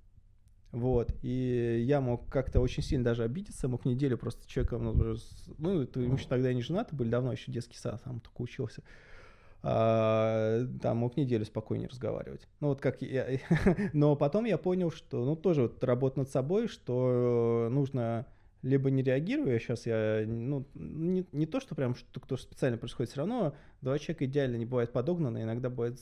Вот, 0.72 1.14
и 1.22 1.84
я 1.86 2.00
мог 2.00 2.30
как-то 2.30 2.62
очень 2.62 2.82
сильно 2.82 3.04
даже 3.04 3.24
обидеться, 3.24 3.68
мог 3.68 3.84
неделю 3.84 4.18
просто 4.18 4.48
человеком, 4.48 4.86
ну, 4.86 5.18
ну 5.58 5.82
это, 5.82 6.00
мы 6.00 6.16
еще 6.16 6.30
тогда 6.30 6.54
не 6.54 6.62
женаты 6.62 6.96
были, 6.96 7.10
давно 7.10 7.34
еще 7.34 7.52
детский 7.52 7.78
сад, 7.78 8.02
там 8.04 8.22
только 8.22 8.42
учился, 8.42 8.82
а, 9.64 10.66
там 10.82 10.98
мог 10.98 11.18
неделю 11.18 11.44
спокойнее 11.44 11.90
разговаривать. 11.90 12.48
Ну 12.62 12.70
вот 12.70 12.80
как 12.80 13.02
я, 13.02 13.28
но 13.94 14.16
потом 14.16 14.46
я 14.46 14.58
понял, 14.58 14.92
что, 14.92 15.26
ну 15.26 15.36
тоже 15.36 15.64
вот 15.64 15.84
работа 15.84 16.20
над 16.20 16.30
собой, 16.30 16.70
что 16.70 17.68
нужно 17.70 18.26
либо 18.64 18.92
не 18.92 19.02
реагирую, 19.02 19.54
я 19.54 19.60
сейчас 19.60 19.86
я, 19.86 20.24
ну, 20.26 20.66
не, 20.76 21.26
не 21.32 21.46
то, 21.46 21.60
что 21.60 21.76
прям 21.76 21.96
что 21.96 22.20
кто 22.20 22.38
специально 22.38 22.78
происходит, 22.78 23.12
все 23.12 23.20
равно 23.20 23.56
два 23.82 23.98
человека 23.98 24.26
идеально 24.26 24.58
не 24.58 24.66
бывает 24.66 24.92
подогнаны, 24.92 25.42
иногда 25.44 25.70
бывает 25.70 26.00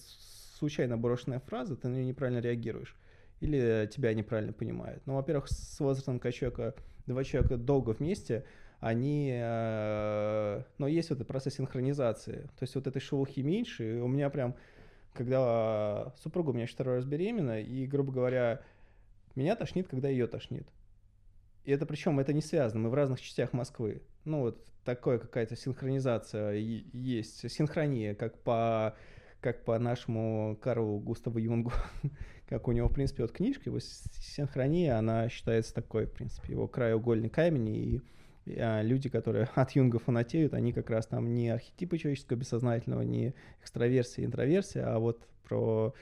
случайно 0.57 0.97
брошенная 0.97 1.39
фраза, 1.39 1.77
ты 1.77 1.87
на 1.87 1.95
нее 1.95 2.05
неправильно 2.05 2.39
реагируешь, 2.39 2.95
или 3.39 3.89
тебя 3.93 4.13
неправильно 4.13 4.51
понимают. 4.51 5.01
Ну, 5.05 5.15
во-первых, 5.15 5.47
с 5.47 5.79
возрастом, 5.79 6.19
когда 6.19 6.33
человека, 6.33 6.75
два 7.07 7.23
человека 7.23 7.55
долго 7.57 7.91
вместе, 7.91 8.43
они, 8.81 9.31
э, 9.33 10.63
но 10.77 10.87
есть 10.87 11.09
вот 11.09 11.17
этот 11.17 11.27
процесс 11.27 11.55
синхронизации, 11.55 12.49
то 12.57 12.63
есть 12.63 12.75
вот 12.75 12.87
этой 12.87 13.01
шелухи 13.01 13.41
меньше, 13.41 13.97
и 13.97 13.99
у 13.99 14.07
меня 14.07 14.29
прям, 14.29 14.55
когда 15.13 16.13
супруга 16.21 16.49
у 16.49 16.53
меня 16.53 16.67
второй 16.67 16.97
раз 16.97 17.05
беременна, 17.05 17.61
и, 17.61 17.87
грубо 17.87 18.11
говоря, 18.11 18.61
меня 19.35 19.55
тошнит, 19.55 19.87
когда 19.87 20.09
ее 20.09 20.27
тошнит. 20.27 20.67
И 21.69 21.71
это 21.71 21.85
причем 21.85 22.19
это 22.19 22.33
не 22.33 22.41
связано, 22.41 22.81
мы 22.81 22.89
в 22.89 22.95
разных 22.95 23.21
частях 23.21 23.53
Москвы. 23.53 24.01
Ну 24.25 24.39
вот 24.39 24.65
такая 24.83 25.19
какая-то 25.19 25.55
синхронизация 25.55 26.53
есть, 26.53 27.47
синхрония, 27.51 28.15
как 28.15 28.39
по 28.39 28.95
как 29.39 29.63
по 29.65 29.77
нашему 29.77 30.57
Карлу 30.63 30.97
Густаву 30.97 31.37
Юнгу, 31.37 31.71
как 32.49 32.67
у 32.67 32.71
него, 32.71 32.87
в 32.87 32.93
принципе, 32.95 33.21
вот 33.21 33.33
книжка, 33.33 33.69
его 33.69 33.77
синхрония, 33.79 34.97
она 34.97 35.29
считается 35.29 35.75
такой, 35.75 36.07
в 36.07 36.11
принципе, 36.11 36.53
его 36.53 36.67
краеугольный 36.67 37.29
камень, 37.29 37.69
и, 37.69 38.01
а, 38.57 38.81
люди, 38.81 39.07
которые 39.07 39.47
от 39.55 39.69
Юнга 39.73 39.99
фанатеют, 39.99 40.55
они 40.55 40.73
как 40.73 40.89
раз 40.89 41.05
там 41.05 41.35
не 41.35 41.49
архетипы 41.49 41.99
человеческого 41.99 42.37
бессознательного, 42.37 43.03
не 43.03 43.35
экстраверсия, 43.61 44.25
интроверсия, 44.25 44.91
а 44.91 44.97
вот 44.97 45.27
про 45.43 45.93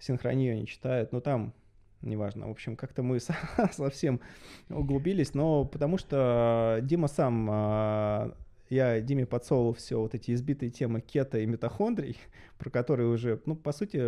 синхронию 0.00 0.54
они 0.54 0.66
читают, 0.66 1.12
но 1.12 1.20
там 1.20 1.54
неважно. 2.02 2.48
В 2.48 2.50
общем, 2.50 2.76
как-то 2.76 3.02
мы 3.02 3.18
совсем 3.72 4.20
углубились, 4.68 5.34
но 5.34 5.64
потому 5.64 5.98
что 5.98 6.78
Дима 6.82 7.08
сам, 7.08 7.48
а, 7.50 8.36
я 8.68 9.00
Диме 9.00 9.26
подсовывал 9.26 9.74
все 9.74 10.00
вот 10.00 10.14
эти 10.14 10.32
избитые 10.32 10.70
темы 10.70 11.00
кета 11.00 11.38
и 11.38 11.46
митохондрий, 11.46 12.16
про 12.58 12.70
которые 12.70 13.08
уже, 13.08 13.40
ну, 13.46 13.56
по 13.56 13.72
сути, 13.72 13.98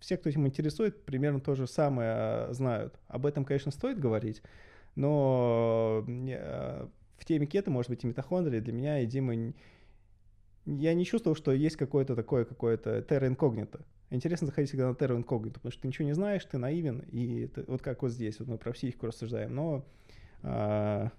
все, 0.00 0.16
кто 0.16 0.28
этим 0.28 0.46
интересует, 0.46 1.04
примерно 1.04 1.40
то 1.40 1.54
же 1.54 1.66
самое 1.66 2.10
а, 2.10 2.48
знают. 2.52 2.98
Об 3.08 3.26
этом, 3.26 3.44
конечно, 3.44 3.72
стоит 3.72 3.98
говорить, 3.98 4.42
но 4.94 6.04
в 6.06 7.24
теме 7.24 7.46
кета, 7.46 7.70
может 7.70 7.90
быть, 7.90 8.04
и 8.04 8.06
митохондрии 8.06 8.60
для 8.60 8.72
меня 8.72 9.00
и 9.00 9.06
Димы 9.06 9.54
я 10.66 10.94
не 10.94 11.04
чувствовал, 11.04 11.36
что 11.36 11.52
есть 11.52 11.76
какое-то 11.76 12.16
такое, 12.16 12.44
какое-то 12.44 13.02
терра 13.02 13.26
инкогнито. 13.26 13.80
Интересно 14.14 14.46
заходить 14.46 14.70
всегда 14.70 14.88
на 14.88 14.94
терра 14.94 15.16
инкогнито, 15.16 15.54
потому 15.54 15.72
что 15.72 15.82
ты 15.82 15.88
ничего 15.88 16.06
не 16.06 16.12
знаешь, 16.12 16.44
ты 16.44 16.56
наивен, 16.56 17.00
и 17.10 17.42
это, 17.46 17.64
вот 17.66 17.82
как 17.82 18.02
вот 18.02 18.12
здесь, 18.12 18.38
вот 18.38 18.46
мы 18.46 18.58
про 18.58 18.72
психику 18.72 19.06
рассуждаем, 19.06 19.54
но 19.54 19.84
а, 20.42 21.10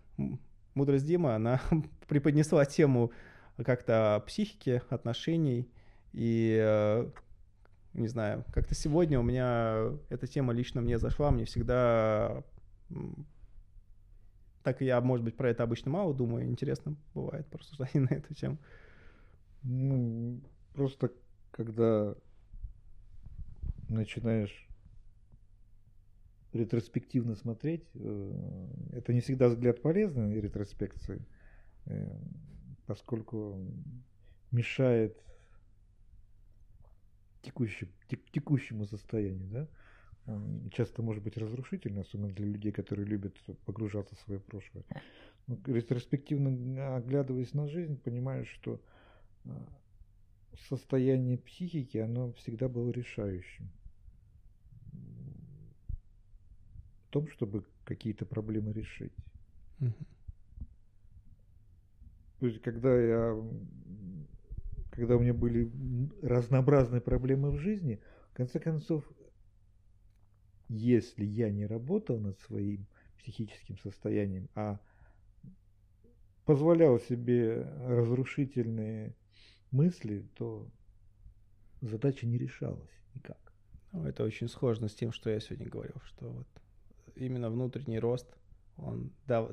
мудрость 0.76 1.06
Дима, 1.06 1.36
она 1.36 1.60
преподнесла 2.08 2.64
тему 2.66 3.12
как-то 3.58 4.24
психики, 4.26 4.82
отношений, 4.90 5.70
и 6.14 6.58
а, 6.62 7.12
не 7.94 8.08
знаю, 8.08 8.46
как-то 8.54 8.76
сегодня 8.76 9.20
у 9.20 9.24
меня 9.24 9.92
эта 10.10 10.26
тема 10.26 10.54
лично 10.54 10.80
мне 10.80 10.98
зашла, 10.98 11.32
мне 11.32 11.44
всегда 11.44 12.44
так 14.64 14.82
я, 14.82 15.00
может 15.02 15.24
быть, 15.24 15.36
про 15.36 15.50
это 15.50 15.64
обычно 15.64 15.92
мало 15.92 16.14
думаю, 16.14 16.48
интересно 16.48 16.96
бывает 17.14 17.46
порассуждать 17.48 17.94
на 17.94 18.14
эту 18.14 18.34
тему. 18.34 18.58
Ну, 19.62 20.42
просто 20.74 21.12
когда 21.52 22.16
начинаешь 23.90 24.68
ретроспективно 26.54 27.36
смотреть, 27.36 27.86
э, 27.96 28.68
это 28.94 29.14
не 29.14 29.20
всегда 29.20 29.50
взгляд 29.50 29.82
полезный 29.82 30.40
ретроспекции, 30.40 31.26
э, 31.86 32.18
поскольку 32.86 33.60
мешает 34.52 35.22
текущему, 37.42 37.92
текущему 38.32 38.86
состоянию, 38.86 39.48
да, 39.50 39.68
часто 40.72 41.04
может 41.04 41.24
быть 41.24 41.38
разрушительный, 41.38 42.02
особенно 42.02 42.34
для 42.34 42.48
людей, 42.48 42.72
которые 42.72 43.06
любят 43.06 43.36
погружаться 43.66 44.16
в 44.16 44.20
свое 44.20 44.40
прошлое. 44.40 44.84
Но 45.46 45.60
ретроспективно 45.68 46.96
оглядываясь 46.96 47.54
на 47.54 47.68
жизнь, 47.68 47.98
понимаешь, 47.98 48.48
что 48.48 48.82
состояние 50.70 51.38
психики, 51.38 51.98
оно 51.98 52.34
всегда 52.34 52.68
было 52.68 52.90
решающим. 52.90 53.70
В 57.08 57.10
том, 57.10 57.28
чтобы 57.30 57.66
какие-то 57.86 58.26
проблемы 58.26 58.74
решить. 58.74 59.14
То 62.40 62.48
есть, 62.48 62.62
когда 62.62 63.00
я, 63.00 63.36
когда 64.92 65.16
у 65.16 65.20
меня 65.20 65.34
были 65.34 65.72
разнообразные 66.22 67.02
проблемы 67.02 67.52
в 67.52 67.60
жизни, 67.60 68.02
в 68.32 68.34
конце 68.36 68.60
концов, 68.60 69.10
если 70.68 71.24
я 71.24 71.50
не 71.50 71.66
работал 71.66 72.20
над 72.20 72.38
своим 72.40 72.86
психическим 73.20 73.78
состоянием, 73.78 74.50
а 74.56 74.80
позволял 76.46 77.00
себе 77.00 77.62
разрушительные 77.88 79.16
мысли, 79.76 80.26
то 80.36 80.68
задача 81.82 82.26
не 82.26 82.38
решалась 82.38 82.90
никак. 83.14 83.54
Ну, 83.92 84.06
это 84.06 84.24
очень 84.24 84.48
схоже 84.48 84.88
с 84.88 84.96
тем, 84.96 85.12
что 85.12 85.30
я 85.30 85.40
сегодня 85.40 85.70
говорил, 85.70 85.96
что 86.06 86.30
вот 86.30 86.48
именно 87.16 87.50
внутренний 87.50 88.00
рост, 88.00 88.28
он 88.78 89.12
да, 89.28 89.50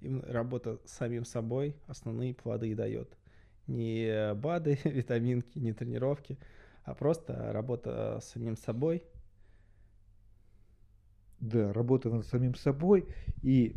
работа 0.00 0.80
с 0.84 0.92
самим 0.92 1.24
собой 1.24 1.76
основные 1.86 2.34
плоды 2.34 2.70
и 2.70 2.74
дает. 2.74 3.16
Не 3.66 4.34
БАДы, 4.34 4.78
витаминки, 4.84 5.58
не 5.58 5.72
тренировки, 5.72 6.38
а 6.84 6.94
просто 6.94 7.52
работа 7.52 8.18
с 8.22 8.30
самим 8.30 8.56
собой. 8.56 9.02
Да, 11.40 11.72
работа 11.72 12.10
над 12.10 12.26
самим 12.26 12.56
собой 12.56 13.06
и, 13.42 13.76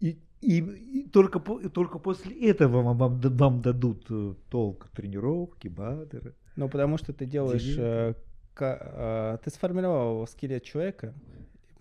и, 0.00 0.18
и 0.40 1.08
только, 1.08 1.40
только 1.40 1.98
после 1.98 2.50
этого 2.50 2.82
вам, 2.82 2.98
вам, 2.98 3.20
вам 3.20 3.62
дадут 3.62 4.06
э, 4.10 4.34
толк 4.50 4.88
тренировки, 4.94 5.68
бадеры. 5.68 6.34
Ну, 6.56 6.68
потому 6.68 6.98
что 6.98 7.12
ты 7.12 7.26
делаешь... 7.26 7.76
Э, 7.78 8.14
э, 8.58 9.38
ты 9.42 9.50
сформировал 9.50 10.26
скелет 10.26 10.64
человека, 10.64 11.14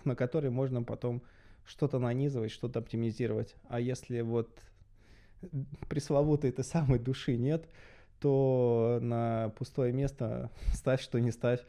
на 0.04 0.16
который 0.16 0.50
можно 0.50 0.84
потом 0.84 1.22
что-то 1.66 2.00
нанизывать, 2.00 2.52
что-то 2.52 2.80
оптимизировать. 2.80 3.56
А 3.68 3.80
если 3.80 4.22
вот 4.22 4.50
пресловутой 5.90 6.50
этой 6.50 6.64
самой 6.64 7.00
души 7.00 7.38
нет, 7.38 7.68
то 8.20 9.00
на 9.02 9.52
пустое 9.58 9.92
место 9.94 10.50
ставь, 10.74 11.02
что 11.02 11.20
не 11.20 11.32
ставь. 11.32 11.62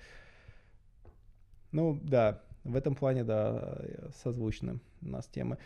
Ну, 1.72 1.98
да, 2.02 2.42
в 2.64 2.76
этом 2.76 2.94
плане, 2.94 3.24
да, 3.24 3.82
созвучны 4.22 4.80
у 5.02 5.08
нас 5.08 5.26
темы. 5.26 5.58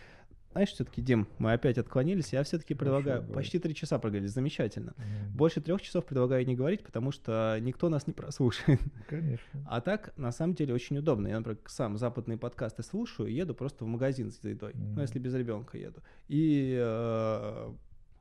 Знаешь, 0.53 0.71
все-таки, 0.71 1.01
Дим, 1.01 1.29
мы 1.39 1.53
опять 1.53 1.79
отклонились. 1.79 2.33
Я 2.33 2.43
все-таки 2.43 2.75
предлагаю... 2.75 3.21
Хорошо, 3.21 3.35
почти 3.35 3.59
три 3.61 3.73
часа 3.73 4.01
проговорили, 4.01 4.27
замечательно. 4.27 4.95
Mm. 4.97 5.37
Больше 5.37 5.61
трех 5.61 5.81
часов 5.81 6.05
предлагаю 6.05 6.45
не 6.45 6.57
говорить, 6.57 6.83
потому 6.83 7.13
что 7.13 7.57
никто 7.61 7.89
нас 7.89 8.09
не 8.09 8.13
прослушает. 8.13 8.81
Конечно. 9.09 9.65
А 9.69 9.81
так, 9.81 10.13
на 10.17 10.33
самом 10.33 10.55
деле, 10.55 10.75
очень 10.75 10.99
удобно. 10.99 11.29
Я, 11.29 11.37
например, 11.37 11.61
сам 11.67 11.99
западные 11.99 12.37
подкасты 12.37 12.83
слушаю 12.83 13.33
еду 13.33 13.55
просто 13.55 13.85
в 13.85 13.89
магазин 13.89 14.33
с 14.33 14.43
едой. 14.43 14.73
Mm. 14.73 14.95
Ну, 14.97 15.01
если 15.03 15.21
без 15.21 15.35
ребенка 15.35 15.79
еду. 15.79 16.03
И 16.27 16.77
э, 16.77 17.73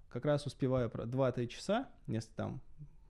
как 0.10 0.26
раз 0.26 0.46
успеваю 0.46 0.92
про 0.92 1.06
2-3 1.06 1.48
часа, 1.48 1.90
если 2.06 2.32
там 2.36 2.62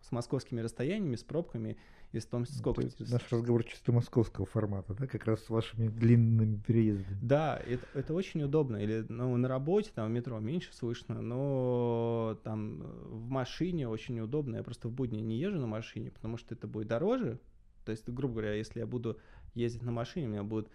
с 0.01 0.13
московскими 0.13 0.61
расстояниями, 0.61 1.17
с 1.17 1.23
пробками, 1.23 1.77
и 2.11 2.19
с 2.19 2.25
том, 2.25 2.45
сколько... 2.45 2.81
То 2.81 2.87
есть 2.87 3.11
наш 3.11 3.31
разговор 3.31 3.63
чисто 3.63 3.91
московского 3.91 4.47
формата, 4.47 4.95
да, 4.95 5.05
как 5.05 5.25
раз 5.25 5.43
с 5.43 5.49
вашими 5.49 5.87
длинными 5.87 6.57
переездами. 6.57 7.19
Да, 7.21 7.57
это, 7.57 7.85
это 7.93 8.13
очень 8.13 8.41
удобно. 8.41 8.77
Или 8.77 9.05
ну, 9.09 9.35
на 9.37 9.47
работе, 9.47 9.91
там 9.93 10.07
в 10.07 10.11
метро 10.11 10.39
меньше 10.39 10.73
слышно, 10.73 11.21
но 11.21 12.39
там 12.43 12.81
в 12.81 13.29
машине 13.29 13.87
очень 13.87 14.19
удобно. 14.19 14.55
Я 14.55 14.63
просто 14.63 14.87
в 14.87 14.91
будни 14.91 15.19
не 15.19 15.37
езжу 15.37 15.59
на 15.59 15.67
машине, 15.67 16.09
потому 16.09 16.37
что 16.37 16.55
это 16.55 16.67
будет 16.67 16.87
дороже. 16.87 17.39
То 17.85 17.91
есть, 17.91 18.09
грубо 18.09 18.35
говоря, 18.35 18.53
если 18.53 18.79
я 18.79 18.87
буду 18.87 19.19
ездить 19.53 19.83
на 19.83 19.91
машине, 19.91 20.27
у 20.27 20.31
меня 20.31 20.43
будут 20.43 20.69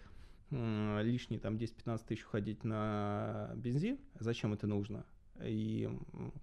лишние 0.51 1.39
там 1.39 1.55
10-15 1.55 2.01
тысяч 2.07 2.23
уходить 2.23 2.63
на 2.63 3.51
бензин. 3.55 3.99
Зачем 4.19 4.53
это 4.53 4.67
нужно? 4.67 5.05
И 5.41 5.89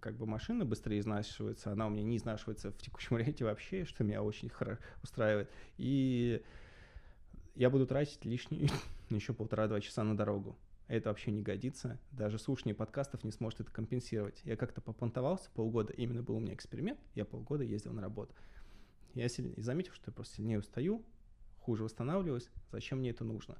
как 0.01 0.17
бы 0.17 0.27
машина 0.27 0.65
быстрее 0.65 1.01
изнашивается, 1.01 1.73
она 1.73 1.87
у 1.87 1.91
меня 1.91 2.03
не 2.03 2.17
изнашивается 2.17 2.71
в 2.71 2.79
текущем 2.79 3.09
варианте 3.17 3.45
вообще, 3.45 3.85
что 3.85 4.05
меня 4.05 4.23
очень 4.23 4.49
хорошо 4.49 4.81
устраивает. 5.03 5.51
И 5.79 6.43
я 7.55 7.71
буду 7.71 7.87
тратить 7.87 8.25
лишние 8.25 8.69
еще 9.11 9.33
полтора-два 9.33 9.81
часа 9.81 10.05
на 10.05 10.17
дорогу. 10.17 10.57
Это 10.89 11.09
вообще 11.09 11.31
не 11.31 11.43
годится. 11.43 11.99
Даже 12.11 12.39
слушание 12.39 12.75
подкастов 12.75 13.25
не 13.25 13.33
сможет 13.33 13.61
это 13.61 13.71
компенсировать. 13.71 14.41
Я 14.45 14.57
как-то 14.57 14.81
попонтовался 14.81 15.51
полгода, 15.55 15.93
именно 15.93 16.23
был 16.23 16.37
у 16.37 16.41
меня 16.41 16.55
эксперимент, 16.55 17.01
я 17.15 17.25
полгода 17.25 17.65
ездил 17.65 17.93
на 17.93 18.03
работу. 18.03 18.35
Я 19.15 19.29
сильнее, 19.29 19.63
заметил, 19.63 19.93
что 19.95 20.11
я 20.11 20.13
просто 20.13 20.37
сильнее 20.37 20.59
устаю, 20.59 21.03
хуже 21.61 21.85
восстанавливаюсь. 21.85 22.51
Зачем 22.73 22.99
мне 22.99 23.11
это 23.11 23.25
нужно? 23.25 23.57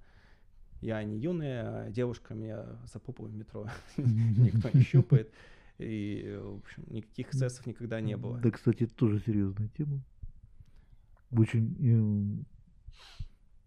Я 0.83 1.03
не 1.05 1.17
юная 1.17 1.91
девушка, 1.91 2.35
меня 2.35 2.67
за 2.93 2.99
попу 2.99 3.25
в 3.25 3.33
метро 3.33 3.69
никто 3.97 4.69
не 4.75 4.83
щупает. 4.83 5.33
И, 5.79 6.39
в 6.43 6.57
общем, 6.57 6.85
никаких 6.89 7.29
эксцессов 7.29 7.67
никогда 7.67 8.01
не 8.01 8.17
было. 8.17 8.39
Да, 8.39 8.51
кстати, 8.51 8.85
это 8.85 8.95
тоже 8.95 9.21
серьезная 9.21 9.69
тема. 9.79 10.01
Очень 11.31 12.45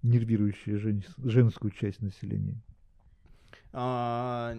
э, 0.04 0.08
нервирующая 0.08 0.78
жен, 0.78 1.04
женскую 1.18 1.72
часть 1.72 2.02
населения. 2.02 2.62
А, 3.72 4.56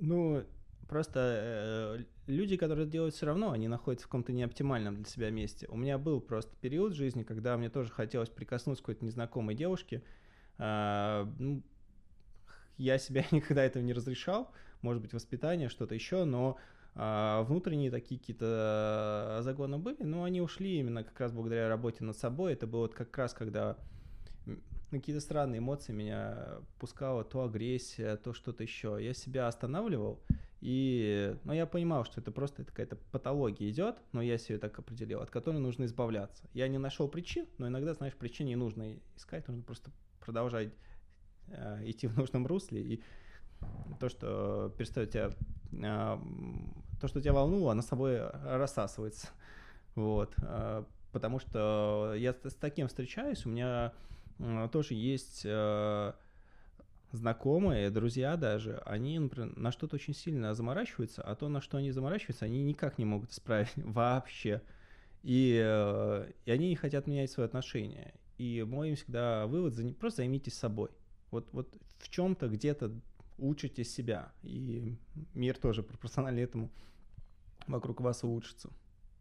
ну, 0.00 0.44
просто 0.86 1.98
э, 1.98 2.04
люди, 2.26 2.58
которые 2.58 2.86
делают 2.86 3.14
все 3.14 3.24
равно, 3.24 3.52
они 3.52 3.68
находятся 3.68 4.06
в 4.06 4.08
каком-то 4.08 4.32
неоптимальном 4.32 4.96
для 4.96 5.06
себя 5.06 5.30
месте. 5.30 5.66
У 5.68 5.76
меня 5.76 5.96
был 5.96 6.20
просто 6.20 6.54
период 6.60 6.92
в 6.92 6.96
жизни, 6.96 7.22
когда 7.22 7.56
мне 7.56 7.70
тоже 7.70 7.90
хотелось 7.90 8.28
прикоснуться 8.28 8.82
к 8.82 8.86
какой-то 8.86 9.04
незнакомой 9.04 9.54
девушке, 9.54 10.02
а, 10.02 10.27
ну, 10.58 11.62
я 12.76 12.98
себя 12.98 13.24
никогда 13.30 13.64
этого 13.64 13.82
не 13.82 13.92
разрешал, 13.92 14.50
может 14.82 15.02
быть, 15.02 15.12
воспитание, 15.12 15.68
что-то 15.68 15.94
еще, 15.94 16.24
но 16.24 16.56
а, 16.94 17.42
внутренние 17.42 17.90
такие 17.90 18.18
какие-то 18.18 19.38
загоны 19.42 19.78
были, 19.78 20.02
но 20.02 20.24
они 20.24 20.40
ушли 20.40 20.78
именно 20.78 21.04
как 21.04 21.18
раз 21.20 21.32
благодаря 21.32 21.68
работе 21.68 22.04
над 22.04 22.16
собой. 22.16 22.54
Это 22.54 22.66
было 22.66 22.82
вот 22.82 22.94
как 22.94 23.16
раз, 23.16 23.34
когда 23.34 23.76
какие-то 24.90 25.20
странные 25.20 25.58
эмоции 25.58 25.92
меня 25.92 26.58
пускало, 26.78 27.24
то 27.24 27.42
агрессия, 27.42 28.16
то 28.16 28.32
что-то 28.32 28.62
еще. 28.62 28.98
Я 29.00 29.14
себя 29.14 29.46
останавливал, 29.46 30.20
и, 30.60 31.36
ну, 31.44 31.52
я 31.52 31.66
понимал, 31.66 32.04
что 32.04 32.20
это 32.20 32.32
просто 32.32 32.64
какая-то 32.64 32.96
патология 33.12 33.70
идет, 33.70 33.98
но 34.12 34.22
я 34.22 34.38
себе 34.38 34.58
так 34.58 34.76
определил, 34.78 35.20
от 35.20 35.30
которой 35.30 35.58
нужно 35.58 35.84
избавляться. 35.84 36.48
Я 36.52 36.66
не 36.66 36.78
нашел 36.78 37.08
причин, 37.08 37.46
но 37.58 37.68
иногда, 37.68 37.94
знаешь, 37.94 38.14
причин 38.14 38.46
не 38.46 38.56
нужно 38.56 38.96
искать, 39.16 39.46
нужно 39.46 39.62
просто 39.62 39.92
продолжать 40.28 40.68
э, 41.46 41.84
идти 41.86 42.06
в 42.06 42.18
нужном 42.18 42.46
русле, 42.46 42.82
и 42.82 43.02
то, 43.98 44.10
что 44.10 44.74
перестает 44.76 45.10
тебя, 45.10 45.30
э, 45.72 46.18
то, 47.00 47.08
что 47.08 47.22
тебя 47.22 47.32
волнуло, 47.32 47.72
оно 47.72 47.80
собой 47.80 48.20
рассасывается. 48.44 49.28
Вот. 49.94 50.34
Э, 50.42 50.84
потому 51.12 51.38
что 51.38 52.12
я 52.14 52.34
с, 52.34 52.50
с 52.50 52.54
таким 52.56 52.88
встречаюсь, 52.88 53.46
у 53.46 53.48
меня 53.48 53.94
тоже 54.70 54.94
есть 54.94 55.46
знакомые, 57.10 57.90
друзья 57.90 58.36
даже, 58.36 58.78
они, 58.84 59.18
например, 59.18 59.56
на 59.56 59.72
что-то 59.72 59.96
очень 59.96 60.14
сильно 60.14 60.54
заморачиваются, 60.54 61.22
а 61.22 61.34
то, 61.34 61.48
на 61.48 61.62
что 61.62 61.78
они 61.78 61.90
заморачиваются, 61.90 62.44
они 62.44 62.62
никак 62.62 62.98
не 62.98 63.06
могут 63.06 63.32
исправить 63.32 63.72
вообще. 63.76 64.60
И, 65.22 65.56
и 66.44 66.50
они 66.50 66.68
не 66.68 66.76
хотят 66.76 67.06
менять 67.06 67.30
свои 67.30 67.46
отношения. 67.46 68.12
И 68.38 68.64
мой 68.66 68.94
всегда 68.94 69.46
вывод, 69.46 69.74
просто 69.98 70.18
займитесь 70.18 70.54
собой. 70.54 70.90
Вот, 71.30 71.48
вот 71.52 71.76
в 71.98 72.08
чем-то 72.08 72.48
где-то 72.48 72.92
учите 73.36 73.84
себя, 73.84 74.32
и 74.42 74.96
мир 75.34 75.58
тоже 75.58 75.82
пропорционально 75.82 76.40
этому 76.40 76.70
вокруг 77.66 78.00
вас 78.00 78.24
улучшится. 78.24 78.70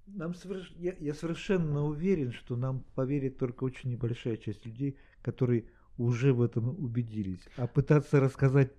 Нам 0.07 0.33
соверш... 0.33 0.71
я, 0.77 0.95
я 0.99 1.13
совершенно 1.13 1.83
уверен, 1.83 2.31
что 2.31 2.55
нам 2.55 2.83
поверит 2.95 3.37
только 3.37 3.65
очень 3.65 3.91
небольшая 3.91 4.37
часть 4.37 4.65
людей, 4.65 4.97
которые 5.21 5.65
уже 5.97 6.33
в 6.33 6.41
этом 6.41 6.69
убедились. 6.69 7.41
А 7.57 7.67
пытаться 7.67 8.19
рассказать 8.19 8.71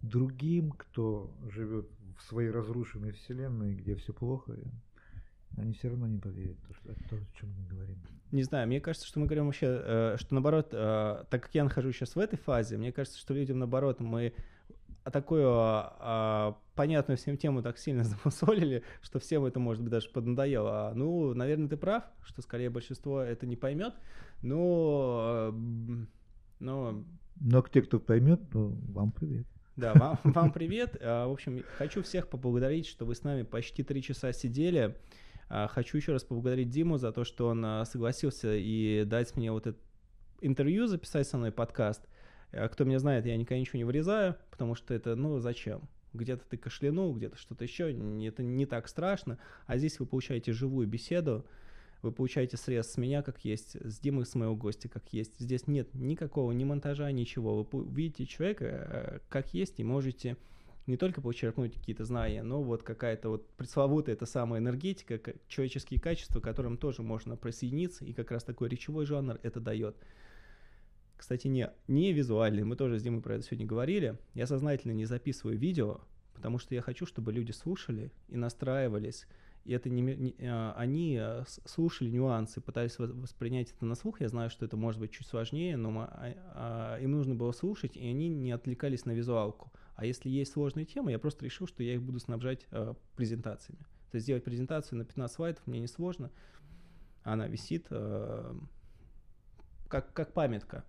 другим, 0.00 0.72
кто 0.72 1.32
живет 1.50 1.88
в 2.18 2.22
своей 2.22 2.50
разрушенной 2.50 3.12
вселенной, 3.12 3.74
где 3.74 3.94
все 3.94 4.12
плохо, 4.12 4.58
они 5.56 5.72
все 5.74 5.88
равно 5.88 6.06
не 6.06 6.18
поверят 6.18 6.58
в 6.68 6.86
то, 6.86 6.94
то, 7.08 7.16
о 7.16 7.38
чем 7.38 7.50
мы 7.52 7.66
говорим. 7.66 7.98
Не 8.30 8.42
знаю, 8.42 8.66
мне 8.66 8.80
кажется, 8.80 9.06
что 9.06 9.20
мы 9.20 9.26
говорим 9.26 9.46
вообще, 9.46 9.66
э, 9.66 10.16
что 10.18 10.34
наоборот, 10.34 10.68
э, 10.72 11.24
так 11.30 11.42
как 11.42 11.54
я 11.54 11.64
нахожусь 11.64 11.96
сейчас 11.96 12.14
в 12.14 12.18
этой 12.18 12.36
фазе, 12.36 12.76
мне 12.76 12.92
кажется, 12.92 13.18
что 13.18 13.34
людям 13.34 13.58
наоборот 13.58 14.00
мы 14.00 14.34
такую 15.10 15.46
а, 15.50 16.58
понятную 16.74 17.16
всем 17.16 17.36
тему 17.36 17.62
так 17.62 17.78
сильно 17.78 18.04
замусолили, 18.24 18.82
что 19.00 19.18
всем 19.18 19.44
это, 19.44 19.58
может 19.58 19.82
быть, 19.82 19.90
даже 19.90 20.08
поднадоело. 20.10 20.90
А, 20.90 20.94
ну, 20.94 21.34
наверное, 21.34 21.68
ты 21.68 21.76
прав, 21.76 22.04
что 22.22 22.42
скорее 22.42 22.70
большинство 22.70 23.20
это 23.20 23.46
не 23.46 23.56
поймет, 23.56 23.94
но... 24.42 25.54
но... 26.58 27.04
Но 27.40 27.62
те, 27.62 27.82
кто 27.82 28.00
поймет, 28.00 28.40
ну, 28.52 28.76
вам 28.88 29.12
привет. 29.12 29.46
Да, 29.76 29.94
вам, 29.94 30.18
вам 30.24 30.52
привет. 30.52 30.96
А, 31.00 31.28
в 31.28 31.32
общем, 31.32 31.62
хочу 31.76 32.02
всех 32.02 32.28
поблагодарить, 32.28 32.86
что 32.86 33.04
вы 33.04 33.14
с 33.14 33.22
нами 33.22 33.42
почти 33.42 33.82
три 33.82 34.02
часа 34.02 34.32
сидели. 34.32 34.96
А, 35.48 35.66
хочу 35.68 35.96
еще 35.96 36.12
раз 36.12 36.24
поблагодарить 36.24 36.70
Диму 36.70 36.98
за 36.98 37.12
то, 37.12 37.24
что 37.24 37.48
он 37.48 37.64
а, 37.64 37.84
согласился 37.84 38.54
и 38.54 39.04
дать 39.04 39.36
мне 39.36 39.50
вот 39.50 39.66
это 39.66 39.78
интервью, 40.40 40.86
записать 40.86 41.26
со 41.26 41.38
мной 41.38 41.52
подкаст. 41.52 42.06
А, 42.52 42.68
кто 42.68 42.84
меня 42.84 42.98
знает, 42.98 43.26
я 43.26 43.36
никогда 43.36 43.58
ничего 43.58 43.78
не 43.78 43.84
вырезаю, 43.84 44.36
потому 44.50 44.74
что 44.74 44.94
это, 44.94 45.16
ну, 45.16 45.38
зачем? 45.38 45.88
Где-то 46.12 46.44
ты 46.48 46.56
кашлянул, 46.56 47.14
где-то 47.14 47.36
что-то 47.36 47.64
еще, 47.64 47.90
это 48.26 48.42
не 48.42 48.66
так 48.66 48.88
страшно. 48.88 49.38
А 49.66 49.78
здесь 49.78 49.98
вы 50.00 50.06
получаете 50.06 50.52
живую 50.52 50.86
беседу, 50.86 51.44
вы 52.02 52.12
получаете 52.12 52.56
срез 52.56 52.92
с 52.92 52.96
меня 52.96 53.22
как 53.22 53.44
есть, 53.44 53.76
с 53.84 53.98
Димы 53.98 54.24
с 54.24 54.34
моего 54.34 54.54
гостя 54.54 54.88
как 54.88 55.12
есть. 55.12 55.38
Здесь 55.38 55.66
нет 55.66 55.92
никакого 55.94 56.52
ни 56.52 56.64
монтажа, 56.64 57.10
ничего. 57.10 57.62
Вы 57.70 57.84
видите 57.92 58.26
человека 58.26 59.20
как 59.28 59.52
есть 59.52 59.80
и 59.80 59.84
можете 59.84 60.36
не 60.88 60.96
только 60.96 61.20
почерпнуть 61.20 61.74
какие-то 61.74 62.04
знания, 62.04 62.42
но 62.42 62.62
вот 62.62 62.82
какая-то 62.82 63.28
вот 63.28 63.48
пресловутая 63.50 64.14
эта 64.14 64.26
самая 64.26 64.60
энергетика, 64.60 65.20
человеческие 65.46 66.00
качества, 66.00 66.40
к 66.40 66.44
которым 66.44 66.76
тоже 66.76 67.02
можно 67.02 67.36
присоединиться, 67.36 68.04
и 68.04 68.12
как 68.12 68.30
раз 68.30 68.42
такой 68.42 68.68
речевой 68.68 69.06
жанр 69.06 69.38
это 69.42 69.60
дает. 69.60 69.96
Кстати, 71.16 71.48
не, 71.48 71.70
не 71.88 72.12
визуальный, 72.12 72.64
мы 72.64 72.76
тоже 72.76 72.98
с 72.98 73.02
Димой 73.02 73.20
про 73.20 73.34
это 73.34 73.44
сегодня 73.44 73.66
говорили. 73.66 74.18
Я 74.34 74.46
сознательно 74.46 74.92
не 74.92 75.04
записываю 75.04 75.58
видео, 75.58 76.00
потому 76.34 76.58
что 76.58 76.74
я 76.74 76.80
хочу, 76.80 77.06
чтобы 77.06 77.32
люди 77.32 77.50
слушали 77.50 78.10
и 78.28 78.36
настраивались, 78.36 79.26
и 79.64 79.72
это 79.72 79.90
не, 79.90 80.00
не, 80.00 80.34
а, 80.40 80.74
они 80.78 81.18
э, 81.20 81.44
слушали 81.66 82.08
нюансы, 82.08 82.62
пытались 82.62 82.98
воспринять 82.98 83.70
это 83.72 83.84
на 83.84 83.96
слух. 83.96 84.22
Я 84.22 84.28
знаю, 84.28 84.48
что 84.48 84.64
это 84.64 84.78
может 84.78 84.98
быть 84.98 85.10
чуть 85.10 85.26
сложнее, 85.26 85.76
но 85.76 85.90
мы, 85.90 86.04
а, 86.04 86.34
а, 86.54 86.98
им 87.00 87.10
нужно 87.10 87.34
было 87.34 87.52
слушать, 87.52 87.94
и 87.94 88.08
они 88.08 88.28
не 88.28 88.50
отвлекались 88.52 89.04
на 89.04 89.10
визуалку. 89.10 89.70
А 89.98 90.06
если 90.06 90.30
есть 90.30 90.52
сложные 90.52 90.86
темы, 90.86 91.10
я 91.10 91.18
просто 91.18 91.44
решил, 91.44 91.66
что 91.66 91.82
я 91.82 91.94
их 91.94 92.02
буду 92.04 92.20
снабжать 92.20 92.68
э, 92.70 92.94
презентациями. 93.16 93.80
То 94.12 94.14
есть 94.14 94.26
сделать 94.26 94.44
презентацию 94.44 94.96
на 94.96 95.04
15 95.04 95.34
слайдов 95.34 95.66
мне 95.66 95.80
не 95.80 95.88
сложно. 95.88 96.30
Она 97.24 97.48
висит 97.48 97.88
э, 97.90 98.54
как, 99.88 100.12
как 100.12 100.32
памятка. 100.34 100.84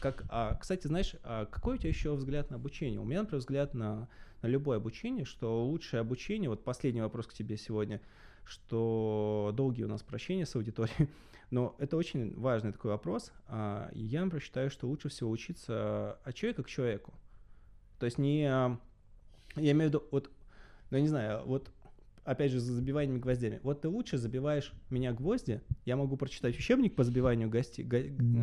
Как, 0.00 0.24
а, 0.30 0.54
кстати, 0.54 0.86
знаешь, 0.86 1.16
а 1.22 1.44
какой 1.44 1.74
у 1.74 1.76
тебя 1.76 1.90
еще 1.90 2.14
взгляд 2.14 2.48
на 2.48 2.56
обучение? 2.56 2.98
У 2.98 3.04
меня, 3.04 3.20
например, 3.20 3.40
взгляд 3.40 3.74
на, 3.74 4.08
на 4.40 4.46
любое 4.46 4.78
обучение, 4.78 5.26
что 5.26 5.62
лучшее 5.66 6.00
обучение, 6.00 6.48
вот 6.48 6.64
последний 6.64 7.02
вопрос 7.02 7.26
к 7.26 7.34
тебе 7.34 7.58
сегодня, 7.58 8.00
что 8.46 9.52
долгие 9.54 9.84
у 9.84 9.88
нас 9.88 10.02
прощения 10.02 10.46
с 10.46 10.56
аудиторией, 10.56 11.10
но 11.50 11.76
это 11.78 11.98
очень 11.98 12.34
важный 12.40 12.72
такой 12.72 12.92
вопрос. 12.92 13.32
А, 13.48 13.90
я, 13.92 14.24
например, 14.24 14.42
считаю, 14.42 14.70
что 14.70 14.88
лучше 14.88 15.10
всего 15.10 15.28
учиться 15.30 16.18
от 16.24 16.34
человека 16.34 16.62
к 16.62 16.68
человеку. 16.68 17.12
То 18.00 18.06
есть 18.06 18.18
не... 18.18 18.42
Я 18.42 18.78
имею 19.56 19.90
в 19.90 19.94
виду, 19.94 20.02
вот, 20.10 20.30
ну, 20.90 20.96
я 20.96 21.02
не 21.02 21.08
знаю, 21.08 21.44
вот 21.44 21.70
опять 22.24 22.50
же, 22.50 22.60
за 22.60 22.72
забиванием 22.72 23.20
гвоздями. 23.20 23.60
Вот 23.62 23.82
ты 23.82 23.88
лучше 23.88 24.16
забиваешь 24.16 24.72
меня 24.88 25.12
гвозди, 25.12 25.60
я 25.84 25.96
могу 25.96 26.16
прочитать 26.16 26.56
учебник 26.56 26.94
по 26.94 27.04
забиванию 27.04 27.50
гости, 27.50 27.82
го, 27.82 27.98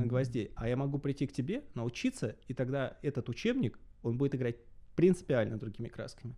гвоздей, 0.07 0.51
а 0.55 0.67
я 0.67 0.75
могу 0.75 0.99
прийти 0.99 1.25
к 1.25 1.31
тебе, 1.31 1.63
научиться, 1.73 2.35
и 2.47 2.53
тогда 2.53 2.97
этот 3.01 3.29
учебник, 3.29 3.79
он 4.03 4.17
будет 4.17 4.35
играть 4.35 4.57
принципиально 4.95 5.57
другими 5.57 5.87
красками. 5.87 6.35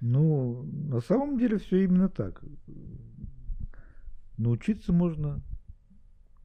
Ну, 0.00 0.62
на 0.64 1.00
самом 1.00 1.38
деле 1.38 1.58
все 1.58 1.84
именно 1.84 2.08
так. 2.08 2.42
Научиться 4.36 4.92
можно 4.92 5.42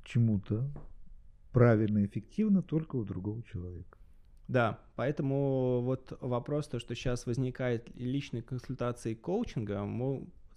чему-то 0.03 0.69
правильно 1.51 2.05
эффективно 2.05 2.61
только 2.61 2.97
у 2.97 3.03
другого 3.03 3.41
человека. 3.43 3.97
Да, 4.47 4.79
поэтому 4.95 5.81
вот 5.81 6.15
вопрос, 6.21 6.67
то, 6.67 6.79
что 6.79 6.93
сейчас 6.93 7.25
возникает 7.25 7.89
личной 7.95 8.41
консультации 8.41 9.13
и 9.13 9.15
коучинга, 9.15 9.83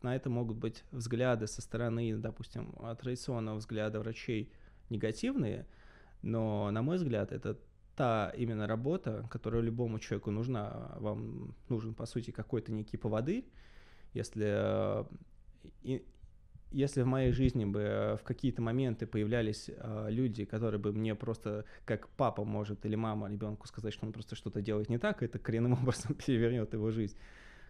на 0.03 0.15
это 0.15 0.29
могут 0.31 0.59
быть 0.59 0.85
взгляды 0.93 1.47
со 1.47 1.63
стороны, 1.63 2.15
допустим, 2.17 2.75
традиционного 3.01 3.57
взгляда 3.57 4.01
врачей 4.01 4.53
негативные, 4.91 5.67
но, 6.23 6.71
на 6.71 6.83
мой 6.83 6.97
взгляд, 6.97 7.33
это 7.33 7.59
та 7.97 8.33
именно 8.37 8.67
работа, 8.67 9.27
которая 9.31 9.63
любому 9.63 9.99
человеку 9.99 10.31
нужна. 10.31 10.93
Вам 10.99 11.55
нужен, 11.69 11.95
по 11.95 12.07
сути, 12.07 12.31
какой-то 12.31 12.71
некий 12.73 12.97
поводырь. 12.97 13.45
Если 14.15 14.47
э, 15.85 16.01
если 16.71 17.03
в 17.03 17.07
моей 17.07 17.33
жизни 17.33 17.65
бы 17.65 17.81
э, 17.81 18.17
в 18.17 18.23
какие-то 18.23 18.61
моменты 18.61 19.07
появлялись 19.07 19.71
э, 19.75 20.07
люди, 20.11 20.45
которые 20.45 20.81
бы 20.81 20.93
мне 20.93 21.15
просто, 21.15 21.65
как 21.85 22.09
папа 22.11 22.45
может 22.45 22.85
или 22.85 22.95
мама 22.95 23.31
ребенку 23.31 23.67
сказать, 23.67 23.95
что 23.95 24.07
он 24.07 24.13
просто 24.13 24.37
что-то 24.37 24.61
делает 24.61 24.89
не 24.89 24.99
так, 24.99 25.23
это 25.23 25.39
коренным 25.39 25.73
образом 25.83 26.15
перевернет 26.15 26.73
его 26.75 26.91
жизнь, 26.91 27.17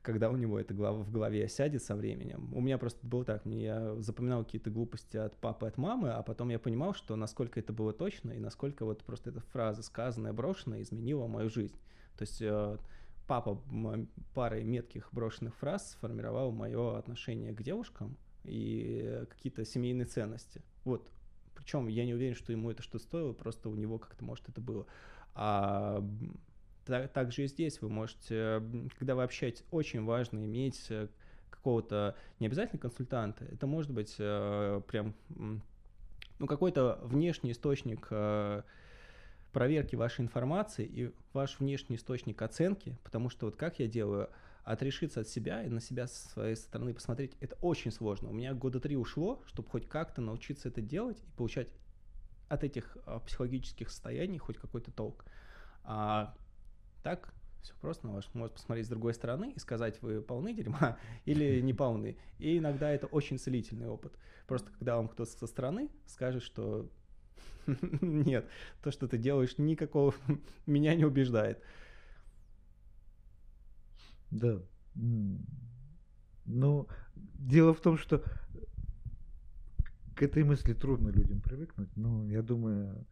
когда 0.02 0.30
у 0.30 0.36
него 0.36 0.58
это 0.58 0.74
в 0.74 1.10
голове 1.12 1.48
сядет 1.48 1.82
со 1.82 1.94
временем. 1.94 2.52
У 2.54 2.60
меня 2.60 2.78
просто 2.78 3.06
было 3.06 3.24
так, 3.24 3.44
мне 3.44 3.62
я 3.62 3.94
запоминал 4.00 4.44
какие-то 4.44 4.70
глупости 4.70 5.16
от 5.16 5.36
папы, 5.36 5.66
от 5.66 5.78
мамы, 5.78 6.10
а 6.10 6.22
потом 6.22 6.48
я 6.48 6.58
понимал, 6.58 6.94
что 6.94 7.14
насколько 7.14 7.60
это 7.60 7.72
было 7.72 7.92
точно 7.92 8.32
и 8.32 8.40
насколько 8.40 8.84
вот 8.84 9.04
просто 9.04 9.30
эта 9.30 9.40
фраза 9.40 9.82
сказанная, 9.82 10.32
брошенная, 10.32 10.82
изменила 10.82 11.26
мою 11.26 11.50
жизнь. 11.50 11.76
То 12.16 12.22
есть 12.22 12.42
э, 12.42 12.78
папа 13.28 13.62
парой 14.34 14.64
метких 14.64 15.08
брошенных 15.12 15.54
фраз 15.54 15.92
сформировал 15.92 16.50
мое 16.50 16.98
отношение 16.98 17.52
к 17.52 17.62
девушкам, 17.62 18.16
и 18.48 19.24
какие-то 19.28 19.64
семейные 19.64 20.06
ценности. 20.06 20.62
Вот. 20.84 21.10
Причем 21.54 21.88
я 21.88 22.04
не 22.04 22.14
уверен, 22.14 22.34
что 22.34 22.52
ему 22.52 22.70
это 22.70 22.82
что 22.82 22.98
стоило, 22.98 23.32
просто 23.32 23.68
у 23.68 23.74
него 23.74 23.98
как-то, 23.98 24.24
может, 24.24 24.48
это 24.48 24.60
было. 24.60 24.86
А 25.34 26.04
так, 26.84 27.12
также 27.12 27.44
и 27.44 27.46
здесь 27.46 27.80
вы 27.80 27.88
можете, 27.88 28.62
когда 28.98 29.14
вы 29.14 29.22
общаетесь, 29.22 29.64
очень 29.70 30.04
важно 30.04 30.44
иметь 30.44 30.86
э, 30.88 31.08
какого-то, 31.50 32.16
не 32.40 32.46
обязательно 32.46 32.80
консультанта, 32.80 33.44
это 33.44 33.66
может 33.66 33.90
быть 33.90 34.16
э, 34.18 34.80
прям, 34.86 35.14
ну, 35.28 36.46
какой-то 36.46 36.98
внешний 37.02 37.52
источник 37.52 38.06
э, 38.10 38.62
проверки 39.52 39.96
вашей 39.96 40.22
информации 40.22 40.86
и 40.86 41.12
ваш 41.32 41.58
внешний 41.60 41.96
источник 41.96 42.40
оценки, 42.40 42.96
потому 43.04 43.28
что 43.28 43.46
вот 43.46 43.56
как 43.56 43.78
я 43.80 43.86
делаю, 43.86 44.30
отрешиться 44.72 45.20
от 45.20 45.28
себя 45.28 45.62
и 45.64 45.68
на 45.68 45.80
себя 45.80 46.06
со 46.06 46.28
своей 46.28 46.54
стороны 46.54 46.92
посмотреть, 46.92 47.32
это 47.40 47.56
очень 47.62 47.90
сложно. 47.90 48.28
У 48.28 48.32
меня 48.32 48.52
года 48.52 48.80
три 48.80 48.96
ушло, 48.96 49.42
чтобы 49.46 49.68
хоть 49.68 49.88
как-то 49.88 50.20
научиться 50.20 50.68
это 50.68 50.82
делать 50.82 51.18
и 51.20 51.36
получать 51.36 51.68
от 52.48 52.64
этих 52.64 52.98
а, 53.06 53.20
психологических 53.20 53.88
состояний 53.88 54.38
хоть 54.38 54.58
какой-то 54.58 54.92
толк. 54.92 55.24
А 55.84 56.34
так 57.02 57.32
все 57.62 57.72
просто 57.80 58.06
на 58.06 58.14
ваш 58.14 58.28
мозг 58.34 58.54
посмотреть 58.54 58.86
с 58.86 58.90
другой 58.90 59.14
стороны 59.14 59.52
и 59.56 59.58
сказать, 59.58 60.02
вы 60.02 60.20
полны 60.20 60.52
дерьма 60.52 60.98
или 61.24 61.60
не 61.62 61.72
полны. 61.72 62.18
И 62.38 62.58
иногда 62.58 62.90
это 62.90 63.06
очень 63.06 63.38
целительный 63.38 63.88
опыт. 63.88 64.12
Просто 64.46 64.70
когда 64.72 64.96
вам 64.96 65.08
кто-то 65.08 65.30
со 65.30 65.46
стороны 65.46 65.88
скажет, 66.06 66.42
что 66.42 66.90
Нет, 68.00 68.46
то, 68.82 68.90
что 68.90 69.08
ты 69.08 69.16
делаешь, 69.16 69.56
никакого 69.56 70.14
меня 70.66 70.94
не 70.94 71.04
убеждает. 71.04 71.62
Да. 74.30 74.60
Но 76.44 76.86
дело 77.14 77.74
в 77.74 77.80
том, 77.80 77.98
что 77.98 78.22
к 80.16 80.22
этой 80.22 80.42
мысли 80.44 80.72
трудно 80.72 81.08
людям 81.10 81.40
привыкнуть, 81.40 81.94
но 81.96 82.26
я 82.26 82.42
думаю, 82.42 83.06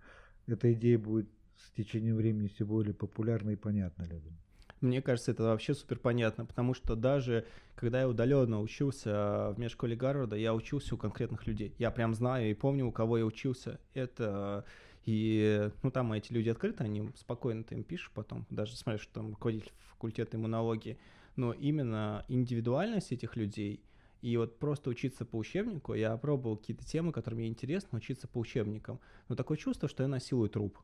эта 0.47 0.73
идея 0.73 0.99
будет 0.99 1.29
с 1.57 1.71
течением 1.71 2.17
времени 2.17 2.49
все 2.49 2.65
более 2.65 2.95
популярна 2.95 3.51
и 3.51 3.57
понятна 3.57 4.05
людям. 4.05 4.37
Мне 4.81 5.01
кажется, 5.01 5.31
это 5.31 5.45
вообще 5.45 5.75
супер 5.75 5.99
понятно, 5.99 6.45
потому 6.45 6.75
что 6.75 6.97
даже 6.97 7.47
когда 7.77 8.01
я 8.01 8.09
удаленно 8.09 8.61
учился 8.61 9.53
в 9.53 9.59
межшколе 9.59 9.97
Гарварда, 9.97 10.37
я 10.37 10.55
учился 10.55 10.95
у 10.95 10.99
конкретных 10.99 11.47
людей. 11.47 11.75
Я 11.79 11.91
прям 11.91 12.15
знаю 12.15 12.51
и 12.51 12.55
помню, 12.55 12.87
у 12.87 12.93
кого 12.93 13.17
я 13.19 13.25
учился. 13.25 13.81
Это 13.95 14.65
и, 15.07 15.71
ну, 15.83 15.91
там 15.91 16.13
эти 16.13 16.33
люди 16.33 16.49
открыты, 16.49 16.85
они 16.85 17.11
спокойно 17.15 17.63
ты 17.65 17.77
им 17.77 17.85
пишешь 17.85 18.11
потом, 18.13 18.45
даже 18.51 18.77
смотришь, 18.77 19.03
что 19.03 19.15
там 19.15 19.31
руководитель 19.31 19.73
факультета 19.89 20.37
иммунологии. 20.37 20.99
Но 21.37 21.53
именно 21.53 22.25
индивидуальность 22.29 23.13
этих 23.13 23.37
людей 23.37 23.83
и 24.21 24.37
вот 24.37 24.59
просто 24.59 24.91
учиться 24.91 25.25
по 25.25 25.37
учебнику, 25.37 25.95
я 25.95 26.17
пробовал 26.17 26.57
какие-то 26.57 26.85
темы, 26.85 27.13
которые 27.13 27.39
мне 27.39 27.49
интересно, 27.49 27.99
учиться 27.99 28.27
по 28.27 28.39
учебникам. 28.39 28.99
Но 29.29 29.37
такое 29.37 29.57
чувство, 29.57 29.89
что 29.89 30.03
я 30.03 30.09
насилую 30.09 30.49
труп. 30.51 30.79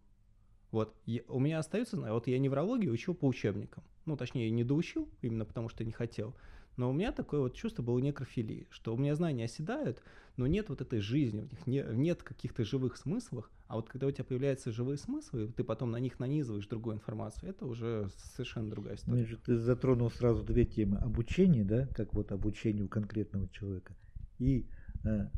Вот, 0.70 0.94
я, 1.06 1.22
у 1.28 1.40
меня 1.40 1.58
остается, 1.58 1.96
вот 1.96 2.28
я 2.28 2.38
неврологию 2.38 2.92
учил 2.92 3.14
по 3.14 3.26
учебникам. 3.26 3.82
Ну, 4.04 4.16
точнее, 4.16 4.50
не 4.50 4.62
доучил, 4.62 5.08
именно 5.20 5.44
потому 5.44 5.68
что 5.68 5.84
не 5.84 5.92
хотел. 5.92 6.36
Но 6.76 6.90
у 6.90 6.92
меня 6.92 7.12
такое 7.12 7.40
вот 7.40 7.54
чувство 7.54 7.82
было 7.82 7.98
некрофилии, 7.98 8.66
что 8.70 8.94
у 8.94 8.96
меня 8.96 9.14
знания 9.14 9.44
оседают, 9.44 10.02
но 10.36 10.46
нет 10.46 10.70
вот 10.70 10.80
этой 10.80 11.00
жизни, 11.00 11.42
в 11.42 11.50
них 11.52 11.66
не, 11.66 11.84
нет 11.92 12.22
каких-то 12.22 12.64
живых 12.64 12.96
смыслов, 12.96 13.50
а 13.66 13.76
вот 13.76 13.88
когда 13.88 14.06
у 14.06 14.10
тебя 14.10 14.24
появляются 14.24 14.72
живые 14.72 14.96
смыслы, 14.96 15.48
ты 15.48 15.64
потом 15.64 15.90
на 15.90 15.98
них 15.98 16.18
нанизываешь 16.18 16.66
другую 16.66 16.96
информацию, 16.96 17.50
это 17.50 17.66
уже 17.66 18.08
совершенно 18.34 18.70
другая 18.70 18.96
история. 18.96 19.24
Значит, 19.24 19.42
ты 19.42 19.56
затронул 19.56 20.10
сразу 20.10 20.42
две 20.42 20.64
темы. 20.64 20.98
Обучение, 20.98 21.64
да, 21.64 21.86
как 21.94 22.14
вот 22.14 22.32
обучение 22.32 22.84
у 22.84 22.88
конкретного 22.88 23.48
человека, 23.50 23.94
и 24.38 24.66
э, 25.04 25.28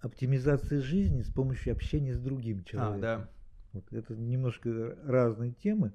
оптимизация 0.00 0.80
жизни 0.80 1.22
с 1.22 1.30
помощью 1.30 1.72
общения 1.72 2.14
с 2.14 2.18
другим 2.18 2.64
человеком. 2.64 2.98
А, 2.98 3.00
да. 3.00 3.30
Вот 3.72 3.92
это 3.92 4.16
немножко 4.16 4.96
разные 5.04 5.52
темы, 5.52 5.92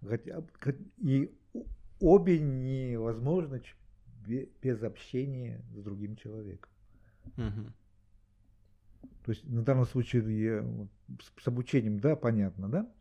хотя, 0.00 0.42
и 0.98 1.30
обе 2.00 2.40
невозможно 2.40 3.60
без 4.62 4.82
общения 4.82 5.62
с 5.74 5.82
другим 5.82 6.16
человеком. 6.16 6.70
Угу. 7.36 7.72
То 9.24 9.32
есть 9.32 9.44
на 9.44 9.62
данном 9.62 9.86
случае 9.86 10.86
с, 11.38 11.46
обучением, 11.46 12.00
да, 12.00 12.16
понятно, 12.16 12.68
да, 12.68 12.92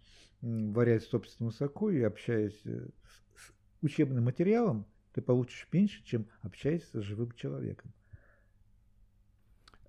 варяясь 0.41 1.07
собственным 1.07 1.51
соку 1.51 1.89
и 1.89 2.01
общаясь 2.01 2.59
с, 2.61 2.65
с 2.65 3.53
учебным 3.81 4.25
материалом, 4.25 4.85
ты 5.13 5.21
получишь 5.21 5.67
меньше, 5.71 6.03
чем 6.03 6.27
общаясь 6.41 6.83
с 6.91 7.01
живым 7.01 7.31
человеком. 7.33 7.91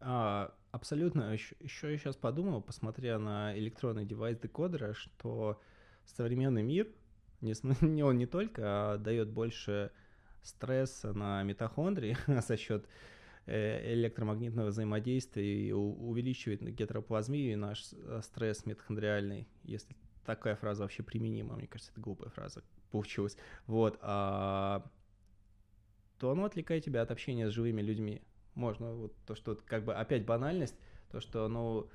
А, 0.01 0.55
абсолютно. 0.73 1.33
Еще, 1.33 1.57
еще 1.61 1.91
я 1.91 1.99
сейчас 1.99 2.17
подумал, 2.17 2.63
посмотря 2.63 3.19
на 3.19 3.57
электронный 3.57 4.07
девайс 4.07 4.39
декодера, 4.39 4.95
что 4.95 5.61
современный 6.07 6.63
мир, 6.63 6.89
не, 7.41 7.55
не 7.87 8.03
он 8.03 8.19
не 8.19 8.27
только 8.27 8.63
а 8.65 8.99
дает 8.99 9.31
больше 9.31 9.93
стресса 10.43 11.13
на 11.13 11.43
митохондрии 11.43 12.17
за 12.27 12.57
счет 12.57 12.87
э, 13.47 13.95
электромагнитного 13.95 14.69
взаимодействия 14.69 15.69
и 15.69 15.73
увеличивает 15.73 16.63
гетероплазмию 16.63 17.53
и 17.53 17.57
наш 17.57 17.93
э, 17.93 18.21
стресс 18.23 18.67
митохондриальный, 18.67 19.49
если 19.65 19.97
такая 20.25 20.57
фраза 20.57 20.83
вообще 20.83 21.03
применима, 21.03 21.57
мне 21.57 21.67
кажется, 21.67 21.93
это 21.93 22.01
глупая 22.01 22.31
фраза 22.31 22.63
получилась, 22.91 23.37
вот, 23.67 23.99
а, 24.03 24.85
то 26.19 26.31
оно 26.31 26.45
отвлекает 26.45 26.85
тебя 26.85 27.03
от 27.03 27.11
общения 27.11 27.49
с 27.49 27.53
живыми 27.53 27.83
людьми. 27.83 28.23
Можно 28.55 28.93
вот 28.93 29.15
то, 29.27 29.35
что 29.35 29.57
как 29.67 29.85
бы 29.85 29.95
опять 29.95 30.25
банальность, 30.27 30.77
то, 31.11 31.21
что, 31.21 31.49
ну, 31.49 31.89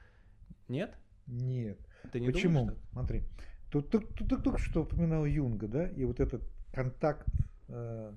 нет? 0.67 0.97
Нет. 1.27 1.79
Ты 2.11 2.19
не 2.19 2.27
Почему? 2.27 2.61
Думаешь, 2.61 2.79
что... 2.79 2.91
Смотри, 2.91 3.23
тут, 3.71 3.89
тут, 3.89 4.15
тут, 4.15 4.29
тут 4.29 4.43
только 4.43 4.59
что 4.59 4.81
упоминал 4.83 5.25
Юнга, 5.25 5.67
да, 5.67 5.87
и 5.87 6.05
вот 6.05 6.19
этот 6.19 6.43
контакт 6.73 7.27
э, 7.67 8.13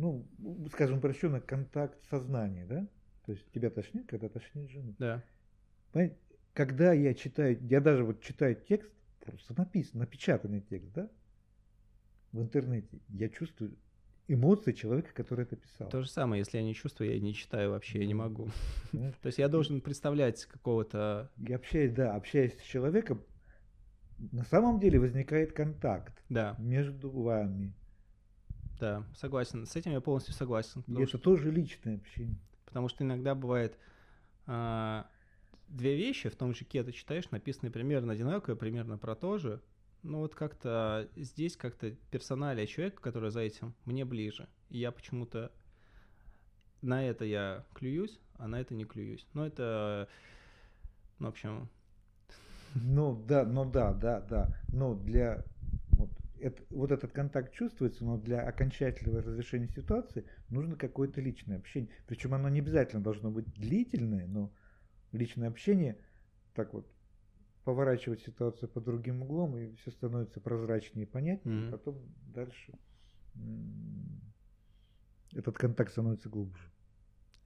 ну, 0.00 0.26
скажем 0.72 0.98
упрощенно, 0.98 1.40
контакт 1.40 2.02
сознания, 2.08 2.66
да? 2.66 2.88
То 3.26 3.32
есть 3.32 3.50
тебя 3.52 3.70
тошнит, 3.70 4.06
когда 4.08 4.28
тошнит 4.28 4.70
жену. 4.70 4.94
Да. 4.98 5.22
Понимаете? 5.92 6.16
Когда 6.54 6.92
я 6.92 7.14
читаю, 7.14 7.58
я 7.68 7.80
даже 7.80 8.04
вот 8.04 8.22
читаю 8.22 8.56
текст, 8.56 8.90
просто 9.20 9.54
написан, 9.56 10.00
напечатанный 10.00 10.62
текст, 10.62 10.92
да, 10.92 11.08
в 12.32 12.40
интернете, 12.40 12.98
я 13.08 13.28
чувствую 13.28 13.76
эмоции 14.26 14.72
человека, 14.72 15.12
который 15.12 15.42
это 15.42 15.56
писал. 15.56 15.88
То 15.88 16.02
же 16.02 16.08
самое, 16.08 16.40
если 16.40 16.58
я 16.58 16.64
не 16.64 16.74
чувствую, 16.74 17.12
я 17.12 17.20
не 17.20 17.34
читаю 17.34 17.70
вообще, 17.70 18.00
я 18.00 18.06
не 18.06 18.14
могу. 18.14 18.48
То 18.92 19.26
есть 19.26 19.38
я 19.38 19.48
должен 19.48 19.80
представлять 19.80 20.44
какого-то... 20.46 21.30
Я 21.36 21.56
общаюсь, 21.56 21.92
да, 21.92 22.14
общаясь 22.14 22.58
с 22.58 22.62
человеком, 22.62 23.24
на 24.32 24.44
самом 24.44 24.78
деле 24.80 24.98
возникает 25.00 25.52
контакт 25.52 26.22
да. 26.28 26.56
между 26.58 27.10
вами. 27.10 27.74
Да, 28.80 29.04
согласен. 29.14 29.66
С 29.66 29.76
этим 29.76 29.92
я 29.92 30.00
полностью 30.00 30.34
согласен. 30.34 30.82
И 30.88 30.94
это 30.94 31.06
что, 31.06 31.18
тоже 31.18 31.50
личное 31.50 31.96
общение. 31.96 32.38
Потому 32.64 32.88
что 32.88 33.04
иногда 33.04 33.34
бывает 33.34 33.78
а, 34.46 35.06
две 35.68 35.96
вещи 35.96 36.30
в 36.30 36.36
том 36.36 36.54
же 36.54 36.64
кето 36.64 36.92
читаешь, 36.92 37.30
написанные 37.30 37.70
примерно 37.70 38.14
одинаковые, 38.14 38.56
примерно 38.56 38.96
про 38.96 39.14
то 39.14 39.36
же. 39.38 39.60
Но 40.02 40.20
вот 40.20 40.34
как-то 40.34 41.10
здесь 41.14 41.58
как-то 41.58 41.90
персоналия 42.10 42.66
человека, 42.66 43.02
который 43.02 43.30
за 43.30 43.40
этим, 43.40 43.74
мне 43.84 44.06
ближе. 44.06 44.48
И 44.70 44.78
я 44.78 44.92
почему-то 44.92 45.52
на 46.80 47.06
это 47.06 47.26
я 47.26 47.66
клююсь, 47.74 48.18
а 48.38 48.48
на 48.48 48.58
это 48.60 48.74
не 48.74 48.86
клююсь. 48.86 49.26
Но 49.34 49.46
это, 49.46 50.08
ну, 51.18 51.26
в 51.26 51.30
общем... 51.30 51.68
Ну 52.74 53.22
да, 53.26 53.44
ну 53.44 53.70
да, 53.70 53.92
да, 53.92 54.20
да. 54.20 54.56
Но 54.68 54.94
для 54.94 55.44
это, 56.40 56.62
вот 56.70 56.90
этот 56.90 57.12
контакт 57.12 57.52
чувствуется, 57.52 58.04
но 58.04 58.18
для 58.18 58.42
окончательного 58.42 59.22
разрешения 59.22 59.68
ситуации 59.68 60.24
нужно 60.48 60.76
какое-то 60.76 61.20
личное 61.20 61.58
общение. 61.58 61.90
Причем 62.06 62.34
оно 62.34 62.48
не 62.48 62.60
обязательно 62.60 63.02
должно 63.02 63.30
быть 63.30 63.46
длительное, 63.54 64.26
но 64.26 64.52
личное 65.12 65.48
общение 65.48 65.98
так 66.54 66.74
вот 66.74 66.90
поворачивать 67.64 68.22
ситуацию 68.22 68.68
под 68.68 68.84
другим 68.84 69.22
углом, 69.22 69.56
и 69.56 69.74
все 69.76 69.90
становится 69.90 70.40
прозрачнее 70.40 71.06
и 71.06 71.08
понятнее, 71.08 71.60
mm-hmm. 71.60 71.70
потом 71.70 71.98
дальше 72.34 72.78
этот 75.32 75.56
контакт 75.56 75.92
становится 75.92 76.28
глубже. 76.28 76.70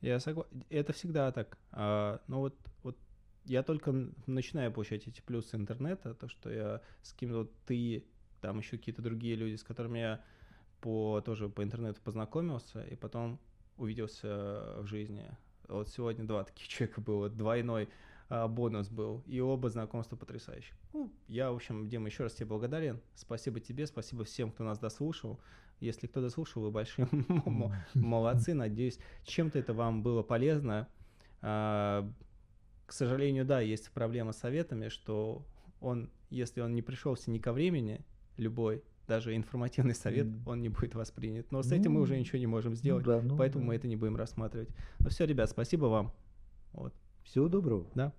Я 0.01 0.21
согласен. 0.21 0.65
Это 0.71 0.93
всегда 0.93 1.33
так. 1.33 1.59
А, 1.73 2.23
но 2.27 2.41
вот, 2.41 2.57
вот 2.83 2.99
я 3.45 3.63
только 3.63 3.93
начинаю 4.27 4.73
получать 4.73 5.07
эти 5.07 5.21
плюсы 5.21 5.57
интернета, 5.57 6.15
то, 6.15 6.29
что 6.29 6.51
я 6.51 6.83
с 7.03 7.13
кем-то 7.13 7.51
ты 7.67 8.05
там 8.45 8.59
еще 8.59 8.77
какие-то 8.77 9.01
другие 9.01 9.37
люди, 9.37 9.55
с 9.57 9.63
которыми 9.63 9.99
я 9.99 10.21
по, 10.83 11.23
тоже 11.25 11.49
по 11.49 11.63
интернету 11.63 12.03
познакомился, 12.05 12.83
и 12.83 12.95
потом 12.95 13.41
увиделся 13.79 14.77
в 14.81 14.87
жизни. 14.87 15.25
Вот 15.67 15.89
сегодня 15.89 16.27
два 16.27 16.45
таких 16.45 16.69
человека 16.69 17.01
было, 17.01 17.31
двойной 17.31 17.89
а, 18.29 18.47
бонус 18.47 18.91
был, 18.91 19.23
и 19.27 19.41
оба 19.41 19.71
знакомства 19.71 20.17
потрясающие. 20.17 20.75
Ну, 20.93 21.11
я, 21.27 21.51
в 21.51 21.55
общем, 21.55 21.89
Дима, 21.89 22.09
еще 22.09 22.25
раз 22.25 22.35
тебе 22.35 22.45
благодарен. 22.45 23.01
Спасибо 23.15 23.61
тебе, 23.61 23.87
спасибо 23.87 24.25
всем, 24.25 24.51
кто 24.51 24.63
нас 24.63 24.79
дослушал. 24.79 25.41
Если 25.81 26.07
кто 26.07 26.21
дослушал, 26.21 26.65
вы 26.65 26.71
большие 26.71 27.09
молодцы. 27.95 28.53
Надеюсь, 28.53 28.99
чем-то 29.25 29.59
это 29.59 29.73
вам 29.73 30.03
было 30.03 30.23
полезно. 30.23 30.87
А, 31.41 32.07
к 32.85 32.93
сожалению, 32.93 33.47
да, 33.47 33.61
есть 33.61 33.91
проблема 33.91 34.33
с 34.33 34.39
советами, 34.39 34.89
что 34.89 35.47
он, 35.81 36.11
если 36.29 36.61
он 36.61 36.75
не 36.75 36.83
пришелся 36.83 37.31
ни 37.31 37.39
ко 37.39 37.55
времени, 37.55 38.05
любой, 38.37 38.83
даже 39.07 39.37
информативный 39.37 39.95
совет, 39.95 40.27
mm. 40.27 40.43
он 40.47 40.63
не 40.63 40.69
будет 40.69 40.95
воспринят. 40.95 41.51
Но 41.51 41.63
с 41.63 41.71
ну, 41.71 41.77
этим 41.77 41.93
мы 41.93 42.01
уже 42.01 42.19
ничего 42.19 42.39
не 42.39 42.47
можем 42.47 42.75
сделать, 42.75 43.05
ну, 43.07 43.13
да, 43.13 43.21
ну, 43.23 43.37
поэтому 43.37 43.65
да. 43.65 43.69
мы 43.69 43.75
это 43.77 43.87
не 43.87 43.97
будем 43.97 44.17
рассматривать. 44.17 44.69
Ну 45.01 45.11
все, 45.11 45.27
ребят, 45.27 45.51
спасибо 45.51 45.87
вам. 45.87 46.13
Вот. 46.73 46.95
Всего 47.23 47.49
доброго. 47.49 47.87
Да. 47.95 48.13